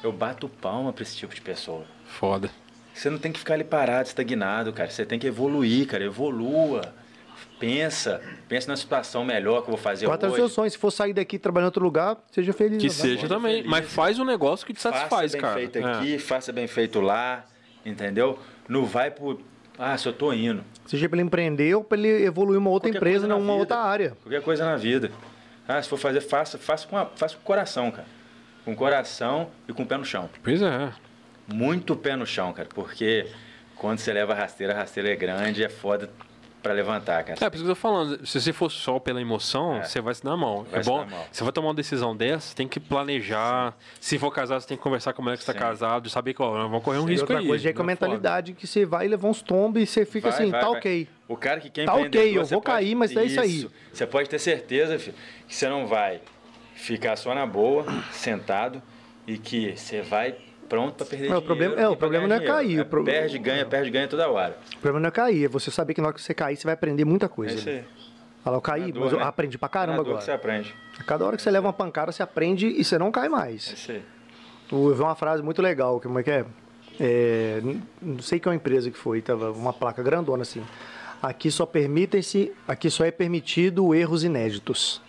eu 0.04 0.12
bato 0.12 0.50
palma 0.50 0.92
para 0.92 1.04
esse 1.04 1.16
tipo 1.16 1.34
de 1.34 1.42
pessoa. 1.42 1.86
Foda. 2.06 2.50
Você 2.94 3.10
não 3.10 3.18
tem 3.18 3.32
que 3.32 3.40
ficar 3.40 3.54
ali 3.54 3.64
parado, 3.64 4.08
estagnado, 4.08 4.74
cara. 4.74 4.90
Você 4.90 5.06
tem 5.06 5.18
que 5.18 5.28
evoluir, 5.28 5.88
cara. 5.88 6.04
Evolua. 6.04 6.94
Pensa. 7.62 8.20
Pensa 8.50 8.68
na 8.72 8.76
situação 8.76 9.24
melhor 9.24 9.62
que 9.62 9.68
eu 9.70 9.76
vou 9.76 9.78
fazer 9.78 10.06
Qual 10.08 10.18
é 10.20 10.24
o 10.26 10.28
hoje. 10.28 10.36
seu 10.36 10.50
sonho? 10.50 10.70
Se 10.72 10.78
for 10.78 10.92
sair 10.92 11.14
daqui 11.14 11.36
e 11.36 11.40
trabalhar 11.40 11.66
em 11.66 11.68
outro 11.68 11.84
lugar, 11.84 12.18
seja 12.32 12.52
feliz. 12.52 12.80
Que 12.82 12.88
né? 12.88 12.94
seja 12.94 13.16
Seja 13.22 13.28
também. 13.28 13.58
feliz. 13.58 13.70
Mas 13.70 13.86
faz 13.94 14.18
um 14.20 14.26
negócio 14.26 14.66
que 14.66 14.74
te 14.74 14.82
satisfaz, 14.82 15.32
faça 15.32 15.34
bem 15.34 15.42
cara. 15.42 15.54
feito 15.54 15.78
É. 15.78 15.84
aqui, 15.94 16.18
faça 16.20 16.52
bem 16.52 16.68
feito 16.68 17.00
lá, 17.00 17.46
entendeu? 17.86 18.38
Não 18.68 18.84
vai 18.86 19.12
por, 19.12 19.40
ah, 19.78 19.96
só 19.98 20.12
tô 20.12 20.34
indo. 20.34 20.64
Seja 20.86 21.08
pra 21.08 21.18
ele 21.20 21.26
empreender 21.28 21.76
ou 21.76 21.84
pra 21.84 21.98
ele 21.98 22.26
evoluir 22.26 22.58
uma 22.58 22.70
outra 22.72 22.90
Qualquer 22.90 22.98
empresa 22.98 23.28
numa 23.28 23.40
vida. 23.40 23.54
outra 23.54 23.78
área. 23.78 24.18
Qualquer 24.24 24.42
coisa 24.42 24.66
na 24.66 24.76
vida. 24.76 25.12
Ah, 25.68 25.82
se 25.82 25.88
for 25.88 25.98
fazer, 25.98 26.22
faça, 26.22 26.58
faça 26.58 26.88
com, 26.88 26.98
a, 26.98 27.06
faça 27.06 27.36
com 27.36 27.42
o 27.42 27.46
coração, 27.46 27.92
cara. 27.92 28.08
Com 28.66 28.74
o 28.74 28.76
coração 28.76 29.50
e 29.68 29.74
com 29.74 29.84
o 29.84 29.86
pé 29.86 29.98
no 29.98 30.04
chão. 30.06 30.30
Pois 30.44 30.62
é. 30.62 30.92
Muito 31.48 31.96
pé 31.96 32.16
no 32.16 32.26
chão, 32.26 32.52
cara, 32.54 32.68
porque 32.74 33.28
quando 33.76 34.00
você 34.00 34.12
leva 34.14 34.34
a 34.34 34.36
rasteira, 34.36 34.74
a 34.74 34.78
rasteira 34.78 35.10
é 35.12 35.16
grande, 35.16 35.64
é 35.64 35.70
foda 35.70 36.10
pra 36.62 36.74
levantar, 36.74 37.24
cara. 37.24 37.38
É, 37.44 37.50
por 37.50 37.56
isso 37.56 37.64
que 37.66 37.72
eu 37.72 37.76
tô 37.76 37.80
falando. 37.82 38.26
Se 38.26 38.40
você 38.40 38.54
for 38.54 38.70
só 38.70 39.00
pela 39.00 39.20
emoção, 39.22 39.78
É. 39.78 39.84
você 39.84 40.00
vai 40.00 40.14
se 40.14 40.24
dar 40.24 40.38
mal. 40.38 40.64
Vai 40.66 40.80
é 40.80 40.84
se 40.84 40.90
bom. 40.90 41.06
mal. 41.06 41.28
Você 41.32 41.44
vai 41.44 41.52
tomar 41.54 41.68
uma 41.70 41.74
decisão 41.74 42.16
dessa, 42.16 42.50
você 42.50 42.56
tem 42.56 42.68
que 42.68 42.80
planejar. 42.80 43.74
Se 44.00 44.18
for 44.20 44.32
casado, 44.32 44.62
você 44.62 44.68
tem 44.68 44.78
que 44.78 44.84
conversar 44.84 45.14
com 45.14 45.22
a 45.22 45.24
mulher 45.24 45.38
que 45.38 45.44
está 45.44 45.54
Sim. 45.54 45.60
casado, 45.60 46.10
saber 46.10 46.34
que, 46.34 46.42
ó, 46.42 46.52
vamos 46.52 46.84
correr 46.84 47.00
um 47.00 47.08
E 47.10 47.14
risco 47.14 47.24
outra 47.24 47.40
aí. 47.40 47.48
coisa 47.48 47.70
é 47.70 47.74
com 47.74 47.82
a 47.82 47.86
é 47.92 47.96
foda. 47.96 48.08
mentalidade 48.08 48.54
que 48.54 48.68
você 48.68 48.86
vai 48.86 49.08
levar 49.08 49.28
uns 49.28 49.42
tombos 49.42 49.82
e 49.82 49.86
você 49.86 50.06
fica 50.06 50.30
Vai, 50.30 50.40
assim, 50.40 50.52
vai, 50.52 50.62
tá 50.62 50.68
vai. 50.70 50.78
ok. 50.78 51.08
O 51.28 51.38
cara 51.38 51.60
que 51.60 51.70
quer 51.70 51.86
Tá 51.86 51.94
ok, 51.96 52.06
empreendedor, 52.08 52.44
eu 52.44 52.46
vou 52.48 52.62
cair, 52.62 52.96
mas 52.96 53.16
é 53.16 53.24
isso 53.24 53.40
aí. 53.40 53.70
Você 53.92 54.06
pode 54.06 54.30
ter 54.30 54.40
certeza, 54.40 55.00
filho, 55.00 55.16
que 55.48 55.56
você 55.56 55.68
não 55.68 55.88
vai 55.88 56.22
ficar 56.76 57.16
só 57.16 57.34
na 57.34 57.46
boa, 57.46 57.86
sentado, 58.12 58.82
e 59.28 59.38
que 59.38 59.76
você 59.78 60.02
vai 60.02 60.36
pronto 60.72 60.96
para 60.96 61.06
perder 61.06 61.30
Não, 61.30 61.38
o 61.38 61.42
dinheiro. 61.42 61.46
problema- 61.46 61.76
é, 61.82 61.88
o 61.90 61.96
problema 61.98 62.28
não 62.28 62.36
é 62.36 62.40
cair, 62.40 62.68
dinheiro. 62.68 62.88
o 62.88 62.90
pro- 62.90 63.04
Perde, 63.04 63.38
ganha, 63.38 63.66
perde, 63.66 63.90
ganha 63.92 64.08
toda 64.08 64.30
hora. 64.30 64.58
O 64.78 64.80
problema 64.80 65.02
não 65.02 65.08
é 65.10 65.12
cair, 65.12 65.46
é 65.46 65.48
você 65.50 65.70
saber 65.70 65.94
que 65.94 66.00
na 66.02 66.08
hora 66.08 66.16
que 66.16 66.22
você 66.22 66.34
cair, 66.34 66.56
você 66.56 66.64
vai 66.64 66.74
aprender 66.74 67.04
muita 67.06 67.26
É 67.26 67.30
coisa. 67.30 67.56
isso 67.56 67.70
aí. 67.70 67.84
Fala, 68.44 68.58
eu 68.58 68.62
caí, 68.62 68.92
dor, 68.92 69.04
mas 69.04 69.14
eu 69.14 69.20
né? 69.20 69.26
aprendi 69.26 69.58
pra 69.58 69.70
caramba 69.70 69.98
Na 69.98 70.04
dor 70.04 70.10
agora. 70.12 70.18
que 70.20 70.26
você 70.26 70.32
aprende. 70.32 70.74
A 71.00 71.04
cada 71.04 71.26
hora 71.26 71.36
que 71.38 71.44
você 71.44 71.52
leva 71.52 71.68
uma 71.68 71.74
pancada, 71.74 72.12
você 72.12 72.24
aprende 72.24 72.68
e 72.68 72.84
você 72.84 72.98
não 72.98 73.12
cai 73.12 73.28
É 73.28 73.30
mais. 73.30 73.68
isso 73.72 73.92
aí. 73.92 74.02
Eu 74.72 74.96
vi 74.96 75.02
uma 75.02 75.16
frase 75.16 75.44
muito 75.44 75.62
legal, 75.62 76.00
que 76.00 76.08
como 76.08 76.18
é 76.20 76.24
que 76.24 76.32
é? 76.32 76.46
É, 77.00 77.62
não 78.02 78.20
sei 78.20 78.40
qual 78.40 78.54
empresa 78.56 78.90
que 78.90 78.98
foi, 78.98 79.22
tava 79.22 79.52
uma 79.52 79.74
placa 79.74 80.02
grandona 80.02 80.42
assim. 80.44 80.64
Aqui 81.22 81.52
só 81.52 81.66
permitem-se, 81.66 82.52
aqui 82.68 82.90
só 82.90 83.04
é 83.06 83.12
permitido 83.12 83.94
erros 83.94 84.24
inéditos. 84.24 85.02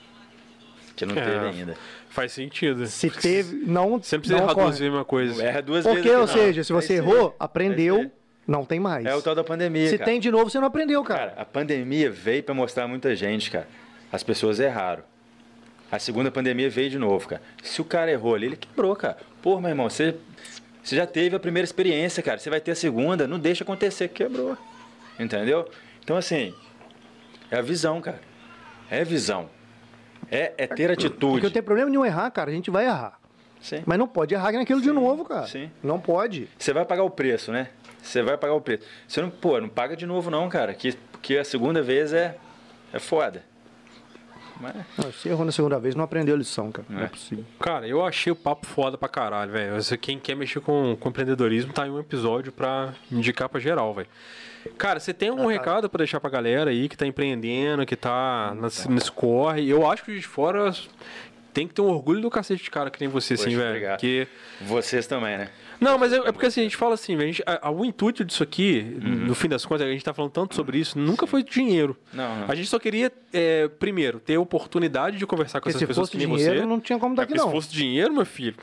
Que 0.97 1.07
não 1.07 1.17
É. 1.17 1.25
teve 1.25 1.47
ainda. 1.47 1.77
Faz 2.13 2.33
sentido. 2.33 2.87
Se 2.87 3.09
teve, 3.09 3.57
não, 3.67 3.99
Você 4.03 4.17
não 4.17 4.21
precisa 4.21 4.37
não 4.37 4.45
errar 4.45 4.53
ocorre. 4.53 4.67
duas 4.67 4.79
vezes 4.79 4.81
a 4.81 4.91
mesma 4.91 5.05
coisa. 5.05 5.43
Erra 5.45 5.63
duas 5.63 5.83
Porque, 5.85 6.03
vezes. 6.03 6.17
ou 6.19 6.25
aqui, 6.25 6.37
não. 6.37 6.43
seja, 6.45 6.65
se 6.65 6.73
você 6.73 6.95
errou, 6.95 7.35
aprendeu, 7.41 8.11
não 8.47 8.65
tem 8.67 8.79
mais. 8.79 9.07
É 9.07 9.15
o 9.15 9.23
tal 9.23 9.35
da 9.35 9.43
pandemia, 9.43 9.89
Se 9.89 9.97
cara. 9.97 10.11
tem 10.11 10.21
de 10.21 10.31
novo, 10.31 10.51
você 10.51 10.61
não 10.61 10.67
aprendeu, 10.67 11.03
cara. 11.03 11.31
Cara, 11.31 11.41
a 11.41 11.45
pandemia 11.47 12.11
veio 12.11 12.43
para 12.43 12.55
mostrar 12.55 12.87
muita 12.87 13.17
gente, 13.17 13.51
cara. 13.51 13.67
As 14.13 14.23
pessoas 14.23 14.61
erraram. 14.61 15.03
A 15.91 15.99
segunda 15.99 16.31
pandemia 16.31 16.69
veio 16.69 16.91
de 16.91 16.99
novo, 16.99 17.27
cara. 17.29 17.41
Se 17.63 17.81
o 17.81 17.85
cara 17.85 18.11
errou 18.11 18.35
ali, 18.35 18.47
ele 18.47 18.57
quebrou, 18.57 18.95
cara. 18.95 19.17
Pô, 19.41 19.59
meu 19.59 19.71
irmão, 19.71 19.89
você, 19.89 20.15
você 20.83 20.97
já 20.97 21.07
teve 21.07 21.35
a 21.35 21.41
primeira 21.41 21.65
experiência, 21.65 22.23
cara. 22.23 22.39
Você 22.39 22.51
vai 22.51 22.61
ter 22.61 22.73
a 22.73 22.75
segunda, 22.75 23.27
não 23.27 23.39
deixa 23.39 23.65
acontecer, 23.65 24.09
quebrou. 24.09 24.57
Entendeu? 25.19 25.67
Então, 26.05 26.17
assim, 26.17 26.55
é 27.51 27.57
a 27.57 27.63
visão, 27.63 28.03
cara. 28.03 28.21
É 28.91 29.03
visão. 29.03 29.49
É, 30.33 30.53
é 30.57 30.67
ter 30.67 30.89
Porque 30.89 31.07
atitude. 31.07 31.45
eu 31.45 31.51
tenho 31.51 31.65
problema 31.65 31.91
nenhum 31.91 32.05
errar, 32.07 32.31
cara. 32.31 32.51
A 32.51 32.55
gente 32.55 32.71
vai 32.71 32.87
errar. 32.87 33.19
Sim. 33.61 33.83
Mas 33.87 33.99
não 33.99 34.09
pode 34.09 34.35
errar 34.35 34.51
naquilo 34.53 34.81
de 34.81 34.91
novo, 34.91 35.25
cara. 35.25 35.47
sim. 35.47 35.71
Não 35.83 36.01
pode. 36.01 36.49
Você 36.59 36.73
vai 36.73 36.85
pagar 36.85 37.05
o 37.05 37.11
preço, 37.11 37.53
né? 37.53 37.69
Você 38.03 38.23
vai 38.23 38.37
pagar 38.37 38.55
o 38.55 38.61
preço. 38.61 38.83
Você 39.07 39.21
não, 39.23 39.31
pô, 39.31 39.61
não 39.61 39.69
paga 39.69 39.95
de 39.97 40.07
novo, 40.07 40.31
não, 40.31 40.49
cara. 40.49 40.75
Que, 40.75 40.93
porque 41.13 41.37
a 41.37 41.45
segunda 41.45 41.81
vez 41.83 42.13
é, 42.13 42.37
é 42.93 42.99
foda. 42.99 43.45
Mas, 44.61 44.75
Não, 44.99 45.13
Se 45.13 45.29
errou 45.29 45.45
na 45.45 45.53
segunda 45.53 45.79
vez, 45.79 45.95
não 45.95 46.05
aprendeu 46.05 46.35
a 46.35 46.39
lição, 46.39 46.71
cara. 46.73 46.87
Não 46.89 47.01
é 47.01 47.05
É. 47.05 47.09
possível. 47.09 47.45
Cara, 47.61 47.87
eu 47.87 48.05
achei 48.05 48.33
o 48.33 48.37
papo 48.37 48.67
foda 48.67 48.97
pra 48.99 49.09
caralho, 49.09 49.53
velho. 49.53 49.75
Quem 50.01 50.19
quer 50.19 50.35
mexer 50.35 50.61
com, 50.61 50.97
com 50.99 51.09
empreendedorismo, 51.09 51.73
tá 51.73 51.85
aí 51.85 51.91
um 51.91 51.99
episódio 52.01 52.53
pra 52.53 52.93
indicar 53.11 53.49
pra 53.49 53.61
geral, 53.61 53.93
velho. 53.95 54.09
Cara, 54.79 55.01
você 55.01 55.13
tem 55.13 55.29
algum 55.31 55.47
recado 55.47 55.89
pra 55.91 55.99
deixar 55.99 56.21
pra 56.21 56.31
galera 56.31 56.71
aí 56.71 56.89
que 56.89 56.97
tá 56.97 57.07
empreendendo, 57.07 57.85
que 57.87 57.97
tá 57.97 58.55
nesse, 58.61 58.91
nesse 58.91 59.11
corre? 59.13 59.69
Eu 59.69 59.91
acho 59.91 60.05
que 60.05 60.15
de 60.15 60.23
Fora 60.27 60.73
tem 61.53 61.69
que 61.69 61.75
ter 61.75 61.83
um 61.83 61.89
orgulho 61.89 62.21
do 62.21 62.31
cacete 62.31 62.63
de 62.65 62.71
cara 62.71 62.91
que 62.91 62.99
tem 62.99 63.09
você, 63.09 63.35
assim, 63.35 63.55
velho. 63.55 63.69
obrigado. 63.69 63.99
Porque... 63.99 64.27
Vocês 64.63 65.07
também, 65.07 65.37
né? 65.37 65.49
Não, 65.79 65.99
mas 65.99 66.13
é, 66.13 66.17
é 66.17 66.33
porque 66.33 66.47
assim, 66.47 66.61
a 66.61 66.63
gente 66.63 66.77
fala 66.77 66.95
assim, 66.95 67.15
velho, 67.17 67.35
a 67.45 67.69
a- 67.69 67.71
o 67.71 67.85
intuito 67.85 68.25
disso 68.25 68.43
aqui, 68.43 68.97
Uhum. 69.05 69.27
no 69.27 69.35
fim 69.35 69.49
das 69.49 69.67
contas, 69.67 69.87
a 69.87 69.91
gente 69.91 70.03
tá 70.05 70.15
falando 70.15 70.31
tanto 70.31 70.55
sobre 70.55 70.79
isso, 70.79 70.99
nunca 70.99 71.27
foi 71.27 71.43
dinheiro. 71.43 71.97
Não, 72.13 72.37
não. 72.41 72.51
A 72.51 72.55
gente 72.55 72.69
só 72.69 72.79
queria, 72.79 73.13
é, 73.33 73.69
primeiro, 73.69 74.19
ter 74.21 74.37
a 74.37 74.41
oportunidade 74.41 75.19
de 75.19 75.27
conversar 75.27 75.59
com 75.61 75.65
Porque 75.65 75.71
essas 75.71 75.81
se 75.81 75.87
pessoas 75.87 76.09
fosse 76.09 76.19
que 76.19 76.25
nem 76.27 76.37
dinheiro, 76.37 76.61
você. 76.61 76.67
não 76.67 76.81
tinha 76.81 76.99
como 76.99 77.15
É, 77.21 77.25
aqui, 77.25 77.33
porque 77.33 77.41
não. 77.41 77.49
Se 77.49 77.55
fosse 77.55 77.71
dinheiro, 77.75 78.15
meu 78.15 78.25
filho, 78.25 78.55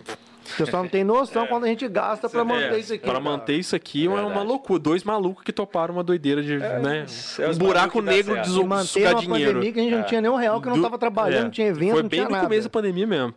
O 0.54 0.58
pessoal 0.58 0.84
não 0.84 0.90
tem 0.90 1.04
noção 1.04 1.46
quando 1.48 1.64
a 1.66 1.68
gente 1.68 1.88
gasta 1.88 2.28
pra 2.30 2.44
manter 2.44 2.74
é, 2.74 2.80
isso 2.80 2.94
aqui. 2.94 3.06
para 3.06 3.20
manter 3.20 3.54
isso 3.56 3.76
aqui 3.76 4.06
é 4.06 4.10
uma, 4.10 4.24
verdade. 4.24 4.46
loucura. 4.48 4.80
Dois 4.80 5.04
malucos 5.04 5.44
que 5.44 5.52
toparam 5.52 5.94
uma 5.94 6.04
doideira 6.04 6.42
de, 6.42 6.58
né? 6.58 7.00
é 7.02 7.04
os 7.04 7.38
um 7.38 7.42
malucos 7.42 7.58
buraco 7.58 8.02
negro 8.02 8.42
de 8.42 8.50
manter 8.64 9.08
uma 9.08 9.16
dinheiro. 9.22 9.54
pandemia 9.54 9.72
que 9.74 9.80
a 9.80 9.84
gente 9.84 9.96
não 9.96 10.04
tinha 10.04 10.22
nem 10.22 10.32
um 10.32 10.36
real, 10.36 10.62
que 10.62 10.68
não 10.70 10.76
Do- 10.78 10.82
tava 10.84 10.98
trabalhando, 10.98 11.40
é, 11.40 11.44
não 11.44 11.50
tinha 11.52 11.68
evento, 11.68 11.92
Foi 11.94 12.04
não 12.04 12.10
bem 12.10 12.20
tinha 12.20 12.26
no 12.26 12.32
nada. 12.32 12.44
começo 12.44 12.64
da 12.64 12.70
pandemia 12.70 13.08
mesmo. 13.08 13.34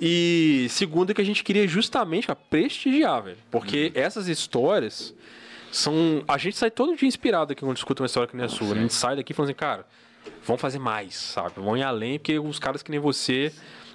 E 0.00 0.66
segundo 0.70 1.14
que 1.14 1.20
a 1.20 1.24
gente 1.24 1.42
queria 1.44 1.66
justamente 1.66 2.26
cara, 2.26 2.38
prestigiar, 2.48 3.22
velho. 3.22 3.36
Porque 3.50 3.92
Uhum. 3.94 4.02
essas 4.02 4.28
histórias 4.28 5.14
são. 5.70 6.22
A 6.26 6.36
gente 6.38 6.56
sai 6.56 6.70
todo 6.70 6.94
dia 6.96 7.08
inspirado 7.08 7.52
aqui 7.52 7.64
quando 7.64 7.76
escuta 7.76 8.02
uma 8.02 8.06
história 8.06 8.28
que 8.28 8.36
nem 8.36 8.46
a 8.46 8.48
sua. 8.48 8.72
A 8.74 8.78
gente 8.78 8.92
sai 8.94 9.16
daqui 9.16 9.32
falando 9.32 9.50
assim, 9.50 9.56
cara, 9.58 9.86
vamos 10.44 10.60
fazer 10.60 10.78
mais, 10.78 11.14
sabe? 11.14 11.52
Vamos 11.56 11.78
ir 11.78 11.82
além, 11.82 12.18
porque 12.18 12.38
os 12.38 12.58
caras 12.58 12.82
que 12.82 12.90
nem 12.90 13.00
você 13.00 13.52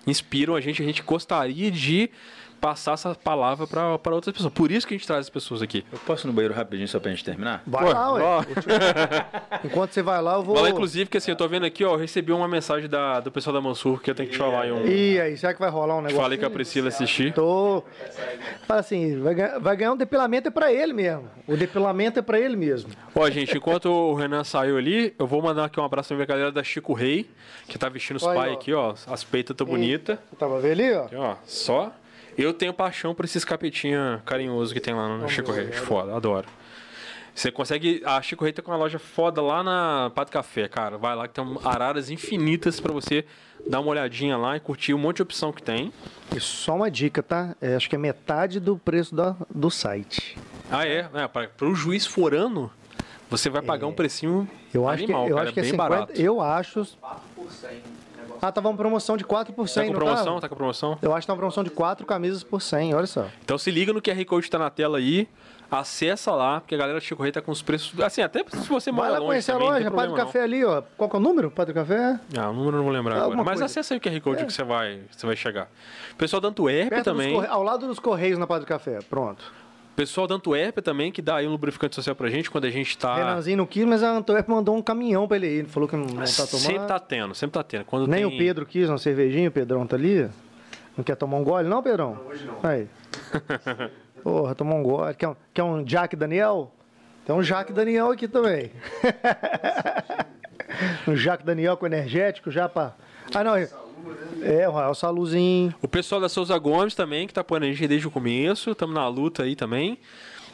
inspiram 0.08 0.56
a 0.56 0.62
gente, 0.62 0.82
a 0.82 0.86
gente 0.86 1.02
gostaria 1.02 1.72
de 1.72 2.10
passar 2.60 2.94
essa 2.94 3.14
palavra 3.16 3.68
para 3.68 4.16
outras 4.16 4.34
pessoas. 4.34 4.54
Por 4.54 4.72
isso 4.72 4.88
que 4.88 4.94
a 4.94 4.98
gente 4.98 5.06
traz 5.06 5.22
as 5.22 5.30
pessoas 5.30 5.62
aqui. 5.62 5.86
Eu 5.92 6.00
posso 6.00 6.26
ir 6.26 6.28
no 6.28 6.34
banheiro 6.34 6.54
rapidinho 6.54 6.88
só 6.88 7.00
pra 7.00 7.12
gente 7.12 7.24
terminar? 7.24 7.62
Vai 7.66 7.86
Ué, 7.86 7.94
lá, 7.94 8.14
ué. 8.14 8.22
ó. 8.24 8.44
Enquanto 9.64 9.92
você 9.92 10.02
vai 10.02 10.22
lá, 10.22 10.36
eu 10.36 10.44
vou... 10.44 10.56
Vai 10.56 10.64
lá, 10.64 10.70
inclusive, 10.70 11.10
que 11.10 11.18
assim, 11.18 11.32
eu 11.32 11.38
tô 11.38 11.48
vendo 11.48 11.66
aqui, 11.66 11.84
ó, 11.84 11.94
eu 11.94 11.98
recebi 11.98 12.32
uma 12.32 12.48
mensagem 12.48 12.90
da, 12.90 13.20
do 13.20 13.32
pessoal 13.32 13.54
da 13.54 13.62
Mansur 13.62 14.02
que 14.02 14.10
eu 14.10 14.16
tenho 14.16 14.30
que 14.30 14.36
te 14.36 14.40
falar 14.40 14.62
aí 14.64 14.72
um. 14.72 14.86
Ih, 14.86 15.20
aí, 15.20 15.38
será 15.38 15.54
que 15.54 15.60
vai 15.60 15.70
rolar 15.70 15.96
um 15.96 16.02
negócio? 16.02 16.22
Falei 16.22 16.38
com 16.38 16.46
a 16.46 16.50
Priscila 16.50 16.88
assistir. 16.90 17.34
Tô... 17.34 17.84
Fala 18.68 18.80
assim, 18.80 19.20
vai 19.22 19.36
ganhar, 19.36 19.60
vai 19.60 19.76
ganhar 19.76 19.94
um 19.94 19.98
depilamento 19.98 20.48
é 20.48 20.52
pra 20.52 20.72
ele 20.72 20.94
mesmo. 20.94 21.30
O 21.48 21.56
depilamento 21.56 22.20
é 22.20 22.22
pra 22.22 22.40
ele 22.40 22.56
mesmo. 22.56 22.92
Ó, 23.14 23.30
gente, 23.30 23.58
enquanto 23.58 23.86
o 23.86 24.14
Renan 24.16 24.44
saiu 24.44 24.78
ali, 24.78 25.14
eu 25.18 25.28
vou 25.28 25.42
mandar 25.42 25.66
aqui 25.66 25.80
um 25.80 25.86
abraço 25.86 26.10
pra 26.10 26.18
minha 26.18 26.26
galera 26.26 26.52
da 26.52 26.64
Chico 26.64 26.94
Rei, 26.94 27.30
que 27.68 27.78
tá 27.78 27.90
vestindo 27.90 28.18
os 28.18 28.24
Olha 28.24 28.32
aí, 28.32 28.38
pai 28.38 28.50
ó. 28.50 28.54
aqui, 28.54 28.74
ó. 28.74 28.94
As 29.08 29.24
peitas 29.24 29.56
tão 29.56 29.68
bonitas. 29.68 30.18
Você 30.30 30.36
tava 30.36 30.60
vendo 30.60 30.72
ali, 30.72 30.94
ó? 30.94 31.06
Aqui, 31.06 31.16
ó, 31.16 31.36
só. 31.46 31.92
Eu 32.38 32.54
tenho 32.54 32.74
paixão 32.74 33.16
por 33.16 33.26
esses 33.26 33.46
capetinha 33.46 34.22
carinhoso 34.26 34.74
que 34.74 34.80
tem 34.80 34.94
lá 34.94 35.18
no 35.18 35.30
Chico 35.30 35.52
Rei. 35.52 35.72
Foda, 35.72 36.16
adoro. 36.16 36.48
Você 37.34 37.52
consegue. 37.52 38.02
A 38.06 38.22
Chico 38.22 38.46
Rei 38.46 38.54
tá 38.54 38.62
com 38.62 38.72
uma 38.72 38.78
loja 38.78 38.98
foda 38.98 39.42
lá 39.42 39.62
na 39.62 40.10
Pato 40.16 40.32
Café, 40.32 40.70
cara. 40.70 40.98
Vai 40.98 41.14
lá 41.16 41.28
que 41.28 41.34
tem 41.34 41.44
araras 41.66 42.10
infinitas 42.10 42.80
pra 42.80 42.94
você 42.94 43.26
dar 43.68 43.82
uma 43.82 43.90
olhadinha 43.90 44.38
lá 44.38 44.56
e 44.56 44.60
curtir 44.60 44.94
um 44.94 44.98
monte 44.98 45.18
de 45.18 45.24
opção 45.24 45.52
que 45.52 45.62
tem. 45.62 45.92
E 46.34 46.40
só 46.40 46.76
uma 46.76 46.90
dica, 46.90 47.22
tá? 47.22 47.56
É, 47.60 47.76
acho 47.76 47.90
que 47.90 47.96
é 47.96 48.00
metade 48.00 48.60
do 48.60 48.78
preço 48.78 49.14
da, 49.14 49.36
do 49.54 49.70
site. 49.70 50.38
Ah, 50.72 50.88
é? 50.88 51.10
é 51.14 51.28
para 51.28 51.68
o 51.68 51.76
juiz 51.76 52.06
forano, 52.06 52.72
você 53.30 53.50
vai 53.50 53.62
pagar 53.62 53.88
um 53.88 53.94
precinho 53.94 54.48
É. 54.74 54.78
Eu 54.78 54.88
acho 54.88 55.04
animal, 55.04 55.26
que, 55.26 55.32
eu 55.32 55.36
cara, 55.36 55.48
acho 55.48 55.54
que 55.54 55.60
é 55.60 55.64
bem 55.64 55.72
50. 55.72 55.90
barato. 55.90 56.22
Eu 56.22 56.42
acho. 56.42 56.86
4 57.02 57.22
por 57.36 57.52
100. 57.52 57.70
Negócio 57.70 58.05
Ah, 58.48 58.52
tava 58.52 58.70
uma 58.70 58.78
promoção 58.78 59.18
de 59.18 59.24
4 59.24 59.54
por 59.54 59.68
100, 59.68 59.88
Tá 59.88 59.94
com 59.94 60.00
promoção? 60.06 60.36
tá? 60.36 60.42
Tá 60.42 60.50
com 60.50 60.56
promoção? 60.56 60.98
Eu 61.02 61.14
acho 61.14 61.22
que 61.22 61.28
tá 61.28 61.34
uma 61.34 61.38
promoção 61.38 61.64
de 61.64 61.70
4 61.70 62.06
camisas 62.06 62.44
por 62.44 62.62
100, 62.62 62.94
olha 62.94 63.08
só. 63.08 63.26
Então 63.44 63.58
se 63.58 63.72
liga 63.72 63.92
no 63.92 64.02
QR 64.02 64.24
Code 64.26 64.46
que 64.46 64.52
tá 64.52 64.60
na 64.60 64.70
tela 64.70 64.98
aí, 65.00 65.28
acessa 65.72 66.32
lá, 66.32 66.62
porque 66.62 66.76
a 66.76 66.78
galera 66.78 67.00
do 67.00 67.04
Chico 67.04 67.24
Rei 67.24 67.32
tá 67.32 67.42
com 67.42 67.52
os 67.52 67.62
preços. 67.62 68.00
Assim, 68.00 68.22
até 68.22 68.44
se 68.48 68.68
você 68.70 68.92
Vai 68.92 68.98
mora 69.00 69.12
lá 69.14 69.18
longe 69.20 69.28
conhecer 69.30 69.52
a 69.52 69.54
também, 69.56 69.68
não 69.70 69.74
loja, 69.78 69.92
Padre 69.92 70.06
problema, 70.08 70.26
Café 70.28 70.42
ali, 70.44 70.64
ó. 70.66 70.82
Qual 70.98 71.10
que 71.10 71.16
é 71.16 71.20
o 71.20 71.22
número? 71.22 71.50
Padre 71.52 71.74
Café? 71.74 72.20
não. 72.34 72.44
Ah, 72.44 72.50
o 72.50 72.54
número 72.54 72.74
eu 72.74 72.78
não 72.78 72.84
vou 72.84 72.94
lembrar 72.94 73.16
Alguma 73.16 73.34
agora. 73.42 73.46
Mas 73.46 73.60
coisa. 73.60 73.66
acessa 73.66 73.94
aí 73.94 73.98
o 73.98 74.02
QR 74.02 74.22
Code 74.22 74.46
que 74.46 74.54
você 74.54 74.64
vai, 74.64 75.02
você 75.12 75.26
vai 75.26 75.36
chegar. 75.36 75.68
Pessoal 76.18 76.40
da 76.42 76.50
Antuérpia 76.50 77.04
também. 77.04 77.34
corre- 77.34 77.48
Ao 77.48 77.64
lado 77.64 77.88
dos 77.88 78.00
Correios 78.00 78.38
na 78.38 78.46
Padre 78.46 78.68
Café. 78.68 79.00
Pronto. 79.10 79.44
Pessoal 79.96 80.28
da 80.28 80.36
Antuérpia 80.36 80.82
também, 80.84 81.10
que 81.10 81.22
dá 81.22 81.38
aí 81.38 81.48
um 81.48 81.52
lubrificante 81.52 81.96
social 81.96 82.16
pra 82.16 82.30
gente 82.30 82.52
quando 82.52 82.66
a 82.66 82.70
gente 82.70 82.98
tá. 82.98 83.16
Renanzinho 83.16 83.58
não 83.58 83.66
quis, 83.66 83.86
mas 83.86 84.04
a 84.04 84.12
Antwerp 84.12 84.50
mandou 84.50 84.76
um 84.76 84.82
caminhão 84.82 85.26
pra 85.26 85.38
ele. 85.38 85.48
Ele 85.48 85.68
falou 85.70 85.88
que 85.88 85.96
não, 85.96 86.06
não 86.06 86.16
tá 86.16 86.46
tomando. 86.46 86.66
Sempre 86.66 86.88
tá 86.88 87.00
tendo, 87.00 87.34
sempre 87.34 87.54
tá 87.54 87.64
tendo. 87.64 87.86
Quando 87.86 88.06
Nem 88.06 88.28
tem... 88.28 88.36
o 88.36 88.38
Pedro 88.38 88.66
quis 88.66 88.90
uma 88.90 88.98
cervejinha, 88.98 89.48
o 89.48 89.52
Pedrão 89.52 89.88
tá 89.88 89.96
ali. 89.96 90.30
Não 90.98 91.04
quer 91.04 91.16
tomar 91.16 91.38
um 91.38 91.44
gole, 91.44 91.68
não, 91.70 91.82
Pedrão? 91.82 92.20
hoje 92.28 92.46
não. 92.46 92.70
Aí. 92.70 92.88
Porra, 94.22 94.54
tomar 94.54 94.76
um 94.76 94.84
gole. 94.84 95.14
Quer 95.14 95.30
um, 95.30 95.36
quer 95.54 95.64
um 95.64 95.84
Jack 95.84 96.16
Daniel? 96.16 96.72
Tem 97.26 97.34
um 97.34 97.42
Jack 97.42 97.72
Daniel 97.72 98.12
aqui 98.12 98.28
também. 98.28 98.72
um 101.08 101.16
Jack 101.16 101.46
Daniel 101.46 101.78
com 101.78 101.86
energético 101.86 102.52
já 102.52 102.68
pra. 102.68 102.94
Ah, 103.34 103.44
não. 103.44 103.54
É, 104.42 104.68
o 104.68 104.72
Rael 104.72 104.94
Saluzinho. 104.94 105.74
O 105.82 105.88
pessoal 105.88 106.22
da 106.22 106.30
Souza 106.30 106.58
Gomes 106.58 106.94
também, 106.96 107.28
que 107.28 107.34
tá 107.34 107.42
apoiando 107.42 107.66
a 107.66 107.70
gente 107.70 107.88
desde 107.88 108.08
o 108.08 108.12
começo. 108.12 108.72
Estamos 108.72 108.94
na 108.94 109.08
luta 109.08 109.44
aí 109.44 109.56
também. 109.56 109.98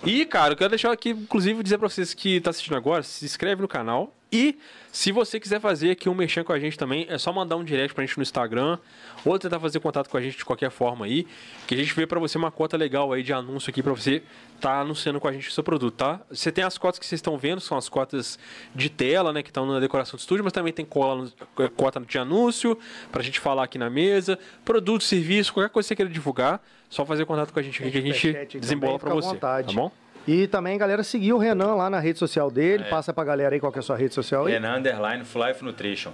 E, 0.03 0.25
cara, 0.25 0.53
eu 0.53 0.57
quero 0.57 0.69
deixar 0.71 0.91
aqui, 0.91 1.09
inclusive, 1.11 1.61
dizer 1.61 1.77
pra 1.77 1.87
vocês 1.87 2.13
que 2.13 2.41
tá 2.41 2.49
assistindo 2.49 2.75
agora, 2.75 3.03
se 3.03 3.23
inscreve 3.23 3.61
no 3.61 3.67
canal. 3.67 4.15
E 4.33 4.57
se 4.93 5.11
você 5.11 5.39
quiser 5.41 5.59
fazer 5.59 5.91
aqui 5.91 6.07
um 6.07 6.15
mexer 6.15 6.43
com 6.45 6.53
a 6.53 6.59
gente 6.59 6.77
também, 6.77 7.05
é 7.09 7.17
só 7.17 7.33
mandar 7.33 7.57
um 7.57 7.63
direct 7.65 7.93
pra 7.93 8.03
gente 8.05 8.15
no 8.17 8.23
Instagram 8.23 8.79
ou 9.25 9.37
tentar 9.37 9.59
fazer 9.59 9.79
contato 9.81 10.09
com 10.09 10.15
a 10.15 10.21
gente 10.21 10.37
de 10.37 10.45
qualquer 10.45 10.71
forma 10.71 11.05
aí, 11.05 11.27
que 11.67 11.75
a 11.75 11.77
gente 11.77 11.93
vê 11.93 12.07
pra 12.07 12.17
você 12.17 12.37
uma 12.37 12.49
cota 12.49 12.77
legal 12.77 13.11
aí 13.11 13.23
de 13.23 13.33
anúncio 13.33 13.69
aqui 13.69 13.83
pra 13.83 13.91
você 13.91 14.23
tá 14.61 14.79
anunciando 14.79 15.19
com 15.19 15.27
a 15.27 15.33
gente 15.33 15.49
o 15.49 15.51
seu 15.51 15.63
produto, 15.63 15.95
tá? 15.95 16.21
Você 16.29 16.49
tem 16.49 16.63
as 16.63 16.77
cotas 16.77 16.97
que 16.97 17.05
vocês 17.05 17.19
estão 17.19 17.37
vendo, 17.37 17.59
são 17.59 17.77
as 17.77 17.89
cotas 17.89 18.39
de 18.73 18.89
tela, 18.89 19.33
né, 19.33 19.43
que 19.43 19.49
estão 19.49 19.65
na 19.65 19.81
decoração 19.81 20.15
do 20.15 20.21
estúdio, 20.21 20.45
mas 20.45 20.53
também 20.53 20.71
tem 20.71 20.85
cola 20.85 21.29
no- 21.57 21.69
cota 21.71 21.99
de 21.99 22.17
anúncio 22.17 22.79
pra 23.11 23.21
gente 23.21 23.37
falar 23.39 23.63
aqui 23.65 23.77
na 23.77 23.89
mesa, 23.89 24.39
produto, 24.63 25.03
serviço, 25.03 25.51
qualquer 25.53 25.69
coisa 25.69 25.85
que 25.85 25.89
você 25.89 25.95
queira 25.95 26.11
divulgar, 26.11 26.63
só 26.91 27.03
fazer 27.05 27.25
contato 27.25 27.51
com 27.51 27.59
a 27.59 27.63
gente 27.63 27.81
aqui 27.81 27.91
que 27.91 27.97
a 27.97 28.01
gente 28.45 28.59
desembola 28.59 28.95
à 28.95 29.09
você, 29.09 29.29
vontade. 29.29 29.67
tá 29.69 29.73
bom? 29.81 29.91
E 30.27 30.45
também, 30.45 30.77
galera, 30.77 31.01
seguir 31.03 31.33
o 31.33 31.39
Renan 31.39 31.73
lá 31.73 31.89
na 31.89 31.99
rede 31.99 32.19
social 32.19 32.49
É. 32.49 32.51
dele. 32.53 32.83
Passa 32.83 33.11
pra 33.11 33.23
galera 33.23 33.55
aí 33.55 33.59
qual 33.59 33.71
que 33.71 33.79
é 33.79 33.81
a 33.81 33.83
sua 33.83 33.95
rede 33.97 34.13
social 34.13 34.45
aí. 34.45 34.53
Renan 34.53 34.77
Underline 34.77 35.25
Full 35.25 35.47
Life 35.47 35.63
Nutrition. 35.65 36.11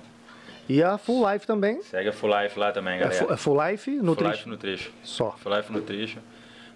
E 0.70 0.82
a 0.84 0.98
Full 0.98 1.30
Life 1.30 1.45
também. 1.48 1.82
Segue 1.82 2.08
a 2.10 2.14
Full 2.14 2.30
Life 2.41 2.58
lá 2.60 2.72
também, 2.72 2.95
É, 2.95 2.99
galera. 2.99 3.34
É 3.34 3.38
Full 3.38 3.68
Life 3.70 3.91
Full 3.95 4.04
Nutrition. 4.04 4.32
Life 4.32 4.49
Nutrition. 4.49 4.91
Só. 5.04 5.32
Full 5.40 5.54
Life 5.56 5.72
Nutrition. 5.74 6.20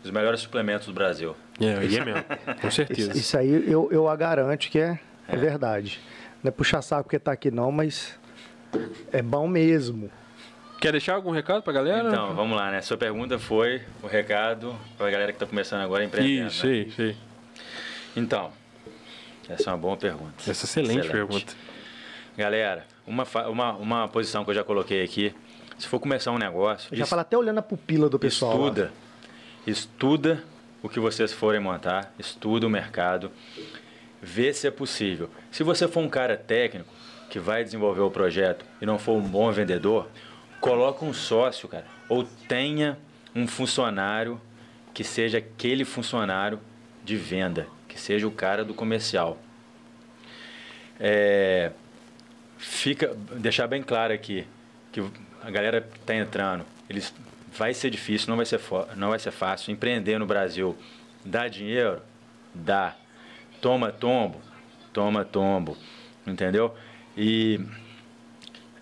Os 0.04 0.10
melhores 0.12 0.40
suplementos 0.42 0.88
do 0.88 0.94
Brasil. 0.94 1.36
É, 1.60 1.76
aí 1.78 1.96
é 1.98 2.04
mesmo, 2.04 2.24
com 2.60 2.72
certeza. 2.72 3.16
Isso 3.16 3.38
aí 3.38 3.70
eu, 3.72 3.88
eu 3.92 4.08
a 4.10 4.16
garanto 4.16 4.68
que 4.70 4.80
é, 4.80 5.00
é 5.28 5.36
verdade. 5.38 6.02
Não 6.44 6.50
é 6.50 6.52
puxar 6.52 6.82
saco 6.82 7.04
porque 7.04 7.20
tá 7.20 7.32
aqui 7.32 7.52
não, 7.52 7.72
mas 7.72 8.20
é 9.12 9.22
bom 9.22 9.48
mesmo. 9.48 10.10
Quer 10.82 10.94
deixar 10.94 11.14
algum 11.14 11.30
recado 11.30 11.62
pra 11.62 11.72
galera? 11.72 12.10
Então, 12.10 12.34
vamos 12.34 12.58
lá, 12.58 12.72
né? 12.72 12.82
Sua 12.82 12.98
pergunta 12.98 13.38
foi 13.38 13.84
o 14.02 14.08
recado 14.08 14.76
pra 14.98 15.12
galera 15.12 15.32
que 15.32 15.38
tá 15.38 15.46
começando 15.46 15.82
agora 15.82 16.02
a 16.02 16.06
empreender. 16.08 16.48
Isso, 16.48 16.66
né? 16.66 16.74
isso, 16.78 17.02
isso. 17.04 17.20
Então, 18.16 18.52
essa 19.48 19.70
é 19.70 19.74
uma 19.74 19.78
boa 19.78 19.96
pergunta. 19.96 20.34
Essa 20.40 20.50
é 20.50 20.66
excelente, 20.66 21.08
pergunta. 21.08 21.54
Galera, 22.36 22.88
uma, 23.06 23.28
uma, 23.48 23.72
uma 23.74 24.08
posição 24.08 24.44
que 24.44 24.50
eu 24.50 24.56
já 24.56 24.64
coloquei 24.64 25.04
aqui. 25.04 25.36
Se 25.78 25.88
for 25.88 26.00
começar 26.00 26.32
um 26.32 26.40
negócio, 26.40 26.92
Eu 26.92 26.98
já 26.98 27.06
falo 27.06 27.22
até 27.22 27.38
olhando 27.38 27.60
a 27.60 27.62
pupila 27.62 28.10
do 28.10 28.18
pessoal. 28.18 28.58
lá. 28.58 28.68
estuda. 28.70 28.92
Estuda 29.68 30.44
o 30.82 30.90
que 30.90 31.00
vocês 31.00 31.32
forem 31.32 31.62
montar, 31.62 32.12
estuda 32.18 32.66
o 32.66 32.70
mercado, 32.72 33.32
vê 34.20 34.52
se 34.52 34.66
é 34.66 34.72
possível. 34.72 35.30
Se 35.52 35.62
você 35.62 35.88
for 35.88 36.00
um 36.00 36.10
cara 36.10 36.36
técnico 36.36 36.92
que 37.30 37.38
vai 37.38 37.64
desenvolver 37.64 38.02
o 38.02 38.10
projeto 38.10 38.66
e 38.82 38.86
não 38.86 38.98
for 38.98 39.14
um 39.14 39.22
bom 39.22 39.52
vendedor, 39.52 40.10
coloca 40.62 41.04
um 41.04 41.12
sócio, 41.12 41.68
cara, 41.68 41.86
ou 42.08 42.24
tenha 42.48 42.98
um 43.36 43.48
funcionário 43.48 44.40
que 44.94 45.04
seja 45.04 45.40
aquele 45.40 45.84
funcionário 45.84 46.60
de 47.04 47.18
venda, 47.18 47.68
que 47.88 48.00
seja 48.00 48.28
o 48.28 48.32
cara 48.32 48.64
do 48.64 48.74
comercial. 48.74 49.38
É, 51.00 51.72
fica 52.58 53.16
deixar 53.36 53.68
bem 53.68 53.82
claro 53.82 54.14
aqui 54.14 54.46
que 54.92 55.02
a 55.42 55.50
galera 55.50 55.82
que 55.82 55.98
está 55.98 56.14
entrando, 56.14 56.64
eles 56.88 57.12
vai 57.58 57.74
ser 57.74 57.90
difícil, 57.90 58.30
não 58.30 58.38
vai 58.38 58.46
ser 58.46 58.60
não 58.96 59.10
vai 59.10 59.20
ser 59.20 59.32
fácil 59.32 59.74
empreender 59.74 60.20
no 60.20 60.26
Brasil. 60.28 60.78
Dá 61.26 61.48
dinheiro, 61.48 62.02
dá. 62.54 62.96
Toma 63.60 63.92
tombo, 63.92 64.40
toma 64.94 65.26
tombo, 65.26 65.78
entendeu? 66.26 66.76
E 67.18 67.60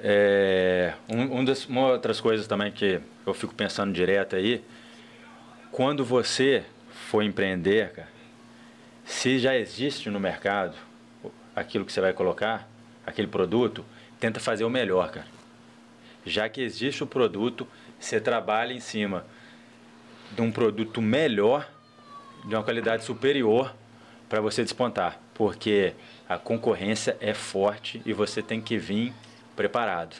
é, 0.01 0.93
um, 1.09 1.39
um 1.39 1.45
das 1.45 1.65
uma 1.65 1.87
outras 1.87 2.21
coisas 2.21 2.47
também 2.47 2.71
que 2.71 3.01
eu 3.25 3.33
fico 3.33 3.53
pensando 3.53 3.93
direto 3.93 4.35
aí, 4.35 4.63
quando 5.71 6.05
você 6.05 6.63
for 6.89 7.21
empreender, 7.21 7.91
cara, 7.91 8.09
se 9.05 9.39
já 9.39 9.55
existe 9.55 10.09
no 10.09 10.19
mercado 10.19 10.75
aquilo 11.55 11.83
que 11.85 11.91
você 11.91 11.99
vai 11.99 12.13
colocar, 12.13 12.67
aquele 13.05 13.27
produto, 13.27 13.83
tenta 14.19 14.39
fazer 14.39 14.63
o 14.63 14.69
melhor, 14.69 15.11
cara. 15.11 15.27
Já 16.25 16.47
que 16.47 16.61
existe 16.61 17.03
o 17.03 17.07
produto, 17.07 17.67
você 17.99 18.19
trabalha 18.19 18.73
em 18.73 18.79
cima 18.79 19.25
de 20.31 20.41
um 20.41 20.51
produto 20.51 21.01
melhor, 21.01 21.69
de 22.45 22.55
uma 22.55 22.63
qualidade 22.63 23.03
superior 23.03 23.73
para 24.29 24.39
você 24.39 24.63
despontar, 24.63 25.19
porque 25.33 25.93
a 26.27 26.37
concorrência 26.37 27.17
é 27.19 27.33
forte 27.33 28.01
e 28.05 28.13
você 28.13 28.41
tem 28.41 28.61
que 28.61 28.77
vir 28.77 29.13
preparado. 29.59 30.15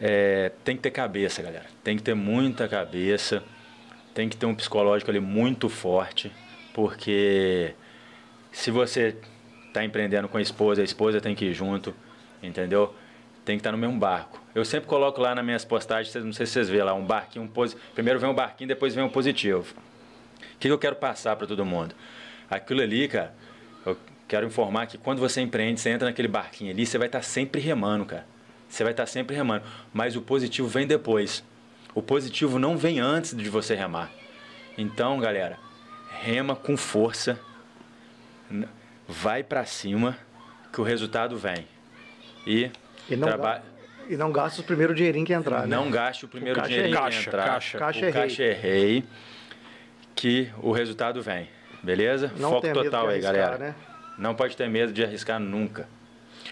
é, 0.00 0.52
tem 0.62 0.76
que 0.76 0.82
ter 0.82 0.92
cabeça, 0.92 1.42
galera. 1.42 1.66
Tem 1.82 1.96
que 1.96 2.02
ter 2.04 2.14
muita 2.14 2.68
cabeça. 2.68 3.42
Tem 4.14 4.28
que 4.28 4.36
ter 4.36 4.46
um 4.46 4.54
psicológico 4.54 5.10
ali 5.10 5.18
muito 5.18 5.68
forte. 5.68 6.30
Porque 6.72 7.74
se 8.52 8.70
você 8.70 9.16
está 9.66 9.84
empreendendo 9.84 10.28
com 10.28 10.38
a 10.38 10.40
esposa, 10.40 10.82
a 10.82 10.84
esposa 10.84 11.20
tem 11.20 11.34
que 11.34 11.46
ir 11.46 11.52
junto, 11.52 11.92
entendeu? 12.40 12.94
Tem 13.44 13.56
que 13.56 13.60
estar 13.60 13.72
no 13.72 13.78
mesmo 13.78 13.98
barco. 13.98 14.40
Eu 14.54 14.64
sempre 14.64 14.88
coloco 14.88 15.20
lá 15.20 15.34
nas 15.34 15.44
minhas 15.44 15.64
postagens, 15.64 16.14
não 16.24 16.32
sei 16.32 16.46
se 16.46 16.52
vocês 16.52 16.68
vê 16.68 16.82
lá, 16.84 16.94
um 16.94 17.04
barquinho, 17.04 17.44
um 17.44 17.48
posi... 17.48 17.76
primeiro 17.92 18.20
vem 18.20 18.30
um 18.30 18.34
barquinho, 18.34 18.68
depois 18.68 18.94
vem 18.94 19.02
um 19.02 19.08
positivo. 19.08 19.74
O 20.54 20.58
que 20.58 20.68
eu 20.68 20.78
quero 20.78 20.96
passar 20.96 21.34
para 21.36 21.46
todo 21.46 21.64
mundo? 21.64 21.94
Aquilo 22.48 22.82
ali, 22.82 23.08
cara, 23.08 23.34
quero 24.28 24.46
informar 24.46 24.86
que 24.86 24.98
quando 24.98 25.18
você 25.20 25.40
empreende, 25.40 25.80
você 25.80 25.90
entra 25.90 26.08
naquele 26.08 26.28
barquinho 26.28 26.70
ali, 26.70 26.84
você 26.86 26.98
vai 26.98 27.06
estar 27.08 27.22
sempre 27.22 27.60
remando, 27.60 28.04
cara. 28.06 28.26
Você 28.68 28.82
vai 28.82 28.92
estar 28.92 29.06
sempre 29.06 29.36
remando. 29.36 29.64
Mas 29.92 30.16
o 30.16 30.22
positivo 30.22 30.66
vem 30.68 30.86
depois. 30.86 31.44
O 31.94 32.02
positivo 32.02 32.58
não 32.58 32.76
vem 32.76 32.98
antes 33.00 33.34
de 33.36 33.48
você 33.48 33.74
remar. 33.74 34.10
Então, 34.76 35.18
galera, 35.20 35.58
rema 36.20 36.54
com 36.56 36.76
força, 36.76 37.38
vai 39.08 39.42
para 39.42 39.64
cima, 39.64 40.16
que 40.72 40.80
o 40.80 40.84
resultado 40.84 41.36
vem. 41.38 41.66
E, 42.46 42.70
e 43.08 43.16
não 43.16 43.28
trabalha. 43.28 43.62
E 44.08 44.16
não 44.16 44.30
gasta 44.30 44.60
o 44.60 44.64
primeiro 44.64 44.94
dinheirinho 44.94 45.26
que 45.26 45.32
entrar, 45.32 45.66
Não 45.66 45.86
né? 45.86 45.90
gaste 45.90 46.24
o 46.24 46.28
primeiro 46.28 46.58
O 46.58 46.62
caixa 46.62 46.68
dinheirinho 46.74 46.94
é 46.96 46.98
que 46.98 47.04
caixa, 47.04 47.28
entrar. 47.28 47.46
caixa. 47.46 47.78
Caixa 47.78 48.00
o 48.00 48.08
é 48.08 48.12
caixa 48.12 48.42
é 48.44 48.52
rei, 48.52 49.04
que 50.14 50.48
o 50.58 50.70
resultado 50.70 51.20
vem. 51.22 51.48
Beleza? 51.82 52.32
Não 52.36 52.50
Foco 52.50 52.72
total 52.72 53.08
aí, 53.08 53.20
galera. 53.20 53.58
né? 53.58 53.74
Não 54.18 54.34
pode 54.34 54.56
ter 54.56 54.68
medo 54.68 54.92
de 54.92 55.04
arriscar 55.04 55.38
nunca. 55.38 55.88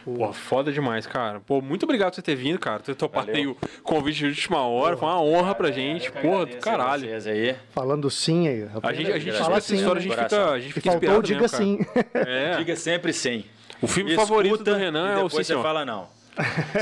Pô, 0.05 0.33
foda 0.33 0.71
demais, 0.71 1.07
cara. 1.07 1.41
Pô, 1.41 1.63
muito 1.63 1.85
obrigado 1.85 2.11
por 2.11 2.17
você 2.17 2.23
ter 2.23 2.35
vindo, 2.35 2.59
cara. 2.59 2.81
Ter 2.81 2.95
topado 2.95 3.31
aí 3.31 3.47
o 3.47 3.57
convite 3.83 4.19
de 4.19 4.27
última 4.27 4.61
hora. 4.67 4.97
Foi 4.97 5.09
uma 5.09 5.21
honra 5.21 5.55
pra 5.55 5.71
gente. 5.71 6.11
Porra, 6.13 6.45
do 6.45 6.57
caralho. 6.57 7.09
Aí. 7.27 7.57
Falando 7.71 8.11
sim 8.11 8.47
aí. 8.49 8.69
A 8.83 8.93
gente, 8.93 9.13
a 9.13 9.19
gente 9.19 9.39
Fala 9.39 9.61
sim, 9.61 9.77
história, 9.77 10.01
a 10.01 10.03
gente 10.03 10.17
fica, 10.17 10.51
a 10.51 10.61
gente 10.61 10.73
fica 10.75 10.91
faltou 10.93 11.23
diga 11.23 11.41
mesmo, 11.41 11.49
cara. 11.51 11.65
sim. 11.65 11.79
É. 12.15 12.57
Diga 12.59 12.77
sempre 12.77 13.13
sim. 13.13 13.45
O 13.81 13.87
filme 13.87 14.11
Escuta 14.11 14.27
favorito 14.27 14.63
do 14.65 14.75
Renan 14.75 15.09
e 15.09 15.13
é 15.13 15.13
o 15.13 15.25
depois 15.25 15.33
Sim 15.33 15.37
você 15.39 15.45
Senhor. 15.45 15.63
fala 15.63 15.85
não. 15.85 16.07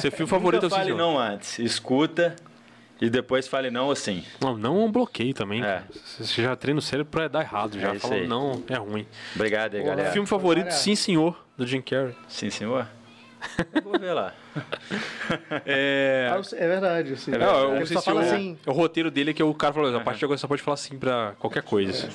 Seu 0.01 0.11
filme 0.11 0.29
favorito 0.29 0.65
é 0.65 0.67
o 0.67 0.71
Sim 0.71 0.77
fale 0.77 0.85
Senhor. 0.87 0.99
não 0.99 1.19
antes. 1.19 1.59
Escuta 1.59 2.35
e 3.05 3.11
depois 3.11 3.49
fale 3.49 3.69
não 3.71 3.87
ou 3.87 3.97
sim. 3.97 4.25
Não, 4.41 4.57
não 4.57 4.77
é 4.83 4.85
um 4.87 4.93
bloqueio 4.93 5.35
também. 5.35 5.63
É. 5.63 5.83
Você 6.19 6.41
já 6.43 6.55
treina 6.55 6.79
o 6.79 6.83
cérebro 6.83 7.11
pra 7.11 7.27
dar 7.29 7.41
errado. 7.43 7.79
Já 7.79 7.95
É 7.95 7.99
fala 7.99 8.17
não, 8.27 8.63
é 8.69 8.77
ruim. 8.77 9.05
Obrigado 9.35 9.75
aí, 9.77 9.83
galera. 9.83 10.11
Filme 10.13 10.27
favorito, 10.29 10.71
Sim 10.71 10.95
Senhor, 10.95 11.37
do 11.57 11.67
Jim 11.67 11.81
Carrey. 11.83 12.15
Sim, 12.29 12.49
senhor? 12.49 12.87
Eu 13.75 13.83
vou 13.83 13.99
ver 13.99 14.13
lá. 14.13 14.33
É... 15.67 16.31
Ah, 16.33 16.41
É 16.57 16.69
verdade. 16.69 17.17
Sim. 17.17 17.33
É, 17.33 17.37
eu 17.37 17.71
Ele 17.71 17.79
não 17.81 17.87
se 17.87 18.01
fala 18.03 18.21
o, 18.21 18.25
assim. 18.25 18.57
o 18.67 18.71
roteiro 18.73 19.11
dele 19.11 19.31
é 19.31 19.35
que 19.35 19.43
o 19.43 19.53
cara 19.53 19.73
falou, 19.75 19.95
a 19.97 20.01
partir 20.01 20.21
de 20.21 20.25
agora 20.27 20.39
você 20.39 20.47
pode 20.47 20.63
falar 20.63 20.77
sim 20.77 20.97
pra 20.99 21.35
qualquer 21.41 21.63
coisa. 21.65 22.09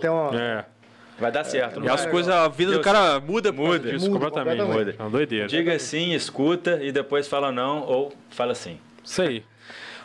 Tem 0.00 0.08
uma, 0.08 0.30
É. 0.34 0.64
Vai 1.18 1.30
dar 1.30 1.44
certo. 1.44 1.80
Não 1.80 1.86
E 1.86 1.90
as 1.90 2.06
coisas, 2.06 2.32
a 2.34 2.48
vida 2.48 2.70
do 2.70 2.74
Deus. 2.76 2.84
cara 2.84 3.20
muda, 3.20 3.52
Muda. 3.52 3.78
disso, 3.92 4.06
Muda 4.10 4.24
completamente. 4.24 4.62
completamente. 4.62 4.98
É 4.98 5.02
uma 5.02 5.10
doideira. 5.10 5.48
Diga 5.48 5.78
sim, 5.78 6.14
escuta 6.14 6.78
e 6.82 6.90
depois 6.90 7.28
fala 7.28 7.52
não 7.52 7.80
ou 7.82 8.10
fala 8.30 8.54
sim. 8.54 8.78
Isso 9.04 9.20
aí. 9.20 9.44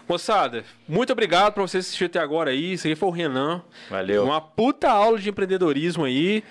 Moçada, 0.08 0.64
muito 0.88 1.12
obrigado 1.12 1.54
pra 1.54 1.64
vocês 1.64 1.86
assistirem 1.86 2.08
até 2.08 2.20
agora 2.20 2.52
aí. 2.52 2.74
Isso 2.74 2.88
aí 2.88 2.96
foi 2.96 3.10
o 3.10 3.12
Renan. 3.12 3.62
Valeu. 3.90 4.24
Uma 4.24 4.40
puta 4.40 4.90
aula 4.90 5.18
de 5.18 5.30
empreendedorismo 5.30 6.06
aí. 6.06 6.44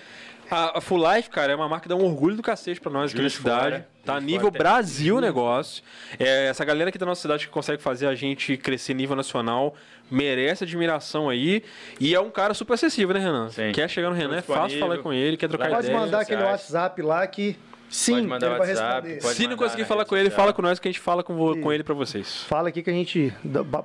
A, 0.51 0.79
a 0.79 0.81
Full 0.81 0.99
Life, 1.15 1.31
cara, 1.31 1.53
é 1.53 1.57
uma 1.57 1.69
marca 1.69 1.85
que 1.85 1.89
dá 1.89 1.97
um 1.97 2.05
orgulho 2.05 2.37
do 2.37 2.43
cacete 2.43 2.81
pra 2.81 2.93
nós 2.93 3.13
aqui 3.13 3.23
na 3.23 3.31
cidade. 3.31 3.85
Tá 4.05 4.21
nível 4.21 4.51
Brasil 4.51 5.17
o 5.17 5.21
negócio. 5.21 5.83
É, 6.19 6.49
essa 6.49 6.65
galera 6.65 6.91
aqui 6.91 6.99
da 6.99 7.07
nossa 7.07 7.23
cidade 7.23 7.47
que 7.47 7.53
consegue 7.53 7.83
fazer 7.83 8.07
a 8.07 8.15
gente 8.15 8.57
crescer 8.57 8.93
nível 8.93 9.17
nacional 9.17 9.75
merece 10.11 10.65
admiração 10.65 11.31
aí. 11.31 11.63
E 11.99 12.15
é 12.15 12.21
um 12.21 12.31
cara 12.31 12.53
super 12.53 12.75
acessível, 12.75 13.15
né, 13.15 13.21
Renan? 13.21 13.49
Sim. 13.51 13.73
Quer 13.73 13.89
chegar 13.89 14.11
no 14.11 14.17
Renan, 14.17 14.37
é 14.37 14.43
fácil 14.43 14.79
falar 14.79 14.99
com 14.99 15.13
ele, 15.13 15.37
quer 15.37 15.49
trocar 15.49 15.71
Pode 15.71 15.87
ideia. 15.87 15.99
mandar 15.99 16.19
redes 16.19 16.33
aquele. 16.33 16.49
WhatsApp 16.49 17.03
lá 17.03 17.27
que 17.27 17.57
sim, 17.95 18.13
Pode 18.15 18.27
mandar 18.27 18.47
ele 18.49 18.59
vai 18.59 18.69
WhatsApp, 18.69 18.95
responder. 19.09 19.23
pode- 19.23 19.35
Se 19.37 19.47
não 19.47 19.57
conseguir 19.57 19.85
falar 19.85 20.05
com 20.05 20.17
ele, 20.17 20.31
fala 20.31 20.53
com 20.53 20.63
nós 20.63 20.79
que 20.79 20.89
a 20.89 20.91
gente 20.91 21.01
fala 21.01 21.23
com, 21.23 21.35
vo- 21.35 21.57
com 21.59 21.73
ele 21.73 21.85
pra 21.85 21.95
vocês. 21.95 22.43
Fala 22.45 22.69
aqui 22.69 22.83
que 22.83 22.91
a 22.91 22.93
gente 22.93 23.33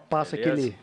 passa 0.10 0.36
Beleza. 0.36 0.54
aquele, 0.54 0.76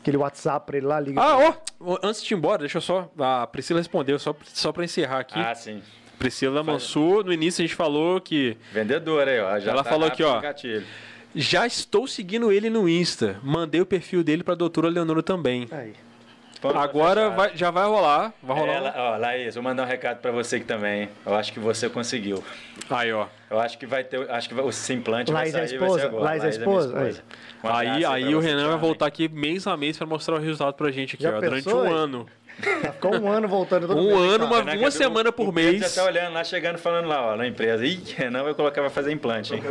aquele 0.00 0.16
WhatsApp 0.16 0.66
pra 0.66 0.76
ele 0.76 0.86
lá, 0.86 1.00
liga. 1.00 1.20
Ah, 1.20 1.38
ó, 1.80 1.98
antes 2.02 2.22
de 2.22 2.34
ir 2.34 2.36
embora, 2.36 2.58
deixa 2.58 2.78
eu 2.78 2.82
só. 2.82 3.10
A 3.18 3.46
Priscila 3.46 3.80
respondeu, 3.80 4.18
só, 4.18 4.34
só 4.44 4.72
pra 4.72 4.84
encerrar 4.84 5.20
aqui. 5.20 5.38
Ah, 5.38 5.54
sim. 5.54 5.82
Priscila 6.18 6.62
Mansur, 6.62 7.24
no 7.24 7.32
início 7.32 7.62
a 7.62 7.66
gente 7.66 7.76
falou 7.76 8.20
que 8.20 8.56
Vendedor 8.72 9.26
aí, 9.28 9.40
ó. 9.40 9.58
Já 9.58 9.72
Ela 9.72 9.82
tá 9.82 9.90
falou 9.90 10.06
aqui, 10.08 10.22
ó. 10.22 10.40
gatilho. 10.40 10.84
já 11.34 11.66
estou 11.66 12.06
seguindo 12.06 12.52
ele 12.52 12.70
no 12.70 12.88
Insta. 12.88 13.38
Mandei 13.42 13.80
o 13.80 13.86
perfil 13.86 14.22
dele 14.22 14.42
pra 14.44 14.54
doutora 14.54 14.88
Leonora 14.88 15.22
também. 15.22 15.66
Aí. 15.72 15.92
Vamos 16.64 16.82
Agora 16.82 17.28
vai- 17.30 17.50
já 17.54 17.70
vai 17.70 17.84
rolar. 17.86 18.32
Vai 18.42 18.56
rolar. 18.58 18.72
Ela, 18.72 18.94
ó, 18.96 19.16
Laís, 19.18 19.54
vou 19.54 19.62
mandar 19.62 19.82
um 19.82 19.86
recado 19.86 20.18
pra 20.20 20.30
você 20.32 20.56
aqui 20.56 20.64
também. 20.64 21.10
Eu 21.26 21.34
acho 21.34 21.52
que 21.52 21.60
você 21.60 21.90
conseguiu. 21.90 22.42
Aí, 22.88 23.12
ó. 23.12 23.26
Eu 23.50 23.60
acho 23.60 23.76
que 23.76 23.84
vai 23.84 24.02
ter, 24.02 24.30
acho 24.30 24.48
que 24.48 24.54
vai- 24.54 24.64
o 24.64 24.70
implante 24.92 25.30
vai 25.30 25.42
Laís 25.42 25.54
é 25.54 25.60
a 25.62 25.68
sair, 25.68 25.78
vai 25.78 25.88
ser 25.90 25.94
esposa? 25.96 26.06
agora. 26.06 26.24
Laís 26.24 26.42
é 26.42 26.46
a 26.46 26.48
minha 26.50 26.58
esposa? 26.58 27.22
Um 27.62 27.68
Aí, 27.68 28.04
aí 28.04 28.34
o 28.34 28.40
Renan 28.40 28.68
vai 28.68 28.78
voltar 28.78 29.06
aqui 29.06 29.28
mês 29.28 29.66
a 29.66 29.76
mês 29.76 29.98
pra 29.98 30.06
mostrar 30.06 30.36
o 30.36 30.38
resultado 30.38 30.74
pra 30.74 30.90
gente 30.90 31.14
aqui, 31.16 31.22
Já 31.24 31.36
ó. 31.36 31.40
Durante 31.40 31.64
pensou, 31.64 31.82
um 31.82 31.86
hein? 31.86 31.92
ano. 31.92 32.26
Ficou 32.56 33.14
um 33.16 33.28
ano 33.30 33.48
voltando 33.48 33.86
todo 33.88 33.98
Um 34.00 34.16
mês, 34.18 34.32
ano, 34.34 34.46
uma- 34.46 34.64
cadê 34.64 34.86
o- 34.86 34.90
semana 34.92 35.32
por 35.32 35.48
o 35.48 35.52
mês. 35.52 35.80
Já 35.92 36.02
tá 36.02 36.08
olhando 36.08 36.32
lá, 36.34 36.44
chegando, 36.44 36.78
falando 36.78 37.08
lá, 37.08 37.32
ó, 37.32 37.36
na 37.36 37.46
empresa. 37.46 37.84
Ih, 37.84 38.02
Renan 38.16 38.42
vai 38.44 38.54
colocar, 38.54 38.80
vai 38.80 38.90
fazer 38.90 39.12
implante, 39.12 39.54
hein? 39.54 39.62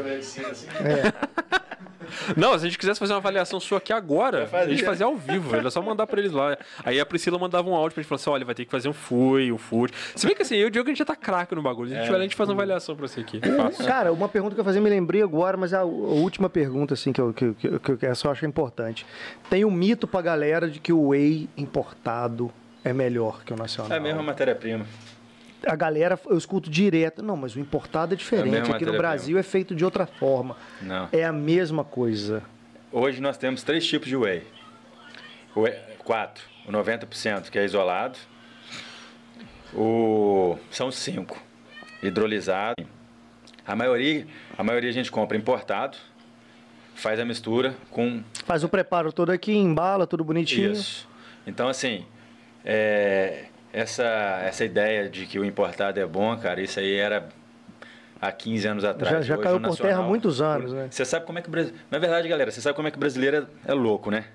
Não, 2.37 2.51
se 2.57 2.65
a 2.65 2.67
gente 2.69 2.77
quisesse 2.77 2.99
fazer 2.99 3.13
uma 3.13 3.19
avaliação 3.19 3.59
sua 3.59 3.77
aqui 3.77 3.91
agora, 3.93 4.47
a 4.53 4.67
gente 4.69 4.83
fazia 4.85 5.05
ao 5.05 5.15
vivo. 5.15 5.55
Era 5.55 5.69
só 5.71 5.81
mandar 5.81 6.07
pra 6.07 6.19
eles 6.19 6.31
lá. 6.31 6.57
Aí 6.83 6.99
a 6.99 7.05
Priscila 7.05 7.37
mandava 7.39 7.69
um 7.69 7.73
áudio 7.75 7.93
pra 7.95 8.01
gente 8.01 8.09
falar 8.09 8.17
assim: 8.21 8.29
olha, 8.29 8.45
vai 8.45 8.55
ter 8.55 8.65
que 8.65 8.71
fazer 8.71 8.89
um 8.89 8.93
fui, 8.93 9.51
um 9.51 9.57
fui. 9.57 9.89
Se 10.15 10.25
bem 10.25 10.35
que 10.35 10.41
assim, 10.41 10.55
eu 10.55 10.63
e 10.63 10.65
o 10.65 10.71
Diogo 10.71 10.89
a 10.89 10.91
gente 10.91 10.99
já 10.99 11.05
tá 11.05 11.15
craque 11.15 11.53
no 11.55 11.61
bagulho. 11.61 11.91
A 11.91 11.95
gente 11.95 12.05
tiver, 12.05 12.17
a 12.17 12.21
gente 12.21 12.35
faz 12.35 12.49
uma 12.49 12.55
avaliação 12.55 12.95
pra 12.95 13.07
você 13.07 13.21
aqui. 13.21 13.39
Fácil. 13.39 13.85
Cara, 13.87 14.11
uma 14.13 14.29
pergunta 14.29 14.55
que 14.55 14.61
eu 14.61 14.65
fazia, 14.65 14.81
me 14.81 14.89
lembrei 14.89 15.21
agora, 15.21 15.55
mas 15.57 15.73
a, 15.73 15.79
a 15.79 15.83
última 15.83 16.49
pergunta, 16.49 16.93
assim, 16.93 17.11
que 17.13 17.21
eu, 17.21 17.33
que, 17.33 17.45
eu- 17.45 17.53
que, 17.55 17.67
eu- 17.67 17.79
que 17.97 18.05
eu 18.05 18.31
acho 18.31 18.45
importante. 18.45 19.05
Tem 19.49 19.65
um 19.65 19.71
mito 19.71 20.07
pra 20.07 20.21
galera 20.21 20.69
de 20.69 20.79
que 20.79 20.91
o 20.93 21.09
whey 21.09 21.49
importado 21.57 22.51
é 22.83 22.93
melhor 22.93 23.43
que 23.43 23.53
o 23.53 23.55
nacional. 23.55 23.91
É 23.91 23.97
a 23.97 23.99
mesma 23.99 24.21
matéria-prima. 24.23 24.85
A 25.65 25.75
galera, 25.75 26.19
eu 26.27 26.37
escuto 26.37 26.69
direto, 26.69 27.23
não, 27.23 27.37
mas 27.37 27.55
o 27.55 27.59
importado 27.59 28.13
é 28.13 28.15
É 28.15 28.17
diferente. 28.17 28.49
mesma 28.51 28.75
Aqui 28.75 28.85
no. 28.85 28.97
Brasil 28.97 29.37
é 29.37 29.43
feito 29.43 29.73
de 29.73 29.85
outra 29.85 30.05
forma. 30.05 30.57
Não. 30.81 31.07
É 31.11 31.23
a 31.23 31.31
mesma 31.31 31.83
coisa. 31.83 32.43
Hoje 32.91 33.21
nós 33.21 33.37
temos 33.37 33.63
três 33.63 33.85
tipos 33.85 34.07
de 34.07 34.15
whey. 34.15 34.43
O 35.55 35.61
whey- 35.61 35.75
quatro. 35.99 36.43
O 36.67 36.71
90% 36.71 37.49
que 37.49 37.57
é 37.57 37.63
isolado. 37.65 38.17
O, 39.73 40.57
são 40.69 40.91
cinco. 40.91 41.41
Hidrolisado. 42.01 42.85
A 43.65 43.75
maioria, 43.75 44.27
a 44.57 44.63
maioria 44.63 44.89
a 44.89 44.93
gente 44.93 45.11
compra 45.11 45.37
importado. 45.37 45.97
Faz 46.95 47.19
a 47.19 47.25
mistura 47.25 47.75
com 47.89 48.21
Faz 48.45 48.63
o 48.63 48.69
preparo 48.69 49.11
todo 49.11 49.31
aqui, 49.31 49.53
embala, 49.53 50.05
tudo 50.05 50.23
bonitinho. 50.23 50.73
Isso. 50.73 51.07
Então, 51.47 51.67
assim, 51.67 52.05
é, 52.63 53.45
essa, 53.73 54.03
essa 54.45 54.63
ideia 54.63 55.09
de 55.09 55.25
que 55.25 55.39
o 55.39 55.43
importado 55.43 55.99
é 55.99 56.05
bom, 56.05 56.37
cara, 56.37 56.61
isso 56.61 56.79
aí 56.79 56.95
era 56.95 57.27
há 58.21 58.31
15 58.31 58.67
anos 58.67 58.85
atrás. 58.85 59.11
Já- 59.11 59.21
já 59.21 59.33
Hoje 59.33 59.43
caiu 59.43 59.57
o 59.57 59.61
por 59.61 59.75
terra 59.77 59.99
há 59.99 60.03
muitos 60.03 60.39
anos, 60.41 60.71
né? 60.71 60.87
Você 60.91 61.03
sabe 61.03 61.25
como 61.25 61.39
é 61.39 61.41
que 61.41 61.47
o 61.47 61.51
Brasil... 61.51 61.73
Na 61.89 61.97
verdade, 61.97 62.27
galera, 62.27 62.51
você 62.51 62.61
sabe 62.61 62.75
como 62.75 62.87
é 62.87 62.91
que 62.91 62.97
o 62.97 62.99
brasileiro 62.99 63.47
é, 63.65 63.71
é 63.71 63.73
louco, 63.73 64.11
né? 64.11 64.25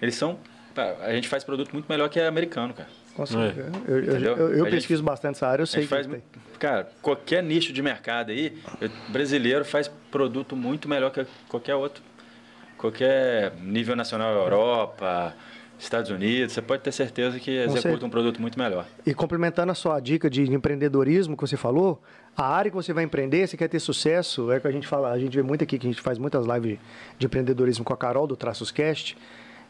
Eles 0.00 0.14
são... 0.14 0.38
pá, 0.74 0.94
A 1.00 1.12
gente 1.14 1.28
faz 1.28 1.42
produto 1.42 1.72
muito 1.72 1.86
melhor 1.88 2.08
que 2.10 2.20
americano, 2.20 2.74
cara. 2.74 2.88
Com 3.14 3.24
certeza. 3.26 3.70
Eu, 3.88 3.96
eu- 3.98 4.02
Entendeu? 4.04 4.36
eu- 4.36 4.48
eu 4.54 4.64
A 4.64 4.68
gente- 4.70 4.76
pesquiso 4.80 5.02
bastante 5.02 5.36
essa 5.36 5.46
área, 5.46 5.62
eu 5.62 5.66
sei 5.66 5.82
que 5.82 5.88
faz, 5.88 6.06
tem. 6.06 6.22
cara, 6.58 6.88
qualquer 7.00 7.42
nicho 7.42 7.72
de 7.72 7.82
mercado 7.82 8.30
aí, 8.30 8.56
o 9.08 9.12
brasileiro 9.12 9.64
faz 9.64 9.88
produto 10.10 10.54
muito 10.56 10.88
melhor 10.88 11.10
que 11.10 11.26
qualquer 11.48 11.74
outro. 11.74 12.02
Qualquer 12.78 13.52
nível 13.60 13.94
nacional, 13.94 14.32
Europa, 14.34 15.34
Estados 15.82 16.10
Unidos, 16.10 16.52
você 16.54 16.62
pode 16.62 16.82
ter 16.82 16.92
certeza 16.92 17.38
que 17.38 17.50
executa 17.50 18.06
um 18.06 18.10
produto 18.10 18.40
muito 18.40 18.58
melhor. 18.58 18.86
E 19.04 19.12
complementando 19.12 19.72
a 19.72 19.74
sua 19.74 19.98
dica 20.00 20.30
de 20.30 20.42
empreendedorismo 20.42 21.36
que 21.36 21.40
você 21.42 21.56
falou, 21.56 22.02
a 22.36 22.46
área 22.46 22.70
que 22.70 22.74
você 22.74 22.92
vai 22.92 23.04
empreender, 23.04 23.46
você 23.46 23.56
quer 23.56 23.68
ter 23.68 23.80
sucesso, 23.80 24.50
é 24.52 24.58
o 24.58 24.60
que 24.60 24.68
a 24.68 24.72
gente 24.72 24.86
fala, 24.86 25.10
a 25.10 25.18
gente 25.18 25.34
vê 25.36 25.42
muito 25.42 25.64
aqui 25.64 25.78
que 25.78 25.86
a 25.86 25.90
gente 25.90 26.00
faz 26.00 26.18
muitas 26.18 26.46
lives 26.46 26.78
de 27.18 27.26
empreendedorismo 27.26 27.84
com 27.84 27.92
a 27.92 27.96
Carol 27.96 28.26
do 28.26 28.36
Traços 28.36 28.70
Cast, 28.70 29.16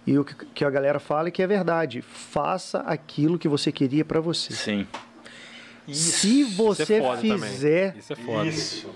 e 0.07 0.19
o 0.19 0.25
que, 0.25 0.65
a 0.65 0.71
galera 0.71 0.99
fala 1.01 1.29
é 1.29 1.31
que 1.31 1.43
é 1.43 1.47
verdade, 1.47 2.03
faça 2.03 2.81
aquilo 2.81 3.39
que 3.39 3.49
você 3.49 3.71
queria 3.73 4.05
para 4.05 4.21
você. 4.21 4.53
Sim. 4.53 4.87
Se 5.89 6.45
você 6.45 7.01
foda 7.01 7.17
também. 7.23 7.39
fizer, 7.51 7.97
Isso 7.97 8.13
é 8.13 8.17
foda. 8.17 8.51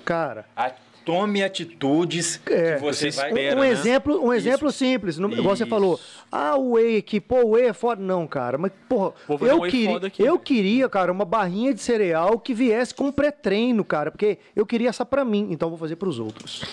cara, 0.04 0.46
A- 0.56 0.70
Tome 1.06 1.40
atitudes 1.40 2.40
É, 2.44 2.74
que 2.74 2.80
você, 2.80 3.06
espera. 3.08 3.56
um, 3.56 3.60
né? 3.60 3.68
exemplo, 3.70 4.20
um 4.26 4.32
exemplo 4.34 4.72
simples, 4.72 5.16
não- 5.18 5.30
igual 5.30 5.54
você 5.56 5.64
falou, 5.64 6.00
ah, 6.32 6.56
o 6.56 6.72
whey 6.72 6.96
aqui, 6.98 7.20
pô, 7.20 7.42
o 7.44 7.50
whey 7.50 7.66
é 7.68 7.72
foda. 7.72 8.02
Não, 8.02 8.26
cara, 8.26 8.58
mas, 8.58 8.72
porra, 8.88 9.12
um 9.28 9.46
eu, 9.46 9.60
whey 9.60 9.70
queria, 9.70 9.96
aqui, 9.98 10.22
eu 10.22 10.26
velho. 10.32 10.38
queria, 10.40 10.88
cara, 10.88 11.12
uma 11.12 11.24
barrinha 11.24 11.72
de 11.72 11.80
cereal 11.80 12.40
que 12.40 12.52
viesse 12.52 12.92
com 12.92 13.12
pré-treino, 13.12 13.84
cara, 13.84 14.10
porque 14.10 14.36
eu 14.56 14.66
queria 14.66 14.88
essa 14.88 15.06
pra 15.06 15.24
mim, 15.24 15.46
então 15.52 15.68
vou 15.68 15.78
fazer 15.78 15.94
pros 15.94 16.18
outros. 16.18 16.64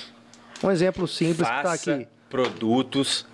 Um 0.64 0.72
exemplo 0.72 1.08
simples 1.08 1.48
que 1.48 1.54
tá 1.56 1.62
Faça 1.62 1.94
aqui. 1.94 2.08
produtos 2.28 3.28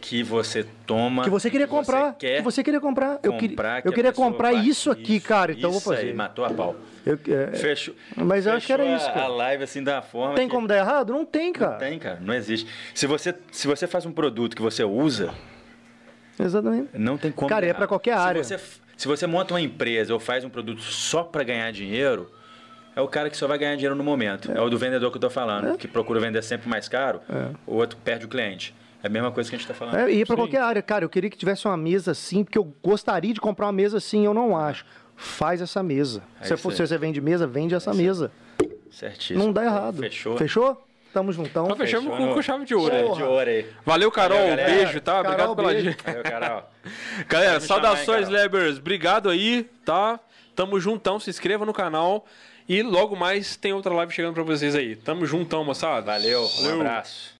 que 0.00 0.22
você 0.22 0.64
toma. 0.86 1.24
Que 1.24 1.30
você 1.30 1.50
queria 1.50 1.68
comprar. 1.68 2.14
quer 2.14 2.38
que 2.38 2.42
você 2.42 2.62
queria 2.62 2.80
comprar. 2.80 3.20
Eu, 3.22 3.32
queria- 3.34 3.48
comprar, 3.50 3.82
que 3.82 3.88
eu 3.88 3.92
a 3.92 3.94
queria 3.94 4.12
comprar 4.12 4.52
isso 4.52 4.90
aqui, 4.90 5.20
cara. 5.20 5.52
Então 5.52 5.64
eu 5.64 5.72
vou 5.72 5.78
isso 5.80 5.90
aí, 5.92 5.96
fazer. 5.98 6.14
matou 6.14 6.44
a 6.44 6.50
pau. 6.50 6.76
Eu- 7.04 7.18
é, 7.28 7.56
Fechou. 7.56 7.94
Mas 8.16 8.46
eu 8.46 8.52
acho 8.54 8.66
que 8.66 8.72
era 8.72 8.82
fechou 8.82 8.96
isso, 8.96 9.08
a- 9.08 9.12
cara. 9.12 9.26
A 9.26 9.28
live 9.28 9.64
assim 9.64 9.82
da 9.82 10.00
forma. 10.02 10.34
tem 10.34 10.48
que- 10.48 10.54
como 10.54 10.66
dar 10.66 10.76
errado? 10.78 11.12
Não 11.12 11.24
tem, 11.24 11.52
cara. 11.52 11.72
Não 11.72 11.78
tem, 11.78 11.98
cara. 11.98 12.18
Não 12.20 12.34
existe. 12.34 12.68
Se 12.94 13.06
você, 13.06 13.34
se 13.52 13.66
você 13.66 13.86
faz 13.86 14.04
um 14.06 14.12
produto 14.12 14.56
que 14.56 14.62
você 14.62 14.82
usa, 14.84 15.32
Exatamente. 16.38 16.88
não 16.94 17.16
tem 17.18 17.30
como. 17.30 17.48
Cara, 17.48 17.66
é 17.66 17.68
pra 17.70 17.78
errado. 17.80 17.88
qualquer 17.88 18.14
área. 18.14 18.42
Se 18.42 18.56
você, 18.56 18.64
se 18.96 19.08
você 19.08 19.26
monta 19.26 19.54
uma 19.54 19.60
empresa 19.60 20.12
ou 20.12 20.20
faz 20.20 20.44
um 20.44 20.48
produto 20.50 20.80
só 20.82 21.22
para 21.22 21.42
ganhar 21.44 21.70
dinheiro, 21.72 22.30
é 22.96 23.00
o 23.00 23.08
cara 23.08 23.28
que 23.30 23.36
só 23.36 23.46
vai 23.46 23.58
ganhar 23.58 23.74
dinheiro 23.74 23.94
no 23.94 24.04
momento. 24.04 24.50
É, 24.52 24.60
o 24.60 24.68
do 24.68 24.78
vendedor 24.78 25.10
que 25.10 25.16
eu 25.16 25.20
tô 25.20 25.30
falando, 25.30 25.76
que 25.76 25.86
procura 25.88 26.20
vender 26.20 26.42
sempre 26.42 26.68
mais 26.68 26.88
caro, 26.88 27.20
o 27.66 27.74
outro 27.76 27.98
perde 28.02 28.24
o 28.24 28.28
cliente. 28.28 28.74
É 29.02 29.06
a 29.06 29.10
mesma 29.10 29.30
coisa 29.30 29.48
que 29.48 29.56
a 29.56 29.58
gente 29.58 29.68
tá 29.68 29.74
falando. 29.74 29.96
É, 29.96 30.10
e 30.10 30.24
pra 30.24 30.36
qualquer 30.36 30.60
área. 30.60 30.82
Cara, 30.82 31.04
eu 31.04 31.08
queria 31.08 31.30
que 31.30 31.36
tivesse 31.36 31.66
uma 31.66 31.76
mesa 31.76 32.10
assim, 32.10 32.44
porque 32.44 32.58
eu 32.58 32.74
gostaria 32.82 33.32
de 33.32 33.40
comprar 33.40 33.66
uma 33.66 33.72
mesa 33.72 33.98
assim, 33.98 34.24
eu 34.24 34.34
não 34.34 34.56
acho. 34.56 34.84
Faz 35.16 35.60
essa 35.60 35.82
mesa. 35.82 36.22
É 36.40 36.44
se, 36.44 36.56
for, 36.56 36.72
se 36.72 36.86
você 36.86 36.96
vende 36.96 37.20
mesa, 37.20 37.46
vende 37.46 37.74
essa 37.74 37.92
mesa. 37.92 38.30
Certíssimo. 38.90 39.38
Não 39.44 39.52
dá 39.52 39.64
errado. 39.64 39.98
Fechou. 39.98 40.36
Fechou? 40.36 40.86
Tamo 41.12 41.32
juntão. 41.32 41.64
Então 41.64 41.76
fechamos 41.76 42.10
Fechou, 42.10 42.28
com, 42.28 42.34
com 42.34 42.42
chave 42.42 42.64
de 42.64 42.74
ouro. 42.74 42.94
Chave 42.94 43.14
de 43.14 43.22
ouro 43.22 43.50
aí. 43.50 43.66
Valeu, 43.84 44.10
Carol. 44.12 44.38
Valeu, 44.38 44.56
galera. 44.56 44.74
beijo, 44.74 45.00
tá? 45.00 45.22
Carol, 45.22 45.52
Obrigado 45.52 45.56
pela 45.56 45.74
dica. 45.74 46.12
Valeu, 46.12 46.22
Carol. 46.22 46.62
Galera, 47.28 47.60
saudações, 47.60 48.26
chamar, 48.26 48.38
Lebers. 48.42 48.78
Obrigado 48.78 49.28
aí, 49.28 49.68
tá? 49.84 50.20
Tamo 50.54 50.78
juntão. 50.78 51.18
Se 51.18 51.28
inscreva 51.28 51.66
no 51.66 51.72
canal. 51.72 52.24
E 52.68 52.82
logo 52.82 53.16
mais 53.16 53.56
tem 53.56 53.72
outra 53.72 53.92
live 53.92 54.12
chegando 54.12 54.34
pra 54.34 54.44
vocês 54.44 54.76
aí. 54.76 54.94
Tamo 54.94 55.26
juntão, 55.26 55.64
moçada. 55.64 56.06
Valeu, 56.06 56.44
um 56.44 56.62
Valeu. 56.62 56.80
abraço. 56.80 57.34